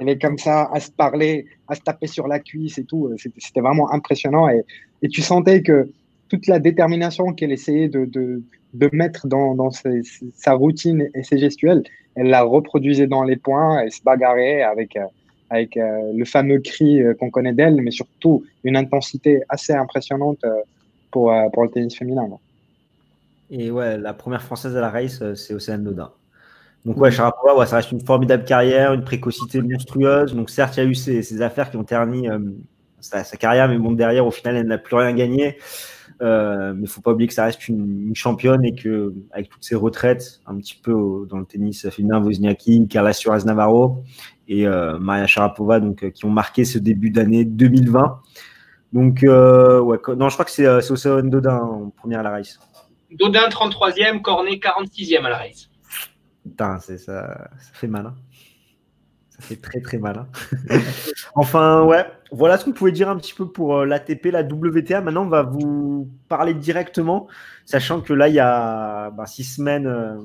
elle 0.00 0.08
est 0.08 0.20
comme 0.20 0.36
ça, 0.36 0.68
à 0.70 0.80
se 0.80 0.90
parler, 0.90 1.46
à 1.66 1.74
se 1.74 1.80
taper 1.80 2.06
sur 2.06 2.28
la 2.28 2.40
cuisse 2.40 2.76
et 2.76 2.84
tout. 2.84 3.10
C'était 3.38 3.60
vraiment 3.60 3.90
impressionnant. 3.92 4.48
Et, 4.50 4.64
et 5.02 5.08
tu 5.08 5.22
sentais 5.22 5.62
que 5.62 5.90
toute 6.28 6.46
la 6.46 6.58
détermination 6.58 7.32
qu'elle 7.32 7.52
essayait 7.52 7.88
de, 7.88 8.04
de, 8.04 8.42
de 8.74 8.90
mettre 8.92 9.26
dans, 9.26 9.54
dans 9.54 9.70
sa 9.70 10.52
routine 10.52 11.08
et 11.14 11.22
ses 11.22 11.38
gestuels, 11.38 11.82
elle 12.14 12.28
la 12.28 12.42
reproduisait 12.42 13.06
dans 13.06 13.24
les 13.24 13.36
points, 13.36 13.80
elle 13.80 13.92
se 13.92 14.02
bagarrait 14.02 14.62
avec, 14.62 14.96
euh, 14.96 15.04
avec 15.48 15.76
euh, 15.76 16.12
le 16.14 16.24
fameux 16.24 16.58
cri 16.60 17.02
euh, 17.02 17.14
qu'on 17.14 17.30
connaît 17.30 17.52
d'elle, 17.52 17.80
mais 17.80 17.90
surtout 17.90 18.44
une 18.64 18.76
intensité 18.76 19.42
assez 19.48 19.72
impressionnante 19.72 20.44
pour, 21.10 21.32
pour 21.52 21.64
le 21.64 21.70
tennis 21.70 21.96
féminin. 21.96 22.28
Et 23.50 23.70
ouais, 23.70 23.98
la 23.98 24.14
première 24.14 24.42
française 24.42 24.76
à 24.76 24.80
la 24.80 24.90
race, 24.90 25.22
c'est 25.34 25.54
Océane 25.54 25.82
Dodin. 25.82 26.12
Donc 26.84 26.96
ouais, 26.96 27.10
Sharapova, 27.10 27.66
ça 27.66 27.76
reste 27.76 27.92
une 27.92 28.00
formidable 28.00 28.44
carrière, 28.44 28.94
une 28.94 29.04
précocité 29.04 29.60
monstrueuse. 29.60 30.34
Donc 30.34 30.48
certes, 30.50 30.76
il 30.76 30.80
y 30.80 30.86
a 30.86 30.88
eu 30.88 30.94
ces, 30.94 31.42
affaires 31.42 31.70
qui 31.70 31.76
ont 31.76 31.84
terni 31.84 32.28
euh, 32.28 32.38
sa, 33.00 33.24
carrière, 33.36 33.68
mais 33.68 33.78
bon, 33.78 33.92
derrière, 33.92 34.26
au 34.26 34.30
final, 34.30 34.56
elle 34.56 34.66
n'a 34.66 34.78
plus 34.78 34.96
rien 34.96 35.12
gagné. 35.12 35.58
Euh, 36.22 36.74
mais 36.74 36.82
il 36.82 36.88
faut 36.88 37.00
pas 37.00 37.12
oublier 37.12 37.28
que 37.28 37.34
ça 37.34 37.44
reste 37.44 37.66
une, 37.68 38.14
championne 38.14 38.64
et 38.64 38.74
que 38.74 39.14
avec 39.32 39.48
toutes 39.48 39.64
ses 39.64 39.74
retraites, 39.74 40.40
un 40.46 40.56
petit 40.56 40.78
peu 40.80 41.26
dans 41.30 41.38
le 41.38 41.46
tennis 41.46 41.88
féminin, 41.88 42.20
Wozniacki, 42.20 42.88
Carla 42.88 43.12
Suarez 43.12 43.44
Navarro 43.44 44.04
et 44.50 44.66
euh, 44.66 44.98
Maria 44.98 45.26
Sharapova, 45.26 45.80
donc 45.80 46.02
euh, 46.02 46.10
qui 46.10 46.24
ont 46.26 46.30
marqué 46.30 46.64
ce 46.64 46.78
début 46.78 47.10
d'année 47.10 47.44
2020. 47.44 48.20
Donc 48.92 49.22
euh, 49.22 49.80
ouais, 49.80 49.98
non, 50.16 50.28
je 50.28 50.34
crois 50.34 50.44
que 50.44 50.50
c'est 50.50 50.66
au 50.66 51.22
Dodin 51.22 51.56
en 51.56 51.90
première 51.90 52.20
à 52.20 52.22
la 52.24 52.30
race. 52.30 52.58
Dodin 53.12 53.48
33e, 53.48 54.20
Cornet 54.20 54.56
46e 54.56 55.24
à 55.24 55.30
la 55.30 55.38
race. 55.38 55.70
Putain, 56.42 56.80
ça, 56.80 56.98
ça 56.98 57.48
fait 57.72 57.86
mal. 57.86 58.06
Hein. 58.06 58.14
Fait 59.40 59.56
très 59.56 59.80
très 59.80 59.98
mal. 59.98 60.26
Hein. 60.70 60.78
enfin, 61.34 61.82
ouais, 61.84 62.04
voilà 62.32 62.58
ce 62.58 62.64
qu'on 62.64 62.72
pouvait 62.72 62.92
dire 62.92 63.08
un 63.08 63.16
petit 63.16 63.34
peu 63.34 63.46
pour 63.48 63.76
euh, 63.76 63.84
l'ATP, 63.84 64.26
la 64.26 64.42
WTA. 64.42 65.00
Maintenant, 65.00 65.24
on 65.24 65.28
va 65.28 65.42
vous 65.42 66.08
parler 66.28 66.54
directement, 66.54 67.26
sachant 67.64 68.00
que 68.00 68.12
là, 68.12 68.28
il 68.28 68.34
y 68.34 68.40
a 68.40 69.10
bah, 69.10 69.26
six 69.26 69.44
semaines 69.44 69.86
euh, 69.86 70.16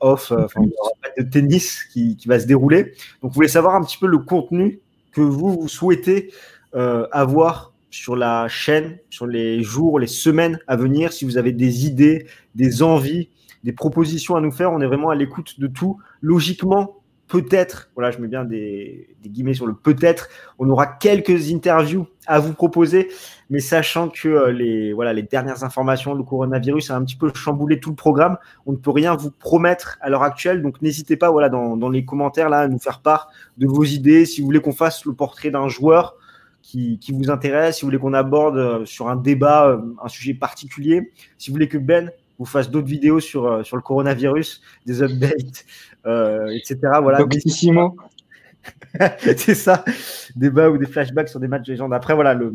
off, 0.00 0.32
euh, 0.32 0.46
de 1.16 1.22
tennis 1.22 1.84
qui, 1.84 2.18
va 2.26 2.38
se 2.38 2.46
dérouler. 2.46 2.92
Donc, 3.22 3.30
vous 3.30 3.34
voulez 3.34 3.48
savoir 3.48 3.74
un 3.74 3.82
petit 3.82 3.98
peu 3.98 4.06
le 4.06 4.18
contenu 4.18 4.80
que 5.12 5.20
vous, 5.20 5.68
souhaitez 5.68 6.32
avoir 6.72 7.72
sur 7.90 8.14
la 8.14 8.46
chaîne, 8.48 8.98
sur 9.10 9.26
les 9.26 9.62
jours, 9.62 9.98
les 9.98 10.06
semaines 10.06 10.60
à 10.66 10.76
venir, 10.76 11.12
si 11.12 11.24
vous 11.24 11.38
avez 11.38 11.52
des 11.52 11.86
idées, 11.86 12.26
des 12.54 12.82
envies, 12.82 13.30
des 13.64 13.72
propositions 13.72 14.36
à 14.36 14.40
nous 14.40 14.52
faire. 14.52 14.70
On 14.70 14.80
est 14.80 14.86
vraiment 14.86 15.08
à 15.08 15.14
l'écoute 15.14 15.58
de 15.58 15.66
tout. 15.66 15.98
Logiquement, 16.20 16.97
peut-être, 17.28 17.90
voilà, 17.94 18.10
je 18.10 18.18
mets 18.18 18.26
bien 18.26 18.44
des, 18.44 19.14
guillemets 19.24 19.54
sur 19.54 19.66
le 19.66 19.74
peut-être, 19.74 20.28
on 20.58 20.68
aura 20.70 20.86
quelques 20.86 21.52
interviews 21.52 22.06
à 22.26 22.38
vous 22.40 22.54
proposer, 22.54 23.08
mais 23.50 23.60
sachant 23.60 24.08
que 24.08 24.28
euh, 24.28 24.50
les, 24.50 24.92
voilà, 24.92 25.12
les 25.12 25.22
dernières 25.22 25.62
informations, 25.62 26.14
le 26.14 26.22
coronavirus 26.22 26.90
a 26.90 26.96
un 26.96 27.04
petit 27.04 27.16
peu 27.16 27.30
chamboulé 27.34 27.78
tout 27.78 27.90
le 27.90 27.96
programme, 27.96 28.38
on 28.66 28.72
ne 28.72 28.76
peut 28.76 28.90
rien 28.90 29.14
vous 29.14 29.30
promettre 29.30 29.98
à 30.00 30.08
l'heure 30.08 30.22
actuelle, 30.22 30.62
donc 30.62 30.80
n'hésitez 30.82 31.16
pas 31.16 31.30
voilà, 31.30 31.48
dans, 31.50 31.88
les 31.90 32.04
commentaires 32.04 32.48
là, 32.48 32.60
à 32.60 32.68
nous 32.68 32.78
faire 32.78 33.00
part 33.00 33.30
de 33.58 33.66
vos 33.66 33.84
idées, 33.84 34.24
si 34.24 34.40
vous 34.40 34.46
voulez 34.46 34.60
qu'on 34.60 34.72
fasse 34.72 35.04
le 35.04 35.12
portrait 35.12 35.50
d'un 35.50 35.68
joueur. 35.68 36.16
Qui, 36.60 36.98
qui, 36.98 37.12
vous 37.12 37.30
intéresse, 37.30 37.76
si 37.76 37.82
vous 37.82 37.86
voulez 37.86 37.98
qu'on 37.98 38.12
aborde 38.12 38.58
euh, 38.58 38.84
sur 38.84 39.08
un 39.08 39.16
débat 39.16 39.68
euh, 39.68 39.78
un 40.02 40.08
sujet 40.08 40.34
particulier, 40.34 41.12
si 41.38 41.48
vous 41.48 41.54
voulez 41.54 41.68
que 41.68 41.78
Ben 41.78 42.10
vous 42.38 42.44
fasse 42.44 42.70
d'autres 42.70 42.88
vidéos 42.88 43.20
sur, 43.20 43.64
sur 43.64 43.76
le 43.76 43.82
coronavirus, 43.82 44.60
des 44.84 45.02
updates, 45.02 45.64
etc. 46.04 46.78
Voilà. 47.02 47.18
c'est 49.36 49.54
ça, 49.54 49.84
débat 50.36 50.70
ou 50.70 50.78
des 50.78 50.86
flashbacks 50.86 51.28
sur 51.28 51.40
des 51.40 51.48
matchs 51.48 51.66
de 51.66 51.72
légende. 51.72 51.94
Après, 51.94 52.14
voilà, 52.14 52.34
le, 52.34 52.52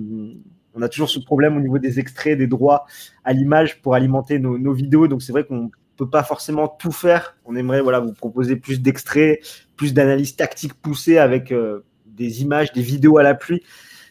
on 0.75 0.81
a 0.81 0.89
toujours 0.89 1.09
ce 1.09 1.19
problème 1.19 1.57
au 1.57 1.59
niveau 1.59 1.79
des 1.79 1.99
extraits, 1.99 2.37
des 2.37 2.47
droits 2.47 2.85
à 3.23 3.33
l'image 3.33 3.81
pour 3.81 3.95
alimenter 3.95 4.39
nos, 4.39 4.57
nos 4.57 4.73
vidéos. 4.73 5.07
Donc, 5.07 5.21
c'est 5.21 5.31
vrai 5.31 5.43
qu'on 5.43 5.71
peut 5.97 6.09
pas 6.09 6.23
forcément 6.23 6.67
tout 6.67 6.91
faire. 6.91 7.37
On 7.45 7.55
aimerait 7.55 7.81
voilà, 7.81 7.99
vous 7.99 8.13
proposer 8.13 8.55
plus 8.55 8.81
d'extraits, 8.81 9.39
plus 9.75 9.93
d'analyses 9.93 10.35
tactiques 10.35 10.73
poussées 10.73 11.17
avec 11.17 11.51
euh, 11.51 11.85
des 12.05 12.41
images, 12.41 12.73
des 12.73 12.81
vidéos 12.81 13.17
à 13.17 13.23
la 13.23 13.35
pluie, 13.35 13.61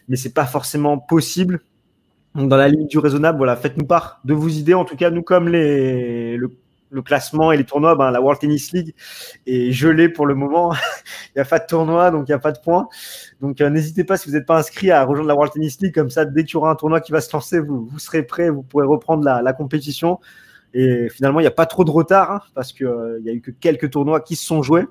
mais 0.07 0.15
c'est 0.15 0.33
pas 0.33 0.45
forcément 0.45 0.97
possible. 0.97 1.61
Donc, 2.35 2.49
dans 2.49 2.57
la 2.57 2.67
limite 2.67 2.89
du 2.89 2.97
raisonnable, 2.97 3.37
voilà, 3.37 3.55
faites-nous 3.55 3.85
part 3.85 4.19
de 4.23 4.33
vos 4.33 4.47
idées. 4.47 4.73
En 4.73 4.85
tout 4.85 4.95
cas, 4.95 5.11
nous, 5.11 5.21
comme 5.21 5.49
les, 5.49 6.35
le, 6.37 6.51
classement 7.01 7.51
et 7.51 7.57
les 7.57 7.63
tournois, 7.63 7.95
ben, 7.95 8.11
la 8.11 8.21
World 8.21 8.39
Tennis 8.39 8.71
League 8.71 8.93
est 9.47 9.71
gelée 9.71 10.09
pour 10.09 10.25
le 10.25 10.35
moment. 10.35 10.73
il 11.29 11.37
n'y 11.37 11.41
a 11.41 11.45
pas 11.45 11.59
de 11.59 11.65
tournoi, 11.65 12.11
donc 12.11 12.27
il 12.27 12.31
n'y 12.31 12.35
a 12.35 12.39
pas 12.39 12.51
de 12.51 12.59
points. 12.59 12.87
Donc, 13.41 13.61
euh, 13.61 13.69
n'hésitez 13.69 14.03
pas, 14.03 14.17
si 14.17 14.29
vous 14.29 14.35
n'êtes 14.35 14.45
pas 14.45 14.57
inscrit, 14.57 14.91
à 14.91 15.03
rejoindre 15.03 15.27
la 15.27 15.35
World 15.35 15.53
Tennis 15.53 15.79
League. 15.81 15.93
Comme 15.93 16.09
ça, 16.09 16.25
dès 16.25 16.43
qu'il 16.43 16.53
y 16.53 16.57
aura 16.57 16.71
un 16.71 16.75
tournoi 16.75 17.01
qui 17.01 17.11
va 17.11 17.21
se 17.21 17.31
lancer, 17.33 17.59
vous, 17.59 17.87
vous 17.87 17.99
serez 17.99 18.23
prêt, 18.23 18.49
vous 18.49 18.63
pourrez 18.63 18.85
reprendre 18.85 19.23
la, 19.23 19.53
compétition. 19.53 20.19
Et 20.73 21.09
finalement, 21.09 21.39
il 21.39 21.43
n'y 21.43 21.47
a 21.47 21.51
pas 21.51 21.65
trop 21.65 21.83
de 21.83 21.91
retard, 21.91 22.31
hein, 22.31 22.41
parce 22.55 22.73
qu'il 22.73 22.87
euh, 22.87 23.19
n'y 23.21 23.29
a 23.29 23.33
eu 23.33 23.41
que 23.41 23.51
quelques 23.51 23.91
tournois 23.91 24.21
qui 24.21 24.35
se 24.35 24.45
sont 24.45 24.63
joués. 24.63 24.85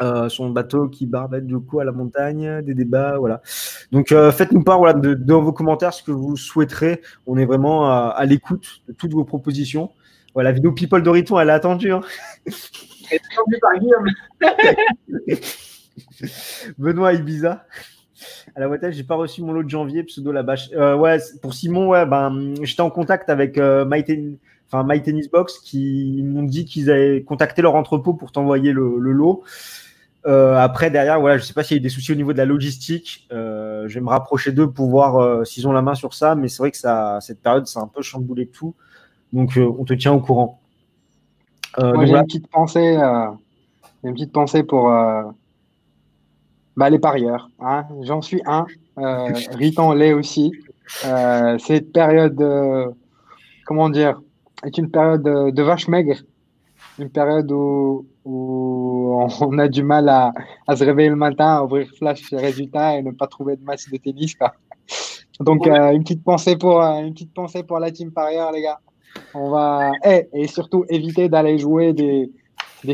Euh, 0.00 0.28
son 0.28 0.50
bateau 0.50 0.88
qui 0.88 1.06
barbette 1.06 1.44
du 1.44 1.58
coup 1.58 1.80
à 1.80 1.84
la 1.84 1.90
montagne, 1.90 2.62
des 2.62 2.74
débats, 2.74 3.18
voilà. 3.18 3.42
Donc 3.90 4.12
euh, 4.12 4.30
faites-nous 4.30 4.62
part 4.62 4.78
voilà, 4.78 4.92
de, 4.92 5.14
dans 5.14 5.42
vos 5.42 5.52
commentaires 5.52 5.92
ce 5.92 6.04
que 6.04 6.12
vous 6.12 6.36
souhaiterez. 6.36 7.00
On 7.26 7.36
est 7.36 7.46
vraiment 7.46 7.90
à, 7.90 8.24
l'écoute 8.24 8.82
de 8.86 8.92
toutes 8.92 9.12
vos 9.12 9.24
propositions. 9.24 9.90
Voilà, 10.34 10.50
la 10.50 10.54
vidéo 10.54 10.72
People 10.72 11.02
d'Oriton, 11.02 11.40
elle 11.40 11.48
est 11.48 11.52
attendue. 11.52 11.92
Hein. 11.92 12.00
Elle 13.10 13.20
par 13.60 13.78
Guillaume. 13.78 14.08
Benoît 16.78 17.14
Ibiza. 17.14 17.64
À 18.56 18.60
la 18.60 18.90
j'ai 18.90 19.04
pas 19.04 19.14
reçu 19.14 19.42
mon 19.42 19.52
lot 19.52 19.62
de 19.62 19.68
janvier, 19.68 20.02
pseudo 20.02 20.32
la 20.32 20.42
bâche. 20.42 20.70
Euh, 20.72 20.96
ouais, 20.96 21.18
pour 21.42 21.54
Simon, 21.54 21.88
ouais, 21.88 22.06
ben, 22.06 22.54
j'étais 22.62 22.80
en 22.80 22.90
contact 22.90 23.30
avec 23.30 23.58
euh, 23.58 23.84
My, 23.88 24.04
enfin, 24.66 24.84
My 24.88 25.02
Tennis 25.02 25.30
Box 25.30 25.60
qui 25.60 26.22
m'ont 26.24 26.42
dit 26.42 26.64
qu'ils 26.64 26.90
avaient 26.90 27.22
contacté 27.22 27.62
leur 27.62 27.74
entrepôt 27.74 28.14
pour 28.14 28.32
t'envoyer 28.32 28.72
le, 28.72 28.98
le 28.98 29.12
lot. 29.12 29.44
Euh, 30.26 30.56
après, 30.56 30.90
derrière, 30.90 31.20
voilà, 31.20 31.38
je 31.38 31.44
sais 31.44 31.54
pas 31.54 31.62
s'il 31.62 31.76
y 31.76 31.78
a 31.78 31.80
eu 31.80 31.82
des 31.82 31.88
soucis 31.88 32.12
au 32.12 32.16
niveau 32.16 32.32
de 32.32 32.38
la 32.38 32.44
logistique. 32.44 33.28
Euh, 33.32 33.86
je 33.86 33.94
vais 33.94 34.00
me 34.00 34.08
rapprocher 34.08 34.50
d'eux 34.50 34.70
pour 34.70 34.88
voir 34.88 35.46
s'ils 35.46 35.68
ont 35.68 35.72
la 35.72 35.82
main 35.82 35.94
sur 35.94 36.12
ça. 36.12 36.34
Mais 36.34 36.48
c'est 36.48 36.58
vrai 36.58 36.72
que 36.72 36.76
ça, 36.76 37.18
cette 37.20 37.40
période, 37.40 37.66
c'est 37.66 37.78
un 37.78 37.86
peu 37.86 38.02
chamboulé 38.02 38.48
tout. 38.48 38.74
Donc, 39.32 39.58
on 39.58 39.84
te 39.84 39.94
tient 39.94 40.12
au 40.12 40.20
courant. 40.20 40.60
Moi, 41.78 42.06
j'ai 42.06 42.14
une 42.14 42.24
petite 42.24 42.48
pensée, 42.48 42.96
une 44.04 44.14
petite 44.14 44.32
pensée 44.32 44.62
pour 44.62 44.88
bah, 46.76 46.90
les 46.90 46.98
parieurs. 46.98 47.50
Hein. 47.60 47.84
J'en 48.02 48.22
suis 48.22 48.42
un. 48.46 48.66
Riton 48.96 49.92
l'est 49.92 50.12
aussi. 50.12 50.52
cette 50.88 51.92
période, 51.92 52.94
comment 53.66 53.90
dire, 53.90 54.20
est 54.64 54.76
une 54.78 54.90
période 54.90 55.22
de 55.22 55.62
vache 55.62 55.88
maigre. 55.88 56.16
Une 56.98 57.10
période 57.10 57.52
où 57.52 58.06
où 58.28 59.26
on 59.40 59.58
a 59.58 59.68
du 59.68 59.82
mal 59.82 60.08
à, 60.08 60.32
se 60.76 60.84
réveiller 60.84 61.08
le 61.08 61.16
matin, 61.16 61.56
à 61.56 61.62
ouvrir 61.64 61.88
flash 61.98 62.22
résultats 62.32 62.96
et 62.96 63.02
ne 63.02 63.10
pas 63.10 63.26
trouver 63.26 63.56
de 63.56 63.64
match 63.64 63.88
de 63.90 63.96
tennis. 63.96 64.34
Donc, 65.40 65.66
euh, 65.66 65.92
une, 65.92 66.02
petite 66.02 66.22
pensée 66.22 66.56
pour, 66.56 66.82
euh, 66.82 66.98
une 67.00 67.14
petite 67.14 67.32
pensée 67.32 67.62
pour 67.62 67.78
la 67.78 67.90
team 67.90 68.12
parieur, 68.12 68.52
les 68.52 68.62
gars. 68.62 68.80
On 69.34 69.50
va, 69.50 69.92
eh, 70.04 70.28
et 70.32 70.46
surtout 70.46 70.84
éviter 70.88 71.28
d'aller 71.28 71.58
jouer 71.58 71.92
des, 71.92 72.30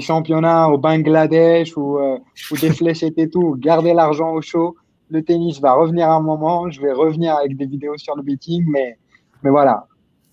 championnats 0.01 0.69
au 0.69 0.79
Bangladesh 0.79 1.77
ou, 1.77 1.99
euh, 1.99 2.19
ou 2.51 2.57
des 2.57 2.71
fléchettes 2.71 3.19
et 3.19 3.29
tout. 3.29 3.57
Gardez 3.59 3.95
l'argent 3.95 4.33
au 4.33 4.41
chaud. 4.41 4.77
Le 5.11 5.23
tennis 5.23 5.61
va 5.61 5.75
revenir 5.75 6.09
à 6.09 6.15
un 6.15 6.21
moment. 6.21 6.71
Je 6.71 6.81
vais 6.81 6.93
revenir 6.93 7.37
avec 7.37 7.57
des 7.57 7.67
vidéos 7.67 7.97
sur 7.97 8.17
le 8.17 8.23
betting, 8.23 8.65
mais, 8.69 8.97
voilà. 9.43 9.87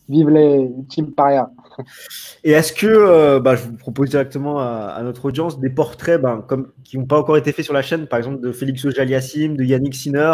Vive 0.10 0.30
les 0.30 0.70
teams 0.90 1.12
parieurs. 1.12 1.50
Et 2.44 2.52
est-ce 2.52 2.74
que, 2.74 2.88
euh, 2.88 3.40
bah, 3.40 3.56
je 3.56 3.64
vous 3.64 3.78
propose 3.78 4.10
directement 4.10 4.60
à, 4.60 5.00
notre 5.04 5.26
audience 5.26 5.60
des 5.60 5.70
portraits 5.70 6.22
ben, 6.22 6.46
qui 6.84 6.98
n'ont 6.98 7.06
pas 7.06 7.20
encore 7.20 7.38
été 7.38 7.52
faits 7.52 7.64
sur 7.64 7.74
la 7.74 7.82
chaîne, 7.82 8.08
par 8.08 8.20
exemple 8.20 8.42
de 8.42 8.52
Félix 8.52 8.84
Ojaliassim, 8.84 9.56
de 9.56 9.64
Yannick 9.64 9.96
Sinner, 9.96 10.34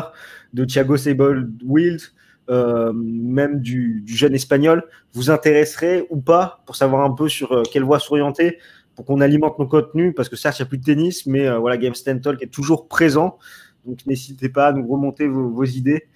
de 0.53 0.65
Thiago 0.65 0.97
Sable 0.97 1.49
Wild, 1.63 2.01
euh, 2.49 2.91
même 2.93 3.59
du, 3.59 4.03
jeune 4.05 4.35
espagnol, 4.35 4.83
vous 5.13 5.29
intéresserait 5.29 6.05
ou 6.09 6.19
pas 6.21 6.61
pour 6.65 6.75
savoir 6.75 7.03
un 7.03 7.13
peu 7.13 7.29
sur 7.29 7.51
euh, 7.51 7.63
quelle 7.71 7.83
voie 7.83 7.99
s'orienter 7.99 8.59
pour 8.95 9.05
qu'on 9.05 9.21
alimente 9.21 9.59
nos 9.59 9.67
contenus 9.67 10.13
Parce 10.15 10.29
que 10.29 10.35
certes, 10.35 10.59
il 10.59 10.63
n'y 10.63 10.67
a 10.67 10.69
plus 10.69 10.77
de 10.79 10.83
tennis, 10.83 11.25
mais 11.27 11.49
voilà, 11.57 11.77
Game 11.77 11.93
Stand 11.93 12.21
Talk 12.21 12.41
est 12.41 12.51
toujours 12.51 12.87
présent. 12.87 13.37
Donc 13.85 14.05
n'hésitez 14.07 14.49
pas 14.49 14.67
à 14.67 14.73
nous 14.73 14.87
remonter 14.87 15.27
vos, 15.27 15.49
vos 15.49 15.65
idées. 15.65 16.07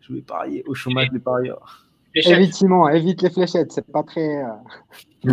Je 0.00 0.12
vais 0.12 0.20
parier 0.20 0.62
au 0.66 0.74
chômage 0.74 1.10
des 1.10 1.20
parieurs. 1.20 1.86
Effectivement, 2.14 2.88
évite 2.90 3.22
les 3.22 3.30
fléchettes, 3.30 3.72
c'est 3.72 3.86
pas 3.86 4.02
très. 4.02 4.42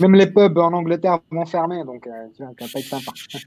Même 0.00 0.14
les 0.14 0.26
pubs 0.26 0.58
en 0.58 0.72
Angleterre 0.72 1.18
vont 1.30 1.46
fermer, 1.46 1.84
donc 1.84 2.06
euh, 2.06 2.10
tu 2.36 2.42
vas 2.42 2.50
pas 2.58 2.64
être 2.64 2.86
sympa. 2.86 3.12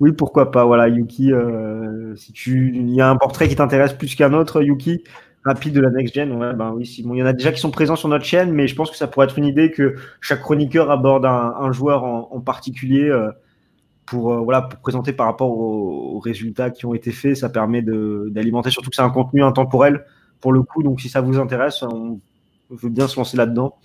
Oui, 0.00 0.12
pourquoi 0.12 0.50
pas. 0.50 0.64
Voilà, 0.64 0.88
Yuki, 0.88 1.32
euh, 1.32 2.16
si 2.16 2.32
tu, 2.32 2.72
il 2.74 2.90
y 2.92 3.00
a 3.00 3.08
un 3.08 3.16
portrait 3.16 3.48
qui 3.48 3.54
t'intéresse 3.54 3.92
plus 3.92 4.14
qu'un 4.14 4.32
autre, 4.32 4.62
Yuki, 4.62 5.04
rapide 5.44 5.74
de 5.74 5.80
la 5.80 5.90
next 5.90 6.14
gen. 6.14 6.36
Ben 6.56 6.72
oui, 6.74 6.92
il 6.98 7.16
y 7.16 7.22
en 7.22 7.26
a 7.26 7.32
déjà 7.32 7.52
qui 7.52 7.60
sont 7.60 7.70
présents 7.70 7.96
sur 7.96 8.08
notre 8.08 8.24
chaîne, 8.24 8.52
mais 8.52 8.66
je 8.66 8.74
pense 8.74 8.90
que 8.90 8.96
ça 8.96 9.06
pourrait 9.06 9.26
être 9.26 9.38
une 9.38 9.44
idée 9.44 9.70
que 9.70 9.94
chaque 10.20 10.40
chroniqueur 10.40 10.90
aborde 10.90 11.24
un, 11.24 11.70
joueur 11.72 12.04
en, 12.04 12.40
particulier 12.40 13.10
pour, 14.10 14.32
euh, 14.32 14.40
voilà, 14.40 14.62
pour 14.62 14.80
présenter 14.80 15.12
par 15.12 15.26
rapport 15.26 15.50
aux, 15.50 16.18
résultats 16.18 16.70
qui 16.70 16.84
ont 16.84 16.94
été 16.94 17.12
faits. 17.12 17.36
Ça 17.36 17.48
permet 17.48 17.82
d'alimenter, 17.82 18.70
surtout 18.70 18.90
que 18.90 18.96
c'est 18.96 19.02
un 19.02 19.10
contenu 19.10 19.42
intemporel 19.42 20.04
pour 20.40 20.52
le 20.52 20.62
coup. 20.62 20.82
Donc, 20.82 21.00
si 21.00 21.08
ça 21.08 21.20
vous 21.20 21.38
intéresse, 21.38 21.82
on 21.82 22.18
veut 22.70 22.90
bien 22.90 23.08
se 23.08 23.16
lancer 23.16 23.36
là-dedans. 23.36 23.76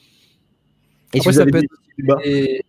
Et 1.14 1.22
ça, 1.22 1.46
peut 1.46 1.58
être, 1.58 2.62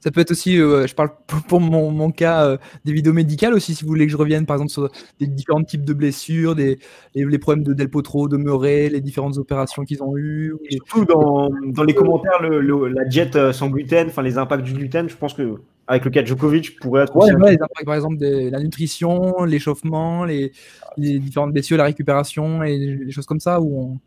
Ça 0.00 0.10
peut 0.10 0.20
être 0.20 0.30
aussi, 0.30 0.58
euh, 0.58 0.86
je 0.86 0.94
parle 0.94 1.10
pour, 1.48 1.60
mon, 1.60 1.90
mon 1.90 2.10
cas, 2.10 2.44
euh, 2.44 2.56
des 2.84 2.92
vidéos 2.92 3.12
médicales 3.12 3.54
aussi, 3.54 3.74
si 3.74 3.84
vous 3.84 3.88
voulez 3.88 4.06
que 4.06 4.12
je 4.12 4.16
revienne 4.16 4.46
par 4.46 4.56
exemple 4.56 4.72
sur 4.72 4.90
des 5.20 5.26
différents 5.26 5.62
types 5.62 5.84
de 5.84 5.94
blessures, 5.94 6.54
des, 6.54 6.78
les, 7.14 7.38
problèmes 7.38 7.64
de 7.64 7.72
Del 7.72 7.88
Potro, 7.88 8.28
de 8.28 8.36
Murray, 8.36 8.88
les 8.88 9.00
différentes 9.00 9.38
opérations 9.38 9.84
qu'ils 9.84 10.02
ont 10.02 10.16
eues. 10.16 10.54
Et 10.70 10.76
surtout 10.76 11.04
dans, 11.04 11.50
dans 11.66 11.84
les 11.84 11.94
commentaires, 11.94 12.42
le, 12.42 12.88
la 12.88 13.08
jet 13.08 13.36
euh, 13.36 13.52
sans 13.52 13.68
gluten, 13.68 14.08
enfin 14.08 14.22
les 14.22 14.38
impacts 14.38 14.64
du 14.64 14.72
gluten, 14.72 15.08
je 15.08 15.16
pense 15.16 15.34
que 15.34 15.56
avec 15.86 16.04
le 16.04 16.10
cas 16.10 16.22
de 16.22 16.26
Djokovic 16.26 16.78
pourrait 16.78 17.02
être. 17.04 17.16
Ouais, 17.16 17.28
les 17.28 17.54
impacts 17.54 17.84
par 17.84 17.94
exemple 17.94 18.16
de 18.16 18.50
la 18.50 18.60
nutrition, 18.60 19.44
l'échauffement, 19.44 20.24
les, 20.24 20.52
les, 20.96 21.18
différentes 21.18 21.52
blessures, 21.52 21.76
la 21.76 21.84
récupération 21.84 22.62
et 22.62 22.76
les 22.78 23.10
choses 23.10 23.26
comme 23.26 23.40
ça 23.40 23.60
où 23.60 24.00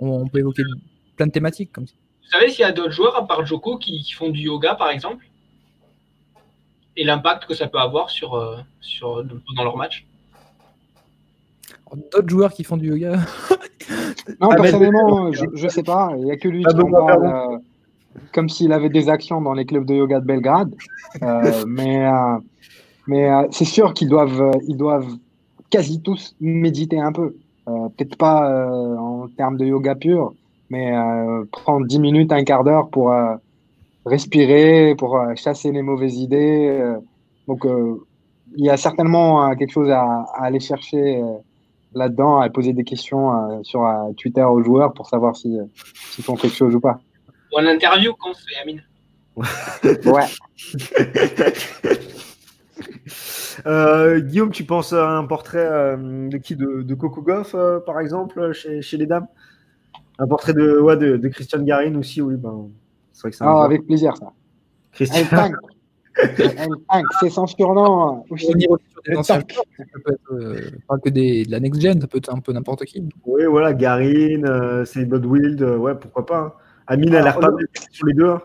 on, 0.00 0.20
on 0.22 0.26
peut 0.26 0.38
évoquer 0.38 0.62
plein 1.16 1.26
de 1.26 1.32
thématiques 1.32 1.72
comme 1.72 1.86
ça. 1.86 1.94
Vous 2.30 2.38
savez 2.38 2.52
s'il 2.52 2.60
y 2.60 2.64
a 2.64 2.70
d'autres 2.70 2.92
joueurs 2.92 3.16
à 3.16 3.26
part 3.26 3.44
Joko 3.44 3.76
qui, 3.76 4.08
font 4.12 4.30
du 4.30 4.42
yoga 4.42 4.76
par 4.76 4.90
exemple? 4.90 5.26
Et 6.96 7.02
l'impact 7.02 7.46
que 7.46 7.54
ça 7.54 7.66
peut 7.66 7.78
avoir 7.78 8.08
sur, 8.08 8.34
euh, 8.34 8.58
sur 8.80 9.24
dans 9.24 9.64
leur 9.64 9.76
match? 9.76 10.06
D'autres 12.12 12.28
joueurs 12.28 12.52
qui 12.52 12.62
font 12.62 12.76
du 12.76 12.90
yoga 12.90 13.16
Non, 14.40 14.50
ah, 14.52 14.54
personnellement, 14.54 15.32
je 15.32 15.44
ne 15.44 15.68
sais 15.68 15.82
pas. 15.82 16.12
Il 16.18 16.24
n'y 16.24 16.30
a 16.30 16.36
que 16.36 16.46
lui 16.46 16.62
ah, 16.68 16.72
qui 16.72 16.80
en 16.80 16.90
parle 16.90 17.26
euh, 17.26 17.58
comme 18.32 18.48
s'il 18.48 18.72
avait 18.72 18.90
des 18.90 19.08
actions 19.08 19.40
dans 19.40 19.54
les 19.54 19.66
clubs 19.66 19.84
de 19.84 19.94
yoga 19.94 20.20
de 20.20 20.26
Belgrade. 20.26 20.72
Euh, 21.22 21.64
mais 21.66 22.08
mais 23.08 23.28
c'est 23.50 23.64
sûr 23.64 23.92
qu'ils 23.92 24.08
doivent, 24.08 24.52
ils 24.68 24.76
doivent 24.76 25.16
quasi 25.68 26.00
tous 26.00 26.36
méditer 26.40 27.00
un 27.00 27.10
peu. 27.10 27.34
Peut-être 27.66 28.16
pas 28.16 28.68
en 28.96 29.26
termes 29.36 29.56
de 29.56 29.64
yoga 29.64 29.96
pur, 29.96 30.32
mais 30.70 30.96
euh, 30.96 31.44
prendre 31.50 31.86
10 31.86 31.98
minutes, 31.98 32.32
un 32.32 32.44
quart 32.44 32.64
d'heure 32.64 32.88
pour 32.88 33.12
euh, 33.12 33.34
respirer, 34.06 34.94
pour 34.96 35.18
euh, 35.18 35.34
chasser 35.34 35.72
les 35.72 35.82
mauvaises 35.82 36.16
idées. 36.16 36.82
donc, 37.46 37.66
il 38.56 38.64
y 38.64 38.70
a 38.70 38.76
certainement 38.76 39.54
quelque 39.56 39.72
chose 39.72 39.90
à, 39.90 40.24
aller 40.38 40.60
chercher 40.60 41.22
là-dedans, 41.94 42.38
à 42.38 42.48
poser 42.48 42.72
des 42.72 42.84
questions 42.84 43.62
sur 43.62 43.88
Twitter 44.16 44.42
aux 44.42 44.62
joueurs 44.62 44.92
pour 44.92 45.08
savoir 45.08 45.36
s'ils 45.36 45.66
si, 46.10 46.22
font 46.22 46.34
quelque 46.36 46.56
chose 46.56 46.74
ou 46.74 46.80
pas. 46.80 46.98
Ou 47.52 47.58
en 47.58 47.66
interview 47.66 48.12
quand 48.18 48.32
c'est 48.34 48.56
Amine. 48.60 48.82
ouais. 49.36 50.26
Guillaume, 54.22 54.50
tu 54.50 54.64
penses 54.64 54.92
à 54.92 55.10
un 55.10 55.26
portrait 55.26 55.96
de 55.96 56.36
qui 56.38 56.56
de, 56.56 56.94
Coco 56.94 57.22
Goff, 57.22 57.54
par 57.86 58.00
exemple, 58.00 58.52
chez, 58.52 58.82
chez 58.82 58.96
les 58.96 59.06
dames? 59.06 59.28
Un 60.20 60.26
portrait 60.26 60.52
de, 60.52 60.78
ouais, 60.78 60.96
de, 60.96 61.16
de 61.16 61.28
Christian 61.28 61.62
Garin 61.62 61.94
aussi, 61.96 62.20
oui. 62.20 62.36
Ben, 62.36 62.68
c'est 63.12 63.22
vrai 63.22 63.30
que 63.30 63.36
c'est 63.36 63.44
ah, 63.44 63.64
avec 63.64 63.86
plaisir, 63.86 64.14
ça. 64.16 64.32
Christian. 64.92 65.24
c'est 67.20 67.30
son 67.30 67.46
surnom. 67.46 68.24
Aussi. 68.30 68.46
Ça 69.22 69.38
peut 69.38 70.12
être 70.12 70.32
euh, 70.32 70.60
pas 70.86 70.98
que 70.98 71.08
des, 71.08 71.44
de 71.46 71.50
la 71.50 71.60
next 71.60 71.80
gen, 71.80 72.00
ça 72.00 72.06
peut 72.06 72.18
être 72.18 72.34
un 72.34 72.40
peu 72.40 72.52
n'importe 72.52 72.84
qui. 72.84 73.02
Oui, 73.24 73.44
voilà, 73.46 73.72
Garin, 73.72 74.44
euh, 74.44 74.84
c'est 74.84 75.10
Wild, 75.10 75.62
euh, 75.62 75.78
ouais, 75.78 75.94
pourquoi 75.94 76.26
pas. 76.26 76.40
Hein. 76.40 76.52
Amine 76.86 77.14
a 77.14 77.22
l'air 77.22 77.38
pas 77.38 77.50
mal 77.50 77.64
sur 77.90 78.06
les 78.06 78.14
deux. 78.14 78.28
Hein. 78.28 78.42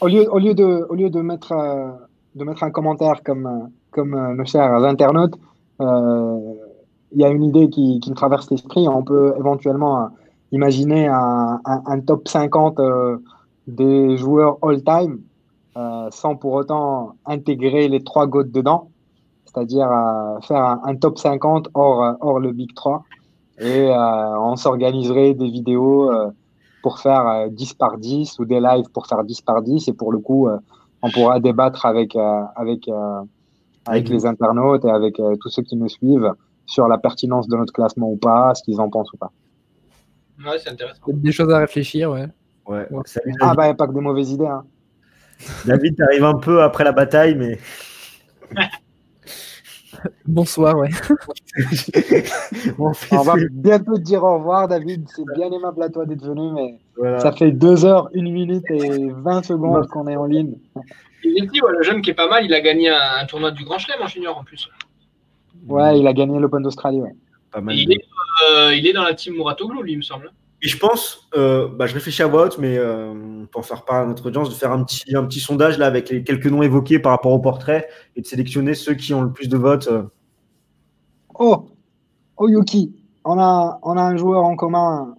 Au 0.00 0.06
lieu, 0.06 0.32
au 0.32 0.38
lieu, 0.38 0.54
de, 0.54 0.86
au 0.88 0.94
lieu 0.94 1.10
de, 1.10 1.20
mettre, 1.20 1.52
euh, 1.52 1.90
de 2.36 2.44
mettre 2.44 2.62
un 2.62 2.70
commentaire 2.70 3.22
comme, 3.24 3.70
comme 3.90 4.36
nos 4.36 4.44
chers 4.44 4.72
internautes, 4.84 5.34
il 5.80 7.18
y 7.20 7.24
a 7.24 7.28
une 7.30 7.42
idée 7.42 7.68
qui, 7.68 7.98
qui 8.00 8.10
me 8.10 8.14
traverse 8.14 8.48
l'esprit. 8.50 8.86
On 8.86 9.02
peut 9.02 9.34
éventuellement 9.38 10.10
imaginez 10.52 11.06
un, 11.06 11.60
un, 11.64 12.00
top 12.00 12.28
50 12.28 12.80
euh, 12.80 13.18
des 13.66 14.16
joueurs 14.16 14.58
all-time 14.62 15.20
euh, 15.76 16.08
sans 16.10 16.36
pour 16.36 16.54
autant 16.54 17.14
intégrer 17.26 17.88
les 17.88 18.02
trois 18.02 18.26
gouttes 18.26 18.50
dedans, 18.50 18.90
c'est-à-dire 19.44 19.90
euh, 19.90 20.40
faire 20.40 20.78
un, 20.82 20.96
top 20.96 21.18
50 21.18 21.68
hors, 21.74 22.16
hors 22.20 22.40
le 22.40 22.52
Big 22.52 22.74
3. 22.74 23.04
Et 23.60 23.90
on 23.90 24.54
s'organiserait 24.54 25.34
des 25.34 25.50
vidéos 25.50 26.12
pour 26.80 27.00
faire 27.00 27.50
10 27.50 27.74
par 27.74 27.98
10 27.98 28.38
ou 28.38 28.44
des 28.44 28.60
lives 28.60 28.88
pour 28.94 29.08
faire 29.08 29.24
10 29.24 29.40
par 29.40 29.62
10. 29.62 29.88
Et 29.88 29.92
pour 29.94 30.12
le 30.12 30.20
coup, 30.20 30.48
on 31.02 31.10
pourra 31.10 31.40
débattre 31.40 31.84
avec, 31.84 32.14
avec, 32.54 32.88
avec 33.84 34.08
les 34.08 34.26
internautes 34.26 34.84
et 34.84 34.90
avec 34.90 35.16
tous 35.40 35.48
ceux 35.48 35.62
qui 35.62 35.74
nous 35.74 35.88
suivent 35.88 36.32
sur 36.66 36.86
la 36.86 36.98
pertinence 36.98 37.48
de 37.48 37.56
notre 37.56 37.72
classement 37.72 38.08
ou 38.08 38.16
pas, 38.16 38.54
ce 38.54 38.62
qu'ils 38.62 38.80
en 38.80 38.90
pensent 38.90 39.12
ou 39.12 39.16
pas. 39.16 39.32
Ouais, 40.44 40.58
c'est 40.58 40.70
intéressant. 40.70 41.02
Des 41.06 41.32
choses 41.32 41.52
à 41.52 41.58
réfléchir, 41.58 42.10
ouais. 42.10 42.26
ouais. 42.66 42.86
ah, 43.40 43.54
bah, 43.54 43.64
il 43.64 43.66
n'y 43.66 43.72
a 43.72 43.74
pas 43.74 43.86
que 43.86 43.92
de 43.92 44.00
mauvaises 44.00 44.30
idées. 44.30 44.46
Hein. 44.46 44.64
David, 45.66 45.96
tu 45.96 46.02
arrives 46.02 46.24
un 46.24 46.38
peu 46.38 46.62
après 46.62 46.84
la 46.84 46.92
bataille, 46.92 47.34
mais. 47.34 47.58
Bonsoir, 50.26 50.76
ouais. 50.76 50.90
on, 52.78 52.92
va 53.22 53.34
bientôt 53.50 53.96
te 53.96 54.02
dire 54.02 54.22
au 54.22 54.38
revoir, 54.38 54.68
David. 54.68 55.08
C'est 55.08 55.24
bien 55.34 55.50
aimable 55.50 55.82
à 55.82 55.88
toi 55.88 56.06
d'être 56.06 56.24
venu, 56.24 56.52
mais 56.52 56.78
ça 57.18 57.32
fait 57.32 57.50
2 57.50 57.84
heures, 57.84 58.08
1 58.14 58.22
minute 58.22 58.64
et 58.70 59.10
20 59.10 59.44
secondes 59.44 59.88
qu'on 59.88 60.06
est 60.06 60.14
en 60.14 60.26
ligne. 60.26 60.54
Il 61.24 61.42
est 61.42 61.46
dit, 61.48 61.60
ouais, 61.60 61.72
le 61.72 61.82
jeune 61.82 62.00
qui 62.00 62.10
est 62.10 62.14
pas 62.14 62.28
mal, 62.28 62.44
il 62.44 62.54
a 62.54 62.60
gagné 62.60 62.90
un, 62.90 63.26
tournoi 63.26 63.50
du 63.50 63.64
Grand 63.64 63.78
Chelem 63.78 64.00
en 64.00 64.06
junior 64.06 64.38
en 64.38 64.44
plus. 64.44 64.68
Ouais, 65.66 65.98
il 65.98 66.06
a 66.06 66.12
gagné 66.12 66.38
l'Open 66.38 66.62
d'Australie, 66.62 67.00
ouais. 67.00 67.16
Pas 67.50 67.60
mal. 67.60 67.74
Il 67.74 67.90
est 67.90 68.00
euh, 68.46 68.74
il 68.74 68.86
est 68.86 68.92
dans 68.92 69.02
la 69.02 69.14
team 69.14 69.34
Muratoglou, 69.34 69.82
lui, 69.82 69.92
il 69.92 69.98
me 69.98 70.02
semble. 70.02 70.32
Et 70.60 70.68
je 70.68 70.76
pense, 70.76 71.28
euh, 71.36 71.68
bah, 71.68 71.86
je 71.86 71.94
réfléchis 71.94 72.22
à 72.22 72.26
vote, 72.26 72.58
mais 72.58 72.76
euh, 72.76 73.44
pour 73.52 73.64
faire 73.64 73.84
part 73.84 74.02
à 74.02 74.06
notre 74.06 74.26
audience, 74.26 74.50
de 74.50 74.54
faire 74.54 74.72
un 74.72 74.82
petit, 74.82 75.14
un 75.14 75.24
petit 75.24 75.40
sondage 75.40 75.78
là 75.78 75.86
avec 75.86 76.10
les 76.10 76.24
quelques 76.24 76.46
noms 76.46 76.62
évoqués 76.62 76.98
par 76.98 77.12
rapport 77.12 77.32
au 77.32 77.38
portrait 77.38 77.88
et 78.16 78.22
de 78.22 78.26
sélectionner 78.26 78.74
ceux 78.74 78.94
qui 78.94 79.14
ont 79.14 79.22
le 79.22 79.32
plus 79.32 79.48
de 79.48 79.56
votes. 79.56 79.88
Oh, 81.38 81.66
oh 82.36 82.48
Yuki, 82.48 82.92
on 83.24 83.38
a, 83.38 83.78
on 83.82 83.96
a 83.96 84.02
un 84.02 84.16
joueur 84.16 84.42
en 84.42 84.56
commun 84.56 85.14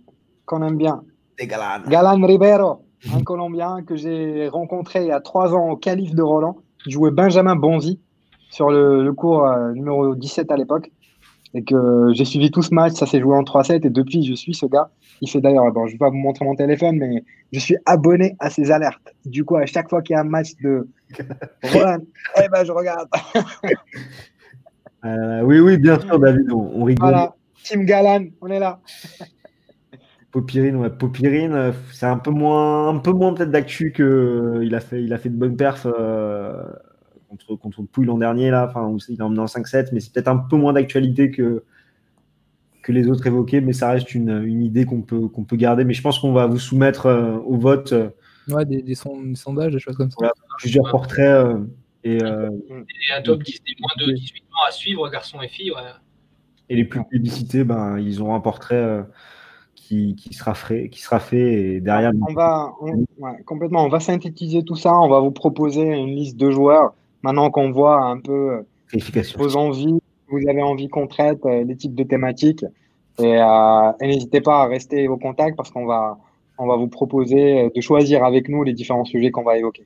qu'on 0.45 0.61
aime 0.61 0.77
bien. 0.77 1.03
Galan. 1.39 1.83
Galan 1.87 2.27
Ribeiro, 2.27 2.83
un 3.13 3.23
Colombien 3.23 3.81
que 3.83 3.95
j'ai 3.95 4.49
rencontré 4.49 5.03
il 5.03 5.07
y 5.07 5.11
a 5.11 5.21
trois 5.21 5.53
ans 5.53 5.69
au 5.69 5.77
Calife 5.77 6.13
de 6.13 6.21
Roland. 6.21 6.57
Il 6.85 6.91
jouait 6.91 7.11
Benjamin 7.11 7.55
Bonzi 7.55 8.01
sur 8.49 8.71
le, 8.71 9.05
le 9.05 9.13
cours 9.13 9.47
numéro 9.73 10.15
17 10.15 10.51
à 10.51 10.57
l'époque 10.57 10.91
et 11.53 11.63
que 11.63 12.11
j'ai 12.13 12.25
suivi 12.25 12.51
tout 12.51 12.61
ce 12.61 12.73
match, 12.73 12.93
ça 12.93 13.05
s'est 13.05 13.19
joué 13.19 13.35
en 13.35 13.43
3-7 13.43 13.85
et 13.85 13.89
depuis 13.89 14.23
je 14.23 14.33
suis 14.33 14.53
ce 14.53 14.65
gars. 14.65 14.89
Il 15.21 15.29
fait 15.29 15.41
d'ailleurs, 15.41 15.71
bon, 15.71 15.87
je 15.87 15.93
vais 15.93 15.97
pas 15.97 16.09
vous 16.09 16.17
montrer 16.17 16.45
mon 16.45 16.55
téléphone, 16.55 16.97
mais 16.97 17.23
je 17.51 17.59
suis 17.59 17.75
abonné 17.85 18.35
à 18.39 18.49
ses 18.49 18.71
alertes. 18.71 19.13
Du 19.25 19.43
coup, 19.43 19.55
à 19.55 19.65
chaque 19.65 19.89
fois 19.89 20.01
qu'il 20.01 20.13
y 20.13 20.17
a 20.17 20.21
un 20.21 20.25
match 20.25 20.55
de 20.63 20.87
Roland, 21.63 21.99
eh 22.37 22.47
ben 22.49 22.63
je 22.63 22.71
regarde. 22.71 23.09
Euh, 25.05 25.41
oui, 25.43 25.61
oui, 25.61 25.77
bien 25.77 25.97
sûr, 25.97 26.19
David, 26.19 26.51
on, 26.51 26.83
rigole. 26.83 27.09
Voilà, 27.09 27.33
Team 27.63 27.85
Galan, 27.85 28.25
on 28.41 28.47
est 28.47 28.59
là. 28.59 28.81
Popirine, 30.31 30.75
ouais, 30.75 30.89
Popirine, 30.89 31.53
euh, 31.53 31.71
c'est 31.93 32.05
un 32.05 32.17
peu 32.17 32.31
moins, 32.31 32.89
un 32.89 32.97
peu 32.97 33.11
moins 33.11 33.33
peut-être 33.33 33.49
d'actu 33.49 33.93
que 33.93 34.03
euh, 34.03 34.65
il 34.65 34.75
a 34.75 34.81
fait, 34.81 35.01
il 35.01 35.13
a 35.13 35.17
fait 35.17 35.29
de 35.29 35.37
bonnes 35.37 35.55
perfs 35.55 35.87
contre, 37.29 37.55
contre 37.55 37.83
Pouille 37.83 38.05
l'an 38.05 38.17
dernier, 38.17 38.49
là, 38.49 38.67
enfin, 38.69 38.95
il 39.07 39.21
a 39.21 39.25
emmené 39.25 39.39
en 39.39 39.45
5-7, 39.45 39.89
mais 39.93 39.99
c'est 39.99 40.11
peut-être 40.11 40.27
un 40.27 40.37
peu 40.37 40.57
moins 40.57 40.73
d'actualité 40.73 41.31
que, 41.31 41.63
que 42.81 42.91
les 42.91 43.07
autres 43.07 43.25
évoqués, 43.27 43.61
mais 43.61 43.73
ça 43.73 43.91
reste 43.91 44.13
une, 44.13 44.43
une 44.43 44.63
idée 44.63 44.85
qu'on 44.85 45.01
peut, 45.01 45.27
qu'on 45.27 45.43
peut 45.43 45.55
garder. 45.55 45.85
Mais 45.85 45.93
je 45.93 46.01
pense 46.01 46.19
qu'on 46.19 46.33
va 46.33 46.47
vous 46.47 46.59
soumettre 46.59 47.05
euh, 47.05 47.37
au 47.37 47.57
vote. 47.57 47.93
Euh, 47.93 48.09
ouais, 48.49 48.65
des, 48.65 48.81
des, 48.81 48.95
sondages, 48.95 49.73
des 49.73 49.79
choses 49.79 49.95
comme 49.95 50.11
ça. 50.11 50.31
plusieurs 50.57 50.89
portraits. 50.89 51.45
Euh, 51.45 51.59
et, 52.03 52.23
un 52.23 53.21
top 53.23 53.43
10 53.43 53.61
des 53.63 53.75
moins 53.79 54.07
de 54.07 54.13
18 54.13 54.41
ans 54.43 54.67
à 54.67 54.71
suivre, 54.71 55.09
garçons 55.09 55.41
et 55.41 55.47
filles. 55.47 55.73
Et 56.69 56.75
les 56.75 56.85
plus 56.85 57.03
publicités, 57.05 57.63
ben, 57.63 57.99
ils 57.99 58.21
auront 58.21 58.35
un 58.35 58.41
portrait. 58.41 59.03
Qui, 59.75 60.15
qui, 60.15 60.35
sera 60.35 60.53
fait, 60.53 60.89
qui 60.89 61.01
sera 61.01 61.19
fait 61.19 61.53
et 61.53 61.81
derrière. 61.81 62.11
On 62.29 62.33
va 62.33 62.75
complètement. 63.47 63.83
On 63.83 63.89
va 63.89 63.99
synthétiser 63.99 64.63
tout 64.63 64.75
ça. 64.75 64.93
On 64.93 65.09
va 65.09 65.19
vous 65.19 65.31
proposer 65.31 65.81
une 65.81 66.15
liste 66.15 66.37
de 66.37 66.51
joueurs 66.51 66.93
maintenant 67.23 67.49
qu'on 67.49 67.71
voit 67.71 68.03
un 68.03 68.19
peu 68.19 68.61
euh, 68.93 69.11
vos 69.37 69.55
envies, 69.55 69.99
vous 70.27 70.39
avez 70.47 70.61
envie 70.61 70.87
qu'on 70.89 71.07
traite 71.07 71.45
euh, 71.45 71.63
les 71.63 71.75
types 71.75 71.95
de 71.95 72.03
thématiques. 72.03 72.65
Euh, 73.19 73.91
et, 73.99 74.07
n'hésitez 74.07 74.41
pas 74.41 74.61
à 74.63 74.67
rester 74.67 75.07
au 75.07 75.17
contact 75.17 75.57
parce 75.57 75.71
qu'on 75.71 75.85
va, 75.85 76.17
on 76.57 76.67
va 76.67 76.77
vous 76.77 76.87
proposer 76.87 77.69
de 77.75 77.81
choisir 77.81 78.23
avec 78.23 78.47
nous 78.47 78.63
les 78.63 78.73
différents 78.73 79.05
sujets 79.05 79.31
qu'on 79.31 79.43
va 79.43 79.57
évoquer. 79.57 79.85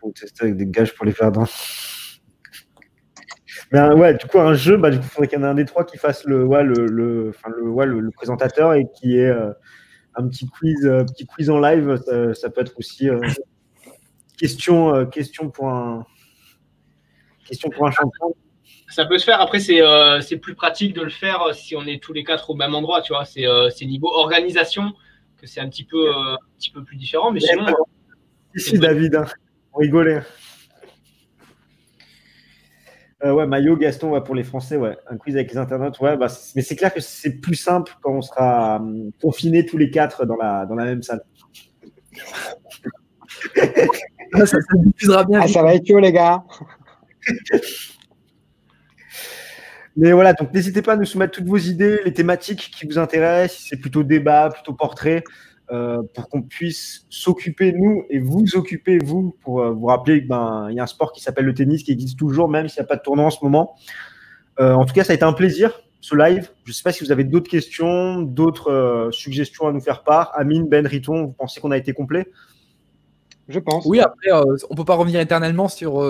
Pour 0.00 0.12
tester 0.14 0.44
avec 0.44 0.56
des 0.56 0.66
gages 0.66 0.94
pour 0.94 1.04
les 1.04 1.12
faire 1.12 1.30
dans. 1.30 1.44
Mais 3.72 3.88
ouais, 3.92 4.14
du 4.14 4.26
coup, 4.26 4.40
un 4.40 4.54
jeu, 4.54 4.76
bah, 4.76 4.90
il 4.90 5.00
faudrait 5.00 5.28
qu'il 5.28 5.38
y 5.38 5.42
en 5.42 5.44
ait 5.44 5.50
un 5.50 5.54
des 5.54 5.64
trois 5.64 5.84
qui 5.84 5.96
fasse 5.96 6.24
le, 6.24 6.44
ouais, 6.44 6.64
le, 6.64 6.86
le, 6.86 7.28
enfin, 7.28 7.50
le, 7.56 7.68
ouais, 7.68 7.86
le, 7.86 8.10
présentateur 8.10 8.74
et 8.74 8.84
qui 8.96 9.16
ait 9.16 9.30
un 9.30 10.26
petit 10.26 10.48
quiz, 10.48 10.80
petit 11.06 11.24
quiz 11.24 11.50
en 11.50 11.60
live. 11.60 12.00
Ça, 12.34 12.50
peut 12.50 12.62
être 12.62 12.76
aussi 12.78 13.08
question, 14.38 15.06
question 15.06 15.50
pour 15.50 15.68
un, 15.68 16.04
Question 17.50 17.70
pour 17.70 17.86
un 17.86 17.90
champion. 17.90 18.34
Ça 18.88 19.04
peut 19.04 19.18
se 19.18 19.24
faire. 19.24 19.40
Après, 19.40 19.60
c'est 19.60 19.82
euh, 19.82 20.20
plus 20.40 20.54
pratique 20.54 20.94
de 20.94 21.02
le 21.02 21.10
faire 21.10 21.42
euh, 21.42 21.52
si 21.52 21.76
on 21.76 21.84
est 21.86 22.02
tous 22.02 22.12
les 22.12 22.24
quatre 22.24 22.50
au 22.50 22.54
même 22.54 22.74
endroit. 22.74 23.02
Tu 23.02 23.12
vois, 23.12 23.24
c'est 23.24 23.46
euh, 23.46 23.68
niveau 23.82 24.08
organisation 24.08 24.92
que 25.36 25.46
c'est 25.46 25.60
un 25.60 25.68
petit 25.68 25.84
peu 25.84 26.10
un 26.12 26.38
petit 26.56 26.70
peu 26.70 26.84
plus 26.84 26.96
différent. 26.96 27.32
Mais 27.32 27.40
sinon. 27.40 27.66
Ici, 28.54 28.78
David. 28.78 29.16
Hein. 29.16 29.26
On 29.72 29.78
rigolait. 29.78 30.22
Euh, 33.22 33.32
ouais, 33.32 33.46
maillot, 33.46 33.76
Gaston, 33.76 34.12
ouais, 34.12 34.22
pour 34.22 34.34
les 34.34 34.44
Français, 34.44 34.76
ouais. 34.76 34.96
Un 35.08 35.18
quiz 35.18 35.36
avec 35.36 35.50
les 35.50 35.58
internautes, 35.58 36.00
ouais. 36.00 36.16
Bah, 36.16 36.28
mais 36.56 36.62
c'est 36.62 36.76
clair 36.76 36.92
que 36.92 37.00
c'est 37.00 37.40
plus 37.40 37.54
simple 37.54 37.92
quand 38.00 38.12
on 38.12 38.22
sera 38.22 38.82
confinés 39.20 39.66
tous 39.66 39.76
les 39.76 39.90
quatre 39.90 40.24
dans 40.24 40.36
la, 40.36 40.64
dans 40.64 40.74
la 40.74 40.86
même 40.86 41.02
salle. 41.02 41.22
ça, 44.34 44.46
ça 44.46 44.58
diffusera 44.74 45.24
bien. 45.24 45.40
Ah, 45.42 45.48
ça 45.48 45.62
va 45.62 45.74
être 45.74 45.86
chaud, 45.86 45.98
les 45.98 46.12
gars. 46.12 46.42
Mais 49.96 50.12
voilà, 50.12 50.32
donc 50.32 50.54
n'hésitez 50.54 50.82
pas 50.82 50.92
à 50.92 50.96
nous 50.96 51.04
soumettre 51.04 51.32
toutes 51.32 51.46
vos 51.46 51.56
idées, 51.56 52.00
les 52.04 52.12
thématiques 52.12 52.70
qui 52.74 52.86
vous 52.86 52.98
intéressent, 52.98 53.66
c'est 53.68 53.76
plutôt 53.76 54.02
débat, 54.02 54.48
plutôt 54.50 54.72
portrait, 54.72 55.24
euh, 55.72 55.98
pour 56.14 56.28
qu'on 56.28 56.42
puisse 56.42 57.06
s'occuper, 57.10 57.72
nous, 57.72 58.04
et 58.08 58.18
vous 58.18 58.44
occuper, 58.54 58.98
vous, 59.04 59.36
pour 59.42 59.60
euh, 59.60 59.70
vous 59.70 59.86
rappeler 59.86 60.20
qu'il 60.20 60.28
ben, 60.28 60.68
y 60.70 60.80
a 60.80 60.82
un 60.82 60.86
sport 60.86 61.12
qui 61.12 61.20
s'appelle 61.20 61.44
le 61.44 61.54
tennis 61.54 61.82
qui 61.82 61.92
existe 61.92 62.18
toujours, 62.18 62.48
même 62.48 62.68
s'il 62.68 62.80
n'y 62.80 62.86
a 62.86 62.88
pas 62.88 62.96
de 62.96 63.02
tournoi 63.02 63.26
en 63.26 63.30
ce 63.30 63.38
moment. 63.42 63.74
Euh, 64.58 64.74
en 64.74 64.84
tout 64.84 64.94
cas, 64.94 65.04
ça 65.04 65.12
a 65.12 65.16
été 65.16 65.24
un 65.24 65.32
plaisir, 65.32 65.82
ce 66.00 66.16
live. 66.16 66.50
Je 66.64 66.70
ne 66.70 66.74
sais 66.74 66.82
pas 66.82 66.92
si 66.92 67.04
vous 67.04 67.12
avez 67.12 67.24
d'autres 67.24 67.50
questions, 67.50 68.22
d'autres 68.22 69.10
suggestions 69.12 69.66
à 69.66 69.72
nous 69.72 69.80
faire 69.80 70.02
part. 70.02 70.32
Amine, 70.34 70.68
Ben, 70.68 70.86
Riton, 70.86 71.26
vous 71.26 71.32
pensez 71.32 71.60
qu'on 71.60 71.70
a 71.72 71.76
été 71.76 71.92
complet? 71.92 72.26
Je 73.50 73.58
pense. 73.58 73.84
Oui, 73.84 74.00
après, 74.00 74.32
on 74.32 74.44
ne 74.70 74.76
peut 74.76 74.84
pas 74.84 74.94
revenir 74.94 75.20
éternellement 75.20 75.68
sur 75.68 76.02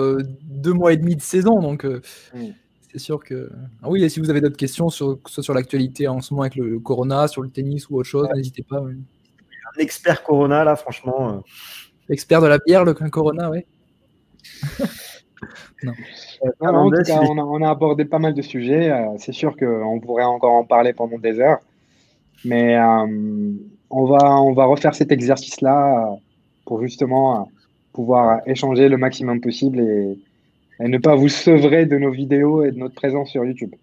deux 0.43 0.73
mois 0.73 0.93
et 0.93 0.97
demi 0.97 1.15
de 1.15 1.21
saison. 1.21 1.59
Donc, 1.59 1.83
mm 1.83 2.51
c'est 2.91 2.99
sûr 2.99 3.23
que. 3.23 3.49
Ah 3.81 3.89
oui, 3.89 4.03
et 4.03 4.09
si 4.09 4.19
vous 4.19 4.29
avez 4.29 4.41
d'autres 4.41 4.57
questions, 4.57 4.89
sur, 4.89 5.21
que 5.21 5.29
ce 5.29 5.35
soit 5.35 5.43
sur 5.43 5.53
l'actualité 5.53 6.07
en 6.07 6.21
ce 6.21 6.33
moment 6.33 6.43
avec 6.43 6.55
le, 6.55 6.79
Corona, 6.79 7.27
sur 7.27 7.41
le 7.41 7.49
tennis 7.49 7.89
ou 7.89 7.97
autre 7.97 8.09
chose, 8.09 8.27
n'hésitez 8.35 8.63
pas. 8.63 8.79
Un 8.79 9.79
expert 9.79 10.23
Corona, 10.23 10.63
là, 10.63 10.75
franchement. 10.75 11.35
Euh. 11.35 11.39
Expert 12.09 12.41
de 12.41 12.47
la 12.47 12.57
bière, 12.57 12.83
le 12.83 12.93
Corona, 12.93 13.49
oui. 13.49 13.65
non. 15.83 15.93
en 16.59 16.89
tout 16.89 17.03
cas, 17.03 17.19
on, 17.21 17.61
a, 17.61 17.69
abordé 17.69 18.03
pas 18.03 18.19
mal 18.19 18.33
de 18.33 18.41
sujets. 18.41 18.91
Euh, 18.91 19.05
c'est 19.17 19.31
sûr 19.31 19.55
qu'on 19.55 19.99
pourrait 20.01 20.25
encore 20.25 20.53
en 20.53 20.65
parler 20.65 20.91
pendant 20.91 21.17
des 21.17 21.39
heures. 21.39 21.59
Mais 22.43 22.75
euh, 22.75 23.53
on, 23.89 24.05
va, 24.05 24.41
on 24.41 24.51
va 24.51 24.65
refaire 24.65 24.95
cet 24.95 25.11
exercice-là 25.11 26.17
pour 26.65 26.81
justement 26.81 27.49
pouvoir 27.93 28.41
échanger 28.45 28.89
le 28.89 28.97
maximum 28.97 29.41
possible 29.41 29.79
et, 29.79 30.17
ne 30.79 30.97
pas 30.97 31.15
vous 31.15 31.29
sevrer 31.29 31.85
de 31.85 31.95
nos 31.99 32.09
vidéos 32.09 32.63
et 32.63 32.71
de 32.71 32.77
notre 32.77 32.95
présence 32.95 33.29
sur 33.29 33.45
YouTube. 33.45 33.75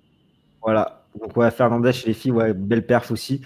Voilà. 0.60 1.04
Donc, 1.20 1.36
ouais, 1.36 1.48
Fernandez 1.52 1.92
chez 1.92 2.08
les 2.08 2.12
filles, 2.12 2.32
ouais, 2.32 2.52
belle 2.52 2.84
perf 2.84 3.12
aussi. 3.12 3.40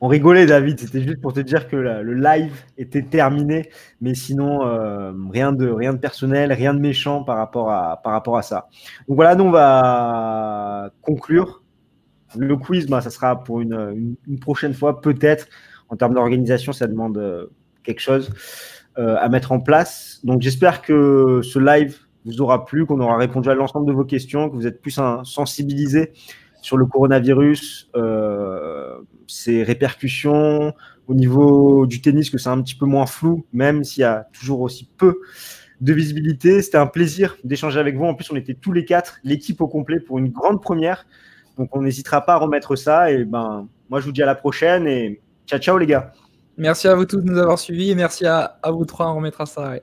On 0.00 0.06
rigolait, 0.06 0.44
David. 0.44 0.78
C'était 0.78 1.00
juste 1.00 1.22
pour 1.22 1.32
te 1.32 1.40
dire 1.40 1.66
que 1.66 1.76
le 1.76 2.14
live 2.14 2.62
était 2.76 3.02
terminé. 3.02 3.70
Mais 4.02 4.14
sinon, 4.14 4.66
euh, 4.66 5.12
rien, 5.30 5.52
de, 5.52 5.68
rien 5.68 5.94
de 5.94 5.98
personnel, 5.98 6.52
rien 6.52 6.74
de 6.74 6.78
méchant 6.78 7.24
par 7.24 7.38
rapport 7.38 7.70
à, 7.70 8.00
par 8.02 8.12
rapport 8.12 8.36
à 8.36 8.42
ça. 8.42 8.68
Donc, 9.08 9.16
voilà, 9.16 9.34
nous, 9.34 9.44
on 9.44 9.50
va 9.50 10.90
conclure. 11.00 11.62
Le 12.36 12.54
quiz, 12.56 12.86
bah, 12.86 13.00
ça 13.00 13.08
sera 13.08 13.42
pour 13.42 13.62
une, 13.62 14.16
une 14.28 14.38
prochaine 14.38 14.74
fois, 14.74 15.00
peut-être. 15.00 15.48
En 15.88 15.96
termes 15.96 16.14
d'organisation, 16.14 16.72
ça 16.72 16.86
demande 16.86 17.18
euh, 17.18 17.46
quelque 17.82 18.00
chose. 18.00 18.30
Euh, 18.98 19.14
à 19.20 19.28
mettre 19.28 19.52
en 19.52 19.60
place. 19.60 20.18
Donc 20.24 20.42
j'espère 20.42 20.82
que 20.82 21.40
ce 21.44 21.60
live 21.60 21.98
vous 22.24 22.40
aura 22.40 22.64
plu, 22.64 22.84
qu'on 22.84 22.98
aura 22.98 23.16
répondu 23.16 23.48
à 23.48 23.54
l'ensemble 23.54 23.86
de 23.86 23.92
vos 23.92 24.04
questions, 24.04 24.50
que 24.50 24.56
vous 24.56 24.66
êtes 24.66 24.82
plus 24.82 24.98
sensibilisés 25.22 26.12
sur 26.62 26.76
le 26.76 26.84
coronavirus, 26.84 27.90
euh, 27.94 28.98
ses 29.28 29.62
répercussions 29.62 30.74
au 31.06 31.14
niveau 31.14 31.86
du 31.86 32.00
tennis, 32.00 32.28
que 32.28 32.38
c'est 32.38 32.48
un 32.48 32.60
petit 32.60 32.74
peu 32.74 32.86
moins 32.86 33.06
flou, 33.06 33.46
même 33.52 33.84
s'il 33.84 34.00
y 34.00 34.04
a 34.04 34.26
toujours 34.32 34.62
aussi 34.62 34.90
peu 34.98 35.20
de 35.80 35.92
visibilité. 35.92 36.60
C'était 36.60 36.78
un 36.78 36.88
plaisir 36.88 37.36
d'échanger 37.44 37.78
avec 37.78 37.96
vous. 37.96 38.04
En 38.04 38.16
plus, 38.16 38.28
on 38.32 38.36
était 38.36 38.54
tous 38.54 38.72
les 38.72 38.84
quatre, 38.84 39.20
l'équipe 39.22 39.60
au 39.60 39.68
complet, 39.68 40.00
pour 40.00 40.18
une 40.18 40.30
grande 40.30 40.60
première. 40.60 41.06
Donc, 41.56 41.76
on 41.76 41.82
n'hésitera 41.82 42.22
pas 42.22 42.34
à 42.34 42.38
remettre 42.38 42.74
ça. 42.74 43.12
Et 43.12 43.24
ben, 43.24 43.68
moi, 43.90 44.00
je 44.00 44.06
vous 44.06 44.12
dis 44.12 44.24
à 44.24 44.26
la 44.26 44.34
prochaine 44.34 44.88
et 44.88 45.20
ciao, 45.48 45.58
ciao 45.58 45.78
les 45.78 45.86
gars. 45.86 46.12
Merci 46.56 46.88
à 46.88 46.94
vous 46.94 47.04
tous 47.04 47.18
de 47.18 47.30
nous 47.30 47.38
avoir 47.38 47.58
suivis 47.58 47.90
et 47.90 47.94
merci 47.94 48.26
à, 48.26 48.58
vous 48.66 48.84
trois. 48.84 49.10
On 49.10 49.16
remettra 49.16 49.46
ça. 49.46 49.74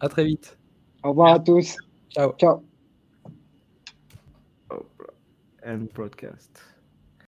À 0.00 0.08
très 0.08 0.24
vite. 0.24 0.58
Au 1.02 1.10
revoir 1.10 1.34
à 1.34 1.40
tous. 1.40 1.76
Ciao. 2.10 2.32
Ciao. 2.38 2.62
End 5.66 5.86
broadcast. 5.94 6.73